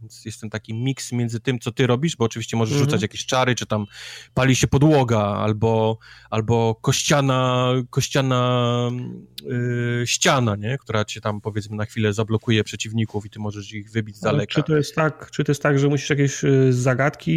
więc 0.00 0.24
jest 0.24 0.40
ten 0.40 0.50
taki 0.50 0.74
miks 0.74 1.12
między 1.12 1.40
tym, 1.40 1.58
co 1.58 1.72
ty 1.72 1.86
robisz, 1.86 2.16
bo 2.16 2.24
oczywiście 2.24 2.56
możesz 2.56 2.74
mm 2.74 2.82
-hmm. 2.82 2.90
rzucać 2.90 3.02
jakieś 3.02 3.26
czary, 3.26 3.54
czy 3.54 3.66
tam 3.66 3.86
pali 4.34 4.56
się 4.56 4.66
podłoga, 4.66 5.20
albo, 5.20 5.98
albo 6.30 6.74
kościana, 6.74 7.72
kościana 7.90 8.90
yy, 9.44 10.06
ściana, 10.06 10.56
nie? 10.56 10.78
która 10.78 11.04
cię 11.04 11.20
tam 11.20 11.40
powiedzmy 11.40 11.76
na 11.76 11.84
chwilę 11.84 12.12
zablokuje 12.12 12.64
przeciwników 12.64 13.26
i 13.26 13.30
ty 13.30 13.38
możesz 13.38 13.72
ich 13.72 13.90
wybić 13.90 14.16
z 14.16 14.20
daleka. 14.20 14.54
Czy 14.54 14.62
to 14.62 14.76
jest 14.76 14.94
tak, 14.94 15.30
czy 15.30 15.44
to 15.44 15.50
jest 15.50 15.62
tak, 15.62 15.78
że 15.78 15.88
musisz 15.88 16.10
jakieś 16.10 16.44
y, 16.44 16.72
zagadki 16.72 17.30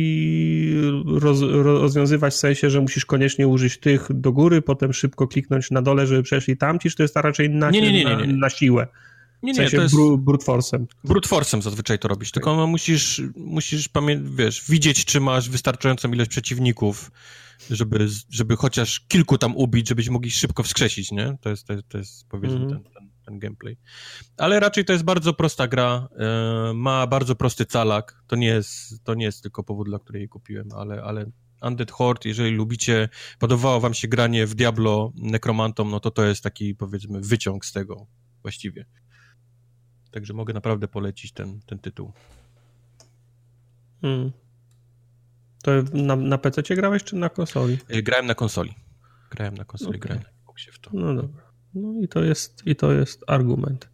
roz, 1.05 1.41
rozwiązywać 1.41 2.33
w 2.33 2.37
sensie, 2.37 2.69
że 2.69 2.81
musisz 2.81 3.05
koniecznie 3.05 3.47
użyć 3.47 3.77
tych 3.77 4.07
do 4.09 4.31
góry, 4.31 4.61
potem 4.61 4.93
szybko 4.93 5.27
kliknąć 5.27 5.71
na 5.71 5.81
dole, 5.81 6.07
żeby 6.07 6.23
przeszli 6.23 6.57
tamci, 6.57 6.89
czy 6.89 6.95
to 6.95 7.03
jest 7.03 7.15
raczej 7.15 7.49
na, 7.49 7.71
nie, 7.71 7.81
nie, 7.81 7.91
nie, 7.91 8.03
na, 8.03 8.25
na 8.25 8.49
siłę? 8.49 8.87
Nie, 9.43 9.51
nie, 9.51 9.53
w 9.53 9.57
sensie 9.57 9.77
to 9.77 9.83
jest... 9.83 9.95
brute 10.17 10.45
force'em. 10.45 10.85
Brute 11.03 11.29
force'em 11.29 11.61
zazwyczaj 11.61 11.99
to 11.99 12.07
robisz, 12.07 12.31
tylko 12.31 12.55
no, 12.55 12.67
musisz, 12.67 13.21
musisz 13.35 13.89
wiesz, 14.23 14.63
widzieć, 14.69 15.05
czy 15.05 15.19
masz 15.19 15.49
wystarczającą 15.49 16.11
ilość 16.11 16.29
przeciwników, 16.29 17.11
żeby, 17.69 18.07
żeby 18.29 18.55
chociaż 18.55 18.99
kilku 18.99 19.37
tam 19.37 19.55
ubić, 19.55 19.89
żebyś 19.89 20.09
mogli 20.09 20.31
szybko 20.31 20.63
wskrzesić, 20.63 21.11
nie? 21.11 21.37
To 21.41 21.49
jest, 21.49 21.67
to 21.67 21.73
jest, 21.73 21.89
to 21.89 21.97
jest 21.97 22.27
powiedzmy 22.29 22.57
mm 22.57 22.69
-hmm. 22.69 22.71
ten, 22.71 22.83
ten, 22.83 23.09
ten, 23.25 23.39
gameplay. 23.39 23.77
Ale 24.37 24.59
raczej 24.59 24.85
to 24.85 24.93
jest 24.93 25.05
bardzo 25.05 25.33
prosta 25.33 25.67
gra, 25.67 26.07
e, 26.19 26.73
ma 26.73 27.07
bardzo 27.07 27.35
prosty 27.35 27.65
calak, 27.65 28.23
to 28.27 28.35
nie 28.35 28.47
jest, 28.47 29.03
to 29.03 29.13
nie 29.13 29.25
jest 29.25 29.41
tylko 29.41 29.63
powód, 29.63 29.87
dla 29.87 29.99
której 29.99 30.19
jej 30.19 30.29
kupiłem, 30.29 30.67
ale, 30.75 31.03
ale 31.03 31.25
Undead 31.61 31.91
Horde, 31.91 32.29
jeżeli 32.29 32.51
lubicie, 32.51 33.09
podobało 33.39 33.79
wam 33.79 33.93
się 33.93 34.07
granie 34.07 34.47
w 34.47 34.55
Diablo 34.55 35.11
Necromantom, 35.15 35.91
no 35.91 35.99
to 35.99 36.11
to 36.11 36.25
jest 36.25 36.43
taki, 36.43 36.75
powiedzmy, 36.75 37.21
wyciąg 37.21 37.65
z 37.65 37.71
tego 37.71 38.07
właściwie. 38.41 38.85
Także 40.13 40.33
mogę 40.33 40.53
naprawdę 40.53 40.87
polecić 40.87 41.31
ten, 41.31 41.59
ten 41.65 41.79
tytuł. 41.79 42.11
Hmm. 44.01 44.31
To 45.63 45.71
na, 45.93 46.15
na 46.15 46.37
PC 46.37 46.75
grałeś, 46.75 47.03
czy 47.03 47.15
na 47.15 47.29
konsoli? 47.29 47.77
Y, 47.95 48.03
grałem 48.03 48.25
na 48.25 48.35
konsoli. 48.35 48.73
Grałem 49.31 49.57
na 49.57 49.65
konsoli, 49.65 49.97
okay. 49.97 49.99
grałem 49.99 50.23
na 50.23 50.71
w 50.71 50.79
to. 50.79 50.89
No 50.93 51.13
dobra. 51.13 51.43
No 51.75 52.01
i 52.01 52.07
to 52.07 52.23
jest, 52.23 52.61
i 52.65 52.75
to 52.75 52.91
jest 52.91 53.23
argument. 53.27 53.89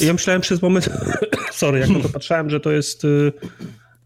Ja 0.00 0.12
myślałem 0.12 0.42
przez 0.42 0.62
moment, 0.62 0.88
sorry, 1.52 1.78
jak 1.78 1.88
na 1.88 2.00
to 2.00 2.08
patrzałem, 2.08 2.50
że 2.50 2.60
to 2.60 2.72
jest 2.72 3.04
y, 3.04 3.32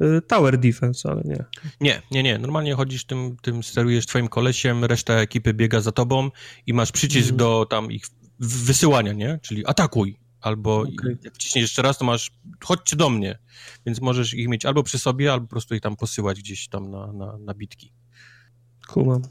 y, 0.03 0.23
Tower 0.23 0.59
Defense, 0.59 1.11
ale 1.11 1.23
nie. 1.25 1.45
Nie, 1.81 2.03
nie, 2.11 2.23
nie. 2.23 2.39
Normalnie 2.39 2.75
chodzisz 2.75 3.05
tym, 3.05 3.37
tym 3.43 3.63
sterujesz 3.63 4.07
twoim 4.07 4.29
kolesiem, 4.29 4.85
reszta 4.85 5.15
ekipy 5.15 5.55
biega 5.55 5.81
za 5.81 5.93
tobą 5.93 6.31
i 6.67 6.75
masz 6.75 6.93
przycisk 6.93 7.29
mm. 7.29 7.37
do 7.37 7.67
tam 7.71 7.93
ich 7.93 8.07
wysyłania, 8.41 9.13
nie? 9.13 9.39
Czyli 9.43 9.67
atakuj 9.67 10.20
albo 10.41 10.79
okay. 10.81 11.19
jak 11.25 11.35
wciśniesz 11.35 11.63
jeszcze 11.63 11.83
raz, 11.83 11.99
to 11.99 12.05
masz, 12.05 12.31
chodźcie 12.65 12.97
do 12.97 13.11
mnie, 13.11 13.39
więc 13.87 14.01
możesz 14.01 14.35
ich 14.35 14.49
mieć 14.49 14.67
albo 14.67 14.83
przy 14.83 14.99
sobie, 14.99 15.33
albo 15.33 15.47
po 15.47 15.51
prostu 15.51 15.75
ich 15.75 15.81
tam 15.81 15.97
posyłać 15.97 16.39
gdzieś 16.39 16.69
tam 16.69 16.91
na, 16.91 17.13
na, 17.13 17.39
na 17.39 17.55
bitki. 17.55 17.93
Kumam. 18.89 19.23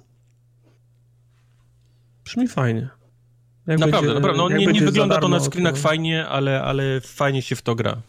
Brzmi 2.24 2.48
fajnie. 2.48 2.90
Jak 3.68 3.80
naprawdę, 3.80 4.08
będzie, 4.08 4.14
naprawdę. 4.14 4.56
No, 4.56 4.58
nie, 4.58 4.66
nie 4.66 4.82
wygląda 4.82 5.20
to 5.20 5.28
na 5.30 5.40
screenach 5.40 5.74
to... 5.74 5.80
fajnie, 5.80 6.28
ale, 6.28 6.62
ale 6.62 7.02
fajnie 7.02 7.42
się 7.42 7.56
w 7.56 7.62
to 7.62 7.76
gra. 7.76 8.02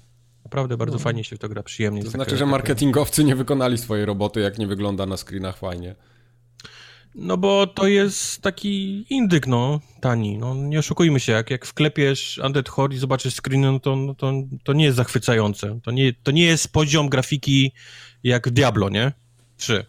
Naprawdę 0.45 0.77
bardzo 0.77 0.97
no. 0.97 0.99
fajnie 0.99 1.25
się 1.25 1.37
w 1.37 1.39
to 1.39 1.49
gra, 1.49 1.63
przyjemnie. 1.63 2.05
To 2.05 2.11
znaczy, 2.11 2.37
że 2.37 2.47
marketingowcy 2.47 3.25
nie 3.25 3.37
wykonali 3.37 3.79
swojej 3.79 4.05
roboty, 4.05 4.41
jak 4.41 4.59
nie 4.59 4.67
wygląda 4.67 5.07
na 5.07 5.17
screenach 5.17 5.57
fajnie. 5.57 5.95
No 7.15 7.37
bo 7.37 7.67
to 7.67 7.87
jest 7.87 8.43
taki 8.43 9.05
indyk, 9.15 9.47
no, 9.47 9.81
tani. 10.01 10.39
No, 10.39 10.55
nie 10.55 10.79
oszukujmy 10.79 11.21
się, 11.21 11.33
jak, 11.33 11.51
jak 11.51 11.67
wklepiesz 11.67 12.41
Undead 12.45 12.69
Horde 12.69 12.97
i 12.97 12.99
zobaczysz 12.99 13.35
screen, 13.35 13.61
no 13.61 13.81
to, 13.81 13.97
no 13.97 14.15
to, 14.15 14.33
to 14.65 14.73
nie 14.73 14.85
jest 14.85 14.97
zachwycające. 14.97 15.81
To 15.83 15.91
nie, 15.91 16.13
to 16.13 16.31
nie 16.31 16.45
jest 16.45 16.73
poziom 16.73 17.09
grafiki 17.09 17.73
jak 18.23 18.49
w 18.49 18.51
Diablo, 18.51 18.89
nie? 18.89 19.13
3. 19.57 19.87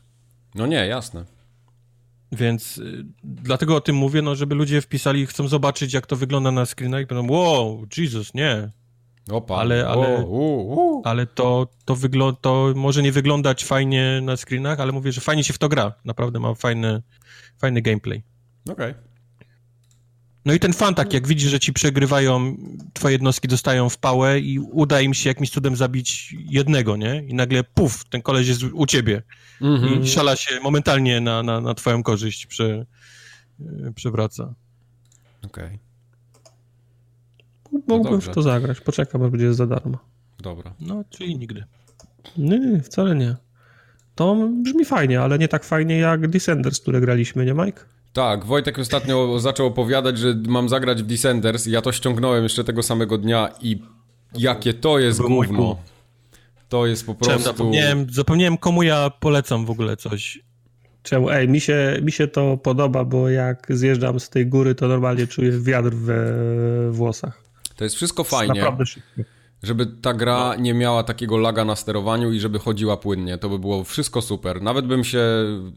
No 0.56 0.68
nie, 0.68 0.88
jasne. 0.88 1.26
Więc 2.32 2.78
y, 2.78 3.06
dlatego 3.24 3.76
o 3.76 3.82
tym 3.82 3.96
mówię, 3.96 4.22
no, 4.22 4.36
żeby 4.36 4.56
ludzie 4.56 4.82
wpisali, 4.82 5.26
chcą 5.26 5.48
zobaczyć, 5.48 5.94
jak 5.94 6.08
to 6.08 6.16
wygląda 6.16 6.52
na 6.52 6.66
screenach 6.66 7.04
i 7.04 7.06
będą, 7.06 7.34
wow, 7.34 7.88
Jesus, 7.98 8.34
nie. 8.34 8.72
Opa, 9.32 9.56
ale, 9.56 9.88
ale, 9.88 10.26
ale 11.04 11.26
to, 11.28 11.68
to, 11.86 11.96
wygląda, 11.96 12.40
to 12.42 12.74
może 12.76 13.04
nie 13.04 13.12
wyglądać 13.12 13.66
fajnie 13.66 14.20
na 14.24 14.38
screenach, 14.38 14.80
ale 14.80 14.92
mówię, 14.92 15.12
że 15.12 15.22
fajnie 15.22 15.44
się 15.44 15.54
w 15.54 15.58
to 15.58 15.70
gra. 15.70 15.94
Naprawdę 16.06 16.40
ma 16.40 16.56
fajny, 16.56 17.02
fajny 17.58 17.82
gameplay. 17.82 18.24
Okej. 18.70 18.94
No 20.46 20.54
i 20.54 20.60
ten 20.60 20.74
fantak, 20.74 21.14
jak 21.14 21.28
widzisz, 21.28 21.52
że 21.52 21.60
ci 21.60 21.74
przegrywają, 21.74 22.58
twoje 22.94 23.12
jednostki 23.12 23.48
dostają 23.48 23.90
w 23.90 23.98
pałę 23.98 24.40
i 24.40 24.60
uda 24.60 25.02
im 25.02 25.14
się 25.14 25.30
jakimś 25.30 25.50
cudem 25.50 25.76
zabić 25.76 26.36
jednego, 26.50 26.98
nie? 26.98 27.24
I 27.28 27.34
nagle 27.34 27.64
puf, 27.64 28.04
ten 28.10 28.22
koleś 28.22 28.48
jest 28.48 28.64
u 28.64 28.86
ciebie. 28.86 29.24
Mhm. 29.62 30.04
I 30.04 30.08
szala 30.08 30.36
się 30.36 30.60
momentalnie 30.60 31.22
na, 31.22 31.44
na, 31.44 31.62
na 31.62 31.74
twoją 31.74 32.04
korzyść 32.04 32.46
prze, 32.46 32.86
e, 33.60 33.94
przewraca. 33.96 34.54
Okej, 35.46 35.80
Mógłbym 37.72 38.04
dobrze. 38.04 38.32
w 38.32 38.36
to 38.36 38.42
zagrać. 38.42 38.82
Poczekam, 38.82 39.24
aż 39.24 39.30
będzie 39.32 39.54
za 39.54 39.68
darmo. 39.68 39.98
dobra. 40.42 40.74
No, 40.80 41.04
czyli 41.10 41.38
nigdy. 41.38 41.64
Nie, 42.38 42.60
nie, 42.60 42.80
wcale 42.82 43.16
nie. 43.16 43.36
To 44.16 44.50
brzmi 44.64 44.86
fajnie, 44.86 45.22
ale 45.22 45.40
nie 45.40 45.48
tak 45.48 45.64
fajnie 45.64 45.98
jak 45.98 46.28
Descenders, 46.28 46.80
które 46.80 47.02
graliśmy, 47.02 47.46
nie 47.46 47.54
Mike? 47.54 47.82
Tak, 48.14 48.46
Wojtek 48.46 48.80
ostatnio 48.80 49.40
zaczął 49.40 49.68
opowiadać, 49.68 50.18
że 50.18 50.36
mam 50.48 50.70
zagrać 50.70 51.04
w 51.04 51.06
Descenders 51.06 51.68
i 51.68 51.72
ja 51.72 51.82
to 51.82 51.92
ściągnąłem 51.92 52.44
jeszcze 52.44 52.64
tego 52.64 52.84
samego 52.84 53.18
dnia 53.18 53.50
i 53.62 53.82
jakie 54.38 54.74
to 54.74 55.00
jest 55.00 55.20
To 55.20 55.28
gówno. 55.28 55.78
To 56.70 56.86
jest 56.86 57.06
po 57.06 57.16
Czemu 57.16 57.26
prostu... 57.26 57.44
zapomniałem, 57.44 58.08
zapomniałem, 58.10 58.58
komu 58.58 58.84
ja 58.84 59.10
polecam 59.10 59.66
w 59.66 59.70
ogóle 59.72 59.98
coś. 59.98 60.40
Czemu? 61.04 61.30
Ej, 61.30 61.50
mi 61.50 61.60
się, 61.62 62.00
mi 62.02 62.12
się 62.12 62.28
to 62.28 62.58
podoba, 62.58 63.06
bo 63.06 63.30
jak 63.30 63.68
zjeżdżam 63.70 64.20
z 64.20 64.30
tej 64.30 64.48
góry, 64.48 64.76
to 64.76 64.88
normalnie 64.88 65.28
czuję 65.28 65.52
wiatr 65.60 65.90
we 65.94 66.16
włosach. 66.92 67.44
To 67.82 67.86
jest 67.86 67.96
wszystko 67.96 68.24
fajnie, 68.24 68.60
Naprawdę 68.60 68.86
szybko. 68.86 69.22
żeby 69.64 69.86
ta 69.86 70.14
gra 70.14 70.56
nie 70.56 70.74
miała 70.74 71.04
takiego 71.04 71.38
laga 71.38 71.66
na 71.66 71.76
sterowaniu 71.76 72.32
i 72.32 72.40
żeby 72.40 72.60
chodziła 72.60 72.98
płynnie. 72.98 73.38
To 73.38 73.50
by 73.50 73.60
było 73.60 73.84
wszystko 73.84 74.22
super. 74.22 74.62
Nawet 74.62 74.86
bym 74.88 75.04
się... 75.04 75.22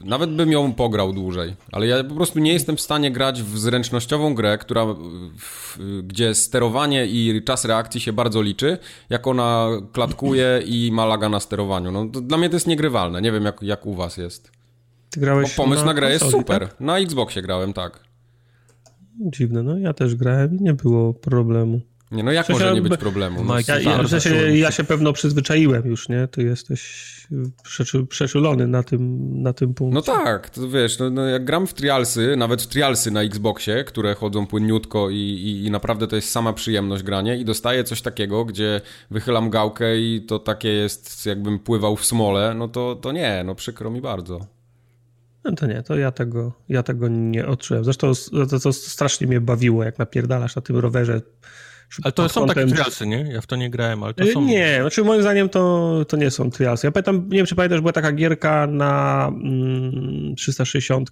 Nawet 0.05 0.31
bym 0.31 0.53
ją 0.53 0.73
pograł 0.73 1.13
dłużej. 1.13 1.55
Ale 1.73 1.87
ja 1.87 2.05
po 2.05 2.15
prostu 2.15 2.39
nie 2.39 2.53
jestem 2.53 2.77
w 2.77 2.81
stanie 2.81 3.13
grać 3.13 3.43
w 3.43 3.59
zręcznościową 3.59 4.35
grę, 4.35 4.59
która... 4.59 4.87
W, 5.39 5.79
gdzie 6.03 6.35
sterowanie 6.35 7.07
i 7.07 7.43
czas 7.45 7.65
reakcji 7.65 8.01
się 8.01 8.13
bardzo 8.13 8.43
liczy, 8.43 8.79
jak 9.11 9.27
ona 9.27 9.69
klatkuje 9.93 10.63
i 10.67 10.91
ma 10.93 11.07
laga 11.07 11.29
na 11.29 11.41
sterowaniu. 11.41 11.91
No, 11.91 12.07
dla 12.07 12.39
mnie 12.39 12.51
to 12.51 12.57
jest 12.57 12.67
niegrywalne. 12.67 13.23
Nie 13.23 13.33
wiem, 13.33 13.45
jak, 13.45 13.63
jak 13.63 13.87
u 13.87 13.95
was 13.95 14.17
jest. 14.17 14.51
Ty 15.11 15.21
Bo 15.21 15.27
grałeś 15.27 15.55
pomysł 15.55 15.85
na, 15.85 15.95
grę 15.95 16.11
jest 16.11 16.25
konsoli, 16.25 16.43
super. 16.43 16.69
Tak? 16.69 16.81
Na 16.81 16.99
Xboxie 16.99 17.43
grałem, 17.43 17.73
tak. 17.73 18.01
Dziwne, 19.21 19.63
no 19.63 19.79
ja 19.79 19.93
też 19.93 20.15
grałem 20.15 20.59
i 20.59 20.63
nie 20.63 20.75
było 20.75 21.15
problemu. 21.15 21.81
Nie, 22.15 22.23
no 22.23 22.33
jak 22.33 22.49
może 22.49 22.75
nie 22.75 22.83
być 22.83 22.97
problemu? 22.97 23.45
No, 23.45 23.55
Ja, 23.69 23.81
ja, 23.81 24.09
sensie, 24.09 24.31
czułem 24.31 24.57
ja 24.57 24.71
się 24.71 24.85
pewno 24.85 25.13
przyzwyczaiłem 25.13 25.87
już, 25.87 26.09
nie? 26.09 26.29
Ty 26.29 26.43
jesteś 26.43 27.15
przeczu, 27.63 28.07
przeczulony 28.07 28.67
na 28.67 28.83
tym, 28.83 29.19
na 29.43 29.53
tym 29.53 29.75
punkcie. 29.75 29.95
No 29.95 30.03
tak, 30.03 30.51
to 30.51 30.69
wiesz, 30.69 30.99
no, 30.99 31.11
no 31.11 31.27
jak 31.27 31.45
gram 31.45 31.67
w 31.67 31.75
trialsy, 31.75 32.37
nawet 32.37 32.63
w 32.63 32.67
trialsy 32.67 33.11
na 33.11 33.23
Xboxie, 33.23 33.85
które 33.85 34.15
chodzą 34.15 34.47
płynniutko 34.47 35.11
i, 35.11 35.17
i, 35.17 35.67
i 35.67 35.71
naprawdę 35.71 36.07
to 36.07 36.17
jest 36.17 36.31
sama 36.31 36.53
przyjemność 36.53 37.03
granie 37.03 37.37
i 37.37 37.45
dostaję 37.45 37.85
coś 37.85 38.03
takiego, 38.03 38.45
gdzie 38.45 38.81
wychylam 39.11 39.51
gałkę 39.51 39.99
i 39.99 40.23
to 40.29 40.39
takie 40.39 40.69
jest 40.69 41.27
jakbym 41.27 41.59
pływał 41.59 41.97
w 41.97 42.05
smole, 42.05 42.55
no 42.55 42.69
to, 42.69 42.97
to 42.97 43.13
nie, 43.13 43.43
no 43.47 43.55
przykro 43.55 43.91
mi 43.91 44.01
bardzo. 44.01 44.55
No 45.45 45.53
to 45.53 45.67
nie, 45.67 45.83
to 45.83 45.97
ja 45.97 46.13
tego, 46.13 46.53
ja 46.69 46.83
tego 46.83 47.09
nie 47.09 47.47
odczułem. 47.47 47.85
Zresztą 47.85 48.13
to, 48.51 48.61
to 48.61 48.73
strasznie 48.73 49.27
mnie 49.27 49.41
bawiło, 49.41 49.85
jak 49.85 49.99
napierdalasz 49.99 50.57
na 50.57 50.63
tym 50.63 50.77
rowerze. 50.77 51.21
Ale 52.03 52.13
to 52.13 52.29
są 52.29 52.47
takie 52.47 52.61
kątem- 52.61 52.73
trialsy, 52.73 53.07
nie? 53.07 53.27
Ja 53.33 53.41
w 53.41 53.47
to 53.47 53.57
nie 53.57 53.71
grałem, 53.71 54.03
ale 54.03 54.15
to 54.15 54.25
Y, 54.25 54.33
są... 54.33 54.45
Nie, 54.45 54.79
znaczy 54.81 55.05
moim 55.05 55.23
zdaniem 55.23 55.49
to, 55.49 56.05
to 56.09 56.17
nie 56.17 56.31
są 56.31 56.51
trialsy. 56.51 56.87
Ja 56.87 56.91
pamiętam, 56.91 57.29
nie 57.29 57.37
wiem 57.37 57.47
czy 57.47 57.55
pamiętasz, 57.55 57.81
była 57.81 57.93
taka 57.93 58.13
gierka 58.13 58.67
na 58.67 59.27
mm, 59.29 60.35
360 60.37 61.11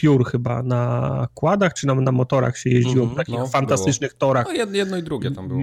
Pure 0.00 0.24
chyba, 0.24 0.62
na 0.62 1.28
kładach 1.34 1.74
czy 1.74 1.86
na, 1.86 1.94
na 1.94 2.12
motorach 2.12 2.58
się 2.58 2.70
jeździło, 2.70 3.06
w 3.06 3.16
takich 3.16 3.34
no, 3.38 3.46
fantastycznych 3.46 4.14
torach. 4.14 4.46
No 4.46 4.52
jedno, 4.52 4.76
jedno 4.76 4.96
i 4.96 5.02
drugie 5.02 5.30
tam 5.30 5.48
było. 5.48 5.60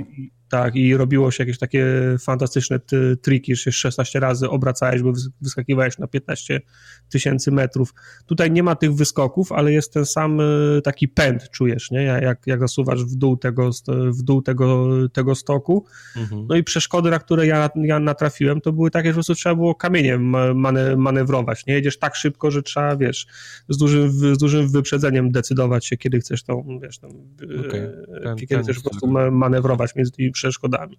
Tak, 0.50 0.76
i 0.76 0.98
robiło 0.98 1.32
się 1.32 1.44
jakieś 1.44 1.58
takie 1.58 1.86
fantastyczne 2.20 2.80
ty, 2.80 3.18
triki, 3.22 3.56
że 3.56 3.62
się 3.64 3.72
16 3.72 4.20
razy 4.20 4.50
obracałeś, 4.50 5.02
bo 5.02 5.12
wys- 5.12 5.30
wyskakiwałeś 5.42 5.98
na 5.98 6.08
15 6.08 6.62
tysięcy 7.10 7.52
metrów. 7.52 7.94
Tutaj 8.26 8.52
nie 8.52 8.64
ma 8.64 8.76
tych 8.76 8.94
wyskoków, 8.94 9.52
ale 9.52 9.72
jest 9.72 9.94
ten 9.94 10.06
sam 10.06 10.40
y, 10.40 10.82
taki 10.84 11.08
pęd, 11.08 11.50
czujesz, 11.52 11.92
nie? 11.92 12.04
Jak, 12.04 12.48
jak 12.48 12.60
zasuwasz 12.60 13.04
w 13.06 13.16
dół 13.16 13.38
tego, 13.38 13.70
w 14.12 14.22
dół 14.24 14.42
tego, 14.42 14.88
tego 15.14 15.36
stoku. 15.36 15.86
Mhm. 16.18 16.46
No 16.50 16.56
i 16.56 16.64
przeszkody, 16.64 17.10
na 17.10 17.20
które 17.20 17.48
ja, 17.48 17.70
ja 17.76 18.00
natrafiłem, 18.00 18.62
to 18.62 18.74
były 18.74 18.92
takie, 18.92 19.08
że 19.10 19.14
po 19.14 19.16
prostu 19.16 19.36
trzeba 19.36 19.56
było 19.56 19.76
kamieniem 19.76 20.24
ma- 20.24 20.54
mane, 20.54 20.96
manewrować, 20.96 21.66
nie? 21.66 21.74
Jedziesz 21.74 22.00
tak 22.00 22.16
szybko, 22.16 22.52
że 22.52 22.64
trzeba, 22.64 22.96
wiesz, 22.96 23.28
z 23.70 23.78
dużym, 23.78 24.12
z 24.12 24.38
dużym 24.38 24.70
wyprzedzeniem 24.72 25.32
decydować 25.32 25.86
się, 25.86 25.98
kiedy 25.98 26.20
chcesz 26.20 26.44
tą, 26.44 26.80
wiesz, 26.82 27.00
tą, 27.00 27.08
y, 27.08 27.68
Okej. 27.68 27.82
Ten- 28.24 28.36
kiedy 28.36 28.56
ten- 28.56 28.64
chcesz 28.64 28.80
po 28.80 28.90
prostu 28.90 29.08
ma- 29.08 29.32
manewrować 29.32 29.96
między 29.96 30.12
tymi 30.12 30.32
przeszkodami. 30.40 30.98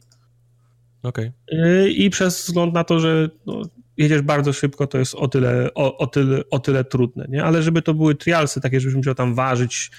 Okej. 1.03 1.33
Yy, 1.53 1.91
I 1.91 2.11
przez 2.11 2.47
wzgląd 2.47 2.75
na 2.75 2.85
to, 2.85 3.01
że 3.01 3.29
no, 3.47 3.63
jedziesz 3.97 4.23
bardzo 4.23 4.53
szybko, 4.53 4.87
to 4.87 4.99
jest 4.99 5.15
o 5.15 5.29
tyle, 5.29 5.69
o, 5.75 5.99
o, 5.99 6.07
tyle, 6.07 6.41
o 6.51 6.59
tyle 6.59 6.85
trudne, 6.85 7.27
nie? 7.29 7.45
Ale 7.45 7.63
żeby 7.63 7.83
to 7.83 7.95
były 7.95 8.15
trialsy, 8.15 8.61
takie, 8.61 8.81
żebyś 8.81 8.97
musiał 8.97 9.15
tam 9.15 9.35
ważyć 9.35 9.91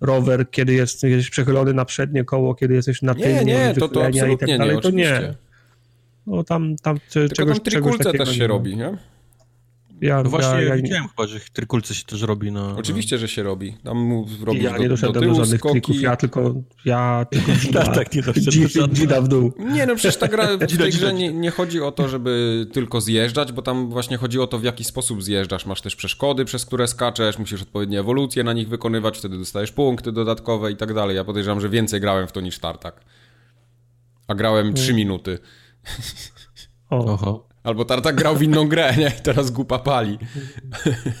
rower, 0.00 0.50
kiedy 0.50 0.72
jest, 0.74 1.02
jesteś 1.02 1.30
przechylony 1.30 1.72
na 1.72 1.84
przednie 1.84 2.24
koło, 2.24 2.54
kiedy 2.54 2.74
jesteś 2.74 3.02
na 3.02 3.12
Nie, 3.12 3.24
tylnie, 3.24 3.44
nie, 3.44 3.74
to, 3.74 3.88
to 3.88 4.00
wychylenia 4.00 4.16
i 4.16 4.20
absolutnie 4.20 4.48
tak 4.48 4.58
dalej, 4.58 4.76
nie, 4.76 4.82
to 4.82 4.90
nie. 4.90 5.34
No 6.26 6.44
tam, 6.44 6.76
tam 6.76 6.98
Tylko 7.12 7.34
czegoś, 7.34 7.56
tam 7.56 7.64
trikulce 7.64 8.12
też 8.12 8.28
nie 8.28 8.34
się 8.34 8.42
ma. 8.42 8.48
robi, 8.48 8.76
nie? 8.76 8.96
Ja, 10.00 10.22
No 10.22 10.30
właśnie 10.30 10.52
ja, 10.52 10.62
ja, 10.62 10.76
widziałem 10.76 11.08
chyba, 11.08 11.26
że 11.26 11.40
trykulce 11.52 11.94
się 11.94 12.04
też 12.04 12.22
robi 12.22 12.52
na... 12.52 12.76
Oczywiście, 12.76 13.18
że 13.18 13.28
się 13.28 13.42
robi. 13.42 13.76
Tam 13.84 13.98
mu 13.98 14.26
robisz 14.44 14.62
ja 14.62 14.72
do, 14.72 14.78
nie 14.78 14.88
do 14.88 14.94
doszedłem 14.94 15.14
do, 15.14 15.20
tyłu 15.20 15.34
żadnych 15.34 15.60
skoki. 15.60 15.80
trików, 15.80 16.02
ja 16.02 16.16
tylko, 16.16 16.54
ja 16.84 17.26
tylko 17.30 17.52
dzida, 17.60 17.86
tak, 17.86 18.14
nie 18.14 18.22
doszedłem 18.22 18.88
do 18.88 18.94
dzida 18.94 19.20
w 19.20 19.28
dół. 19.28 19.52
Nie, 19.58 19.86
no 19.86 19.96
przecież 19.96 20.16
ta 20.16 20.28
gra 20.28 20.46
w 20.56 20.66
Dzida, 20.66 20.84
tej 20.84 20.92
grze 20.92 21.14
nie, 21.14 21.32
nie 21.32 21.50
chodzi 21.50 21.80
o 21.80 21.92
to, 21.92 22.08
żeby 22.08 22.66
tylko 22.72 23.00
zjeżdżać, 23.00 23.52
bo 23.52 23.62
tam 23.62 23.90
właśnie 23.90 24.16
chodzi 24.16 24.40
o 24.40 24.46
to, 24.46 24.58
w 24.58 24.64
jaki 24.64 24.84
sposób 24.84 25.22
zjeżdżasz. 25.22 25.66
Masz 25.66 25.80
też 25.80 25.96
przeszkody, 25.96 26.44
przez 26.44 26.66
które 26.66 26.86
skaczesz, 26.88 27.38
musisz 27.38 27.62
odpowiednie 27.62 28.00
ewolucje 28.00 28.44
na 28.44 28.52
nich 28.52 28.68
wykonywać, 28.68 29.18
wtedy 29.18 29.38
dostajesz 29.38 29.72
punkty 29.72 30.12
dodatkowe 30.12 30.72
i 30.72 30.76
tak 30.76 30.94
dalej. 30.94 31.16
Ja 31.16 31.24
podejrzewam, 31.24 31.60
że 31.60 31.68
więcej 31.68 32.00
grałem 32.00 32.28
w 32.28 32.32
to 32.32 32.40
niż 32.40 32.58
Tartak. 32.58 33.04
A 34.28 34.34
grałem 34.34 34.74
3 34.74 34.94
minuty. 34.94 35.38
O, 36.90 36.96
Oho. 37.04 37.47
Albo 37.68 37.84
Tartak 37.84 38.16
grał 38.16 38.36
w 38.36 38.42
inną 38.42 38.68
grę, 38.68 38.94
nie? 38.98 39.12
I 39.18 39.22
teraz 39.22 39.50
gupa 39.50 39.78
pali. 39.78 40.18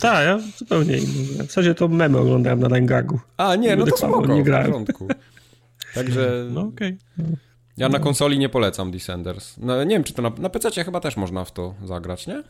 tak, 0.00 0.26
ja 0.26 0.38
zupełnie 0.58 0.96
inny. 0.98 1.34
W 1.34 1.46
zasadzie 1.46 1.74
to 1.74 1.88
memy 1.88 2.18
oglądałem 2.18 2.60
na 2.60 2.68
Langagu. 2.68 3.20
A, 3.36 3.56
nie, 3.56 3.76
no 3.76 3.86
to 3.86 3.96
spoko, 3.96 4.26
nie 4.34 4.42
w 4.42 4.44
grałem. 4.44 4.66
porządku. 4.66 5.08
Także 5.94 6.46
No 6.50 6.60
okej. 6.60 6.96
ja 7.76 7.88
na 7.88 7.98
konsoli 7.98 8.38
nie 8.38 8.48
polecam 8.48 8.90
Descenders. 8.90 9.54
No, 9.58 9.84
nie 9.84 9.90
wiem, 9.96 10.04
czy 10.04 10.12
to 10.12 10.22
na, 10.22 10.30
na 10.38 10.48
PC 10.48 10.84
chyba 10.84 11.00
też 11.00 11.16
można 11.16 11.44
w 11.44 11.52
to 11.52 11.74
zagrać, 11.84 12.26
nie? 12.26 12.42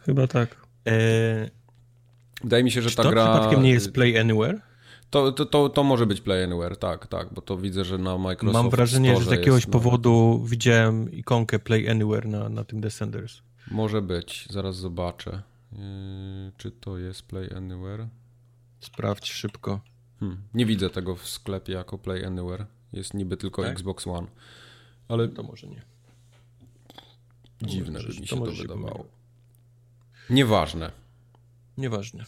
Chyba 0.00 0.26
tak. 0.26 0.56
Eee, 0.84 1.50
Wydaje 2.42 2.64
mi 2.64 2.70
się, 2.70 2.82
że 2.82 2.90
czy 2.90 2.96
ta 2.96 3.02
to 3.02 3.10
gra... 3.10 3.24
przypadkiem 3.32 3.62
nie 3.62 3.70
jest 3.70 3.92
Play 3.92 4.18
Anywhere? 4.18 4.60
To, 5.10 5.32
to, 5.32 5.46
to, 5.46 5.68
to 5.68 5.84
może 5.84 6.06
być 6.06 6.20
Play 6.20 6.44
Anywhere, 6.44 6.76
tak, 6.76 7.06
tak, 7.06 7.34
bo 7.34 7.42
to 7.42 7.56
widzę, 7.58 7.84
że 7.84 7.98
na 7.98 8.18
Microsoft 8.18 8.62
Mam 8.62 8.70
wrażenie, 8.70 9.16
że 9.16 9.24
z 9.24 9.30
jakiegoś 9.30 9.62
jest, 9.62 9.66
no. 9.66 9.72
powodu 9.72 10.44
widziałem 10.44 11.12
ikonkę 11.12 11.58
Play 11.58 11.88
Anywhere 11.90 12.28
na, 12.28 12.48
na 12.48 12.64
tym 12.64 12.80
Descenders. 12.80 13.42
Może 13.70 14.02
być, 14.02 14.46
zaraz 14.50 14.76
zobaczę. 14.76 15.42
Yy, 15.72 15.78
czy 16.56 16.70
to 16.70 16.98
jest 16.98 17.22
Play 17.22 17.54
Anywhere? 17.56 18.08
Sprawdź 18.80 19.32
szybko. 19.32 19.80
Hmm, 20.20 20.42
nie 20.54 20.66
widzę 20.66 20.90
tego 20.90 21.16
w 21.16 21.28
sklepie 21.28 21.72
jako 21.72 21.98
Play 21.98 22.24
Anywhere. 22.24 22.66
Jest 22.92 23.14
niby 23.14 23.36
tylko 23.36 23.62
Tak? 23.62 23.72
Xbox 23.72 24.06
One. 24.06 24.26
Ale 25.08 25.28
To 25.28 25.42
może 25.42 25.66
nie. 25.66 25.82
dziwne 27.62 27.98
by 28.00 28.08
mi 28.08 28.14
to 28.14 28.36
się 28.36 28.44
to 28.44 28.52
się 28.52 28.62
wydawało. 28.62 28.86
pomyliło. 28.88 29.06
Nieważne. 30.30 30.92
Nieważne. 31.78 32.24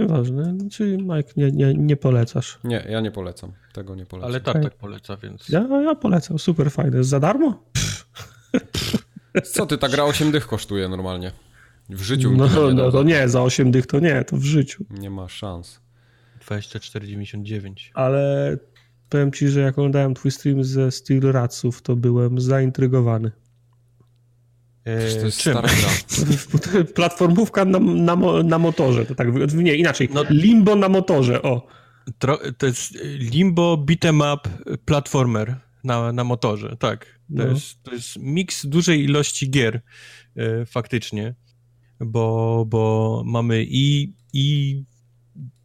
Nieważne. 0.00 0.56
Czyli 0.70 1.02
Mike 1.02 1.32
nie, 1.36 1.50
nie, 1.52 1.74
nie 1.74 1.96
polecasz. 1.96 2.58
Nie, 2.64 2.86
ja 2.88 3.00
nie 3.00 3.10
polecam. 3.10 3.52
Tego 3.72 3.94
nie 3.94 4.06
polecam. 4.06 4.30
Ale 4.30 4.40
Tartak 4.40 4.74
poleca, 4.74 5.16
więc... 5.16 5.48
Ja, 5.48 5.66
ja 5.82 5.94
polecam. 5.94 6.38
Super 6.38 6.70
fajne. 6.70 6.98
Jest 6.98 7.10
za 7.10 7.20
darmo? 7.20 7.62
Co 9.44 9.66
ty, 9.66 9.78
ta 9.78 9.88
gra 9.88 10.04
8 10.04 10.30
dych 10.30 10.46
kosztuje 10.46 10.88
normalnie. 10.88 11.32
W 11.88 12.02
życiu 12.02 12.32
No, 12.36 12.48
tyle 12.48 12.66
nie 12.66 12.82
no 12.82 12.90
to 12.92 13.02
nie, 13.02 13.28
za 13.28 13.42
8 13.42 13.70
dych 13.70 13.86
to 13.86 14.00
nie, 14.00 14.24
to 14.24 14.36
w 14.36 14.42
życiu. 14.44 14.84
Nie 14.90 15.10
ma 15.10 15.28
szans. 15.28 15.80
24,99. 16.48 17.74
Ale 17.94 18.56
powiem 19.08 19.32
ci, 19.32 19.48
że 19.48 19.60
jak 19.60 19.78
oglądałem 19.78 20.14
twój 20.14 20.30
stream 20.30 20.64
ze 20.64 20.90
Steel 20.90 21.20
Ratsów, 21.20 21.82
to 21.82 21.96
byłem 21.96 22.40
zaintrygowany. 22.40 23.32
Przecież 24.84 25.14
to 25.14 25.26
jest 25.26 25.38
czym? 25.40 25.56
Platformówka 26.94 27.64
na, 27.64 27.78
na, 27.78 28.16
na 28.42 28.58
motorze, 28.58 29.06
to 29.06 29.14
tak, 29.14 29.28
nie, 29.54 29.74
inaczej, 29.74 30.08
No- 30.14 30.24
limbo 30.30 30.76
na 30.76 30.88
motorze, 30.88 31.42
o. 31.42 31.66
Tro, 32.18 32.38
to 32.58 32.66
jest 32.66 32.92
Limbo 33.04 33.84
Beat'em 33.88 34.34
Up 34.34 34.48
Platformer 34.84 35.56
na, 35.84 36.12
na 36.12 36.24
motorze, 36.24 36.76
tak. 36.78 37.04
To, 37.04 37.10
No. 37.28 37.46
jest, 37.46 37.82
to 37.82 37.92
jest 37.92 38.16
miks 38.18 38.66
dużej 38.66 39.04
ilości 39.04 39.50
gier 39.50 39.80
e, 40.36 40.66
faktycznie, 40.66 41.34
bo, 42.00 42.64
bo 42.68 43.22
mamy 43.26 43.64
i 43.68 44.14
i 44.32 44.84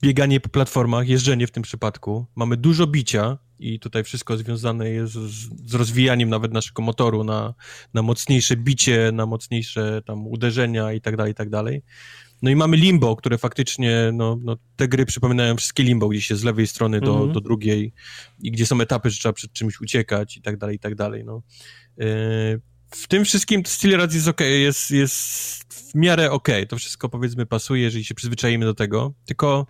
bieganie 0.04 0.40
po 0.40 0.50
platformach, 0.50 1.08
jeżdżenie 1.08 1.48
w 1.48 1.52
tym 1.52 1.64
przypadku. 1.64 2.26
Mamy 2.36 2.58
dużo 2.58 2.88
bicia 2.88 3.38
i 3.60 3.80
tutaj 3.80 4.04
wszystko 4.04 4.38
związane 4.38 4.90
jest 4.90 5.14
z, 5.14 5.70
z 5.70 5.74
rozwijaniem 5.74 6.30
nawet 6.30 6.54
naszego 6.54 6.82
motoru 6.82 7.24
na, 7.24 7.54
na 7.94 8.02
mocniejsze 8.02 8.56
bicie, 8.58 9.12
na 9.14 9.26
mocniejsze 9.26 10.02
tam 10.06 10.28
uderzenia 10.28 10.94
i 10.94 11.02
tak 11.02 11.18
dalej, 11.18 11.32
i 11.32 11.36
tak 11.36 11.50
dalej. 11.50 11.82
No 12.42 12.50
i 12.50 12.56
mamy 12.56 12.78
limbo, 12.78 13.16
które 13.16 13.38
faktycznie, 13.38 14.12
no, 14.14 14.38
no 14.42 14.58
te 14.76 14.88
gry 14.88 15.06
przypominają 15.06 15.56
wszystkie 15.56 15.84
limbo, 15.84 16.10
gdzie 16.10 16.22
się 16.22 16.36
z 16.36 16.44
lewej 16.44 16.68
strony 16.68 17.02
do, 17.02 17.16
mm 17.16 17.30
-hmm. 17.30 17.34
do 17.34 17.42
drugiej 17.42 17.94
i 18.42 18.52
gdzie 18.52 18.66
są 18.66 18.82
etapy, 18.82 19.10
że 19.10 19.20
trzeba 19.20 19.34
przed 19.34 19.54
czymś 19.54 19.82
uciekać 19.82 20.38
i 20.38 20.42
tak 20.42 20.58
dalej, 20.58 20.76
i 20.76 20.80
tak 20.80 20.96
dalej, 20.96 21.24
no. 21.26 21.42
Yy, 21.98 22.06
w 22.92 23.08
tym 23.08 23.26
wszystkim 23.26 23.66
Steel 23.66 23.98
Rad 23.98 24.14
jest 24.14 24.28
ok, 24.28 24.42
jest, 24.42 24.92
jest 24.92 25.24
w 25.74 25.96
miarę 25.96 26.32
ok, 26.32 26.48
to 26.70 26.78
wszystko 26.78 27.10
powiedzmy 27.10 27.46
pasuje, 27.46 27.82
jeżeli 27.82 28.06
się 28.06 28.16
przyzwyczajimy 28.16 28.66
do 28.66 28.74
tego, 28.74 29.14
tylko 29.26 29.68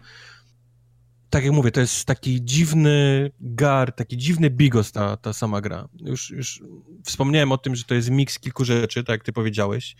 tak 1.35 1.43
jak 1.43 1.53
mówię, 1.53 1.71
to 1.71 1.81
jest 1.81 2.05
taki 2.05 2.45
dziwny 2.45 3.31
gar, 3.39 3.91
taki 3.91 4.17
dziwny 4.17 4.49
bigos 4.49 4.91
ta, 4.91 5.17
ta 5.17 5.33
sama 5.33 5.61
gra. 5.61 5.87
Już, 6.01 6.29
już 6.29 6.63
wspomniałem 7.05 7.51
o 7.51 7.57
tym, 7.57 7.75
że 7.75 7.83
to 7.83 7.95
jest 7.95 8.09
miks 8.09 8.39
kilku 8.39 8.65
rzeczy, 8.65 9.03
tak 9.03 9.13
jak 9.13 9.23
ty 9.23 9.33
powiedziałeś. 9.33 9.95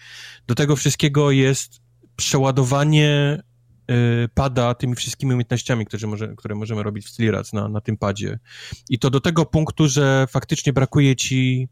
Do 0.47 0.55
tego 0.55 0.75
wszystkiego 0.75 1.31
jest 1.31 1.81
przeładowanie 2.15 3.41
y, 3.91 4.29
pada 4.33 4.73
tymi 4.73 4.95
wszystkimi 4.95 5.33
umiejętnościami, 5.33 5.85
które, 5.85 6.07
może, 6.07 6.35
które 6.35 6.55
możemy 6.55 6.83
robić 6.83 7.05
w 7.05 7.09
Slirac 7.09 7.53
na, 7.53 7.67
na 7.67 7.81
tym 7.81 7.97
padzie. 7.97 8.39
I 8.89 8.99
to 8.99 9.09
do 9.09 9.19
tego 9.19 9.45
punktu, 9.45 9.87
że 9.87 10.27
faktycznie 10.29 10.73
brakuje 10.73 11.15
ci 11.15 11.69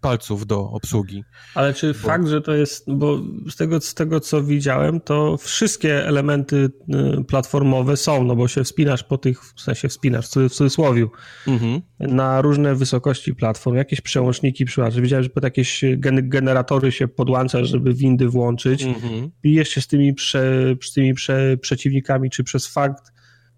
palców 0.00 0.46
do 0.46 0.70
obsługi. 0.70 1.24
Ale 1.54 1.74
czy 1.74 1.92
bo... 1.92 1.98
fakt, 1.98 2.26
że 2.26 2.40
to 2.40 2.54
jest, 2.54 2.84
bo 2.92 3.20
z 3.50 3.56
tego, 3.56 3.80
z 3.80 3.94
tego 3.94 4.20
co 4.20 4.42
widziałem, 4.42 5.00
to 5.00 5.36
wszystkie 5.36 6.06
elementy 6.06 6.56
y, 6.56 7.24
platformowe 7.24 7.96
są, 7.96 8.24
no 8.24 8.36
bo 8.36 8.48
się 8.48 8.64
wspinasz 8.64 9.02
po 9.02 9.18
tych, 9.18 9.44
w 9.44 9.60
sensie 9.60 9.88
wspinasz, 9.88 10.26
w 10.28 10.30
cudzysłowie, 10.30 11.06
mhm. 11.46 11.80
na 12.00 12.42
różne 12.42 12.74
wysokości 12.74 13.34
platform, 13.34 13.76
jakieś 13.76 14.00
przełączniki 14.00 14.64
przyłączasz. 14.64 15.00
Widziałem, 15.00 15.22
że 15.22 15.30
pod 15.30 15.44
jakieś 15.44 15.84
gen 15.96 16.28
generatory 16.28 16.92
się 16.92 17.08
podłącza, 17.08 17.64
żeby 17.64 17.94
windy 17.94 18.28
włączyć. 18.28 18.82
Mhm. 18.82 19.30
Bijesz 19.42 19.68
się 19.68 19.80
z 19.80 19.86
tymi, 19.86 20.14
prze, 20.14 20.76
z 20.82 20.92
tymi 20.92 21.14
prze, 21.14 21.56
przeciwnikami, 21.56 22.30
czy 22.30 22.44
przez 22.44 22.66
fakt, 22.66 23.12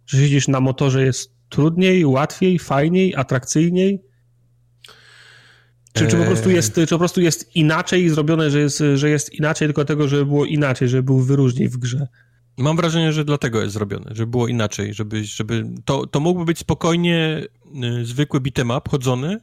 że 0.06 0.18
siedzisz 0.18 0.48
na 0.48 0.60
motorze 0.60 1.04
jest 1.04 1.36
trudniej, 1.48 2.06
łatwiej, 2.06 2.58
fajniej, 2.58 3.14
atrakcyjniej? 3.16 4.02
Czy, 5.96 6.06
czy, 6.06 6.16
po 6.16 6.24
prostu 6.24 6.50
jest, 6.50 6.74
czy 6.74 6.86
po 6.86 6.98
prostu 6.98 7.20
jest 7.20 7.56
inaczej 7.56 8.08
zrobione, 8.08 8.50
że 8.50 8.60
jest, 8.60 8.82
że 8.94 9.10
jest 9.10 9.34
inaczej, 9.34 9.68
tylko 9.68 9.84
tego, 9.84 10.08
żeby 10.08 10.26
było 10.26 10.44
inaczej, 10.44 10.88
żeby 10.88 11.02
był 11.02 11.20
wyróżniej 11.20 11.68
w 11.68 11.76
grze? 11.76 12.08
Mam 12.58 12.76
wrażenie, 12.76 13.12
że 13.12 13.24
dlatego 13.24 13.62
jest 13.62 13.74
zrobione, 13.74 14.10
żeby 14.14 14.30
było 14.30 14.48
inaczej, 14.48 14.94
żeby, 14.94 15.24
żeby 15.24 15.64
to, 15.84 16.06
to 16.06 16.20
mógłby 16.20 16.44
być 16.44 16.58
spokojnie 16.58 17.42
y, 18.00 18.04
zwykły 18.04 18.40
beat'em 18.40 18.78
up 18.78 18.90
chodzony, 18.90 19.40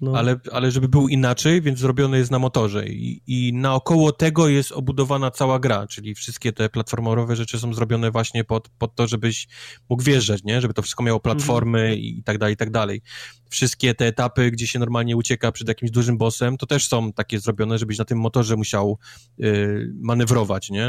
no. 0.00 0.18
ale, 0.18 0.40
ale 0.52 0.70
żeby 0.70 0.88
był 0.88 1.08
inaczej, 1.08 1.62
więc 1.62 1.78
zrobione 1.78 2.18
jest 2.18 2.30
na 2.30 2.38
motorze 2.38 2.88
I, 2.88 3.22
i 3.26 3.52
naokoło 3.52 4.12
tego 4.12 4.48
jest 4.48 4.72
obudowana 4.72 5.30
cała 5.30 5.58
gra, 5.58 5.86
czyli 5.86 6.14
wszystkie 6.14 6.52
te 6.52 6.68
platformowe 6.68 7.36
rzeczy 7.36 7.58
są 7.58 7.74
zrobione 7.74 8.10
właśnie 8.10 8.44
pod, 8.44 8.68
pod 8.68 8.94
to, 8.94 9.06
żebyś 9.06 9.48
mógł 9.88 10.02
wjeżdżać, 10.02 10.44
nie? 10.44 10.60
Żeby 10.60 10.74
to 10.74 10.82
wszystko 10.82 11.02
miało 11.02 11.20
platformy 11.20 11.80
mhm. 11.80 11.98
i 11.98 12.22
tak 12.22 12.38
dalej, 12.38 12.54
i 12.54 12.56
tak 12.56 12.70
dalej. 12.70 13.02
Wszystkie 13.50 13.94
te 13.94 14.06
etapy, 14.06 14.50
gdzie 14.50 14.66
się 14.66 14.78
normalnie 14.78 15.16
ucieka 15.16 15.52
przed 15.52 15.68
jakimś 15.68 15.90
dużym 15.90 16.18
bossem, 16.18 16.56
to 16.56 16.66
też 16.66 16.88
są 16.88 17.12
takie 17.12 17.40
zrobione, 17.40 17.78
żebyś 17.78 17.98
na 17.98 18.04
tym 18.04 18.18
motorze 18.18 18.56
musiał 18.56 18.98
y, 19.40 19.92
manewrować, 20.00 20.70
nie? 20.70 20.88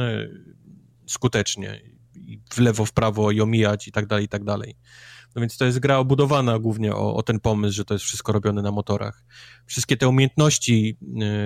Skutecznie. 1.08 1.82
I 2.16 2.40
w 2.54 2.60
lewo, 2.60 2.86
w 2.86 2.94
prawo 2.94 3.32
i 3.32 3.42
omijać 3.42 3.88
i 3.88 3.92
tak 3.92 4.06
dalej, 4.06 4.26
i 4.26 4.30
tak 4.30 4.44
dalej. 4.44 4.76
No 5.36 5.40
więc 5.40 5.58
to 5.58 5.66
jest 5.66 5.80
gra 5.80 5.98
obudowana 5.98 6.60
głównie 6.60 6.95
o, 6.95 7.16
o 7.16 7.24
ten 7.24 7.40
pomysł, 7.40 7.76
że 7.76 7.86
to 7.86 7.94
jest 7.94 8.06
wszystko 8.06 8.32
robione 8.32 8.62
na 8.62 8.72
motorach. 8.72 9.24
Wszystkie 9.66 9.98
te 9.98 10.08
umiejętności 10.08 10.98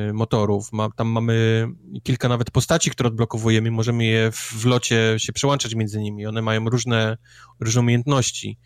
y, 0.10 0.14
motorów, 0.14 0.72
ma, 0.72 0.90
tam 0.96 1.08
mamy 1.08 1.68
kilka 2.04 2.30
nawet 2.30 2.52
postaci, 2.52 2.92
które 2.92 3.08
odblokowujemy, 3.08 3.72
możemy 3.72 4.06
je 4.06 4.32
w, 4.32 4.38
w 4.38 4.66
locie 4.66 5.16
się 5.18 5.34
przełączać 5.34 5.76
między 5.76 6.00
nimi. 6.00 6.26
One 6.26 6.42
mają 6.42 6.70
różne, 6.70 7.18
różne 7.60 7.82
umiejętności. 7.82 8.58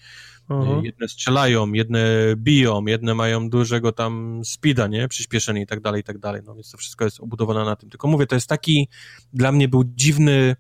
Uh-huh. 0.50 0.84
Jedne 0.84 1.08
strzelają, 1.08 1.74
jedne 1.74 2.06
biją, 2.36 2.86
jedne 2.86 3.16
mają 3.16 3.50
dużego 3.50 3.92
tam 3.92 4.42
speeda, 4.46 4.88
nie? 4.88 5.08
Przyspieszenie 5.08 5.62
i 5.62 5.68
tak 5.68 5.82
dalej, 5.82 6.02
i 6.02 6.04
tak 6.04 6.18
dalej. 6.18 6.42
No 6.46 6.56
więc 6.56 6.72
to 6.72 6.78
wszystko 6.78 7.06
jest 7.06 7.20
obudowane 7.20 7.66
na 7.66 7.76
tym. 7.76 7.90
Tylko 7.90 8.08
mówię, 8.08 8.28
to 8.28 8.36
jest 8.36 8.48
taki, 8.48 8.88
dla 9.34 9.52
mnie 9.52 9.68
był 9.68 9.84
dziwny 9.86 10.56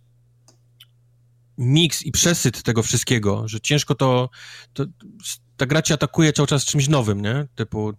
miks 1.59 2.05
i 2.05 2.11
przesyt 2.11 2.63
tego 2.63 2.83
wszystkiego, 2.83 3.47
że 3.47 3.59
ciężko 3.59 3.95
to, 3.95 4.29
to 4.73 4.85
ta 5.57 5.65
gra 5.65 5.81
ci 5.81 5.93
atakuje 5.93 6.33
cały 6.33 6.47
czas 6.47 6.65
czymś 6.65 6.87
nowym, 6.87 7.21
nie? 7.21 7.47
Typu 7.55 7.93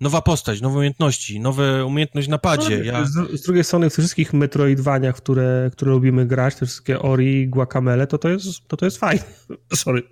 nowa 0.00 0.22
postać, 0.22 0.60
nowe 0.60 0.76
umiejętności, 0.76 1.40
nowe 1.40 1.84
umiejętność 1.86 2.28
na 2.28 2.38
padzie. 2.38 2.78
No, 2.78 2.84
ja... 2.84 3.04
z, 3.04 3.40
z, 3.40 3.42
drugiej 3.42 3.64
strony 3.64 3.90
w 3.90 3.94
tych 3.94 4.02
wszystkich 4.02 4.32
Metroidvaniach, 4.32 5.16
które, 5.16 5.70
które 5.72 5.92
lubimy 5.92 6.26
grać, 6.26 6.54
te 6.54 6.66
wszystkie 6.66 7.02
Ori, 7.02 7.48
Guacamele, 7.48 8.06
to 8.06 8.18
to 8.18 8.28
jest, 8.28 8.68
to 8.68 8.76
to 8.76 8.84
jest 8.84 8.98
fajne. 8.98 9.24
Sorry. 9.74 10.02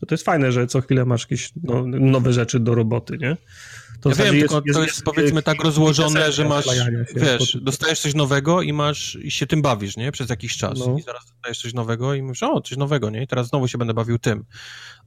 To 0.00 0.06
to 0.06 0.14
jest 0.14 0.24
fajne, 0.24 0.52
że 0.52 0.66
co 0.66 0.80
chwilę 0.80 1.04
masz 1.04 1.22
jakieś 1.22 1.52
no, 1.62 1.84
nowe 1.86 2.32
rzeczy 2.32 2.60
do 2.60 2.74
roboty, 2.74 3.18
nie? 3.18 3.36
To 4.00 4.08
ja 4.08 4.14
wiem, 4.14 4.34
jest, 4.34 4.48
tylko 4.48 4.62
jest, 4.66 4.76
to 4.76 4.82
jest, 4.82 4.94
jest 4.94 5.04
powiedzmy 5.04 5.42
tak 5.42 5.64
rozłożone, 5.64 6.32
że 6.32 6.48
masz, 6.48 6.66
wiesz, 7.16 7.56
dostajesz 7.62 8.00
coś 8.00 8.14
nowego 8.14 8.62
i 8.62 8.72
masz, 8.72 9.18
i 9.22 9.30
się 9.30 9.46
tym 9.46 9.62
bawisz, 9.62 9.96
nie? 9.96 10.12
Przez 10.12 10.30
jakiś 10.30 10.56
czas. 10.56 10.78
No. 10.78 10.98
I 10.98 11.02
zaraz 11.02 11.26
dostajesz 11.26 11.58
coś 11.58 11.74
nowego 11.74 12.14
i 12.14 12.22
mówisz, 12.22 12.42
o, 12.42 12.60
coś 12.60 12.78
nowego, 12.78 13.10
nie? 13.10 13.22
I 13.22 13.26
teraz 13.26 13.48
znowu 13.48 13.68
się 13.68 13.78
będę 13.78 13.94
bawił 13.94 14.18
tym. 14.18 14.44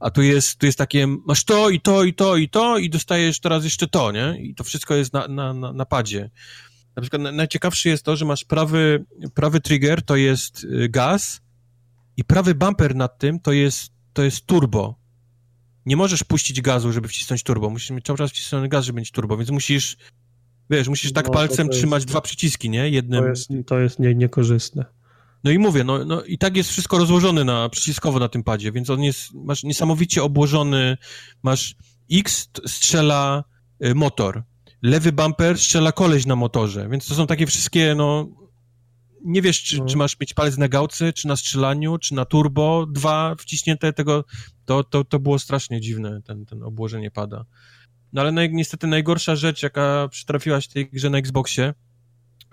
A 0.00 0.10
tu 0.10 0.22
jest, 0.22 0.58
tu 0.58 0.66
jest 0.66 0.78
takie, 0.78 1.06
masz 1.06 1.44
to 1.44 1.70
i 1.70 1.80
to 1.80 2.04
i 2.04 2.14
to 2.14 2.36
i 2.36 2.48
to 2.48 2.78
i 2.78 2.90
dostajesz 2.90 3.40
teraz 3.40 3.64
jeszcze 3.64 3.86
to, 3.86 4.12
nie? 4.12 4.36
I 4.40 4.54
to 4.54 4.64
wszystko 4.64 4.94
jest 4.94 5.12
na, 5.12 5.28
na, 5.28 5.54
na, 5.54 5.72
na 5.72 5.86
padzie. 5.86 6.30
Na 6.96 7.02
przykład 7.02 7.22
najciekawsze 7.22 7.88
jest 7.88 8.04
to, 8.04 8.16
że 8.16 8.24
masz 8.24 8.44
prawy, 8.44 9.04
prawy 9.34 9.60
trigger 9.60 10.02
to 10.02 10.16
jest 10.16 10.64
y, 10.64 10.88
gaz 10.88 11.40
i 12.16 12.24
prawy 12.24 12.54
bumper 12.54 12.96
nad 12.96 13.18
tym 13.18 13.40
to 13.40 13.52
jest, 13.52 13.92
to 14.12 14.22
jest 14.22 14.46
turbo 14.46 15.03
nie 15.86 15.96
możesz 15.96 16.24
puścić 16.24 16.60
gazu, 16.60 16.92
żeby 16.92 17.08
wcisnąć 17.08 17.42
turbo. 17.42 17.70
Musisz 17.70 17.90
mieć 17.90 18.04
cały 18.04 18.18
czas 18.18 18.30
wcisnąć 18.30 18.68
gaz, 18.68 18.84
żeby 18.84 18.98
mieć 18.98 19.10
turbo, 19.10 19.36
więc 19.36 19.50
musisz, 19.50 19.96
wiesz, 20.70 20.88
musisz 20.88 21.12
tak 21.12 21.26
no, 21.26 21.32
palcem 21.32 21.66
jest, 21.66 21.78
trzymać 21.78 22.04
dwa 22.04 22.20
przyciski, 22.20 22.70
nie? 22.70 22.88
Jednym... 22.88 23.22
To 23.22 23.28
jest, 23.28 23.48
to 23.66 23.78
jest 23.78 23.98
nie, 23.98 24.14
niekorzystne. 24.14 24.84
No 25.44 25.50
i 25.50 25.58
mówię, 25.58 25.84
no, 25.84 26.04
no 26.04 26.24
i 26.24 26.38
tak 26.38 26.56
jest 26.56 26.70
wszystko 26.70 26.98
rozłożone 26.98 27.44
na, 27.44 27.68
przyciskowo 27.68 28.18
na 28.18 28.28
tym 28.28 28.42
padzie, 28.42 28.72
więc 28.72 28.90
on 28.90 29.02
jest, 29.02 29.34
masz 29.34 29.64
niesamowicie 29.64 30.22
obłożony, 30.22 30.96
masz 31.42 31.76
X 32.12 32.48
strzela 32.66 33.44
y, 33.84 33.94
motor, 33.94 34.42
lewy 34.82 35.12
bumper 35.12 35.58
strzela 35.58 35.92
koleś 35.92 36.26
na 36.26 36.36
motorze, 36.36 36.88
więc 36.88 37.06
to 37.08 37.14
są 37.14 37.26
takie 37.26 37.46
wszystkie, 37.46 37.94
no, 37.94 38.28
nie 39.24 39.42
wiesz, 39.42 39.62
czy, 39.62 39.78
no. 39.78 39.84
czy, 39.84 39.96
masz 39.96 40.20
mieć 40.20 40.34
palec 40.34 40.58
na 40.58 40.68
gałce, 40.68 41.12
czy 41.12 41.28
na 41.28 41.36
strzelaniu, 41.36 41.98
czy 41.98 42.14
na 42.14 42.24
turbo, 42.24 42.86
dwa 42.86 43.34
wciśnięte 43.34 43.92
tego, 43.92 44.24
to, 44.64 44.84
to, 44.84 45.04
to 45.04 45.18
było 45.18 45.38
strasznie 45.38 45.80
dziwne, 45.80 46.22
ten, 46.24 46.46
ten 46.46 46.62
obłożenie 46.62 47.10
pada. 47.10 47.44
No 48.12 48.20
ale 48.20 48.32
naj, 48.32 48.50
niestety 48.52 48.86
najgorsza 48.86 49.36
rzecz, 49.36 49.62
jaka 49.62 50.08
przytrafiła 50.10 50.60
się 50.60 50.68
tej 50.68 50.90
grze 50.90 51.10
na 51.10 51.18
Xboxie, 51.18 51.74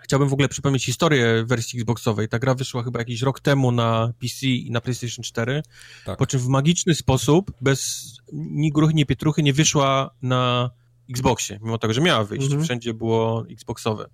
chciałbym 0.03 0.29
w 0.29 0.33
ogóle 0.33 0.49
przypomnieć 0.49 0.85
historię 0.85 1.43
wersji 1.45 1.79
Xboxowej. 1.79 2.29
Ta 2.29 2.39
gra 2.39 2.55
wyszła 2.55 2.83
chyba 2.83 2.99
jakiś 2.99 3.21
rok 3.21 3.39
temu 3.39 3.71
na 3.71 4.13
PC 4.19 4.47
i 4.47 4.71
na 4.71 4.81
PlayStation 4.81 5.23
4, 5.23 5.63
tak. 6.05 6.17
po 6.17 6.25
czym 6.25 6.39
w 6.39 6.47
magiczny 6.47 6.95
sposób, 6.95 7.51
bez 7.61 8.11
ni 8.33 8.71
gruchy, 8.71 8.93
ni 8.93 9.05
pietruchy, 9.05 9.43
nie 9.43 9.53
wyszła 9.53 10.15
na 10.21 10.71
Xboxie, 11.09 11.59
mimo 11.63 11.77
tego, 11.77 11.93
że 11.93 12.01
miała 12.01 12.23
wyjść. 12.23 12.45
Mhm. 12.45 12.63
Wszędzie 12.63 12.93
było 12.93 13.45
Xboxowe. 13.49 14.09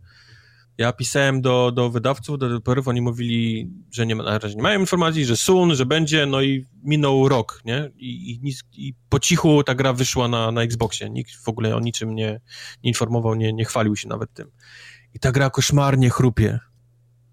Ja 0.78 0.94
pisałem 0.94 1.42
do, 1.42 1.72
do 1.72 1.90
wydawców, 1.90 2.40
do 2.40 2.46
deweloperów, 2.46 2.88
oni 2.88 3.02
mówili, 3.02 3.72
że 3.92 4.06
nie, 4.06 4.16
na 4.16 4.40
razie 4.40 4.56
nie 4.56 4.62
mają 4.62 4.80
informacji, 4.80 5.26
że 5.26 5.38
sun, 5.38 5.76
że 5.76 5.86
będzie, 5.86 6.26
no 6.26 6.42
i 6.42 6.66
minął 6.84 7.30
rok, 7.30 7.62
nie? 7.66 7.92
I, 7.96 8.40
i, 8.44 8.54
i 8.88 8.94
po 9.10 9.20
cichu 9.20 9.64
ta 9.64 9.76
gra 9.76 9.94
wyszła 9.94 10.28
na, 10.28 10.52
na 10.52 10.62
Xboxie. 10.62 11.10
Nikt 11.10 11.36
w 11.36 11.50
ogóle 11.50 11.76
o 11.76 11.80
niczym 11.80 12.16
nie, 12.16 12.42
nie 12.84 12.90
informował, 12.90 13.36
nie, 13.36 13.54
nie 13.54 13.66
chwalił 13.66 13.96
się 13.96 14.08
nawet 14.08 14.34
tym. 14.34 14.52
I 15.14 15.20
ta 15.20 15.32
gra 15.32 15.50
koszmarnie 15.50 16.10
chrupie. 16.10 16.60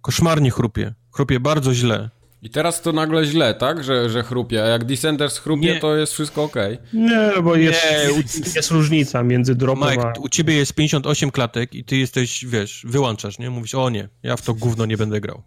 Koszmarnie 0.01 0.51
chrupie. 0.51 0.95
Chrupie 1.11 1.41
bardzo 1.41 1.75
źle. 1.75 2.11
I 2.45 2.51
teraz 2.51 2.83
to 2.83 2.93
nagle 2.93 3.25
źle, 3.25 3.55
tak? 3.55 3.85
Że, 3.85 4.11
że 4.11 4.23
chrupie. 4.23 4.65
A 4.65 4.67
jak 4.67 4.85
Descenders 4.85 5.39
chrupie, 5.39 5.75
nie. 5.75 5.81
to 5.81 5.97
jest 5.97 6.13
wszystko 6.13 6.43
ok. 6.43 6.57
Nie, 6.93 7.43
bo 7.43 7.57
jest, 7.57 7.81
nie. 7.91 8.53
jest 8.57 8.71
różnica 8.71 9.23
między 9.23 9.55
drobą 9.55 9.91
Mike, 9.91 10.03
a... 10.03 10.13
u 10.21 10.29
ciebie 10.29 10.55
jest 10.55 10.75
58 10.75 11.31
klatek 11.31 11.75
i 11.75 11.85
ty 11.85 11.97
jesteś, 11.97 12.45
wiesz, 12.47 12.85
wyłączasz, 12.89 13.39
nie? 13.39 13.51
Mówisz, 13.51 13.75
o 13.75 13.91
nie, 13.91 14.09
ja 14.23 14.37
w 14.37 14.43
to 14.43 14.55
gówno 14.55 14.87
nie 14.87 14.97
będę 14.97 15.21
grał. 15.21 15.43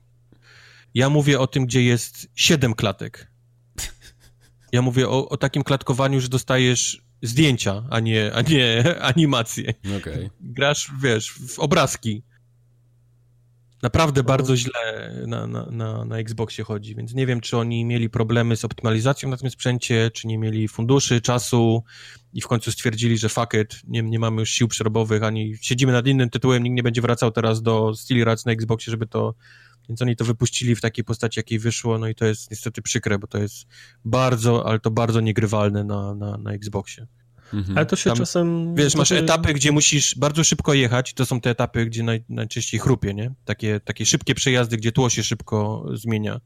Ja 0.94 1.10
mówię 1.10 1.40
o 1.40 1.48
tym, 1.48 1.66
gdzie 1.66 1.84
jest 1.84 2.28
7 2.36 2.74
klatek. 2.74 3.32
Ja 4.72 4.82
mówię 4.82 5.10
o, 5.10 5.30
o 5.30 5.38
takim 5.38 5.64
klatkowaniu, 5.64 6.20
że 6.20 6.28
dostajesz 6.28 7.02
zdjęcia, 7.22 7.84
a 7.90 8.00
nie, 8.00 8.32
a 8.34 8.42
nie 8.42 8.84
animacje. 9.14 9.74
Okay. 9.98 10.30
Grasz, 10.42 10.92
wiesz, 11.02 11.32
w 11.32 11.60
obrazki. 11.60 12.24
Naprawdę 13.82 14.24
bardzo 14.24 14.58
źle 14.58 15.12
na, 15.28 15.48
na, 15.48 15.66
na, 15.72 16.06
na 16.06 16.18
Xboxie 16.18 16.64
chodzi, 16.64 16.96
więc 16.96 17.14
nie 17.14 17.26
wiem, 17.26 17.42
czy 17.42 17.58
oni 17.58 17.86
mieli 17.86 18.10
problemy 18.10 18.58
z 18.58 18.66
optymalizacją 18.66 19.30
na 19.30 19.38
tym 19.38 19.50
sprzęcie, 19.50 20.12
czy 20.14 20.28
nie 20.28 20.38
mieli 20.38 20.68
funduszy, 20.68 21.22
czasu 21.22 21.84
i 22.34 22.42
w 22.42 22.48
końcu 22.48 22.72
stwierdzili, 22.72 23.18
że 23.18 23.30
fuck 23.30 23.54
it, 23.54 23.82
nie, 23.88 24.02
nie 24.02 24.20
mamy 24.20 24.42
już 24.42 24.50
sił 24.50 24.68
przerobowych, 24.68 25.24
ani 25.24 25.56
siedzimy 25.62 25.92
nad 25.92 26.08
innym 26.08 26.30
tytułem, 26.30 26.64
nikt 26.64 26.76
nie 26.76 26.84
będzie 26.84 27.02
wracał 27.02 27.32
teraz 27.32 27.62
do 27.62 27.96
Steel 27.96 28.26
Rats 28.26 28.46
na 28.46 28.52
Xboxie, 28.52 28.92
żeby 28.92 29.08
to 29.08 29.34
więc 29.90 30.02
oni 30.02 30.16
to 30.16 30.26
wypuścili 30.26 30.76
w 30.76 30.82
takiej 30.82 31.04
postaci, 31.04 31.40
jakiej 31.40 31.60
wyszło, 31.60 31.98
no 31.98 32.08
i 32.08 32.16
to 32.16 32.26
jest 32.26 32.52
niestety 32.52 32.82
przykre, 32.82 33.20
bo 33.20 33.28
to 33.28 33.38
jest 33.38 33.68
bardzo, 34.06 34.68
ale 34.68 34.80
to 34.80 34.92
bardzo 34.92 35.20
niegrywalne 35.20 35.84
na, 35.84 36.16
na, 36.16 36.38
na 36.38 36.52
Xboxie. 36.52 37.08
Mhm. 37.54 37.78
Ale 37.78 37.86
to 37.86 37.96
się 37.96 38.10
Tam, 38.10 38.18
czasem... 38.18 38.76
Wiesz, 38.76 38.96
masz 38.96 39.12
etapy, 39.12 39.54
gdzie 39.54 39.72
musisz 39.72 40.16
bardzo 40.16 40.44
szybko 40.44 40.74
jechać, 40.74 41.14
to 41.14 41.26
są 41.26 41.42
te 41.42 41.50
etapy, 41.50 41.86
gdzie 41.86 42.04
naj, 42.04 42.24
najczęściej 42.30 42.80
chrupie, 42.80 43.14
nie? 43.14 43.34
Takie, 43.46 43.80
takie 43.80 44.06
szybkie 44.06 44.36
przejazdy, 44.36 44.78
gdzie 44.78 44.92
tło 44.92 45.10
się 45.10 45.24
szybko 45.24 45.86
zmienia. 45.94 46.40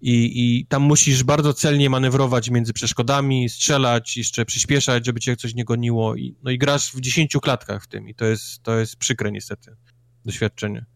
I, 0.00 0.32
I 0.34 0.66
tam 0.66 0.82
musisz 0.82 1.22
bardzo 1.22 1.54
celnie 1.54 1.90
manewrować 1.90 2.50
między 2.50 2.72
przeszkodami, 2.72 3.48
strzelać, 3.48 4.16
jeszcze 4.16 4.44
przyspieszać, 4.44 5.06
żeby 5.06 5.20
cię 5.20 5.36
coś 5.36 5.54
nie 5.54 5.64
goniło. 5.64 6.16
I, 6.16 6.36
no 6.42 6.50
i 6.50 6.58
grasz 6.58 6.92
w 6.92 7.00
dziesięciu 7.00 7.40
klatkach 7.40 7.84
w 7.84 7.86
tym 7.86 8.08
i 8.08 8.14
to 8.14 8.24
jest, 8.24 8.62
to 8.62 8.78
jest 8.78 8.96
przykre 8.96 9.32
niestety 9.32 9.76
doświadczenie. 10.24 10.86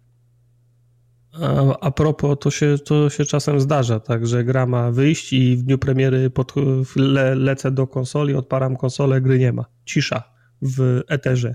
A, 1.80 1.90
propos, 1.90 2.36
to 2.40 2.50
się, 2.50 2.78
to 2.78 3.10
się 3.10 3.24
czasem 3.24 3.60
zdarza, 3.60 4.00
tak, 4.00 4.26
że 4.26 4.44
gra 4.44 4.66
ma 4.66 4.90
wyjść 4.90 5.32
i 5.32 5.56
w 5.56 5.62
dniu 5.62 5.78
premiery 5.78 6.30
pod, 6.30 6.52
le, 6.96 7.34
lecę 7.34 7.70
do 7.70 7.86
konsoli, 7.86 8.34
odparam 8.34 8.76
konsolę, 8.76 9.20
gry 9.20 9.38
nie 9.38 9.52
ma. 9.52 9.64
Cisza 9.84 10.22
w 10.62 11.00
eterze. 11.08 11.54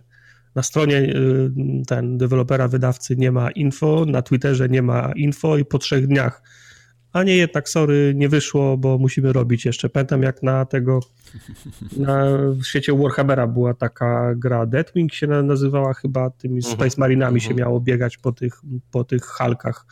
Na 0.56 0.64
stronie 0.64 0.98
y, 0.98 1.52
ten 1.88 2.18
dewelopera, 2.18 2.68
wydawcy 2.68 3.16
nie 3.16 3.32
ma 3.32 3.52
info, 3.52 4.06
na 4.06 4.22
Twitterze 4.22 4.70
nie 4.70 4.82
ma 4.82 5.12
info 5.16 5.58
i 5.58 5.66
po 5.66 5.78
trzech 5.78 6.08
dniach 6.08 6.42
a 7.16 7.24
nie 7.24 7.38
jednak, 7.38 7.70
sorry, 7.70 8.14
nie 8.16 8.30
wyszło, 8.30 8.78
bo 8.78 8.98
musimy 8.98 9.34
robić 9.34 9.66
jeszcze. 9.66 9.90
Pamiętam 9.90 10.24
jak 10.24 10.44
na 10.44 10.66
tego, 10.66 11.00
na 11.98 12.26
w 12.38 12.64
świecie 12.64 12.94
Warhammera 12.94 13.48
była 13.48 13.74
taka 13.74 14.36
gra 14.36 14.66
Deathwing 14.66 15.14
się 15.14 15.28
nazywała 15.28 15.94
chyba, 15.94 16.30
tymi 16.30 16.58
mhm. 16.58 16.74
Space 16.74 16.96
Marinami 17.02 17.42
się 17.42 17.50
mhm. 17.50 17.60
miało 17.60 17.82
biegać 17.82 18.18
po 18.18 18.32
tych, 18.32 18.62
po 18.92 19.04
tych 19.04 19.24
halkach 19.24 19.86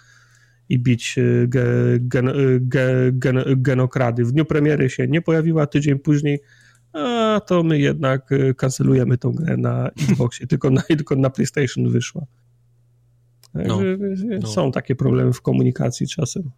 i 0.70 0.80
bić 0.80 1.16
y, 1.18 1.48
ge, 1.50 1.64
gen, 2.00 2.28
y, 2.28 2.60
ge, 2.62 3.12
gen, 3.12 3.44
genokrady. 3.58 4.26
W 4.26 4.32
dniu 4.32 4.46
premiery 4.46 4.90
się 4.90 5.08
nie 5.08 5.22
pojawiła, 5.22 5.68
tydzień 5.68 6.00
później 6.00 6.40
a 6.94 7.42
to 7.48 7.64
my 7.64 7.80
jednak 7.80 8.32
y, 8.32 8.54
kancelujemy 8.54 9.18
tą 9.18 9.32
grę 9.32 9.58
na 9.58 9.90
Xboxie, 10.10 10.48
tylko 10.48 10.70
na, 10.70 10.82
tylko 10.82 11.16
na 11.16 11.30
PlayStation 11.30 11.90
wyszła. 11.90 12.26
No, 13.54 13.80
no. 14.42 14.48
Są 14.48 14.72
takie 14.72 14.96
problemy 14.96 15.34
w 15.34 15.42
komunikacji 15.42 16.08
czasem. 16.08 16.52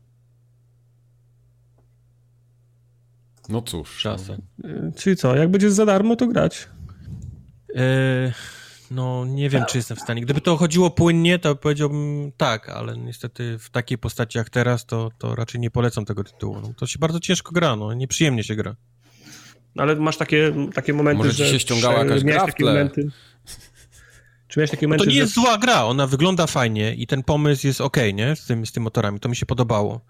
No 3.49 3.61
cóż. 3.61 4.01
Czasem. 4.01 4.41
E, 4.63 4.91
czyli 4.95 5.15
co, 5.15 5.35
jak 5.35 5.51
będzie 5.51 5.71
za 5.71 5.85
darmo, 5.85 6.15
to 6.15 6.27
grać? 6.27 6.67
E, 7.75 8.33
no, 8.91 9.25
nie 9.25 9.49
wiem, 9.49 9.63
czy 9.69 9.77
jestem 9.77 9.97
w 9.97 10.01
stanie. 10.01 10.21
Gdyby 10.21 10.41
to 10.41 10.57
chodziło 10.57 10.91
płynnie, 10.91 11.39
to 11.39 11.55
powiedziałbym 11.55 12.31
tak, 12.37 12.69
ale 12.69 12.97
niestety 12.97 13.57
w 13.59 13.69
takiej 13.69 13.97
postaci 13.97 14.37
jak 14.37 14.49
teraz, 14.49 14.85
to, 14.85 15.09
to 15.17 15.35
raczej 15.35 15.61
nie 15.61 15.71
polecam 15.71 16.05
tego 16.05 16.23
tytułu. 16.23 16.59
No, 16.61 16.73
to 16.77 16.87
się 16.87 16.99
bardzo 16.99 17.19
ciężko 17.19 17.51
gra, 17.51 17.75
no, 17.75 17.93
nieprzyjemnie 17.93 18.43
się 18.43 18.55
gra. 18.55 18.75
Ale 19.77 19.95
masz 19.95 20.17
takie, 20.17 20.53
takie 20.73 20.93
momenty, 20.93 21.17
Może 21.17 21.31
że... 21.31 21.45
ci 21.45 21.51
się 21.51 21.59
ściągała 21.59 21.99
jakaś 21.99 22.23
gra 22.23 22.45
takie 22.45 22.65
momenty, 22.65 23.09
czy 24.55 24.59
miałeś 24.59 24.71
takie 24.71 24.87
momenty, 24.87 25.05
To 25.05 25.11
nie 25.11 25.17
jest 25.17 25.33
zła 25.33 25.57
gra, 25.57 25.83
ona 25.83 26.07
wygląda 26.07 26.47
fajnie 26.47 26.95
i 26.95 27.07
ten 27.07 27.23
pomysł 27.23 27.67
jest 27.67 27.81
ok, 27.81 27.97
nie? 28.13 28.35
Z, 28.35 28.45
tym, 28.45 28.65
z 28.65 28.71
tym 28.71 28.83
motorami, 28.83 29.19
to 29.19 29.29
mi 29.29 29.35
się 29.35 29.45
podobało. 29.45 30.01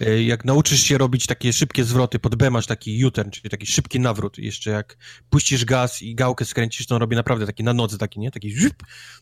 E, 0.00 0.22
jak 0.22 0.44
nauczysz 0.44 0.82
się 0.82 0.98
robić 0.98 1.26
takie 1.26 1.52
szybkie 1.52 1.84
zwroty, 1.84 2.18
pod 2.18 2.34
B 2.34 2.50
masz 2.50 2.66
taki 2.66 3.04
U-turn, 3.04 3.30
czyli 3.30 3.50
taki 3.50 3.66
szybki 3.66 4.00
nawrót. 4.00 4.38
Jeszcze 4.38 4.70
jak 4.70 4.96
puścisz 5.30 5.64
gaz 5.64 6.02
i 6.02 6.14
gałkę 6.14 6.44
skręcisz, 6.44 6.86
to 6.86 6.94
on 6.94 7.00
robi 7.00 7.16
naprawdę 7.16 7.46
taki 7.46 7.64
na 7.64 7.72
nocy 7.72 7.98
taki, 7.98 8.20
nie? 8.20 8.30
Taki 8.30 8.50
ziup, 8.50 8.74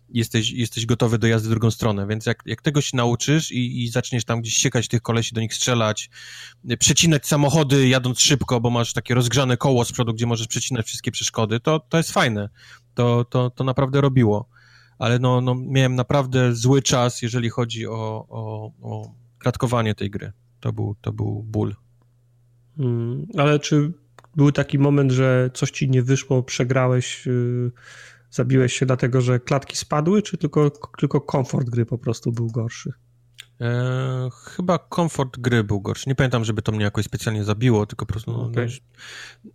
jesteś, 0.09 0.51
jesteś 0.51 0.87
gotowy 0.87 1.19
do 1.19 1.27
jazdy 1.27 1.49
w 1.49 1.51
drugą 1.51 1.71
stronę, 1.71 2.07
więc 2.07 2.27
jak, 2.27 2.43
jak 2.47 2.63
tego 2.63 2.81
się 2.81 2.97
nauczysz 2.97 3.53
i, 3.53 3.83
i 3.83 3.89
zaczniesz 3.89 4.25
tam 4.25 4.41
gdzieś 4.41 4.55
siekać 4.55 4.89
tych 4.89 5.03
kolesi, 5.03 5.35
do 5.35 5.41
nich 5.41 5.55
strzelać, 5.55 6.11
e, 6.69 6.77
przecinać 6.77 7.27
samochody 7.27 7.89
jadąc 7.89 8.21
szybko, 8.21 8.61
bo 8.61 8.71
masz 8.71 8.93
takie 8.93 9.15
rozgrzane 9.15 9.57
koło 9.57 9.85
z 9.85 9.93
przodu, 9.93 10.15
gdzie 10.15 10.27
możesz 10.27 10.47
przecinać 10.47 10.87
wszystkie 10.87 11.11
przeszkody, 11.11 11.61
to, 11.61 11.81
to 11.81 11.97
jest 11.97 12.13
fajne. 12.13 12.49
To, 12.95 13.25
to, 13.25 13.51
to 13.51 13.65
naprawdę 13.65 14.01
robiło 14.01 14.49
ale 14.99 15.19
no, 15.19 15.41
no 15.41 15.55
miałem 15.55 15.95
naprawdę 15.95 16.55
zły 16.55 16.83
czas, 16.83 17.23
jeżeli 17.23 17.49
chodzi 17.49 17.87
o, 17.87 18.27
o, 18.29 18.73
o 18.83 19.15
kratkowanie 19.39 19.95
tej 19.95 20.11
gry. 20.11 20.33
To 20.61 20.73
był, 20.73 20.97
to 21.01 21.13
był 21.13 21.43
ból. 21.43 21.75
Hmm, 22.77 23.27
ale 23.39 23.59
czy 23.59 23.93
był 24.37 24.53
taki 24.53 24.79
moment, 24.79 25.13
że 25.13 25.51
coś 25.55 25.71
ci 25.71 25.91
nie 25.91 26.03
wyszło, 26.03 26.43
przegrałeś, 26.43 27.27
yy, 27.27 27.73
zabiłeś 28.31 28.73
się 28.73 28.87
dlatego, 28.87 29.21
że 29.21 29.41
klatki 29.41 29.77
spadły, 29.77 30.23
czy 30.23 30.39
tylko, 30.39 30.71
tylko 30.99 31.21
komfort 31.21 31.71
gry 31.71 31.87
po 31.87 31.99
prostu 31.99 32.33
był 32.33 32.47
gorszy? 32.47 32.93
E, 33.61 34.29
chyba 34.45 34.79
komfort 34.79 35.39
gry 35.39 35.65
był 35.65 35.81
gorszy. 35.81 36.09
Nie 36.09 36.15
pamiętam, 36.15 36.45
żeby 36.45 36.63
to 36.63 36.73
mnie 36.73 36.85
jakoś 36.85 37.05
specjalnie 37.05 37.45
zabiło, 37.45 37.87
tylko 37.87 38.07
po 38.07 38.13
prostu 38.13 38.33
no, 38.33 38.43
okay. 38.43 38.69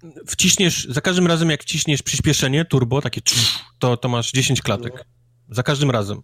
no, 0.03 0.11
wciśniesz, 0.27 0.87
za 0.89 1.01
każdym 1.01 1.27
razem 1.27 1.49
jak 1.49 1.63
wciśniesz 1.63 2.01
przyspieszenie, 2.01 2.65
turbo, 2.65 3.01
takie 3.01 3.21
to, 3.79 3.97
to 3.97 4.09
masz 4.09 4.31
10 4.31 4.61
klatek. 4.61 5.05
Za 5.49 5.63
każdym 5.63 5.91
razem. 5.91 6.21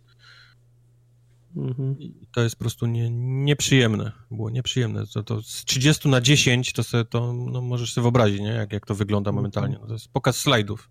Mhm. 1.55 1.95
to 2.31 2.41
jest 2.41 2.55
po 2.55 2.59
prostu 2.59 2.85
nie, 2.85 3.09
nieprzyjemne. 3.09 4.11
Było 4.31 4.49
nieprzyjemne. 4.49 5.07
To, 5.07 5.23
to 5.23 5.41
z 5.41 5.65
30 5.65 6.09
na 6.09 6.21
10 6.21 6.73
to, 6.73 6.83
sobie, 6.83 7.05
to 7.05 7.33
no, 7.33 7.61
możesz 7.61 7.93
sobie 7.93 8.03
wyobrazić, 8.03 8.39
nie? 8.39 8.47
Jak, 8.47 8.73
jak 8.73 8.85
to 8.85 8.95
wygląda 8.95 9.29
mhm. 9.29 9.35
momentalnie. 9.35 9.77
No, 9.81 9.87
to 9.87 9.93
jest 9.93 10.07
pokaz 10.07 10.37
slajdów. 10.37 10.89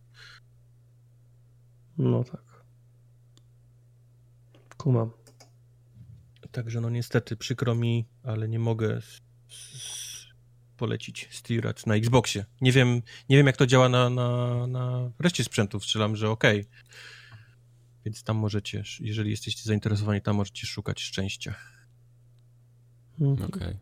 No 1.98 2.24
tak. 2.24 2.64
Kumam. 4.76 5.10
Także 6.52 6.80
no 6.80 6.90
niestety 6.90 7.36
przykro 7.36 7.74
mi, 7.74 8.04
ale 8.22 8.48
nie 8.48 8.58
mogę 8.58 9.00
polecić 10.76 11.28
Steerać 11.30 11.86
na 11.86 11.94
Xboxie. 11.94 12.44
Nie 12.60 12.72
wiem, 12.72 13.02
nie 13.28 13.36
wiem 13.36 13.46
jak 13.46 13.56
to 13.56 13.66
działa 13.66 13.88
na, 13.88 14.10
na, 14.10 14.66
na 14.66 15.10
reszcie 15.18 15.44
sprzętów. 15.44 15.84
Strzelam, 15.84 16.16
że 16.16 16.30
okej. 16.30 16.60
Okay 16.60 16.72
więc 18.04 18.22
tam 18.24 18.36
możecie, 18.36 18.82
jeżeli 19.00 19.30
jesteście 19.30 19.62
zainteresowani, 19.64 20.20
tam 20.20 20.36
możecie 20.36 20.66
szukać 20.66 21.00
szczęścia. 21.00 21.54
Mhm. 23.20 23.48
Okej. 23.48 23.62
Okay. 23.62 23.76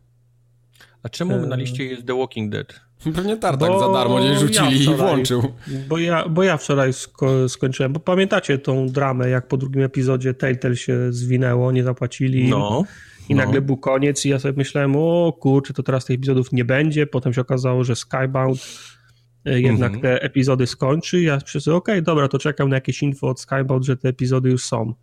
A 1.03 1.09
czemu 1.09 1.45
na 1.45 1.55
liście 1.55 1.83
jest 1.83 2.05
The 2.07 2.17
Walking 2.17 2.51
Dead? 2.51 2.81
Pewnie 3.15 3.37
Tartak 3.37 3.69
bo 3.69 3.79
za 3.79 3.93
darmo 3.93 4.19
nie 4.19 4.39
rzucili 4.39 4.75
ja 4.75 4.81
wczoraj, 4.81 4.95
i 4.95 4.97
włączył. 4.97 5.53
Bo 5.87 5.97
ja, 5.97 6.29
bo 6.29 6.43
ja 6.43 6.57
wczoraj 6.57 6.93
sko 6.93 7.49
skończyłem, 7.49 7.93
bo 7.93 7.99
pamiętacie 7.99 8.57
tą 8.57 8.87
dramę, 8.89 9.29
jak 9.29 9.47
po 9.47 9.57
drugim 9.57 9.81
epizodzie 9.81 10.33
Telltale 10.33 10.75
się 10.75 11.13
zwinęło, 11.13 11.71
nie 11.71 11.83
zapłacili 11.83 12.49
no, 12.49 12.83
i 13.29 13.35
no. 13.35 13.45
nagle 13.45 13.61
był 13.61 13.77
koniec 13.77 14.25
i 14.25 14.29
ja 14.29 14.39
sobie 14.39 14.53
myślałem, 14.57 14.95
o 14.95 15.33
kurczę, 15.39 15.73
to 15.73 15.83
teraz 15.83 16.05
tych 16.05 16.15
epizodów 16.15 16.51
nie 16.51 16.65
będzie, 16.65 17.07
potem 17.07 17.33
się 17.33 17.41
okazało, 17.41 17.83
że 17.83 17.95
Skybound 17.95 18.59
E, 18.59 19.00
jednak 19.45 19.91
mm 19.91 19.99
-hmm. 19.99 20.01
te 20.01 20.21
epizody 20.21 20.67
skończy. 20.67 21.21
Ja 21.21 21.37
przez 21.37 21.67
okej, 21.67 21.77
okay, 21.77 22.01
dobra, 22.01 22.27
to 22.27 22.39
czekam 22.39 22.69
na 22.69 22.75
jakieś 22.75 23.03
info 23.03 23.27
od 23.27 23.39
Skybound, 23.39 23.85
że 23.85 23.97
te 23.97 24.09
epizody 24.09 24.49
już 24.49 24.65
są. 24.65 24.93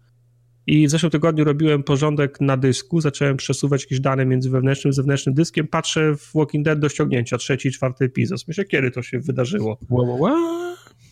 I 0.67 0.87
w 0.87 0.91
zeszłym 0.91 1.11
tygodniu 1.11 1.45
robiłem 1.45 1.83
porządek 1.83 2.41
na 2.41 2.57
dysku, 2.57 3.01
zacząłem 3.01 3.37
przesuwać 3.37 3.83
jakieś 3.83 4.01
dane 4.01 4.27
między 4.27 4.51
wewnętrznym 4.51 4.91
i 4.91 4.95
zewnętrznym 4.95 5.35
dyskiem, 5.35 5.67
patrzę 5.67 6.17
w 6.17 6.31
Walking 6.35 6.65
Dead 6.65 6.79
do 6.79 6.89
ściągnięcia, 6.89 7.39
trzeci 7.39 7.69
i 7.69 7.73
czwarty 7.73 8.05
epizod. 8.05 8.49
Myślę, 8.49 8.65
kiedy 8.65 8.91
to 8.91 9.03
się 9.03 9.21
wydarzyło. 9.21 9.79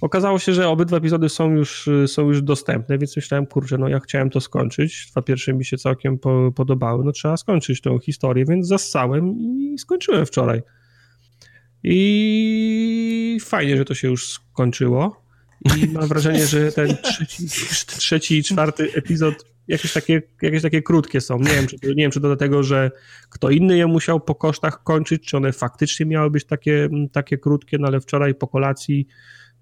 Okazało 0.01 0.39
się, 0.39 0.53
że 0.53 0.69
obydwa 0.69 0.97
epizody 0.97 1.29
są 1.29 1.55
już, 1.55 1.89
są 2.07 2.29
już 2.29 2.43
dostępne, 2.43 2.99
więc 2.99 3.17
myślałem, 3.17 3.47
kurczę, 3.47 3.79
no 3.79 3.89
ja 3.89 4.01
chciałem 4.01 4.31
to 4.31 4.41
skończyć. 4.41 5.09
Dwa 5.11 5.23
pierwsze 5.23 5.55
mi 5.55 5.65
się 5.65 5.77
całkiem 5.77 6.19
po, 6.19 6.53
podobały, 6.53 7.05
no 7.05 7.13
trzeba 7.13 7.37
skończyć 7.37 7.81
tą 7.81 7.99
historię, 7.99 8.45
więc 8.49 8.67
zassałem 8.67 9.39
i 9.41 9.79
skończyłem 9.79 10.27
wczoraj. 10.27 10.63
I 11.89 13.39
fajnie, 13.45 13.77
że 13.77 13.85
to 13.85 13.95
się 13.95 14.09
już 14.09 14.33
skończyło. 14.33 15.23
I 15.77 15.89
mam 15.89 16.09
wrażenie, 16.09 16.47
że 16.47 16.73
ten 16.73 16.97
trzeci, 17.03 17.49
trzeci 17.87 18.39
i 18.39 18.45
czwarty 18.45 18.93
epizod 18.95 19.35
jakieś 19.69 19.93
takie, 19.93 20.23
jakieś 20.43 20.63
takie 20.63 20.83
krótkie 20.83 21.21
są. 21.21 21.39
Nie 21.39 21.51
wiem, 21.51 21.67
czy, 21.67 21.77
nie 21.83 21.95
wiem, 21.95 22.11
czy 22.11 22.21
to 22.21 22.27
dlatego, 22.27 22.63
że 22.63 22.91
kto 23.31 23.51
inny 23.51 23.77
je 23.77 23.87
musiał 23.87 24.21
po 24.21 24.35
kosztach 24.35 24.83
kończyć, 24.83 25.23
czy 25.23 25.37
one 25.37 25.53
faktycznie 25.53 26.07
miały 26.07 26.31
być 26.31 26.45
takie, 26.45 26.89
takie 27.13 27.39
krótkie, 27.39 27.79
no 27.79 27.87
ale 27.87 28.01
wczoraj 28.01 28.35
po 28.35 28.49
kolacji 28.49 29.07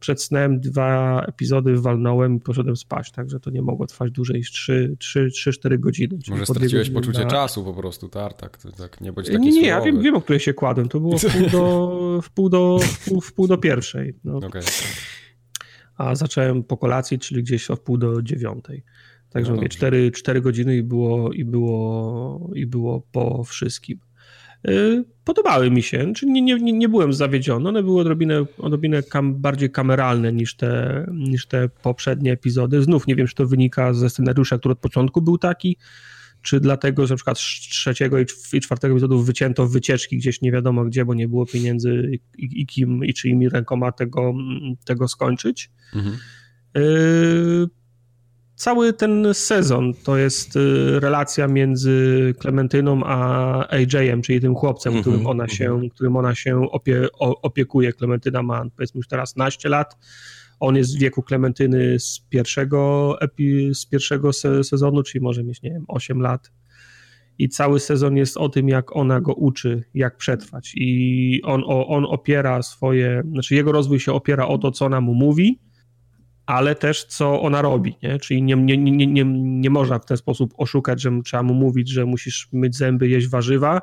przed 0.01 0.23
snem 0.23 0.61
dwa 0.61 1.21
epizody 1.29 1.77
walnąłem 1.77 2.37
i 2.37 2.41
poszedłem 2.41 2.77
spać, 2.77 3.13
także 3.13 3.41
to 3.41 3.51
nie 3.51 3.63
mogło 3.63 3.87
trwać 3.87 4.11
dłużej 4.11 4.37
niż 4.37 4.71
3-4 4.99 5.79
godziny. 5.79 6.19
Może 6.29 6.47
straciłeś 6.47 6.91
poczucie 6.91 7.25
na... 7.25 7.27
czasu 7.27 7.65
po 7.65 7.75
prostu, 7.75 8.09
tartak, 8.09 8.59
to 8.59 8.73
tak 8.73 9.01
nie 9.01 9.13
bądź 9.13 9.27
taki 9.27 9.41
Nie, 9.41 9.53
nie, 9.53 9.67
ja 9.67 9.81
wiem, 9.81 10.03
wiem, 10.03 10.15
o 10.15 10.21
której 10.21 10.41
się 10.41 10.55
kładłem, 10.55 10.89
to 10.89 11.01
było 11.01 11.19
w 11.19 11.25
pół 11.35 11.51
do, 11.51 12.21
w 12.23 12.31
pół 12.31 12.49
do, 12.49 12.79
w 12.79 13.05
pół, 13.05 13.21
w 13.21 13.33
pół 13.33 13.47
do 13.47 13.59
pierwszej. 13.59 14.15
No. 14.25 14.37
Okay. 14.37 14.63
A 15.97 16.15
zacząłem 16.15 16.65
po 16.65 16.77
kolacji, 16.77 17.19
czyli 17.19 17.43
gdzieś 17.43 17.71
o 17.71 17.77
wpół 17.77 17.99
do 17.99 18.23
dziewiątej. 18.23 18.85
Także 19.31 19.51
no 19.51 19.57
mówię, 19.57 19.69
4, 19.69 20.11
4 20.11 20.41
godziny 20.41 20.77
i 20.77 20.83
było, 20.83 21.33
i, 21.33 21.45
było, 21.45 22.51
i 22.55 22.67
było 22.67 23.01
po 23.13 23.45
wszystkim. 23.45 23.99
Y, 24.69 25.05
podobały 25.25 25.71
mi 25.71 25.83
się, 25.83 26.13
czyli 26.15 26.33
nie, 26.33 26.43
nie, 26.43 26.73
nie 26.73 26.89
byłem 26.89 27.13
zawiedziony. 27.13 27.69
One 27.69 27.83
były 27.83 28.01
odrobinę, 28.01 28.45
odrobinę 28.59 29.03
kam, 29.03 29.35
bardziej 29.35 29.71
kameralne 29.71 30.33
niż 30.33 30.57
te, 30.57 31.07
niż 31.13 31.47
te 31.47 31.69
poprzednie 31.69 32.33
epizody. 32.33 32.83
Znów 32.83 33.07
nie 33.07 33.17
wiem, 33.17 33.27
czy 33.27 33.35
to 33.35 33.47
wynika 33.47 33.95
ze 33.95 34.11
scenariusza, 34.11 34.59
który 34.59 34.73
od 34.73 34.79
początku 34.79 35.23
był 35.23 35.39
taki, 35.39 35.77
czy 36.43 36.61
dlatego, 36.61 37.07
że 37.07 37.15
na 37.15 37.17
przykład 37.17 37.39
z 37.39 37.43
trzeciego 37.71 38.19
i 38.53 38.61
czwartego 38.61 38.95
epizodów 38.95 39.27
wycięto 39.27 39.69
wycieczki 39.69 40.17
gdzieś 40.17 40.43
nie 40.43 40.53
wiadomo 40.53 40.85
gdzie, 40.85 41.05
bo 41.05 41.15
nie 41.15 41.29
było 41.29 41.47
pieniędzy 41.47 42.11
i, 42.39 42.61
i 42.61 42.67
kim 42.67 43.05
i 43.05 43.15
czyimi 43.15 43.49
rękoma 43.49 43.93
tego, 43.93 44.35
tego 44.85 45.09
skończyć. 45.09 45.71
Mhm. 45.95 46.17
Y, 46.77 47.67
cały 48.65 48.93
ten 48.93 49.35
sezon 49.35 49.95
to 50.05 50.17
jest 50.17 50.57
y, 50.57 51.01
relacja 51.01 51.49
między 51.49 52.35
Klementyną 52.39 53.01
a 53.05 53.69
AJ-em, 53.69 54.23
czyli 54.23 54.41
tym 54.41 54.55
chłopcem, 54.55 54.93
mm 54.93 55.01
-hmm, 55.01 55.05
którym 55.07 55.27
ona 55.27 55.49
się, 55.49 55.67
mm 55.67 55.81
-hmm. 55.81 55.91
którym 55.91 56.17
ona 56.17 56.35
się 56.35 56.71
opie, 56.71 57.09
opiekuje. 57.19 57.93
Klementyna 57.93 58.43
ma 58.43 58.65
powiedzmy 58.77 58.99
już 58.99 59.09
teraz 59.09 59.37
naście 59.37 59.69
lat. 59.69 59.97
On 60.61 60.77
jest 60.77 60.97
w 60.97 61.01
wieku 61.01 61.23
Klementyny 61.23 61.99
z 61.99 62.21
pierwszego, 62.29 63.17
epi, 63.21 63.75
z 63.75 63.87
pierwszego 63.87 64.33
se, 64.33 64.65
sezonu, 64.65 65.03
czyli 65.03 65.23
może 65.23 65.45
mieć, 65.45 65.63
nie 65.63 65.71
wiem, 65.71 65.85
8 65.89 66.21
lat. 66.21 66.53
I 67.39 67.49
cały 67.49 67.81
sezon 67.81 68.17
jest 68.17 68.37
o 68.37 68.49
tym, 68.49 68.69
jak 68.69 68.97
ona 68.97 69.21
go 69.21 69.35
uczy, 69.35 69.85
jak 69.95 70.17
przetrwać. 70.17 70.73
I 70.77 71.41
on, 71.45 71.63
on 71.67 72.05
opiera 72.05 72.63
swoje, 72.63 73.23
znaczy 73.33 73.55
jego 73.55 73.73
rozwój 73.73 74.01
się 74.01 74.13
opiera 74.13 74.47
o 74.47 74.59
to, 74.59 74.71
co 74.71 74.87
ona 74.87 75.01
mu 75.01 75.15
mówi, 75.15 75.59
ale 76.47 76.75
też 76.75 77.05
co 77.05 77.43
ona 77.43 77.63
robi, 77.63 77.97
nie? 78.03 78.19
czyli 78.19 78.43
nie, 78.43 78.57
nie, 78.57 78.77
nie, 78.77 79.07
nie, 79.07 79.25
nie 79.35 79.71
można 79.71 79.99
w 79.99 80.05
ten 80.05 80.17
sposób 80.17 80.55
oszukać, 80.57 81.01
że 81.01 81.11
trzeba 81.25 81.43
mu 81.43 81.55
mówić, 81.55 81.89
że 81.89 82.05
musisz 82.05 82.49
myć 82.53 82.77
zęby, 82.77 83.09
jeść 83.09 83.29
warzywa, 83.29 83.83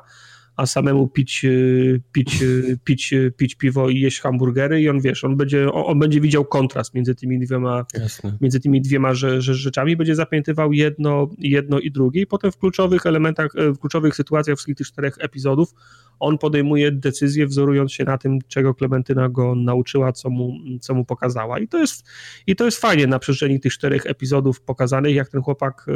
a 0.56 0.66
samemu 0.66 1.08
pić, 1.08 1.44
y, 1.44 2.00
pić, 2.12 2.42
y, 2.42 2.78
pić, 2.84 3.12
y, 3.12 3.32
pić 3.36 3.54
piwo 3.54 3.88
i 3.88 4.00
jeść 4.00 4.20
hamburgery. 4.20 4.82
I 4.82 4.88
on, 4.88 5.00
wiesz, 5.00 5.24
on 5.24 5.36
będzie, 5.36 5.72
on 5.72 5.98
będzie 5.98 6.20
widział 6.20 6.44
kontrast 6.44 6.94
między 6.94 7.14
tymi 7.14 7.38
dwiema, 7.38 7.84
Jasne. 7.94 8.38
między 8.40 8.60
tymi 8.60 8.80
dwiema 8.80 9.14
rzeczami, 9.38 9.96
będzie 9.96 10.14
zapamiętywał 10.14 10.72
jedno, 10.72 11.28
jedno 11.38 11.78
i 11.78 11.90
drugie. 11.90 12.22
I 12.22 12.26
potem 12.26 12.52
w 12.52 12.58
kluczowych 12.58 13.06
elementach, 13.06 13.52
w 13.54 13.78
kluczowych 13.78 14.16
sytuacjach 14.16 14.56
wszystkich 14.56 14.76
tych 14.76 14.86
czterech 14.86 15.16
epizodów 15.20 15.74
on 16.20 16.38
podejmuje 16.38 16.92
decyzje 16.92 17.46
wzorując 17.46 17.92
się 17.92 18.04
na 18.04 18.18
tym, 18.18 18.38
czego 18.48 18.74
Klementyna 18.74 19.28
go 19.28 19.54
nauczyła, 19.54 20.12
co 20.12 20.30
mu, 20.30 20.54
co 20.80 20.94
mu 20.94 21.04
pokazała. 21.04 21.58
I 21.58 21.68
to 21.68 21.78
jest, 21.78 22.06
i 22.46 22.56
to 22.56 22.64
jest 22.64 22.80
fajnie 22.80 23.06
na 23.06 23.18
przestrzeni 23.18 23.60
tych 23.60 23.72
czterech 23.72 24.06
epizodów 24.06 24.60
pokazanych, 24.60 25.14
jak 25.14 25.28
ten 25.28 25.42
chłopak 25.42 25.86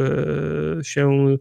się 0.83 1.37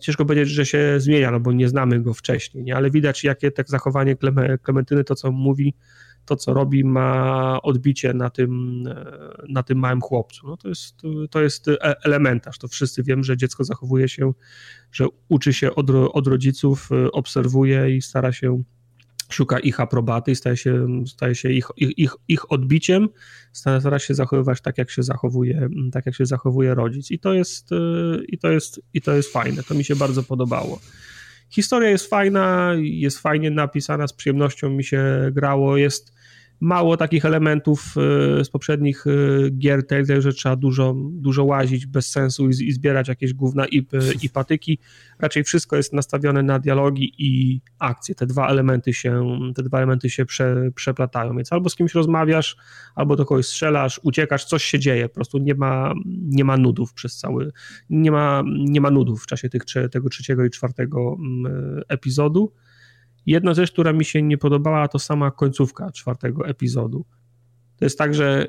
ciężko 0.00 0.24
powiedzieć, 0.24 0.54
że 0.54 0.66
się 0.66 0.94
zmienia, 1.00 1.30
no 1.30 1.40
bo 1.40 1.52
nie 1.52 1.68
znamy 1.68 2.00
go 2.00 2.14
wcześniej, 2.14 2.64
nie? 2.64 2.76
ale 2.76 2.90
widać, 2.90 3.24
jakie 3.24 3.50
tak 3.50 3.68
zachowanie 3.68 4.16
Klementyny, 4.62 5.04
to 5.04 5.14
co 5.14 5.32
mówi, 5.32 5.74
to 6.24 6.36
co 6.36 6.54
robi, 6.54 6.84
ma 6.84 7.58
odbicie 7.62 8.14
na 8.14 8.30
tym, 8.30 8.82
na 9.48 9.62
tym 9.62 9.78
małym 9.78 10.00
chłopcu. 10.00 10.46
No 10.46 10.56
to, 10.56 10.68
jest, 10.68 11.02
to 11.30 11.42
jest 11.42 11.68
e, 11.68 12.04
elementarz. 12.04 12.58
To 12.58 12.68
wszyscy 12.68 13.02
wiemy, 13.02 13.24
że 13.24 13.36
dziecko 13.36 13.64
zachowuje 13.64 14.08
się, 14.08 14.32
że 14.92 15.06
uczy 15.28 15.52
się 15.52 15.74
od, 15.74 15.90
od 15.90 16.26
rodziców, 16.26 16.88
obserwuje 17.12 17.96
i 17.96 18.02
stara 18.02 18.32
się 18.32 18.62
szuka 19.34 19.58
ich 19.58 19.80
aprobaty 19.80 20.30
i 20.30 20.36
staje 20.36 20.56
się, 20.56 20.86
staje 21.06 21.34
się 21.34 21.50
ich, 21.50 21.66
ich, 21.76 22.12
ich 22.28 22.52
odbiciem, 22.52 23.08
stara 23.52 23.98
się 23.98 24.14
zachowywać 24.14 24.60
tak, 24.60 24.78
jak 24.78 24.90
się 24.90 25.02
zachowuje, 25.02 25.68
tak 25.92 26.06
jak 26.06 26.14
się 26.14 26.26
zachowuje 26.26 26.74
rodzic. 26.74 27.10
I 27.10 27.18
to 27.18 27.32
jest, 27.32 27.72
y, 27.72 27.76
i 28.28 28.38
to 28.38 28.50
jest, 28.50 28.80
i 28.94 29.00
to 29.00 29.12
jest 29.16 29.32
fajne. 29.32 29.62
To 29.62 29.74
mi 29.74 29.84
się 29.84 29.96
bardzo 29.96 30.22
podobało. 30.22 30.80
Historia 31.50 31.90
jest 31.90 32.06
fajna, 32.06 32.72
jest 32.78 33.18
fajnie 33.18 33.50
napisana, 33.50 34.06
z 34.06 34.12
przyjemnością 34.12 34.70
mi 34.70 34.84
się 34.84 35.30
grało, 35.32 35.76
jest 35.76 36.19
mało 36.60 36.96
takich 36.96 37.24
elementów 37.24 37.94
e, 38.40 38.44
z 38.44 38.50
poprzednich 38.50 39.04
e, 39.06 39.10
gier 39.50 39.86
Telltale, 39.86 40.22
że 40.22 40.32
trzeba 40.32 40.56
dużo, 40.56 40.94
dużo 41.12 41.44
łazić 41.44 41.86
bez 41.86 42.10
sensu 42.10 42.48
i, 42.48 42.50
i 42.50 42.72
zbierać 42.72 43.08
jakieś 43.08 43.34
gówna 43.34 43.66
i, 43.66 43.86
i 44.22 44.30
patyki. 44.30 44.78
Raczej 45.18 45.44
wszystko 45.44 45.76
jest 45.76 45.92
nastawione 45.92 46.42
na 46.42 46.58
dialogi 46.58 47.12
i 47.18 47.60
akcje. 47.78 48.14
Te 48.14 48.26
dwa 48.26 48.48
elementy 48.48 48.92
się, 48.92 49.30
te 49.54 49.62
dwa 49.62 49.78
elementy 49.78 50.10
się 50.10 50.26
prze, 50.26 50.70
przeplatają, 50.74 51.36
więc 51.36 51.52
albo 51.52 51.70
z 51.70 51.76
kimś 51.76 51.94
rozmawiasz, 51.94 52.56
albo 52.94 53.16
do 53.16 53.24
kogoś 53.24 53.46
strzelasz, 53.46 54.00
uciekasz, 54.02 54.44
coś 54.44 54.64
się 54.64 54.78
dzieje, 54.78 55.08
po 55.08 55.14
prostu 55.14 55.38
nie 55.38 55.54
ma, 55.54 55.94
nie 56.06 56.44
ma 56.44 56.56
nudów 56.56 56.92
przez 56.92 57.16
cały, 57.16 57.52
nie 57.90 58.10
ma, 58.10 58.42
nie 58.46 58.80
ma 58.80 58.90
nudów 58.90 59.22
w 59.22 59.26
czasie 59.26 59.48
tych, 59.48 59.62
tego 59.90 60.08
trzeciego 60.08 60.44
i 60.44 60.50
czwartego 60.50 61.16
mm, 61.18 61.82
epizodu. 61.88 62.52
Jedna 63.26 63.54
rzecz, 63.54 63.72
która 63.72 63.92
mi 63.92 64.04
się 64.04 64.22
nie 64.22 64.38
podobała, 64.38 64.88
to 64.88 64.98
sama 64.98 65.30
końcówka 65.30 65.92
czwartego 65.92 66.48
epizodu. 66.48 67.04
To 67.76 67.84
jest 67.84 67.98
tak, 67.98 68.14
że 68.14 68.46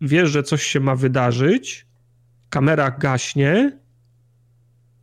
wiesz, 0.00 0.30
że 0.30 0.42
coś 0.42 0.62
się 0.62 0.80
ma 0.80 0.96
wydarzyć, 0.96 1.86
kamera 2.50 2.90
gaśnie 2.90 3.78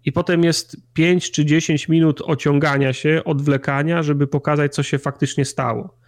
i 0.06 0.12
potem 0.12 0.44
jest 0.44 0.78
5 0.94 1.32
czy 1.32 1.46
10 1.46 1.90
minut 1.90 2.22
ociągania 2.26 2.94
się, 2.94 3.22
odwlekania, 3.26 4.04
żeby 4.04 4.28
pokazać, 4.28 4.74
co 4.74 4.84
się 4.84 5.00
faktycznie 5.00 5.46
stało 5.46 6.03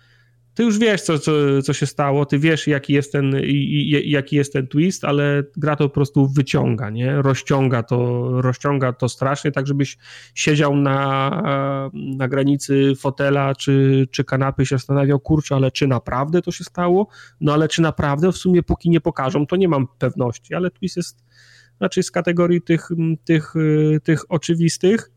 ty 0.56 0.64
już 0.64 0.80
wiesz, 0.80 1.02
co, 1.02 1.20
co, 1.20 1.32
co 1.64 1.74
się 1.74 1.86
stało, 1.86 2.26
ty 2.26 2.40
wiesz, 2.40 2.68
jaki 2.68 2.94
jest, 2.94 3.12
ten, 3.12 3.36
jaki 4.06 4.36
jest 4.36 4.54
ten 4.54 4.68
twist, 4.68 5.04
ale 5.06 5.44
gra 5.58 5.76
to 5.76 5.90
po 5.90 5.94
prostu 5.94 6.28
wyciąga, 6.28 6.90
nie? 6.90 7.22
Rozciąga 7.22 7.84
to, 7.84 8.28
rozciąga 8.42 8.94
to 8.94 9.10
strasznie, 9.10 9.52
tak 9.52 9.68
żebyś 9.68 9.98
siedział 10.36 10.76
na, 10.76 11.92
na 11.94 12.28
granicy 12.28 12.94
fotela 13.00 13.56
czy, 13.56 14.08
czy 14.12 14.24
kanapy 14.24 14.64
i 14.64 14.66
się 14.66 14.76
zastanawiał, 14.76 15.20
kurczę, 15.20 15.56
ale 15.56 15.72
czy 15.72 15.88
naprawdę 15.88 16.42
to 16.42 16.52
się 16.52 16.64
stało? 16.64 17.08
No 17.42 17.54
ale 17.54 17.68
czy 17.68 17.82
naprawdę? 17.82 18.32
W 18.32 18.38
sumie 18.38 18.64
póki 18.64 18.90
nie 18.90 19.02
pokażą, 19.02 19.48
to 19.48 19.56
nie 19.56 19.68
mam 19.68 19.88
pewności, 20.00 20.56
ale 20.56 20.72
twist 20.72 20.98
jest 20.98 21.24
raczej 21.80 22.04
z 22.04 22.12
kategorii 22.12 22.62
tych, 22.62 22.90
tych, 23.26 23.54
tych 24.04 24.32
oczywistych, 24.32 25.12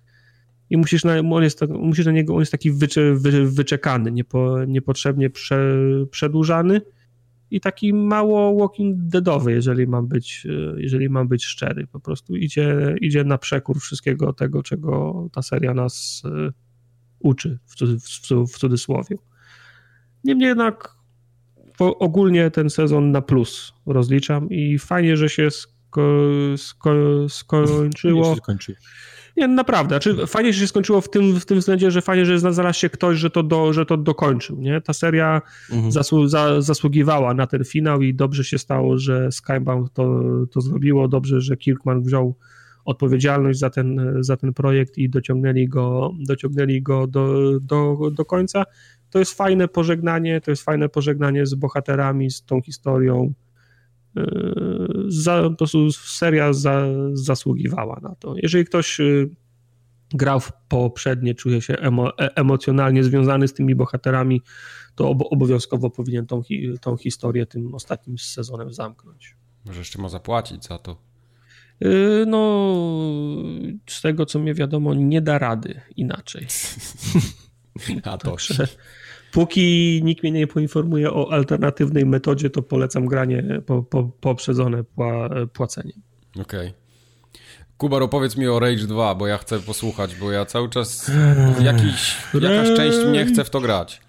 i 0.71 0.77
musisz 0.77 1.05
na, 1.05 1.19
on 1.19 1.43
jest, 1.43 1.61
musisz 1.69 2.07
na 2.07 2.13
niego, 2.13 2.35
on 2.35 2.41
jest 2.41 2.53
taki 2.53 2.73
wycze, 2.73 3.15
wy, 3.15 3.47
wyczekany, 3.51 4.13
niepo, 4.13 4.65
niepotrzebnie 4.65 5.31
prze, 5.31 5.75
przedłużany 6.11 6.81
i 7.51 7.61
taki 7.61 7.95
mało 7.95 8.61
walking 8.61 8.97
deadowy, 8.99 9.53
jeżeli 9.53 9.87
mam 9.87 10.09
być, 10.09 10.47
jeżeli 10.77 11.09
mam 11.09 11.29
być 11.29 11.45
szczery. 11.45 11.87
Po 11.87 12.01
prostu 12.01 12.37
idzie, 12.37 12.97
idzie 13.01 13.25
na 13.25 13.39
przekór 13.39 13.81
wszystkiego 13.81 14.33
tego, 14.33 14.63
czego 14.63 15.29
ta 15.33 15.43
seria 15.43 15.75
nas 15.75 16.23
e, 16.25 16.53
uczy, 17.19 17.59
w, 17.67 17.75
w, 17.75 18.53
w 18.53 18.59
cudzysłowie. 18.59 19.17
Niemniej 20.25 20.49
jednak 20.49 20.99
ogólnie 21.79 22.51
ten 22.51 22.71
sezon 22.71 23.13
na 23.13 23.23
plus 23.23 23.73
rozliczam 23.87 24.51
i 24.51 24.79
fajnie, 24.79 25.17
że 25.17 25.29
się 25.29 25.51
sko, 25.51 26.03
sko, 26.57 26.93
skończyło. 27.29 28.37
Nie, 29.39 29.49
naprawdę. 29.49 29.95
Znaczy, 29.95 30.27
fajnie, 30.27 30.53
że 30.53 30.61
się 30.61 30.67
skończyło 30.67 31.01
w 31.01 31.11
tym, 31.11 31.41
w 31.41 31.47
tym 31.47 31.59
względzie, 31.59 31.91
że 31.91 32.03
fajnie, 32.03 32.27
że 32.27 32.39
znalazł 32.39 32.79
się 32.79 32.91
ktoś, 32.91 33.19
że 33.19 33.31
to, 33.31 33.43
do, 33.43 33.73
że 33.73 33.87
to 33.87 33.97
dokończył. 33.97 34.61
Nie? 34.61 34.81
Ta 34.81 34.93
seria 34.93 35.43
mhm. 35.73 35.93
zasłu, 35.93 36.27
za, 36.27 36.61
zasługiwała 36.61 37.35
na 37.35 37.47
ten 37.47 37.65
finał 37.65 38.03
i 38.03 38.15
dobrze 38.15 38.45
się 38.45 38.59
stało, 38.59 38.99
że 38.99 39.33
Skybound 39.33 39.93
to, 39.93 40.23
to 40.53 40.61
zrobiło. 40.61 41.09
Dobrze, 41.09 41.41
że 41.41 41.57
Kirkman 41.57 42.03
wziął 42.03 42.35
odpowiedzialność 42.85 43.59
za 43.59 43.71
ten, 43.71 44.17
za 44.21 44.37
ten 44.37 44.53
projekt 44.55 44.99
i 44.99 45.11
dociągnęli 45.11 45.69
go, 45.69 46.15
dociągnęli 46.27 46.83
go 46.83 47.07
do, 47.07 47.53
do, 47.61 47.99
do 48.13 48.25
końca. 48.25 48.65
To 49.11 49.19
jest 49.19 49.35
fajne 49.35 49.69
pożegnanie, 49.69 50.41
to 50.41 50.51
jest 50.51 50.63
fajne 50.63 50.89
pożegnanie 50.89 51.47
z 51.47 51.55
bohaterami, 51.55 52.31
z 52.31 52.45
tą 52.45 52.61
historią 52.61 53.33
za, 55.09 55.43
po 55.43 55.57
prostu 55.57 55.93
seria 55.93 56.53
za, 56.53 56.87
zasługiwała 57.13 58.01
na 58.03 58.15
to. 58.15 58.35
Jeżeli 58.37 58.65
ktoś 58.65 59.01
y, 59.01 59.31
grał 60.11 60.41
w 60.41 60.53
poprzednie, 60.69 61.35
czuje 61.35 61.61
się 61.61 61.77
emo, 61.77 62.19
e, 62.19 62.37
emocjonalnie 62.37 63.05
związany 63.05 63.49
z 63.49 63.55
tymi 63.55 63.75
bohaterami, 63.75 64.43
to 64.95 65.09
obowiązkowo 65.11 65.91
powinien 65.91 66.27
tą, 66.27 66.43
tą 66.81 66.97
historię 66.97 67.47
tym 67.47 67.75
ostatnim 67.75 68.19
sezonem 68.19 68.73
zamknąć. 68.73 69.37
Może 69.65 69.79
jeszcze 69.79 70.03
ma 70.03 70.09
zapłacić 70.09 70.65
za 70.65 70.79
to. 70.79 70.97
Y, 71.85 72.25
no, 72.27 72.75
z 73.87 74.03
tego 74.03 74.27
co 74.27 74.39
mnie 74.39 74.55
wiadomo, 74.55 74.95
nie 74.95 75.23
da 75.23 75.39
rady 75.39 75.81
inaczej. 75.97 76.47
A 78.03 78.19
to. 78.19 78.31
Także, 78.31 78.69
Póki 79.33 80.01
nikt 80.05 80.23
mnie 80.23 80.33
nie 80.33 80.47
poinformuje 80.47 81.13
o 81.13 81.33
alternatywnej 81.33 82.07
metodzie, 82.07 82.51
to 82.51 82.63
polecam 82.63 83.07
granie 83.07 83.61
po, 83.67 83.83
po, 83.83 84.05
poprzedzone 84.21 84.85
pła, 84.85 85.29
płaceniem. 85.53 86.03
Okej. 86.41 86.69
Okay. 86.69 86.89
Kubar, 87.79 88.03
opowiedz 88.03 88.37
mi 88.37 88.47
o 88.49 88.61
Rage 88.61 88.87
2, 88.87 89.15
bo 89.15 89.27
ja 89.27 89.39
chcę 89.39 89.61
posłuchać, 89.61 90.15
bo 90.15 90.33
ja 90.33 90.45
cały 90.45 90.69
czas 90.69 91.11
jakiś, 91.61 92.17
jakaś 92.35 92.77
część 92.77 92.99
mnie 92.99 93.27
chce 93.27 93.45
w 93.45 93.51
to 93.51 93.61
grać. 93.61 94.01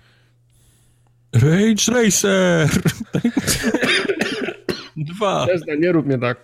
Rage 1.33 1.91
Racer! 1.93 2.69
Dwa. 4.97 5.45
Tesla, 5.45 5.75
nie 5.75 5.91
rób 5.91 6.05
mnie 6.05 6.17
tak. 6.17 6.37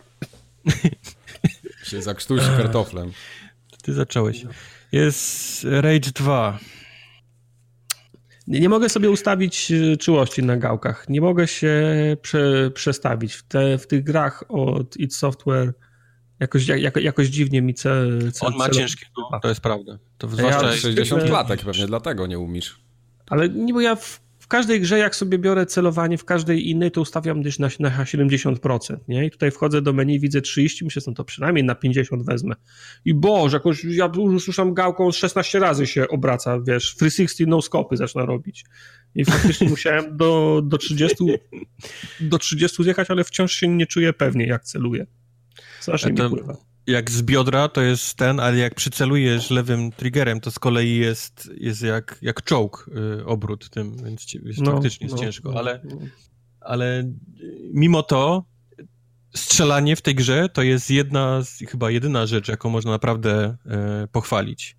się 1.84 2.02
zakrztusi 2.02 2.45
kartoflem. 2.57 3.11
Ty 3.84 3.93
zacząłeś. 3.93 4.45
Jest 4.91 5.64
Rage 5.64 6.11
2. 6.14 6.60
Nie, 8.47 8.69
mogę 8.69 8.89
sobie 8.89 9.09
ustawić 9.09 9.72
y, 9.72 9.97
czułości 9.97 10.43
na 10.43 10.57
gałkach. 10.57 11.09
Nie 11.09 11.22
mogę 11.22 11.47
się 11.47 11.73
prze, 12.22 12.72
przestawić. 12.72 13.34
W, 13.34 13.43
te, 13.43 13.77
w 13.77 13.88
tych 13.88 14.03
grach 14.03 14.43
od 14.49 14.97
id 14.97 15.15
Software 15.15 15.73
jakoś, 16.39 16.67
jako, 16.67 16.99
jakoś 16.99 17.27
dziwnie 17.27 17.61
mi 17.61 17.73
cel, 17.73 18.31
cel 18.31 18.47
On 18.47 18.57
ma 18.57 18.69
ciężkie, 18.69 19.05
no, 19.31 19.39
to 19.39 19.49
jest 19.49 19.61
prawda. 19.61 19.97
To 20.17 20.27
zwłaszcza 20.27 20.67
ja 20.67 20.77
60 20.77 21.23
klatek, 21.23 21.61
pewnie 21.61 21.88
dlatego 21.88 22.27
nie 22.27 22.39
umiesz. 22.39 22.80
Ale 23.27 23.49
nie, 23.49 23.73
bo 23.73 23.81
ja 23.81 23.95
w 23.95 24.24
w 24.45 24.47
każdej 24.47 24.81
grze, 24.81 24.97
jak 24.97 25.15
sobie 25.15 25.39
biorę 25.39 25.65
celowanie, 25.65 26.17
w 26.17 26.26
każdej 26.26 26.69
innej, 26.69 26.91
to 26.91 27.01
ustawiam 27.01 27.41
gdzieś 27.41 27.59
na, 27.59 27.69
na 27.80 28.03
70%, 28.03 28.97
nie? 29.07 29.26
I 29.26 29.31
tutaj 29.31 29.51
wchodzę 29.51 29.81
do 29.81 29.93
menu, 29.93 30.19
widzę 30.19 30.41
30, 30.41 30.85
myślę, 30.85 31.01
no 31.07 31.13
to 31.13 31.23
przynajmniej 31.23 31.63
na 31.63 31.76
50 31.76 32.26
wezmę. 32.26 32.55
I 33.05 33.13
boże, 33.13 33.57
jakoś 33.57 33.84
ja 33.84 34.11
już 34.15 34.43
słyszałem 34.43 34.73
gałką 34.73 35.11
16 35.11 35.59
razy 35.59 35.88
się 35.88 36.07
obraca, 36.07 36.59
wiesz, 36.59 36.95
360 36.95 37.49
no 37.49 37.61
scopy 37.61 37.97
zaczyna 37.97 38.26
robić. 38.26 38.65
I 39.15 39.26
faktycznie 39.26 39.69
musiałem 39.69 40.17
do, 40.17 40.61
do 40.65 40.77
30 40.77 41.15
do 42.19 42.38
30 42.38 42.84
zjechać, 42.84 43.11
ale 43.11 43.23
wciąż 43.23 43.53
się 43.53 43.67
nie 43.67 43.85
czuję 43.85 44.13
pewnie, 44.13 44.47
jak 44.47 44.63
celuję. 44.63 45.05
Strasznie 45.80 46.13
to... 46.13 46.23
mi 46.23 46.30
pływa 46.30 46.74
jak 46.88 47.12
z 47.12 47.22
biodra 47.22 47.68
to 47.68 47.82
jest 47.82 48.18
ten, 48.18 48.40
ale 48.40 48.57
jak 48.57 48.76
przycelujesz 48.76 49.49
lewym 49.49 49.91
triggerem, 49.91 50.40
to 50.40 50.52
z 50.52 50.60
kolei 50.60 50.98
jest, 50.98 51.49
jest 51.57 51.82
jak, 51.82 52.18
jak 52.22 52.44
czołg 52.44 52.90
y, 53.20 53.26
obrót 53.26 53.70
tym, 53.70 53.98
więc 54.03 54.34
jest, 54.34 54.62
no, 54.62 54.72
faktycznie 54.72 55.06
jest 55.06 55.16
no, 55.18 55.22
ciężko, 55.22 55.52
no, 55.52 55.60
ale, 55.60 55.82
no. 55.84 55.98
ale 56.62 57.12
mimo 57.74 58.03
to 58.03 58.45
strzelanie 59.36 59.95
w 59.95 60.02
tej 60.02 60.16
grze 60.16 60.49
to 60.49 60.62
jest 60.62 60.91
jedna, 60.91 61.41
chyba 61.70 61.91
jedyna 61.91 62.26
rzecz, 62.26 62.48
jaką 62.48 62.70
można 62.70 62.91
naprawdę 62.91 63.57
y, 64.03 64.07
pochwalić, 64.07 64.78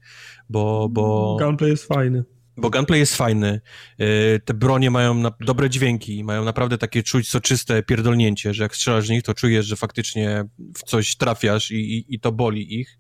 bo... 0.49 0.89
bo... 0.89 1.37
Gameplay 1.41 1.71
jest 1.71 1.85
fajny 1.85 2.25
bo 2.57 2.71
gunplay 2.71 3.01
jest 3.01 3.17
fajny, 3.17 3.61
e, 3.99 4.39
te 4.39 4.55
bronie 4.55 4.91
mają 4.91 5.23
dobre 5.41 5.71
dźwięki, 5.71 6.25
mają 6.25 6.45
naprawdę 6.45 6.79
takie 6.79 7.03
czuć 7.03 7.29
soczyste 7.29 7.83
pierdolnięcie, 7.83 8.55
że 8.55 8.63
jak 8.63 8.77
strzelasz 8.77 9.07
w 9.07 9.11
nich, 9.11 9.23
to 9.23 9.35
czujesz, 9.35 9.67
że 9.67 9.77
faktycznie 9.77 10.45
w 10.79 10.83
coś 10.83 11.17
trafiasz 11.17 11.71
i, 11.71 11.75
i, 11.75 12.15
i 12.15 12.21
to 12.21 12.33
boli 12.33 12.81
ich. 12.81 12.99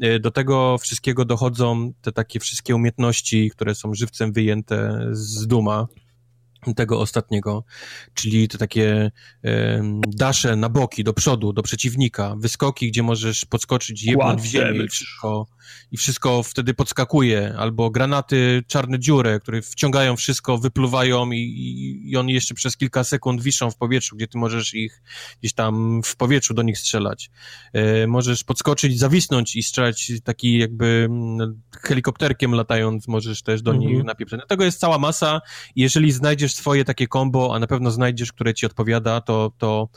E, 0.00 0.18
do 0.18 0.30
tego 0.30 0.78
wszystkiego 0.78 1.24
dochodzą 1.24 1.92
te 2.00 2.12
takie 2.12 2.40
wszystkie 2.40 2.74
umiejętności, 2.74 3.50
które 3.50 3.74
są 3.74 3.94
żywcem 3.94 4.32
wyjęte 4.32 5.08
z 5.12 5.46
Duma, 5.46 5.86
tego 6.76 7.00
ostatniego, 7.00 7.64
czyli 8.14 8.48
te 8.48 8.58
takie 8.58 9.10
e, 9.44 9.82
dasze 10.06 10.56
na 10.56 10.68
boki, 10.68 11.04
do 11.04 11.12
przodu, 11.12 11.52
do 11.52 11.62
przeciwnika, 11.62 12.34
wyskoki, 12.38 12.88
gdzie 12.88 13.02
możesz 13.02 13.44
podskoczyć, 13.44 14.02
jebnąć 14.02 14.42
w 14.42 14.44
ziemię 14.44 14.84
i 14.84 14.88
wszystko, 14.88 15.46
i 15.92 15.96
wszystko 15.96 16.42
wtedy 16.42 16.74
podskakuje, 16.74 17.54
albo 17.58 17.90
granaty 17.90 18.62
czarne 18.66 18.98
dziurę, 18.98 19.40
które 19.40 19.62
wciągają 19.62 20.16
wszystko, 20.16 20.58
wypluwają 20.58 21.30
i, 21.30 21.38
i, 22.04 22.16
on 22.16 22.28
jeszcze 22.28 22.54
przez 22.54 22.76
kilka 22.76 23.04
sekund 23.04 23.42
wiszą 23.42 23.70
w 23.70 23.76
powietrzu, 23.76 24.16
gdzie 24.16 24.28
ty 24.28 24.38
możesz 24.38 24.74
ich 24.74 25.02
gdzieś 25.40 25.52
tam 25.52 26.02
w 26.04 26.16
powietrzu 26.16 26.54
do 26.54 26.62
nich 26.62 26.78
strzelać. 26.78 27.30
E, 27.72 28.06
możesz 28.06 28.44
podskoczyć, 28.44 28.98
zawisnąć 28.98 29.56
i 29.56 29.62
strzelać 29.62 30.12
taki 30.24 30.58
jakby 30.58 31.06
mm, 31.10 31.62
helikopterkiem 31.82 32.52
latając, 32.52 33.08
możesz 33.08 33.42
też 33.42 33.62
do 33.62 33.70
mhm. 33.70 33.90
nich 33.92 34.04
napieprzać. 34.04 34.40
No, 34.40 34.46
tego 34.46 34.64
jest 34.64 34.80
cała 34.80 34.98
masa 34.98 35.40
jeżeli 35.76 36.12
znajdziesz 36.12 36.51
swoje 36.54 36.84
takie 36.84 37.08
combo, 37.08 37.54
a 37.54 37.58
na 37.58 37.66
pewno 37.66 37.90
znajdziesz, 37.90 38.32
które 38.32 38.54
ci 38.54 38.66
odpowiada, 38.66 39.20
to, 39.20 39.52
to 39.58 39.88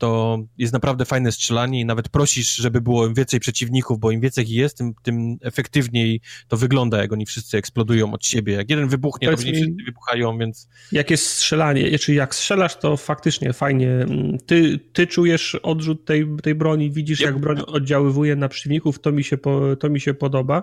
to 0.00 0.38
jest 0.58 0.72
naprawdę 0.72 1.04
fajne 1.04 1.32
strzelanie 1.32 1.80
i 1.80 1.84
nawet 1.84 2.08
prosisz, 2.08 2.56
żeby 2.56 2.80
było 2.80 3.14
więcej 3.14 3.40
przeciwników, 3.40 3.98
bo 3.98 4.10
im 4.10 4.20
więcej 4.20 4.44
ich 4.44 4.50
jest, 4.50 4.78
tym, 4.78 4.94
tym 5.02 5.36
efektywniej 5.42 6.20
to 6.48 6.56
wygląda, 6.56 6.98
jak 6.98 7.12
oni 7.12 7.26
wszyscy 7.26 7.58
eksplodują 7.58 8.12
od 8.12 8.26
siebie. 8.26 8.52
Jak 8.52 8.70
jeden 8.70 8.88
wybuchnie, 8.88 9.28
Powiedz 9.28 9.40
to 9.40 9.46
mi, 9.46 9.52
wszyscy 9.52 9.84
wybuchają, 9.86 10.38
więc... 10.38 10.68
Jak 10.92 11.10
jest 11.10 11.26
strzelanie, 11.26 11.98
czyli 11.98 12.18
jak 12.18 12.34
strzelasz, 12.34 12.76
to 12.76 12.96
faktycznie 12.96 13.52
fajnie. 13.52 14.06
Ty, 14.46 14.78
ty 14.92 15.06
czujesz 15.06 15.54
odrzut 15.54 16.04
tej, 16.04 16.26
tej 16.42 16.54
broni, 16.54 16.90
widzisz, 16.90 17.20
jak 17.20 17.38
broń 17.38 17.62
oddziaływuje 17.66 18.36
na 18.36 18.48
przeciwników, 18.48 18.98
to 19.00 19.12
mi 19.12 19.24
się, 19.24 19.38
po, 19.38 19.76
to 19.76 19.90
mi 19.90 20.00
się 20.00 20.14
podoba, 20.14 20.62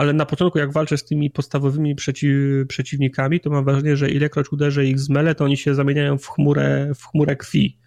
ale 0.00 0.12
na 0.12 0.26
początku, 0.26 0.58
jak 0.58 0.72
walczę 0.72 0.98
z 0.98 1.04
tymi 1.04 1.30
podstawowymi 1.30 1.94
przeciw, 1.94 2.32
przeciwnikami, 2.68 3.40
to 3.40 3.50
mam 3.50 3.64
wrażenie, 3.64 3.96
że 3.96 4.10
ilekroć 4.10 4.52
uderzę 4.52 4.86
ich 4.86 4.98
z 4.98 5.08
mele, 5.08 5.34
to 5.34 5.44
oni 5.44 5.56
się 5.56 5.74
zamieniają 5.74 6.18
w 6.18 6.26
chmurę, 6.26 6.92
w 6.94 7.06
chmurę 7.06 7.36
krwi 7.36 7.78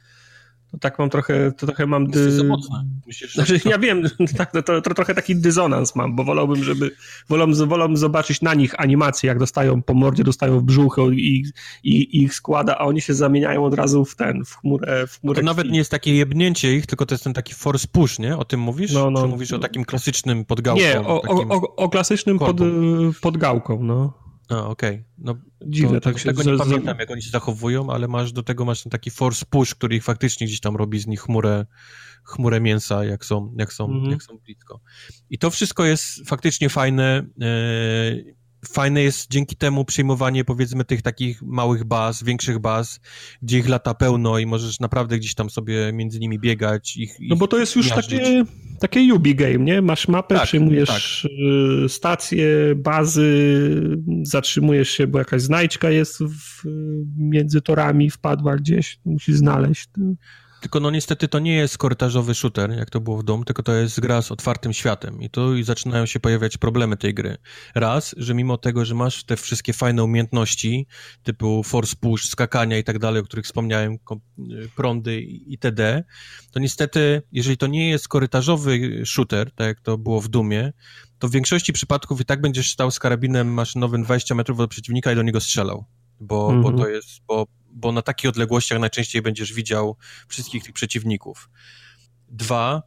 to 0.73 0.79
tak 0.79 0.99
mam 0.99 1.09
trochę, 1.09 1.51
to 1.51 1.65
trochę 1.65 1.85
mam... 1.85 2.07
Dy... 2.07 2.43
Mocne. 2.43 2.85
Myślisz, 3.07 3.33
znaczy, 3.33 3.59
ja 3.65 3.77
wiem, 3.77 4.03
tak, 4.37 4.51
to, 4.51 4.63
to, 4.63 4.81
to, 4.81 4.93
trochę 4.93 5.15
taki 5.15 5.35
dysonans 5.35 5.95
mam, 5.95 6.15
bo 6.15 6.23
wolałbym, 6.23 6.63
żeby, 6.63 6.91
wolałbym, 7.29 7.67
wolałbym 7.67 7.97
zobaczyć 7.97 8.41
na 8.41 8.53
nich 8.53 8.79
animacje, 8.79 9.27
jak 9.27 9.39
dostają 9.39 9.81
po 9.81 9.93
mordzie, 9.93 10.23
dostają 10.23 10.59
w 10.59 10.63
brzuch 10.63 10.97
i, 11.11 11.43
i, 11.83 12.21
ich 12.23 12.33
składa, 12.33 12.77
a 12.77 12.85
oni 12.85 13.01
się 13.01 13.13
zamieniają 13.13 13.65
od 13.65 13.73
razu 13.73 14.05
w 14.05 14.15
ten, 14.15 14.45
w 14.45 14.55
chmurę, 14.55 15.07
w 15.07 15.19
chmurę 15.19 15.41
To 15.41 15.45
nawet 15.45 15.69
nie 15.69 15.77
jest 15.77 15.91
takie 15.91 16.15
jebnięcie 16.15 16.75
ich, 16.75 16.85
tylko 16.85 17.05
to 17.05 17.13
jest 17.13 17.23
ten 17.23 17.33
taki 17.33 17.53
force 17.53 17.87
push, 17.91 18.19
nie? 18.19 18.37
O 18.37 18.45
tym 18.45 18.59
mówisz? 18.59 18.93
No, 18.93 19.11
no. 19.11 19.21
Czy 19.21 19.27
mówisz 19.27 19.51
o 19.51 19.59
takim 19.59 19.85
klasycznym 19.85 20.45
podgałką? 20.45 20.81
Nie, 20.81 21.01
o, 21.01 21.21
o, 21.21 21.47
o, 21.49 21.75
o 21.75 21.89
klasycznym 21.89 22.39
pod, 22.39 22.57
podgałką, 23.21 23.83
no. 23.83 24.22
A, 24.49 24.67
okej. 24.67 24.93
Okay. 24.93 25.05
No, 25.17 25.35
Dziwne, 25.65 26.01
to, 26.01 26.09
tak 26.09 26.19
się... 26.19 26.33
Tego 26.33 26.51
nie 26.51 26.57
pamiętam, 26.57 26.99
jak 26.99 27.11
oni 27.11 27.21
się 27.21 27.29
zachowują, 27.29 27.89
ale 27.89 28.07
masz 28.07 28.31
do 28.31 28.43
tego 28.43 28.65
masz 28.65 28.83
ten 28.83 28.89
taki 28.89 29.11
force 29.11 29.45
push, 29.49 29.75
który 29.75 29.95
ich 29.95 30.03
faktycznie 30.03 30.47
gdzieś 30.47 30.59
tam 30.59 30.75
robi 30.75 30.99
z 30.99 31.07
nich 31.07 31.21
chmurę, 31.21 31.65
chmurę 32.23 32.61
mięsa, 32.61 33.05
jak 33.05 33.25
są, 33.25 33.53
jak 33.57 33.73
są, 33.73 33.85
mhm. 33.85 34.11
jak 34.11 34.23
są 34.23 34.37
blisko. 34.37 34.79
I 35.29 35.37
to 35.37 35.51
wszystko 35.51 35.85
jest 35.85 36.27
faktycznie 36.27 36.69
fajne. 36.69 37.25
Yy, 37.37 38.35
fajne 38.67 39.03
jest 39.03 39.31
dzięki 39.31 39.55
temu 39.55 39.85
przyjmowanie 39.85 40.45
powiedzmy 40.45 40.85
tych 40.85 41.01
takich 41.01 41.41
małych 41.41 41.83
baz, 41.83 42.23
większych 42.23 42.59
baz, 42.59 42.99
gdzie 43.41 43.57
ich 43.57 43.69
lata 43.69 43.93
pełno 43.93 44.39
i 44.39 44.45
możesz 44.45 44.79
naprawdę 44.79 45.17
gdzieś 45.19 45.35
tam 45.35 45.49
sobie 45.49 45.93
między 45.93 46.19
nimi 46.19 46.39
biegać. 46.39 46.97
Ich, 46.97 47.17
no 47.19 47.35
bo 47.35 47.47
to 47.47 47.57
jest 47.57 47.75
już 47.75 47.89
takie, 47.89 48.45
takie 48.79 49.01
Yubi 49.01 49.35
game, 49.35 49.59
nie? 49.59 49.81
Masz 49.81 50.07
mapę, 50.07 50.35
tak, 50.35 50.43
przyjmujesz 50.43 50.89
tak. 50.89 51.31
Y, 51.85 51.89
stacje, 51.89 52.47
bazy, 52.75 53.57
zatrzymujesz 54.23 54.89
się, 54.89 55.07
bo 55.07 55.19
jakaś 55.19 55.41
znajdźka 55.41 55.89
jest 55.89 56.23
w, 56.23 56.63
między 57.17 57.61
torami, 57.61 58.09
wpadła 58.09 58.55
gdzieś, 58.55 58.99
musisz 59.05 59.35
znaleźć. 59.35 59.89
Tylko 60.63 60.79
no 60.79 60.91
niestety 60.91 61.27
to 61.27 61.39
nie 61.39 61.55
jest 61.55 61.77
korytarzowy 61.77 62.35
shooter, 62.35 62.71
jak 62.71 62.89
to 62.89 62.99
było 62.99 63.17
w 63.17 63.23
dom, 63.23 63.43
tylko 63.43 63.63
to 63.63 63.73
jest 63.73 63.99
gra 63.99 64.21
z 64.21 64.31
otwartym 64.31 64.73
światem 64.73 65.21
i 65.21 65.29
tu 65.29 65.63
zaczynają 65.63 66.05
się 66.05 66.19
pojawiać 66.19 66.57
problemy 66.57 66.97
tej 66.97 67.13
gry. 67.13 67.37
Raz, 67.75 68.15
że 68.17 68.33
mimo 68.33 68.57
tego, 68.57 68.85
że 68.85 68.95
masz 68.95 69.23
te 69.23 69.37
wszystkie 69.37 69.73
fajne 69.73 70.03
umiejętności, 70.03 70.87
typu 71.23 71.63
force 71.63 71.95
push, 71.99 72.29
skakania 72.29 72.77
i 72.77 72.83
tak 72.83 72.99
dalej, 72.99 73.21
o 73.21 73.23
których 73.23 73.45
wspomniałem, 73.45 73.97
prądy 74.75 75.21
itd., 75.21 76.03
to 76.51 76.59
niestety, 76.59 77.21
jeżeli 77.31 77.57
to 77.57 77.67
nie 77.67 77.89
jest 77.89 78.07
korytarzowy 78.07 79.01
shooter, 79.05 79.51
tak 79.51 79.67
jak 79.67 79.79
to 79.79 79.97
było 79.97 80.21
w 80.21 80.27
Dumie, 80.27 80.73
to 81.19 81.27
w 81.27 81.31
większości 81.31 81.73
przypadków 81.73 82.21
i 82.21 82.25
tak 82.25 82.41
będziesz 82.41 82.71
stał 82.71 82.91
z 82.91 82.99
karabinem 82.99 83.53
maszynowym 83.53 84.03
20 84.03 84.35
metrów 84.35 84.59
od 84.59 84.69
przeciwnika 84.69 85.11
i 85.11 85.15
do 85.15 85.23
niego 85.23 85.41
strzelał 85.41 85.85
bo, 86.19 86.49
mm 86.49 86.61
-hmm. 86.61 86.63
bo 86.63 86.77
to 86.77 86.89
jest, 86.89 87.09
bo 87.27 87.45
bo 87.73 87.91
na 87.91 88.01
takich 88.01 88.29
odległościach 88.29 88.79
najczęściej 88.79 89.21
będziesz 89.21 89.53
widział 89.53 89.95
wszystkich 90.27 90.63
tych 90.63 90.73
przeciwników. 90.73 91.49
Dwa, 92.29 92.83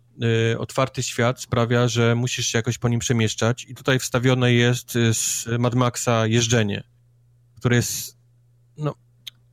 y, 0.52 0.58
otwarty 0.58 1.02
świat 1.02 1.40
sprawia, 1.40 1.88
że 1.88 2.14
musisz 2.14 2.46
się 2.46 2.58
jakoś 2.58 2.78
po 2.78 2.88
nim 2.88 3.00
przemieszczać 3.00 3.64
i 3.68 3.74
tutaj 3.74 3.98
wstawione 3.98 4.52
jest 4.52 4.96
y, 4.96 5.14
z 5.14 5.46
Mad 5.58 5.74
Maxa 5.74 6.26
jeżdżenie, 6.26 6.84
które 7.56 7.76
jest, 7.76 8.18
no, 8.78 8.94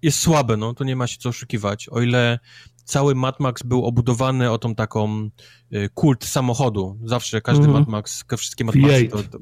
jest 0.01 0.19
słabe, 0.19 0.57
no, 0.57 0.73
to 0.73 0.84
nie 0.84 0.95
ma 0.95 1.07
się 1.07 1.18
co 1.18 1.30
oszukiwać. 1.30 1.89
O 1.89 2.01
ile 2.01 2.39
cały 2.85 3.15
Mad 3.15 3.39
Max 3.39 3.64
był 3.64 3.85
obudowany 3.85 4.51
o 4.51 4.57
tą 4.57 4.76
taką 4.76 5.30
y, 5.73 5.89
kult 5.93 6.26
samochodu, 6.26 6.99
zawsze 7.03 7.41
każdy 7.41 7.64
mm 7.64 7.76
-hmm. 7.76 7.80
Mad 7.80 7.89
Max, 7.89 8.26
wszystkie 8.38 8.64
Mad 8.64 8.76
Maxy 8.76 9.07
to, 9.07 9.23
to 9.23 9.39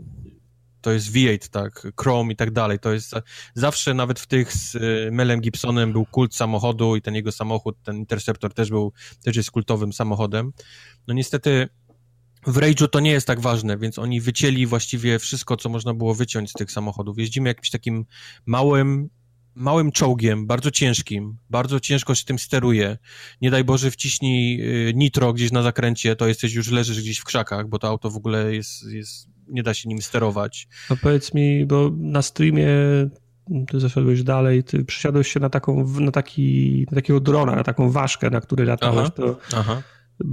to 0.82 0.92
jest 0.92 1.12
V8, 1.12 1.50
tak, 1.50 1.88
Chrome 2.02 2.34
i 2.34 2.36
tak 2.36 2.52
dalej. 2.52 2.80
To 2.80 2.94
jest 2.94 3.14
zawsze 3.54 3.94
nawet 3.94 4.20
w 4.20 4.28
tych 4.28 4.54
z 4.54 4.76
y, 4.76 5.10
Melem 5.12 5.42
Gibsonem 5.42 5.92
był 5.92 6.06
kult 6.06 6.36
samochodu 6.36 6.96
i 6.96 7.02
ten 7.02 7.16
jego 7.16 7.32
samochód, 7.32 7.78
ten 7.84 7.98
Interceptor 7.98 8.54
też 8.54 8.70
był, 8.70 8.94
też 9.24 9.36
jest 9.36 9.52
kultowym 9.52 9.94
samochodem. 9.94 10.52
No 11.08 11.14
niestety 11.14 11.70
w 12.48 12.58
Rage'u 12.58 12.88
to 12.88 13.00
nie 13.00 13.12
jest 13.12 13.28
tak 13.28 13.40
ważne, 13.40 13.78
więc 13.78 14.00
oni 14.00 14.22
wycięli 14.22 14.66
właściwie 14.66 15.20
wszystko, 15.20 15.58
co 15.58 15.70
można 15.70 15.94
było 15.94 16.16
wyciąć 16.16 16.50
z 16.50 16.54
tych 16.54 16.72
samochodów. 16.72 17.18
Jeździmy 17.18 17.50
jakimś 17.50 17.70
takim 17.70 18.06
małym, 18.46 19.10
małym 19.56 19.92
czołgiem, 19.92 20.48
bardzo 20.48 20.72
ciężkim, 20.72 21.38
bardzo 21.50 21.80
ciężko 21.80 22.16
się 22.16 22.26
tym 22.26 22.40
steruje. 22.40 22.98
Nie 23.42 23.52
daj 23.52 23.64
Boże 23.64 23.92
wciśnij 23.92 24.62
y, 24.90 24.94
nitro 24.96 25.34
gdzieś 25.34 25.52
na 25.52 25.62
zakręcie, 25.62 26.16
to 26.16 26.28
jesteś 26.28 26.54
już 26.54 26.72
leżysz 26.72 27.02
gdzieś 27.02 27.18
w 27.18 27.24
krzakach, 27.24 27.68
bo 27.68 27.80
to 27.80 27.88
auto 27.88 28.10
w 28.10 28.18
ogóle 28.18 28.56
jest, 28.56 28.84
jest 28.92 29.31
nie 29.52 29.64
da 29.64 29.74
się 29.74 29.90
nim 29.90 30.02
sterować. 30.02 30.68
A 30.90 30.96
powiedz 30.96 31.34
mi, 31.34 31.66
bo 31.66 31.92
na 31.98 32.22
streamie 32.22 32.68
ty 33.68 33.80
zeszedłeś 33.80 34.24
dalej, 34.24 34.64
ty 34.64 34.86
przysiadłeś 34.86 35.34
się 35.34 35.40
na 35.40 35.50
taką, 35.50 35.88
na 36.00 36.12
taki, 36.12 36.86
na 36.92 36.96
takiego 36.96 37.20
drona, 37.20 37.56
na 37.56 37.64
taką 37.64 37.92
ważkę, 37.92 38.30
na 38.30 38.42
której 38.42 38.68
latałeś, 38.68 39.00
aha, 39.00 39.10
to 39.10 39.38
aha. 39.58 39.82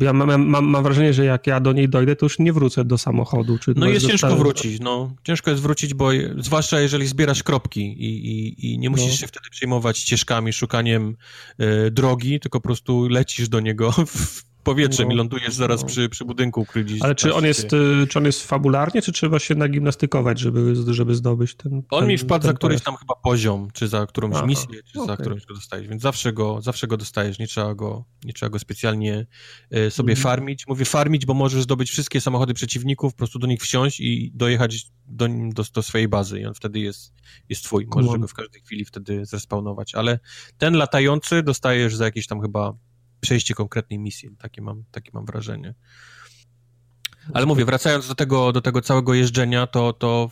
Ja 0.01 0.13
mam, 0.13 0.45
mam, 0.45 0.65
mam, 0.65 0.83
wrażenie, 0.83 1.13
że 1.13 1.25
jak 1.25 1.47
ja 1.47 1.61
do 1.61 1.73
niej 1.73 1.89
dojdę, 1.89 2.17
to 2.17 2.27
już 2.27 2.39
nie 2.39 2.53
wrócę 2.53 2.85
do 2.85 2.99
samochodu. 2.99 3.59
Czy 3.59 3.73
no 3.77 3.87
jest 3.87 4.07
ciężko 4.07 4.37
wrócić, 4.37 4.81
no. 4.81 5.15
Ciężko 5.23 5.51
jest 5.51 5.63
wrócić, 5.63 5.95
bo 5.95 6.09
zwłaszcza 6.39 6.81
jeżeli 6.81 7.07
zbierasz 7.07 7.43
kropki 7.43 7.81
i, 7.81 8.27
i, 8.27 8.73
i 8.73 8.79
nie 8.79 8.91
musisz 8.91 9.11
no. 9.11 9.17
się 9.17 9.27
wtedy 9.27 9.51
przejmować 9.51 9.99
ścieżkami, 9.99 10.53
szukaniem 10.53 11.17
y, 11.61 11.91
drogi, 11.91 12.41
tylko 12.41 12.61
po 12.61 12.63
prostu 12.63 13.09
lecisz 13.09 13.49
do 13.49 13.61
niego 13.61 13.93
w, 14.07 14.45
powietrzem 14.69 15.09
no, 15.09 15.15
i 15.15 15.17
lądujesz 15.17 15.55
zaraz 15.55 15.81
no. 15.83 15.87
przy, 15.87 16.09
przy 16.09 16.25
budynku, 16.25 16.65
który 16.65 16.85
gdzieś... 16.85 17.03
Ale 17.03 17.15
czy 17.15 17.35
on, 17.35 17.45
jest, 17.45 17.73
y, 17.73 18.07
czy 18.11 18.19
on 18.19 18.25
jest 18.25 18.47
fabularnie, 18.47 19.03
czy 19.03 19.13
trzeba 19.13 19.39
się 19.39 19.55
nagimnastykować, 19.55 20.39
żeby, 20.39 20.75
żeby 20.91 21.15
zdobyć 21.15 21.55
ten... 21.55 21.83
On 21.91 22.01
ten, 22.01 22.09
mi 22.09 22.19
wpadł 22.19 22.47
za 22.47 22.53
któryś 22.53 22.83
tam 22.83 22.97
chyba 22.97 23.15
poziom, 23.15 23.69
czy 23.73 23.89
za 23.89 24.07
którąś 24.07 24.35
Aha, 24.37 24.47
misję, 24.47 24.83
czy 24.93 25.01
okay. 25.01 25.07
za 25.07 25.17
którąś 25.17 25.47
go 25.47 25.55
dostajesz, 25.55 25.89
więc 25.89 26.03
zawsze 26.03 26.33
go, 26.33 26.61
zawsze 26.61 26.87
go 26.87 26.97
dostajesz, 26.97 27.39
nie 27.39 27.47
trzeba 27.47 27.75
go, 27.75 28.05
nie 28.25 28.33
trzeba 28.33 28.51
go 28.51 28.59
specjalnie 28.59 29.27
y, 29.77 29.91
sobie 29.91 30.13
mhm. 30.13 30.23
farmić. 30.23 30.67
Mówię 30.67 30.85
farmić, 30.85 31.27
bo 31.27 31.35
możesz 31.35 31.63
zdobyć 31.63 31.91
wszystkie 31.91 32.21
samochody 32.21 32.55
przeciwników, 32.55 33.13
po 33.13 33.19
prostu 33.19 33.39
do 33.39 33.47
nich 33.47 33.63
wsiąść 33.63 34.01
i 34.01 34.33
dojechać 34.35 34.87
do, 35.07 35.29
do, 35.55 35.65
do 35.75 35.83
swojej 35.83 36.09
bazy 36.09 36.41
i 36.41 36.47
on 36.47 36.55
wtedy 36.55 36.81
jest, 36.81 37.15
jest 37.49 37.65
twój. 37.65 37.87
Możesz 37.95 38.21
go 38.21 38.29
w 38.29 38.35
każdej 38.35 38.61
chwili 38.63 38.85
wtedy 38.85 39.27
zespawnować, 39.27 39.95
ale 39.95 40.19
ten 40.59 40.75
latający 40.75 41.43
dostajesz 41.43 41.97
za 41.97 42.05
jakieś 42.05 42.27
tam 42.27 42.41
chyba 42.41 42.75
przejście 43.21 43.55
konkretnej 43.55 43.99
misji. 43.99 44.31
Takie 44.39 44.63
mam, 44.63 44.85
takie 44.91 45.11
mam 45.15 45.27
wrażenie. 45.27 45.75
Ale 47.35 47.47
mówię, 47.47 47.65
wracając 47.65 48.09
do 48.09 48.15
tego, 48.15 48.53
do 48.53 48.61
tego 48.61 48.81
całego 48.81 49.15
jeżdżenia, 49.15 49.67
to, 49.67 49.93
to 49.93 50.31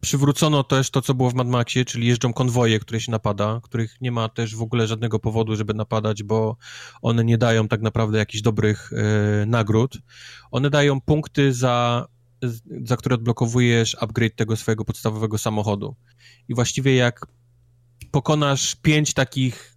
przywrócono 0.00 0.64
też 0.64 0.90
to, 0.90 1.02
co 1.02 1.14
było 1.14 1.30
w 1.30 1.34
Mad 1.34 1.48
Maxie, 1.48 1.84
czyli 1.84 2.06
jeżdżą 2.06 2.32
konwoje, 2.32 2.80
które 2.80 3.00
się 3.00 3.12
napada, 3.12 3.60
których 3.62 4.00
nie 4.00 4.12
ma 4.12 4.28
też 4.28 4.56
w 4.56 4.62
ogóle 4.62 4.86
żadnego 4.86 5.18
powodu, 5.18 5.56
żeby 5.56 5.74
napadać, 5.74 6.22
bo 6.22 6.56
one 7.02 7.24
nie 7.24 7.38
dają 7.38 7.68
tak 7.68 7.80
naprawdę 7.80 8.18
jakichś 8.18 8.42
dobrych 8.42 8.90
e, 8.92 9.46
nagród. 9.46 9.98
One 10.50 10.70
dają 10.70 11.00
punkty 11.00 11.52
za, 11.52 12.06
za 12.82 12.96
które 12.96 13.14
odblokowujesz 13.14 13.96
upgrade 14.00 14.36
tego 14.36 14.56
swojego 14.56 14.84
podstawowego 14.84 15.38
samochodu. 15.38 15.96
I 16.48 16.54
właściwie 16.54 16.94
jak 16.94 17.26
pokonasz 18.10 18.74
pięć 18.74 19.14
takich 19.14 19.69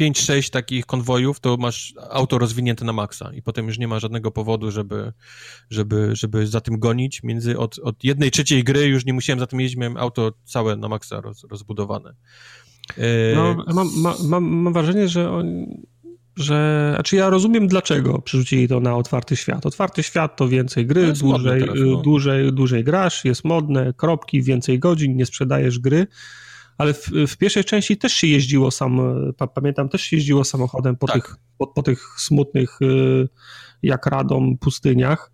5-6 0.00 0.50
takich 0.50 0.86
konwojów, 0.86 1.40
to 1.40 1.56
masz 1.56 1.94
auto 2.10 2.38
rozwinięte 2.38 2.84
na 2.84 2.92
maksa 2.92 3.32
i 3.32 3.42
potem 3.42 3.66
już 3.66 3.78
nie 3.78 3.88
ma 3.88 4.00
żadnego 4.00 4.30
powodu, 4.30 4.70
żeby, 4.70 5.12
żeby, 5.70 6.10
żeby 6.12 6.46
za 6.46 6.60
tym 6.60 6.78
gonić. 6.78 7.22
Między 7.22 7.58
od, 7.58 7.78
od 7.78 8.04
jednej 8.04 8.30
trzeciej 8.30 8.64
gry 8.64 8.86
już 8.86 9.04
nie 9.04 9.12
musiałem 9.12 9.40
za 9.40 9.46
tym 9.46 9.60
jeździć, 9.60 9.78
miałem 9.78 9.96
auto 9.96 10.32
całe 10.44 10.76
na 10.76 10.88
maksa 10.88 11.20
roz, 11.20 11.44
rozbudowane. 11.50 12.14
E, 12.98 13.34
no, 13.34 13.64
mam, 13.74 13.90
mam, 14.24 14.44
mam 14.44 14.72
wrażenie, 14.72 15.08
że 15.08 15.30
on, 15.30 15.66
że, 16.36 16.90
znaczy 16.94 17.16
ja 17.16 17.30
rozumiem 17.30 17.68
dlaczego 17.68 18.22
przerzucili 18.22 18.68
to 18.68 18.80
na 18.80 18.96
otwarty 18.96 19.36
świat. 19.36 19.66
Otwarty 19.66 20.02
świat 20.02 20.36
to 20.36 20.48
więcej 20.48 20.86
gry, 20.86 21.06
no 21.06 21.12
dłużej, 21.12 21.60
teraz, 21.60 21.76
no. 21.86 21.96
dłużej, 21.96 22.52
dłużej 22.52 22.84
grasz, 22.84 23.24
jest 23.24 23.44
modne, 23.44 23.92
kropki, 23.96 24.42
więcej 24.42 24.78
godzin, 24.78 25.16
nie 25.16 25.26
sprzedajesz 25.26 25.78
gry 25.78 26.06
ale 26.78 26.94
w, 26.94 27.10
w, 27.28 27.36
pierwszej 27.36 27.64
części 27.64 27.96
też 27.96 28.12
się 28.12 28.26
jeździło 28.26 28.70
sam, 28.70 29.00
pamiętam, 29.54 29.88
też 29.88 30.02
się 30.02 30.16
jeździło 30.16 30.44
samochodem 30.44 30.96
po, 30.96 31.06
tak. 31.06 31.16
tych, 31.16 31.36
po, 31.58 31.66
po, 31.66 31.82
tych 31.82 32.14
smutnych 32.18 32.82
y, 32.82 33.28
jak 33.82 34.06
radom 34.06 34.58
pustyniach. 34.58 35.32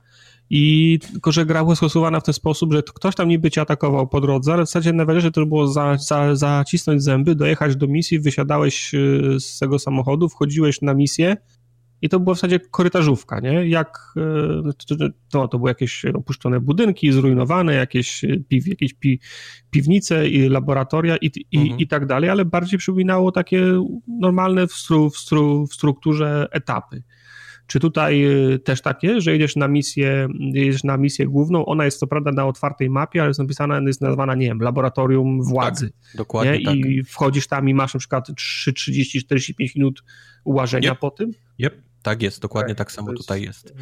I 0.51 0.99
tylko, 1.13 1.33
że 1.33 1.47
gra 1.47 1.63
była 1.63 1.77
stosowana 1.77 2.21
w 2.21 2.25
ten 2.25 2.35
sposób, 2.35 2.73
że 2.73 2.83
ktoś 2.83 3.15
tam 3.15 3.29
niby 3.29 3.51
cię 3.51 3.61
atakował 3.61 4.07
po 4.07 4.21
drodze, 4.21 4.53
ale 4.53 4.63
w 4.63 4.67
zasadzie 4.67 4.93
najważniejsze 4.93 5.31
to 5.31 5.47
było 5.47 5.67
za, 5.67 5.97
za, 5.97 6.37
zacisnąć 6.37 7.03
zęby, 7.03 7.35
dojechać 7.35 7.77
do 7.77 7.87
misji, 7.87 8.21
wysiadałeś 8.21 8.95
y, 8.95 9.37
z 9.41 9.59
tego 9.59 9.79
samochodu, 9.79 10.29
wchodziłeś 10.29 10.83
na 10.83 10.95
misję 10.95 11.37
i 12.03 12.09
to 12.09 12.21
była 12.21 12.35
w 12.35 12.39
zasadzie 12.39 12.61
korytarzówka, 12.61 13.41
nie? 13.41 13.69
Jak, 13.69 13.99
e, 14.97 15.07
to, 15.31 15.49
to 15.49 15.59
były 15.59 15.71
jakieś 15.71 16.05
opuszczone 16.05 16.61
budynki, 16.61 17.13
zrujnowane, 17.13 17.75
jakieś, 17.75 18.25
e, 18.25 18.37
piw, 18.49 18.67
jakieś 18.67 18.95
pi, 18.95 19.21
piwnice 19.71 20.29
i 20.29 20.49
laboratoria 20.49 21.17
i, 21.17 21.31
i, 21.53 21.59
mhm. 21.59 21.81
i 21.81 21.87
tak 21.89 22.07
dalej, 22.07 22.31
ale 22.31 22.45
bardziej 22.45 22.79
przypominało 22.79 23.33
takie 23.33 23.67
normalne 24.21 24.67
w, 24.67 24.73
stru, 24.73 25.11
w, 25.11 25.17
stru, 25.17 25.67
w 25.67 25.75
strukturze 25.75 26.49
etapy. 26.51 27.03
Czy 27.67 27.81
tutaj 27.81 28.25
e, 28.25 28.59
też 28.59 28.83
takie, 28.83 29.21
że 29.21 29.33
jedziesz 29.33 29.57
na 29.57 29.69
misję, 29.69 30.29
jedziesz 30.39 30.85
na 30.85 30.97
misję 30.97 31.27
główną, 31.27 31.67
ona 31.67 31.85
jest 31.85 31.99
co 31.99 32.07
prawda 32.07 32.33
na 32.33 32.47
otwartej 32.47 32.91
mapie, 32.91 33.21
ale 33.21 33.31
jest 33.31 33.41
napisana, 33.41 33.81
jest 33.87 34.01
nazwana, 34.01 34.35
nie 34.35 34.47
wiem, 34.47 34.59
laboratorium 34.59 35.43
władzy. 35.43 35.91
Tak, 35.91 36.17
dokładnie 36.17 36.59
nie? 36.59 36.65
Tak. 36.65 36.77
I 36.77 37.05
wchodzisz 37.05 37.47
tam 37.47 37.69
i 37.69 37.75
masz 37.75 37.95
na 37.95 38.01
przykład 38.01 38.35
3, 38.37 38.73
30, 38.73 39.21
45 39.25 39.75
minut 39.75 40.03
ułażenia 40.45 40.91
yep. 40.91 40.99
po 40.99 41.11
tym. 41.11 41.33
Yep. 41.59 41.75
Tak 42.05 42.23
jest, 42.23 42.41
dokładnie 42.41 42.75
tak, 42.75 42.89
tak 42.89 42.93
samo 42.93 43.13
tutaj 43.13 43.43
jest. 43.43 43.75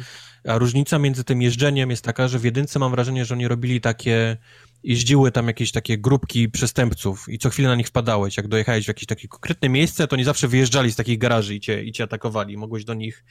A 0.47 0.57
różnica 0.57 0.99
między 0.99 1.23
tym 1.23 1.41
jeżdżeniem 1.41 1.89
jest 1.89 2.03
taka, 2.03 2.27
że 2.27 2.39
w 2.39 2.43
jedynce 2.43 2.79
mam 2.79 2.91
wrażenie, 2.91 3.25
że 3.25 3.33
oni 3.33 3.47
robili 3.47 3.81
takie, 3.81 4.37
jeździły 4.83 5.31
tam 5.31 5.47
jakieś 5.47 5.71
takie 5.71 5.97
grupki 5.97 6.49
przestępców 6.49 7.29
i 7.29 7.37
co 7.37 7.49
chwilę 7.49 7.69
na 7.69 7.75
nich 7.75 7.87
wpadałeś. 7.87 8.37
Jak 8.37 8.47
dojechałeś 8.47 8.85
w 8.85 8.87
jakieś 8.87 9.05
takie 9.05 9.27
konkretne 9.27 9.69
miejsce, 9.69 10.07
to 10.07 10.15
oni 10.15 10.23
zawsze 10.23 10.47
wyjeżdżali 10.47 10.91
z 10.91 10.95
takich 10.95 11.17
garaży 11.17 11.55
i 11.55 11.59
cię, 11.59 11.83
i 11.83 11.91
cię 11.91 12.03
atakowali. 12.03 12.57
Mogłeś 12.57 12.85
do 12.85 12.93
nich, 12.93 13.25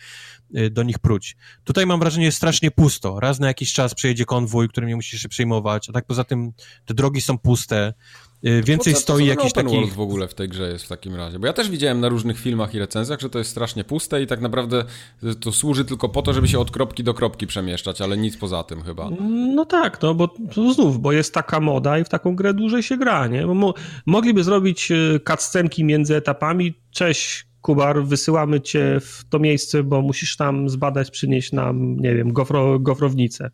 y, 0.57 0.71
do 0.71 0.83
nich 0.83 0.99
pruć. 0.99 1.37
Tutaj 1.65 1.87
mam 1.87 2.01
wrażenie, 2.01 2.25
jest 2.25 2.37
strasznie 2.37 2.71
pusto. 2.71 3.21
Raz 3.21 3.41
na 3.41 3.47
jakiś 3.47 3.73
czas 3.73 3.95
przejedzie 3.95 4.25
konwój, 4.25 4.69
którym 4.69 4.89
nie 4.89 4.97
musisz 4.97 5.23
się 5.23 5.29
przejmować, 5.29 5.89
a 5.89 5.93
tak 5.93 6.07
poza 6.07 6.25
tym 6.25 6.53
te 6.85 6.95
drogi 6.95 7.21
są 7.21 7.39
puste. 7.39 7.95
Y, 8.47 8.63
więcej 8.63 8.95
stoi 8.95 9.27
jakiś 9.27 9.53
taki... 9.53 9.77
World 9.77 9.93
w 9.93 10.01
ogóle 10.01 10.29
w 10.29 10.35
tej 10.35 10.49
grze 10.49 10.73
jest 10.73 10.85
w 10.85 10.89
takim 10.89 11.15
razie? 11.15 11.39
Bo 11.39 11.47
ja 11.47 11.53
też 11.53 11.71
widziałem 11.71 12.01
na 12.01 12.09
różnych 12.09 12.39
filmach 12.39 12.75
i 12.75 12.79
recenzjach, 12.79 13.21
że 13.21 13.31
to 13.31 13.39
jest 13.39 13.51
strasznie 13.51 13.85
puste 13.85 14.23
i 14.23 14.27
tak 14.27 14.41
naprawdę 14.41 14.85
to 15.41 15.53
służy 15.53 15.85
tylko 15.85 16.09
po 16.09 16.23
to, 16.23 16.33
żeby 16.33 16.49
się 16.49 16.59
od 16.59 16.71
kropki 16.71 17.05
do 17.05 17.15
kropki 17.15 17.47
przemieszczać, 17.47 18.01
ale 18.01 18.17
nic 18.17 18.37
poza 18.37 18.63
tym 18.65 18.83
chyba. 18.83 19.11
No 19.55 19.65
tak, 19.65 20.03
no 20.03 20.15
bo 20.15 20.35
znów, 20.75 21.01
bo 21.01 21.13
jest 21.13 21.35
taka 21.35 21.61
moda 21.61 21.99
i 21.99 22.05
w 22.05 22.09
taką 22.09 22.37
grę 22.37 22.55
dłużej 22.55 22.83
się 22.83 22.97
gra, 22.97 23.27
nie? 23.27 23.47
Bo 23.47 23.55
mo 23.55 23.75
mogliby 24.07 24.45
zrobić 24.45 24.91
y, 24.91 25.21
cutscenki 25.29 25.85
między 25.85 26.17
etapami, 26.17 26.75
cześć 26.91 27.47
Kubar, 27.61 28.05
wysyłamy 28.05 28.61
cię 28.61 29.01
w 29.01 29.25
to 29.31 29.39
miejsce, 29.39 29.83
bo 29.83 30.03
musisz 30.03 30.37
tam 30.37 30.69
zbadać, 30.69 31.11
przynieść 31.11 31.53
nam, 31.53 31.97
nie 31.97 32.15
wiem, 32.15 32.33
gofro, 32.33 32.79
gofrownicę 32.79 33.51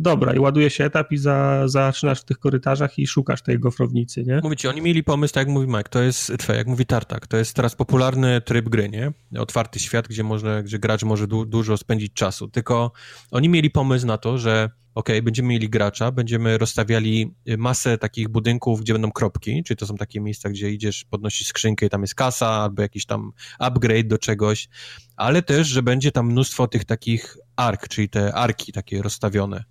dobra, 0.00 0.34
i 0.34 0.38
ładuje 0.38 0.70
się 0.70 0.84
etap 0.84 1.12
i 1.12 1.16
za, 1.16 1.68
zaczynasz 1.68 2.20
w 2.20 2.24
tych 2.24 2.38
korytarzach 2.38 2.98
i 2.98 3.06
szukasz 3.06 3.42
tej 3.42 3.58
gofrownicy, 3.58 4.24
nie? 4.24 4.40
Mówicie, 4.42 4.70
oni 4.70 4.82
mieli 4.82 5.04
pomysł, 5.04 5.34
tak 5.34 5.46
jak 5.46 5.54
mówi 5.54 5.66
Mike, 5.66 5.82
to 5.90 6.02
jest, 6.02 6.32
jak 6.48 6.66
mówi 6.66 6.86
Tartak, 6.86 7.26
to 7.26 7.36
jest 7.36 7.56
teraz 7.56 7.74
popularny 7.74 8.40
tryb 8.40 8.68
gry, 8.68 8.88
nie? 8.88 9.12
Otwarty 9.40 9.78
świat, 9.78 10.08
gdzie, 10.08 10.24
można, 10.24 10.62
gdzie 10.62 10.78
gracz 10.78 11.02
może 11.02 11.26
du 11.26 11.44
dużo 11.44 11.76
spędzić 11.76 12.12
czasu, 12.12 12.48
tylko 12.48 12.92
oni 13.30 13.48
mieli 13.48 13.70
pomysł 13.70 14.06
na 14.06 14.18
to, 14.18 14.38
że 14.38 14.70
ok, 14.94 15.08
będziemy 15.22 15.48
mieli 15.48 15.70
gracza, 15.70 16.12
będziemy 16.12 16.58
rozstawiali 16.58 17.34
masę 17.58 17.98
takich 17.98 18.28
budynków, 18.28 18.80
gdzie 18.80 18.92
będą 18.92 19.12
kropki, 19.12 19.62
czyli 19.64 19.76
to 19.76 19.86
są 19.86 19.96
takie 19.96 20.20
miejsca, 20.20 20.50
gdzie 20.50 20.70
idziesz, 20.70 21.04
podnosisz 21.04 21.46
skrzynkę 21.46 21.86
i 21.86 21.90
tam 21.90 22.00
jest 22.00 22.14
kasa, 22.14 22.48
albo 22.48 22.82
jakiś 22.82 23.06
tam 23.06 23.32
upgrade 23.58 24.06
do 24.06 24.18
czegoś, 24.18 24.68
ale 25.16 25.42
też, 25.42 25.68
że 25.68 25.82
będzie 25.82 26.12
tam 26.12 26.26
mnóstwo 26.26 26.66
tych 26.68 26.84
takich 26.84 27.36
ark, 27.56 27.88
czyli 27.88 28.08
te 28.08 28.34
arki 28.34 28.72
takie 28.72 29.02
rozstawione. 29.02 29.64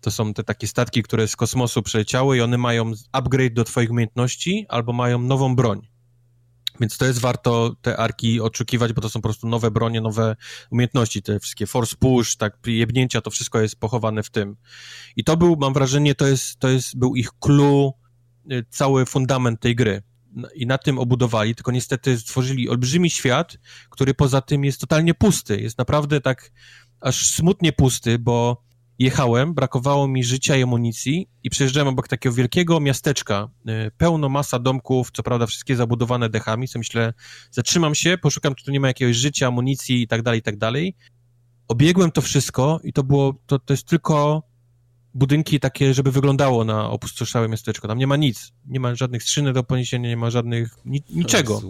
To 0.00 0.10
są 0.10 0.34
te 0.34 0.44
takie 0.44 0.66
statki, 0.66 1.02
które 1.02 1.28
z 1.28 1.36
kosmosu 1.36 1.82
przeleciały 1.82 2.36
i 2.36 2.40
one 2.40 2.58
mają 2.58 2.92
upgrade 3.12 3.54
do 3.54 3.64
twoich 3.64 3.90
umiejętności 3.90 4.66
albo 4.68 4.92
mają 4.92 5.18
nową 5.18 5.56
broń. 5.56 5.97
Więc 6.80 6.98
to 6.98 7.04
jest 7.06 7.18
warto 7.18 7.76
te 7.82 7.96
arki 7.96 8.40
oczekiwać, 8.40 8.92
bo 8.92 9.00
to 9.00 9.10
są 9.10 9.20
po 9.20 9.28
prostu 9.28 9.48
nowe 9.48 9.70
bronie, 9.70 10.00
nowe 10.00 10.36
umiejętności, 10.70 11.22
te 11.22 11.40
wszystkie 11.40 11.66
force 11.66 11.96
push, 11.96 12.36
tak, 12.36 12.58
jebnięcia, 12.66 13.20
to 13.20 13.30
wszystko 13.30 13.60
jest 13.60 13.80
pochowane 13.80 14.22
w 14.22 14.30
tym. 14.30 14.56
I 15.16 15.24
to 15.24 15.36
był, 15.36 15.56
mam 15.56 15.72
wrażenie, 15.72 16.14
to 16.14 16.26
jest, 16.26 16.58
to 16.58 16.68
jest, 16.68 16.98
był 16.98 17.16
ich 17.16 17.30
clue, 17.40 17.92
y, 18.52 18.64
cały 18.70 19.06
fundament 19.06 19.60
tej 19.60 19.76
gry. 19.76 20.02
I 20.54 20.66
na 20.66 20.78
tym 20.78 20.98
obudowali, 20.98 21.54
tylko 21.54 21.72
niestety 21.72 22.18
stworzyli 22.18 22.68
olbrzymi 22.68 23.10
świat, 23.10 23.58
który 23.90 24.14
poza 24.14 24.40
tym 24.40 24.64
jest 24.64 24.80
totalnie 24.80 25.14
pusty. 25.14 25.60
Jest 25.60 25.78
naprawdę 25.78 26.20
tak 26.20 26.52
aż 27.00 27.30
smutnie 27.30 27.72
pusty, 27.72 28.18
bo 28.18 28.67
jechałem, 28.98 29.54
brakowało 29.54 30.08
mi 30.08 30.24
życia 30.24 30.56
i 30.56 30.62
amunicji 30.62 31.28
i 31.44 31.50
przejeżdżałem 31.50 31.88
obok 31.88 32.08
takiego 32.08 32.34
wielkiego 32.34 32.80
miasteczka, 32.80 33.48
y, 33.68 33.90
pełno 33.98 34.28
masa 34.28 34.58
domków, 34.58 35.10
co 35.10 35.22
prawda 35.22 35.46
wszystkie 35.46 35.76
zabudowane 35.76 36.28
dechami, 36.28 36.68
co 36.68 36.78
myślę, 36.78 37.14
zatrzymam 37.50 37.94
się, 37.94 38.18
poszukam, 38.18 38.54
czy 38.54 38.64
tu 38.64 38.70
nie 38.70 38.80
ma 38.80 38.88
jakiegoś 38.88 39.16
życia, 39.16 39.46
amunicji 39.46 40.02
i 40.02 40.08
tak 40.08 40.22
dalej, 40.22 40.40
i 40.40 40.42
tak 40.42 40.56
dalej. 40.56 40.96
Obiegłem 41.68 42.10
to 42.10 42.20
wszystko 42.20 42.80
i 42.84 42.92
to 42.92 43.02
było, 43.02 43.34
to, 43.46 43.58
to 43.58 43.72
jest 43.72 43.84
tylko 43.84 44.42
budynki 45.14 45.60
takie, 45.60 45.94
żeby 45.94 46.12
wyglądało 46.12 46.64
na 46.64 46.90
opustoszałe 46.90 47.48
miasteczko. 47.48 47.88
Tam 47.88 47.98
nie 47.98 48.06
ma 48.06 48.16
nic. 48.16 48.52
Nie 48.66 48.80
ma 48.80 48.94
żadnych 48.94 49.22
skrzynek 49.22 49.54
do 49.54 49.64
poniesienia, 49.64 50.08
nie 50.08 50.16
ma 50.16 50.30
żadnych, 50.30 50.76
ni, 50.84 51.02
niczego. 51.10 51.60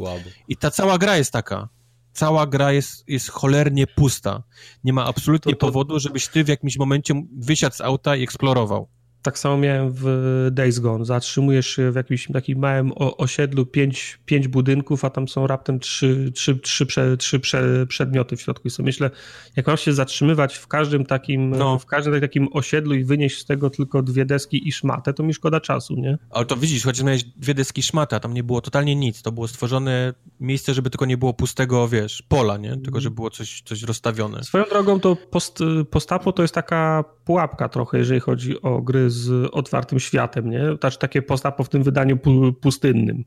I 0.49 0.57
ta 0.57 0.71
cała 0.71 0.99
gra 0.99 1.17
jest 1.17 1.33
taka 1.33 1.69
cała 2.13 2.47
gra 2.47 2.73
jest, 2.73 3.09
jest 3.09 3.31
cholernie 3.31 3.87
pusta. 3.87 4.43
Nie 4.85 4.93
ma 4.93 5.05
absolutnie 5.05 5.53
to, 5.53 5.59
to... 5.59 5.67
powodu, 5.67 6.01
żebyś 6.01 6.29
ty 6.29 6.45
w 6.45 6.49
jakimś 6.49 6.79
momencie 6.79 7.23
wysiadł 7.39 7.77
z 7.77 7.81
auta 7.81 8.17
i 8.17 8.23
eksplorował. 8.23 8.89
Tak 9.29 9.39
samo 9.39 9.59
miałem 9.59 9.91
w 9.95 10.49
Days 10.53 10.79
Gone. 10.79 11.05
Zatrzymujesz 11.05 11.67
się 11.67 11.91
w 11.91 11.95
jakimś 11.95 12.29
takim 12.33 12.59
małym 12.59 12.93
osiedlu, 12.97 13.67
pięć, 13.67 14.19
pięć 14.27 14.49
budynków, 14.49 15.05
a 15.05 15.11
tam 15.11 15.29
są 15.29 15.47
raptem 15.47 15.81
trzy, 15.81 16.33
trzy, 16.35 16.59
trzy, 16.59 16.87
prze, 16.87 17.17
trzy 17.17 17.41
prze, 17.41 17.87
przedmioty 17.87 18.37
w 18.37 18.43
środku. 18.43 18.69
I 18.69 18.71
sobie 18.71 18.87
myślę, 18.87 19.11
jak 19.57 19.67
masz 19.67 19.81
się 19.81 19.93
zatrzymywać 19.93 20.57
w 20.57 20.67
każdym 20.67 21.07
takim, 21.07 21.51
no. 21.51 21.79
w 21.79 21.87
każdym 21.87 22.21
takim 22.21 22.49
osiedlu 22.53 22.95
i 22.95 23.05
wynieść 23.05 23.39
z 23.39 23.45
tego 23.45 23.71
tylko 23.71 24.03
dwie 24.03 24.25
deski 24.25 24.69
i 24.69 24.73
szmatę, 24.73 25.15
to 25.15 25.23
mi 25.23 25.35
szkoda 25.35 25.61
czasu, 25.61 25.95
nie? 25.95 26.19
Ale 26.31 26.47
to 26.47 26.57
widzisz, 26.57 26.85
chociaż 26.85 27.05
miałeś 27.05 27.25
dwie 27.25 27.55
deski 27.55 27.83
szmatę, 27.83 28.17
a 28.17 28.21
tam 28.21 28.35
nie 28.35 28.45
było 28.45 28.61
totalnie 28.61 28.97
nic. 28.97 29.23
To 29.23 29.33
było 29.33 29.49
stworzone 29.49 30.15
miejsce, 30.41 30.75
żeby 30.75 30.91
tylko 30.91 31.07
nie 31.07 31.17
było 31.17 31.35
pustego, 31.35 31.89
wiesz, 31.89 32.23
pola, 32.29 32.57
nie? 32.57 32.77
Tylko, 32.77 33.01
żeby 33.01 33.15
było 33.15 33.31
coś, 33.31 33.63
coś 33.65 33.83
rozstawione. 33.83 34.45
Swoją 34.45 34.65
drogą 34.65 35.01
to 35.01 35.17
post, 35.17 35.59
postapo 35.91 36.33
to 36.33 36.43
jest 36.43 36.55
taka 36.55 37.05
pułapka 37.29 37.69
trochę, 37.69 37.99
jeżeli 37.99 38.21
chodzi 38.21 38.63
o 38.63 38.83
gry 38.83 39.11
z 39.11 39.51
otwartym 39.53 40.01
światem, 40.01 40.51
nie? 40.51 40.61
Znaczy 40.81 40.99
takie 40.99 41.23
postapo 41.23 41.65
w 41.65 41.69
tym 41.69 41.83
wydaniu 41.83 42.19
pustynnym. 42.61 43.25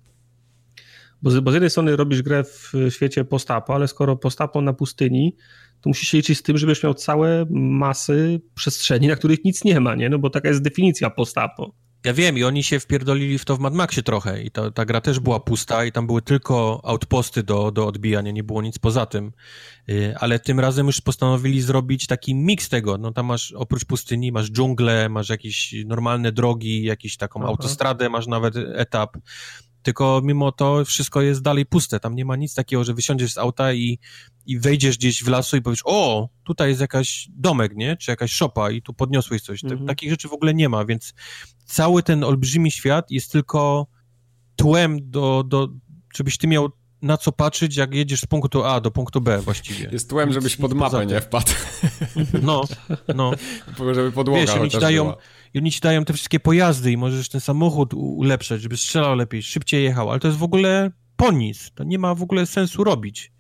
Bo 1.22 1.32
z, 1.32 1.40
bo 1.40 1.52
z 1.52 1.54
jednej 1.54 1.70
strony 1.70 1.96
robisz 1.96 2.22
grę 2.22 2.44
w 2.44 2.74
świecie 2.90 3.26
postapo, 3.26 3.76
ale 3.76 3.88
skoro 3.88 4.16
postapo 4.16 4.62
na 4.62 4.74
pustyni, 4.74 5.36
to 5.82 5.90
musisz 5.90 6.10
się 6.10 6.18
liczyć 6.18 6.38
z 6.38 6.44
tym, 6.44 6.58
żebyś 6.58 6.84
miał 6.84 6.94
całe 6.94 7.46
masy 7.50 8.42
przestrzeni, 8.56 9.08
na 9.08 9.16
których 9.16 9.44
nic 9.46 9.64
nie 9.64 9.80
ma, 9.80 9.96
nie? 9.96 10.10
No 10.10 10.20
bo 10.20 10.30
taka 10.30 10.50
jest 10.50 10.62
definicja 10.62 11.10
postapo. 11.10 11.76
Ja 12.04 12.14
wiem 12.14 12.38
i 12.38 12.44
oni 12.44 12.64
się 12.64 12.80
wpierdolili 12.80 13.38
w 13.38 13.46
to 13.46 13.56
w 13.56 13.60
Mad 13.60 13.74
Maxie 13.74 14.04
trochę 14.04 14.44
i 14.44 14.52
ta, 14.52 14.72
ta 14.72 14.86
gra 14.86 15.02
też 15.02 15.20
była 15.20 15.40
pusta 15.40 15.86
i 15.86 15.92
tam 15.92 16.08
były 16.08 16.22
tylko 16.22 16.82
outposty 16.84 17.44
do, 17.44 17.72
do 17.72 17.88
odbijania, 17.88 18.32
nie 18.32 18.44
było 18.44 18.62
nic 18.62 18.80
poza 18.80 19.06
tym. 19.06 19.32
Y, 19.90 20.16
ale 20.20 20.40
tym 20.40 20.60
razem 20.60 20.88
już 20.88 21.02
postanowili 21.02 21.62
zrobić 21.62 22.08
taki 22.08 22.36
miks 22.36 22.70
tego. 22.70 22.98
No 22.98 23.12
tam 23.12 23.26
masz 23.26 23.52
oprócz 23.52 23.86
pustyni, 23.86 24.32
masz 24.32 24.52
dżunglę, 24.52 25.10
masz 25.10 25.30
jakieś 25.30 25.76
normalne 25.86 26.32
drogi, 26.32 26.84
jakąś 26.84 27.18
taką 27.18 27.40
Aha. 27.40 27.50
autostradę, 27.50 28.10
masz 28.10 28.28
nawet 28.28 28.56
etap 28.76 29.18
tylko 29.82 30.22
mimo 30.24 30.52
to 30.52 30.86
wszystko 30.86 31.22
jest 31.22 31.42
dalej 31.42 31.66
puste. 31.66 32.00
Tam 32.00 32.16
nie 32.16 32.26
ma 32.26 32.36
nic 32.36 32.54
takiego, 32.54 32.84
że 32.84 32.94
wysiądziesz 32.94 33.34
z 33.34 33.38
auta 33.38 33.74
i, 33.74 34.00
i 34.46 34.60
wejdziesz 34.60 34.98
gdzieś 34.98 35.24
w 35.24 35.28
lasu 35.28 35.58
i 35.58 35.62
powiesz, 35.62 35.82
o, 35.86 36.30
tutaj 36.44 36.70
jest 36.70 36.82
jakaś 36.82 37.28
domek, 37.32 37.76
nie? 37.76 37.98
Czy 37.98 38.12
jakaś 38.12 38.32
szopa 38.32 38.72
i 38.72 38.82
tu 38.82 38.94
podniosłeś 38.94 39.42
coś. 39.42 39.64
Mhm. 39.64 39.86
Takich 39.86 40.10
rzeczy 40.10 40.28
w 40.28 40.34
ogóle 40.34 40.54
nie 40.54 40.70
ma, 40.70 40.86
więc 40.86 41.14
cały 41.66 42.04
ten 42.04 42.24
olbrzymi 42.24 42.72
świat 42.72 43.12
jest 43.12 43.32
tylko 43.32 43.88
tłem 44.56 45.10
do, 45.10 45.44
do 45.48 45.70
żebyś 46.16 46.38
ty 46.38 46.48
miał 46.48 46.70
na 47.02 47.18
co 47.18 47.32
patrzeć, 47.32 47.76
jak 47.76 47.94
jedziesz 47.94 48.22
z 48.22 48.26
punktu 48.26 48.64
A 48.64 48.82
do 48.82 48.92
punktu 48.92 49.22
B 49.22 49.42
właściwie. 49.42 49.90
Jest 49.92 50.10
tłem, 50.10 50.34
żebyś 50.34 50.58
pod 50.58 50.74
mapę 50.74 51.06
nie 51.06 51.22
wpadł. 51.22 51.52
No, 52.42 52.64
no. 53.16 53.32
Żeby 53.94 54.12
podłoga 54.12 54.42
Wiesz, 54.42 54.50
oni 54.50 54.70
ci 54.70 54.80
dają, 54.80 55.04
była 55.04 55.18
oni 55.56 55.72
ci 55.72 55.80
dają 55.80 56.06
te 56.06 56.14
wszystkie 56.14 56.40
pojazdy 56.40 56.92
i 56.92 56.98
możesz 56.98 57.30
ten 57.30 57.42
samochód 57.42 57.94
ulepszać, 57.94 58.62
żeby 58.62 58.78
strzelał 58.78 59.16
lepiej, 59.16 59.44
szybciej 59.44 59.84
jechał, 59.84 60.12
ale 60.12 60.20
to 60.20 60.28
jest 60.28 60.40
w 60.40 60.44
ogóle 60.44 60.92
po 61.16 61.32
nic. 61.32 61.72
To 61.76 61.84
nie 61.84 62.00
ma 62.00 62.16
w 62.16 62.24
ogóle 62.24 62.46
sensu 62.46 62.84
robić. 62.84 63.32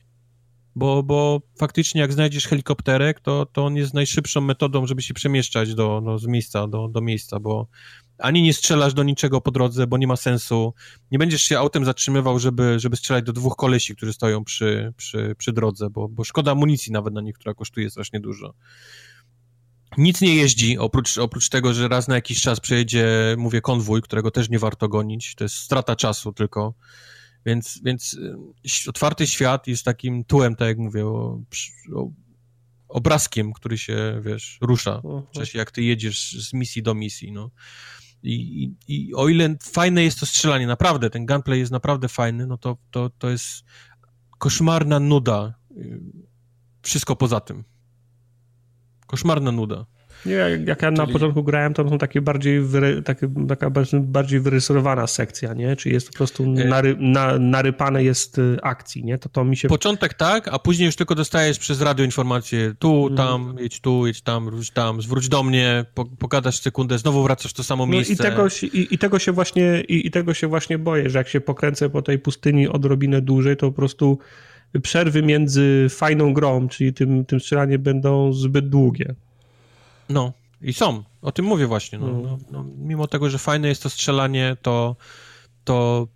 Bo, 0.76 1.04
bo 1.04 1.42
faktycznie 1.60 2.02
jak 2.02 2.14
znajdziesz 2.14 2.48
helikopterek, 2.48 3.20
to, 3.20 3.46
to 3.46 3.66
on 3.66 3.76
jest 3.76 3.94
najszybszą 3.94 4.42
metodą, 4.42 4.88
żeby 4.88 5.02
się 5.02 5.14
przemieszczać 5.14 5.76
do, 5.76 6.02
do, 6.06 6.18
z 6.18 6.28
miejsca 6.28 6.68
do, 6.68 6.88
do 6.88 7.02
miejsca, 7.02 7.40
bo 7.40 7.68
ani 8.22 8.41
nie 8.41 8.53
strzelasz 8.53 8.93
do 8.93 9.03
niczego 9.03 9.41
po 9.41 9.52
drodze, 9.52 9.88
bo 9.88 9.98
nie 9.98 10.07
ma 10.07 10.15
sensu. 10.15 10.73
Nie 11.11 11.19
będziesz 11.19 11.41
się 11.41 11.60
autem 11.60 11.85
zatrzymywał, 11.85 12.39
żeby, 12.39 12.80
żeby 12.80 12.95
strzelać 12.95 13.26
do 13.26 13.34
dwóch 13.34 13.56
kolesi, 13.56 13.95
którzy 13.95 14.14
stoją 14.14 14.43
przy, 14.43 14.93
przy, 14.98 15.35
przy 15.38 15.53
drodze, 15.53 15.89
bo, 15.89 16.10
bo 16.10 16.23
szkoda 16.23 16.52
amunicji 16.52 16.91
nawet 16.91 17.14
na 17.14 17.22
nich, 17.22 17.35
która 17.35 17.53
kosztuje 17.53 17.89
strasznie 17.89 18.19
dużo 18.19 18.53
nic 19.98 20.22
nie 20.22 20.35
jeździ, 20.35 20.77
oprócz, 20.77 21.18
oprócz 21.18 21.49
tego, 21.49 21.73
że 21.73 21.88
raz 21.88 22.07
na 22.07 22.15
jakiś 22.15 22.41
czas 22.41 22.60
przejedzie, 22.60 23.35
mówię, 23.38 23.61
konwój, 23.61 24.02
którego 24.02 24.31
też 24.31 24.49
nie 24.49 24.60
warto 24.60 24.88
gonić. 24.88 25.35
To 25.35 25.43
jest 25.43 25.56
strata 25.56 25.95
czasu 25.95 26.34
tylko. 26.34 26.73
Więc, 27.45 27.81
więc 27.84 28.14
y, 28.14 28.89
otwarty 28.89 29.27
świat 29.27 29.68
jest 29.68 29.84
takim 29.84 30.23
tułem, 30.23 30.56
tak 30.56 30.68
jak 30.68 30.77
mówię, 30.77 31.06
o, 31.06 31.41
o, 31.95 32.10
obrazkiem, 32.88 33.53
który 33.53 33.77
się, 33.77 34.22
wiesz, 34.26 34.57
rusza 34.61 35.02
w 35.31 35.31
czasie, 35.31 35.60
jak 35.60 35.72
ty 35.72 35.84
jedziesz 35.84 36.31
z 36.31 36.53
misji 36.53 36.84
do 36.84 36.95
misji, 36.95 37.31
no. 37.31 37.52
I, 38.23 38.64
i, 38.64 38.76
I 38.88 39.14
o 39.15 39.30
ile 39.30 39.56
fajne 39.61 40.03
jest 40.03 40.19
to 40.19 40.26
strzelanie, 40.26 40.68
naprawdę, 40.68 41.10
ten 41.10 41.26
gunplay 41.26 41.60
jest 41.60 41.72
naprawdę 41.72 42.07
fajny, 42.07 42.48
no 42.48 42.57
to, 42.57 42.77
to, 42.91 43.10
to 43.10 43.30
jest 43.30 43.64
koszmarna 44.38 44.99
nuda. 44.99 45.53
Y, 45.77 46.02
wszystko 46.81 47.15
poza 47.15 47.39
tym. 47.39 47.64
Koszmarna 49.07 49.52
nuda. 49.52 49.85
Nie, 50.26 50.34
jak, 50.34 50.68
ja 50.68 50.76
Czyli... 50.76 50.91
na 50.98 51.07
początku 51.07 51.43
grałem, 51.43 51.73
to 51.73 51.89
są 51.89 51.98
takie 51.98 52.22
bardziej, 52.22 52.61
wyry, 52.61 53.02
takie, 53.02 53.27
taka 53.48 53.69
bardziej 53.93 54.39
wyrysowana 54.39 55.07
sekcja, 55.07 55.53
nie? 55.53 55.76
Czyli 55.76 55.95
jest 55.95 56.07
po 56.07 56.14
prostu 56.14 56.43
e- 56.43 56.48
nary, 56.48 56.95
na, 56.99 57.39
narypane 57.39 58.03
jest 58.03 58.38
y, 58.38 58.57
akcji, 58.61 59.03
nie? 59.03 59.18
To 59.18 59.30
to 59.30 59.43
mi 59.43 59.57
się... 59.57 59.68
Początek 59.68 60.14
tak, 60.14 60.48
a 60.48 60.60
później 60.60 60.85
już 60.85 60.95
tylko 60.95 61.15
dostajesz 61.15 61.60
przez 61.60 61.81
radio 61.81 62.06
informację 62.06 62.73
tu, 62.80 63.07
mhm. 63.07 63.15
tam, 63.15 63.56
jedź 63.60 63.80
tu, 63.81 64.07
jedź 64.07 64.22
tam, 64.22 64.45
wróć 64.45 64.72
tam, 64.72 65.02
zwróć 65.02 65.30
do 65.30 65.43
mnie, 65.43 65.85
po, 65.93 66.06
pogadasz 66.06 66.60
sekundę, 66.60 66.98
znowu 66.98 67.23
wracasz 67.23 67.52
w 67.52 67.53
to 67.53 67.64
samo 67.64 67.88
miejsce. 67.88 68.23
No 68.23 68.30
i 68.30 68.31
tego, 68.31 68.48
i, 68.73 68.88
i, 68.91 68.98
tego 68.98 69.19
się 69.19 69.31
właśnie, 69.31 69.81
i, 69.81 70.07
i 70.07 70.11
tego 70.11 70.34
się 70.34 70.48
właśnie 70.48 70.77
boję, 70.77 71.10
że 71.10 71.18
jak 71.18 71.27
się 71.27 71.41
pokręcę 71.41 71.89
po 71.89 72.02
tej 72.02 72.19
pustyni 72.19 72.68
odrobinę 72.68 73.22
dłużej, 73.22 73.57
to 73.57 73.68
po 73.68 73.76
prostu 73.76 74.19
przerwy 74.84 75.23
między 75.23 75.88
fajną 75.89 76.34
grą, 76.34 76.68
czyli 76.68 76.93
tym, 76.93 77.26
tym 77.26 77.39
strzelaniem 77.39 77.81
będą 77.81 78.34
zbyt 78.34 78.69
długie. 78.69 79.15
No, 80.12 80.34
i 80.62 80.74
są. 80.74 81.04
O 81.22 81.32
tym 81.32 81.46
mówię 81.46 81.68
właśnie. 81.68 82.00
No, 82.00 82.08
no, 82.08 82.38
no, 82.52 82.66
mimo 82.78 83.08
tego, 83.08 83.30
że 83.30 83.38
fajne 83.38 83.68
jest 83.68 83.84
to 83.84 83.90
strzelanie, 83.90 84.58
to, 84.62 84.96
to 85.64 86.08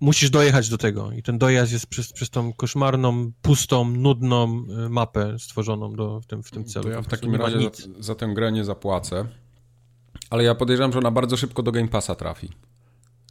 musisz 0.00 0.30
dojechać 0.30 0.68
do 0.68 0.78
tego. 0.78 1.12
I 1.12 1.22
ten 1.22 1.38
dojazd 1.38 1.72
jest 1.72 1.86
przez, 1.86 2.12
przez 2.12 2.30
tą 2.30 2.52
koszmarną, 2.52 3.32
pustą, 3.42 3.84
nudną 3.84 4.64
y, 4.86 4.88
mapę 4.88 5.38
stworzoną 5.38 5.92
do, 5.92 6.20
w, 6.20 6.26
tym, 6.26 6.42
w 6.42 6.50
tym 6.50 6.64
celu. 6.64 6.84
To 6.84 6.90
ja 6.90 7.02
w 7.02 7.06
takim 7.06 7.34
razie 7.34 7.60
za, 7.60 7.70
za, 7.98 8.14
tę 8.14 8.28
grę 8.34 8.52
nie 8.52 8.64
zapłacę. 8.64 9.26
Ale 10.30 10.44
ja 10.44 10.54
podejrzewam, 10.54 10.92
że 10.92 10.98
ona 10.98 11.10
bardzo 11.10 11.36
szybko 11.36 11.62
do 11.62 11.72
Game 11.72 11.88
Passa 11.88 12.14
trafi. 12.14 12.48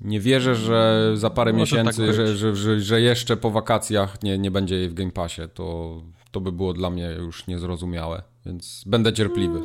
Nie 0.01 0.19
wierzę, 0.19 0.55
że 0.55 1.11
za 1.15 1.29
parę 1.29 1.53
miesięcy, 1.53 2.05
tak 2.07 2.15
że, 2.15 2.37
że, 2.37 2.55
że, 2.55 2.79
że, 2.79 3.01
jeszcze 3.01 3.37
po 3.37 3.51
wakacjach 3.51 4.23
nie, 4.23 4.37
nie 4.37 4.51
będzie 4.51 4.75
jej 4.75 4.89
w 4.89 4.93
Game 4.93 5.11
Passie. 5.11 5.41
To, 5.53 5.97
to 6.31 6.41
by 6.41 6.51
było 6.51 6.73
dla 6.73 6.89
mnie 6.89 7.11
już 7.19 7.47
niezrozumiałe, 7.47 8.23
więc 8.45 8.83
będę 8.87 9.13
cierpliwy. 9.13 9.61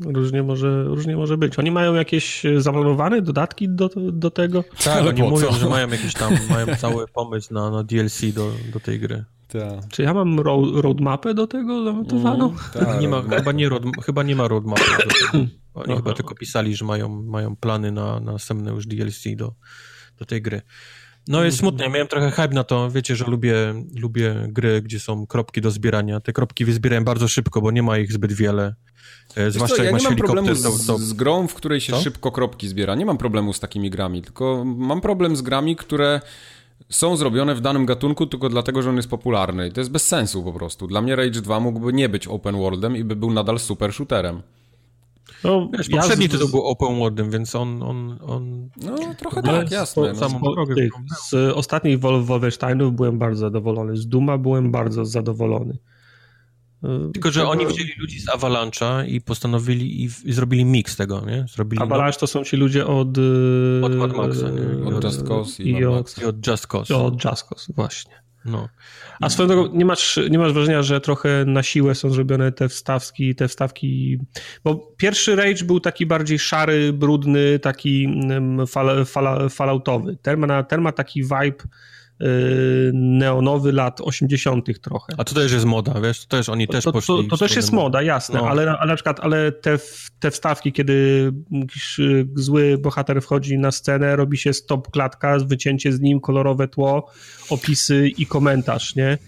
Różnie 0.00 0.42
może, 0.42 0.84
różnie 0.84 1.16
może 1.16 1.36
być. 1.36 1.58
Oni 1.58 1.70
mają 1.70 1.94
jakieś 1.94 2.42
zaplanowane 2.58 3.22
dodatki 3.22 3.68
do, 3.68 3.90
do 3.96 4.30
tego? 4.30 4.64
Tak, 4.84 5.06
oni 5.06 5.22
mówią, 5.22 5.52
że 5.52 5.68
mają 5.68 5.88
jakiś 5.88 6.14
tam, 6.14 6.34
mają 6.50 6.76
cały 6.76 7.08
pomysł 7.08 7.54
na, 7.54 7.70
na 7.70 7.84
DLC 7.84 8.20
do, 8.34 8.52
do 8.72 8.80
tej 8.80 9.00
gry. 9.00 9.24
Tak. 9.48 9.88
Czy 9.88 10.02
ja 10.02 10.14
mam 10.14 10.40
road, 10.40 10.68
roadmapę 10.74 11.34
do 11.34 11.46
tego 11.46 11.84
zanotowaną? 11.84 12.46
Mm, 12.46 12.58
tak, 12.72 13.00
nie 13.00 13.08
ma, 13.08 13.22
chyba, 13.22 13.52
nie 13.52 13.68
road, 13.68 13.82
chyba 14.06 14.22
nie 14.22 14.36
ma 14.36 14.48
roadmapy. 14.48 14.82
Oni 15.74 15.88
no, 15.88 15.96
chyba 15.96 16.12
tylko 16.12 16.34
pisali, 16.34 16.76
że 16.76 16.84
mają, 16.84 17.22
mają 17.22 17.56
plany 17.56 17.92
na, 17.92 18.20
na 18.20 18.32
następne 18.32 18.70
już 18.70 18.86
DLC 18.86 19.22
do, 19.36 19.54
do 20.18 20.24
tej 20.24 20.42
gry. 20.42 20.62
No 21.28 21.44
jest 21.44 21.58
smutne, 21.58 21.84
ja 21.84 21.90
miałem 21.90 22.08
trochę 22.08 22.30
hype 22.30 22.54
na 22.54 22.64
to, 22.64 22.90
wiecie, 22.90 23.16
że 23.16 23.24
lubię, 23.24 23.56
lubię 23.96 24.46
gry, 24.48 24.82
gdzie 24.82 25.00
są 25.00 25.26
kropki 25.26 25.60
do 25.60 25.70
zbierania. 25.70 26.20
Te 26.20 26.32
kropki 26.32 26.64
wyzbierałem 26.64 27.04
bardzo 27.04 27.28
szybko, 27.28 27.60
bo 27.60 27.70
nie 27.70 27.82
ma 27.82 27.98
ich 27.98 28.12
zbyt 28.12 28.32
wiele. 28.32 28.74
E, 29.36 29.50
zwłaszcza 29.50 29.76
co, 29.76 29.82
ja 29.82 29.90
jak 29.90 30.00
nie 30.00 30.08
mam 30.08 30.16
problemu 30.16 30.54
z, 30.54 30.86
to... 30.86 30.98
z, 30.98 31.12
grą, 31.12 31.46
w 31.46 31.54
której 31.54 31.80
się 31.80 31.92
co? 31.92 32.00
szybko 32.00 32.32
kropki 32.32 32.68
zbiera. 32.68 32.94
Nie 32.94 33.06
mam 33.06 33.18
problemu 33.18 33.52
z 33.52 33.60
takimi 33.60 33.90
grami, 33.90 34.22
tylko 34.22 34.64
mam 34.64 35.00
problem 35.00 35.36
z 35.36 35.42
grami, 35.42 35.76
które 35.76 36.20
są 36.90 37.16
zrobione 37.16 37.54
w 37.54 37.60
danym 37.60 37.86
gatunku 37.86 38.26
tylko 38.26 38.48
dlatego, 38.48 38.82
że 38.82 38.90
on 38.90 38.96
jest 38.96 39.10
popularny. 39.10 39.68
I 39.68 39.72
to 39.72 39.80
jest 39.80 39.90
bez 39.90 40.06
sensu 40.06 40.42
po 40.42 40.52
prostu. 40.52 40.86
Dla 40.86 41.02
mnie 41.02 41.16
Rage 41.16 41.40
2 41.40 41.60
mógłby 41.60 41.92
nie 41.92 42.08
być 42.08 42.26
open 42.26 42.56
worldem 42.56 42.96
i 42.96 43.04
by 43.04 43.16
był 43.16 43.30
nadal 43.30 43.58
super 43.58 43.92
shooterem. 43.92 44.42
No, 45.44 45.70
Wiesz, 45.78 45.88
ja 45.88 46.00
poprzedni 46.00 46.26
z... 46.26 46.30
tytuł 46.30 46.48
był 46.48 46.62
open 46.62 46.98
worldem, 46.98 47.30
więc 47.30 47.54
on... 47.54 47.82
on, 47.82 48.18
on... 48.26 48.68
No, 48.76 49.14
trochę 49.18 49.42
tak, 49.42 49.70
jasne. 49.70 50.14
Z, 50.14 50.20
no. 50.20 50.52
drogę 50.54 50.74
tych, 50.74 50.92
z 51.30 51.34
ostatnich 51.54 52.00
Wolfensteinów 52.00 52.96
byłem 52.96 53.18
bardzo 53.18 53.40
zadowolony. 53.40 53.96
Z 53.96 54.06
Duma 54.06 54.38
byłem 54.38 54.70
bardzo 54.70 55.04
zadowolony. 55.04 55.78
Tylko, 57.12 57.30
że 57.30 57.48
oni 57.48 57.66
wzięli 57.66 57.92
ludzi 57.98 58.20
z 58.20 58.26
Avalanche'a 58.26 59.08
i 59.08 59.20
postanowili 59.20 60.02
i, 60.02 60.10
i, 60.24 60.32
zrobili 60.32 60.64
mix 60.64 60.96
tego, 60.96 61.20
nie? 61.26 61.46
Zrobili 61.48 61.82
Avalanche 61.82 62.18
to 62.18 62.26
są 62.26 62.44
ci 62.44 62.56
ludzie 62.56 62.86
od... 62.86 63.08
Od 63.82 63.94
Mad 63.94 64.16
Maxa, 64.16 64.50
nie? 64.50 64.86
Od 64.86 65.04
Just 65.04 65.28
Cause 65.28 65.62
i, 65.62 65.70
i, 65.70 65.84
od, 65.84 66.18
i 66.22 66.24
od 66.24 66.46
Just 66.46 66.66
Cause. 66.66 66.96
Od 66.96 67.24
Just 67.24 67.42
Cause, 67.42 67.72
właśnie. 67.72 68.23
No. 68.44 68.68
A 69.20 69.30
swoją 69.30 69.48
drogą, 69.48 69.74
nie 69.74 69.84
masz, 69.84 70.20
nie 70.30 70.38
masz 70.38 70.52
wrażenia, 70.52 70.82
że 70.82 71.00
trochę 71.00 71.44
na 71.46 71.62
siłę 71.62 71.94
są 71.94 72.10
zrobione 72.10 72.52
te 72.52 72.68
wstawki, 72.68 73.34
te 73.34 73.48
wstawki, 73.48 74.18
bo 74.64 74.76
pierwszy 74.96 75.36
Rage 75.36 75.64
był 75.64 75.80
taki 75.80 76.06
bardziej 76.06 76.38
szary, 76.38 76.92
brudny, 76.92 77.58
taki 77.58 78.04
mm, 78.04 78.66
fal, 78.66 79.04
fal, 79.04 79.50
falloutowy. 79.50 80.16
Ten 80.22 80.46
ma, 80.46 80.62
ten 80.62 80.80
ma 80.80 80.92
taki 80.92 81.22
vibe 81.22 81.64
neonowy 82.92 83.72
lat 83.72 84.00
80. 84.00 84.80
trochę. 84.80 85.12
A 85.18 85.24
to 85.24 85.34
też 85.34 85.52
jest 85.52 85.64
moda, 85.64 86.00
wiesz, 86.00 86.20
to 86.20 86.36
też 86.36 86.48
oni 86.48 86.68
też 86.68 86.84
to, 86.84 86.92
poszli. 86.92 87.06
To, 87.06 87.22
to, 87.22 87.28
to 87.28 87.36
też 87.36 87.56
jest 87.56 87.72
moda, 87.72 88.02
jasne, 88.02 88.40
no. 88.40 88.48
ale, 88.48 88.78
ale 88.78 88.86
na 88.86 88.94
przykład 88.94 89.20
ale 89.20 89.52
te, 89.52 89.78
te 90.20 90.30
wstawki, 90.30 90.72
kiedy 90.72 91.32
jakiś 91.50 92.00
zły 92.34 92.78
bohater 92.78 93.22
wchodzi 93.22 93.58
na 93.58 93.70
scenę, 93.70 94.16
robi 94.16 94.38
się 94.38 94.52
stop 94.52 94.90
klatka, 94.90 95.38
wycięcie 95.38 95.92
z 95.92 96.00
nim, 96.00 96.20
kolorowe 96.20 96.68
tło, 96.68 97.10
opisy 97.50 98.08
i 98.08 98.26
komentarz, 98.26 98.96
nie? 98.96 99.18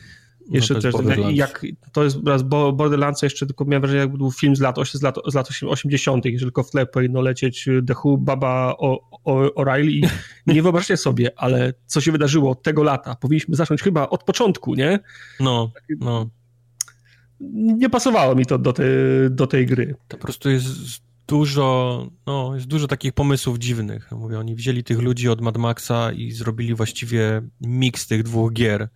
Jeszcze 0.51 0.75
no 0.75 0.81
też, 0.81 0.95
jak, 1.33 1.67
to 1.93 2.05
jest 2.05 2.19
raz 2.27 2.43
Borderlands, 2.43 3.23
jeszcze 3.23 3.47
tylko 3.47 3.65
miałem 3.65 3.81
wrażenie, 3.81 4.01
jakby 4.01 4.19
był 4.19 4.33
film 4.33 4.57
z 4.57 4.61
lat, 4.61 4.77
z 4.93 5.03
lat, 5.03 5.17
z 5.27 5.35
lat 5.35 5.49
80., 5.63 6.25
że 6.37 6.47
tylko 6.47 6.63
w 6.63 6.71
tle 6.71 6.87
powinno 6.87 7.21
lecieć 7.21 7.69
The 7.87 7.95
Who, 8.05 8.17
Baba 8.19 8.75
O'Reilly 9.27 10.09
nie 10.47 10.63
wyobraźcie 10.63 10.97
sobie, 10.97 11.31
ale 11.37 11.75
co 11.87 12.01
się 12.01 12.13
wydarzyło 12.13 12.55
tego 12.55 12.83
lata? 12.83 13.15
Powinniśmy 13.15 13.57
zacząć 13.57 13.83
chyba 13.83 14.09
od 14.09 14.25
początku, 14.25 14.75
nie? 14.75 15.01
No, 15.41 15.71
no. 16.01 16.31
Nie 17.53 17.91
pasowało 17.91 18.35
mi 18.35 18.47
to 18.47 18.59
do, 18.59 18.73
te, 18.73 18.85
do 19.31 19.47
tej 19.47 19.67
gry. 19.67 19.95
To 20.09 20.17
po 20.17 20.23
prostu 20.23 20.51
jest 20.51 20.69
dużo, 21.27 22.07
no, 22.27 22.55
jest 22.55 22.67
dużo 22.67 22.87
takich 22.87 23.13
pomysłów 23.13 23.59
dziwnych. 23.59 24.13
Mówię, 24.13 24.39
oni 24.39 24.55
wzięli 24.55 24.85
tych 24.85 24.99
ludzi 24.99 25.29
od 25.29 25.41
Mad 25.41 25.57
Maxa 25.57 26.13
i 26.13 26.33
zrobili 26.33 26.75
właściwie 26.75 27.43
miks 27.61 28.07
tych 28.07 28.23
dwóch 28.23 28.53
gier. 28.53 28.89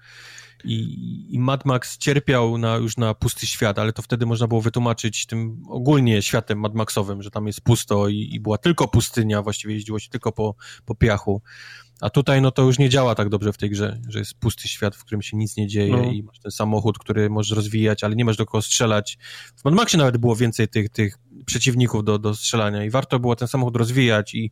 I, 0.65 1.27
I 1.31 1.39
Mad 1.39 1.65
Max 1.65 1.99
cierpiał 1.99 2.59
na, 2.59 2.77
już 2.77 2.97
na 2.97 3.15
pusty 3.15 3.47
świat, 3.47 3.79
ale 3.79 3.93
to 3.93 4.03
wtedy 4.03 4.27
można 4.27 4.47
było 4.47 4.61
wytłumaczyć 4.61 5.27
tym 5.27 5.63
ogólnie 5.69 6.23
światem 6.23 6.59
Mad 6.59 6.75
Maxowym, 6.75 7.23
że 7.23 7.31
tam 7.31 7.47
jest 7.47 7.61
pusto 7.61 8.09
i, 8.09 8.29
i 8.33 8.41
była 8.41 8.59
tylko 8.59 8.89
pustynia, 8.89 9.43
właściwie 9.43 9.75
jeździło 9.75 9.99
się 9.99 10.09
tylko 10.09 10.33
po, 10.33 10.55
po 10.85 10.95
piachu. 10.95 11.43
A 12.01 12.11
tutaj 12.11 12.43
no 12.43 12.51
to 12.51 12.63
już 12.63 12.79
nie 12.79 12.89
działa 12.89 13.15
tak 13.15 13.29
dobrze 13.29 13.53
w 13.53 13.59
tej 13.59 13.71
grze, 13.71 14.01
że 14.09 14.19
jest 14.19 14.35
pusty 14.35 14.69
świat, 14.69 14.97
w 14.97 15.05
którym 15.05 15.23
się 15.23 15.37
nic 15.37 15.57
nie 15.57 15.67
dzieje 15.67 15.97
no. 15.97 16.03
i 16.03 16.23
masz 16.23 16.39
ten 16.39 16.53
samochód, 16.53 16.99
który 16.99 17.31
możesz 17.31 17.57
rozwijać, 17.57 18.05
ale 18.05 18.17
nie 18.17 18.25
masz 18.25 18.37
do 18.37 18.47
kogo 18.47 18.63
strzelać. 18.63 19.19
W 19.57 19.65
Mad 19.65 19.75
Maxie 19.75 19.99
nawet 19.99 20.17
było 20.17 20.37
więcej 20.37 20.69
tych, 20.69 20.89
tych 20.89 21.19
przeciwników 21.47 22.05
do, 22.05 22.19
do 22.19 22.35
strzelania 22.35 22.85
i 22.85 22.91
warto 22.91 23.19
było 23.19 23.37
ten 23.37 23.49
samochód 23.49 23.77
rozwijać 23.77 24.35
i, 24.35 24.51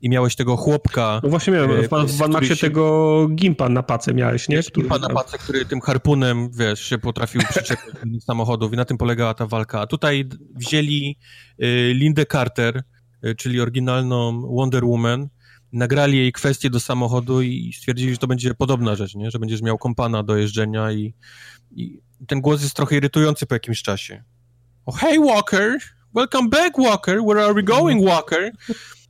i 0.00 0.08
miałeś 0.08 0.36
tego 0.36 0.56
chłopka. 0.56 1.20
No 1.22 1.28
właśnie 1.28 1.52
miałem, 1.52 1.82
w, 1.82 1.88
w 1.88 2.20
Mad 2.20 2.30
Maxie 2.30 2.56
się... 2.56 2.60
tego 2.60 3.26
Gimpa 3.28 3.68
na 3.68 3.82
pace 3.82 4.14
miałeś, 4.14 4.48
nie? 4.48 4.62
Który... 4.62 4.88
Gimpa 4.88 4.98
na 4.98 5.14
pace, 5.14 5.38
który 5.38 5.64
tym 5.64 5.80
harpunem, 5.80 6.50
wiesz, 6.52 6.80
się 6.80 6.98
potrafił 6.98 7.40
przyczepić 7.50 7.94
do 8.04 8.20
samochodów 8.20 8.72
i 8.72 8.76
na 8.76 8.84
tym 8.84 8.98
polegała 8.98 9.34
ta 9.34 9.46
walka. 9.46 9.80
A 9.80 9.86
tutaj 9.86 10.28
wzięli 10.54 11.18
y, 11.62 11.92
Lindę 11.94 12.26
Carter, 12.26 12.82
y, 13.24 13.34
czyli 13.34 13.60
oryginalną 13.60 14.42
Wonder 14.56 14.84
Woman, 14.84 15.28
nagrali 15.76 16.18
jej 16.18 16.32
kwestie 16.32 16.70
do 16.70 16.80
samochodu 16.80 17.42
i 17.42 17.72
stwierdzili, 17.72 18.12
że 18.12 18.18
to 18.18 18.26
będzie 18.26 18.54
podobna 18.54 18.94
rzecz, 18.94 19.14
nie? 19.14 19.30
że 19.30 19.38
będziesz 19.38 19.62
miał 19.62 19.78
kompana 19.78 20.22
do 20.22 20.36
jeżdżenia 20.36 20.92
i, 20.92 21.14
i 21.70 22.00
ten 22.26 22.40
głos 22.40 22.62
jest 22.62 22.76
trochę 22.76 22.96
irytujący 22.96 23.46
po 23.46 23.54
jakimś 23.54 23.82
czasie. 23.82 24.22
Oh, 24.86 24.98
hey 24.98 25.18
Walker, 25.20 25.78
welcome 26.14 26.48
back 26.48 26.78
Walker, 26.78 27.22
where 27.22 27.44
are 27.44 27.54
we 27.54 27.62
going 27.62 28.08
Walker? 28.08 28.50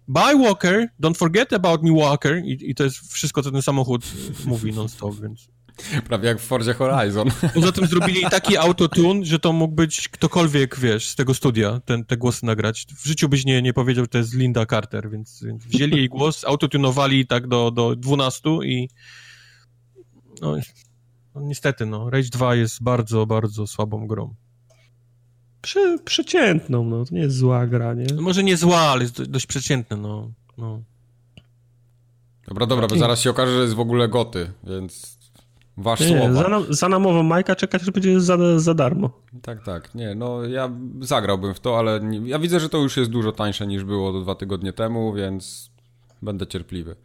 Bye 0.08 0.36
Walker, 0.36 0.88
don't 1.00 1.16
forget 1.16 1.52
about 1.52 1.82
me 1.82 1.92
Walker 1.92 2.42
i, 2.44 2.70
i 2.70 2.74
to 2.74 2.84
jest 2.84 3.12
wszystko, 3.12 3.42
co 3.42 3.50
ten 3.50 3.62
samochód 3.62 4.04
mówi 4.44 4.72
non-stop, 4.72 5.20
więc... 5.20 5.48
Prawie 6.08 6.28
jak 6.28 6.40
w 6.40 6.46
Fordzie 6.46 6.74
Horizon. 6.74 7.30
Poza 7.54 7.72
tym 7.72 7.86
zrobili 7.86 8.22
taki 8.30 8.56
autotune, 8.56 9.24
że 9.24 9.38
to 9.38 9.52
mógł 9.52 9.74
być 9.74 10.08
ktokolwiek, 10.08 10.78
wiesz, 10.78 11.08
z 11.08 11.14
tego 11.14 11.34
studia, 11.34 11.80
ten, 11.84 12.04
te 12.04 12.16
głosy 12.16 12.46
nagrać. 12.46 12.86
W 12.96 13.06
życiu 13.06 13.28
byś 13.28 13.44
nie, 13.44 13.62
nie 13.62 13.72
powiedział, 13.72 14.04
że 14.04 14.08
to 14.08 14.18
jest 14.18 14.34
Linda 14.34 14.66
Carter, 14.66 15.10
więc, 15.10 15.42
więc 15.42 15.64
wzięli 15.64 15.96
jej 15.96 16.08
głos, 16.08 16.44
autotunowali 16.44 17.26
tak 17.26 17.46
do, 17.46 17.70
do 17.70 17.96
12 17.96 18.50
i 18.64 18.88
no, 20.40 20.56
no, 21.34 21.40
niestety, 21.40 21.86
no, 21.86 22.10
Rage 22.10 22.28
2 22.28 22.54
jest 22.54 22.82
bardzo, 22.82 23.26
bardzo 23.26 23.66
słabą 23.66 24.06
grą. 24.06 24.34
Prze, 25.62 25.98
przeciętną, 26.04 26.84
no, 26.84 27.04
to 27.04 27.14
nie 27.14 27.20
jest 27.20 27.36
zła 27.36 27.66
gra, 27.66 27.94
nie? 27.94 28.06
No, 28.14 28.22
może 28.22 28.42
nie 28.42 28.56
zła, 28.56 28.78
ale 28.78 29.02
jest 29.02 29.22
dość 29.22 29.46
przeciętne, 29.46 29.96
no. 29.96 30.32
no. 30.58 30.82
Dobra, 32.48 32.66
dobra, 32.66 32.86
bo 32.86 32.96
zaraz 32.96 33.20
się 33.20 33.30
okaże, 33.30 33.54
że 33.54 33.62
jest 33.62 33.74
w 33.74 33.80
ogóle 33.80 34.08
goty, 34.08 34.52
więc 34.64 35.15
Wasz 35.76 36.00
nie, 36.00 36.18
słowa. 36.18 36.32
Za, 36.32 36.74
za 36.74 36.88
namową 36.88 37.22
Majka 37.22 37.56
czekać, 37.56 37.82
że 37.82 37.92
będzie 37.92 38.20
za, 38.20 38.58
za 38.58 38.74
darmo. 38.74 39.10
Tak, 39.42 39.64
tak. 39.64 39.94
Nie, 39.94 40.14
no 40.14 40.44
ja 40.44 40.70
zagrałbym 41.00 41.54
w 41.54 41.60
to, 41.60 41.78
ale 41.78 42.00
nie, 42.00 42.28
ja 42.28 42.38
widzę, 42.38 42.60
że 42.60 42.68
to 42.68 42.78
już 42.78 42.96
jest 42.96 43.10
dużo 43.10 43.32
tańsze 43.32 43.66
niż 43.66 43.84
było 43.84 44.12
do 44.12 44.20
dwa 44.20 44.34
tygodnie 44.34 44.72
temu, 44.72 45.12
więc 45.12 45.70
będę 46.22 46.46
cierpliwy. 46.46 46.96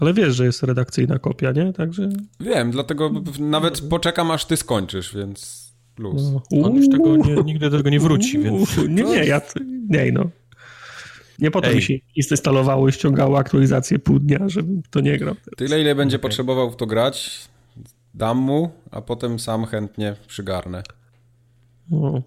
Ale 0.00 0.14
wiesz, 0.14 0.34
że 0.34 0.44
jest 0.44 0.62
redakcyjna 0.62 1.18
kopia, 1.18 1.52
nie? 1.52 1.72
Także... 1.72 2.08
Wiem, 2.40 2.70
dlatego 2.70 3.10
nawet 3.38 3.80
poczekam, 3.80 4.30
aż 4.30 4.44
ty 4.44 4.56
skończysz, 4.56 5.16
więc 5.16 5.68
plus. 5.94 6.22
No. 6.32 6.64
On 6.64 6.76
już 6.76 6.88
tego 6.88 7.16
nie, 7.16 7.34
nigdy 7.34 7.70
do 7.70 7.76
tego 7.76 7.90
nie 7.90 8.00
wróci, 8.00 8.38
więc... 8.38 8.76
Nie, 8.88 9.02
nie, 9.02 9.24
ja... 9.24 9.40
Nie, 9.88 10.12
no. 10.12 10.30
Nie 11.38 11.50
po 11.50 11.60
to 11.60 11.72
mi 11.72 11.82
się 11.82 11.94
instalowało 12.16 12.88
i 12.88 12.92
ściągało 12.92 13.38
aktualizację 13.38 13.98
pół 13.98 14.18
dnia, 14.18 14.48
żebym 14.48 14.82
to 14.90 15.00
nie 15.00 15.18
grał. 15.18 15.34
Tyle, 15.56 15.80
ile 15.80 15.94
będzie 15.94 16.16
okay. 16.16 16.22
potrzebował 16.22 16.70
w 16.70 16.76
to 16.76 16.86
grać, 16.86 17.48
dam 18.14 18.38
mu, 18.38 18.70
a 18.90 19.00
potem 19.00 19.38
sam 19.38 19.66
chętnie 19.66 20.16
przygarnę. 20.26 20.82
No. 21.90 22.22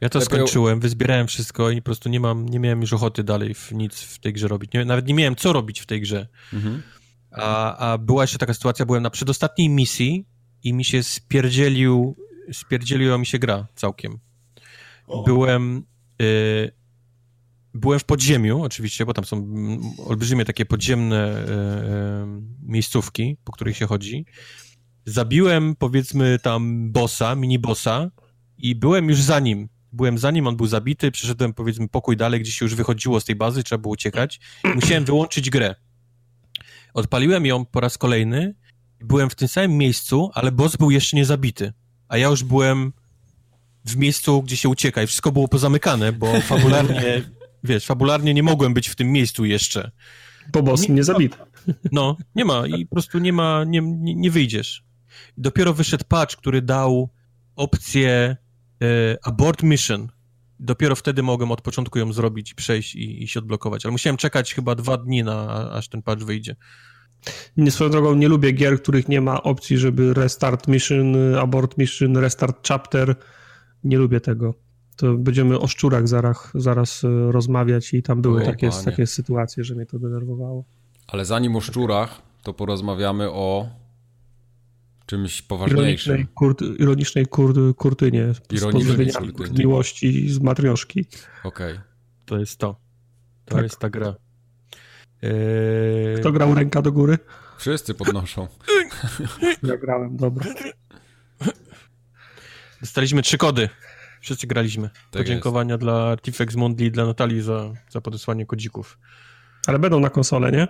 Ja 0.00 0.08
to 0.08 0.18
Lepiej... 0.18 0.36
skończyłem, 0.36 0.80
wyzbierałem 0.80 1.26
wszystko 1.26 1.70
i 1.70 1.76
po 1.76 1.84
prostu 1.84 2.08
nie 2.08 2.20
mam, 2.20 2.48
nie 2.48 2.58
miałem 2.58 2.80
już 2.80 2.92
ochoty 2.92 3.24
dalej 3.24 3.54
w 3.54 3.72
nic 3.72 4.00
w 4.00 4.18
tej 4.18 4.32
grze 4.32 4.48
robić. 4.48 4.72
Nie, 4.72 4.84
nawet 4.84 5.06
nie 5.06 5.14
miałem 5.14 5.36
co 5.36 5.52
robić 5.52 5.80
w 5.80 5.86
tej 5.86 6.00
grze. 6.00 6.28
Mhm. 6.52 6.82
A, 7.30 7.76
a 7.76 7.98
była 7.98 8.22
jeszcze 8.22 8.38
taka 8.38 8.54
sytuacja, 8.54 8.86
byłem 8.86 9.02
na 9.02 9.10
przedostatniej 9.10 9.68
misji 9.68 10.26
i 10.62 10.72
mi 10.72 10.84
się 10.84 11.02
spierdzielił, 11.02 12.16
spierdzieliła 12.52 13.18
mi 13.18 13.26
się 13.26 13.38
gra 13.38 13.66
całkiem. 13.74 14.18
Byłem, 15.26 15.82
y, 16.22 16.72
byłem 17.74 17.98
w 17.98 18.04
podziemiu 18.04 18.62
oczywiście, 18.62 19.06
bo 19.06 19.14
tam 19.14 19.24
są 19.24 19.48
olbrzymie 20.06 20.44
takie 20.44 20.66
podziemne 20.66 21.44
y, 21.44 21.50
y, 21.50 21.52
miejscówki, 22.62 23.36
po 23.44 23.52
których 23.52 23.76
się 23.76 23.86
chodzi 23.86 24.24
zabiłem 25.06 25.76
powiedzmy 25.76 26.38
tam 26.42 26.92
bossa, 26.92 27.34
mini 27.34 27.58
bossa 27.58 28.10
i 28.58 28.74
byłem 28.74 29.08
już 29.08 29.22
za 29.22 29.40
nim. 29.40 29.68
Byłem 29.92 30.18
za 30.18 30.30
nim, 30.30 30.46
on 30.46 30.56
był 30.56 30.66
zabity, 30.66 31.10
przeszedłem 31.10 31.54
powiedzmy 31.54 31.88
pokój 31.88 32.16
dalej, 32.16 32.40
gdzie 32.40 32.52
się 32.52 32.64
już 32.64 32.74
wychodziło 32.74 33.20
z 33.20 33.24
tej 33.24 33.36
bazy, 33.36 33.62
trzeba 33.62 33.82
było 33.82 33.92
uciekać. 33.92 34.40
Musiałem 34.74 35.04
wyłączyć 35.04 35.50
grę. 35.50 35.74
Odpaliłem 36.94 37.46
ją 37.46 37.64
po 37.64 37.80
raz 37.80 37.98
kolejny, 37.98 38.54
byłem 39.00 39.30
w 39.30 39.34
tym 39.34 39.48
samym 39.48 39.76
miejscu, 39.76 40.30
ale 40.34 40.52
boss 40.52 40.76
był 40.76 40.90
jeszcze 40.90 41.16
nie 41.16 41.24
zabity, 41.24 41.72
a 42.08 42.16
ja 42.16 42.28
już 42.28 42.44
byłem 42.44 42.92
w 43.84 43.96
miejscu, 43.96 44.42
gdzie 44.42 44.56
się 44.56 44.68
ucieka 44.68 45.02
i 45.02 45.06
wszystko 45.06 45.32
było 45.32 45.48
pozamykane, 45.48 46.12
bo 46.12 46.40
fabularnie, 46.40 47.22
wiesz, 47.64 47.86
fabularnie 47.86 48.34
nie 48.34 48.42
mogłem 48.42 48.74
być 48.74 48.88
w 48.88 48.96
tym 48.96 49.12
miejscu 49.12 49.44
jeszcze. 49.44 49.90
Bo 50.52 50.62
boss 50.62 50.88
nie, 50.88 50.94
nie 50.94 51.04
zabity. 51.04 51.36
No, 51.92 52.16
nie 52.34 52.44
ma 52.44 52.66
i 52.66 52.86
po 52.86 52.94
prostu 52.94 53.18
nie 53.18 53.32
ma, 53.32 53.64
nie, 53.64 53.80
nie, 53.80 54.14
nie 54.14 54.30
wyjdziesz. 54.30 54.89
Dopiero 55.36 55.74
wyszedł 55.74 56.04
patch, 56.08 56.36
który 56.36 56.62
dał 56.62 57.08
opcję 57.56 58.36
e, 58.82 59.16
abort 59.22 59.62
mission. 59.62 60.08
Dopiero 60.58 60.96
wtedy 60.96 61.22
mogłem 61.22 61.52
od 61.52 61.60
początku 61.60 61.98
ją 61.98 62.12
zrobić, 62.12 62.54
przejść 62.54 62.94
i, 62.94 63.22
i 63.22 63.28
się 63.28 63.40
odblokować. 63.40 63.84
Ale 63.84 63.92
musiałem 63.92 64.16
czekać 64.16 64.54
chyba 64.54 64.74
dwa 64.74 64.96
dni, 64.96 65.24
na, 65.24 65.70
aż 65.72 65.88
ten 65.88 66.02
patch 66.02 66.22
wyjdzie. 66.22 66.56
Nie 67.56 67.70
swoją 67.70 67.90
drogą 67.90 68.14
nie 68.14 68.28
lubię 68.28 68.52
gier, 68.52 68.82
których 68.82 69.08
nie 69.08 69.20
ma 69.20 69.42
opcji, 69.42 69.78
żeby 69.78 70.14
restart 70.14 70.68
mission, 70.68 71.34
abort 71.34 71.78
mission, 71.78 72.16
restart 72.16 72.68
chapter. 72.68 73.14
Nie 73.84 73.98
lubię 73.98 74.20
tego. 74.20 74.54
To 74.96 75.14
będziemy 75.14 75.58
o 75.58 75.66
szczurach 75.66 76.08
zaraz, 76.08 76.50
zaraz 76.54 77.04
e, 77.04 77.32
rozmawiać 77.32 77.94
i 77.94 78.02
tam 78.02 78.22
były 78.22 78.42
o, 78.42 78.46
takie, 78.46 78.70
takie 78.84 79.06
sytuacje, 79.06 79.64
że 79.64 79.74
mnie 79.74 79.86
to 79.86 79.98
denerwowało. 79.98 80.64
Ale 81.06 81.24
zanim 81.24 81.56
o 81.56 81.60
szczurach, 81.60 82.22
to 82.42 82.52
porozmawiamy 82.52 83.30
o 83.30 83.68
czymś 85.10 85.42
poważniejszym. 85.42 86.14
Ironicznej, 86.14 86.26
kurt, 86.34 86.62
ironicznej 86.78 87.26
kur, 87.26 87.76
kurtynie. 87.76 88.32
Ironicznej 88.50 89.12
kurtynie. 89.12 89.58
miłości 89.58 90.28
z 90.28 90.40
matrioszki. 90.40 91.06
Okej. 91.44 91.72
Okay. 91.72 91.84
To 92.24 92.38
jest 92.38 92.58
to. 92.58 92.76
To 93.44 93.54
tak. 93.54 93.62
jest 93.62 93.78
ta 93.78 93.90
gra. 93.90 94.14
Eee... 95.22 96.20
Kto 96.20 96.32
grał 96.32 96.54
ręka 96.54 96.82
do 96.82 96.92
góry? 96.92 97.18
Wszyscy 97.58 97.94
podnoszą. 97.94 98.48
ja 99.62 99.76
grałem, 99.76 100.16
dobra. 100.16 100.46
Dostaliśmy 102.80 103.22
trzy 103.22 103.38
kody. 103.38 103.68
Wszyscy 104.20 104.46
graliśmy. 104.46 104.88
Tak 104.88 105.22
Podziękowania 105.22 105.74
jest. 105.74 105.82
dla 105.82 106.10
Artifex 106.10 106.56
Mundi 106.56 106.84
i 106.84 106.90
dla 106.90 107.06
Natalii 107.06 107.42
za, 107.42 107.72
za 107.90 108.00
podesłanie 108.00 108.46
kodzików. 108.46 108.98
Ale 109.66 109.78
będą 109.78 110.00
na 110.00 110.10
konsolę, 110.10 110.52
nie? 110.52 110.68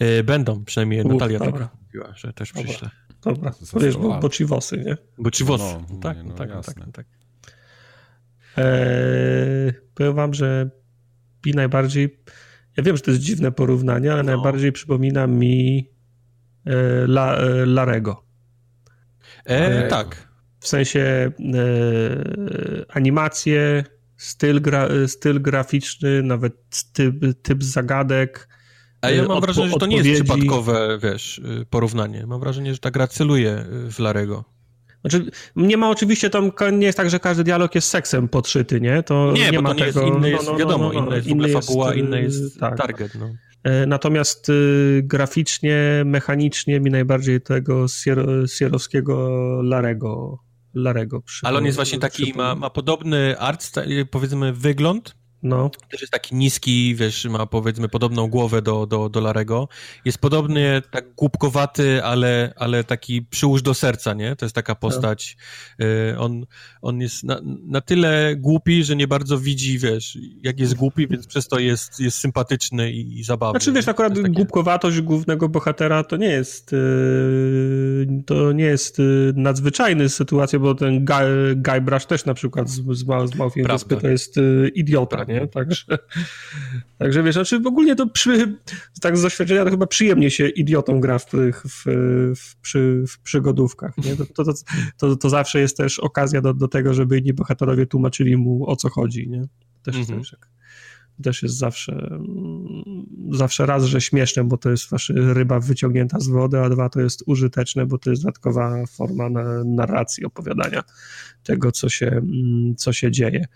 Eee, 0.00 0.22
będą, 0.22 0.64
przynajmniej 0.64 1.02
Uf, 1.02 1.12
Natalia 1.12 1.38
dobra. 1.38 1.66
tak 1.66 1.80
mówiła, 1.82 2.12
że 2.16 2.32
też 2.32 2.52
przyśle. 2.52 2.74
Dobra, 2.74 3.05
to 3.20 3.34
wiesz, 3.80 3.96
bo, 3.96 4.20
bo 4.20 4.28
wosy, 4.46 4.76
nie? 4.76 4.96
Bo 5.18 5.30
wosy, 5.44 5.76
no, 5.90 5.98
tak, 6.00 6.24
no, 6.24 6.34
tak, 6.34 6.50
tak, 6.64 6.74
tak. 6.92 7.06
Eee, 8.56 9.72
powiem 9.94 10.14
wam, 10.14 10.34
że 10.34 10.70
mi 11.46 11.52
najbardziej, 11.52 12.20
ja 12.76 12.82
wiem, 12.82 12.96
że 12.96 13.02
to 13.02 13.10
jest 13.10 13.22
dziwne 13.22 13.52
porównanie, 13.52 14.12
ale 14.12 14.22
no. 14.22 14.32
najbardziej 14.32 14.72
przypomina 14.72 15.26
mi 15.26 15.90
La, 17.06 17.38
Larego. 17.66 18.24
E, 19.44 19.88
tak. 19.88 20.28
W 20.60 20.68
sensie 20.68 21.00
e, 21.00 21.32
animacje, 22.88 23.84
styl, 24.16 24.60
gra, 24.60 24.88
styl 25.06 25.42
graficzny, 25.42 26.22
nawet 26.22 26.54
typ, 26.92 27.14
typ 27.42 27.64
zagadek. 27.64 28.48
A 29.00 29.10
ja 29.10 29.28
mam 29.28 29.40
wrażenie, 29.40 29.68
że 29.68 29.76
to 29.76 29.86
nie 29.86 29.96
jest 29.96 30.22
przypadkowe, 30.22 30.98
wiesz, 31.02 31.40
porównanie. 31.70 32.26
Mam 32.26 32.40
wrażenie, 32.40 32.72
że 32.72 32.78
ta 32.78 32.90
gra 32.90 33.06
celuje 33.06 33.64
w 33.90 33.98
Larego. 33.98 34.44
Znaczy, 35.00 35.30
nie 35.56 35.76
ma 35.76 35.90
oczywiście 35.90 36.30
tam, 36.30 36.52
nie 36.72 36.86
jest 36.86 36.98
tak, 36.98 37.10
że 37.10 37.20
każdy 37.20 37.44
dialog 37.44 37.74
jest 37.74 37.88
seksem 37.88 38.28
podszyty, 38.28 38.80
nie? 38.80 39.02
To 39.02 39.32
nie, 39.32 39.50
nie 39.50 39.60
ma 39.62 39.68
to 39.68 39.74
tego, 39.74 40.00
jest, 40.00 40.16
inny 40.16 40.30
jest, 40.30 40.46
no, 40.46 40.52
no, 40.52 40.58
wiadomo, 40.58 40.92
no, 40.92 41.00
no, 41.00 41.06
inny 41.06 41.16
jest 41.16 41.28
inny 41.28 41.48
fabuła, 41.48 41.94
jest, 41.94 41.98
inny 42.06 42.22
jest 42.22 42.60
tak. 42.60 42.76
target, 42.76 43.14
no. 43.14 43.30
E, 43.64 43.86
natomiast 43.86 44.48
y, 44.48 45.02
graficznie, 45.04 46.02
mechanicznie 46.04 46.80
mi 46.80 46.90
najbardziej 46.90 47.40
tego 47.40 47.86
sierowskiego 48.46 49.28
Larego 49.62 50.38
Larego. 50.74 51.22
Ale 51.42 51.58
on 51.58 51.64
jest 51.64 51.76
właśnie 51.76 51.98
taki, 51.98 52.34
ma, 52.34 52.54
ma 52.54 52.70
podobny 52.70 53.38
art, 53.38 53.70
powiedzmy, 54.10 54.52
wygląd, 54.52 55.16
no. 55.42 55.70
Też 55.90 56.00
jest 56.00 56.12
taki 56.12 56.34
niski, 56.34 56.94
wiesz, 56.94 57.24
ma 57.24 57.46
powiedzmy 57.46 57.88
podobną 57.88 58.28
głowę 58.28 58.62
do, 58.62 58.86
do, 58.86 59.08
do 59.08 59.20
Larego. 59.20 59.68
Jest 60.04 60.18
podobnie 60.18 60.82
tak 60.90 61.14
głupkowaty, 61.14 62.04
ale, 62.04 62.52
ale 62.56 62.84
taki 62.84 63.22
przyłóż 63.22 63.62
do 63.62 63.74
serca, 63.74 64.14
nie? 64.14 64.36
To 64.36 64.44
jest 64.44 64.54
taka 64.54 64.74
postać. 64.74 65.36
Y, 65.82 66.18
on, 66.18 66.46
on 66.82 67.00
jest 67.00 67.24
na, 67.24 67.40
na 67.66 67.80
tyle 67.80 68.36
głupi, 68.36 68.84
że 68.84 68.96
nie 68.96 69.08
bardzo 69.08 69.38
widzi, 69.38 69.78
wiesz, 69.78 70.18
jak 70.42 70.60
jest 70.60 70.74
głupi, 70.74 71.08
więc 71.08 71.26
przez 71.26 71.48
to 71.48 71.58
jest, 71.58 72.00
jest 72.00 72.18
sympatyczny 72.18 72.92
i, 72.92 73.18
i 73.18 73.24
zabawny. 73.24 73.60
Znaczy, 73.60 73.72
wiesz, 73.72 73.88
akurat 73.88 74.14
takie... 74.14 74.28
głupkowatość 74.28 75.00
głównego 75.00 75.48
bohatera 75.48 76.04
to 76.04 76.16
nie 76.16 76.28
jest 76.28 76.72
yy, 76.72 78.22
to 78.26 78.52
nie 78.52 78.64
jest 78.64 78.98
yy, 78.98 79.32
nadzwyczajny 79.36 80.08
sytuacja, 80.08 80.58
bo 80.58 80.74
ten 80.74 81.04
Guy, 81.04 81.56
Guybrush 81.56 82.06
też 82.06 82.24
na 82.24 82.34
przykład 82.34 82.68
z, 82.68 82.82
z, 82.90 83.04
z 83.30 83.34
Małfiem 83.36 83.66
Wyspy 83.66 83.96
to 83.96 84.08
jest 84.08 84.36
yy, 84.36 84.68
idiota, 84.74 85.25
nie? 85.28 85.48
Także, 85.48 85.84
także 86.98 87.22
wiesz, 87.22 87.34
znaczy 87.34 87.60
ogólnie 87.66 87.96
to 87.96 88.06
przy, 88.06 88.56
tak 89.00 89.18
z 89.18 89.22
doświadczenia 89.22 89.64
to 89.64 89.70
chyba 89.70 89.86
przyjemnie 89.86 90.30
się 90.30 90.48
idiotą 90.48 91.00
gra 91.00 91.18
w, 91.18 91.26
w, 91.64 91.84
w, 92.36 92.56
przy, 92.56 93.04
w 93.08 93.18
przygodówkach, 93.18 93.98
nie? 93.98 94.16
To, 94.16 94.44
to, 94.44 94.52
to, 94.98 95.16
to, 95.16 95.30
zawsze 95.30 95.60
jest 95.60 95.76
też 95.76 95.98
okazja 95.98 96.40
do, 96.40 96.54
do 96.54 96.68
tego, 96.68 96.94
żeby 96.94 97.18
inni 97.18 97.32
bohaterowie 97.32 97.86
tłumaczyli 97.86 98.36
mu 98.36 98.70
o 98.70 98.76
co 98.76 98.90
chodzi, 98.90 99.28
nie? 99.28 99.48
Też 99.82 99.96
jest 99.96 100.10
mm 100.10 100.22
-hmm. 100.22 100.36
Też 101.22 101.42
jest 101.42 101.58
zawsze, 101.58 102.18
zawsze 103.30 103.66
raz, 103.66 103.84
że 103.84 104.00
śmieszne, 104.00 104.44
bo 104.44 104.56
to 104.56 104.70
jest 104.70 104.90
wasza 104.90 105.14
ryba 105.16 105.60
wyciągnięta 105.60 106.20
z 106.20 106.28
wody, 106.28 106.60
a 106.60 106.68
dwa 106.68 106.88
to 106.88 107.00
jest 107.00 107.22
użyteczne, 107.26 107.86
bo 107.86 107.98
to 107.98 108.10
jest 108.10 108.22
dodatkowa 108.22 108.86
forma 108.86 109.28
narracji, 109.64 110.24
opowiadania 110.24 110.82
tego, 111.42 111.72
co 111.72 111.88
się, 111.88 112.22
co 112.76 112.92
się 112.92 113.10
dzieje. 113.10 113.46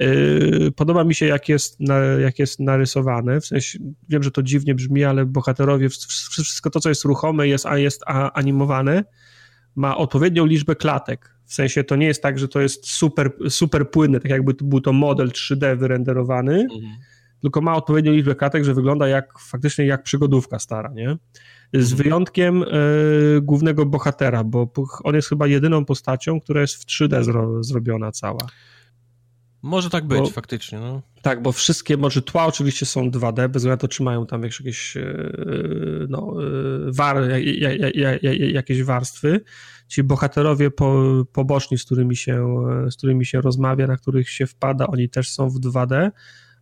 Yy, 0.00 0.72
podoba 0.76 1.04
mi 1.04 1.14
się, 1.14 1.26
jak 1.26 1.48
jest, 1.48 1.78
jak 2.20 2.38
jest 2.38 2.60
narysowane, 2.60 3.40
w 3.40 3.46
sensie, 3.46 3.78
wiem, 4.08 4.22
że 4.22 4.30
to 4.30 4.42
dziwnie 4.42 4.74
brzmi, 4.74 5.04
ale 5.04 5.26
bohaterowie, 5.26 5.88
wszystko 5.88 6.70
to, 6.70 6.80
co 6.80 6.88
jest 6.88 7.04
ruchome, 7.04 7.48
jest, 7.48 7.66
a 7.66 7.78
jest 7.78 8.02
animowane, 8.34 9.04
ma 9.76 9.96
odpowiednią 9.96 10.46
liczbę 10.46 10.76
klatek, 10.76 11.35
w 11.46 11.54
sensie 11.54 11.84
to 11.84 11.96
nie 11.96 12.06
jest 12.06 12.22
tak, 12.22 12.38
że 12.38 12.48
to 12.48 12.60
jest 12.60 12.86
super, 12.90 13.30
super 13.48 13.90
płynne, 13.90 14.20
tak 14.20 14.30
jakby 14.30 14.54
to 14.54 14.64
był 14.64 14.80
to 14.80 14.92
model 14.92 15.28
3D 15.28 15.78
wyrenderowany, 15.78 16.60
mhm. 16.74 16.96
tylko 17.42 17.60
ma 17.60 17.76
odpowiednią 17.76 18.12
liczbę 18.12 18.34
klatek, 18.34 18.64
że 18.64 18.74
wygląda 18.74 19.08
jak 19.08 19.38
faktycznie 19.38 19.86
jak 19.86 20.02
przygodówka 20.02 20.58
stara, 20.58 20.92
nie? 20.94 21.16
Z 21.72 21.92
mhm. 21.92 22.02
wyjątkiem 22.02 22.62
y, 22.62 22.66
głównego 23.42 23.86
bohatera, 23.86 24.44
bo 24.44 24.72
on 25.04 25.14
jest 25.14 25.28
chyba 25.28 25.46
jedyną 25.46 25.84
postacią, 25.84 26.40
która 26.40 26.60
jest 26.60 26.74
w 26.74 26.86
3D 26.86 27.24
zro, 27.24 27.64
zrobiona 27.64 28.12
cała. 28.12 28.46
Może 29.66 29.90
tak 29.90 30.06
być, 30.06 30.18
bo, 30.18 30.30
faktycznie. 30.30 30.78
No. 30.78 31.02
Tak, 31.22 31.42
bo 31.42 31.52
wszystkie, 31.52 31.96
może 31.96 32.22
tła 32.22 32.46
oczywiście 32.46 32.86
są 32.86 33.10
2D, 33.10 33.48
bez 33.48 33.62
względu 33.62 33.68
na 33.68 33.76
to, 33.76 33.88
czy 33.88 34.02
mają 34.02 34.26
tam 34.26 34.42
jakieś, 34.42 34.96
no, 36.08 36.34
war, 36.86 37.16
jakieś 38.52 38.82
warstwy 38.82 39.40
ci 39.88 40.02
bohaterowie 40.02 40.70
po, 40.70 41.02
poboczni, 41.32 41.78
z 41.78 41.84
którymi, 41.84 42.16
się, 42.16 42.64
z 42.90 42.96
którymi 42.96 43.26
się 43.26 43.40
rozmawia, 43.40 43.86
na 43.86 43.96
których 43.96 44.30
się 44.30 44.46
wpada, 44.46 44.86
oni 44.86 45.08
też 45.08 45.30
są 45.30 45.50
w 45.50 45.60
2D, 45.60 46.10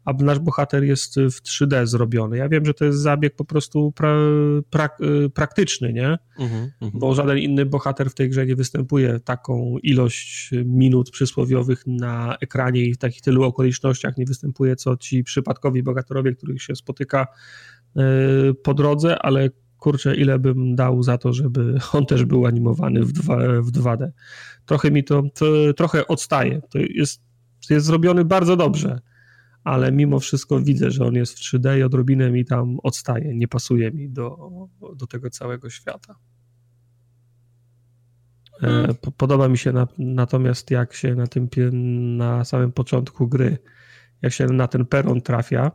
a 0.05 0.13
nasz 0.13 0.39
bohater 0.39 0.85
jest 0.85 1.17
w 1.17 1.43
3D 1.43 1.87
zrobiony. 1.87 2.37
Ja 2.37 2.49
wiem, 2.49 2.65
że 2.65 2.75
to 2.75 2.85
jest 2.85 2.99
zabieg 2.99 3.37
po 3.37 3.45
prostu 3.45 3.93
pra, 3.93 4.17
pra, 4.71 4.89
praktyczny, 5.35 5.93
nie? 5.93 6.19
Uh-huh, 6.39 6.69
uh-huh. 6.83 6.91
Bo 6.95 7.15
żaden 7.15 7.39
inny 7.39 7.67
bohater 7.67 8.11
w 8.11 8.15
tej 8.15 8.31
grze 8.31 8.47
nie 8.47 8.57
występuje 8.57 9.21
taką 9.21 9.77
ilość 9.83 10.51
minut 10.65 11.11
przysłowiowych 11.11 11.83
na 11.87 12.37
ekranie 12.41 12.81
i 12.81 12.95
w 12.95 12.99
takich 12.99 13.23
tylu 13.23 13.43
okolicznościach 13.43 14.17
nie 14.17 14.25
występuje, 14.25 14.77
co 14.77 14.97
ci 14.97 15.25
przypadkowi 15.25 15.83
bohaterowie, 15.83 16.35
których 16.35 16.63
się 16.63 16.77
spotyka 16.77 17.27
e, 17.97 18.03
po 18.63 18.75
drodze, 18.75 19.19
ale 19.19 19.51
kurczę, 19.79 20.15
ile 20.15 20.39
bym 20.39 20.75
dał 20.75 21.03
za 21.03 21.19
to, 21.19 21.33
żeby 21.33 21.79
on 21.93 22.07
też 22.07 22.25
był 22.25 22.47
animowany 22.47 23.03
w, 23.05 23.13
2, 23.13 23.37
w 23.63 23.73
2D. 23.73 24.11
Trochę 24.67 24.91
mi 24.91 25.05
to, 25.05 25.23
to 25.35 25.47
trochę 25.77 26.07
odstaje. 26.07 26.61
To 26.71 26.79
jest, 26.79 27.23
jest 27.71 27.87
zrobiony 27.87 28.25
bardzo 28.25 28.57
dobrze, 28.57 29.01
ale 29.65 29.93
mimo 29.93 30.20
wszystko 30.20 30.61
widzę, 30.61 30.91
że 30.91 31.05
on 31.05 31.15
jest 31.15 31.39
w 31.39 31.43
3D 31.43 31.78
i 31.78 31.82
odrobinę 31.82 32.31
mi 32.31 32.45
tam 32.45 32.78
odstaje, 32.82 33.35
nie 33.35 33.49
pasuje 33.49 33.91
mi 33.91 34.11
do, 34.11 34.51
do 34.97 35.07
tego 35.07 35.31
całego 35.31 35.70
świata. 35.70 36.15
E, 38.62 38.66
hmm. 38.66 38.95
Podoba 39.16 39.49
mi 39.49 39.59
się 39.59 39.73
na, 39.73 39.89
natomiast 39.99 40.70
jak 40.70 40.95
się 40.95 41.15
na 41.15 41.27
tym 41.27 41.49
na 42.16 42.45
samym 42.45 42.73
początku 42.73 43.28
gry, 43.28 43.59
jak 44.23 44.32
się 44.32 44.47
na 44.47 44.69
ten 44.69 44.86
peron 44.86 45.20
trafia 45.20 45.70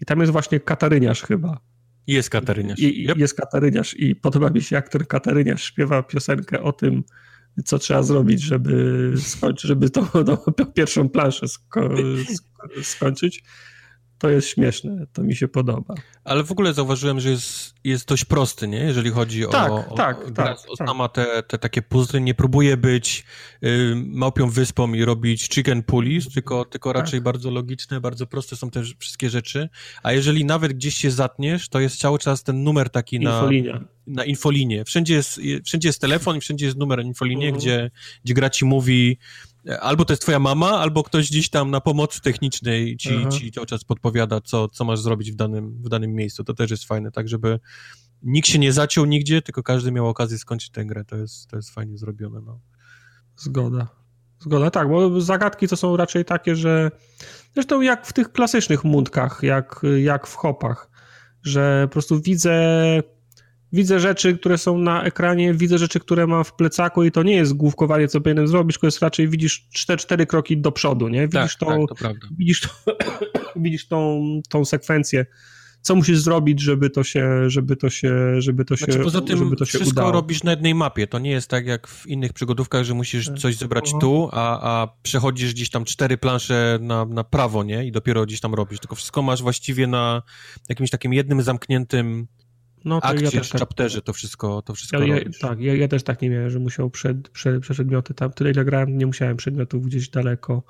i 0.00 0.04
tam 0.04 0.20
jest 0.20 0.32
właśnie 0.32 0.60
Kataryniarz 0.60 1.22
chyba, 1.22 1.60
jest 2.06 2.30
Kataryniarz. 2.30 2.78
I, 2.78 3.08
yep. 3.10 3.18
Jest 3.18 3.34
Kataryniarz 3.34 3.94
i 3.94 4.16
podoba 4.16 4.50
mi 4.50 4.62
się, 4.62 4.76
jak 4.76 4.88
ten 4.88 5.04
Kataryniarz 5.04 5.62
śpiewa 5.62 6.02
piosenkę 6.02 6.62
o 6.62 6.72
tym, 6.72 7.02
co 7.64 7.78
trzeba 7.78 8.02
zrobić, 8.02 8.42
żeby 8.42 9.12
skończyć, 9.16 9.62
żeby 9.62 9.90
tą, 9.90 10.06
tą 10.06 10.36
pierwszą 10.74 11.08
planszę 11.08 11.48
sko 11.48 11.88
skończyć 12.82 13.42
to 14.18 14.30
jest 14.30 14.48
śmieszne, 14.48 15.06
to 15.12 15.22
mi 15.22 15.36
się 15.36 15.48
podoba. 15.48 15.94
Ale 16.24 16.44
w 16.44 16.52
ogóle 16.52 16.74
zauważyłem, 16.74 17.20
że 17.20 17.30
jest, 17.30 17.74
jest 17.84 18.08
dość 18.08 18.24
prosty, 18.24 18.68
nie? 18.68 18.78
Jeżeli 18.78 19.10
chodzi 19.10 19.44
tak, 19.50 19.72
o, 19.72 19.94
tak, 19.96 20.18
o, 20.18 20.30
tak, 20.30 20.58
o 20.68 20.76
tak. 20.76 20.88
sama 20.88 21.08
te, 21.08 21.42
te 21.42 21.58
takie 21.58 21.82
puzzle, 21.82 22.20
nie 22.20 22.34
próbuje 22.34 22.76
być 22.76 23.24
y, 23.64 23.94
małpią 24.06 24.50
wyspą 24.50 24.94
i 24.94 25.04
robić 25.04 25.48
chicken 25.48 25.82
police, 25.82 26.30
tylko, 26.30 26.64
tylko 26.64 26.92
tak. 26.92 27.02
raczej 27.02 27.20
tak. 27.20 27.24
bardzo 27.24 27.50
logiczne, 27.50 28.00
bardzo 28.00 28.26
proste 28.26 28.56
są 28.56 28.70
te 28.70 28.82
wszystkie 28.98 29.30
rzeczy, 29.30 29.68
a 30.02 30.12
jeżeli 30.12 30.44
nawet 30.44 30.72
gdzieś 30.72 30.94
się 30.94 31.10
zatniesz, 31.10 31.68
to 31.68 31.80
jest 31.80 31.98
cały 31.98 32.18
czas 32.18 32.42
ten 32.42 32.64
numer 32.64 32.90
taki 32.90 33.20
na, 33.20 33.48
na 34.06 34.24
infolinie. 34.24 34.84
Wszędzie 34.84 35.14
jest, 35.14 35.40
wszędzie 35.64 35.88
jest 35.88 36.00
telefon 36.00 36.36
i 36.36 36.40
wszędzie 36.40 36.66
jest 36.66 36.78
numer 36.78 37.04
infolinie, 37.04 37.48
uh 37.48 37.54
mhm. 37.54 37.60
-huh. 37.60 37.62
gdzie, 37.62 37.90
gdzie 38.24 38.34
gra 38.34 38.50
ci 38.50 38.64
mówi 38.64 39.18
albo 39.80 40.04
to 40.04 40.12
jest 40.12 40.22
twoja 40.22 40.38
mama, 40.38 40.70
albo 40.70 41.02
ktoś 41.02 41.30
gdzieś 41.30 41.48
tam 41.48 41.70
na 41.70 41.80
pomocy 41.80 42.20
technicznej 42.20 42.96
ci, 42.96 43.26
ci 43.32 43.52
cały 43.52 43.66
czas 43.66 43.84
podpowiada, 43.84 44.40
co, 44.40 44.68
co 44.68 44.84
masz 44.84 45.00
zrobić 45.00 45.32
w 45.32 45.34
danym, 45.34 45.82
w 45.82 45.88
danym 45.88 46.14
miejscu. 46.14 46.44
To 46.44 46.54
też 46.54 46.70
jest 46.70 46.84
fajne, 46.84 47.10
tak 47.10 47.28
żeby 47.28 47.60
nikt 48.22 48.48
się 48.48 48.58
nie 48.58 48.72
zaciął 48.72 49.04
nigdzie, 49.04 49.42
tylko 49.42 49.62
każdy 49.62 49.92
miał 49.92 50.08
okazję 50.08 50.38
skończyć 50.38 50.70
tę 50.70 50.84
grę. 50.84 51.04
To 51.04 51.16
jest, 51.16 51.48
to 51.50 51.56
jest 51.56 51.70
fajnie 51.70 51.98
zrobione. 51.98 52.40
No. 52.40 52.60
Zgoda. 53.36 53.88
Zgoda, 54.40 54.70
tak, 54.70 54.88
bo 54.88 55.20
zagadki 55.20 55.68
to 55.68 55.76
są 55.76 55.96
raczej 55.96 56.24
takie, 56.24 56.56
że 56.56 56.90
zresztą 57.54 57.80
jak 57.80 58.06
w 58.06 58.12
tych 58.12 58.32
klasycznych 58.32 58.84
mundkach, 58.84 59.38
jak, 59.42 59.80
jak 60.02 60.26
w 60.26 60.34
hopach, 60.34 60.90
że 61.42 61.86
po 61.88 61.92
prostu 61.92 62.20
widzę 62.20 62.52
widzę 63.72 64.00
rzeczy, 64.00 64.38
które 64.38 64.58
są 64.58 64.78
na 64.78 65.02
ekranie, 65.02 65.54
widzę 65.54 65.78
rzeczy, 65.78 66.00
które 66.00 66.26
mam 66.26 66.44
w 66.44 66.52
plecaku 66.52 67.04
i 67.04 67.12
to 67.12 67.22
nie 67.22 67.34
jest 67.34 67.52
główkowanie, 67.52 68.08
co 68.08 68.20
powinienem 68.20 68.48
zrobić, 68.48 68.76
tylko 68.76 68.86
jest 68.86 69.02
raczej 69.02 69.28
widzisz 69.28 69.68
cztery, 69.72 69.98
cztery 69.98 70.26
kroki 70.26 70.58
do 70.58 70.72
przodu, 70.72 71.08
nie? 71.08 71.28
Widzisz, 71.28 71.56
tak, 71.56 71.68
tą, 71.68 71.86
tak, 71.86 72.16
widzisz, 72.38 72.60
to, 72.60 72.68
widzisz 73.56 73.88
tą, 73.88 74.22
tą 74.48 74.64
sekwencję, 74.64 75.26
co 75.86 75.94
musisz 75.94 76.18
zrobić, 76.18 76.60
żeby 76.60 76.90
to 76.90 77.04
się, 77.04 77.50
żeby 77.50 77.76
to 77.76 77.90
się, 77.90 78.40
żeby 78.40 78.64
to 78.64 78.76
znaczy, 78.76 78.92
się, 78.92 78.98
poza 78.98 79.20
tym 79.20 79.38
żeby 79.38 79.56
to 79.56 79.64
się 79.64 79.78
wszystko 79.78 80.00
udało. 80.00 80.12
robisz 80.12 80.42
na 80.42 80.50
jednej 80.50 80.74
mapie, 80.74 81.06
to 81.06 81.18
nie 81.18 81.30
jest 81.30 81.50
tak 81.50 81.66
jak 81.66 81.86
w 81.86 82.06
innych 82.06 82.32
przygodówkach, 82.32 82.84
że 82.84 82.94
musisz 82.94 83.26
tak. 83.26 83.38
coś 83.38 83.56
zebrać 83.56 83.92
tu, 84.00 84.28
a, 84.32 84.80
a 84.82 84.88
przechodzisz 85.02 85.54
gdzieś 85.54 85.70
tam 85.70 85.84
cztery 85.84 86.18
plansze 86.18 86.78
na, 86.82 87.04
na 87.04 87.24
prawo, 87.24 87.64
nie? 87.64 87.86
I 87.86 87.92
dopiero 87.92 88.26
gdzieś 88.26 88.40
tam 88.40 88.54
robisz, 88.54 88.80
tylko 88.80 88.96
wszystko 88.96 89.22
masz 89.22 89.42
właściwie 89.42 89.86
na 89.86 90.22
jakimś 90.68 90.90
takim 90.90 91.12
jednym 91.12 91.42
zamkniętym 91.42 92.26
No, 92.86 93.00
to 93.00 93.06
akcje 93.06 93.24
ja 93.24 93.30
w 93.30 93.32
też 93.32 93.48
tak, 93.48 93.60
chapterze, 93.60 94.02
to 94.02 94.12
wszystko, 94.12 94.62
to 94.62 94.74
wszystko 94.74 95.02
ja, 95.02 95.16
tak, 95.40 95.60
ja, 95.60 95.74
ja 95.74 95.88
też 95.88 96.02
tak 96.02 96.22
nie 96.22 96.30
miałem, 96.30 96.50
że 96.50 96.58
musiał 96.58 96.90
przed, 96.90 97.28
przed, 97.28 97.62
przedmioty 97.62 98.14
tam, 98.14 98.32
tyle 98.32 98.50
ile 98.50 98.64
grałem, 98.64 98.98
nie 98.98 99.06
musiałem 99.06 99.36
przedmiotów 99.36 99.86
gdzieś 99.86 100.08
daleko 100.08 100.62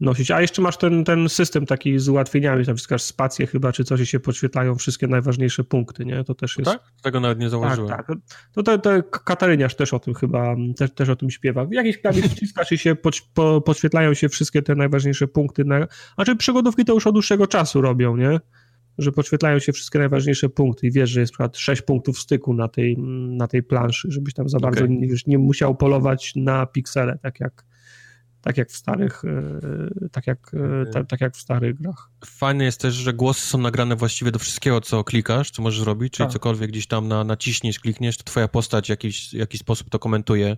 nosić. 0.00 0.30
A 0.30 0.40
jeszcze 0.40 0.62
masz 0.62 0.76
ten, 0.76 1.04
ten 1.04 1.28
system 1.28 1.66
taki 1.66 1.98
z 1.98 2.08
ułatwieniami, 2.08 2.66
tam 2.66 2.76
wciskasz 2.76 3.02
spację 3.02 3.46
chyba, 3.46 3.72
czy 3.72 3.84
coś 3.84 4.00
i 4.00 4.06
się 4.06 4.20
podświetlają 4.20 4.74
wszystkie 4.74 5.06
najważniejsze 5.06 5.64
punkty, 5.64 6.04
nie? 6.04 6.24
To 6.24 6.34
też 6.34 6.58
jest... 6.58 6.70
Tak? 6.70 6.82
Tego 7.02 7.20
nawet 7.20 7.38
nie 7.38 7.50
zauważyłem. 7.50 7.90
Tak, 7.90 8.06
tak. 8.06 8.16
To, 8.52 8.62
to, 8.62 8.78
to 8.78 9.02
Kataryniarz 9.02 9.74
też 9.74 9.94
o 9.94 9.98
tym 9.98 10.14
chyba, 10.14 10.56
też, 10.76 10.90
też 10.94 11.08
o 11.08 11.16
tym 11.16 11.30
śpiewa. 11.30 11.66
Jakiś 11.70 11.98
klawisz 11.98 12.24
wciskasz 12.24 12.72
i 12.72 12.78
się 12.78 12.94
pod, 12.94 13.20
po, 13.34 13.60
podświetlają 13.60 14.14
się 14.14 14.28
wszystkie 14.28 14.62
te 14.62 14.74
najważniejsze 14.74 15.28
punkty. 15.28 15.64
Na, 15.64 15.86
znaczy 16.14 16.36
przygodówki 16.36 16.84
to 16.84 16.94
już 16.94 17.06
od 17.06 17.14
dłuższego 17.14 17.46
czasu 17.46 17.80
robią, 17.80 18.16
nie? 18.16 18.40
Że 18.98 19.12
podświetlają 19.12 19.58
się 19.58 19.72
wszystkie 19.72 19.98
najważniejsze 19.98 20.48
punkty 20.48 20.86
i 20.86 20.90
wiesz, 20.90 21.10
że 21.10 21.20
jest 21.20 21.32
przykład 21.32 21.56
6 21.56 21.82
punktów 21.82 22.18
styku 22.18 22.54
na 22.54 22.68
tej, 22.68 22.96
na 23.36 23.48
tej 23.48 23.62
planszy, 23.62 24.08
żebyś 24.10 24.34
tam 24.34 24.48
za 24.48 24.58
Okej. 24.58 24.70
bardzo 24.70 24.86
nie, 24.86 25.08
nie 25.26 25.38
musiał 25.38 25.74
polować 25.74 26.32
na 26.36 26.66
piksele, 26.66 27.18
tak 27.22 27.40
jak, 27.40 27.64
tak 28.42 28.58
jak 28.58 28.70
w 28.70 28.76
starych, 28.76 29.22
e, 29.24 30.08
tak 30.08 30.26
jak, 30.26 30.38
e, 30.54 30.90
ta, 30.90 31.04
tak 31.04 31.20
jak 31.20 31.34
w 31.34 31.40
starych 31.40 31.74
grach. 31.76 32.10
Fajne 32.24 32.64
jest 32.64 32.80
też, 32.80 32.94
że 32.94 33.12
głosy 33.12 33.46
są 33.46 33.58
nagrane 33.58 33.96
właściwie 33.96 34.30
do 34.30 34.38
wszystkiego, 34.38 34.80
co 34.80 35.04
klikasz, 35.04 35.50
co 35.50 35.62
możesz 35.62 35.86
robić, 35.86 36.12
czyli 36.12 36.26
Tak. 36.26 36.32
cokolwiek 36.32 36.70
gdzieś 36.70 36.86
tam 36.86 37.08
na, 37.08 37.24
naciśniesz, 37.24 37.80
klikniesz, 37.80 38.16
to 38.16 38.24
twoja 38.24 38.48
postać 38.48 38.86
w 38.86 38.90
jakiś, 38.90 39.30
w 39.30 39.32
jakiś 39.32 39.60
sposób 39.60 39.90
to 39.90 39.98
komentuje. 39.98 40.56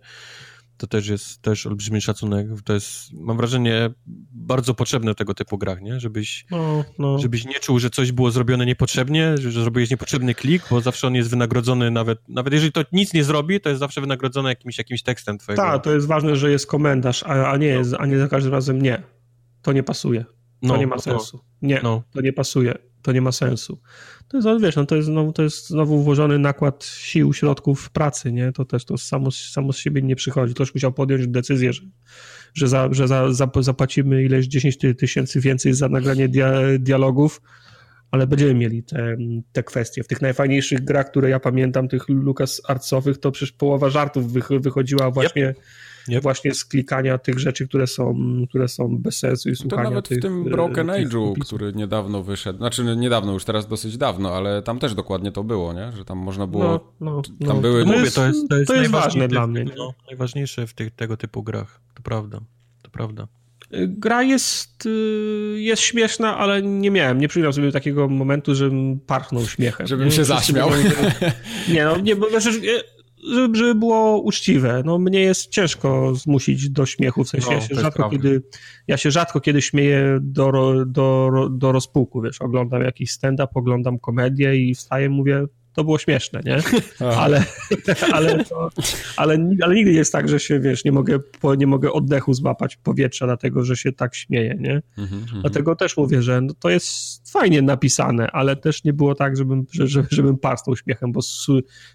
To 0.76 0.86
też 0.86 1.08
jest 1.08 1.42
też 1.42 1.66
olbrzymi 1.66 2.00
szacunek. 2.00 2.46
To 2.64 2.74
jest, 2.74 3.12
mam 3.12 3.36
wrażenie, 3.36 3.90
bardzo 4.32 4.74
potrzebne 4.74 5.14
tego 5.14 5.34
typu 5.34 5.58
grach, 5.58 5.82
nie? 5.82 6.00
Żebyś, 6.00 6.46
No, 6.50 6.84
no. 6.98 7.18
żebyś 7.18 7.44
nie 7.44 7.54
czuł, 7.60 7.78
że 7.78 7.90
coś 7.90 8.12
było 8.12 8.30
zrobione 8.30 8.66
niepotrzebnie, 8.66 9.34
że, 9.38 9.50
zrobiłeś 9.50 9.90
niepotrzebny 9.90 10.34
klik, 10.34 10.62
bo 10.70 10.80
zawsze 10.80 11.06
on 11.06 11.14
jest 11.14 11.30
wynagrodzony 11.30 11.90
nawet, 11.90 12.28
nawet 12.28 12.52
jeżeli 12.52 12.72
to 12.72 12.84
nic 12.92 13.14
nie 13.14 13.24
zrobi, 13.24 13.60
to 13.60 13.68
jest 13.68 13.80
zawsze 13.80 14.00
wynagrodzone 14.00 14.48
jakimś, 14.48 14.78
jakimś 14.78 15.02
tekstem 15.02 15.38
twojego. 15.38 15.62
Tak, 15.62 15.84
to 15.84 15.94
jest 15.94 16.06
ważne, 16.06 16.36
że 16.36 16.50
jest 16.50 16.66
komentarz, 16.66 17.22
a, 17.22 17.50
a 17.50 17.56
nie 17.56 17.66
jest, 17.66 17.94
a 17.98 18.06
nie 18.06 18.18
za 18.18 18.28
każdym 18.28 18.52
razem 18.52 18.82
nie. 18.82 19.02
To 19.62 19.72
nie 19.72 19.82
pasuje. 19.82 20.24
To 20.68 20.76
nie 20.76 20.86
ma 20.86 20.96
no 20.96 21.02
sensu. 21.02 21.40
Nie, 21.62 21.80
No. 21.82 22.02
to 22.12 22.20
nie 22.20 22.32
pasuje. 22.32 22.74
To 23.04 23.12
nie 23.12 23.20
ma 23.20 23.32
sensu. 23.32 23.80
To 24.28 24.36
jest, 24.36 24.48
wiesz, 24.62 24.76
no 24.76 24.86
to 24.86 24.96
jest 24.96 25.06
znowu, 25.06 25.32
to 25.32 25.42
jest 25.42 25.68
znowu 25.68 26.02
włożony 26.02 26.38
nakład 26.38 26.84
sił, 26.84 27.32
środków 27.32 27.90
pracy, 27.90 28.32
nie? 28.32 28.52
To 28.52 28.64
też 28.64 28.84
to 28.84 28.98
samo, 28.98 29.30
samo 29.30 29.72
z 29.72 29.76
siebie 29.76 30.02
nie 30.02 30.16
przychodzi. 30.16 30.54
Ktoś 30.54 30.74
musiał 30.74 30.92
podjąć 30.92 31.28
decyzję, 31.28 31.72
że, 31.72 31.82
że, 32.54 32.68
za, 32.68 32.88
że 32.92 33.08
za, 33.08 33.32
za, 33.32 33.50
zapłacimy 33.60 34.24
ileś 34.24 34.46
10 34.46 34.78
ty- 34.78 34.94
tysięcy 34.94 35.40
więcej 35.40 35.74
za 35.74 35.88
nagranie 35.88 36.28
dia, 36.28 36.52
dialogów, 36.78 37.42
ale 38.10 38.26
będziemy 38.26 38.54
mieli 38.54 38.82
te, 38.82 39.16
te 39.52 39.62
kwestie. 39.62 40.02
W 40.02 40.08
tych 40.08 40.22
najfajniejszych 40.22 40.84
grach, 40.84 41.10
które 41.10 41.30
ja 41.30 41.40
pamiętam, 41.40 41.88
tych 41.88 42.08
Lucas 42.08 42.62
Artsowych, 42.68 43.18
to 43.18 43.30
przecież 43.32 43.52
połowa 43.52 43.90
żartów 43.90 44.32
wych, 44.32 44.48
wychodziła 44.60 45.10
właśnie, 45.10 45.42
Yep. 45.42 45.56
Właśnie 46.22 46.54
z 46.54 46.64
klikania 46.64 47.18
tych 47.18 47.38
rzeczy, 47.38 47.68
które 47.68 47.86
są, 47.86 48.16
które 48.48 48.68
są 48.68 48.98
bez 48.98 49.18
sensu 49.18 49.48
i 49.48 49.52
To 49.56 49.62
słuchania 49.62 49.82
nawet 49.90 50.08
tych, 50.08 50.18
w 50.18 50.22
tym 50.22 50.46
e, 50.46 50.50
Broken 50.50 50.86
Age'u, 50.86 51.34
który 51.40 51.72
niedawno 51.72 52.22
wyszedł, 52.22 52.58
znaczy 52.58 52.84
niedawno, 52.96 53.32
już 53.32 53.44
teraz 53.44 53.68
dosyć 53.68 53.96
dawno, 53.98 54.32
ale 54.36 54.62
tam 54.62 54.78
też 54.78 54.94
dokładnie 54.94 55.32
to 55.32 55.44
było, 55.44 55.72
nie? 55.72 55.92
Że 55.96 56.04
tam 56.04 56.18
można 56.18 56.46
było... 56.46 56.64
No, 56.64 56.80
no, 57.00 57.22
no. 57.40 57.48
tam 57.48 57.60
były- 57.60 57.80
to 57.84 57.86
Mówię, 57.86 58.00
jest, 58.00 58.16
to 58.16 58.26
jest, 58.26 58.48
to 58.48 58.56
jest, 58.56 58.68
to 58.68 58.74
jest 58.74 58.90
ważne 58.90 59.00
najważniejsze 59.20 59.28
dla 59.28 59.46
w- 59.46 59.50
mnie. 59.50 59.64
nie? 59.64 59.72
No, 59.76 59.94
najważniejsze 60.06 60.66
w 60.66 60.74
tych, 60.74 60.90
tego 60.90 61.16
typu 61.16 61.42
grach. 61.42 61.80
To 61.94 62.02
prawda. 62.02 62.40
To 62.82 62.90
prawda. 62.90 63.28
Gra 63.88 64.22
jest, 64.22 64.86
y, 64.86 64.90
jest 65.58 65.82
śmieszna, 65.82 66.36
ale 66.38 66.62
nie 66.62 66.90
miałem, 66.90 67.18
nie 67.18 67.28
przypominam 67.28 67.52
sobie 67.52 67.72
takiego 67.72 68.08
momentu, 68.08 68.54
żebym 68.54 69.00
parchnął 69.06 69.46
śmiechem. 69.46 69.86
Żebym 69.86 70.06
Nie? 70.06 70.12
się 70.12 70.24
zaśmiał. 70.24 70.70
Nie, 71.72 71.84
no, 71.84 71.96
nie, 71.96 72.16
bo 72.16 72.30
znaczy, 72.30 72.48
e, 72.50 72.93
żeby, 73.32 73.58
żeby 73.58 73.74
było 73.74 74.22
uczciwe. 74.22 74.82
No, 74.84 74.98
mnie 74.98 75.20
jest 75.20 75.46
ciężko 75.46 76.14
zmusić 76.14 76.70
do 76.70 76.86
śmiechu, 76.86 77.24
w 77.24 77.28
sensie 77.28 77.46
No, 77.46 77.52
ja 77.52 77.60
się 77.60 77.74
rzadko 77.74 77.98
prawda. 77.98 78.16
kiedy, 78.16 78.42
ja 78.88 78.96
się 78.96 79.10
rzadko 79.10 79.40
kiedy 79.40 79.62
śmieję 79.62 80.18
do, 80.20 80.52
do, 80.86 81.30
do 81.50 81.72
rozpuku, 81.72 82.20
wiesz, 82.20 82.42
oglądam 82.42 82.82
jakiś 82.82 83.10
stand-up, 83.10 83.48
oglądam 83.54 83.98
komedię 83.98 84.56
i 84.56 84.74
wstaję, 84.74 85.08
mówię, 85.10 85.44
to 85.74 85.84
było 85.84 85.98
śmieszne, 85.98 86.40
nie? 86.44 86.58
ale, 87.06 87.44
ale, 88.12 88.44
to, 88.44 88.70
ale, 89.16 89.48
ale 89.62 89.74
nigdy 89.74 89.90
nie 89.90 89.98
jest 89.98 90.12
tak, 90.12 90.28
że 90.28 90.40
się, 90.40 90.60
wiesz, 90.60 90.84
nie 90.84 90.92
mogę, 90.92 91.18
nie 91.58 91.66
mogę 91.66 91.92
oddechu 91.92 92.34
złapać 92.34 92.76
powietrza, 92.76 93.26
dlatego, 93.26 93.64
że 93.64 93.76
się 93.76 93.92
tak 93.92 94.14
śmieję, 94.14 94.56
nie? 94.60 94.82
Mhm, 94.98 95.22
mhm. 95.22 95.40
Dlatego 95.40 95.76
też 95.76 95.96
mówię, 95.96 96.22
że 96.22 96.40
no 96.40 96.54
to 96.54 96.70
jest 96.70 97.32
fajnie 97.32 97.62
napisane, 97.62 98.30
ale 98.30 98.56
też 98.56 98.84
nie 98.84 98.92
było 98.92 99.14
tak, 99.14 99.36
żebym, 99.36 99.66
że, 99.72 99.86
że, 99.86 100.06
żebym 100.10 100.38
parsnął 100.38 100.76
śmiechem, 100.76 101.12
bo 101.12 101.20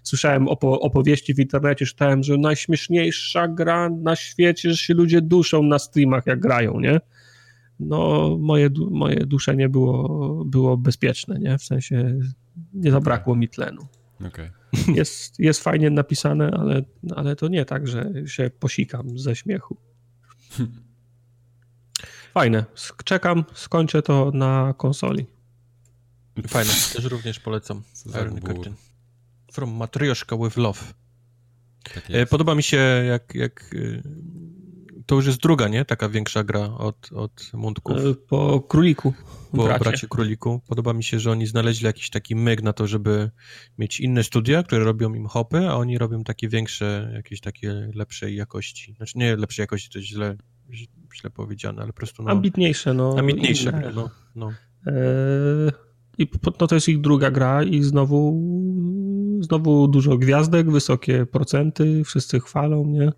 słyszałem 0.02 0.48
opo, 0.48 0.80
opowieści 0.80 1.34
w 1.34 1.38
internecie, 1.38 1.86
czytałem, 1.86 2.22
że 2.22 2.36
najśmieszniejsza 2.36 3.48
gra 3.48 3.90
na 4.02 4.16
świecie, 4.16 4.70
że 4.70 4.76
się 4.76 4.94
ludzie 4.94 5.20
duszą 5.20 5.62
na 5.62 5.78
streamach, 5.78 6.26
jak 6.26 6.40
grają, 6.40 6.80
nie? 6.80 7.00
No, 7.80 8.30
moje, 8.40 8.70
moje 8.90 9.26
duszenie 9.26 9.68
było, 9.68 10.44
było 10.44 10.76
bezpieczne, 10.76 11.38
nie? 11.38 11.58
W 11.58 11.62
sensie 11.62 12.18
nie 12.72 12.90
zabrakło 12.90 13.36
mi 13.36 13.48
tlenu. 13.48 13.86
Okej. 14.26 14.50
Jest, 14.88 15.38
jest 15.38 15.62
fajnie 15.62 15.90
napisane, 15.90 16.50
ale, 16.50 16.82
ale 17.16 17.36
to 17.36 17.48
nie 17.48 17.64
tak, 17.64 17.88
że 17.88 18.12
się 18.26 18.50
posikam 18.60 19.18
ze 19.18 19.36
śmiechu. 19.36 19.76
Fajne. 22.34 22.64
Czekam, 23.04 23.44
skończę 23.54 24.02
to 24.02 24.30
na 24.34 24.74
konsoli. 24.76 25.26
Fajne. 26.48 26.70
Też 26.70 27.04
również 27.04 27.40
polecam. 27.40 27.82
From 29.52 29.70
Matryoshka 29.70 30.36
with 30.36 30.56
Love. 30.56 30.80
Tak 31.94 32.04
E. 32.10 32.26
Podoba 32.26 32.54
mi 32.54 32.62
się, 32.62 32.76
jak, 33.08 33.34
jak 33.34 33.74
y, 33.74 34.02
to 35.10 35.16
już 35.16 35.26
jest 35.26 35.40
druga, 35.40 35.68
nie? 35.68 35.84
Taka 35.84 36.08
większa 36.08 36.44
gra 36.44 36.60
od, 36.78 37.12
od 37.12 37.50
Mundków. 37.54 37.96
E, 37.96 38.14
Po 38.28 38.60
króliku. 38.60 39.12
po 39.50 39.64
bracie. 39.64 39.84
bracie. 39.84 40.08
Króliku. 40.08 40.60
Podoba 40.68 40.92
mi 40.92 41.04
się, 41.04 41.18
że 41.20 41.30
oni 41.30 41.46
znaleźli 41.46 41.86
jakiś 41.86 42.10
taki 42.10 42.36
myk 42.36 42.62
na 42.62 42.72
to, 42.72 42.86
żeby 42.86 43.30
mieć 43.78 44.00
inne 44.00 44.24
studia, 44.24 44.62
które 44.62 44.84
robią 44.84 45.14
im 45.14 45.26
hopy, 45.26 45.68
a 45.68 45.74
oni 45.74 45.98
robią 45.98 46.24
takie 46.24 46.48
większe, 46.48 47.10
jakieś 47.14 47.40
takie 47.40 47.90
lepszej 47.94 48.36
jakości. 48.36 48.94
Znaczy 48.96 49.18
nie 49.18 49.36
lepszej 49.36 49.62
jakości, 49.62 49.90
to 49.90 50.02
źle, 50.02 50.36
źle 51.14 51.30
powiedziane, 51.30 51.82
ale 51.82 51.92
po 51.92 51.96
prostu 51.96 52.22
no, 52.22 52.30
Ambitniejsze, 52.30 52.94
no. 52.94 53.16
ambitniejsze. 53.18 53.70
inne. 53.70 53.92
No, 53.94 54.10
no. 54.34 54.52
E, 54.86 54.92
I 56.18 56.28
no 56.60 56.66
to 56.66 56.74
jest 56.74 56.88
ich 56.88 57.00
druga 57.00 57.30
gra 57.30 57.62
i 57.62 57.82
znowu 57.82 58.40
znowu 59.40 59.88
dużo 59.88 60.18
gwiazdek, 60.18 60.70
wysokie 60.70 61.26
procenty, 61.26 62.04
wszyscy 62.04 62.40
chwalą, 62.40 62.86
nie? 62.86 63.12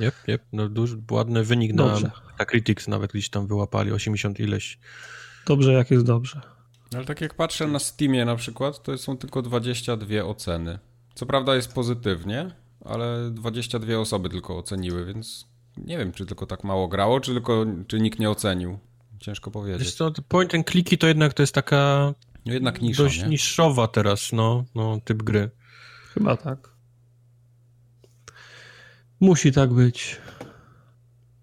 Yep, 0.00 0.14
yep. 0.28 0.42
No, 0.52 0.68
duży, 0.68 0.98
ładny 1.10 1.44
wynik 1.44 1.74
Dobrze. 1.74 2.06
na 2.06 2.30
Metacritics 2.32 2.88
nawet 2.88 3.12
gdzieś 3.12 3.30
tam 3.30 3.46
wyłapali, 3.46 3.92
80 3.92 4.40
ileś. 4.40 4.78
Dobrze, 5.46 5.72
jak 5.72 5.90
jest 5.90 6.04
dobrze. 6.04 6.40
Ale 6.94 7.04
tak 7.04 7.20
jak 7.20 7.34
patrzę 7.34 7.66
na 7.66 7.78
Steamie 7.78 8.24
na 8.24 8.36
przykład, 8.36 8.82
to 8.82 8.98
są 8.98 9.16
tylko 9.16 9.42
22 9.42 10.24
oceny. 10.24 10.78
Co 11.14 11.26
prawda 11.26 11.56
jest 11.56 11.72
pozytywnie, 11.74 12.50
ale 12.84 13.30
22 13.30 13.98
osoby 13.98 14.28
tylko 14.28 14.58
oceniły, 14.58 15.04
więc 15.04 15.46
nie 15.76 15.98
wiem, 15.98 16.12
czy 16.12 16.26
tylko 16.26 16.46
tak 16.46 16.64
mało 16.64 16.88
grało, 16.88 17.20
czy 17.20 17.32
tylko 17.32 17.66
czy 17.86 18.00
nikt 18.00 18.18
nie 18.18 18.30
ocenił. 18.30 18.78
Ciężko 19.20 19.50
Wiesz 19.50 19.54
powiedzieć. 19.54 19.94
co, 19.94 20.12
point 20.28 20.54
and 20.54 20.66
kliki 20.66 20.98
to 20.98 21.06
jednak 21.06 21.34
to 21.34 21.42
jest 21.42 21.54
taka 21.54 22.12
No 22.46 22.52
jednak 22.52 22.82
nisza, 22.82 23.02
dość 23.02 23.22
nie? 23.22 23.28
niszowa 23.28 23.88
teraz, 23.88 24.32
no, 24.32 24.64
no, 24.74 25.00
typ 25.04 25.22
gry. 25.22 25.50
Chyba 26.14 26.36
tak. 26.36 26.75
Musi 29.20 29.52
tak 29.52 29.72
być. 29.72 30.16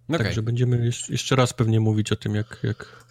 No 0.09 0.15
Okej. 0.15 0.25
Także 0.25 0.41
będziemy 0.41 0.91
jeszcze- 1.09 1.35
raz 1.35 1.53
pewnie 1.53 1.79
mówić 1.79 2.11
o 2.11 2.15
tym, 2.15 2.35
jak, 2.35 2.59
jak, 2.63 3.05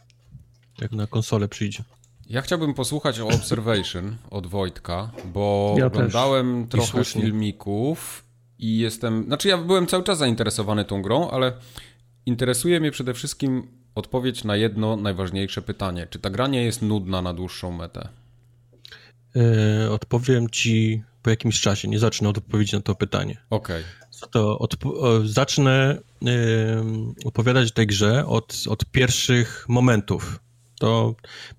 jak 0.81 0.93
na 0.93 1.07
konsolę 1.07 1.49
przyjdzie. 1.49 1.85
Ja 2.29 2.43
chciałbym 2.43 2.75
posłuchać 2.75 3.21
o 3.21 3.27
Observation 3.29 4.17
od 4.31 4.47
Wojtka, 4.47 5.11
bo 5.25 5.75
Ja 5.79 5.87
oglądałem 5.87 6.69
trochę 6.69 6.87
słusznie. 6.87 7.23
filmików 7.23 8.25
i 8.59 8.79
jestem. 8.79 9.25
Znaczy, 9.25 9.49
ja 9.49 9.59
byłem 9.59 9.87
cały 9.87 10.05
czas 10.05 10.19
zainteresowany 10.19 10.85
tą 10.85 11.03
grą, 11.03 11.31
ale 11.31 11.53
interesuje 12.27 12.81
mnie 12.81 12.91
przede 12.91 13.15
wszystkim 13.15 13.69
odpowiedź 13.95 14.45
na 14.45 14.57
jedno 14.57 14.97
najważniejsze 14.97 15.63
pytanie. 15.63 16.07
Czy 16.11 16.19
ta 16.19 16.31
gra 16.31 16.47
nie 16.47 16.65
jest 16.65 16.83
nudna 16.83 17.23
na 17.23 17.35
dłuższą 17.35 17.71
metę? 17.73 18.09
E, 19.37 19.91
odpowiem 19.91 20.51
ci 20.51 21.03
po 21.23 21.31
jakimś 21.31 21.61
czasie, 21.61 21.89
nie 21.89 21.99
zacznę 21.99 22.29
od 22.29 22.39
odpowiedzi 22.39 22.77
na 22.77 22.83
to 22.83 22.95
pytanie. 22.95 23.37
Okej. 23.51 23.85
Co 24.01 24.02
to 24.27 24.59
o, 24.59 24.69
zacznę 25.25 25.99
em, 26.27 27.15
opowiadać 27.25 27.69
o 27.71 27.75
tej 27.75 27.87
grze 27.87 28.27
od, 28.27 28.63
od 28.69 28.85
pierwszych 28.85 29.67
momentów. 29.69 30.41
To 30.81 31.15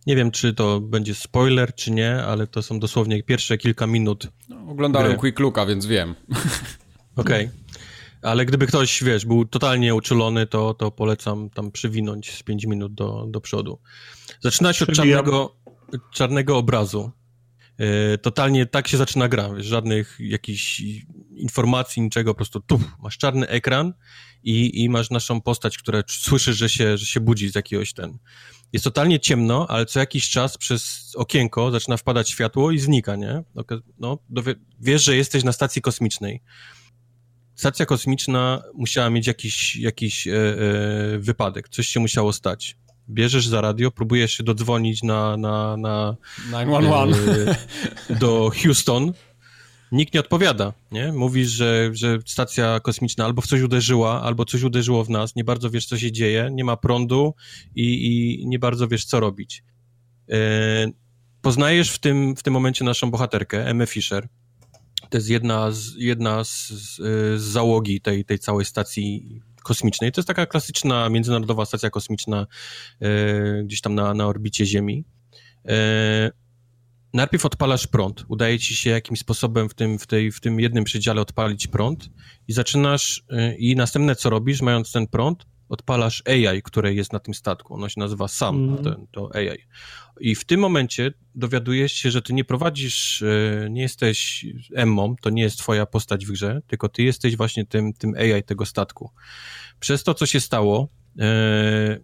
nie 0.07 0.15
wiem, 0.15 0.31
czy 0.31 0.53
to 0.53 0.79
będzie 0.79 1.15
spoiler, 1.15 1.75
czy 1.75 1.91
nie, 1.91 2.23
ale 2.23 2.47
to 2.47 2.61
są 2.63 2.79
dosłownie 2.79 3.23
pierwsze 3.23 3.57
kilka 3.57 3.87
minut 3.87 4.27
No, 4.49 4.71
oglądałem 4.71 5.07
Gry. 5.07 5.19
Quick 5.19 5.39
Looka, 5.39 5.65
więc 5.65 5.85
wiem. 5.85 6.15
Okej. 7.15 7.49
Ale 8.21 8.45
gdyby 8.45 8.67
ktoś, 8.67 9.03
wiesz, 9.03 9.25
był 9.25 9.45
totalnie 9.45 9.95
uczulony, 9.95 10.47
to, 10.47 10.73
to 10.73 10.91
polecam 10.91 11.49
tam 11.49 11.71
przywinąć 11.71 12.31
z 12.31 12.43
5 12.43 12.65
minut 12.65 12.93
do, 12.93 13.25
do 13.29 13.41
przodu. 13.41 13.79
Zaczyna 14.41 14.73
się 14.73 14.85
od 14.85 14.95
czarnego, 14.95 15.55
czarnego 16.11 16.57
obrazu. 16.57 17.11
E, 17.83 18.17
totalnie 18.17 18.65
tak 18.65 18.87
się 18.87 18.97
zaczyna 18.97 19.27
gra, 19.29 19.49
żadnych 19.57 20.17
jakichś 20.19 20.81
informacji, 21.35 22.01
niczego, 22.01 22.33
po 22.33 22.35
prostu 22.35 22.59
tu 22.59 22.81
masz 22.99 23.17
czarny 23.17 23.47
ekran 23.47 23.93
i, 24.43 24.83
i 24.83 24.89
masz 24.89 25.09
naszą 25.09 25.41
postać, 25.41 25.77
która 25.77 26.03
słyszy, 26.07 26.53
że 26.53 26.69
się, 26.69 26.97
że 26.97 27.05
się 27.05 27.19
budzi 27.19 27.49
z 27.49 27.55
jakiegoś 27.55 27.93
ten. 27.93 28.17
Jest 28.73 28.83
totalnie 28.83 29.19
ciemno, 29.19 29.67
ale 29.69 29.85
co 29.85 29.99
jakiś 29.99 30.29
czas 30.29 30.57
przez 30.57 31.11
okienko 31.15 31.71
zaczyna 31.71 31.97
wpadać 31.97 32.29
światło 32.29 32.71
i 32.71 32.79
znika, 32.79 33.15
nie? 33.15 33.43
No, 33.99 34.19
wiesz, 34.79 35.03
że 35.03 35.15
jesteś 35.15 35.43
na 35.43 35.51
stacji 35.51 35.81
kosmicznej. 35.81 36.41
Stacja 37.55 37.85
kosmiczna 37.85 38.63
musiała 38.73 39.09
mieć 39.09 39.27
jakiś, 39.27 39.75
jakiś 39.75 40.27
e, 40.27 40.33
e, 40.33 41.19
wypadek, 41.19 41.69
coś 41.69 41.87
się 41.87 41.99
musiało 41.99 42.33
stać 42.33 42.77
bierzesz 43.09 43.47
za 43.47 43.61
radio, 43.61 43.91
próbujesz 43.91 44.33
się 44.33 44.43
dodzwonić 44.43 45.03
na, 45.03 45.37
na, 45.37 45.77
na 45.77 46.15
911 46.51 47.21
e, 48.09 48.15
do 48.15 48.51
Houston, 48.63 49.13
nikt 49.91 50.13
nie 50.13 50.19
odpowiada, 50.19 50.73
nie? 50.91 51.11
Mówisz, 51.11 51.49
że, 51.49 51.89
że 51.93 52.19
stacja 52.25 52.79
kosmiczna 52.79 53.25
albo 53.25 53.41
w 53.41 53.47
coś 53.47 53.61
uderzyła, 53.61 54.21
albo 54.21 54.45
coś 54.45 54.63
uderzyło 54.63 55.03
w 55.03 55.09
nas, 55.09 55.35
nie 55.35 55.43
bardzo 55.43 55.69
wiesz, 55.69 55.85
co 55.85 55.97
się 55.97 56.11
dzieje, 56.11 56.49
nie 56.51 56.63
ma 56.63 56.77
prądu 56.77 57.33
i, 57.75 58.05
i 58.05 58.47
nie 58.47 58.59
bardzo 58.59 58.87
wiesz, 58.87 59.05
co 59.05 59.19
robić. 59.19 59.63
E, 60.29 60.37
poznajesz 61.41 61.91
w 61.91 61.99
tym, 61.99 62.35
w 62.35 62.43
tym 62.43 62.53
momencie 62.53 62.85
naszą 62.85 63.11
bohaterkę, 63.11 63.67
Emma 63.67 63.85
Fisher. 63.85 64.27
To 65.09 65.17
jest 65.17 65.29
jedna 65.29 65.71
z, 65.71 65.95
jedna 65.97 66.43
z, 66.43 66.69
z, 66.69 66.95
z 67.41 67.43
załogi 67.43 68.01
tej, 68.01 68.25
tej 68.25 68.39
całej 68.39 68.65
stacji 68.65 69.41
kosmicznej. 69.63 70.11
To 70.11 70.21
jest 70.21 70.27
taka 70.27 70.45
klasyczna 70.45 71.09
międzynarodowa 71.09 71.65
stacja 71.65 71.89
kosmiczna 71.89 72.47
e, 73.01 73.63
gdzieś 73.63 73.81
tam 73.81 73.95
na, 73.95 74.13
na 74.13 74.27
orbicie 74.27 74.65
Ziemi. 74.65 75.05
E, 75.67 76.31
najpierw 77.13 77.45
odpalasz 77.45 77.87
prąd. 77.87 78.25
Udaje 78.27 78.59
ci 78.59 78.75
się 78.75 78.89
jakimś 78.89 79.19
sposobem 79.19 79.69
w 79.69 79.73
tym, 79.73 79.99
w 79.99 80.07
tej, 80.07 80.31
w 80.31 80.39
tym 80.39 80.59
jednym 80.59 80.83
przedziale 80.83 81.21
odpalić 81.21 81.67
prąd 81.67 82.09
i 82.47 82.53
zaczynasz, 82.53 83.23
e, 83.29 83.55
i 83.55 83.75
następne 83.75 84.15
co 84.15 84.29
robisz, 84.29 84.61
mając 84.61 84.91
ten 84.91 85.07
prąd, 85.07 85.45
odpalasz 85.69 86.23
AI, 86.27 86.61
które 86.61 86.93
jest 86.93 87.13
na 87.13 87.19
tym 87.19 87.33
statku. 87.33 87.73
Ono 87.73 87.89
się 87.89 87.99
nazywa 87.99 88.27
SAM, 88.27 88.55
mm. 88.55 88.83
to, 88.83 88.95
to 89.11 89.35
AI. 89.35 89.57
I 90.19 90.35
w 90.35 90.45
tym 90.45 90.59
momencie 90.59 91.13
dowiadujesz 91.35 91.93
się, 91.93 92.11
że 92.11 92.21
ty 92.21 92.33
nie 92.33 92.45
prowadzisz, 92.45 93.21
e, 93.21 93.67
nie 93.69 93.81
jesteś 93.81 94.45
Emmą, 94.75 95.15
to 95.21 95.29
nie 95.29 95.43
jest 95.43 95.57
twoja 95.57 95.85
postać 95.85 96.25
w 96.25 96.31
grze, 96.31 96.61
tylko 96.67 96.89
ty 96.89 97.03
jesteś 97.03 97.37
właśnie 97.37 97.65
tym, 97.65 97.93
tym 97.93 98.13
AI 98.15 98.43
tego 98.43 98.65
statku. 98.65 99.11
Przez 99.79 100.03
to, 100.03 100.13
co 100.13 100.25
się 100.25 100.39
stało, 100.39 100.89
e, 101.19 101.99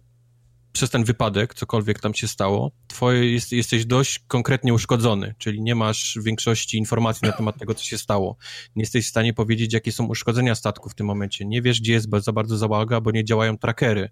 przez 0.72 0.90
ten 0.90 1.04
wypadek, 1.04 1.54
cokolwiek 1.54 2.00
tam 2.00 2.14
się 2.14 2.28
stało, 2.28 2.72
twoje, 2.88 3.32
jest, 3.32 3.52
jesteś 3.52 3.86
dość 3.86 4.18
konkretnie 4.18 4.74
uszkodzony, 4.74 5.34
czyli 5.38 5.62
nie 5.62 5.74
masz 5.74 6.18
większości 6.22 6.78
informacji 6.78 7.26
na 7.26 7.32
temat 7.32 7.58
tego, 7.58 7.74
co 7.74 7.84
się 7.84 7.98
stało. 7.98 8.36
Nie 8.76 8.82
jesteś 8.82 9.06
w 9.06 9.08
stanie 9.08 9.34
powiedzieć, 9.34 9.72
jakie 9.72 9.92
są 9.92 10.06
uszkodzenia 10.06 10.54
statku 10.54 10.90
w 10.90 10.94
tym 10.94 11.06
momencie. 11.06 11.44
Nie 11.44 11.62
wiesz, 11.62 11.80
gdzie 11.80 11.92
jest 11.92 12.08
za 12.18 12.32
bardzo 12.32 12.58
załaga, 12.58 13.00
bo 13.00 13.10
nie 13.10 13.24
działają 13.24 13.58
trackery. 13.58 14.08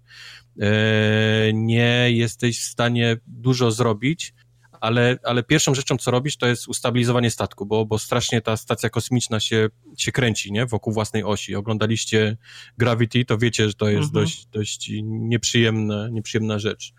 Eee, 0.59 1.53
nie 1.53 2.07
jesteś 2.11 2.59
w 2.59 2.63
stanie 2.63 3.17
dużo 3.27 3.71
zrobić, 3.71 4.33
ale, 4.81 5.17
ale 5.23 5.43
pierwszą 5.43 5.75
rzeczą, 5.75 5.97
co 5.97 6.11
robisz, 6.11 6.37
to 6.37 6.47
jest 6.47 6.67
ustabilizowanie 6.67 7.31
statku, 7.31 7.65
bo, 7.65 7.85
bo 7.85 7.99
strasznie 7.99 8.41
ta 8.41 8.57
stacja 8.57 8.89
kosmiczna 8.89 9.39
się, 9.39 9.69
się 9.97 10.11
kręci, 10.11 10.51
nie? 10.51 10.65
Wokół 10.65 10.93
własnej 10.93 11.23
osi. 11.23 11.55
Oglądaliście 11.55 12.37
Gravity, 12.77 13.25
to 13.25 13.37
wiecie, 13.37 13.67
że 13.67 13.73
to 13.73 13.89
jest 13.89 14.07
mhm. 14.07 14.25
dość, 14.25 14.45
dość 14.45 14.91
nieprzyjemna, 15.03 16.07
nieprzyjemna 16.09 16.59
rzecz. 16.59 16.93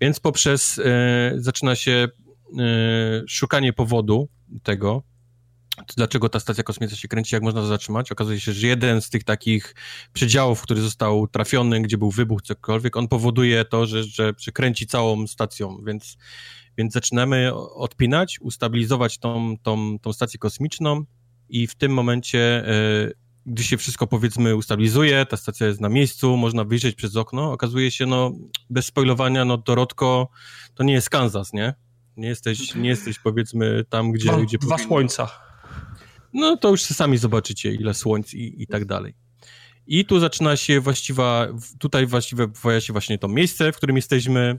Więc 0.00 0.20
poprzez, 0.20 0.78
e, 0.78 1.32
zaczyna 1.36 1.76
się 1.76 2.08
e, 2.58 3.22
szukanie 3.26 3.72
powodu 3.72 4.28
tego, 4.62 5.02
dlaczego 5.96 6.28
ta 6.28 6.40
stacja 6.40 6.64
kosmiczna 6.64 6.96
się 6.96 7.08
kręci, 7.08 7.34
jak 7.34 7.42
można 7.42 7.60
to 7.60 7.66
zatrzymać. 7.66 8.12
Okazuje 8.12 8.40
się, 8.40 8.52
że 8.52 8.66
jeden 8.66 9.00
z 9.00 9.10
tych 9.10 9.24
takich 9.24 9.74
przedziałów, 10.12 10.62
który 10.62 10.80
został 10.80 11.28
trafiony, 11.28 11.82
gdzie 11.82 11.98
był 11.98 12.10
wybuch, 12.10 12.42
cokolwiek, 12.42 12.96
on 12.96 13.08
powoduje 13.08 13.64
to, 13.64 13.86
że, 13.86 14.04
że, 14.04 14.32
że 14.38 14.52
kręci 14.52 14.86
całą 14.86 15.26
stacją, 15.26 15.82
więc 15.86 16.16
więc 16.78 16.92
zaczynamy 16.92 17.54
odpinać, 17.54 18.38
ustabilizować 18.40 19.18
tą, 19.18 19.56
tą, 19.62 19.98
tą 19.98 20.12
stację 20.12 20.38
kosmiczną 20.38 21.04
i 21.48 21.66
w 21.66 21.74
tym 21.74 21.92
momencie, 21.92 22.68
e, 22.68 23.10
gdy 23.46 23.64
się 23.64 23.76
wszystko 23.76 24.06
powiedzmy 24.06 24.56
ustabilizuje, 24.56 25.26
ta 25.26 25.36
stacja 25.36 25.66
jest 25.66 25.80
na 25.80 25.88
miejscu, 25.88 26.36
można 26.36 26.64
wyjrzeć 26.64 26.94
przez 26.94 27.16
okno, 27.16 27.52
okazuje 27.52 27.90
się, 27.90 28.06
no 28.06 28.32
bez 28.70 28.86
spoilowania, 28.86 29.44
no 29.44 29.58
Dorotko 29.58 30.28
to 30.74 30.84
nie 30.84 30.92
jest 30.92 31.10
Kansas, 31.10 31.52
nie? 31.52 31.74
Nie 32.16 32.28
jesteś, 32.28 32.74
nie 32.74 32.88
jesteś 32.88 33.18
powiedzmy 33.18 33.84
tam, 33.88 34.12
gdzie... 34.12 34.32
Gdzie 34.42 34.58
dwa 34.58 34.70
powinno. 34.70 34.88
słońca. 34.88 35.28
No 36.32 36.56
to 36.56 36.68
już 36.70 36.82
sami 36.82 37.18
zobaczycie, 37.18 37.74
ile 37.74 37.94
słońc 37.94 38.34
i, 38.34 38.62
i 38.62 38.66
tak 38.66 38.84
dalej. 38.84 39.14
I 39.86 40.04
tu 40.04 40.20
zaczyna 40.20 40.56
się 40.56 40.80
właściwa, 40.80 41.46
tutaj 41.78 42.06
właściwie 42.06 42.48
pojawia 42.48 42.80
się 42.80 42.92
właśnie 42.92 43.18
to 43.18 43.28
miejsce, 43.28 43.72
w 43.72 43.76
którym 43.76 43.96
jesteśmy, 43.96 44.58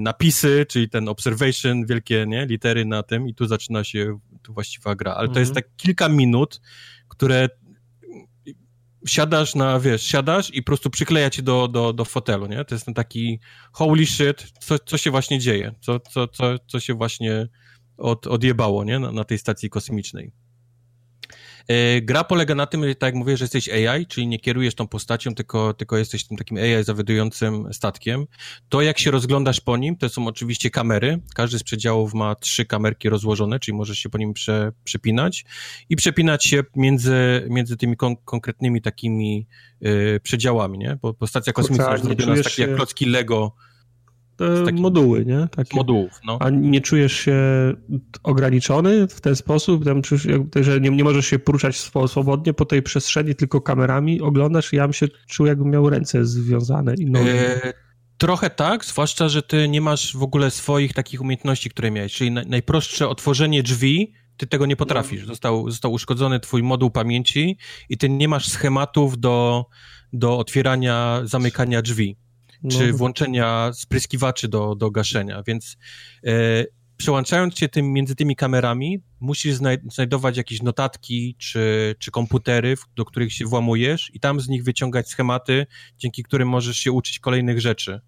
napisy, 0.00 0.66
czyli 0.68 0.88
ten 0.88 1.08
observation, 1.08 1.86
wielkie 1.86 2.24
nie, 2.28 2.46
litery 2.46 2.84
na 2.84 3.02
tym 3.02 3.28
i 3.28 3.34
tu 3.34 3.46
zaczyna 3.46 3.84
się 3.84 4.18
tu 4.42 4.54
właściwa 4.54 4.94
gra. 4.94 5.14
Ale 5.14 5.28
to 5.28 5.38
jest 5.38 5.50
mhm. 5.50 5.64
tak 5.64 5.76
kilka 5.76 6.08
minut, 6.08 6.60
które 7.08 7.48
siadasz 9.06 9.54
na, 9.54 9.80
wiesz, 9.80 10.02
siadasz 10.02 10.54
i 10.54 10.62
po 10.62 10.66
prostu 10.66 10.90
przykleja 10.90 11.30
cię 11.30 11.42
do, 11.42 11.68
do, 11.68 11.92
do 11.92 12.04
fotelu, 12.04 12.46
nie? 12.46 12.64
To 12.64 12.74
jest 12.74 12.84
ten 12.84 12.94
taki 12.94 13.40
holy 13.72 14.06
shit, 14.06 14.52
co, 14.60 14.78
co 14.78 14.98
się 14.98 15.10
właśnie 15.10 15.38
dzieje, 15.38 15.74
co, 15.80 16.00
co, 16.00 16.28
co, 16.28 16.58
co 16.66 16.80
się 16.80 16.94
właśnie 16.94 17.48
od, 17.96 18.26
odjebało, 18.26 18.84
nie? 18.84 18.98
Na, 18.98 19.12
na 19.12 19.24
tej 19.24 19.38
stacji 19.38 19.70
kosmicznej. 19.70 20.32
E, 21.68 22.00
gra 22.00 22.24
polega 22.24 22.54
na 22.54 22.66
tym, 22.66 22.80
tak 22.80 23.02
jak 23.02 23.14
mówię, 23.14 23.36
że 23.36 23.44
jesteś 23.44 23.68
AI, 23.68 24.06
czyli 24.06 24.26
nie 24.26 24.38
kierujesz 24.38 24.74
tą 24.74 24.88
postacią, 24.88 25.34
tylko, 25.34 25.74
tylko 25.74 25.96
jesteś 25.96 26.24
tym 26.24 26.36
takim 26.36 26.56
AI 26.56 26.84
zawiadującym 26.84 27.72
statkiem. 27.72 28.26
To, 28.68 28.82
jak 28.82 28.98
się 28.98 29.10
rozglądasz 29.10 29.60
po 29.60 29.76
nim, 29.76 29.96
to 29.96 30.08
są 30.08 30.26
oczywiście 30.26 30.70
kamery. 30.70 31.20
Każdy 31.34 31.58
z 31.58 31.62
przedziałów 31.62 32.14
ma 32.14 32.34
trzy 32.34 32.64
kamerki 32.64 33.08
rozłożone, 33.08 33.60
czyli 33.60 33.76
możesz 33.76 33.98
się 33.98 34.08
po 34.08 34.18
nim 34.18 34.32
prze, 34.34 34.72
przepinać 34.84 35.44
i 35.88 35.96
przepinać 35.96 36.44
się 36.44 36.64
między, 36.76 37.46
między 37.50 37.76
tymi 37.76 37.96
kon 37.96 38.16
konkretnymi 38.16 38.82
takimi 38.82 39.46
yy, 39.80 40.20
przedziałami, 40.22 40.78
nie? 40.78 40.98
Bo, 41.02 41.12
bo 41.12 41.26
stacja 41.26 41.52
kosmiczna 41.52 41.92
jest 41.92 42.04
zrobiona 42.04 42.36
z 42.36 42.42
takie 42.42 42.62
jak 42.62 42.76
klocki 42.76 43.06
Lego, 43.06 43.52
te 44.36 44.72
moduły, 44.72 45.24
nie? 45.24 45.48
Takie. 45.50 45.76
Modułów, 45.76 46.20
no. 46.26 46.38
A 46.40 46.50
nie 46.50 46.80
czujesz 46.80 47.12
się 47.12 47.36
ograniczony 48.22 49.08
w 49.08 49.20
ten 49.20 49.36
sposób, 49.36 49.84
tam, 49.84 50.02
że 50.60 50.80
nie, 50.80 50.90
nie 50.90 51.04
możesz 51.04 51.26
się 51.26 51.38
poruszać 51.38 51.76
swobodnie 52.06 52.54
po 52.54 52.64
tej 52.64 52.82
przestrzeni, 52.82 53.34
tylko 53.34 53.60
kamerami 53.60 54.20
oglądasz 54.20 54.72
ja 54.72 54.82
bym 54.82 54.92
się 54.92 55.08
czuł, 55.28 55.46
jakbym 55.46 55.70
miał 55.70 55.90
ręce 55.90 56.24
związane 56.24 56.94
i 56.94 57.06
nogi. 57.06 57.28
E, 57.28 57.72
trochę 58.18 58.50
tak, 58.50 58.84
zwłaszcza, 58.84 59.28
że 59.28 59.42
ty 59.42 59.68
nie 59.68 59.80
masz 59.80 60.16
w 60.16 60.22
ogóle 60.22 60.50
swoich 60.50 60.92
takich 60.92 61.20
umiejętności, 61.20 61.70
które 61.70 61.90
miałeś, 61.90 62.14
czyli 62.14 62.30
na, 62.30 62.42
najprostsze 62.44 63.08
otworzenie 63.08 63.62
drzwi, 63.62 64.12
ty 64.36 64.46
tego 64.46 64.66
nie 64.66 64.76
potrafisz. 64.76 65.26
Został, 65.26 65.70
został 65.70 65.92
uszkodzony 65.92 66.40
twój 66.40 66.62
moduł 66.62 66.90
pamięci 66.90 67.58
i 67.88 67.98
ty 67.98 68.08
nie 68.08 68.28
masz 68.28 68.48
schematów 68.48 69.18
do, 69.18 69.66
do 70.12 70.38
otwierania, 70.38 71.20
zamykania 71.24 71.82
drzwi 71.82 72.16
czy 72.70 72.86
no. 72.86 72.96
włączenia 72.96 73.70
spryskiwaczy 73.74 74.48
do, 74.48 74.74
do 74.74 74.90
gaszenia, 74.90 75.42
więc 75.46 75.76
e, 76.26 76.30
przełączając 76.96 77.58
się 77.58 77.68
tym, 77.68 77.92
między 77.92 78.14
tymi 78.14 78.36
kamerami, 78.36 79.02
musisz 79.20 79.54
znajdować 79.90 80.36
jakieś 80.36 80.62
notatki 80.62 81.36
czy, 81.38 81.94
czy 81.98 82.10
komputery, 82.10 82.74
do 82.96 83.04
których 83.04 83.32
się 83.32 83.44
włamujesz 83.44 84.10
i 84.14 84.20
tam 84.20 84.40
z 84.40 84.48
nich 84.48 84.64
wyciągać 84.64 85.08
schematy, 85.08 85.66
dzięki 85.98 86.22
którym 86.22 86.48
możesz 86.48 86.78
się 86.78 86.92
uczyć 86.92 87.18
kolejnych 87.18 87.60
rzeczy. 87.60 88.00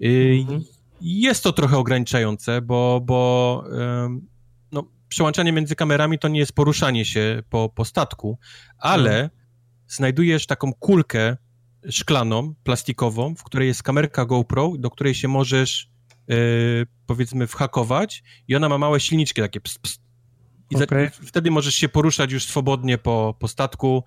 Mhm. 0.00 0.64
Jest 1.00 1.44
to 1.44 1.52
trochę 1.52 1.76
ograniczające, 1.76 2.62
bo, 2.62 3.00
bo 3.04 3.64
no, 4.72 4.84
przełączanie 5.08 5.52
między 5.52 5.76
kamerami 5.76 6.18
to 6.18 6.28
nie 6.28 6.38
jest 6.38 6.52
poruszanie 6.52 7.04
się 7.04 7.42
po, 7.50 7.68
po 7.68 7.84
statku, 7.84 8.38
ale 8.78 9.10
mhm. 9.10 9.30
znajdujesz 9.88 10.46
taką 10.46 10.72
kulkę 10.72 11.36
szklaną, 11.90 12.54
plastikową, 12.64 13.34
w 13.34 13.44
której 13.44 13.68
jest 13.68 13.82
kamerka 13.82 14.24
GoPro, 14.24 14.72
do 14.78 14.90
której 14.90 15.14
się 15.14 15.28
możesz 15.28 15.90
yy, 16.28 16.36
powiedzmy 17.06 17.46
whakować 17.46 18.22
i 18.48 18.56
ona 18.56 18.68
ma 18.68 18.78
małe 18.78 19.00
silniczki 19.00 19.42
takie. 19.42 19.60
I 20.70 20.76
okay. 20.76 21.10
za, 21.20 21.26
wtedy 21.26 21.50
możesz 21.50 21.74
się 21.74 21.88
poruszać 21.88 22.32
już 22.32 22.44
swobodnie 22.44 22.98
po, 22.98 23.36
po 23.38 23.48
statku. 23.48 24.04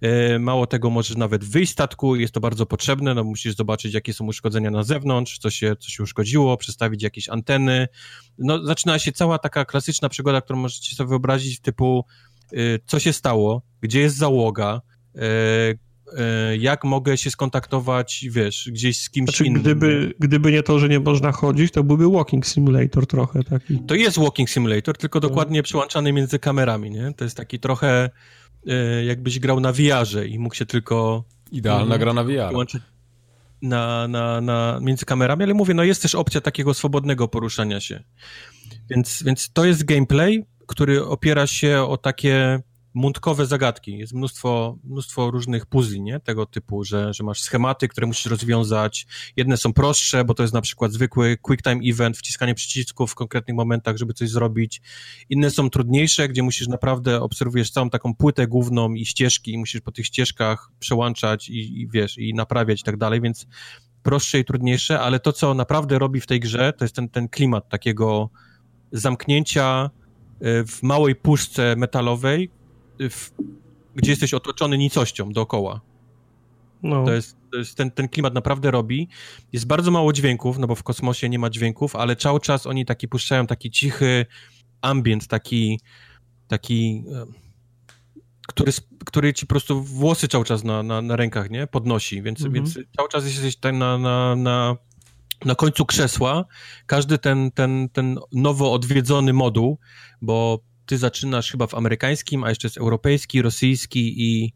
Yy, 0.00 0.38
mało 0.38 0.66
tego, 0.66 0.90
możesz 0.90 1.16
nawet 1.16 1.44
wyjść 1.44 1.70
z 1.70 1.72
statku, 1.72 2.16
jest 2.16 2.34
to 2.34 2.40
bardzo 2.40 2.66
potrzebne, 2.66 3.14
no 3.14 3.24
musisz 3.24 3.56
zobaczyć, 3.56 3.94
jakie 3.94 4.12
są 4.14 4.26
uszkodzenia 4.26 4.70
na 4.70 4.82
zewnątrz, 4.82 5.38
co 5.38 5.50
się, 5.50 5.76
co 5.76 5.88
się 5.88 6.02
uszkodziło, 6.02 6.56
przestawić 6.56 7.02
jakieś 7.02 7.28
anteny. 7.28 7.88
No, 8.38 8.64
zaczyna 8.64 8.98
się 8.98 9.12
cała 9.12 9.38
taka 9.38 9.64
klasyczna 9.64 10.08
przygoda, 10.08 10.40
którą 10.40 10.58
możecie 10.58 10.96
sobie 10.96 11.08
wyobrazić, 11.08 11.60
typu 11.60 12.04
yy, 12.52 12.80
co 12.86 12.98
się 12.98 13.12
stało, 13.12 13.62
gdzie 13.80 14.00
jest 14.00 14.16
załoga, 14.16 14.80
e, 15.16 15.20
jak 16.58 16.84
mogę 16.84 17.16
się 17.16 17.30
skontaktować, 17.30 18.26
wiesz, 18.30 18.68
gdzieś 18.72 18.98
z 18.98 19.10
kimś 19.10 19.28
Znaczy, 19.28 19.44
innym. 19.44 19.62
gdyby, 19.62 20.14
gdyby 20.18 20.52
nie 20.52 20.62
to, 20.62 20.78
że 20.78 20.88
nie 20.88 21.00
można 21.00 21.32
chodzić, 21.32 21.72
to 21.72 21.84
byłby 21.84 22.10
walking 22.10 22.46
simulator 22.46 23.06
trochę 23.06 23.44
taki. 23.44 23.78
To 23.78 23.94
jest 23.94 24.18
Walking 24.18 24.50
Simulator, 24.50 24.96
tylko 24.96 25.18
No. 25.18 25.28
dokładnie 25.28 25.62
przełączany 25.62 26.12
między 26.12 26.38
kamerami, 26.38 26.90
nie? 26.90 27.12
To 27.16 27.24
jest 27.24 27.36
taki 27.36 27.58
trochę 27.58 28.10
e, 28.66 29.04
jakbyś 29.04 29.38
grał 29.38 29.60
na 29.60 29.72
VR-ze 29.72 30.26
i 30.28 30.38
mógł 30.38 30.54
się 30.54 30.66
tylko 30.66 31.24
Idealna 31.52 31.98
gra 31.98 32.12
na 32.12 32.24
VR. 32.24 32.52
na, 33.62 34.08
na, 34.08 34.40
na, 34.40 34.78
między 34.82 35.04
kamerami, 35.04 35.42
ale 35.42 35.54
mówię, 35.54 35.74
no 35.74 35.84
jest 35.84 36.02
też 36.02 36.14
opcja 36.14 36.40
takiego 36.40 36.74
swobodnego 36.74 37.28
poruszania 37.28 37.80
się. 37.80 38.02
Więc, 38.90 39.22
więc 39.22 39.52
to 39.52 39.64
jest 39.64 39.84
gameplay, 39.84 40.44
który 40.66 41.04
opiera 41.04 41.46
się 41.46 41.82
o 41.82 41.96
takie 41.96 42.60
mundkowe 42.94 43.46
zagadki. 43.46 43.98
Jest 43.98 44.12
mnóstwo, 44.12 44.78
mnóstwo 44.84 45.30
różnych 45.30 45.66
puzli, 45.66 46.02
nie? 46.02 46.20
Tego 46.20 46.46
typu, 46.46 46.84
że, 46.84 47.14
że 47.14 47.24
masz 47.24 47.40
schematy, 47.40 47.88
które 47.88 48.06
musisz 48.06 48.26
rozwiązać. 48.26 49.06
Jedne 49.36 49.56
są 49.56 49.72
prostsze, 49.72 50.24
bo 50.24 50.34
to 50.34 50.42
jest 50.42 50.54
na 50.54 50.60
przykład 50.60 50.92
zwykły 50.92 51.36
quick 51.36 51.62
time 51.62 51.80
event, 51.84 52.18
wciskanie 52.18 52.54
przycisków 52.54 53.10
w 53.10 53.14
konkretnych 53.14 53.56
momentach, 53.56 53.96
żeby 53.96 54.14
coś 54.14 54.30
zrobić. 54.30 54.82
Inne 55.30 55.50
są 55.50 55.70
trudniejsze, 55.70 56.28
gdzie 56.28 56.42
musisz 56.42 56.68
naprawdę, 56.68 57.20
obserwujesz 57.20 57.70
całą 57.70 57.90
taką 57.90 58.14
płytę 58.14 58.46
główną 58.46 58.94
i 58.94 59.06
ścieżki 59.06 59.52
i 59.52 59.58
musisz 59.58 59.80
po 59.80 59.92
tych 59.92 60.06
ścieżkach 60.06 60.70
przełączać 60.78 61.48
i, 61.48 61.80
i 61.80 61.88
wiesz, 61.88 62.18
i 62.18 62.34
naprawiać 62.34 62.80
i 62.80 62.84
tak 62.84 62.96
dalej, 62.96 63.20
więc 63.20 63.46
prostsze 64.02 64.38
i 64.38 64.44
trudniejsze, 64.44 65.00
ale 65.00 65.20
to, 65.20 65.32
co 65.32 65.54
naprawdę 65.54 65.98
robi 65.98 66.20
w 66.20 66.26
tej 66.26 66.40
grze, 66.40 66.72
to 66.72 66.84
jest 66.84 66.94
ten, 66.94 67.08
ten 67.08 67.28
klimat 67.28 67.68
takiego 67.68 68.30
zamknięcia 68.92 69.90
y, 70.42 70.66
w 70.66 70.82
małej 70.82 71.16
puszce 71.16 71.76
metalowej, 71.76 72.50
w, 72.98 73.30
gdzie 73.94 74.10
jesteś 74.10 74.34
otoczony 74.34 74.78
nicością 74.78 75.32
dookoła. 75.32 75.80
No. 76.82 77.04
To 77.04 77.12
jest, 77.12 77.36
to 77.52 77.58
jest 77.58 77.76
ten, 77.76 77.90
ten 77.90 78.08
klimat 78.08 78.34
naprawdę 78.34 78.70
robi. 78.70 79.08
Jest 79.52 79.66
bardzo 79.66 79.90
mało 79.90 80.12
dźwięków, 80.12 80.58
no 80.58 80.66
bo 80.66 80.74
w 80.74 80.82
kosmosie 80.82 81.28
nie 81.28 81.38
ma 81.38 81.50
dźwięków, 81.50 81.96
ale 81.96 82.16
cały 82.16 82.40
czas 82.40 82.66
oni 82.66 82.86
taki 82.86 83.08
puszczają 83.08 83.46
taki 83.46 83.70
cichy 83.70 84.26
ambient, 84.80 85.26
taki 85.26 85.80
taki 86.48 87.04
e, 87.14 87.26
który, 88.48 88.72
który 89.06 89.34
ci 89.34 89.46
po 89.46 89.50
prostu 89.50 89.82
włosy 89.82 90.28
cały 90.28 90.44
czas 90.44 90.64
na, 90.64 90.82
na, 90.82 91.02
na 91.02 91.16
rękach, 91.16 91.50
nie? 91.50 91.66
Podnosi, 91.66 92.22
więc, 92.22 92.40
Mhm. 92.40 92.54
więc 92.54 92.78
cały 92.96 93.08
czas 93.08 93.24
jesteś 93.24 93.56
tam 93.56 93.78
na, 93.78 93.98
na, 93.98 94.36
na, 94.36 94.76
na 95.44 95.54
końcu 95.54 95.86
krzesła. 95.86 96.44
Każdy 96.86 97.18
ten, 97.18 97.50
ten, 97.50 97.88
ten 97.88 98.18
nowo 98.32 98.72
odwiedzony 98.72 99.32
moduł, 99.32 99.78
bo 100.22 100.58
ty 100.86 100.98
zaczynasz 100.98 101.50
chyba 101.50 101.66
w 101.66 101.74
amerykańskim, 101.74 102.44
a 102.44 102.48
jeszcze 102.48 102.66
jest 102.66 102.78
europejski, 102.78 103.42
rosyjski 103.42 104.14
i, 104.22 104.52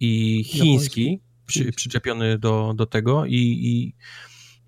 i 0.00 0.44
chiński 0.44 1.20
przy, 1.46 1.72
przyczepiony 1.72 2.38
do, 2.38 2.72
do 2.76 2.86
tego 2.86 3.26
i, 3.26 3.34
i, 3.34 3.94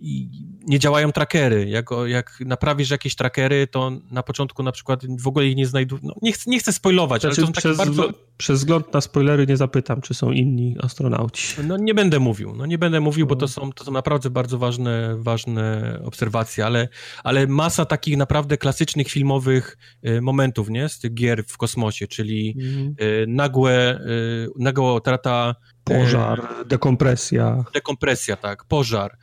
i 0.03 0.31
nie 0.66 0.79
działają 0.79 1.12
trackery. 1.12 1.69
Jak, 1.69 1.91
jak 2.07 2.39
naprawisz 2.47 2.91
jakieś 2.91 3.15
trackery, 3.16 3.66
to 3.66 3.93
na 4.11 4.23
początku 4.23 4.62
na 4.62 4.73
przykład 4.73 5.01
w 5.20 5.27
ogóle 5.29 5.47
ich 5.47 5.57
nie 5.57 5.66
znajdu... 5.66 5.99
No, 6.03 6.15
nie, 6.23 6.33
chcę, 6.33 6.51
nie 6.51 6.59
chcę 6.59 6.73
spoilować, 6.73 7.24
ale 7.24 7.35
Znaczy, 7.35 7.41
to 7.41 7.47
są 7.47 7.53
takie 7.53 7.69
przez, 7.69 7.79
bardzo... 7.79 8.11
przez 8.37 8.59
wzgląd 8.59 8.93
na 8.95 9.01
spoilery 9.01 9.47
nie 9.47 9.57
zapytam, 9.57 10.01
czy 10.01 10.15
są 10.15 10.31
inni 10.31 10.77
astronauci. 10.81 11.55
No 11.66 11.77
nie 11.77 11.95
będę 11.95 12.19
mówił, 12.19 12.55
no 12.57 12.66
nie 12.66 12.79
będę 12.79 13.01
mówił, 13.01 13.27
bo 13.27 13.35
No. 13.35 13.41
to 13.41 13.49
są, 13.49 13.73
to 13.73 13.85
są 13.85 13.93
naprawdę 13.93 14.31
bardzo 14.31 14.59
ważne, 14.59 15.16
ważne 15.19 15.99
obserwacje, 16.05 16.66
ale, 16.66 16.89
ale 17.24 17.47
masa 17.47 17.85
takich 17.85 18.16
naprawdę 18.16 18.59
klasycznych 18.59 19.09
filmowych 19.09 19.77
y, 20.07 20.20
momentów, 20.20 20.70
nie, 20.70 20.89
z 20.89 20.99
tych 20.99 21.15
gier 21.15 21.45
w 21.49 21.57
kosmosie, 21.57 22.07
czyli 22.09 22.57
Mhm. 22.59 22.95
y, 23.01 23.24
nagłe, 23.29 24.01
y, 24.01 24.49
nagła 24.59 24.95
utrata 24.95 25.55
Pożar, 25.84 26.66
dekompresja. 26.66 27.64
dekompresja, 27.74 28.36
tak, 28.36 28.64
pożar, 28.64 29.16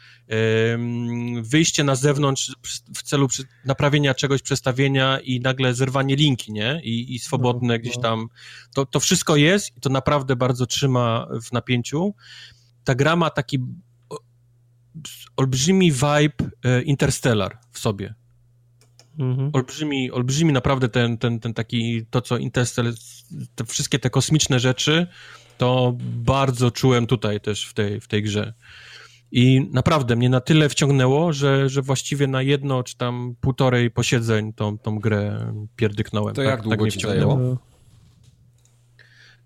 wyjście 1.41 1.83
na 1.83 1.95
zewnątrz 1.95 2.55
w 2.95 3.03
celu 3.03 3.27
naprawienia 3.65 4.13
czegoś, 4.13 4.41
przestawienia 4.41 5.19
i 5.19 5.39
nagle 5.39 5.73
zerwanie 5.73 6.15
linki, 6.15 6.51
nie? 6.51 6.81
I, 6.83 7.15
i 7.15 7.19
swobodne 7.19 7.73
No, 7.73 7.79
gdzieś 7.79 7.95
no. 7.95 8.01
tam. 8.01 8.27
To, 8.73 8.85
to 8.85 8.99
wszystko 8.99 9.35
jest 9.35 9.77
i 9.77 9.81
to 9.81 9.89
naprawdę 9.89 10.35
bardzo 10.35 10.65
trzyma 10.65 11.27
w 11.43 11.51
napięciu. 11.51 12.13
Ta 12.83 12.95
gra 12.95 13.15
ma 13.15 13.29
taki 13.29 13.59
olbrzymi 15.37 15.91
vibe 15.91 16.49
e, 16.63 16.81
Interstellar 16.81 17.57
w 17.71 17.79
sobie. 17.79 18.13
Mhm. 19.19 19.49
Olbrzymi, 19.53 20.11
olbrzymi 20.11 20.53
naprawdę 20.53 20.89
ten, 20.89 21.17
ten, 21.17 21.39
ten 21.39 21.53
taki, 21.53 22.05
to 22.09 22.21
co 22.21 22.37
Interstellar, 22.37 22.93
te 23.55 23.65
wszystkie 23.65 23.99
te 23.99 24.09
kosmiczne 24.09 24.59
rzeczy, 24.59 25.07
to 25.59 25.93
bardzo 26.01 26.71
czułem 26.71 27.07
tutaj 27.07 27.41
też 27.41 27.65
w 27.65 27.73
tej, 27.73 28.01
w 28.01 28.07
tej 28.07 28.23
grze. 28.23 28.53
I 29.31 29.69
naprawdę 29.71 30.15
mnie 30.15 30.29
na 30.29 30.41
tyle 30.41 30.69
wciągnęło, 30.69 31.33
że, 31.33 31.69
że 31.69 31.81
właściwie 31.81 32.27
na 32.27 32.41
jedno 32.41 32.83
czy 32.83 32.97
tam 32.97 33.35
półtorej 33.41 33.91
posiedzeń 33.91 34.53
tą, 34.53 34.77
tą 34.77 34.99
grę 34.99 35.53
pierdyknąłem. 35.75 36.35
To 36.35 36.41
tak, 36.41 36.49
jak 36.51 36.61
długo 36.61 36.75
tak 36.75 36.81
mnie 36.81 36.91
ci 36.91 36.99
wciągnęło. 36.99 37.35
zajęło? 37.35 37.57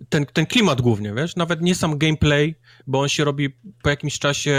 Ten, 0.10 0.26
ten 0.26 0.46
klimat 0.46 0.82
głównie, 0.82 1.14
wiesz, 1.14 1.36
nawet 1.36 1.62
nie 1.62 1.76
sam 1.76 1.98
gameplay, 1.98 2.56
bo 2.88 3.00
on 3.02 3.10
się 3.10 3.24
robi 3.24 3.50
po 3.84 3.90
jakimś 3.90 4.20
czasie 4.20 4.56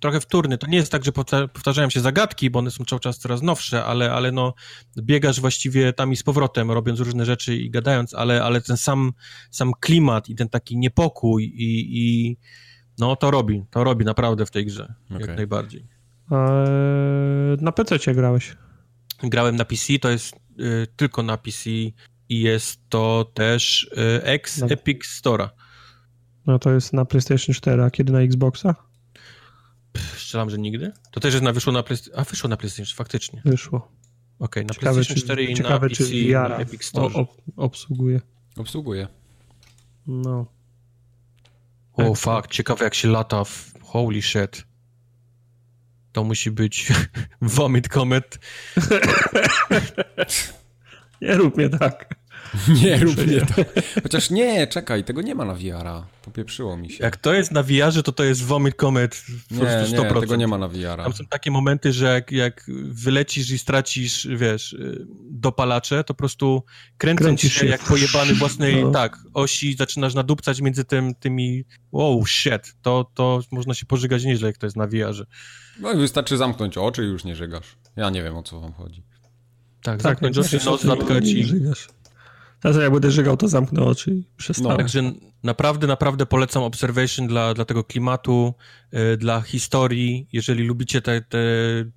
trochę 0.00 0.20
wtórny. 0.20 0.58
To 0.58 0.66
nie 0.66 0.78
jest 0.78 0.92
tak, 0.92 1.04
że 1.04 1.12
powta- 1.12 1.48
powtarzają 1.48 1.90
się 1.90 2.00
zagadki, 2.00 2.50
bo 2.50 2.58
one 2.58 2.70
są 2.70 2.84
cały 2.84 3.00
czas 3.00 3.18
coraz 3.18 3.42
nowsze, 3.42 3.84
ale, 3.84 4.12
ale 4.12 4.32
no 4.32 4.54
biegasz 4.98 5.40
właściwie 5.40 5.92
tam 5.92 6.12
i 6.12 6.16
z 6.16 6.22
powrotem, 6.22 6.70
robiąc 6.70 7.00
różne 7.00 7.24
rzeczy 7.24 7.56
i 7.56 7.70
gadając, 7.70 8.14
ale, 8.14 8.44
ale 8.44 8.60
ten 8.60 8.76
sam, 8.76 9.12
sam 9.50 9.72
klimat 9.80 10.28
i 10.28 10.34
ten 10.34 10.48
taki 10.48 10.78
niepokój 10.78 11.44
i, 11.44 11.98
i 11.98 12.36
no 12.98 13.16
to 13.16 13.30
robi, 13.30 13.64
to 13.70 13.84
robi 13.84 14.04
naprawdę 14.04 14.46
w 14.46 14.50
tej 14.50 14.66
grze, 14.66 14.94
Okej. 15.10 15.26
jak 15.26 15.36
najbardziej. 15.36 15.86
Eee, 16.30 17.56
na 17.60 17.72
PC 17.72 18.00
cię 18.00 18.14
grałeś. 18.14 18.56
Grałem 19.22 19.56
na 19.56 19.64
PC, 19.64 19.98
to 19.98 20.10
jest 20.10 20.34
y, 20.34 20.86
tylko 20.96 21.22
na 21.22 21.36
PC 21.36 21.70
i 22.28 22.40
jest 22.40 22.80
to 22.88 23.30
też 23.34 23.82
y, 23.82 24.22
ex 24.22 24.62
Epic 24.62 24.98
Store'a. 25.22 25.48
No 26.48 26.58
to 26.58 26.72
jest 26.72 26.92
na 26.92 27.04
PlayStation 27.04 27.54
4, 27.54 27.82
a 27.82 27.90
kiedy 27.90 28.12
na 28.12 28.20
Xboxa? 28.20 28.74
Strzelam, 30.16 30.50
że 30.50 30.58
nigdy. 30.58 30.92
To 31.10 31.20
też 31.20 31.34
jest 31.34 31.44
na, 31.44 31.52
wyszło 31.52 31.72
na 31.72 31.82
PlayStation. 31.82 32.20
A 32.20 32.24
wyszło 32.24 32.48
na 32.48 32.56
PlayStation, 32.56 32.96
faktycznie. 32.96 33.42
Wyszło. 33.44 33.92
Okej, 34.38 34.66
na 34.66 34.74
Ciekawe, 34.74 34.92
PlayStation 34.92 35.16
czy, 35.16 35.22
4 35.22 35.44
i 35.44 35.54
ciekawe, 35.54 35.88
na 35.88 35.94
czy 35.94 36.04
PC 36.04 36.14
VR 36.14 36.50
na 36.50 36.56
Epic 36.56 36.80
o, 36.80 36.84
Store. 36.84 37.14
ob, 37.14 37.30
obsługuje. 37.56 38.20
Obsługuję. 38.56 39.08
No. 40.06 40.46
O, 41.92 42.14
fuck, 42.14 42.46
ciekawe 42.50 42.84
jak 42.84 42.94
się 42.94 43.08
lata 43.08 43.44
w... 43.44 43.72
Holy 43.82 44.22
shit. 44.22 44.64
To 46.12 46.24
musi 46.24 46.50
być 46.50 46.92
Vomit 47.42 47.88
Comet. 47.88 48.38
Nie 51.22 51.34
rób 51.34 51.56
mnie 51.56 51.68
tak. 51.68 52.17
Nie 52.82 52.96
rób 52.98 53.26
mnie 53.26 53.40
to. 53.40 53.64
Chociaż 54.02 54.30
nie, 54.30 54.66
czekaj, 54.66 55.04
tego 55.04 55.22
nie 55.22 55.34
ma 55.34 55.44
na 55.44 55.54
VR-a. 55.54 56.06
Popieprzyło 56.22 56.76
mi 56.76 56.90
się. 56.90 57.04
Jak 57.04 57.16
to 57.16 57.34
jest 57.34 57.52
na 57.52 57.62
VR-ze, 57.62 58.02
to 58.02 58.12
to 58.12 58.24
jest 58.24 58.42
Vomit 58.42 58.74
Comet 58.74 59.22
po 59.48 59.54
Nie, 59.54 59.60
prostu 59.60 59.96
100%. 59.96 60.14
nie, 60.14 60.20
tego 60.20 60.36
nie 60.36 60.46
ma 60.46 60.58
na 60.58 60.68
VR-a. 60.68 61.02
Tam 61.02 61.12
są 61.12 61.24
takie 61.26 61.50
momenty, 61.50 61.92
że 61.92 62.06
jak, 62.06 62.32
jak 62.32 62.64
wylecisz 62.88 63.50
i 63.50 63.58
stracisz, 63.58 64.26
wiesz, 64.36 64.72
y, 64.72 65.06
dopalacze, 65.30 66.04
to 66.04 66.14
po 66.14 66.18
prostu 66.18 66.62
kręcąc 66.98 67.24
Kręcisz 67.24 67.52
się 67.52 67.60
się. 67.60 67.66
jak 67.66 67.80
pojebany 67.82 68.34
własnej, 68.34 68.84
No. 68.84 68.90
tak, 68.90 69.18
osi, 69.34 69.76
zaczynasz 69.76 70.14
nadupcać 70.14 70.60
między 70.60 70.84
tym, 70.84 71.14
tymi, 71.14 71.64
wow, 71.92 72.26
shit, 72.26 72.74
to, 72.82 73.10
to 73.14 73.40
można 73.50 73.74
się 73.74 73.86
pożygać 73.86 74.24
nieźle, 74.24 74.46
jak 74.48 74.58
to 74.58 74.66
jest 74.66 74.76
na 74.76 74.86
VR-ze. 74.86 75.24
No 75.80 75.92
i 75.92 75.96
wystarczy 75.96 76.36
zamknąć 76.36 76.78
oczy 76.78 77.02
i 77.04 77.06
już 77.06 77.24
nie 77.24 77.36
żygasz. 77.36 77.76
Ja 77.96 78.10
nie 78.10 78.22
wiem, 78.22 78.36
o 78.36 78.42
co 78.42 78.60
wam 78.60 78.72
chodzi. 78.72 79.02
Tak, 79.82 80.02
zamknąć 80.02 80.36
jak 80.36 80.46
oczy, 80.46 80.60
nos 80.64 80.82
zatkać 80.82 81.24
nie 81.24 81.32
i... 81.32 81.44
żygasz. 81.44 81.88
Teraz 82.60 82.76
jak 82.76 82.92
będę 82.92 83.10
żygał, 83.10 83.36
to 83.36 83.48
zamknę 83.48 83.82
oczy 83.82 84.14
i 84.14 84.24
przestanę. 84.36 84.68
No. 84.68 84.76
Także 84.76 85.12
naprawdę, 85.44 85.86
naprawdę 85.86 86.26
polecam 86.26 86.62
Observation 86.62 87.26
dla, 87.26 87.54
dla 87.54 87.64
tego 87.64 87.84
klimatu, 87.84 88.54
y, 88.94 89.16
dla 89.16 89.40
historii, 89.40 90.28
jeżeli 90.32 90.64
lubicie 90.64 91.02
te, 91.02 91.20
te, 91.20 91.38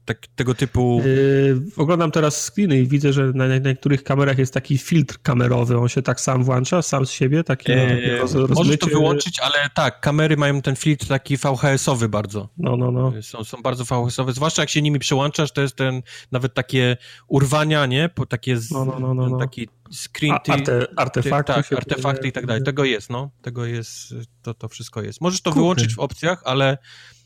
te, 0.06 0.16
tego 0.36 0.56
typu... 0.56 1.02
Yy, 1.06 1.62
oglądam 1.78 2.12
teraz 2.12 2.52
screeny 2.52 2.80
i 2.80 2.88
widzę, 2.88 3.14
że 3.14 3.26
na, 3.26 3.48
na 3.48 3.58
niektórych 3.58 4.04
kamerach 4.04 4.38
jest 4.38 4.54
taki 4.54 4.78
filtr 4.78 5.18
kamerowy. 5.22 5.78
On 5.78 5.88
się 5.88 6.02
tak 6.02 6.22
sam 6.22 6.44
włącza, 6.44 6.82
sam 6.82 7.06
z 7.06 7.12
siebie, 7.12 7.44
taki 7.44 7.72
E, 7.72 8.18
roz, 8.18 8.36
możesz 8.50 8.78
to 8.78 8.88
wyłączyć, 8.88 9.40
ale 9.40 9.70
tak, 9.76 10.00
kamery 10.02 10.38
mają 10.38 10.62
ten 10.62 10.76
filtr 10.76 11.08
taki 11.08 11.38
VHS-owy 11.38 12.10
bardzo. 12.10 12.50
No, 12.58 12.78
no, 12.78 12.92
no. 12.92 13.14
Są, 13.22 13.44
są 13.44 13.62
bardzo 13.62 13.84
VHS-owe, 13.84 14.34
zwłaszcza 14.34 14.62
jak 14.62 14.70
się 14.70 14.82
nimi 14.82 15.00
przełączasz, 15.00 15.52
to 15.52 15.62
jest 15.62 15.76
ten, 15.76 16.02
nawet 16.32 16.54
takie 16.54 16.98
urwania, 17.28 17.86
nie? 17.86 18.10
Po 18.10 18.26
takie, 18.26 18.58
z, 18.58 18.72
No, 18.72 18.86
no, 18.86 19.00
no, 19.00 19.14
no, 19.14 19.30
no. 19.30 19.38
taki 19.38 19.68
screen, 19.92 20.36
ty, 20.44 20.52
arte, 20.52 20.80
ty, 20.80 20.88
artefakty. 20.96 21.54
tak, 21.54 21.74
artefakty 21.74 22.28
i 22.28 22.32
tak 22.32 22.46
dalej, 22.46 22.64
tego 22.64 22.84
jest, 22.84 23.10
no, 23.10 23.32
tego 23.42 23.66
jest, 23.66 24.14
to, 24.42 24.54
to 24.54 24.70
wszystko 24.70 25.02
jest. 25.02 25.22
Możesz 25.22 25.42
to 25.42 25.50
Kurde. 25.50 25.62
wyłączyć 25.62 25.96
w 25.96 26.00
opcjach, 26.00 26.42
ale, 26.46 26.78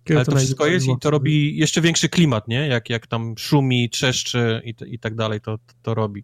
Kiedy 0.03 0.18
ale 0.18 0.26
to 0.26 0.35
wszystko 0.35 0.64
najwyżej 0.64 0.90
jest 0.90 0.98
i 0.98 1.02
to 1.02 1.10
robi 1.10 1.58
jeszcze 1.58 1.82
większy 1.82 2.10
klimat, 2.10 2.48
nie? 2.48 2.68
Jak, 2.68 2.90
jak 2.90 3.08
tam 3.08 3.38
szumi, 3.38 3.90
trzeszczy 3.90 4.61
i, 4.66 4.76
i 4.85 5.00
tak 5.00 5.16
dalej, 5.16 5.42
to, 5.42 5.58
to 5.82 5.94
robi. 5.94 6.24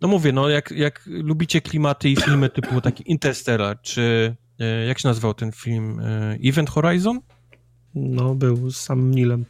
No 0.00 0.08
mówię, 0.08 0.32
no 0.32 0.48
jak, 0.48 0.70
jak 0.70 1.02
lubicie 1.06 1.60
klimaty 1.60 2.08
i 2.10 2.16
filmy 2.16 2.48
typu 2.48 2.80
taki 2.80 3.10
Interstellar, 3.10 3.80
czy 3.82 4.36
e, 4.58 4.86
jak 4.86 4.98
się 4.98 5.08
nazywał 5.08 5.34
ten 5.34 5.52
film? 5.52 6.00
E, 6.00 6.38
Event 6.44 6.70
Horizon? 6.70 7.20
No, 7.94 8.34
był 8.34 8.70
z 8.70 8.76
samym 8.76 9.10
Nilem. 9.10 9.44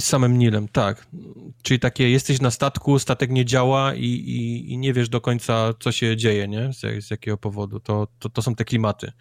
Z 0.00 0.04
samym 0.04 0.38
Nilem, 0.38 0.68
tak. 0.68 1.06
Czyli 1.62 1.80
takie, 1.80 2.10
jesteś 2.10 2.40
na 2.40 2.50
statku, 2.50 2.98
statek 2.98 3.30
nie 3.30 3.44
działa 3.44 3.94
i, 3.94 4.04
i, 4.04 4.72
i 4.72 4.78
nie 4.78 4.92
wiesz 4.92 5.08
do 5.08 5.20
końca, 5.20 5.72
co 5.80 5.92
się 5.92 6.16
dzieje, 6.16 6.48
nie? 6.48 6.72
Z, 6.72 7.04
z 7.04 7.10
jakiego 7.10 7.36
powodu. 7.36 7.80
To, 7.80 8.08
to, 8.18 8.28
to 8.28 8.42
są 8.42 8.54
te 8.54 8.64
klimaty. 8.64 9.12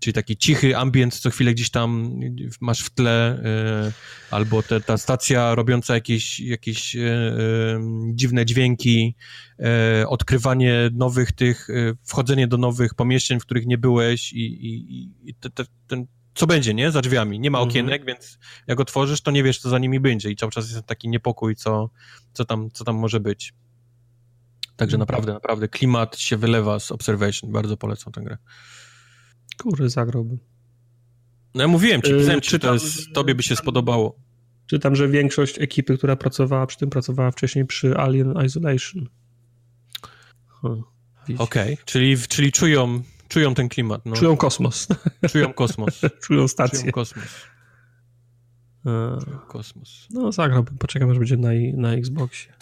Czyli 0.00 0.14
taki 0.14 0.36
cichy 0.36 0.76
ambient, 0.76 1.18
co 1.18 1.30
chwilę 1.30 1.54
gdzieś 1.54 1.70
tam 1.70 2.20
masz 2.60 2.80
w 2.80 2.90
tle, 2.90 3.38
y, 3.88 3.92
albo 4.30 4.62
te, 4.62 4.80
ta 4.80 4.98
stacja 4.98 5.54
robiąca 5.54 5.94
jakieś, 5.94 6.40
jakieś 6.40 6.96
y, 6.96 6.98
y, 6.98 7.78
dziwne 8.14 8.46
dźwięki, 8.46 9.16
odkrywanie 10.06 10.90
nowych 10.92 11.32
tych, 11.32 11.68
wchodzenie 12.04 12.46
do 12.46 12.56
nowych 12.56 12.94
pomieszczeń, 12.94 13.40
w 13.40 13.42
których 13.42 13.66
nie 13.66 13.78
byłeś 13.78 14.32
i, 14.32 14.66
i, 14.66 15.10
i 15.24 15.34
te, 15.34 15.50
te, 15.50 15.64
ten 15.86 16.06
co 16.34 16.46
będzie, 16.46 16.74
nie? 16.74 16.90
Za 16.90 17.00
drzwiami. 17.00 17.40
Nie 17.40 17.50
ma 17.50 17.58
mhm. 17.58 17.70
okienek, 17.70 18.00
mhm. 18.00 18.06
więc 18.06 18.38
jak 18.66 18.80
otworzysz, 18.80 19.20
to 19.20 19.30
nie 19.30 19.42
wiesz, 19.42 19.58
co 19.58 19.68
za 19.68 19.78
nimi 19.78 20.00
będzie 20.00 20.30
i 20.30 20.36
cały 20.36 20.52
czas 20.52 20.70
jest 20.70 20.86
taki 20.86 21.08
niepokój, 21.08 21.56
co, 21.56 21.90
co, 22.32 22.44
tam, 22.44 22.70
co 22.70 22.84
tam 22.84 22.96
może 22.96 23.20
być. 23.20 23.54
Także 24.76 24.96
mhm. 24.96 24.98
naprawdę, 24.98 25.32
naprawdę 25.32 25.68
klimat 25.68 26.18
się 26.18 26.36
wylewa 26.36 26.78
z 26.78 26.92
Observation. 26.92 27.52
Bardzo 27.52 27.76
polecam 27.76 28.12
tę 28.12 28.20
grę. 28.20 28.38
Kurde, 29.62 29.90
zagrałbym. 29.90 30.38
No 31.54 31.62
ja 31.62 31.68
mówiłem 31.68 32.02
ci, 32.02 32.12
pisałem 32.14 32.40
czy 32.40 32.58
to 32.58 32.72
jest, 32.72 33.12
tobie 33.12 33.34
by 33.34 33.42
się 33.42 33.56
spodobało. 33.56 34.16
Czytam, 34.66 34.96
że 34.96 35.08
większość 35.08 35.58
ekipy, 35.58 35.98
która 35.98 36.16
pracowała 36.16 36.66
przy 36.66 36.78
tym, 36.78 36.90
pracowała 36.90 37.30
wcześniej 37.30 37.66
przy 37.66 37.96
Alien 37.96 38.34
Isolation. 38.46 39.08
Huh, 40.46 40.84
Okej, 41.38 41.74
okay. 41.74 41.76
czyli, 41.84 42.18
czyli 42.18 42.52
czują 42.52 43.02
Czują 43.28 43.54
ten 43.54 43.68
klimat. 43.68 44.06
No. 44.06 44.16
Czują 44.16 44.36
kosmos. 44.36 44.88
Czują 45.30 45.52
kosmos. 45.52 46.00
Czują 46.24 46.48
stację. 46.48 46.78
Czują 46.78 46.92
kosmos. 46.92 47.24
E, 48.86 49.18
Czują 49.24 49.38
kosmos. 49.38 50.08
No 50.10 50.32
zagrałbym, 50.32 50.78
poczekam 50.78 51.10
aż 51.10 51.18
będzie 51.18 51.36
na, 51.36 51.48
na 51.74 51.92
Xboxie. 51.92 52.52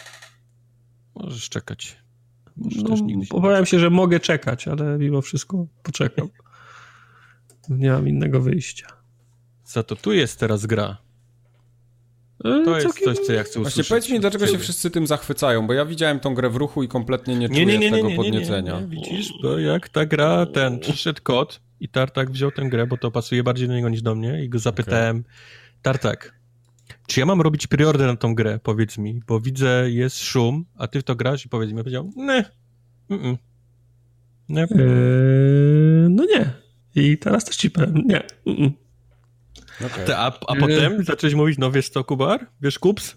Możesz 1.14 1.48
czekać. 1.48 1.98
Możesz 2.56 2.82
no, 2.82 2.96
obawiam 3.30 3.66
się, 3.66 3.78
że 3.78 3.90
mogę 3.90 4.20
czekać, 4.20 4.68
ale 4.68 4.98
mimo 4.98 5.22
wszystko 5.22 5.66
poczekam. 5.82 6.28
Nie 7.68 7.90
mam 7.90 8.08
innego 8.08 8.40
wyjścia. 8.40 8.86
Za 9.64 9.82
to 9.82 9.96
tu 9.96 10.12
jest 10.12 10.40
teraz 10.40 10.66
gra. 10.66 10.96
E, 12.44 12.64
to 12.64 12.78
jest 12.78 13.04
coś, 13.04 13.18
co 13.18 13.32
ja 13.32 13.42
chcę 13.42 13.60
usłyszeć. 13.60 13.74
Właśnie 13.74 13.84
powiedz 13.84 14.10
mi, 14.10 14.20
dlaczego 14.20 14.46
się 14.46 14.58
wszyscy 14.58 14.90
tym 14.90 15.06
zachwycają, 15.06 15.66
bo 15.66 15.72
ja 15.72 15.84
widziałem 15.84 16.20
tą 16.20 16.34
grę 16.34 16.50
w 16.50 16.56
ruchu 16.56 16.82
i 16.82 16.88
kompletnie 16.88 17.36
nie 17.36 17.48
czuję 17.48 17.66
nie, 17.66 17.78
nie, 17.78 17.90
nie, 17.90 17.96
tego 17.96 18.10
podniecenia. 18.10 18.80
Nie, 18.80 18.86
Widzisz, 18.86 19.32
bo 19.42 19.58
jak 19.58 19.88
ta 19.88 20.06
gra, 20.06 20.46
ten, 20.46 20.80
przyszedł 20.80 21.20
kot 21.22 21.60
i 21.80 21.88
Tartak 21.88 22.30
wziął 22.30 22.50
tę 22.50 22.68
grę, 22.68 22.86
bo 22.86 22.96
to 22.96 23.10
pasuje 23.10 23.42
bardziej 23.42 23.68
do 23.68 23.74
niego 23.74 23.88
niż 23.88 24.02
do 24.02 24.14
mnie 24.14 24.44
i 24.44 24.48
go 24.48 24.58
zapytałem, 24.58 25.16
okay. 25.16 25.32
Tartak, 25.82 26.34
czy 27.06 27.20
ja 27.20 27.26
mam 27.26 27.40
robić 27.40 27.66
preorder 27.66 28.06
na 28.06 28.16
tą 28.16 28.34
grę, 28.34 28.60
powiedz 28.62 28.98
mi, 28.98 29.20
bo 29.26 29.40
widzę, 29.40 29.90
jest 29.90 30.18
szum, 30.18 30.64
a 30.76 30.88
ty 30.88 31.00
w 31.00 31.04
to 31.04 31.14
grasz 31.14 31.46
i 31.46 31.48
powiedz 31.48 31.70
mi, 31.70 31.76
ja 31.76 31.82
powiedział, 31.82 32.12
nie, 32.16 32.44
mm 33.10 33.36
nie. 34.48 34.62
Eee, 34.62 36.08
no 36.10 36.24
nie. 36.24 36.50
I 36.94 37.18
teraz 37.18 37.44
też 37.44 37.56
ci 37.56 37.70
powiem, 37.70 37.94
nie. 37.94 38.22
Mm 38.46 38.81
Okay. 39.80 40.16
A, 40.16 40.26
a 40.26 40.56
potem 40.60 41.04
zacząłeś 41.04 41.34
mówić, 41.34 41.58
no 41.58 41.70
wiesz 41.70 41.88
co, 41.88 42.04
Kubar? 42.04 42.46
Wiesz, 42.60 42.78
Kups? 42.78 43.16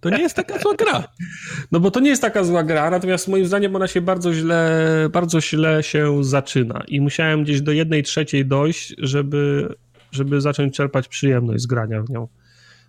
To 0.00 0.10
nie 0.10 0.22
jest 0.22 0.36
taka 0.36 0.58
zła 0.58 0.74
gra. 0.74 1.08
No 1.72 1.80
bo 1.80 1.90
to 1.90 2.00
nie 2.00 2.10
jest 2.10 2.22
taka 2.22 2.44
zła 2.44 2.62
gra, 2.62 2.90
natomiast 2.90 3.28
moim 3.28 3.46
zdaniem 3.46 3.76
ona 3.76 3.86
się 3.86 4.00
bardzo 4.00 4.34
źle, 4.34 5.08
bardzo 5.12 5.40
źle 5.40 5.82
się 5.82 6.24
zaczyna 6.24 6.84
i 6.88 7.00
musiałem 7.00 7.44
gdzieś 7.44 7.60
do 7.60 7.72
jednej 7.72 8.02
trzeciej 8.02 8.46
dojść, 8.46 8.94
żeby, 8.98 9.74
żeby 10.12 10.40
zacząć 10.40 10.76
czerpać 10.76 11.08
przyjemność 11.08 11.62
z 11.62 11.66
grania 11.66 12.02
w 12.02 12.10
nią. 12.10 12.28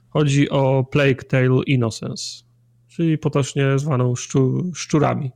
Chodzi 0.10 0.50
o 0.50 0.84
Plague 0.92 1.24
Tale 1.28 1.64
Innocence, 1.66 2.24
czyli 2.88 3.18
potocznie 3.18 3.80
zwaną 3.80 4.16
szczu, 4.16 4.72
szczurami. 4.76 5.32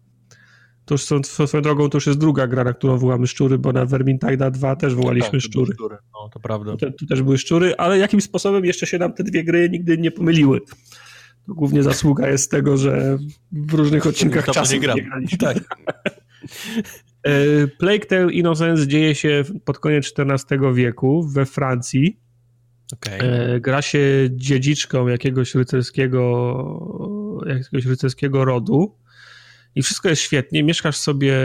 To 0.89 0.93
już 0.93 1.03
są, 1.03 1.23
swoją 1.23 1.61
drogą 1.61 1.89
to 1.89 1.97
już 1.97 2.07
jest 2.07 2.19
druga 2.19 2.47
gra, 2.47 2.63
na 2.63 2.73
którą 2.73 2.97
wołamy 2.97 3.27
szczury, 3.27 3.57
bo 3.57 3.71
na 3.71 3.85
Vermintide 3.85 4.51
2 4.51 4.75
też 4.75 4.95
wołaliśmy 4.95 5.31
tak, 5.31 5.41
szczury. 5.41 5.73
szczury. 5.73 5.97
No, 6.13 6.29
to 6.29 6.39
prawda. 6.39 6.77
Tu, 6.77 6.91
tu, 6.91 7.05
też 7.05 7.21
były 7.21 7.37
szczury, 7.37 7.75
ale 7.77 7.97
jakimś 7.97 8.23
sposobem 8.23 8.65
jeszcze 8.65 8.87
się 8.87 8.97
nam 8.97 9.13
te 9.13 9.23
dwie 9.23 9.43
gry 9.43 9.69
nigdy 9.69 9.97
nie 9.97 10.11
pomyliły. 10.11 10.61
To 11.47 11.53
głównie 11.53 11.83
zasługa 11.83 12.29
jest 12.29 12.51
tego, 12.51 12.77
że 12.77 13.17
w 13.51 13.73
różnych 13.73 14.07
odcinkach 14.07 14.45
to 14.45 14.51
czasu 14.51 14.73
nie, 14.73 14.79
gram. 14.79 14.97
nie 14.97 15.03
graliśmy. 15.03 15.37
Tak. 15.37 15.57
E, 17.23 17.67
Plague 17.67 18.05
Tale 18.05 18.31
Innocence 18.31 18.87
dzieje 18.87 19.15
się 19.15 19.43
pod 19.65 19.79
koniec 19.79 20.13
XIV 20.17 20.73
wieku 20.73 21.23
we 21.23 21.45
Francji. 21.45 22.19
Okay. 22.93 23.19
E, 23.19 23.59
gra 23.59 23.81
się 23.81 24.29
dziedziczką 24.31 25.07
jakiegoś 25.07 25.55
rycerskiego, 25.55 27.41
jakiegoś 27.47 27.85
rycerskiego 27.85 28.45
rodu 28.45 28.95
i 29.75 29.81
wszystko 29.81 30.09
jest 30.09 30.21
świetnie. 30.21 30.63
Mieszkasz 30.63 30.97
sobie 30.97 31.35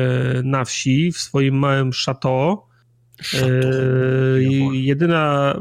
na 0.44 0.65
wsi, 0.65 1.12
w 1.12 1.19
swoim 1.19 1.55
małym 1.55 1.91
chateau. 2.05 2.62
E, 3.35 3.49
jedyna, 4.73 5.55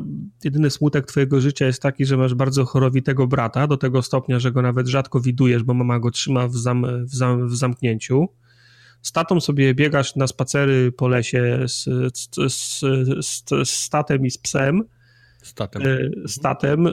jedyny 0.44 0.70
smutek 0.70 1.06
twojego 1.06 1.42
życia 1.42 1.66
jest 1.66 1.82
taki, 1.82 2.06
że 2.06 2.18
masz 2.18 2.34
bardzo 2.34 2.66
chorowitego 2.66 3.28
brata, 3.28 3.68
do 3.68 3.78
tego 3.78 4.02
stopnia, 4.02 4.40
że 4.40 4.52
go 4.52 4.62
nawet 4.62 4.88
rzadko 4.88 5.20
widujesz, 5.20 5.64
bo 5.64 5.74
mama 5.74 6.00
go 6.00 6.12
trzyma 6.12 6.48
w, 6.48 6.56
zam, 6.56 7.06
w, 7.06 7.16
zam, 7.16 7.48
w 7.48 7.56
zamknięciu. 7.56 8.28
Z 9.02 9.12
tatą 9.12 9.42
sobie 9.42 9.76
biegasz 9.76 10.16
na 10.16 10.28
spacery 10.28 10.92
po 10.92 11.08
lesie 11.08 11.66
z, 11.68 11.84
z, 12.18 12.30
z, 12.56 12.80
z 13.64 13.70
statem 13.70 14.26
i 14.26 14.32
z 14.32 14.38
psem 14.38 14.84
Statem. 15.44 15.82
E, 15.82 16.28
statem. 16.28 16.88
E, 16.88 16.92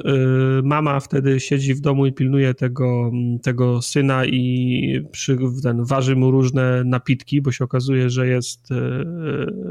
mama 0.62 1.00
wtedy 1.00 1.40
siedzi 1.40 1.74
w 1.74 1.80
domu 1.80 2.06
i 2.06 2.12
pilnuje 2.12 2.54
tego, 2.54 3.10
tego 3.42 3.82
syna 3.82 4.24
i 4.24 5.04
przy, 5.12 5.38
ten, 5.62 5.84
waży 5.84 6.16
mu 6.16 6.30
różne 6.30 6.84
napitki, 6.84 7.42
bo 7.42 7.52
się 7.52 7.64
okazuje, 7.64 8.10
że 8.10 8.26
jest 8.26 8.72
e, 8.72 8.76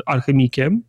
alchemikiem. 0.05 0.81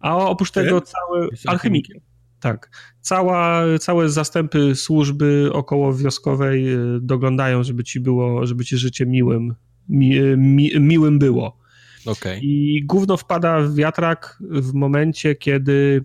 A 0.00 0.16
oprócz 0.16 0.50
tego 0.50 0.80
całe... 0.80 1.28
Alchemikiem. 1.46 2.00
Tak. 2.40 2.70
Cała, 3.00 3.62
całe 3.78 4.08
zastępy 4.08 4.74
służby 4.74 5.50
około 5.52 5.94
wioskowej 5.94 6.66
doglądają, 7.00 7.62
żeby 7.62 7.84
ci 7.84 8.00
było, 8.00 8.46
żeby 8.46 8.64
ci 8.64 8.76
życie 8.76 9.06
miłym, 9.06 9.54
mi, 9.88 10.20
mi, 10.36 10.80
miłym 10.80 11.18
było. 11.18 11.60
Okay. 12.06 12.38
I 12.42 12.82
gówno 12.86 13.16
wpada 13.16 13.60
w 13.60 13.74
wiatrak 13.74 14.38
w 14.40 14.72
momencie, 14.74 15.34
kiedy 15.34 16.04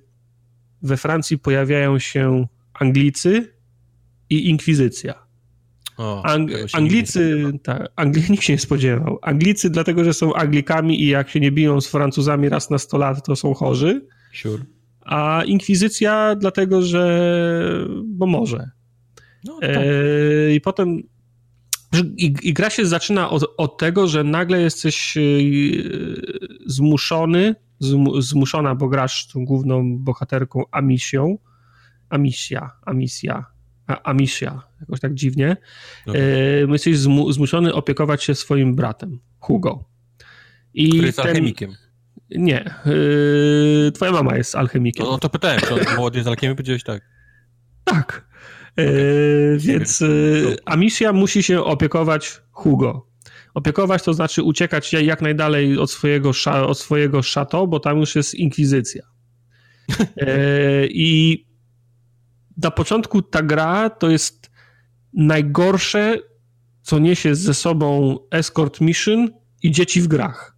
we 0.82 0.98
Francji 0.98 1.40
pojawiają 1.40 2.00
się 2.00 2.48
Anglicy 2.74 3.54
i 4.30 4.50
Inkwizycja. 4.50 5.26
O, 5.98 6.26
Ang 6.26 6.52
Anglicy, 6.74 7.52
tak, 7.64 7.88
Angli 7.96 8.24
nikt 8.32 8.44
się 8.44 8.54
nie 8.54 8.60
spodziewał. 8.60 9.20
Anglicy 9.22 9.70
dlatego, 9.70 10.04
że 10.04 10.14
są 10.14 10.34
Anglikami 10.34 11.04
i 11.04 11.08
jak 11.08 11.30
się 11.30 11.40
nie 11.40 11.52
biją 11.52 11.82
z 11.82 11.88
Francuzami 11.88 12.50
raz 12.50 12.70
na 12.70 12.78
100 12.78 12.98
lat, 12.98 13.26
to 13.26 13.36
są 13.36 13.54
chorzy. 13.54 14.08
Sure. 14.34 14.66
A 15.02 15.44
Inkwizycja 15.46 16.36
dlatego, 16.36 16.82
że 16.82 17.88
bo 18.06 18.26
może. 18.26 18.70
No, 19.44 19.60
tak. 19.62 19.70
e, 19.70 20.56
I 20.56 20.62
potem 20.62 21.04
i, 22.18 22.34
I, 22.44 22.54
gra 22.54 22.70
się 22.70 22.86
zaczyna 22.86 23.30
od, 23.30 23.46
od, 23.58 23.78
tego, 23.78 24.08
że 24.08 24.24
nagle 24.24 24.62
jesteś 24.62 25.18
e, 25.18 25.22
zmuszony 26.66 27.56
zmuszona, 28.20 28.76
bo 28.76 28.88
grasz 28.88 29.28
tą 29.28 29.46
główną 29.46 29.98
bohaterką 29.98 30.64
Amisją. 30.72 31.38
Amisja, 32.10 32.72
Amisja, 32.86 33.46
Amisja, 33.88 34.62
jakoś 34.80 35.00
tak 35.00 35.14
dziwnie. 35.14 35.58
Okay. 36.08 36.22
E, 36.22 36.72
jesteś 36.72 36.98
zmuszony 37.30 37.74
opiekować 37.74 38.24
się 38.24 38.36
swoim 38.36 38.76
bratem, 38.76 39.20
Hugo. 39.40 39.84
I 40.74 40.90
Który 40.90 41.06
jest 41.06 41.18
ten... 41.18 41.28
alchemikiem. 41.28 41.76
Nie. 42.30 42.66
E, 42.66 43.92
twoja 43.92 44.12
mama 44.12 44.38
jest 44.38 44.56
alchemikiem. 44.56 45.06
No, 45.06 45.12
no 45.12 45.18
to 45.18 45.30
pytałem, 45.30 45.60
czy 45.60 45.96
młody 45.96 46.18
jest 46.18 46.28
alchemikiem? 46.28 46.56
Powiedziałeś 46.56 46.84
tak. 46.84 47.02
Tak. 47.84 48.28
E, 48.78 48.84
więc 49.58 50.04
Amisja 50.66 51.14
musi 51.14 51.44
się 51.44 51.64
opiekować 51.64 52.42
Hugo. 52.52 53.08
Opiekować 53.56 54.04
to 54.04 54.14
znaczy 54.14 54.44
uciekać 54.44 54.94
jak 54.94 55.22
najdalej 55.22 55.78
od 55.78 55.92
swojego, 55.92 56.32
od 56.68 56.80
swojego 56.80 57.22
szato, 57.22 57.68
bo 57.68 57.80
tam 57.80 58.00
już 58.00 58.16
jest 58.16 58.34
inkwizycja. 58.34 59.04
E, 60.18 60.88
I 60.88 61.46
na 62.64 62.72
początku 62.72 63.22
ta 63.22 63.44
gra 63.44 63.90
to 63.90 64.10
jest 64.10 64.52
najgorsze, 65.14 66.18
co 66.82 67.00
niesie 67.00 67.36
ze 67.36 67.54
sobą 67.54 68.18
escort 68.32 68.82
mission 68.82 69.30
i 69.64 69.72
dzieci 69.72 70.02
w 70.02 70.08
grach. 70.08 70.58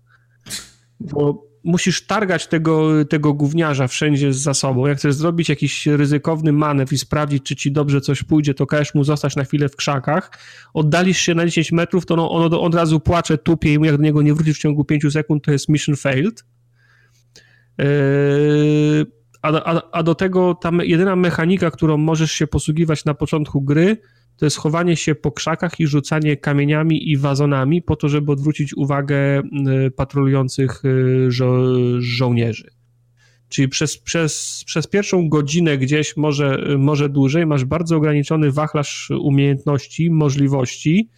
Bo 1.00 1.47
musisz 1.68 2.06
targać 2.06 2.48
tego, 2.48 3.06
tego 3.06 3.34
gówniarza 3.34 3.88
wszędzie 3.88 4.34
za 4.34 4.54
sobą. 4.54 4.88
Jak 4.88 4.98
chcesz 4.98 5.14
zrobić 5.14 5.50
jakiś 5.50 5.88
ryzykowny 5.88 6.52
manewr 6.52 6.94
i 6.94 6.98
sprawdzić, 6.98 7.44
czy 7.44 7.56
ci 7.56 7.72
dobrze 7.72 8.02
coś 8.02 8.24
pójdzie, 8.24 8.54
to 8.54 8.66
każesz 8.66 8.94
mu 8.94 9.04
zostać 9.04 9.36
na 9.36 9.44
chwilę 9.44 9.70
w 9.70 9.76
krzakach. 9.76 10.32
Oddalisz 10.74 11.18
się 11.18 11.36
na 11.36 11.46
10 11.46 11.72
metrów, 11.72 12.06
to 12.06 12.30
on, 12.30 12.54
on 12.54 12.54
od 12.54 12.76
razu 12.76 13.00
płacze, 13.00 13.38
tupie 13.38 13.74
i 13.74 13.80
jak 13.82 13.98
do 13.98 14.04
niego 14.04 14.22
nie 14.22 14.34
wrócisz 14.34 14.58
w 14.58 14.62
ciągu 14.62 14.86
5 14.86 15.14
sekund, 15.14 15.44
to 15.44 15.52
jest 15.52 15.70
mission 15.70 15.96
failed. 15.96 16.44
a, 19.42 19.48
a, 19.48 19.82
a 19.92 20.04
do 20.04 20.16
tego 20.16 20.56
ta 20.56 20.72
jedyna 20.84 21.16
mechanika, 21.16 21.72
którą 21.72 21.98
możesz 21.98 22.32
się 22.32 22.48
posługiwać 22.48 23.06
na 23.06 23.14
początku 23.14 23.62
gry, 23.62 23.98
to 24.38 24.46
jest 24.46 24.58
chowanie 24.58 24.96
się 24.96 25.16
po 25.16 25.32
krzakach 25.32 25.80
i 25.80 25.88
rzucanie 25.88 26.38
kamieniami 26.38 27.10
i 27.12 27.18
wazonami 27.18 27.82
po 27.82 27.96
to, 27.96 28.10
żeby 28.10 28.32
odwrócić 28.32 28.78
uwagę 28.78 29.42
patrolujących 29.96 30.84
żo 31.28 31.58
żołnierzy. 32.00 32.78
Czyli 33.50 33.68
przez, 33.68 33.98
przez, 33.98 34.64
przez 34.66 34.88
pierwszą 34.88 35.30
godzinę 35.30 35.78
gdzieś, 35.78 36.18
może, 36.18 36.76
może 36.78 37.10
dłużej, 37.10 37.46
masz 37.46 37.66
bardzo 37.66 37.98
ograniczony 37.98 38.52
wachlarz 38.52 39.12
umiejętności, 39.22 40.10
możliwości. 40.12 41.10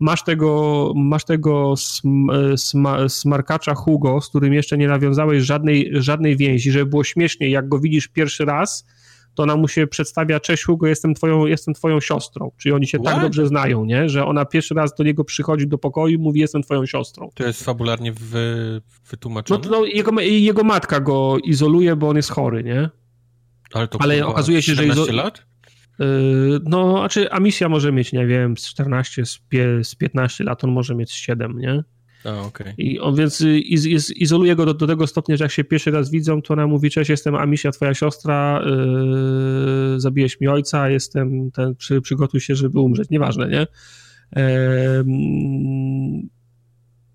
Masz 0.00 0.24
tego, 0.24 0.92
masz 0.96 1.24
tego 1.24 1.72
sm, 1.72 2.26
sm, 2.56 2.86
smarkacza 3.08 3.74
Hugo, 3.74 4.20
z 4.20 4.28
którym 4.28 4.52
jeszcze 4.52 4.78
nie 4.78 4.88
nawiązałeś 4.88 5.42
żadnej, 5.42 5.90
żadnej 5.92 6.36
więzi, 6.36 6.70
żeby 6.70 6.86
było 6.86 7.04
śmiesznie, 7.04 7.50
jak 7.50 7.68
go 7.68 7.78
widzisz 7.78 8.08
pierwszy 8.08 8.44
raz, 8.44 8.86
to 9.34 9.42
ona 9.42 9.56
mu 9.56 9.68
się 9.68 9.86
przedstawia, 9.86 10.40
cześć 10.40 10.64
Hugo, 10.64 10.86
jestem 10.86 11.14
twoją, 11.14 11.46
jestem 11.46 11.74
twoją 11.74 12.00
siostrą. 12.00 12.50
Czyli 12.56 12.72
oni 12.72 12.86
się 12.86 12.98
tak 12.98 13.06
What? 13.06 13.14
tak 13.14 13.24
dobrze 13.24 13.46
znają, 13.46 13.84
nie? 13.84 14.08
że 14.08 14.26
ona 14.26 14.44
pierwszy 14.44 14.74
raz 14.74 14.94
do 14.94 15.04
niego 15.04 15.24
przychodzi 15.24 15.68
do 15.68 15.78
pokoju 15.78 16.14
i 16.14 16.18
mówi, 16.18 16.40
jestem 16.40 16.62
twoją 16.62 16.86
siostrą. 16.86 17.30
To 17.34 17.46
jest 17.46 17.64
fabularnie 17.64 18.12
wy, 18.12 18.80
wytłumaczone? 19.10 19.60
No, 19.64 19.70
no 19.70 19.84
jego, 19.84 20.20
jego 20.20 20.64
matka 20.64 21.00
go 21.00 21.38
izoluje, 21.44 21.96
bo 21.96 22.08
on 22.08 22.16
jest 22.16 22.30
chory, 22.30 22.64
nie? 22.64 22.90
Ale 23.72 23.88
to 23.88 23.98
Ale 24.02 24.26
okazuje 24.26 24.62
się, 24.62 24.74
że... 24.74 24.86
Izo... 24.86 25.12
lat? 25.12 25.42
Yy, 25.98 26.60
no, 26.64 26.98
znaczy, 26.98 27.32
a 27.32 27.40
misja 27.40 27.68
może 27.68 27.92
mieć, 27.92 28.12
nie 28.12 28.26
wiem, 28.26 28.56
z 28.56 28.68
14, 28.68 29.26
z, 29.26 29.40
z 29.82 29.94
15 29.94 30.44
lat, 30.44 30.64
on 30.64 30.70
może 30.70 30.94
mieć 30.94 31.12
7, 31.12 31.58
nie? 31.58 31.84
A, 32.24 32.42
okay. 32.42 32.74
I 32.78 33.00
on 33.00 33.16
więc 33.16 33.40
y, 33.40 33.58
iz, 33.58 33.86
iz, 33.86 34.10
izoluje 34.10 34.56
go 34.56 34.66
do, 34.66 34.74
do, 34.74 34.86
tego 34.86 35.06
stopnia, 35.06 35.36
że 35.36 35.44
jak 35.44 35.52
się 35.52 35.64
pierwszy 35.64 35.90
raz 35.90 36.10
widzą, 36.10 36.42
to 36.42 36.54
ona 36.54 36.66
mówi, 36.66 36.90
cześć, 36.90 37.10
jestem 37.10 37.34
Amicia, 37.34 37.70
twoja 37.70 37.94
siostra, 37.94 38.62
yy, 39.92 40.00
zabijesz 40.00 40.40
mi 40.40 40.48
ojca, 40.48 40.88
jestem 40.88 41.50
ten, 41.50 41.74
przy, 41.76 42.00
przygotuj 42.00 42.40
się, 42.40 42.54
żeby 42.54 42.80
umrzeć, 42.80 43.10
nieważne, 43.10 43.48
nie? 43.48 43.66
Yy, 44.36 44.42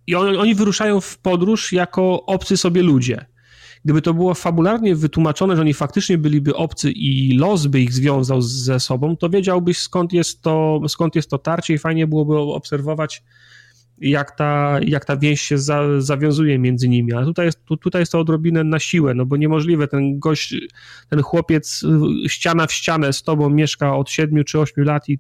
I 0.08 0.16
on, 0.16 0.38
oni 0.38 0.56
wyruszają 0.56 1.02
w 1.02 1.18
podróż 1.18 1.74
jako 1.74 2.26
obcy 2.26 2.58
sobie 2.58 2.84
ludzie. 2.84 3.26
Gdyby 3.86 4.02
to 4.02 4.14
było 4.14 4.34
fabularnie 4.34 4.96
wytłumaczone, 4.96 5.56
że 5.56 5.62
oni 5.62 5.74
faktycznie 5.74 6.18
byliby 6.18 6.56
obcy 6.56 6.92
i 6.92 7.38
los 7.38 7.68
by 7.68 7.82
ich 7.82 7.94
związał 7.94 8.42
ze 8.42 8.80
sobą, 8.80 9.18
to 9.18 9.30
wiedziałbyś 9.30 9.78
skąd 9.78 10.14
jest 10.14 10.42
to, 10.42 10.82
skąd 10.88 11.16
jest 11.16 11.30
to 11.30 11.38
tarcie 11.38 11.74
i 11.74 11.78
fajnie 11.78 12.08
byłoby 12.08 12.38
obserwować 12.38 13.24
jak 13.98 14.38
ta, 14.38 14.80
jak 14.82 15.06
ta 15.06 15.18
więź 15.18 15.42
się 15.42 15.58
za, 15.58 16.02
zawiązuje 16.02 16.60
między 16.60 16.90
nimi, 16.90 17.14
a 17.14 17.24
tutaj 17.24 17.46
jest, 17.46 17.66
tu, 17.66 17.78
tutaj 17.78 18.02
jest 18.02 18.12
to 18.12 18.20
odrobinę 18.20 18.64
na 18.64 18.80
siłę, 18.80 19.14
no 19.14 19.26
bo 19.26 19.38
niemożliwe, 19.38 19.88
ten 19.88 20.20
gość, 20.20 20.56
ten 21.10 21.22
chłopiec 21.22 21.82
ściana 22.28 22.68
w 22.68 22.74
ścianę 22.74 23.14
z 23.14 23.24
tobą 23.24 23.50
mieszka 23.50 23.96
od 23.96 24.10
7 24.10 24.44
czy 24.44 24.60
8 24.60 24.84
lat 24.84 25.10
i 25.10 25.20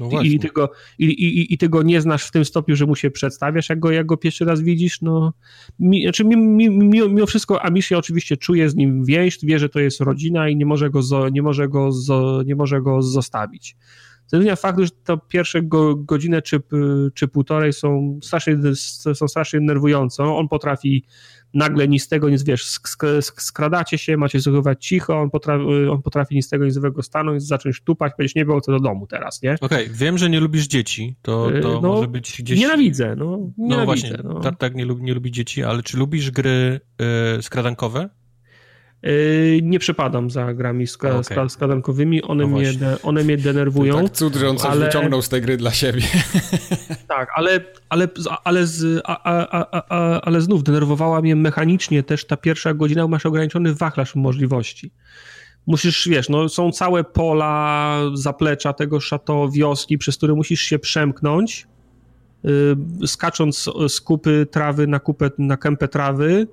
no 0.00 0.22
I, 0.22 0.38
ty 0.38 0.48
go, 0.48 0.70
i, 0.98 1.04
i, 1.04 1.54
I 1.54 1.58
ty 1.58 1.68
go 1.68 1.82
nie 1.82 2.00
znasz 2.00 2.24
w 2.24 2.30
tym 2.30 2.44
stopniu, 2.44 2.76
że 2.76 2.86
mu 2.86 2.96
się 2.96 3.10
przedstawiasz, 3.10 3.68
jak 3.68 3.78
go, 3.78 3.90
jak 3.90 4.06
go 4.06 4.16
pierwszy 4.16 4.44
raz 4.44 4.60
widzisz, 4.60 5.02
no. 5.02 5.32
Mi, 5.78 6.02
znaczy 6.02 6.24
mi, 6.24 6.36
mi, 6.36 6.70
mimo, 6.70 7.08
mimo 7.08 7.26
wszystko 7.26 7.62
Amicia 7.62 7.98
oczywiście 7.98 8.36
czuje 8.36 8.70
z 8.70 8.74
nim 8.74 9.04
więź, 9.04 9.38
wie, 9.42 9.58
że 9.58 9.68
to 9.68 9.80
jest 9.80 10.00
rodzina 10.00 10.48
i 10.48 10.56
nie 10.56 10.66
może 10.66 10.90
go, 10.90 11.02
zo, 11.02 11.28
nie 11.28 11.42
może 11.42 11.68
go, 11.68 11.92
zo, 11.92 12.42
nie 12.46 12.54
może 12.54 12.82
go 12.82 13.02
zostawić. 13.02 13.76
Ze 14.32 14.56
faktu, 14.56 14.84
że 14.84 14.90
to 15.04 15.18
pierwsze 15.18 15.62
go, 15.62 15.96
godzinę 15.96 16.42
czy, 16.42 16.60
czy 17.14 17.28
półtorej 17.28 17.72
są 17.72 18.18
strasznie, 18.22 18.58
są 19.14 19.28
strasznie 19.28 19.60
nerwujące. 19.60 20.24
On 20.24 20.48
potrafi 20.48 21.04
nagle 21.54 21.88
nic 21.88 22.02
z 22.02 22.08
tego, 22.08 22.30
nic 22.30 22.42
wiesz, 22.42 22.64
sk 22.66 23.06
skradacie 23.36 23.98
się, 23.98 24.16
macie 24.16 24.40
zachowywać 24.40 24.86
cicho, 24.86 25.20
on 25.20 25.30
potrafi, 25.30 25.64
on 25.90 26.02
potrafi 26.02 26.34
nic 26.34 26.46
z 26.46 26.48
tego, 26.48 26.64
nic 26.64 26.74
złego 26.74 27.02
stanąć, 27.02 27.42
zacząć 27.42 27.80
tupać, 27.80 28.12
powiedzieć, 28.16 28.34
nie 28.34 28.44
było 28.44 28.60
co 28.60 28.72
do 28.72 28.80
domu 28.80 29.06
teraz, 29.06 29.42
nie? 29.42 29.54
Okej, 29.60 29.84
okay, 29.84 29.96
wiem, 29.96 30.18
że 30.18 30.30
nie 30.30 30.40
lubisz 30.40 30.66
dzieci, 30.66 31.16
to, 31.22 31.50
to 31.62 31.80
no, 31.80 31.80
może 31.80 32.08
być 32.08 32.42
gdzieś... 32.42 32.60
Nienawidzę, 32.60 33.16
no, 33.16 33.38
nienawidzę. 33.58 33.76
No 33.78 33.84
właśnie, 33.84 34.16
no. 34.24 34.40
tak, 34.40 34.58
tak 34.58 34.74
nie, 34.74 34.84
lubi, 34.84 35.02
nie 35.02 35.14
lubi 35.14 35.30
dzieci, 35.30 35.62
ale 35.64 35.82
czy 35.82 35.98
lubisz 35.98 36.30
gry 36.30 36.80
y, 37.38 37.42
skradankowe? 37.42 38.08
Yy, 39.02 39.60
nie 39.62 39.78
przepadam 39.78 40.30
za 40.30 40.54
grami 40.54 40.86
skra 40.86 41.16
okay. 41.16 41.48
skradankowymi, 41.48 42.22
one, 42.22 42.46
no 42.46 42.48
mnie, 42.48 42.72
one 43.02 43.24
mnie 43.24 43.36
denerwują. 43.36 44.02
Tak 44.02 44.12
cud, 44.12 44.34
że 44.34 44.48
on 44.48 44.56
coś 44.56 44.70
ale... 44.70 44.86
wyciągnął 44.86 45.22
z 45.22 45.28
tej 45.28 45.42
gry 45.42 45.56
dla 45.56 45.70
siebie. 45.70 46.02
Tak, 47.08 47.28
ale, 47.36 47.60
ale, 47.88 48.08
ale, 48.44 48.66
z, 48.66 49.02
a, 49.04 49.20
a, 49.24 49.66
a, 49.88 50.20
ale 50.20 50.40
znów 50.40 50.62
denerwowała 50.62 51.20
mnie 51.20 51.36
mechanicznie 51.36 52.02
też 52.02 52.26
ta 52.26 52.36
pierwsza 52.36 52.74
godzina, 52.74 53.08
masz 53.08 53.26
ograniczony 53.26 53.74
wachlarz 53.74 54.14
możliwości. 54.14 54.92
Musisz, 55.66 56.08
wiesz, 56.08 56.28
no 56.28 56.48
są 56.48 56.72
całe 56.72 57.04
pola, 57.04 57.96
zaplecza 58.14 58.72
tego 58.72 59.00
szato, 59.00 59.48
wioski, 59.48 59.98
przez 59.98 60.16
które 60.16 60.34
musisz 60.34 60.60
się 60.60 60.78
przemknąć, 60.78 61.66
yy, 62.44 62.76
skacząc 63.06 63.70
z 63.88 64.00
kupy 64.00 64.46
trawy 64.50 64.86
na 64.86 65.00
kupę, 65.00 65.30
na 65.38 65.56
kępę 65.56 65.88
trawy, 65.88 66.46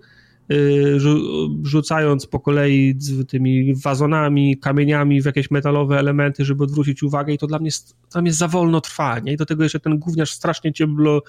rzucając 1.61 2.27
po 2.27 2.39
kolei 2.39 2.95
tymi 3.27 3.75
wazonami, 3.75 4.57
kamieniami 4.57 5.21
w 5.21 5.25
jakieś 5.25 5.51
metalowe 5.51 5.99
elementy, 5.99 6.45
żeby 6.45 6.63
odwrócić 6.63 7.03
uwagę 7.03 7.33
i 7.33 7.37
to 7.37 7.47
dla 7.47 7.59
mnie 7.59 7.69
tam 8.11 8.25
jest 8.25 8.37
za 8.37 8.47
wolno 8.47 8.81
trwa, 8.81 9.19
nie? 9.19 9.33
I 9.33 9.37
do 9.37 9.45
tego 9.45 9.63
jeszcze 9.63 9.79
ten 9.79 9.99
gówniarz 9.99 10.31
strasznie 10.31 10.73
cię 10.73 10.87
blo, 10.87 11.21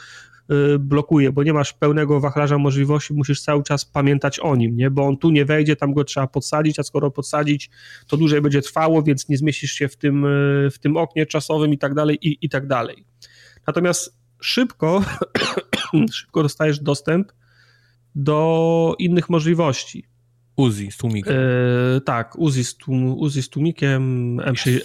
y, 0.50 0.78
blokuje, 0.78 1.32
bo 1.32 1.42
nie 1.42 1.52
masz 1.52 1.72
pełnego 1.72 2.20
wachlarza 2.20 2.58
możliwości, 2.58 3.14
musisz 3.14 3.42
cały 3.42 3.62
czas 3.62 3.84
pamiętać 3.84 4.38
o 4.38 4.56
nim, 4.56 4.76
nie? 4.76 4.90
Bo 4.90 5.06
on 5.06 5.16
tu 5.16 5.30
nie 5.30 5.44
wejdzie, 5.44 5.76
tam 5.76 5.94
go 5.94 6.04
trzeba 6.04 6.26
podsadzić, 6.26 6.78
a 6.78 6.82
skoro 6.82 7.10
podsadzić, 7.10 7.70
to 8.06 8.16
dłużej 8.16 8.40
będzie 8.40 8.62
trwało, 8.62 9.02
więc 9.02 9.28
nie 9.28 9.36
zmieścisz 9.36 9.72
się 9.72 9.88
w 9.88 9.96
tym, 9.96 10.24
y, 10.24 10.70
w 10.70 10.78
tym 10.78 10.96
oknie 10.96 11.26
czasowym 11.26 11.72
i 11.72 11.78
tak 11.78 11.94
dalej, 11.94 12.18
i, 12.22 12.38
i 12.42 12.48
tak 12.48 12.66
dalej. 12.66 13.04
Natomiast 13.66 14.18
szybko, 14.40 15.04
szybko 16.12 16.42
dostajesz 16.42 16.80
dostęp 16.80 17.32
do 18.18 18.94
innych 18.98 19.30
możliwości. 19.30 20.04
Uzi 20.56 20.90
z 20.90 20.96
tłumikiem. 20.96 21.36
E, 21.96 22.00
tak, 22.00 22.38
Uzi 22.38 22.64
z, 22.64 22.76
tłum, 22.76 23.18
Uzi 23.18 23.42
z 23.42 23.48
tłumikiem, 23.48 24.36
M6, 24.36 24.80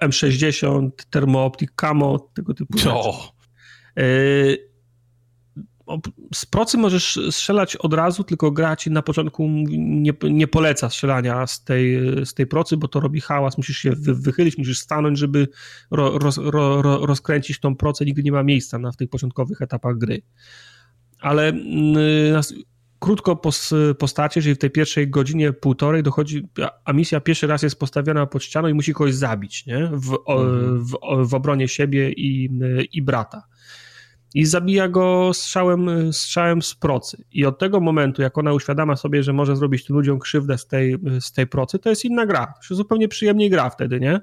M, 0.00 0.12
60 0.12 1.06
Thermooptic 1.10 1.70
Camo, 1.76 2.18
tego 2.18 2.54
typu 2.54 2.78
rzeczy. 2.78 3.08
E, 3.96 4.02
z 6.34 6.46
procy 6.46 6.78
możesz 6.78 7.18
strzelać 7.30 7.76
od 7.76 7.94
razu, 7.94 8.24
tylko 8.24 8.50
gra 8.50 8.76
ci 8.76 8.90
na 8.90 9.02
początku 9.02 9.48
nie, 9.48 10.12
nie 10.30 10.48
poleca 10.48 10.90
strzelania 10.90 11.46
z 11.46 11.64
tej, 11.64 12.00
z 12.24 12.34
tej 12.34 12.46
procy, 12.46 12.76
bo 12.76 12.88
to 12.88 13.00
robi 13.00 13.20
hałas, 13.20 13.56
musisz 13.56 13.76
się 13.76 13.90
wy, 13.90 14.14
wychylić, 14.14 14.58
musisz 14.58 14.78
stanąć, 14.78 15.18
żeby 15.18 15.48
ro, 15.90 16.18
roz, 16.18 16.38
ro, 16.38 16.82
ro, 16.82 17.06
rozkręcić 17.06 17.60
tą 17.60 17.76
procę, 17.76 18.04
nigdy 18.04 18.22
nie 18.22 18.32
ma 18.32 18.42
miejsca 18.42 18.78
na, 18.78 18.92
w 18.92 18.96
tych 18.96 19.10
początkowych 19.10 19.62
etapach 19.62 19.98
gry. 19.98 20.22
Ale 21.20 21.52
y, 21.52 22.32
krótko 22.98 23.36
po, 23.36 23.50
po 23.98 24.08
starcie, 24.08 24.42
czyli 24.42 24.54
w 24.54 24.58
tej 24.58 24.70
pierwszej 24.70 25.10
godzinie, 25.10 25.52
półtorej 25.52 26.02
dochodzi, 26.02 26.48
a 26.84 26.92
misja 26.92 27.20
pierwszy 27.20 27.46
raz 27.46 27.62
jest 27.62 27.78
postawiona 27.78 28.26
pod 28.26 28.44
ścianą 28.44 28.68
i 28.68 28.74
musi 28.74 28.94
kogoś 28.94 29.14
zabić, 29.14 29.66
nie? 29.66 29.90
W, 29.92 30.18
mhm. 30.28 30.84
w, 30.84 30.98
w 31.28 31.34
obronie 31.34 31.68
siebie 31.68 32.12
i, 32.12 32.50
i 32.92 33.02
brata. 33.02 33.42
I 34.34 34.44
zabija 34.44 34.88
go 34.88 35.30
strzałem, 35.34 36.12
strzałem 36.12 36.62
z 36.62 36.74
procy. 36.74 37.24
I 37.32 37.46
od 37.46 37.58
tego 37.58 37.80
momentu, 37.80 38.22
jak 38.22 38.38
ona 38.38 38.52
uświadama 38.52 38.96
sobie, 38.96 39.22
że 39.22 39.32
może 39.32 39.56
zrobić 39.56 39.84
tym 39.84 39.96
ludziom 39.96 40.18
krzywdę 40.18 40.58
z 40.58 40.66
tej, 40.66 40.96
z 41.20 41.32
tej 41.32 41.46
procy, 41.46 41.78
to 41.78 41.90
jest 41.90 42.04
inna 42.04 42.26
gra. 42.26 42.54
To 42.68 42.74
zupełnie 42.74 43.08
przyjemniej 43.08 43.50
gra 43.50 43.70
wtedy, 43.70 44.00
nie? 44.00 44.20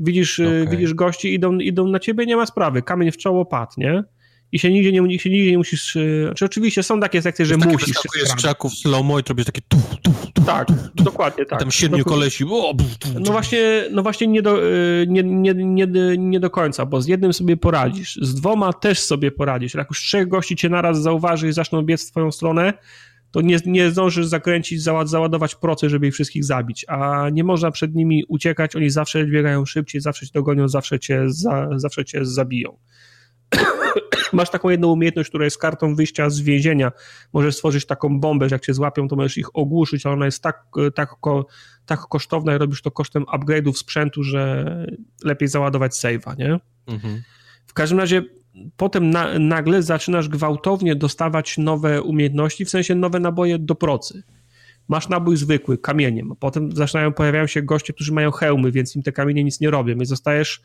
Widzisz, 0.00 0.40
okay. 0.40 0.68
widzisz 0.68 0.94
gości, 0.94 1.34
idą, 1.34 1.58
idą 1.58 1.88
na 1.88 1.98
ciebie, 1.98 2.26
nie 2.26 2.36
ma 2.36 2.46
sprawy. 2.46 2.82
Kamień 2.82 3.12
w 3.12 3.16
czoło 3.16 3.46
padł, 3.46 3.72
nie? 3.76 4.04
I 4.52 4.58
się 4.58 4.70
nigdzie 4.70 4.92
nie, 4.92 5.18
się 5.18 5.30
nigdzie 5.30 5.50
nie 5.50 5.58
musisz... 5.58 5.96
Znaczy 6.24 6.44
oczywiście 6.44 6.82
są 6.82 7.00
takie 7.00 7.22
sekcje, 7.22 7.46
że 7.46 7.56
musisz... 7.56 7.88
Wyskakujesz 7.88 8.28
z 8.28 8.34
krzaków 8.34 8.72
slow-mo 8.74 9.18
i 9.18 9.22
robisz 9.28 9.46
takie 9.46 9.60
tu, 9.68 9.76
tu, 10.02 10.12
tu, 10.34 10.42
Tak, 10.42 10.68
dokładnie 10.94 11.46
tak. 11.46 11.58
Tam 11.58 11.70
siedmiu 11.70 12.04
kolesi... 12.04 12.44
O, 12.44 12.74
no 13.20 13.32
właśnie, 13.32 13.84
no 13.90 14.02
właśnie 14.02 14.26
nie, 14.26 14.42
do, 14.42 14.66
y, 14.66 15.06
nie, 15.08 15.22
nie, 15.22 15.54
nie, 15.54 15.86
nie 16.18 16.40
do 16.40 16.50
końca, 16.50 16.86
bo 16.86 17.00
z 17.00 17.06
jednym 17.06 17.32
sobie 17.32 17.56
poradzisz, 17.56 18.18
z 18.22 18.34
dwoma 18.34 18.72
też 18.72 18.98
sobie 19.00 19.30
poradzisz. 19.30 19.74
Jak 19.74 19.88
już 19.90 20.00
trzech 20.00 20.28
gości 20.28 20.56
cię 20.56 20.68
naraz 20.68 21.02
zauważy 21.02 21.48
i 21.48 21.52
zaczną 21.52 21.82
biec 21.82 22.06
w 22.06 22.10
twoją 22.10 22.32
stronę, 22.32 22.72
to 23.30 23.40
nie, 23.40 23.58
nie 23.66 23.90
zdążysz 23.90 24.26
zakręcić, 24.26 24.82
załadować 24.82 25.54
proces, 25.54 25.90
żeby 25.90 26.06
ich 26.06 26.14
wszystkich 26.14 26.44
zabić, 26.44 26.84
a 26.88 27.28
nie 27.32 27.44
można 27.44 27.70
przed 27.70 27.94
nimi 27.94 28.24
uciekać, 28.28 28.76
oni 28.76 28.90
zawsze 28.90 29.26
biegają 29.26 29.66
szybciej, 29.66 30.00
zawsze 30.00 30.26
cię 30.26 30.32
dogonią, 30.34 30.68
zawsze 30.68 30.98
cię, 30.98 31.22
za, 31.26 31.68
zawsze 31.76 32.04
cię 32.04 32.24
zabiją. 32.24 32.76
masz 34.32 34.50
taką 34.50 34.68
jedną 34.68 34.92
umiejętność, 34.92 35.28
która 35.28 35.44
jest 35.44 35.58
kartą 35.58 35.94
wyjścia 35.94 36.30
z 36.30 36.40
więzienia. 36.40 36.92
Możesz 37.32 37.54
stworzyć 37.54 37.86
taką 37.86 38.20
bombę, 38.20 38.48
że 38.48 38.54
jak 38.54 38.62
cię 38.62 38.74
złapią, 38.74 39.08
to 39.08 39.16
możesz 39.16 39.38
ich 39.38 39.56
ogłuszyć, 39.56 40.06
ale 40.06 40.14
ona 40.14 40.24
jest 40.24 40.42
tak, 40.42 40.64
tak, 40.94 41.14
tak 41.86 42.00
kosztowna 42.00 42.54
i 42.54 42.58
robisz 42.58 42.82
to 42.82 42.90
kosztem 42.90 43.24
upgrade'ów 43.24 43.72
sprzętu, 43.72 44.22
że 44.22 44.64
lepiej 45.24 45.48
załadować 45.48 45.92
save'a, 45.92 46.38
nie? 46.38 46.60
Mhm. 46.86 47.22
W 47.66 47.72
każdym 47.72 47.98
razie 47.98 48.22
potem 48.76 49.10
na, 49.10 49.38
nagle 49.38 49.82
zaczynasz 49.82 50.28
gwałtownie 50.28 50.96
dostawać 50.96 51.58
nowe 51.58 52.02
umiejętności, 52.02 52.64
w 52.64 52.70
sensie 52.70 52.94
nowe 52.94 53.20
naboje 53.20 53.58
do 53.58 53.74
procy 53.74 54.22
Masz 54.90 55.08
nabój 55.08 55.36
zwykły, 55.36 55.78
kamieniem, 55.78 56.32
potem 56.40 56.72
zaczynają, 56.72 57.12
pojawiają 57.12 57.46
się 57.46 57.62
goście, 57.62 57.92
którzy 57.92 58.12
mają 58.12 58.30
hełmy, 58.30 58.72
więc 58.72 58.96
im 58.96 59.02
te 59.02 59.12
kamienie 59.12 59.44
nic 59.44 59.60
nie 59.60 59.70
robią, 59.70 59.94
więc 59.94 60.08
zostajesz, 60.08 60.62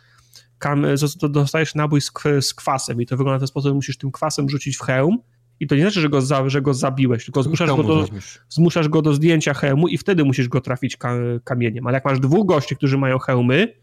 kam, 0.59 0.85
dostajesz 1.29 1.75
nabój 1.75 2.01
z, 2.01 2.11
z 2.41 2.53
kwasem 2.53 3.01
i 3.01 3.05
to 3.05 3.17
wygląda 3.17 3.37
w 3.37 3.41
ten 3.41 3.47
sposób, 3.47 3.69
że 3.69 3.73
musisz 3.73 3.97
tym 3.97 4.11
kwasem 4.11 4.49
rzucić 4.49 4.77
w 4.77 4.81
hełm 4.81 5.17
i 5.59 5.67
to 5.67 5.75
nie 5.75 5.81
znaczy, 5.81 6.01
że 6.01 6.09
go, 6.09 6.21
za, 6.21 6.49
że 6.49 6.61
go 6.61 6.73
zabiłeś, 6.73 7.25
tylko 7.25 7.43
zmuszasz 7.43 7.69
go, 7.69 7.83
do, 7.83 8.07
zmuszasz 8.49 8.89
go 8.89 9.01
do 9.01 9.13
zdjęcia 9.13 9.53
hełmu 9.53 9.87
i 9.87 9.97
wtedy 9.97 10.25
musisz 10.25 10.47
go 10.47 10.61
trafić 10.61 10.97
ka, 10.97 11.13
kamieniem, 11.43 11.87
ale 11.87 11.95
jak 11.95 12.05
masz 12.05 12.19
dwóch 12.19 12.45
gości, 12.45 12.75
którzy 12.75 12.97
mają 12.97 13.19
hełmy, 13.19 13.73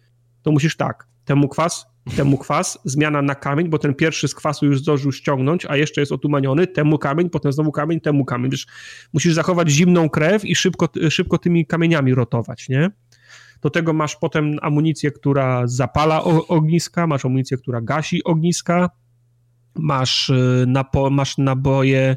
to 0.43 0.53
musisz 0.53 0.77
tak, 0.77 1.07
temu 1.25 1.49
kwas, 1.49 1.87
temu 2.17 2.39
kwas, 2.39 2.79
zmiana 2.85 3.23
na 3.23 3.35
kamień, 3.35 3.69
bo 3.69 3.79
ten 3.79 3.95
pierwszy 3.95 4.29
z 4.29 4.35
kwasu 4.35 4.67
już 4.67 4.79
zdążył 4.79 5.13
ściągnąć, 5.13 5.67
a 5.67 5.77
jeszcze 5.77 6.01
jest 6.01 6.13
otumaniony, 6.13 6.67
temu 6.67 6.99
kamień, 6.99 7.31
potem 7.31 7.53
znowu 7.53 7.73
kamień, 7.73 8.01
temu 8.01 8.25
kamień. 8.25 8.51
Wiesz, 8.51 8.67
musisz 9.13 9.35
zachować 9.35 9.71
zimną 9.71 10.09
krew 10.09 10.45
i 10.45 10.55
szybko, 10.55 10.89
szybko 11.11 11.39
tymi 11.39 11.67
kamieniami 11.67 12.15
rotować, 12.15 12.69
nie? 12.69 12.91
Do 13.63 13.71
tego 13.71 13.93
masz 13.93 14.17
potem 14.17 14.57
amunicję, 14.63 15.11
która 15.11 15.67
zapala 15.67 16.25
ogniska, 16.25 17.07
masz 17.07 17.25
amunicję, 17.25 17.57
która 17.57 17.81
gasi 17.81 18.25
ogniska, 18.25 18.91
masz, 19.75 20.29
y, 20.29 20.65
napo, 20.69 21.11
masz 21.11 21.39
naboje 21.39 22.17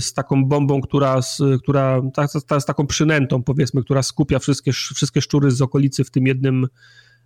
z 0.00 0.12
taką 0.14 0.44
bombą, 0.44 0.80
która, 0.80 1.20
która 1.62 2.02
ta, 2.14 2.26
ta, 2.46 2.60
z 2.60 2.64
taką 2.64 2.86
przynętą, 2.86 3.42
powiedzmy, 3.42 3.82
która 3.82 4.02
skupia 4.02 4.38
wszystkie, 4.38 4.72
wszystkie 4.72 5.20
szczury 5.20 5.50
z 5.50 5.62
okolicy 5.62 6.04
w 6.04 6.10
tym 6.10 6.26
jednym, 6.26 6.66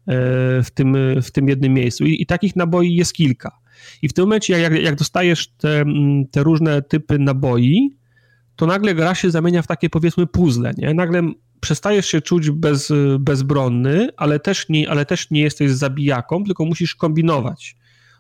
E, 0.07 0.63
w 0.63 0.71
tym, 0.71 0.97
w 1.23 1.31
tym 1.31 1.49
jednym 1.49 1.75
miejscu. 1.75 2.05
I, 2.05 2.23
I, 2.23 2.27
takich 2.27 2.57
naboi 2.57 2.95
jest 2.95 3.13
kilka. 3.13 3.59
I 4.03 4.09
w 4.09 4.13
tym 4.13 4.25
momencie, 4.25 4.61
jak, 4.61 4.83
jak 4.83 4.95
dostajesz 4.95 5.49
te, 5.49 5.85
te 6.31 6.43
różne 6.43 6.83
typy 6.83 7.19
naboi, 7.19 7.97
to 8.57 8.67
nagle 8.67 8.95
gra 8.95 9.15
się 9.15 9.31
zamienia 9.31 9.63
w 9.63 9.67
takie 9.67 9.91
powiedzmy 9.91 10.27
puzzle, 10.27 10.73
nie? 10.77 10.95
Nagle 10.95 11.23
przestajesz 11.67 12.07
się 12.07 12.21
czuć 12.21 12.51
bez, 12.51 12.93
bezbronny, 13.19 14.09
ale 14.17 14.41
też, 14.41 14.69
nie, 14.69 14.91
ale 14.91 15.07
też 15.07 15.31
nie 15.31 15.41
jesteś 15.41 15.71
zabijaką, 15.71 16.45
tylko 16.45 16.65
musisz 16.65 16.95
kombinować. 16.95 17.77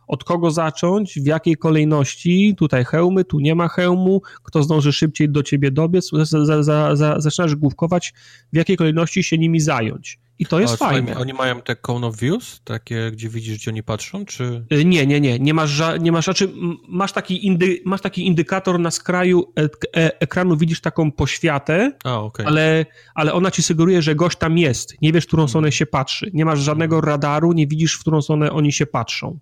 Od 0.06 0.24
kogo 0.24 0.50
zacząć, 0.50 1.20
w 1.20 1.26
jakiej 1.26 1.56
kolejności, 1.56 2.54
tutaj 2.56 2.84
hełmy, 2.84 3.24
tu 3.24 3.40
nie 3.40 3.54
ma 3.54 3.68
hełmu, 3.68 4.22
kto 4.42 4.62
zdąży 4.62 4.92
szybciej 4.92 5.28
do 5.28 5.42
ciebie 5.42 5.70
dobiec, 5.70 6.10
za, 6.22 6.62
za, 6.62 6.94
za, 6.96 7.20
zaczynasz 7.20 7.54
główkować, 7.54 8.14
w 8.52 8.56
jakiej 8.56 8.76
kolejności 8.76 9.22
się 9.22 9.38
nimi 9.38 9.60
zająć. 9.60 10.18
I 10.38 10.46
to 10.46 10.60
jest 10.60 10.74
A, 10.74 10.76
fajne. 10.76 11.16
Oni 11.16 11.32
mają 11.32 11.60
te 11.60 11.76
cone 11.76 12.06
of 12.06 12.16
views, 12.16 12.60
takie, 12.64 13.10
gdzie 13.10 13.28
widzisz, 13.28 13.58
gdzie 13.58 13.70
oni 13.70 13.82
patrzą, 13.82 14.24
czy... 14.24 14.64
Y, 14.72 14.84
nie, 14.84 15.06
nie, 15.06 15.20
nie. 15.20 15.38
Nie 15.38 15.54
masz, 15.54 15.82
nie 16.00 16.12
masz, 16.12 16.24
znaczy, 16.24 16.48
masz, 16.88 17.12
taki 17.12 17.46
indy, 17.46 17.80
masz 17.84 18.00
taki 18.00 18.26
indykator 18.26 18.80
na 18.80 18.90
skraju 18.90 19.52
e 19.58 19.68
e 19.96 20.20
ekranu, 20.20 20.56
widzisz 20.56 20.80
taką 20.80 21.12
poświatę, 21.12 21.92
A, 22.04 22.20
okay. 22.20 22.46
ale, 22.46 22.86
ale 23.14 23.32
ona 23.32 23.50
ci 23.50 23.62
sugeruje, 23.62 24.02
że 24.02 24.14
gość 24.14 24.38
tam 24.38 24.58
jest. 24.58 25.02
Nie 25.02 25.12
wiesz, 25.12 25.24
w 25.24 25.26
którą 25.26 25.40
hmm. 25.40 25.48
stronę 25.48 25.72
się 25.72 25.86
patrzy. 25.86 26.30
Nie 26.34 26.44
masz 26.44 26.60
żadnego 26.60 27.00
radaru, 27.00 27.52
nie 27.52 27.66
widzisz, 27.66 27.94
w 27.94 28.00
którą 28.00 28.22
stronę 28.22 28.52
oni 28.52 28.72
się 28.72 28.86
patrzą. 28.86 29.38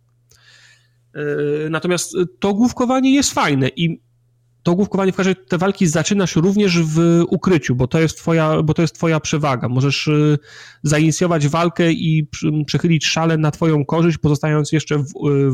E, 1.14 1.20
natomiast 1.70 2.16
to 2.38 2.54
główkowanie 2.54 3.14
jest 3.14 3.32
fajne 3.32 3.68
i 3.76 4.00
to 4.64 4.74
główkowanie 4.74 5.12
w 5.12 5.16
każdej 5.16 5.36
te 5.48 5.58
walki 5.58 5.86
zaczynasz 5.86 6.36
również 6.36 6.82
w 6.82 7.22
ukryciu, 7.28 7.74
bo 7.74 7.86
to 7.86 8.00
jest 8.00 8.18
twoja, 8.18 8.62
bo 8.62 8.74
to 8.74 8.82
jest 8.82 8.94
twoja 8.94 9.20
przewaga. 9.20 9.68
Możesz 9.68 10.06
y, 10.06 10.38
zainicjować 10.82 11.48
walkę 11.48 11.92
i 11.92 12.28
przechylić 12.66 13.06
szale 13.06 13.38
na 13.38 13.50
twoją 13.50 13.84
korzyść, 13.84 14.18
pozostając 14.18 14.72
jeszcze 14.72 14.98
w, 14.98 15.04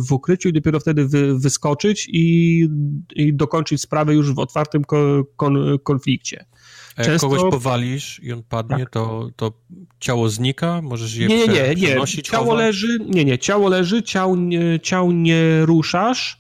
w 0.09 0.13
ukryciu 0.13 0.49
i 0.49 0.53
dopiero 0.53 0.81
wtedy 0.81 1.09
wy, 1.09 1.39
wyskoczyć 1.39 2.09
i, 2.13 2.67
i 3.15 3.35
dokończyć 3.35 3.81
sprawę 3.81 4.15
już 4.15 4.33
w 4.33 4.39
otwartym 4.39 4.85
kon, 5.37 5.79
konflikcie. 5.83 6.47
A 6.97 7.03
jak 7.03 7.11
Często... 7.11 7.29
kogoś 7.29 7.51
powalisz 7.51 8.21
i 8.23 8.33
on 8.33 8.43
padnie, 8.43 8.79
tak. 8.79 8.91
to, 8.91 9.31
to 9.37 9.53
ciało 10.01 10.29
znika? 10.29 10.83
Możesz 10.83 11.15
je 11.15 11.29
nie, 11.29 11.49
nie, 11.49 11.75
nie, 11.75 11.75
nie. 11.75 12.07
Ciało 12.23 12.55
leży, 12.55 12.99
nie, 13.07 13.25
nie, 13.25 13.39
ciało 13.39 13.69
leży, 13.69 14.03
ciał, 14.03 14.37
ciał 14.83 15.13
nie 15.13 15.67
ruszasz, 15.67 16.40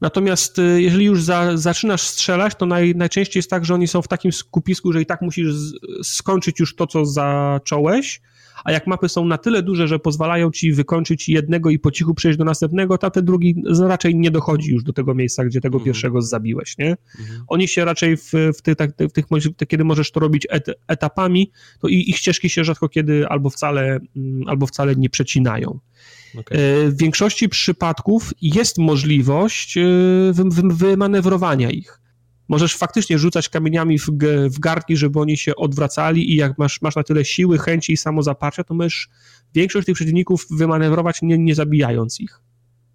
Natomiast 0.00 0.58
y, 0.58 0.82
jeżeli 0.82 1.04
już 1.04 1.22
za, 1.22 1.56
zaczynasz 1.56 2.02
strzelać, 2.02 2.54
to 2.54 2.66
naj, 2.66 2.94
najczęściej 2.94 3.38
jest 3.38 3.50
tak, 3.50 3.64
że 3.64 3.74
oni 3.74 3.88
są 3.88 4.02
w 4.02 4.08
takim 4.08 4.32
skupisku, 4.32 4.92
że 4.92 5.02
i 5.02 5.06
tak 5.06 5.22
musisz 5.22 5.54
z, 5.54 5.74
skończyć 6.02 6.60
już 6.60 6.74
to, 6.74 6.86
co 6.86 7.06
zacząłeś, 7.06 8.20
a 8.64 8.72
jak 8.72 8.86
mapy 8.86 9.08
są 9.08 9.24
na 9.24 9.38
tyle 9.38 9.62
duże, 9.62 9.88
że 9.88 9.98
pozwalają 9.98 10.50
ci 10.50 10.72
wykończyć 10.72 11.28
jednego 11.28 11.70
i 11.70 11.78
po 11.78 11.90
cichu 11.90 12.14
przejść 12.14 12.38
do 12.38 12.44
następnego, 12.44 12.98
to 12.98 13.10
ten 13.10 13.24
drugi 13.24 13.62
raczej 13.80 14.14
nie 14.16 14.30
dochodzi 14.30 14.72
już 14.72 14.84
do 14.84 14.92
tego 14.92 15.14
miejsca, 15.14 15.44
gdzie 15.44 15.60
tego 15.60 15.76
mhm. 15.76 15.84
pierwszego 15.84 16.22
zabiłeś, 16.22 16.78
nie? 16.78 16.96
Mhm. 17.20 17.44
Oni 17.48 17.68
się 17.68 17.84
raczej 17.84 18.16
w, 18.16 18.32
w, 18.58 18.62
tych, 18.62 18.76
tak, 18.76 18.90
w 19.10 19.12
tych, 19.12 19.24
kiedy 19.68 19.84
możesz 19.84 20.10
to 20.10 20.20
robić 20.20 20.46
et, 20.50 20.66
etapami, 20.88 21.50
to 21.80 21.88
ich 21.88 22.16
ścieżki 22.16 22.50
się 22.50 22.64
rzadko 22.64 22.88
kiedy 22.88 23.28
albo 23.28 23.50
wcale, 23.50 24.00
mm, 24.16 24.48
albo 24.48 24.66
wcale 24.66 24.96
nie 24.96 25.10
przecinają. 25.10 25.78
Okay. 26.34 26.58
E, 26.58 26.88
w 26.88 26.96
większości 26.96 27.48
przypadków 27.48 28.32
jest 28.42 28.78
możliwość 28.78 29.76
e, 29.76 29.82
wymanewrowania 30.64 31.70
ich. 31.70 32.00
Możesz 32.48 32.76
faktycznie 32.76 33.18
rzucać 33.18 33.48
kamieniami 33.48 33.98
w, 33.98 34.06
w 34.50 34.58
garki, 34.58 34.96
żeby 34.96 35.20
oni 35.20 35.36
się 35.36 35.56
odwracali 35.56 36.32
i 36.32 36.36
jak 36.36 36.58
masz, 36.58 36.82
masz 36.82 36.96
na 36.96 37.02
tyle 37.02 37.24
siły, 37.24 37.58
chęci 37.58 37.92
i 37.92 37.96
samozaparcia, 37.96 38.64
to 38.64 38.74
możesz 38.74 39.08
większość 39.54 39.86
tych 39.86 39.94
przeciwników 39.94 40.46
wymanewrować, 40.50 41.22
nie, 41.22 41.38
nie 41.38 41.54
zabijając 41.54 42.20
ich. 42.20 42.40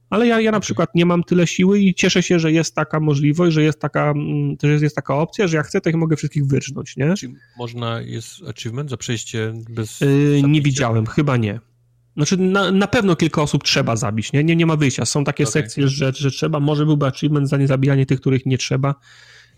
Ale 0.10 0.28
ja, 0.28 0.42
ja 0.42 0.52
na 0.52 0.58
okay. 0.58 0.62
przykład 0.62 0.96
nie 0.96 1.06
mam 1.06 1.24
tyle 1.24 1.48
siły 1.48 1.80
i 1.80 1.94
cieszę 1.94 2.24
się, 2.24 2.40
że 2.40 2.52
jest 2.52 2.76
taka 2.76 3.00
możliwość, 3.00 3.54
że 3.54 3.64
jest 3.64 3.80
taka, 3.80 4.12
mm, 4.12 4.56
że 4.64 4.70
jest 4.72 4.96
taka 4.96 5.16
opcja, 5.16 5.48
że 5.48 5.58
jak 5.58 5.68
chcę, 5.68 5.82
to 5.82 5.90
ich 5.90 5.96
mogę 5.96 6.16
wszystkich 6.16 6.46
wyrżnąć, 6.46 6.98
nie? 6.98 7.14
Czy 7.14 7.34
można, 7.58 8.02
jest 8.02 8.30
achievement 8.50 8.90
za 8.90 8.98
przejście 8.98 9.54
bez... 9.70 10.02
Yy, 10.02 10.42
nie 10.48 10.62
widziałem, 10.62 11.06
chyba 11.06 11.38
nie. 11.38 11.60
Znaczy, 12.18 12.38
na, 12.38 12.72
na 12.72 12.88
pewno 12.88 13.16
kilka 13.16 13.42
osób 13.42 13.64
trzeba 13.64 13.96
zabić, 13.96 14.34
nie? 14.34 14.44
Nie, 14.44 14.56
nie 14.56 14.66
ma 14.66 14.76
wyjścia. 14.76 15.06
Są 15.06 15.24
takie 15.24 15.44
okay. 15.44 15.52
sekcje, 15.52 15.88
że, 15.88 16.12
że 16.16 16.32
trzeba. 16.32 16.60
Może 16.60 16.86
byłby 16.86 17.06
achievement 17.06 17.50
za 17.50 17.58
niezabijanie 17.58 18.06
tych, 18.06 18.22
których 18.22 18.46
nie 18.46 18.58
trzeba. 18.58 18.96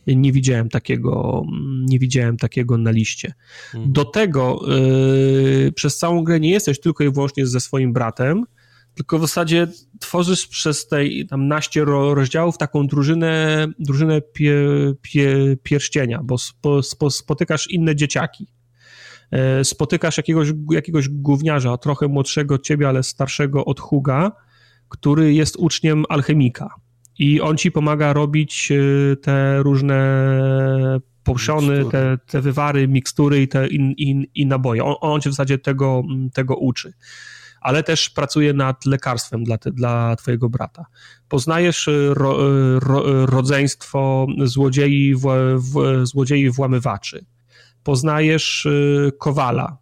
Nie 0.08 0.32
widziałem 0.32 0.70
takiego, 0.70 1.44
nie 1.86 2.00
widziałem 2.00 2.38
takiego 2.38 2.78
na 2.78 2.92
liście. 2.92 3.34
Mhm. 3.74 3.94
Do 3.94 4.06
tego 4.06 4.66
yy, 4.68 5.72
przez 5.72 5.98
całą 5.98 6.24
grę 6.24 6.40
nie 6.40 6.52
jesteś 6.52 6.80
tylko 6.80 7.04
i 7.04 7.12
wyłącznie 7.12 7.48
ze 7.48 7.60
swoim 7.60 7.94
bratem, 7.94 8.46
tylko 8.94 9.18
w 9.18 9.22
zasadzie 9.22 9.68
tworzysz 10.00 10.48
przez 10.48 10.88
te 10.88 10.98
tam 11.30 11.48
naście 11.48 11.86
rozdziałów 11.86 12.58
taką 12.58 12.88
drużynę, 12.88 13.68
drużynę 13.80 14.22
pie, 14.22 14.56
pie, 15.02 15.58
pierścienia, 15.64 16.20
bo 16.24 16.38
spo, 16.38 16.84
spo, 16.84 17.10
spotykasz 17.10 17.68
inne 17.72 17.96
dzieciaki. 17.96 18.48
E, 19.34 19.64
spotykasz 19.64 20.18
jakiegoś, 20.18 20.48
jakiegoś 20.72 21.10
gówniarza, 21.10 21.78
trochę 21.78 22.08
młodszego 22.08 22.56
od 22.56 22.64
ciebie, 22.64 22.88
ale 22.88 23.04
starszego 23.04 23.66
od 23.66 23.80
Huga, 23.80 24.32
który 24.90 25.34
jest 25.34 25.56
uczniem 25.56 26.04
alchemika. 26.10 26.76
I 27.20 27.42
on 27.42 27.58
ci 27.58 27.72
pomaga 27.72 28.14
robić 28.14 28.72
e, 28.72 29.16
te 29.16 29.64
różne 29.64 30.00
poszony, 31.24 31.86
te, 31.86 32.18
te 32.28 32.42
wywary, 32.42 32.88
mikstury 32.88 33.42
i, 33.42 33.48
te 33.48 33.68
in, 33.68 33.92
in, 33.92 34.26
i 34.36 34.46
naboje. 34.46 34.84
On, 34.84 34.96
on 35.02 35.22
cię 35.22 35.30
w 35.30 35.34
zasadzie 35.34 35.58
tego, 35.58 36.04
tego 36.34 36.56
uczy. 36.56 36.94
Ale 37.62 37.84
też 37.84 38.10
pracuje 38.10 38.54
nad 38.54 38.86
lekarstwem 38.86 39.44
dla, 39.44 39.58
te, 39.58 39.72
dla 39.72 40.16
twojego 40.16 40.50
brata. 40.50 40.86
Poznajesz 41.30 41.88
e, 41.88 42.14
ro, 42.14 42.38
ro, 42.80 43.26
rodzeństwo 43.26 44.28
złodziei, 44.44 45.16
w, 45.16 45.26
w, 45.58 46.06
złodziei 46.08 46.50
włamywaczy 46.50 47.26
poznajesz 47.84 48.66
y, 48.66 49.12
Kowala, 49.20 49.78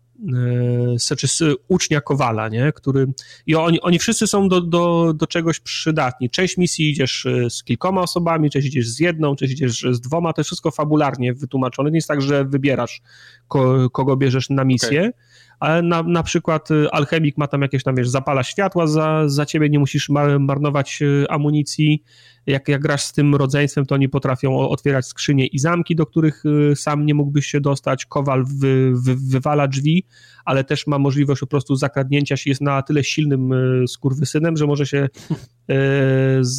y, 0.96 1.00
znaczy 1.00 1.56
ucznia 1.68 2.02
Kowala, 2.02 2.50
nie? 2.50 2.72
który 2.72 3.08
i 3.46 3.56
oni, 3.56 3.82
oni 3.82 4.00
wszyscy 4.00 4.28
są 4.28 4.50
do, 4.50 4.62
do, 4.62 5.14
do 5.14 5.28
czegoś 5.28 5.60
przydatni. 5.60 6.30
Część 6.30 6.58
misji 6.58 6.90
idziesz 6.90 7.26
y, 7.26 7.50
z 7.50 7.64
kilkoma 7.64 8.02
osobami, 8.02 8.50
część 8.50 8.68
idziesz 8.68 8.90
z 8.90 9.00
jedną, 9.00 9.36
część 9.36 9.54
idziesz 9.54 9.86
z 9.92 10.02
dwoma, 10.02 10.34
to 10.34 10.42
jest 10.42 10.48
wszystko 10.48 10.72
fabularnie 10.72 11.34
wytłumaczone. 11.34 11.92
Nie 11.92 11.98
jest 11.98 12.08
tak, 12.08 12.22
że 12.22 12.46
wybierasz 12.46 13.02
ko, 13.48 13.90
kogo 13.90 14.18
bierzesz 14.18 14.50
na 14.50 14.64
misję, 14.64 15.00
okay 15.00 15.14
ale 15.62 15.82
na, 15.82 16.04
na 16.04 16.24
przykład 16.24 16.70
alchemik 16.92 17.38
ma 17.38 17.48
tam 17.48 17.62
jakieś 17.62 17.84
tam, 17.84 17.96
wiesz, 17.96 18.10
zapala 18.10 18.44
światła 18.44 18.88
za, 18.88 19.30
za 19.30 19.46
ciebie, 19.46 19.70
nie 19.70 19.80
musisz 19.80 20.10
marnować 20.40 21.00
amunicji. 21.30 22.04
Jak, 22.46 22.68
jak 22.68 22.82
grasz 22.82 23.04
z 23.04 23.14
tym 23.14 23.36
rodzeństwem, 23.36 23.86
to 23.86 23.96
oni 23.96 24.10
potrafią 24.10 24.60
otwierać 24.60 25.06
skrzynie 25.06 25.48
i 25.48 25.60
zamki, 25.60 25.96
do 25.96 26.06
których 26.06 26.44
y, 26.46 26.76
sam 26.76 27.06
nie 27.06 27.14
mógłbyś 27.14 27.46
się 27.46 27.62
dostać. 27.62 28.06
Kowal 28.06 28.46
wy, 28.46 28.92
wy, 28.96 29.16
wywala 29.16 29.68
drzwi, 29.68 30.06
ale 30.46 30.64
też 30.64 30.88
ma 30.88 31.00
możliwość 31.00 31.40
po 31.40 31.48
prostu 31.48 31.76
zakradnięcia 31.76 32.38
się, 32.38 32.50
jest 32.50 32.62
na 32.62 32.82
tyle 32.82 33.04
silnym 33.04 33.54
skurwysynem, 33.88 34.58
że 34.58 34.68
może 34.68 34.86
się 34.86 35.08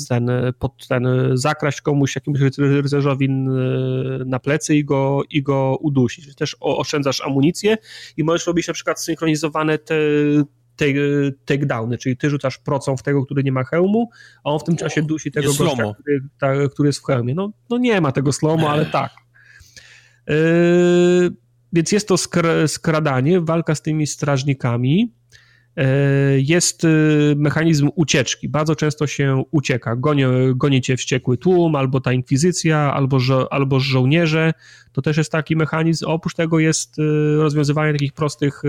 ten, 0.08 0.30
pod 0.58 0.86
ten, 0.88 1.08
zakraść 1.34 1.80
komuś, 1.80 2.14
jakiemuś 2.14 2.40
rycerzowi 2.58 3.28
na 4.26 4.38
plecy 4.38 4.76
i 4.76 4.84
go, 4.84 5.22
i 5.30 5.42
go 5.42 5.76
udusić. 5.80 6.34
Też 6.34 6.56
oszczędzasz 6.60 7.20
amunicję 7.20 7.76
i 8.16 8.24
możesz 8.24 8.46
robić 8.46 8.68
na 8.68 8.74
przykład 8.74 9.00
synchronizowane 9.00 9.78
te 9.78 9.94
takedowny, 11.44 11.98
czyli 11.98 12.16
ty 12.16 12.30
rzucasz 12.30 12.58
procą 12.58 12.96
w 12.96 13.02
tego, 13.02 13.24
który 13.24 13.44
nie 13.44 13.52
ma 13.52 13.64
hełmu, 13.64 14.10
a 14.44 14.50
on 14.50 14.58
w 14.58 14.64
tym 14.64 14.76
czasie 14.76 15.02
dusi 15.02 15.32
tego 15.32 15.54
gościa, 15.54 15.94
który, 16.00 16.20
ta, 16.40 16.68
który, 16.68 16.88
jest 16.88 16.98
w 16.98 17.04
hełmie. 17.04 17.34
No, 17.34 17.52
no 17.70 17.78
nie 17.78 18.00
ma 18.00 18.12
tego 18.12 18.32
slomo, 18.32 18.70
ale 18.70 18.86
tak. 18.86 19.10
Więc 21.72 21.92
jest 21.92 22.08
to 22.08 22.16
skradanie, 22.66 23.40
walka 23.40 23.74
z 23.74 23.82
tymi 23.82 24.06
strażnikami. 24.06 25.12
E, 25.76 25.86
jest 26.41 26.84
e, 26.84 26.89
mechanizm 27.36 27.89
ucieczki. 27.94 28.49
Bardzo 28.49 28.76
często 28.76 29.07
się 29.07 29.42
ucieka. 29.51 29.97
Goni, 30.55 30.81
cię 30.83 30.97
wściekły 30.97 31.39
tłum, 31.39 31.76
albo 31.76 32.01
ta 32.01 32.12
inkwizycja, 32.12 32.94
albo, 32.94 33.18
żo, 33.18 33.52
albo 33.52 33.81
żołnierze. 33.81 34.52
To 34.92 35.02
też 35.02 35.17
jest 35.17 35.33
taki 35.33 35.57
mechanizm. 35.57 36.07
Oprócz 36.09 36.34
tego 36.34 36.59
jest 36.59 36.99
e, 36.99 37.02
rozwiązywanie 37.36 37.92
takich 37.92 38.12
prostych, 38.12 38.62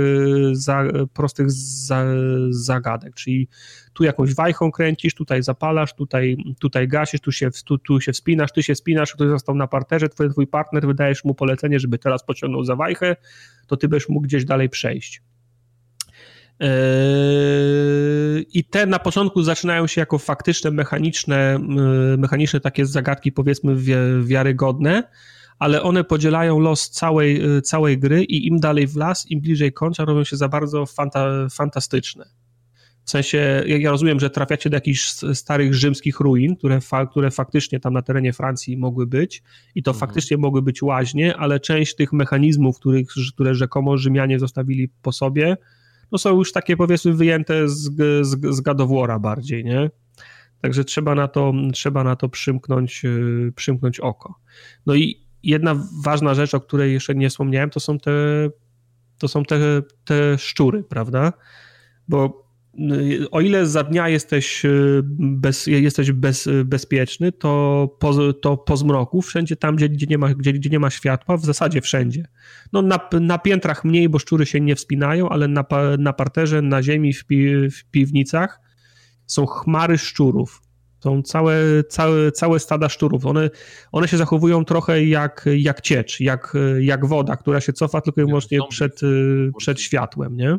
za, 0.52 0.84
prostych 1.14 1.52
za, 1.52 2.06
zagadek, 2.50 3.16
czyli 3.16 3.48
tu 3.94 4.04
jakąś 4.04 4.36
wajchą 4.36 4.72
kręcisz, 4.72 5.14
tutaj 5.16 5.44
zapalasz, 5.44 5.94
tutaj, 5.94 6.38
tutaj 6.60 6.88
gasisz, 6.88 7.22
tu 7.22 7.32
się, 7.32 7.50
tu, 7.66 7.78
tu 7.78 8.02
się 8.02 8.12
wspinasz, 8.12 8.52
ty 8.52 8.64
się 8.64 8.76
wspinasz, 8.76 9.14
ktoś 9.14 9.30
został 9.30 9.56
na 9.56 9.68
parterze, 9.68 10.10
twój, 10.10 10.30
twój 10.30 10.48
partner, 10.48 10.88
wydajesz 10.88 11.24
mu 11.24 11.36
polecenie, 11.36 11.80
żeby 11.80 11.98
teraz 11.98 12.26
pociągnął 12.26 12.64
za 12.64 12.76
wajchę, 12.76 13.16
to 13.68 13.78
ty 13.78 13.88
będziesz 13.88 14.10
mógł 14.10 14.28
gdzieś 14.28 14.46
dalej 14.46 14.70
przejść. 14.70 15.22
Yy, 16.60 16.68
I 18.54 18.64
te 18.64 18.86
na 18.86 19.00
początku 19.00 19.44
zaczynają 19.44 19.88
się 19.88 20.02
jako 20.02 20.18
faktyczne, 20.18 20.72
mechaniczne, 20.72 21.60
yy, 22.12 22.18
mechaniczne 22.18 22.60
takie 22.60 22.86
zagadki, 22.86 23.32
powiedzmy, 23.32 23.76
wiarygodne, 24.24 25.04
ale 25.60 25.84
one 25.84 26.04
podzielają 26.04 26.60
los 26.60 26.90
całej, 26.90 27.42
yy, 27.42 27.62
całej 27.62 27.98
gry 27.98 28.24
i 28.24 28.48
im 28.48 28.60
dalej 28.60 28.88
w 28.88 28.96
las, 28.96 29.32
im 29.32 29.42
bliżej 29.42 29.74
końca 29.74 30.06
robią 30.06 30.24
się 30.24 30.38
za 30.38 30.48
bardzo 30.48 30.86
fanta, 30.86 31.48
fantastyczne. 31.52 32.26
W 33.06 33.10
sensie, 33.10 33.64
ja 33.66 33.92
rozumiem, 33.92 34.20
że 34.20 34.30
trafiacie 34.30 34.70
do 34.70 34.78
jakichś 34.78 35.02
starych 35.34 35.74
rzymskich 35.74 36.20
ruin, 36.20 36.56
które, 36.56 36.82
fa, 36.82 37.06
które 37.06 37.32
faktycznie 37.32 37.80
tam 37.80 37.94
na 37.94 38.02
terenie 38.02 38.34
Francji 38.34 38.78
mogły 38.78 39.08
być 39.08 39.44
i 39.76 39.84
to 39.84 39.92
mhm. 39.92 40.00
faktycznie 40.00 40.38
mogły 40.38 40.62
być 40.62 40.84
łaźnie, 40.84 41.38
ale 41.38 41.60
część 41.60 41.96
tych 41.96 42.14
mechanizmów, 42.14 42.80
których, 42.80 43.08
które 43.34 43.56
rzekomo 43.56 43.98
Rzymianie 43.98 44.40
zostawili 44.40 44.90
po 45.02 45.12
sobie, 45.12 45.58
no 46.14 46.20
są 46.20 46.38
już 46.38 46.52
takie 46.52 46.78
powiedzmy 46.78 47.14
wyjęte 47.14 47.70
z, 47.70 47.90
z, 48.22 48.56
z 48.56 48.62
gadowłora 48.62 49.20
bardziej, 49.20 49.66
nie? 49.66 49.90
Także 50.62 50.84
trzeba 50.84 51.16
na 51.16 51.28
to, 51.28 51.54
trzeba 51.74 52.04
na 52.04 52.16
to 52.16 52.30
przymknąć, 52.30 53.06
y, 53.06 53.54
przymknąć 53.56 54.00
oko. 54.00 54.40
No 54.86 54.96
i 54.96 55.28
jedna 55.44 55.76
ważna 56.04 56.34
rzecz, 56.34 56.54
o 56.54 56.60
której 56.62 56.94
jeszcze 56.94 57.16
nie 57.16 57.30
wspomniałem, 57.30 57.70
to 57.70 57.80
są 57.80 58.00
te, 58.00 58.12
to 59.18 59.28
są 59.28 59.44
te, 59.44 59.82
te 60.06 60.38
szczury, 60.38 60.84
prawda? 60.84 61.34
Bo 62.08 62.43
o 63.32 63.42
ile 63.42 63.66
za 63.66 63.84
dnia 63.84 64.10
jesteś, 64.10 64.66
y, 64.66 65.02
bez, 65.20 65.68
jesteś 65.68 66.12
bez, 66.12 66.50
bezpieczny, 66.66 67.32
to 67.32 67.88
po, 68.00 68.34
to 68.34 68.58
po 68.58 68.78
zmroku, 68.78 69.22
wszędzie 69.22 69.56
tam, 69.56 69.76
gdzie, 69.76 69.90
gdzie, 69.90 70.06
nie 70.10 70.18
ma, 70.18 70.34
gdzie, 70.34 70.54
gdzie 70.54 70.70
nie 70.70 70.80
ma 70.80 70.90
światła, 70.90 71.38
w 71.38 71.46
zasadzie 71.46 71.82
wszędzie 71.82 72.28
no 72.74 72.82
na, 72.82 73.00
na 73.22 73.38
piętrach 73.38 73.86
mniej, 73.86 74.10
bo 74.10 74.20
szczury 74.20 74.46
się 74.46 74.62
nie 74.62 74.76
wspinają, 74.76 75.30
ale 75.30 75.48
na, 75.48 75.66
na 76.00 76.14
parterze, 76.14 76.62
na 76.62 76.84
ziemi, 76.84 77.14
w, 77.14 77.26
pi, 77.26 77.70
w 77.70 77.84
piwnicach 77.92 78.60
są 79.26 79.46
chmary 79.46 79.98
szczurów. 79.98 80.62
Są 81.04 81.22
całe, 81.22 81.56
całe, 81.90 82.32
całe 82.32 82.60
stada 82.60 82.90
szczurów. 82.90 83.26
One, 83.26 83.50
one 83.92 84.08
się 84.08 84.18
zachowują 84.18 84.66
trochę 84.66 85.06
jak, 85.06 85.46
jak 85.56 85.82
ciecz, 85.82 86.20
jak, 86.20 86.54
jak 86.80 87.06
woda, 87.06 87.36
która 87.36 87.62
się 87.62 87.74
cofa 87.74 88.02
tylko 88.02 88.22
i 88.22 88.26
wyłącznie 88.26 88.60
przed, 88.70 89.02
przed 89.58 89.82
światłem, 89.82 90.38
nie? 90.38 90.50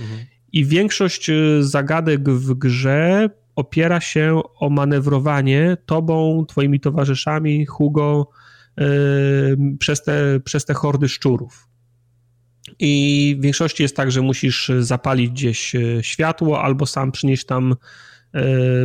Mhm. 0.00 0.26
I 0.54 0.64
większość 0.64 1.30
zagadek 1.60 2.30
w 2.30 2.54
grze 2.54 3.30
opiera 3.56 4.00
się 4.00 4.40
o 4.60 4.70
manewrowanie 4.70 5.76
tobą, 5.86 6.44
twoimi 6.48 6.80
towarzyszami, 6.80 7.66
Hugo, 7.66 8.30
przez 9.78 10.02
te, 10.02 10.40
przez 10.44 10.64
te 10.64 10.74
hordy 10.74 11.08
szczurów. 11.08 11.68
I 12.78 13.36
w 13.38 13.42
większości 13.42 13.82
jest 13.82 13.96
tak, 13.96 14.10
że 14.10 14.22
musisz 14.22 14.70
zapalić 14.78 15.30
gdzieś 15.30 15.74
e, 15.74 15.80
światło, 16.02 16.62
albo 16.62 16.86
sam 16.86 17.12
przynieść 17.12 17.46
tam 17.46 17.74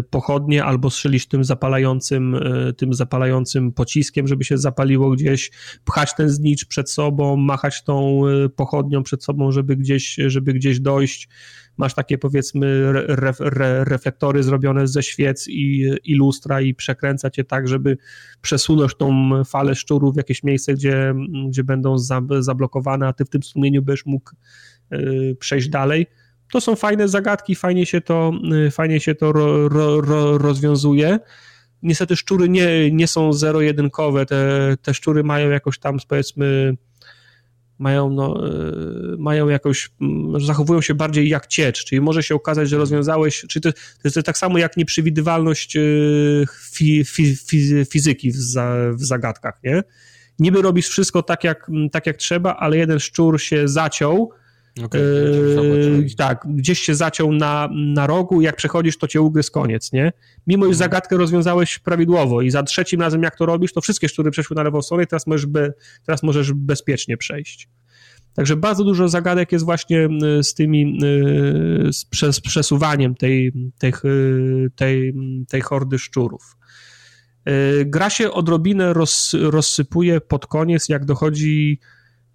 pochodnie, 0.09 0.63
albo 0.63 0.89
strzelić 0.89 1.27
tym 1.27 1.43
zapalającym, 1.43 2.35
e, 2.35 2.73
tym 2.73 2.93
zapalającym 2.93 3.71
pociskiem, 3.71 4.27
żeby 4.27 4.43
się 4.43 4.57
zapaliło 4.57 5.11
gdzieś, 5.11 5.51
pchać 5.85 6.15
ten 6.15 6.29
znicz 6.29 6.65
przed 6.65 6.91
sobą, 6.91 7.35
machać 7.35 7.83
tą 7.83 8.21
pochodnią 8.55 9.03
przed 9.03 9.23
sobą, 9.23 9.51
żeby 9.51 9.75
gdzieś, 9.75 10.15
żeby 10.27 10.53
gdzieś 10.53 10.79
dojść 10.79 11.29
masz 11.77 11.93
takie 11.93 12.17
powiedzmy 12.17 12.67
re, 13.07 13.33
re, 13.39 13.85
reflektory 13.85 14.43
zrobione 14.43 14.87
ze 14.87 15.03
świec 15.03 15.47
i, 15.47 15.89
i 16.03 16.15
lustra 16.15 16.61
i 16.61 16.73
przekręca 16.73 17.29
cię 17.29 17.43
tak, 17.43 17.67
żeby 17.67 17.97
przesunąć 18.41 18.95
tą 18.95 19.29
falę 19.43 19.75
szczurów 19.75 20.13
w 20.13 20.17
jakieś 20.17 20.43
miejsce, 20.43 20.73
gdzie, 20.73 21.13
gdzie 21.49 21.63
będą 21.63 21.97
za, 21.97 22.21
zablokowane, 22.39 23.07
a 23.07 23.13
ty 23.13 23.25
w 23.25 23.29
tym 23.29 23.43
strumieniu 23.43 23.81
będziesz 23.81 24.05
mógł 24.05 24.31
przejść 25.39 25.69
dalej. 25.69 26.07
To 26.51 26.61
są 26.61 26.75
fajne 26.75 27.07
zagadki, 27.07 27.55
fajnie 27.55 27.85
się 27.85 28.01
to, 28.01 28.31
y, 28.67 28.71
fajnie 28.71 28.99
się 28.99 29.15
to 29.15 29.31
ro, 29.31 29.69
ro, 29.69 30.01
ro, 30.01 30.37
rozwiązuje. 30.37 31.19
Niestety 31.83 32.15
szczury 32.15 32.49
nie, 32.49 32.91
nie 32.91 33.07
są 33.07 33.33
zero-jedynkowe, 33.33 34.25
te, 34.25 34.75
te 34.81 34.93
szczury 34.93 35.23
mają 35.23 35.49
jakoś 35.49 35.79
tam 35.79 35.97
powiedzmy 36.07 36.73
mają, 37.79 38.09
no, 38.09 38.47
y, 38.47 39.17
mają 39.17 39.49
jakoś, 39.49 39.89
mm, 40.01 40.41
zachowują 40.41 40.81
się 40.81 40.95
bardziej 40.95 41.29
jak 41.29 41.47
ciecz, 41.47 41.85
czyli 41.85 42.01
może 42.01 42.23
się 42.23 42.35
okazać, 42.35 42.69
że 42.69 42.77
rozwiązałeś, 42.77 43.45
czy 43.49 43.61
to, 43.61 43.73
to 43.73 43.79
jest 44.03 44.21
tak 44.25 44.37
samo 44.37 44.57
jak 44.57 44.77
nieprzewidywalność 44.77 45.75
y, 45.75 46.45
fi, 46.71 47.05
fi, 47.05 47.35
fi, 47.35 47.85
fizyki 47.85 48.31
w, 48.31 48.35
za, 48.35 48.75
w 48.93 49.03
zagadkach, 49.03 49.59
nie? 49.63 49.83
Niby 50.39 50.61
robisz 50.61 50.87
wszystko 50.87 51.23
tak 51.23 51.43
jak, 51.43 51.71
tak 51.91 52.05
jak 52.05 52.17
trzeba, 52.17 52.55
ale 52.55 52.77
jeden 52.77 52.99
szczur 52.99 53.41
się 53.41 53.67
zaciął, 53.67 54.31
Okay, 54.85 55.01
yy, 55.01 56.16
tak, 56.17 56.45
gdzieś 56.49 56.80
się 56.80 56.95
zaciął 56.95 57.32
na, 57.32 57.69
na 57.72 58.08
rogu, 58.08 58.41
jak 58.41 58.56
przechodzisz, 58.56 58.98
to 58.98 59.08
cię 59.08 59.22
ugryz 59.22 59.51
koniec, 59.51 59.91
nie? 59.91 60.11
Mimo 60.48 60.66
iż 60.66 60.72
mhm. 60.72 60.77
zagadkę 60.77 61.17
rozwiązałeś 61.17 61.80
prawidłowo 61.80 62.41
i 62.41 62.49
za 62.49 62.64
trzecim 62.64 63.01
razem 63.01 63.24
jak 63.24 63.38
to 63.38 63.45
robisz, 63.45 63.74
to 63.74 63.82
wszystkie 63.82 64.09
szczury 64.09 64.32
przeszły 64.32 64.56
na 64.56 64.64
lewą 64.64 64.82
stronę 64.82 65.03
i 65.03 65.08
teraz 65.08 65.27
możesz, 65.27 65.45
be, 65.45 65.74
teraz 66.06 66.24
możesz 66.24 66.53
bezpiecznie 66.53 67.17
przejść. 67.17 67.69
Także 68.33 68.56
bardzo 68.56 68.83
dużo 68.83 69.09
zagadek 69.09 69.51
jest 69.51 69.66
właśnie 69.66 70.09
y, 70.40 70.43
z 70.43 70.53
tymi, 70.53 70.99
y, 71.03 71.93
z, 71.93 72.06
przez, 72.06 72.41
przesuwaniem 72.41 73.16
tej, 73.16 73.53
tej, 73.80 73.93
tej, 74.75 75.14
tej 75.49 75.61
hordy 75.61 75.99
szczurów. 75.99 76.56
Gra 77.85 78.09
się 78.09 78.32
odrobinę 78.32 78.93
roz, 78.93 79.35
rozsypuje 79.41 80.22
pod 80.22 80.48
koniec, 80.48 80.90
jak 80.90 81.06
dochodzi 81.06 81.80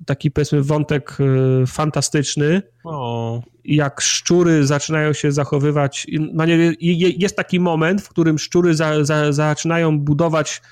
taki 0.06 0.30
powiedzmy 0.30 0.62
wątek 0.62 1.16
y, 1.20 1.66
fantastyczny, 1.66 2.62
o. 2.84 3.42
jak 3.64 4.00
szczury 4.00 4.66
zaczynają 4.66 5.12
się 5.12 5.32
zachowywać. 5.32 6.06
Jest 7.18 7.36
taki 7.36 7.60
moment, 7.60 8.02
w 8.02 8.08
którym 8.08 8.38
szczury 8.38 8.74
za, 8.74 9.04
za, 9.04 9.32
zaczynają 9.32 9.98
budować 9.98 10.62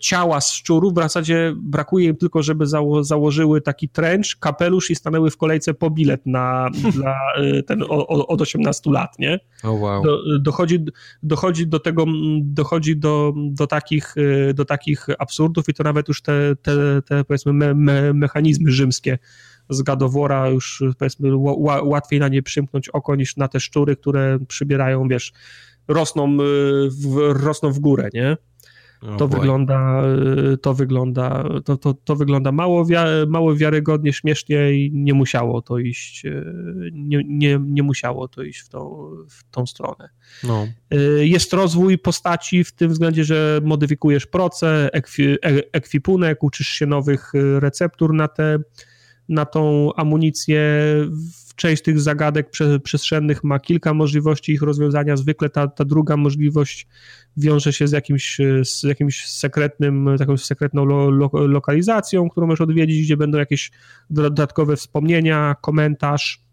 ciała 0.00 0.40
z 0.40 0.52
szczurów, 0.52 0.92
w 0.92 0.96
zasadzie 0.96 1.54
brakuje 1.56 2.06
im 2.06 2.16
tylko, 2.16 2.42
żeby 2.42 2.66
zało 2.66 3.04
założyły 3.04 3.60
taki 3.60 3.88
trench, 3.88 4.38
kapelusz 4.40 4.90
i 4.90 4.94
stanęły 4.94 5.30
w 5.30 5.36
kolejce 5.36 5.74
po 5.74 5.90
bilet 5.90 6.26
na, 6.26 6.70
dla 6.92 7.16
y, 7.42 7.62
ten 7.62 7.84
od 8.08 8.40
18 8.40 8.90
lat, 8.90 9.18
nie? 9.18 9.40
Oh, 9.62 9.72
wow. 9.72 10.02
Do, 10.02 10.38
dochodzi, 10.38 10.84
dochodzi 11.22 11.66
do 11.66 11.78
tego, 11.78 12.04
dochodzi 12.40 12.96
do, 12.96 13.34
do, 13.36 13.66
takich, 13.66 14.16
y, 14.16 14.54
do 14.54 14.64
takich 14.64 15.06
absurdów 15.18 15.68
i 15.68 15.74
to 15.74 15.84
nawet 15.84 16.08
już 16.08 16.22
te, 16.22 16.56
te, 16.62 17.02
te 17.02 17.24
powiedzmy 17.24 17.52
me, 17.52 17.74
me, 17.74 18.12
mechanizmy 18.12 18.70
rzymskie 18.70 19.18
z 19.70 19.82
gadowora 19.82 20.48
już 20.48 20.82
powiedzmy 20.98 21.36
łatwiej 21.82 22.20
na 22.20 22.28
nie 22.28 22.42
przymknąć 22.42 22.88
oko 22.88 23.16
niż 23.16 23.36
na 23.36 23.48
te 23.48 23.60
szczury, 23.60 23.96
które 23.96 24.38
przybierają, 24.48 25.08
wiesz, 25.08 25.32
rosną 25.88 26.36
w, 26.88 27.32
rosną 27.44 27.72
w 27.72 27.78
górę, 27.78 28.08
nie? 28.14 28.36
To 29.18 29.28
wygląda, 29.28 30.02
to 30.62 30.74
wygląda, 30.74 31.44
to, 31.64 31.76
to, 31.76 31.94
to 31.94 32.16
wygląda 32.16 32.52
mało, 32.52 32.86
mało 33.28 33.56
wiarygodnie, 33.56 34.12
śmiesznie 34.12 34.72
i 34.72 34.90
nie 34.92 35.14
musiało 35.14 35.62
to 35.62 35.78
iść, 35.78 36.26
e, 36.26 36.44
nie, 36.92 37.22
nie, 37.26 37.58
nie 37.62 37.82
musiało 37.82 38.28
to 38.28 38.42
iść 38.42 38.60
w 38.60 38.68
tą, 38.68 39.10
w 39.30 39.50
tą 39.50 39.66
stronę. 39.66 40.08
No. 40.44 40.68
E, 40.90 40.96
jest 41.26 41.52
rozwój 41.52 41.98
postaci 41.98 42.64
w 42.64 42.72
tym 42.72 42.90
względzie, 42.90 43.24
że 43.24 43.60
modyfikujesz 43.64 44.26
proce, 44.26 44.88
ekwi, 44.92 45.24
e, 45.24 45.38
ekwipunek, 45.72 46.42
uczysz 46.42 46.68
się 46.68 46.86
nowych 46.86 47.32
receptur 47.58 48.14
na 48.14 48.28
te, 48.28 48.58
na 49.28 49.44
tą 49.44 49.94
amunicję. 49.94 50.60
Część 51.56 51.82
tych 51.82 52.00
zagadek 52.00 52.50
przestrzennych 52.82 53.44
ma 53.44 53.60
kilka 53.60 53.94
możliwości 53.94 54.52
ich 54.52 54.62
rozwiązania. 54.62 55.16
Zwykle 55.16 55.50
ta, 55.50 55.68
ta 55.68 55.84
druga 55.84 56.16
możliwość 56.16 56.86
wiąże 57.36 57.72
się 57.72 57.88
z 57.88 57.92
jakimś, 57.92 58.38
z 58.64 58.82
jakimś 58.82 59.26
sekretnym, 59.26 60.08
taką 60.18 60.36
sekretną 60.36 60.84
lo, 60.84 61.10
lo, 61.10 61.30
lokalizacją, 61.32 62.28
którą 62.28 62.46
możesz 62.46 62.60
odwiedzić, 62.60 63.02
gdzie 63.02 63.16
będą 63.16 63.38
jakieś 63.38 63.70
dodatkowe 64.10 64.76
wspomnienia, 64.76 65.56
komentarz, 65.60 66.44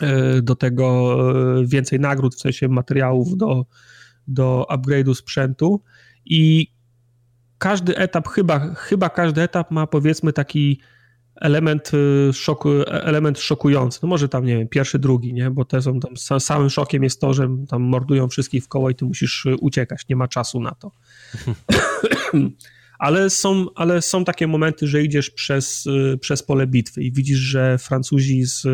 e, 0.00 0.42
do 0.42 0.54
tego 0.54 1.16
e, 1.60 1.66
więcej 1.66 2.00
nagród, 2.00 2.34
w 2.34 2.40
sensie 2.40 2.68
materiałów 2.68 3.36
do, 3.36 3.66
do 4.28 4.66
upgrade'u 4.70 5.14
sprzętu 5.14 5.82
i 6.24 6.72
każdy 7.58 7.96
etap, 7.96 8.28
chyba, 8.28 8.74
chyba 8.74 9.08
każdy 9.08 9.42
etap 9.42 9.70
ma 9.70 9.86
powiedzmy 9.86 10.32
taki 10.32 10.80
element, 11.40 11.92
y, 11.94 12.32
szoku, 12.32 12.70
element 12.86 13.40
szokujący. 13.40 13.98
No 14.02 14.08
może 14.08 14.28
tam, 14.28 14.44
nie 14.44 14.58
wiem, 14.58 14.68
pierwszy, 14.68 14.98
drugi, 14.98 15.34
nie? 15.34 15.50
Bo 15.50 15.64
te 15.64 15.82
są 15.82 16.00
tam, 16.00 16.40
samym 16.40 16.70
szokiem 16.70 17.02
jest 17.02 17.20
to, 17.20 17.34
że 17.34 17.48
tam 17.68 17.82
mordują 17.82 18.28
wszystkich 18.28 18.64
w 18.64 18.68
koło 18.68 18.90
i 18.90 18.94
ty 18.94 19.04
musisz 19.04 19.46
y, 19.46 19.56
uciekać, 19.56 20.04
nie 20.08 20.16
ma 20.16 20.28
czasu 20.28 20.60
na 20.60 20.70
to. 20.70 20.92
ale, 22.98 23.30
są, 23.30 23.66
ale 23.74 24.02
są 24.02 24.24
takie 24.24 24.46
momenty, 24.46 24.86
że 24.86 25.02
idziesz 25.02 25.30
przez, 25.30 25.86
y, 25.86 26.18
przez 26.18 26.42
pole 26.42 26.66
bitwy 26.66 27.02
i 27.02 27.12
widzisz, 27.12 27.38
że 27.38 27.78
Francuzi 27.78 28.44
z 28.44 28.66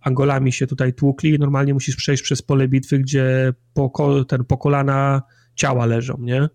Angolami 0.00 0.52
się 0.52 0.66
tutaj 0.66 0.94
tłukli 0.94 1.30
i 1.30 1.38
normalnie 1.38 1.74
musisz 1.74 1.96
przejść 1.96 2.22
przez 2.22 2.42
pole 2.42 2.68
bitwy, 2.68 2.98
gdzie 2.98 3.52
po, 3.74 4.24
ten, 4.28 4.44
po 4.44 4.58
kolana 4.58 5.22
ciała 5.54 5.86
leżą, 5.86 6.16
nie? 6.20 6.48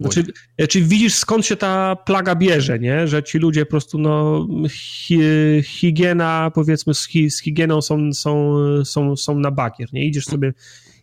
Znaczy, 0.00 0.24
znaczy, 0.58 0.80
widzisz 0.80 1.14
skąd 1.14 1.46
się 1.46 1.56
ta 1.56 1.96
plaga 1.96 2.34
bierze, 2.34 2.78
nie? 2.78 3.08
Że 3.08 3.22
ci 3.22 3.38
ludzie 3.38 3.66
po 3.66 3.70
prostu, 3.70 3.98
no, 3.98 4.46
hi, 4.70 5.18
higiena, 5.64 6.50
powiedzmy, 6.54 6.94
z, 6.94 7.06
hi, 7.06 7.30
z 7.30 7.42
higieną 7.42 7.82
są, 7.82 8.12
są, 8.12 8.54
są, 8.84 9.16
są 9.16 9.38
na 9.38 9.50
bakier, 9.50 9.92
nie? 9.92 10.06
Idziesz 10.06 10.24
sobie, 10.24 10.52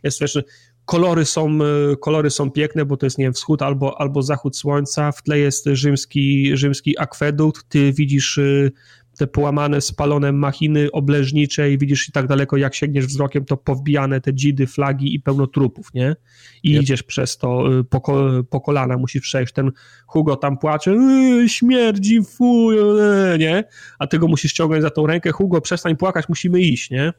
jest 0.03 0.21
wiesz, 0.21 0.37
kolory 0.85 1.25
są, 1.25 1.59
kolory 1.99 2.29
są 2.29 2.51
piękne, 2.51 2.85
bo 2.85 2.97
to 2.97 3.05
jest, 3.05 3.17
nie 3.17 3.25
wiem, 3.25 3.33
wschód 3.33 3.61
albo, 3.61 4.01
albo 4.01 4.21
zachód 4.21 4.57
słońca, 4.57 5.11
w 5.11 5.23
tle 5.23 5.39
jest 5.39 5.65
rzymski, 5.65 6.57
rzymski 6.57 6.99
akwedukt, 6.99 7.69
ty 7.69 7.93
widzisz 7.93 8.37
y, 8.37 8.71
te 9.19 9.27
połamane, 9.27 9.81
spalone 9.81 10.31
machiny 10.31 10.91
obleżnicze 10.91 11.71
i 11.71 11.77
widzisz 11.77 12.09
i 12.09 12.11
tak 12.11 12.27
daleko, 12.27 12.57
jak 12.57 12.75
sięgniesz 12.75 13.05
wzrokiem, 13.05 13.45
to 13.45 13.57
powbijane 13.57 14.21
te 14.21 14.33
dzidy, 14.33 14.67
flagi 14.67 15.15
i 15.15 15.19
pełno 15.19 15.47
trupów, 15.47 15.93
nie? 15.93 16.15
I 16.63 16.71
yep. 16.71 16.83
idziesz 16.83 17.03
przez 17.03 17.37
to 17.37 17.79
y, 17.79 17.83
po, 17.83 18.01
po 18.49 18.61
kolana, 18.61 18.97
musisz 18.97 19.21
przejść. 19.21 19.53
Ten 19.53 19.71
Hugo 20.07 20.35
tam 20.35 20.57
płacze, 20.57 20.91
yy, 20.91 21.49
śmierdzi, 21.49 22.19
fuj, 22.23 22.75
yy, 22.75 23.37
nie? 23.39 23.63
A 23.99 24.07
ty 24.07 24.19
go 24.19 24.27
musisz 24.27 24.53
ciągnąć 24.53 24.83
za 24.83 24.89
tą 24.89 25.07
rękę, 25.07 25.31
Hugo, 25.31 25.61
przestań 25.61 25.97
płakać, 25.97 26.29
musimy 26.29 26.61
iść, 26.61 26.89
nie? 26.89 27.13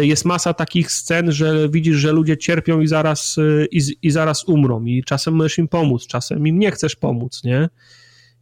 Y, 0.00 0.06
jest 0.06 0.24
masa 0.24 0.54
takich 0.54 0.92
scen, 0.92 1.32
że 1.32 1.68
widzisz, 1.68 1.96
że 1.96 2.12
ludzie 2.12 2.36
cierpią 2.36 2.80
i 2.80 2.86
zaraz, 2.86 3.38
y, 3.38 3.66
i, 3.70 3.80
i 4.02 4.10
zaraz 4.10 4.44
umrą 4.48 4.84
i 4.84 5.04
czasem 5.04 5.34
możesz 5.34 5.58
im 5.58 5.68
pomóc, 5.68 6.06
czasem 6.06 6.46
im 6.46 6.58
nie 6.58 6.70
chcesz 6.70 6.96
pomóc, 6.96 7.44
nie? 7.44 7.68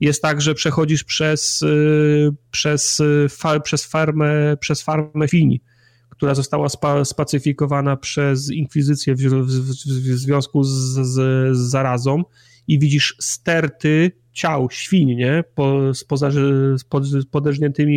Jest 0.01 0.23
tak, 0.23 0.41
że 0.41 0.55
przechodzisz 0.55 1.05
przez, 1.05 1.63
y, 1.63 2.31
przez, 2.51 3.01
y, 3.01 3.27
przez, 3.65 3.87
farmę, 3.87 4.57
przez 4.61 4.83
farmę 4.83 5.29
Fini, 5.29 5.63
która 6.11 6.35
została 6.35 6.69
spa, 6.69 7.05
spacyfikowana 7.05 7.97
przez 7.97 8.51
inkwizycję 8.51 9.15
w, 9.15 9.19
w, 9.19 9.51
w 9.51 10.19
związku 10.19 10.65
z, 10.65 10.71
z, 10.71 11.15
z 11.57 11.71
zarazą 11.71 12.23
i 12.69 12.79
widzisz 12.79 13.17
sterty 13.21 14.13
ciał 14.39 14.69
świń, 14.71 15.15
nie? 15.15 15.45
Po, 15.55 15.95
z, 15.95 16.05
poza, 16.05 16.31
z, 16.31 16.85
pod, 16.85 17.07
z 17.07 17.27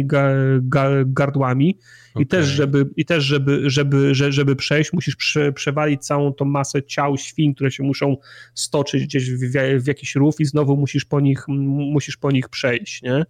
ga, 0.04 0.24
ga, 0.62 0.90
gardłami 1.06 1.78
okay. 2.12 2.24
i 2.24 2.28
też, 2.28 2.46
żeby, 2.48 2.90
i 2.98 3.06
też 3.06 3.24
żeby, 3.24 3.70
żeby, 3.70 4.16
żeby 4.16 4.56
przejść, 4.56 4.94
musisz 4.94 5.16
prze, 5.16 5.54
przewalić 5.54 6.06
całą 6.06 6.34
tą 6.34 6.46
masę 6.46 6.84
ciał 6.84 7.18
świń, 7.18 7.56
które 7.56 7.72
się 7.72 7.84
muszą 7.84 8.18
stoczyć 8.54 9.04
gdzieś 9.04 9.32
w, 9.32 9.40
w, 9.40 9.84
w 9.84 9.88
jakiś 9.88 10.16
rów 10.16 10.36
i 10.40 10.46
znowu 10.46 10.78
musisz 10.78 11.06
po 11.06 11.20
nich, 11.20 11.48
musisz 11.48 12.18
po 12.18 12.32
nich 12.32 12.50
przejść, 12.50 13.02
nie? 13.02 13.26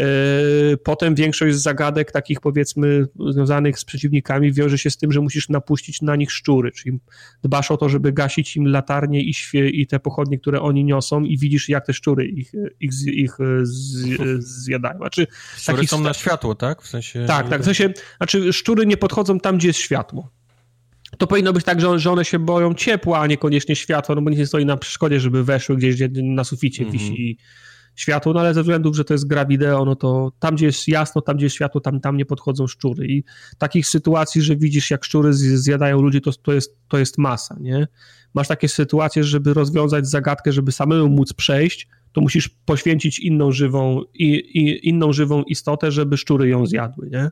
E, 0.00 0.76
potem 0.76 1.14
większość 1.14 1.56
zagadek 1.56 2.12
takich 2.12 2.40
powiedzmy 2.40 3.06
związanych 3.30 3.78
z 3.78 3.84
przeciwnikami 3.84 4.52
wiąże 4.52 4.78
się 4.78 4.90
z 4.90 4.96
tym, 4.96 5.12
że 5.12 5.20
musisz 5.20 5.48
napuścić 5.48 6.02
na 6.02 6.16
nich 6.16 6.32
szczury, 6.32 6.72
czyli 6.72 6.98
dbasz 7.42 7.70
o 7.70 7.76
to, 7.76 7.88
żeby 7.88 8.12
gasić 8.12 8.56
im 8.56 8.66
latarnie 8.66 9.22
i, 9.22 9.34
świe, 9.34 9.70
i 9.70 9.86
te 9.86 10.00
pochodnie, 10.00 10.38
które 10.38 10.60
oni 10.60 10.84
niosą 10.84 11.24
i 11.24 11.38
widzisz 11.38 11.68
jak 11.68 11.86
te 11.86 11.92
szczury 11.92 12.26
ich, 12.26 12.52
ich, 12.80 12.92
ich 13.06 13.36
z, 13.62 14.44
zjadają. 14.44 14.98
Znaczy, 14.98 15.26
szczury 15.56 15.76
takich, 15.76 15.90
są 15.90 16.00
na 16.00 16.14
światło, 16.14 16.54
tak? 16.54 16.82
W 16.82 16.88
sensie... 16.88 17.24
Tak, 17.26 17.48
tak. 17.48 17.62
W 17.62 17.64
sensie, 17.64 17.92
znaczy 18.16 18.52
szczury 18.52 18.86
nie 18.86 18.96
podchodzą 18.96 19.40
tam, 19.40 19.58
gdzie 19.58 19.68
jest 19.68 19.80
światło. 19.80 20.30
To 21.18 21.26
powinno 21.26 21.52
być 21.52 21.64
tak, 21.64 21.80
że, 21.80 22.10
one 22.10 22.24
się 22.24 22.38
boją 22.38 22.74
ciepła, 22.74 23.18
a 23.18 23.26
niekoniecznie 23.26 23.76
światła, 23.76 24.14
no 24.14 24.22
bo 24.22 24.30
nie 24.30 24.46
stoi 24.46 24.66
na 24.66 24.76
przeszkodzie, 24.76 25.20
żeby 25.20 25.44
weszły 25.44 25.76
gdzieś, 25.76 25.94
gdzie 25.94 26.22
na 26.22 26.44
suficie 26.44 26.82
mm 26.82 26.94
-hmm. 26.94 26.98
wisi 26.98 27.38
światło, 27.94 28.32
no 28.32 28.40
ale 28.40 28.54
ze 28.54 28.62
względu, 28.62 28.94
że 28.94 29.04
to 29.04 29.14
jest 29.14 29.26
gra 29.26 29.44
wideo, 29.44 29.84
no 29.84 29.96
to 29.96 30.32
tam, 30.38 30.54
gdzie 30.54 30.66
jest 30.66 30.88
jasno, 30.88 31.20
tam, 31.22 31.36
gdzie 31.36 31.46
jest 31.46 31.56
światło, 31.56 31.80
tam, 31.80 32.00
tam 32.00 32.16
nie 32.16 32.26
podchodzą 32.26 32.66
szczury 32.66 33.06
i 33.06 33.24
takich 33.58 33.86
sytuacji, 33.86 34.42
że 34.42 34.56
widzisz, 34.56 34.90
jak 34.90 35.04
szczury 35.04 35.32
zjadają 35.32 36.02
ludzi, 36.02 36.20
to, 36.20 36.32
to, 36.32 36.52
jest, 36.52 36.76
to 36.88 36.98
jest 36.98 37.18
masa, 37.18 37.56
nie? 37.60 37.88
Masz 38.34 38.48
takie 38.48 38.68
sytuacje, 38.68 39.24
żeby 39.24 39.54
rozwiązać 39.54 40.06
zagadkę, 40.08 40.52
żeby 40.52 40.72
samemu 40.72 41.08
móc 41.08 41.32
przejść, 41.32 41.88
to 42.12 42.20
musisz 42.20 42.48
poświęcić 42.48 43.18
inną 43.18 43.52
żywą, 43.52 44.02
i, 44.14 44.34
i, 44.34 44.88
inną 44.88 45.12
żywą 45.12 45.42
istotę, 45.42 45.92
żeby 45.92 46.16
szczury 46.16 46.48
ją 46.48 46.66
zjadły, 46.66 47.10
nie? 47.10 47.30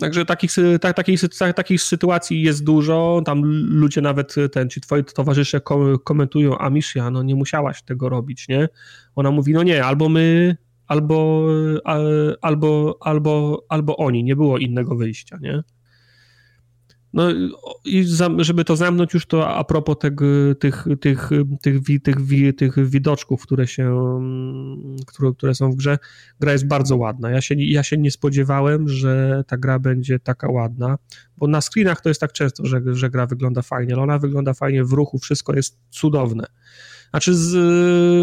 Także 0.00 0.24
takich, 0.24 0.50
tak, 0.80 0.96
takich, 0.96 1.20
takich 1.56 1.82
sytuacji 1.82 2.42
jest 2.42 2.64
dużo. 2.64 3.22
Tam 3.24 3.42
ludzie 3.68 4.00
nawet, 4.00 4.34
ten, 4.52 4.70
ci 4.70 4.80
twoi 4.80 5.04
towarzysze 5.04 5.60
komentują, 6.04 6.58
a 6.58 6.70
Misja, 6.70 7.10
no 7.10 7.22
nie 7.22 7.34
musiałaś 7.34 7.82
tego 7.82 8.08
robić, 8.08 8.48
nie? 8.48 8.68
Ona 9.16 9.30
mówi, 9.30 9.52
no 9.52 9.62
nie, 9.62 9.84
albo 9.84 10.08
my, 10.08 10.56
albo, 10.86 11.46
albo, 12.42 12.98
albo, 13.00 13.64
albo 13.68 13.96
oni, 13.96 14.24
nie 14.24 14.36
było 14.36 14.58
innego 14.58 14.96
wyjścia, 14.96 15.38
nie? 15.40 15.62
No 17.14 17.28
i 17.84 18.04
żeby 18.38 18.64
to 18.64 18.76
zamknąć 18.76 19.14
już 19.14 19.26
to 19.26 19.48
a 19.48 19.64
propos 19.64 19.98
tego, 19.98 20.24
tych, 20.60 20.84
tych, 21.00 21.28
tych, 21.62 21.78
tych, 22.02 22.18
tych 22.56 22.88
widoczków, 22.88 23.42
które 23.42 23.66
się, 23.66 24.20
które, 25.06 25.32
które 25.32 25.54
są 25.54 25.70
w 25.70 25.76
grze, 25.76 25.98
gra 26.40 26.52
jest 26.52 26.66
bardzo 26.66 26.96
ładna. 26.96 27.30
Ja 27.30 27.40
się, 27.40 27.54
ja 27.58 27.82
się 27.82 27.96
nie 27.96 28.10
spodziewałem, 28.10 28.88
że 28.88 29.44
ta 29.46 29.56
gra 29.56 29.78
będzie 29.78 30.18
taka 30.18 30.48
ładna, 30.50 30.98
bo 31.36 31.46
na 31.46 31.60
screenach 31.60 32.00
to 32.00 32.08
jest 32.08 32.20
tak 32.20 32.32
często, 32.32 32.66
że, 32.66 32.80
że 32.86 33.10
gra 33.10 33.26
wygląda 33.26 33.62
fajnie, 33.62 33.94
ale 33.94 34.02
ona 34.02 34.18
wygląda 34.18 34.54
fajnie 34.54 34.84
w 34.84 34.92
ruchu, 34.92 35.18
wszystko 35.18 35.54
jest 35.54 35.78
cudowne. 35.90 36.46
Znaczy, 37.14 37.34
z, 37.34 37.56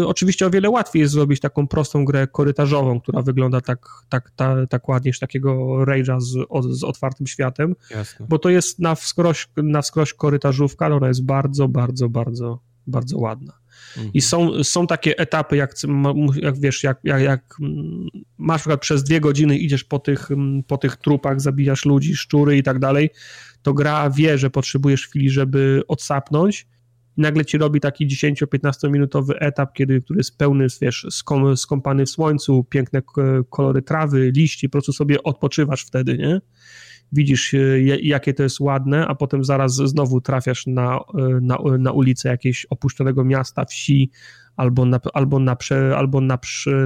oczywiście 0.06 0.46
o 0.46 0.50
wiele 0.50 0.70
łatwiej 0.70 1.00
jest 1.00 1.12
zrobić 1.12 1.40
taką 1.40 1.66
prostą 1.66 2.04
grę 2.04 2.26
korytarzową, 2.26 3.00
która 3.00 3.22
wygląda 3.22 3.60
tak, 3.60 3.86
tak, 4.08 4.30
ta, 4.36 4.66
tak 4.66 4.88
ładnie, 4.88 5.12
takiego 5.20 5.52
rage'a 5.84 6.20
z, 6.20 6.32
z 6.78 6.84
otwartym 6.84 7.26
światem, 7.26 7.74
Jasne. 7.90 8.26
bo 8.28 8.38
to 8.38 8.50
jest 8.50 8.78
na 8.78 8.94
wskroś, 8.94 9.48
na 9.56 9.82
wskroś 9.82 10.14
korytarzówka, 10.14 10.86
ale 10.86 10.94
ona 10.94 11.08
jest 11.08 11.24
bardzo, 11.24 11.68
bardzo, 11.68 12.08
bardzo, 12.08 12.58
bardzo 12.86 13.18
ładna. 13.18 13.52
Mhm. 13.96 14.12
I 14.14 14.20
są, 14.20 14.64
są 14.64 14.86
takie 14.86 15.18
etapy, 15.18 15.56
jak, 15.56 15.74
jak 16.34 16.60
wiesz, 16.60 16.82
jak, 16.82 16.98
jak, 17.04 17.22
jak 17.22 17.56
masz 18.38 18.54
na 18.54 18.58
przykład 18.58 18.80
przez 18.80 19.04
dwie 19.04 19.20
godziny 19.20 19.58
idziesz 19.58 19.84
po 19.84 19.98
tych, 19.98 20.28
po 20.66 20.78
tych 20.78 20.96
trupach, 20.96 21.40
zabijasz 21.40 21.84
ludzi, 21.84 22.16
szczury 22.16 22.56
i 22.56 22.62
tak 22.62 22.78
dalej, 22.78 23.10
to 23.62 23.74
gra 23.74 24.10
wie, 24.10 24.38
że 24.38 24.50
potrzebujesz 24.50 25.06
chwili, 25.08 25.30
żeby 25.30 25.82
odsapnąć 25.88 26.66
nagle 27.16 27.44
ci 27.44 27.58
robi 27.58 27.80
taki 27.80 28.08
10-15 28.08 28.90
minutowy 28.90 29.38
etap, 29.38 29.72
kiedy, 29.72 30.00
który 30.00 30.18
jest 30.18 30.38
pełny, 30.38 30.66
wiesz, 30.80 31.06
skom, 31.10 31.56
skąpany 31.56 32.06
w 32.06 32.10
słońcu, 32.10 32.64
piękne 32.64 33.02
kolory 33.50 33.82
trawy, 33.82 34.32
liści, 34.36 34.68
po 34.68 34.72
prostu 34.72 34.92
sobie 34.92 35.22
odpoczywasz 35.22 35.84
wtedy, 35.84 36.18
nie? 36.18 36.40
Widzisz, 37.12 37.54
e, 37.54 37.80
jakie 38.02 38.34
to 38.34 38.42
jest 38.42 38.60
ładne, 38.60 39.06
a 39.06 39.14
potem 39.14 39.44
zaraz 39.44 39.74
znowu 39.74 40.20
trafiasz 40.20 40.66
na, 40.66 40.96
e, 40.96 41.00
na, 41.40 41.58
na 41.78 41.92
ulicę 41.92 42.28
jakiegoś 42.28 42.66
opuszczonego 42.70 43.24
miasta, 43.24 43.64
wsi, 43.64 44.10
albo 44.56 44.84
na, 44.84 45.00
albo 45.14 45.38
na, 45.38 45.56
prze, 45.56 45.96
albo 45.96 46.20
na, 46.20 46.38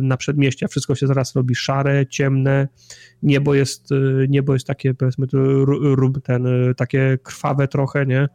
na 0.02 0.16
przedmieścia. 0.16 0.68
Wszystko 0.68 0.94
się 0.94 1.06
zaraz 1.06 1.36
robi 1.36 1.54
szare, 1.54 2.06
ciemne, 2.06 2.68
niebo 3.22 3.54
jest, 3.54 3.92
e, 3.92 3.96
niebo 4.28 4.52
jest 4.52 4.66
takie, 4.66 4.94
powiedzmy, 4.94 5.26
ten, 6.22 6.46
takie 6.76 7.18
krwawe 7.22 7.68
trochę, 7.68 8.06
nie? 8.06 8.28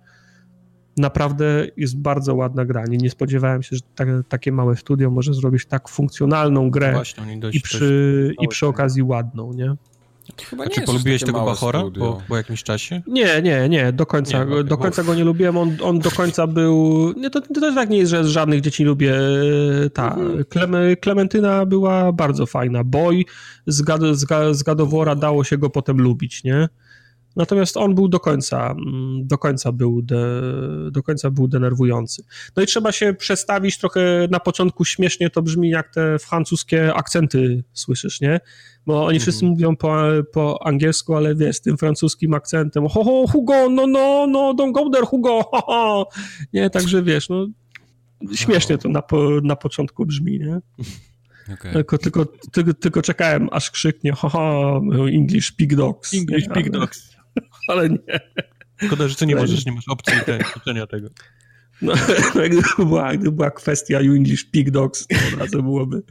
Naprawdę 1.01 1.67
jest 1.77 1.97
bardzo 1.97 2.35
ładna 2.35 2.65
gra. 2.65 2.85
Nie, 2.85 2.97
nie 2.97 3.09
spodziewałem 3.09 3.63
się, 3.63 3.75
że 3.75 3.81
tak, 3.95 4.07
takie 4.29 4.51
małe 4.51 4.75
studio 4.75 5.09
może 5.09 5.33
zrobić 5.33 5.65
tak 5.65 5.89
funkcjonalną 5.89 6.69
grę 6.69 6.93
Właśnie, 6.93 7.37
dość, 7.37 7.57
i, 7.57 7.61
przy, 7.61 8.33
i 8.41 8.47
przy 8.47 8.67
okazji 8.67 9.03
ładną, 9.03 9.53
nie? 9.53 9.75
Chyba 10.49 10.63
A 10.63 10.69
czy 10.69 10.81
polubiłeś 10.81 11.23
tego 11.23 11.45
Bachora 11.45 11.83
po, 11.99 12.21
po, 12.27 12.37
jakimś 12.37 12.63
czasie? 12.63 13.01
Nie, 13.07 13.41
nie, 13.41 13.69
nie, 13.69 13.93
do 13.93 14.05
końca, 14.05 14.43
nie, 14.43 14.63
do 14.63 14.77
końca 14.77 15.03
go 15.03 15.15
nie 15.15 15.23
lubiłem, 15.23 15.57
on, 15.57 15.77
on 15.81 15.99
do 15.99 16.11
końca 16.11 16.47
był, 16.47 17.13
nie, 17.17 17.29
to, 17.29 17.41
to 17.41 17.61
też 17.61 17.75
tak 17.75 17.89
nie 17.89 17.97
jest, 17.97 18.11
że 18.11 18.23
żadnych 18.23 18.61
dzieci 18.61 18.83
lubię, 18.83 19.13
ta, 19.93 20.15
mhm. 20.15 20.95
Klementyna 21.01 21.65
była 21.65 22.11
bardzo 22.11 22.45
fajna, 22.45 22.83
Boy 22.83 23.23
z, 23.67 23.81
God, 23.81 24.01
z, 24.11 24.57
z 24.57 24.63
Gadowora 24.63 25.15
dało 25.15 25.43
się 25.43 25.57
go 25.57 25.69
potem 25.69 25.97
lubić, 25.97 26.43
nie? 26.43 26.69
Natomiast 27.35 27.77
on 27.77 27.95
był 27.95 28.07
do 28.07 28.19
końca, 28.19 28.71
mm, 28.71 29.27
do 29.27 29.37
końca 29.37 29.71
był, 29.71 30.01
de, 30.01 30.41
do 30.91 31.03
końca 31.03 31.31
był 31.31 31.47
denerwujący. 31.47 32.23
No 32.55 32.63
i 32.63 32.65
trzeba 32.65 32.91
się 32.91 33.13
przestawić 33.13 33.77
trochę 33.77 34.27
na 34.31 34.39
początku 34.39 34.85
śmiesznie 34.85 35.29
to 35.29 35.41
brzmi 35.41 35.69
jak 35.69 35.93
te 35.93 36.19
francuskie 36.19 36.93
akcenty 36.93 37.63
słyszysz, 37.73 38.21
nie? 38.21 38.39
Bo 38.85 39.05
oni 39.05 39.19
wszyscy 39.19 39.45
mm. 39.45 39.51
mówią 39.51 39.75
po, 39.75 40.03
po 40.33 40.67
angielsku, 40.67 41.15
ale 41.15 41.35
wiesz, 41.35 41.55
z 41.55 41.61
tym 41.61 41.77
francuskim 41.77 42.33
akcentem 42.33 42.87
ho, 42.87 43.03
ho, 43.03 43.27
Hugo, 43.27 43.69
no, 43.69 43.87
no, 43.87 44.27
no, 44.27 44.53
don't 44.53 44.71
go 44.71 44.89
there, 44.89 45.05
Hugo, 45.05 45.43
ho, 45.51 45.61
ho. 45.61 46.07
Nie, 46.53 46.69
także 46.69 47.03
wiesz, 47.03 47.29
no 47.29 47.47
Śmiesznie 48.35 48.77
to 48.77 48.89
na, 48.89 49.01
po, 49.01 49.29
na 49.43 49.55
początku 49.55 50.05
brzmi, 50.05 50.39
nie? 50.39 50.59
Okay. 51.53 51.73
Tylko, 51.73 51.97
tylko, 51.97 52.25
tylko, 52.51 52.73
tylko 52.73 53.01
czekałem, 53.01 53.49
aż 53.51 53.71
krzyknie, 53.71 54.13
haha, 54.13 54.79
English 55.13 55.51
Pig 55.51 55.75
Dogs. 55.75 56.13
English? 56.13 56.45
Pig 56.53 56.69
Dogs. 56.69 57.10
Ale 57.67 57.89
nie. 57.89 58.19
Szkoda, 58.85 59.07
że 59.07 59.15
ty 59.15 59.25
nie 59.25 59.33
Ale- 59.33 59.41
możesz, 59.41 59.65
nie 59.65 59.71
masz 59.71 59.87
opcji 59.87 60.13
czytania 60.53 60.87
tego. 60.87 61.09
No, 61.81 61.93
gdyby, 62.47 62.61
była, 62.77 63.13
gdyby 63.13 63.31
była 63.31 63.51
kwestia 63.51 64.01
You 64.01 64.13
English 64.13 64.43
Pig 64.43 64.71
Dogs, 64.71 65.07
to 65.07 65.15
od 65.33 65.39
razu 65.39 65.63
byłoby 65.63 66.03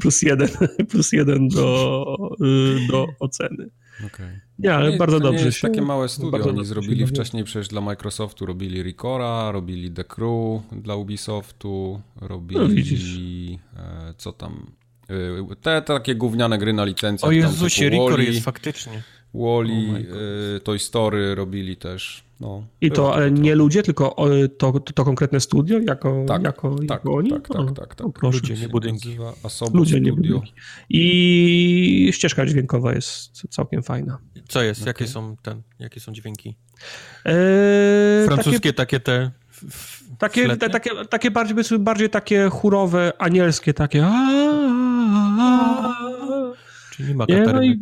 plus 0.00 0.22
jeden, 0.22 0.48
plus 0.90 1.12
jeden 1.12 1.48
do, 1.48 2.16
y, 2.44 2.86
do 2.90 3.06
oceny. 3.20 3.70
Okay. 4.06 4.40
Nie, 4.58 4.74
ale 4.74 4.90
nie, 4.90 4.96
bardzo 4.96 5.16
to 5.16 5.22
dobrze 5.22 5.40
nie 5.40 5.46
jest 5.46 5.58
się... 5.58 5.68
takie 5.68 5.82
małe 5.82 6.08
studio. 6.08 6.48
Oni 6.48 6.64
zrobili 6.64 7.06
wcześniej 7.06 7.44
przecież 7.44 7.68
dla 7.68 7.80
Microsoftu, 7.80 8.46
robili 8.46 8.82
Ricora, 8.82 9.52
robili 9.52 9.90
The 9.90 10.04
Crew 10.04 10.62
dla 10.72 10.94
Ubisoftu, 10.94 12.02
robili... 12.16 13.58
No, 13.76 13.82
e, 13.82 14.14
co 14.16 14.32
tam... 14.32 14.70
e, 15.08 15.56
Te 15.62 15.82
takie 15.82 16.14
gówniane 16.14 16.58
gry 16.58 16.72
na 16.72 16.84
licencjach. 16.84 17.28
O 17.28 17.32
Jezusie, 17.32 17.88
Ricor 17.88 18.20
jest 18.20 18.44
faktycznie. 18.44 19.02
Wall-E, 19.34 19.72
Oh 19.72 19.92
my 19.92 20.02
God. 20.04 20.16
e, 20.56 20.60
Toy 20.60 20.78
Story 20.78 21.34
robili 21.34 21.76
też. 21.76 22.24
No, 22.40 22.66
I 22.80 22.90
to 22.90 23.24
e, 23.24 23.30
nie 23.30 23.54
ludzie, 23.54 23.82
tylko 23.82 24.16
to, 24.58 24.72
to, 24.72 24.80
to 24.92 25.04
konkretne 25.04 25.40
studio, 25.40 25.78
jako, 25.78 26.24
Tak, 26.28 26.42
jako, 26.44 26.74
tak, 26.74 26.88
jako 26.90 27.14
oni? 27.14 27.30
tak, 27.30 27.48
tak, 27.48 27.72
tak, 27.76 27.94
tak. 27.94 28.06
o, 28.06 28.10
proszę. 28.10 28.38
Ludzie, 28.38 28.54
nie 28.54 28.68
budynki. 28.68 29.16
Asobo 29.42 29.78
Ludzie, 29.78 30.00
nie 30.00 30.12
Studio. 30.12 30.34
budynki. 30.38 30.52
I 30.88 32.08
ścieżka 32.12 32.46
dźwiękowa 32.46 32.92
jest 32.94 33.42
całkiem 33.50 33.82
fajna. 33.82 34.18
Co 34.48 34.62
jest? 34.62 34.86
Jakie 34.86 34.90
Okej. 35.04 35.08
są 35.08 35.36
ten, 35.42 35.62
jakie 35.78 36.00
są 36.00 36.12
dźwięki? 36.12 36.56
Eee, 37.24 38.26
Francuskie 38.26 38.72
takie 38.72 39.00
te... 39.00 39.30
Takie, 40.18 40.44
fletne? 40.44 40.70
takie, 40.70 40.90
takie, 41.10 41.30
bardziej, 41.30 41.78
bardziej 41.78 42.10
takie 42.10 42.48
chórowe, 42.48 43.12
anielskie, 43.18 43.74
takie. 43.74 44.08
Czyli 46.90 47.08
nie 47.08 47.14
ma 47.14 47.24
Nie, 47.28 47.42
no 47.42 47.62
i, 47.62 47.80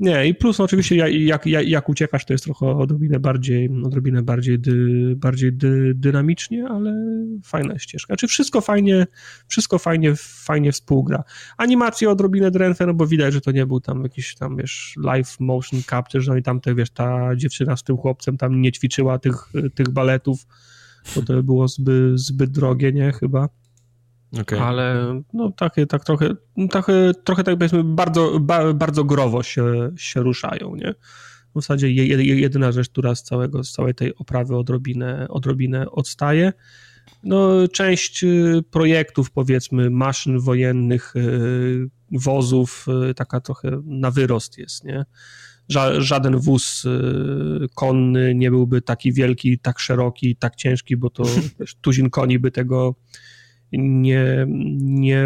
nie, 0.00 0.26
i 0.26 0.34
plus 0.34 0.58
no, 0.58 0.64
oczywiście 0.64 0.96
jak, 0.96 1.46
jak, 1.46 1.46
jak, 1.46 1.88
uciekasz, 1.88 2.24
to 2.24 2.34
jest 2.34 2.44
trochę 2.44 2.66
odrobinę 2.66 3.20
bardziej, 3.20 3.70
odrobinę 3.84 4.22
bardziej, 4.22 4.58
dy, 4.58 5.14
bardziej 5.16 5.52
dy, 5.52 5.92
dynamicznie, 5.94 6.68
ale 6.68 6.94
fajna 7.44 7.78
ścieżka. 7.78 8.16
Czy 8.16 8.26
wszystko 8.26 8.60
fajnie, 8.60 9.06
wszystko 9.48 9.78
fajnie, 9.78 10.14
fajnie 10.16 10.72
współgra. 10.72 11.24
Animacje 11.56 12.10
odrobinę 12.10 12.50
drętwe, 12.50 12.86
no 12.86 12.94
bo 12.94 13.06
widać, 13.06 13.34
że 13.34 13.40
to 13.40 13.50
nie 13.50 13.66
był 13.66 13.80
tam 13.80 14.02
jakiś 14.02 14.34
tam, 14.34 14.56
wiesz, 14.56 14.94
live 15.02 15.40
motion 15.40 15.82
capture, 15.82 16.24
no 16.28 16.36
i 16.36 16.42
tam 16.42 16.60
te, 16.60 16.74
wiesz, 16.74 16.90
ta 16.90 17.36
dziewczyna 17.36 17.76
z 17.76 17.82
tym 17.82 17.96
chłopcem 17.96 18.36
tam 18.36 18.60
nie 18.60 18.72
ćwiczyła 18.72 19.18
tych, 19.18 19.34
tych 19.74 19.88
baletów, 19.88 20.46
bo 21.16 21.22
to 21.22 21.42
było 21.42 21.68
zbyt, 21.68 22.20
zbyt 22.20 22.50
drogie, 22.50 22.92
nie, 22.92 23.12
chyba. 23.12 23.48
Okej. 24.40 24.58
Ale 24.58 25.22
no 25.32 25.52
takie, 25.56 25.86
tak 25.86 26.04
trochę, 26.04 26.34
trochę, 26.70 27.12
trochę 27.24 27.44
tak 27.44 27.58
powiedzmy 27.58 27.84
bardzo, 27.84 28.40
ba, 28.40 28.72
bardzo 28.72 29.04
growo 29.04 29.42
się, 29.42 29.90
się 29.96 30.20
ruszają, 30.20 30.76
nie? 30.76 30.94
W 31.54 31.54
zasadzie 31.54 31.90
je, 31.90 32.06
je, 32.06 32.40
jedyna 32.40 32.72
rzecz, 32.72 32.88
która 32.88 33.14
z, 33.14 33.22
całego, 33.22 33.64
z 33.64 33.72
całej 33.72 33.94
tej 33.94 34.14
oprawy 34.14 34.56
odrobinę, 34.56 35.26
odrobinę 35.28 35.90
odstaje. 35.90 36.52
No, 37.24 37.68
część 37.68 38.24
y, 38.24 38.62
projektów, 38.70 39.30
powiedzmy, 39.30 39.90
maszyn 39.90 40.40
wojennych, 40.40 41.16
y, 41.16 41.88
wozów, 42.12 42.86
y, 43.10 43.14
taka 43.14 43.40
trochę 43.40 43.82
na 43.84 44.10
wyrost 44.10 44.58
jest, 44.58 44.84
nie? 44.84 45.04
Ża, 45.70 46.00
żaden 46.00 46.38
wóz 46.38 46.84
y, 46.84 47.68
konny 47.74 48.34
nie 48.34 48.50
byłby 48.50 48.82
taki 48.82 49.12
wielki, 49.12 49.58
tak 49.58 49.78
szeroki, 49.78 50.36
tak 50.36 50.56
ciężki, 50.56 50.96
bo 50.96 51.10
to 51.10 51.24
tuzin 51.82 52.10
koni 52.10 52.38
by 52.38 52.50
tego 52.50 52.94
nie, 53.72 54.46
nie, 54.78 55.24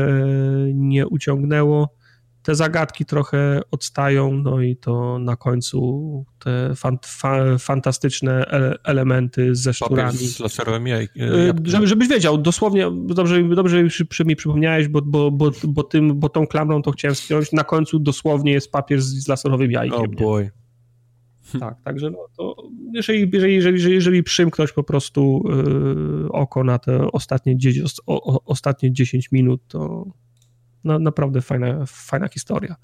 nie 0.75 1.07
uciągnęło. 1.07 2.04
Te 2.45 2.55
zagadki 2.55 3.05
trochę 3.05 3.61
odstają, 3.71 4.33
no 4.33 4.61
i 4.61 4.77
to 4.77 5.19
na 5.19 5.37
końcu 5.37 6.25
te 6.39 6.75
fan, 6.75 6.99
fa, 7.05 7.59
fantastyczne 7.59 8.47
ele, 8.47 8.75
elementy 8.85 9.55
ze 9.55 9.75
szturami. 9.75 10.19
z 10.19 10.41
laserowym 10.41 10.87
jaj... 10.87 11.05
Y, 11.05 11.47
jabłkiem. 11.47 11.71
Żeby, 11.71 11.87
żebyś 11.87 12.09
wiedział, 12.09 12.39
dosłownie, 12.39 12.91
dobrze, 13.07 13.43
dobrze 13.43 13.83
mi 13.83 13.91
przy, 14.09 14.25
mi 14.25 14.37
przypomniałeś, 14.37 14.89
bo, 14.89 15.03
bo, 15.03 15.31
bo, 15.31 15.51
bo, 15.65 15.83
tym, 15.83 16.21
bo 16.21 16.29
tą 16.29 16.47
klamrą 16.47 16.83
to 16.83 16.91
chciałem 16.91 17.15
spiąć. 17.15 17.53
Na 17.53 17.65
końcu 17.65 17.99
dosłownie 17.99 18.53
jest 18.53 18.71
papier 18.71 19.03
z, 19.03 19.25
z 19.25 19.29
laserowym 19.29 19.71
jajkiem. 19.71 20.01
Oh 20.01 20.09
boy. 20.09 20.51
Tak, 21.61 21.83
także 21.85 22.11
no 22.11 22.19
to 22.37 22.57
jeżeli, 22.93 23.31
jeżeli, 23.33 23.55
jeżeli, 23.55 23.95
jeżeli 23.95 24.23
przymknąć 24.23 24.73
po 24.73 24.83
prostu 24.83 25.45
yy, 26.23 26.33
oko 26.33 26.65
na 26.65 26.79
te 26.79 27.13
ostatnie, 27.13 27.57
o, 28.07 28.45
ostatnie 28.45 28.93
10 28.93 29.33
minut, 29.33 29.61
to 29.69 30.07
na, 30.85 30.99
naprawdę 30.99 31.41
fajna, 31.41 31.87
fajna 31.87 32.29
historia. 32.29 32.77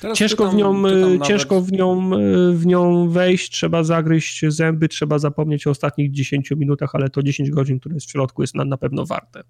Teraz 0.00 0.18
Ciężko 0.18 0.44
w 0.44 0.50
czytam- 0.50 0.58
nią, 0.58 0.84
czytam 0.84 1.00
yy, 1.00 1.18
nawet- 1.18 1.28
ciężko 1.28 1.60
w 1.60 1.72
nią, 1.72 2.10
yy, 2.18 2.54
w 2.56 2.66
nią 2.66 3.08
wejść, 3.08 3.50
trzeba 3.52 3.84
zagryźć 3.84 4.44
zęby, 4.48 4.88
trzeba 4.88 5.18
zapomnieć 5.18 5.66
o 5.66 5.70
ostatnich 5.70 6.10
10 6.12 6.50
minutach, 6.56 6.94
ale 6.94 7.10
to 7.10 7.22
10 7.22 7.50
godzin, 7.50 7.80
które 7.80 7.94
jest 7.94 8.06
w 8.06 8.10
środku, 8.10 8.42
jest 8.42 8.54
na, 8.54 8.64
na 8.64 8.76
pewno 8.76 9.06
warte. 9.06 9.42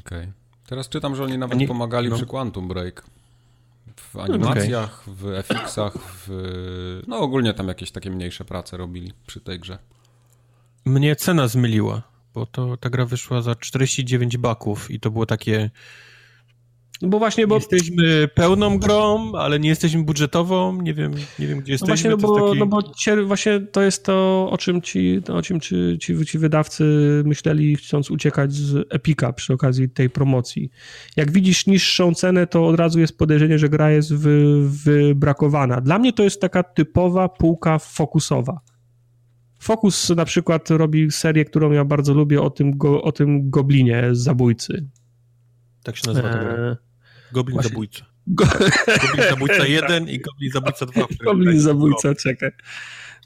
Okej. 0.00 0.32
Teraz 0.66 0.88
czytam, 0.88 1.16
że 1.16 1.24
oni 1.24 1.38
nawet 1.38 1.58
nie- 1.58 1.68
pomagali 1.68 2.08
no. 2.08 2.16
przy 2.16 2.26
Quantum 2.26 2.68
Break. 2.68 3.04
W 3.96 4.16
animacjach, 4.16 5.04
w 5.06 5.26
FX-ach, 5.26 5.92
w... 5.98 7.02
no 7.06 7.18
ogólnie 7.18 7.54
tam 7.54 7.68
jakieś 7.68 7.90
takie 7.90 8.10
mniejsze 8.10 8.44
prace 8.44 8.76
robili 8.76 9.12
przy 9.26 9.40
tej 9.40 9.58
grze. 9.60 9.78
Mnie 10.84 11.16
cena 11.16 11.48
zmyliła, 11.48 12.02
bo 12.34 12.46
to 12.46 12.76
ta 12.76 12.90
gra 12.90 13.04
wyszła 13.04 13.42
za 13.42 13.54
49 13.54 14.36
baków 14.36 14.90
i 14.90 15.00
to 15.00 15.10
było 15.10 15.26
takie... 15.26 15.70
No 17.02 17.08
bo 17.08 17.18
właśnie, 17.18 17.46
bo 17.46 17.54
Jesteśmy 17.54 18.28
pełną 18.34 18.78
grą, 18.78 19.32
ale 19.32 19.60
nie 19.60 19.68
jesteśmy 19.68 20.04
budżetową, 20.04 20.82
nie 20.82 20.94
wiem, 20.94 21.12
nie 21.38 21.46
wiem 21.46 21.60
gdzie 21.60 21.72
No 21.80 21.86
właśnie, 21.86 22.10
jesteśmy. 22.10 22.10
no 22.10 22.16
to 22.16 22.26
bo, 22.28 22.38
jest 22.38 22.48
taki... 22.48 22.58
no 22.58 22.66
bo 22.66 22.78
cier- 22.80 23.26
właśnie 23.26 23.60
to 23.60 23.82
jest 23.82 24.04
to, 24.04 24.48
o 24.50 24.58
czym 24.58 24.82
ci, 24.82 25.20
o 25.28 25.42
czym 25.42 25.60
ci, 25.60 25.98
ci, 26.00 26.26
ci 26.26 26.38
wydawcy 26.38 26.84
myśleli, 27.26 27.76
chcąc 27.76 28.10
uciekać 28.10 28.52
z 28.52 28.86
Epika 28.90 29.32
przy 29.32 29.52
okazji 29.52 29.90
tej 29.90 30.10
promocji. 30.10 30.70
Jak 31.16 31.32
widzisz 31.32 31.66
niższą 31.66 32.14
cenę, 32.14 32.46
to 32.46 32.66
od 32.66 32.76
razu 32.76 33.00
jest 33.00 33.18
podejrzenie, 33.18 33.58
że 33.58 33.68
gra 33.68 33.90
jest 33.90 34.14
wy, 34.14 34.68
wybrakowana. 34.68 35.80
Dla 35.80 35.98
mnie 35.98 36.12
to 36.12 36.22
jest 36.22 36.40
taka 36.40 36.62
typowa 36.62 37.28
półka 37.28 37.78
fokusowa. 37.78 38.60
Focus 39.60 40.10
na 40.10 40.24
przykład 40.24 40.70
robi 40.70 41.10
serię, 41.10 41.44
którą 41.44 41.72
ja 41.72 41.84
bardzo 41.84 42.14
lubię, 42.14 42.42
o 42.42 42.50
tym, 42.50 42.78
go, 42.78 43.02
o 43.02 43.12
tym 43.12 43.50
goblinie 43.50 44.08
zabójcy. 44.12 44.86
Tak 45.82 45.96
się 45.96 46.02
nazywa. 46.06 46.28
Eee, 46.28 46.76
Goblin 47.32 47.54
właśnie- 47.54 47.70
Zabójca. 47.70 48.04
go, 48.26 48.44
Goblin 48.44 49.28
Zabójca 49.30 49.66
1 49.88 50.08
i 50.08 50.20
Goblin 50.20 50.50
Zabójca 50.52 50.86
2. 50.86 51.06
Goblin 51.24 51.60
zabójca, 51.60 52.14
czekaj. 52.14 52.50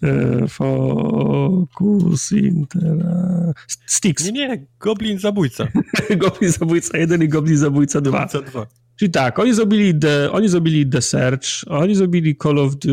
E, 0.03 0.49
Focus 0.49 2.33
Intera... 2.33 3.53
Sticks. 3.87 4.25
Nie, 4.25 4.33
nie, 4.33 4.67
Goblin 4.81 5.19
Zabójca. 5.19 5.69
Goblin 6.23 6.51
zabójca 6.53 6.99
1 6.99 7.23
i 7.23 7.29
Goblin 7.29 7.57
zabójca 7.57 8.01
2. 8.01 8.29
Zabójca 8.29 8.51
2. 8.51 8.67
Czyli 8.97 9.11
tak, 9.11 9.39
oni 9.39 9.55
zrobili 9.55 9.99
The, 9.99 10.33
oni 10.33 10.49
zrobili 10.49 10.91
The 10.91 11.03
Search, 11.03 11.45
oni 11.67 11.95
zrobili 11.95 12.37
Call 12.37 12.59
of 12.59 12.73
the... 12.77 12.89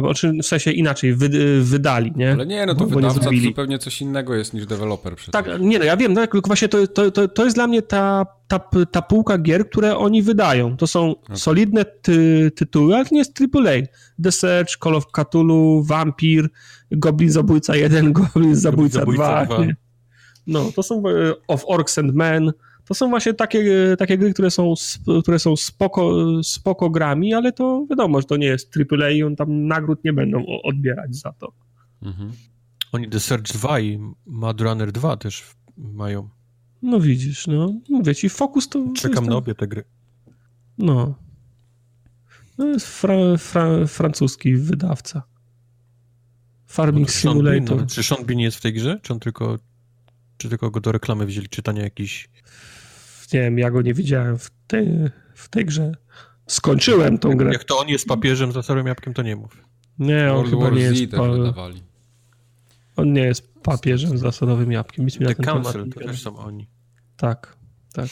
Znaczy, 0.00 0.32
w 0.42 0.46
sensie 0.46 0.70
inaczej, 0.70 1.14
wy, 1.14 1.28
wydali, 1.62 2.12
nie? 2.16 2.32
Ale 2.32 2.46
nie, 2.46 2.66
no 2.66 2.74
to 2.74 2.80
Bo- 2.80 2.86
bo 2.86 2.96
wydawca 2.96 3.20
zrobili. 3.22 3.44
zupełnie 3.44 3.78
coś 3.78 4.00
innego 4.00 4.34
jest 4.34 4.54
niż 4.54 4.66
deweloper 4.66 5.16
przecież. 5.16 5.32
Tak, 5.32 5.60
nie 5.60 5.78
no, 5.78 5.84
ja 5.84 5.96
wiem, 5.96 6.12
no, 6.12 6.26
tylko 6.26 6.46
właśnie 6.46 6.68
to, 6.68 6.86
to, 6.86 7.10
to, 7.10 7.28
to 7.28 7.44
jest 7.44 7.56
dla 7.56 7.66
mnie 7.66 7.82
ta, 7.82 8.26
ta, 8.48 8.60
ta 8.90 9.02
półka 9.02 9.38
gier, 9.38 9.68
które 9.68 9.96
oni 9.96 10.22
wydają. 10.22 10.76
To 10.76 10.86
są 10.86 11.14
solidne 11.34 11.84
ty, 11.84 12.50
tytuły, 12.56 12.94
ale 12.94 13.04
to 13.04 13.14
nie 13.14 13.18
jest 13.18 13.40
AAA. 13.40 13.72
The 14.22 14.32
Search, 14.32 14.70
Call 14.84 14.94
of 14.94 15.06
Cthulhu, 15.06 15.82
Vampir, 15.82 16.48
Goblin 16.90 17.30
Zabójca 17.30 17.76
1, 17.76 18.12
Goblin 18.18 18.54
Zabójca, 18.56 18.98
Zabójca 18.98 19.44
2. 19.44 19.46
2. 19.46 19.64
nie? 19.64 19.76
No, 20.46 20.72
to 20.76 20.82
są 20.82 21.02
e, 21.08 21.32
Of 21.48 21.62
Orcs 21.66 21.98
and 21.98 22.14
Men. 22.14 22.52
To 22.88 22.94
są 22.94 23.10
właśnie 23.10 23.34
takie, 23.34 23.92
e, 23.92 23.96
takie 23.96 24.18
gry, 24.18 24.32
które 24.32 24.50
są, 24.50 24.74
które 25.22 25.38
są 25.38 25.56
spoko, 25.56 26.12
spoko 26.42 26.90
grami, 26.90 27.34
ale 27.34 27.52
to 27.52 27.86
wiadomo, 27.90 28.20
że 28.20 28.26
to 28.26 28.36
nie 28.36 28.46
jest 28.46 28.74
AAA 28.92 29.10
i 29.10 29.22
on 29.22 29.36
tam 29.36 29.66
nagród 29.66 30.04
nie 30.04 30.12
będą 30.12 30.44
odbierać 30.64 31.16
za 31.16 31.32
to. 31.32 31.52
Mhm. 32.02 32.32
Oni 32.92 33.08
The 33.08 33.20
Search 33.20 33.52
2 33.52 33.80
i 33.80 33.98
Mad 34.26 34.60
Runner 34.60 34.92
2 34.92 35.16
też 35.16 35.44
mają. 35.76 36.28
No 36.82 37.00
widzisz, 37.00 37.46
no. 37.46 37.74
Mówię 37.88 38.14
ci, 38.14 38.28
Focus 38.28 38.68
to... 38.68 38.84
Czekam 38.96 39.26
na 39.26 39.36
obie 39.36 39.54
te 39.54 39.68
gry. 39.68 39.84
No. 40.78 41.14
To 42.56 42.66
jest 42.66 42.86
fra, 42.86 43.14
fra, 43.38 43.86
francuski 43.86 44.56
wydawca. 44.56 45.22
Farming 46.66 47.08
No 47.08 47.12
to 47.12 47.18
Sean 47.18 47.42
Bean, 47.42 47.56
Simulator. 47.56 47.80
no. 47.80 47.86
Czy 47.86 48.02
Sean 48.02 48.24
Bean 48.24 48.40
jest 48.40 48.56
w 48.56 48.60
tej 48.60 48.72
grze? 48.72 49.00
Czy 49.02 49.12
on 49.12 49.20
tylko, 49.20 49.58
czy 50.42 50.48
tylko 50.48 50.70
go 50.70 50.80
do 50.80 50.92
reklamy 50.92 51.26
wzięli 51.26 51.48
czytania 51.48 51.82
jakiś... 51.82 52.28
Nie 53.32 53.40
wiem, 53.40 53.58
ja 53.58 53.70
go 53.70 53.82
nie 53.82 53.94
widziałem 53.94 54.38
w 54.38 54.50
tej, 54.66 54.88
w 55.34 55.48
tej 55.48 55.64
grze. 55.64 55.92
Skończyłem 56.46 57.18
tą 57.18 57.36
grę. 57.36 57.52
Jak 57.52 57.64
to 57.64 57.78
on 57.78 57.88
jest 57.88 58.06
papieżem 58.06 58.52
za 58.52 58.62
starym 58.62 58.86
jabłkiem, 58.86 59.14
to 59.14 59.22
nie 59.22 59.36
mów. 59.36 59.64
Nie, 59.98 60.32
on 60.32 60.36
World 60.36 60.50
chyba 60.50 60.62
War 60.62 60.72
nie 60.72 60.88
Z 60.88 61.00
jest, 61.00 61.10
też 61.10 61.20
pa, 61.20 61.28
wydawali. 61.28 61.82
on 62.96 63.12
nie 63.12 63.20
jest 63.22 63.54
papieżem 63.62 64.18
zasadowym 64.18 64.72
jabłkiem. 64.72 65.04
Nic 65.04 65.20
mi 65.20 65.26
na 65.26 65.28
The 65.28 65.34
ten 65.34 65.44
Council 65.44 65.90
to 65.90 66.00
też 66.00 66.22
są 66.22 66.36
oni. 66.36 66.68
Tak, 67.16 67.56
tak. 67.92 68.08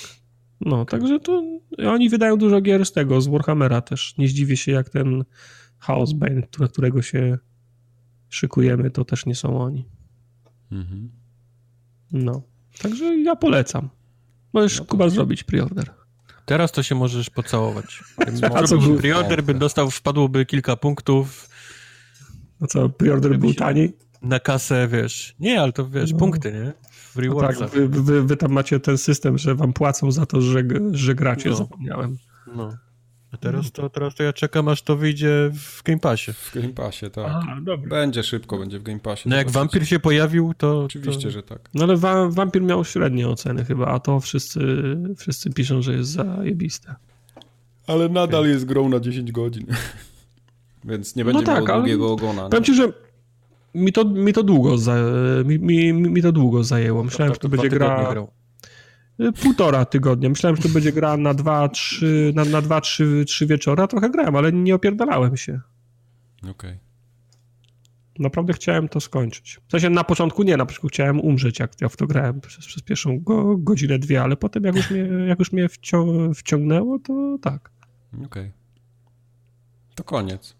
No, 0.60 0.84
także 0.84 1.20
to 1.20 1.42
oni 1.86 2.08
wydają 2.08 2.36
dużo 2.36 2.60
gier 2.60 2.86
z 2.86 2.92
tego, 2.92 3.20
z 3.20 3.28
Warhammera 3.28 3.80
też. 3.80 4.14
Nie 4.18 4.28
zdziwię 4.28 4.56
się, 4.56 4.72
jak 4.72 4.88
ten 4.88 5.24
Chaos 5.78 6.12
Bane, 6.12 6.42
na 6.58 6.68
którego 6.68 7.02
się 7.02 7.38
szykujemy, 8.28 8.90
to 8.90 9.04
też 9.04 9.26
nie 9.26 9.34
są 9.34 9.60
oni. 9.60 9.88
Mhm. 10.72 11.19
No, 12.12 12.42
także 12.82 13.16
ja 13.16 13.36
polecam. 13.36 13.88
Możesz, 14.52 14.78
no 14.78 14.84
Kuba, 14.84 15.08
zrobić 15.08 15.44
preorder. 15.44 15.90
Teraz 16.46 16.72
to 16.72 16.82
się 16.82 16.94
możesz 16.94 17.30
pocałować. 17.30 18.04
A 18.54 18.62
co 18.62 18.78
był 18.78 18.96
preorder, 18.96 19.42
by 19.42 19.54
dostał, 19.54 19.90
wpadłoby 19.90 20.46
kilka 20.46 20.76
punktów. 20.76 21.48
No 22.60 22.66
co, 22.66 22.88
preorder 22.88 23.38
był 23.38 23.54
tani? 23.54 23.92
Na 24.22 24.40
kasę, 24.40 24.88
wiesz. 24.88 25.34
Nie, 25.40 25.60
ale 25.60 25.72
to 25.72 25.88
wiesz, 25.88 26.12
no. 26.12 26.18
punkty, 26.18 26.52
nie? 26.52 26.72
W 26.92 27.22
no 27.22 27.40
tak, 27.40 27.70
wy, 27.70 27.88
wy, 27.88 28.22
wy, 28.22 28.36
tam 28.36 28.52
macie 28.52 28.80
ten 28.80 28.98
system, 28.98 29.38
że 29.38 29.54
wam 29.54 29.72
płacą 29.72 30.12
za 30.12 30.26
to, 30.26 30.40
że, 30.40 30.62
że 30.92 31.14
gracie, 31.14 31.50
no. 31.50 31.56
zapomniałem. 31.56 32.18
No. 32.54 32.76
A 33.32 33.36
teraz 33.36 33.72
to, 33.72 33.90
teraz 33.90 34.14
to 34.14 34.22
ja 34.22 34.32
czekam, 34.32 34.68
aż 34.68 34.82
to 34.82 34.96
wyjdzie 34.96 35.50
w 35.54 35.82
Game 35.82 35.98
Passie. 35.98 36.32
W 36.32 36.54
Game 36.54 36.68
Passie, 36.68 37.10
tak. 37.10 37.26
Aha, 37.28 37.56
będzie 37.88 38.22
szybko, 38.22 38.58
będzie 38.58 38.78
w 38.78 38.82
Game 38.82 39.00
Passie. 39.00 39.28
No 39.28 39.36
jak 39.36 39.50
Vampir 39.50 39.86
się 39.86 39.98
pojawił, 39.98 40.54
to... 40.58 40.84
Oczywiście, 40.84 41.22
to... 41.22 41.30
że 41.30 41.42
tak. 41.42 41.70
No 41.74 41.84
ale 41.84 41.96
wa 41.96 42.28
Vampir 42.28 42.62
miał 42.62 42.84
średnie 42.84 43.28
oceny 43.28 43.64
chyba, 43.64 43.86
a 43.86 43.98
to 43.98 44.20
wszyscy, 44.20 44.60
wszyscy 45.16 45.50
piszą, 45.50 45.82
że 45.82 45.94
jest 45.94 46.10
zajebiste. 46.10 46.94
Ale 47.86 48.08
nadal 48.08 48.48
jest 48.48 48.64
grą 48.64 48.88
na 48.88 49.00
10 49.00 49.32
godzin. 49.32 49.66
Więc 50.84 51.16
nie 51.16 51.24
będzie 51.24 51.40
no 51.40 51.46
tak, 51.46 51.66
długiego 51.66 52.12
ogona. 52.12 52.48
Powiem 52.48 52.64
ci, 52.64 52.74
że 52.74 52.92
mi 53.74 53.92
to, 53.92 54.04
mi 54.04 54.32
to 54.32 54.42
długo 54.42 54.78
za, 54.78 54.96
mi, 55.44 55.58
mi, 55.58 55.92
mi 55.92 56.22
to 56.22 56.32
długo 56.32 56.64
zajęło. 56.64 57.04
Myślałem, 57.04 57.34
że 57.34 57.38
to, 57.38 57.48
to 57.48 57.56
będzie 57.56 57.68
gra... 57.68 58.10
Grał. 58.10 58.30
Półtora 59.42 59.84
tygodnia. 59.84 60.28
Myślałem, 60.28 60.56
że 60.56 60.62
to 60.62 60.68
będzie 60.68 60.92
gra 60.92 61.16
na 61.16 61.34
dwa, 61.34 61.68
trzy, 61.68 62.32
na, 62.34 62.44
na 62.44 62.62
dwa, 62.62 62.80
trzy, 62.80 63.24
trzy 63.26 63.46
wieczora. 63.46 63.86
Trochę 63.86 64.10
grałem, 64.10 64.36
ale 64.36 64.52
nie 64.52 64.74
opierdalałem 64.74 65.36
się. 65.36 65.60
Okej. 66.38 66.50
Okay. 66.50 66.78
Naprawdę 68.18 68.52
chciałem 68.52 68.88
to 68.88 69.00
skończyć. 69.00 69.60
W 69.68 69.70
sensie 69.70 69.90
na 69.90 70.04
początku 70.04 70.42
nie, 70.42 70.56
na 70.56 70.66
początku 70.66 70.88
chciałem 70.88 71.20
umrzeć, 71.20 71.58
jak 71.58 71.80
ja 71.80 71.88
w 71.88 71.96
to 71.96 72.06
grałem 72.06 72.40
przez, 72.40 72.66
przez 72.66 72.82
pierwszą 72.82 73.20
go, 73.20 73.56
godzinę, 73.56 73.98
dwie, 73.98 74.22
ale 74.22 74.36
potem 74.36 74.64
jak 74.64 74.76
już 74.76 74.90
mnie, 74.90 75.00
jak 75.26 75.38
już 75.38 75.52
mnie 75.52 75.68
wcią, 75.68 76.34
wciągnęło, 76.34 76.98
to 76.98 77.38
tak. 77.42 77.70
Okej. 78.12 78.26
Okay. 78.26 78.52
To 79.94 80.04
koniec. 80.04 80.56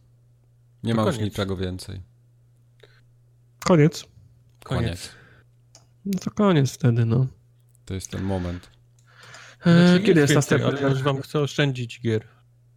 Nie 0.83 0.93
to 0.93 0.97
ma 0.97 1.03
koniec. 1.05 1.21
już 1.21 1.25
niczego 1.25 1.57
więcej. 1.57 2.01
Koniec. 3.65 4.07
Koniec. 4.65 5.11
No 6.05 6.19
to 6.19 6.31
koniec 6.31 6.73
wtedy, 6.73 7.05
no. 7.05 7.27
To 7.91 7.95
jest 7.95 8.11
ten 8.11 8.23
moment. 8.23 8.71
E, 9.67 9.89
znaczy, 9.89 10.05
kiedy 10.05 10.21
jest 10.21 10.35
następny? 10.35 10.69
Ale 10.69 10.81
ja 10.81 10.89
już 10.89 11.03
wam 11.03 11.23
chcę 11.23 11.41
oszczędzić 11.41 12.01
gier 12.01 12.25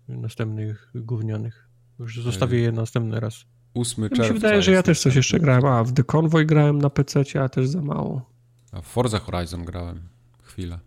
następnych 0.07 0.91
gównianych. 0.95 1.67
Już 1.99 2.21
zostawię 2.21 2.59
je 2.59 2.71
następny 2.71 3.19
raz. 3.19 3.45
8 3.73 4.09
czerwca. 4.09 4.23
Mi 4.23 4.27
się 4.27 4.33
wydaje, 4.33 4.61
że 4.61 4.71
ja 4.71 4.83
też 4.83 4.99
coś 4.99 5.15
jeszcze 5.15 5.39
grałem. 5.39 5.65
A, 5.65 5.83
w 5.83 5.93
The 5.93 6.03
Convoy 6.03 6.45
grałem 6.45 6.79
na 6.79 6.89
PC, 6.89 7.23
a 7.43 7.49
też 7.49 7.67
za 7.67 7.81
mało. 7.81 8.29
A 8.71 8.81
w 8.81 8.85
Forza 8.85 9.19
Horizon 9.19 9.65
grałem. 9.65 10.01
Chwilę. 10.43 10.79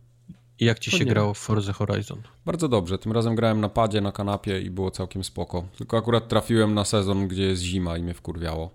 I 0.59 0.65
jak 0.65 0.79
ci 0.79 0.91
się 0.91 1.05
nie. 1.05 1.11
grało 1.11 1.35
w 1.35 1.39
Forza 1.39 1.73
Horizon? 1.73 2.23
Bardzo 2.47 2.69
dobrze. 2.69 2.99
Tym 2.99 3.13
razem 3.13 3.35
grałem 3.35 3.61
na 3.61 3.69
padzie, 3.69 4.01
na 4.01 4.13
kanapie 4.13 4.61
i 4.61 4.71
było 4.71 4.91
całkiem 4.91 5.25
spoko. 5.25 5.69
Tylko 5.79 5.99
akurat 5.99 6.29
trafiłem 6.29 6.75
na 6.75 6.85
sezon, 6.85 7.29
gdzie 7.29 7.43
jest 7.43 7.63
zima 7.63 7.99
i 7.99 8.03
mnie 8.03 8.15
wkurwiało. 8.15 8.71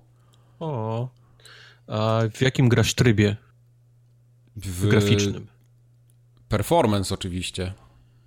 O. 0.60 1.10
A 1.88 2.20
w 2.34 2.42
jakim 2.42 2.70
grasz 2.70 2.94
trybie? 2.94 3.38
W 4.62 4.88
graficznym. 4.88 5.48
Performance 6.50 7.14
oczywiście. 7.14 7.74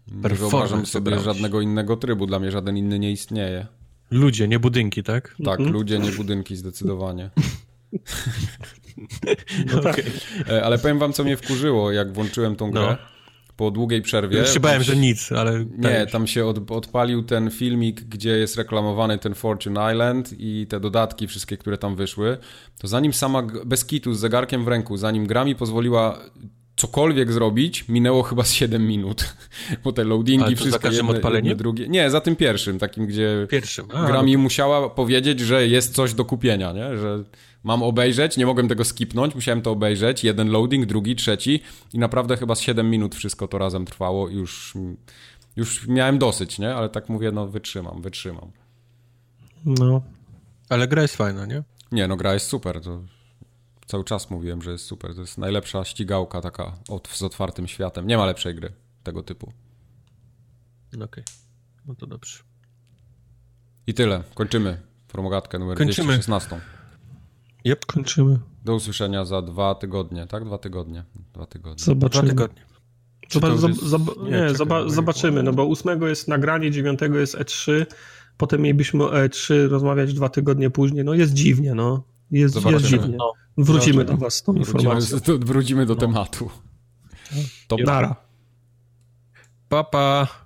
Performance 0.06 0.44
nie 0.44 0.50
wyobrażam 0.50 0.86
sobie 0.86 1.04
brałeś. 1.04 1.24
żadnego 1.24 1.60
innego 1.60 1.96
trybu. 1.96 2.26
Dla 2.26 2.38
mnie 2.38 2.50
żaden 2.50 2.76
inny 2.76 2.98
nie 2.98 3.12
istnieje. 3.12 3.66
Ludzie, 4.10 4.48
nie 4.48 4.58
budynki, 4.58 5.02
tak? 5.02 5.36
Tak, 5.44 5.58
mhm. 5.60 5.72
ludzie, 5.72 5.98
nie 5.98 6.12
budynki, 6.12 6.56
zdecydowanie. 6.56 7.30
no 9.74 9.80
tak. 9.82 10.00
okay. 10.40 10.64
Ale 10.64 10.78
powiem 10.78 10.98
wam, 10.98 11.12
co 11.12 11.24
mnie 11.24 11.36
wkurzyło, 11.36 11.92
jak 11.92 12.12
włączyłem 12.12 12.56
tą 12.56 12.70
grę. 12.70 12.96
No 13.00 13.13
po 13.56 13.70
długiej 13.70 14.02
przerwie. 14.02 14.38
Już 14.38 14.54
się 14.54 14.60
bałem, 14.60 14.82
że 14.82 14.96
nic, 14.96 15.32
ale... 15.32 15.64
Nie, 15.78 16.06
tam 16.06 16.26
się 16.26 16.46
od, 16.46 16.70
odpalił 16.70 17.22
ten 17.22 17.50
filmik, 17.50 18.00
gdzie 18.00 18.30
jest 18.30 18.56
reklamowany 18.56 19.18
ten 19.18 19.34
Fortune 19.34 19.92
Island 19.92 20.34
i 20.38 20.66
te 20.66 20.80
dodatki 20.80 21.26
wszystkie, 21.26 21.56
które 21.56 21.78
tam 21.78 21.96
wyszły. 21.96 22.38
To 22.78 22.88
zanim 22.88 23.12
sama, 23.12 23.42
bez 23.64 23.84
kitu, 23.84 24.14
z 24.14 24.18
zegarkiem 24.20 24.64
w 24.64 24.68
ręku, 24.68 24.96
zanim 24.96 25.26
gra 25.26 25.44
mi 25.44 25.54
pozwoliła 25.54 26.18
cokolwiek 26.76 27.32
zrobić, 27.32 27.88
minęło 27.88 28.22
chyba 28.22 28.44
z 28.44 28.52
7 28.52 28.86
minut. 28.86 29.34
Bo 29.84 29.92
te 29.92 30.04
loadingi, 30.04 30.44
Ale 30.44 30.54
to 30.54 30.60
wszystko 30.60 30.92
za 30.92 30.96
jedne, 30.96 31.30
jedne, 31.34 31.54
drugie. 31.54 31.88
Nie, 31.88 32.10
za 32.10 32.20
tym 32.20 32.36
pierwszym, 32.36 32.78
takim, 32.78 33.06
gdzie 33.06 33.46
pierwszym. 33.50 33.86
A, 33.94 34.06
gra 34.06 34.22
mi 34.22 34.36
musiała 34.36 34.90
powiedzieć, 34.90 35.40
że 35.40 35.68
jest 35.68 35.94
coś 35.94 36.14
do 36.14 36.24
kupienia, 36.24 36.72
nie? 36.72 36.98
Że 36.98 37.24
mam 37.64 37.82
obejrzeć, 37.82 38.36
nie 38.36 38.46
mogłem 38.46 38.68
tego 38.68 38.84
skipnąć, 38.84 39.34
musiałem 39.34 39.62
to 39.62 39.70
obejrzeć. 39.70 40.24
Jeden 40.24 40.50
loading, 40.50 40.86
drugi, 40.86 41.16
trzeci 41.16 41.60
i 41.92 41.98
naprawdę 41.98 42.36
chyba 42.36 42.54
z 42.54 42.60
7 42.60 42.90
minut 42.90 43.14
wszystko 43.14 43.48
to 43.48 43.58
razem 43.58 43.84
trwało 43.84 44.28
i 44.28 44.34
już, 44.34 44.74
już 45.56 45.86
miałem 45.86 46.18
dosyć, 46.18 46.58
nie? 46.58 46.74
Ale 46.74 46.88
tak 46.88 47.08
mówię, 47.08 47.32
no 47.32 47.46
wytrzymam, 47.46 48.02
wytrzymam. 48.02 48.50
No. 49.64 50.02
Ale 50.68 50.88
gra 50.88 51.02
jest 51.02 51.16
fajna, 51.16 51.46
nie? 51.46 51.62
Nie, 51.92 52.08
no 52.08 52.16
gra 52.16 52.34
jest 52.34 52.46
super, 52.46 52.80
to 52.80 53.02
cały 53.86 54.04
czas 54.04 54.30
mówiłem, 54.30 54.62
że 54.62 54.72
jest 54.72 54.84
super. 54.84 55.14
To 55.14 55.20
jest 55.20 55.38
najlepsza 55.38 55.84
ścigałka 55.84 56.40
taka 56.40 56.72
z 57.12 57.22
otwartym 57.22 57.68
światem. 57.68 58.06
Nie 58.06 58.16
ma 58.16 58.26
lepszej 58.26 58.54
gry 58.54 58.72
tego 59.02 59.22
typu. 59.22 59.52
Okej, 60.88 61.04
okay. 61.04 61.24
no 61.86 61.94
to 61.94 62.06
dobrze. 62.06 62.38
I 63.86 63.94
tyle. 63.94 64.22
Kończymy 64.34 64.80
promogatkę 65.08 65.58
numer 65.58 65.78
Kończymy. 65.78 66.06
216. 66.06 66.60
Yep, 67.64 67.86
kończymy. 67.86 68.38
Do 68.64 68.74
usłyszenia 68.74 69.24
za 69.24 69.42
dwa 69.42 69.74
tygodnie, 69.74 70.26
tak? 70.26 70.44
Dwa 70.44 70.58
tygodnie. 70.58 71.04
Dwa 71.32 71.46
tygodnie. 71.46 71.84
Zobaczymy. 71.84 72.22
Dwa 72.22 72.30
tygodnie. 72.30 72.64
Zob, 73.30 73.74
zob, 73.74 74.22
nie, 74.22 74.30
nie 74.30 74.54
zoba, 74.54 74.88
zobaczymy, 74.88 75.42
no 75.42 75.52
bo 75.52 75.64
ósmego 75.64 76.08
jest 76.08 76.28
nagranie, 76.28 76.70
dziewiątego 76.70 77.18
jest 77.18 77.36
E3, 77.36 77.86
potem 78.36 78.60
mielibyśmy 78.60 79.04
o 79.04 79.10
E3 79.10 79.68
rozmawiać 79.68 80.14
dwa 80.14 80.28
tygodnie 80.28 80.70
później, 80.70 81.04
no 81.04 81.14
jest 81.14 81.32
dziwnie, 81.32 81.74
no. 81.74 82.02
Jest, 82.30 82.64
jest 82.64 82.84
dziwnie. 82.84 83.16
No. 83.16 83.32
Wrócimy 83.56 84.04
do 84.04 84.16
was 84.16 84.34
z 84.34 84.42
tą 84.42 84.52
wrócimy, 84.52 84.82
informacją. 84.82 85.18
Do, 85.18 85.38
wrócimy 85.38 85.86
do 85.86 85.94
no. 85.94 86.00
tematu. 86.00 86.50
To 87.68 87.76
Nara. 87.76 88.16
Papa. 89.68 89.90
Pa. 89.90 90.44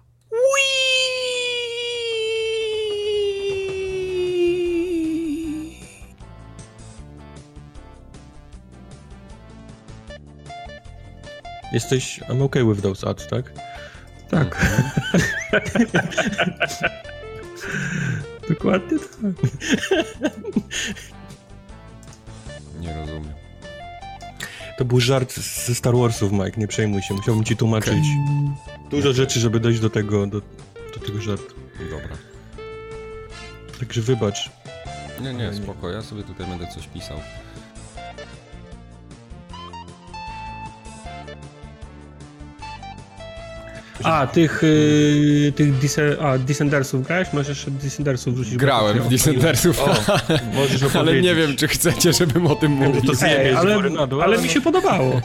Jesteś 11.73 12.20
I'm 12.28 12.42
okay 12.42 12.65
with 12.65 12.82
those 12.82 13.08
ads, 13.08 13.26
tak? 13.26 13.52
Tak. 14.31 14.66
Dokładnie 18.48 18.98
tak. 18.98 19.50
Nie 22.81 22.94
rozumiem. 22.94 23.32
To 24.78 24.84
był 24.84 25.00
żart 25.00 25.34
ze 25.66 25.74
Star 25.74 25.97
Warsów, 25.97 26.32
Mike, 26.32 26.52
nie 26.57 26.68
przejmuj 26.68 27.02
się. 27.02 27.15
Musiałbym 27.15 27.44
ci 27.44 27.57
tłumaczyć 27.57 27.92
okay. 27.92 28.89
dużo 28.90 29.12
rzeczy, 29.12 29.40
żeby 29.40 29.60
dojść 29.60 29.81
do 29.81 29.90
tego, 29.90 30.26
do, 30.26 30.40
do 30.94 31.07
tego 31.07 31.20
żartu. 31.20 31.55
Dobra. 31.90 32.16
Także 33.81 34.00
wybacz. 34.00 34.50
Nie, 35.20 35.34
nie, 35.34 35.55
spoko, 35.55 35.90
ja 35.90 36.02
sobie 36.02 36.23
tutaj 36.23 36.47
będę 36.47 36.66
coś 36.66 36.86
pisał. 36.86 37.16
A, 44.02 44.27
tych, 44.27 44.65
y, 44.65 45.52
tych 45.57 45.78
Dise 45.78 46.17
a, 46.20 46.39
Descendersów 46.39 47.07
grałeś? 47.07 47.33
Możesz 47.33 47.49
jeszcze 47.49 47.70
Descendersów 47.70 48.35
wrzucić. 48.35 48.57
Grałem 48.57 49.02
w 49.02 49.09
Descendersów, 49.09 49.81
ale 50.99 51.20
nie 51.20 51.35
wiem, 51.35 51.57
czy 51.57 51.68
chcecie, 51.68 52.12
żebym 52.12 52.47
o 52.47 52.55
tym 52.55 52.73
mówił. 52.73 53.02
To 53.02 53.27
Ej, 53.27 53.55
ale, 53.55 53.77
ale 54.23 54.39
mi 54.39 54.49
się 54.49 54.60
podobało. 54.60 55.20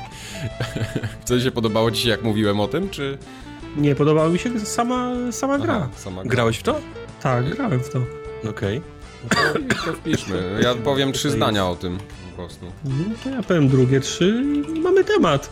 Co 1.26 1.40
się 1.40 1.52
podobało 1.52 1.92
ci 1.92 2.04
się, 2.04 2.10
jak 2.10 2.24
mówiłem 2.24 2.60
o 2.60 2.68
tym, 2.68 2.90
czy... 2.90 3.18
Nie, 3.78 3.96
podobała 3.96 4.30
mi 4.30 4.40
się 4.40 4.60
sama, 4.60 5.12
sama 5.32 5.58
gra. 5.58 5.74
Aha, 5.76 5.90
sama 5.96 6.22
gra. 6.22 6.32
Grałeś 6.32 6.58
w 6.58 6.64
to? 6.64 6.80
Tak, 7.22 7.56
grałem 7.56 7.80
w 7.80 7.90
to. 7.90 8.00
Okej. 8.50 8.78
Okay. 8.78 8.82
No 9.24 9.76
to, 9.76 9.76
to 9.86 9.94
wpiszmy. 9.94 10.60
Ja 10.64 10.76
powiem 10.76 11.12
trzy 11.12 11.30
zdania 11.30 11.68
o 11.68 11.76
tym 11.76 11.98
po 12.32 12.36
prostu. 12.36 12.66
No 12.86 13.16
to 13.24 13.30
ja 13.30 13.44
powiem 13.44 13.70
drugie 13.70 14.00
trzy 14.00 14.44
i 14.76 14.80
mamy 14.80 15.04
temat. 15.04 15.50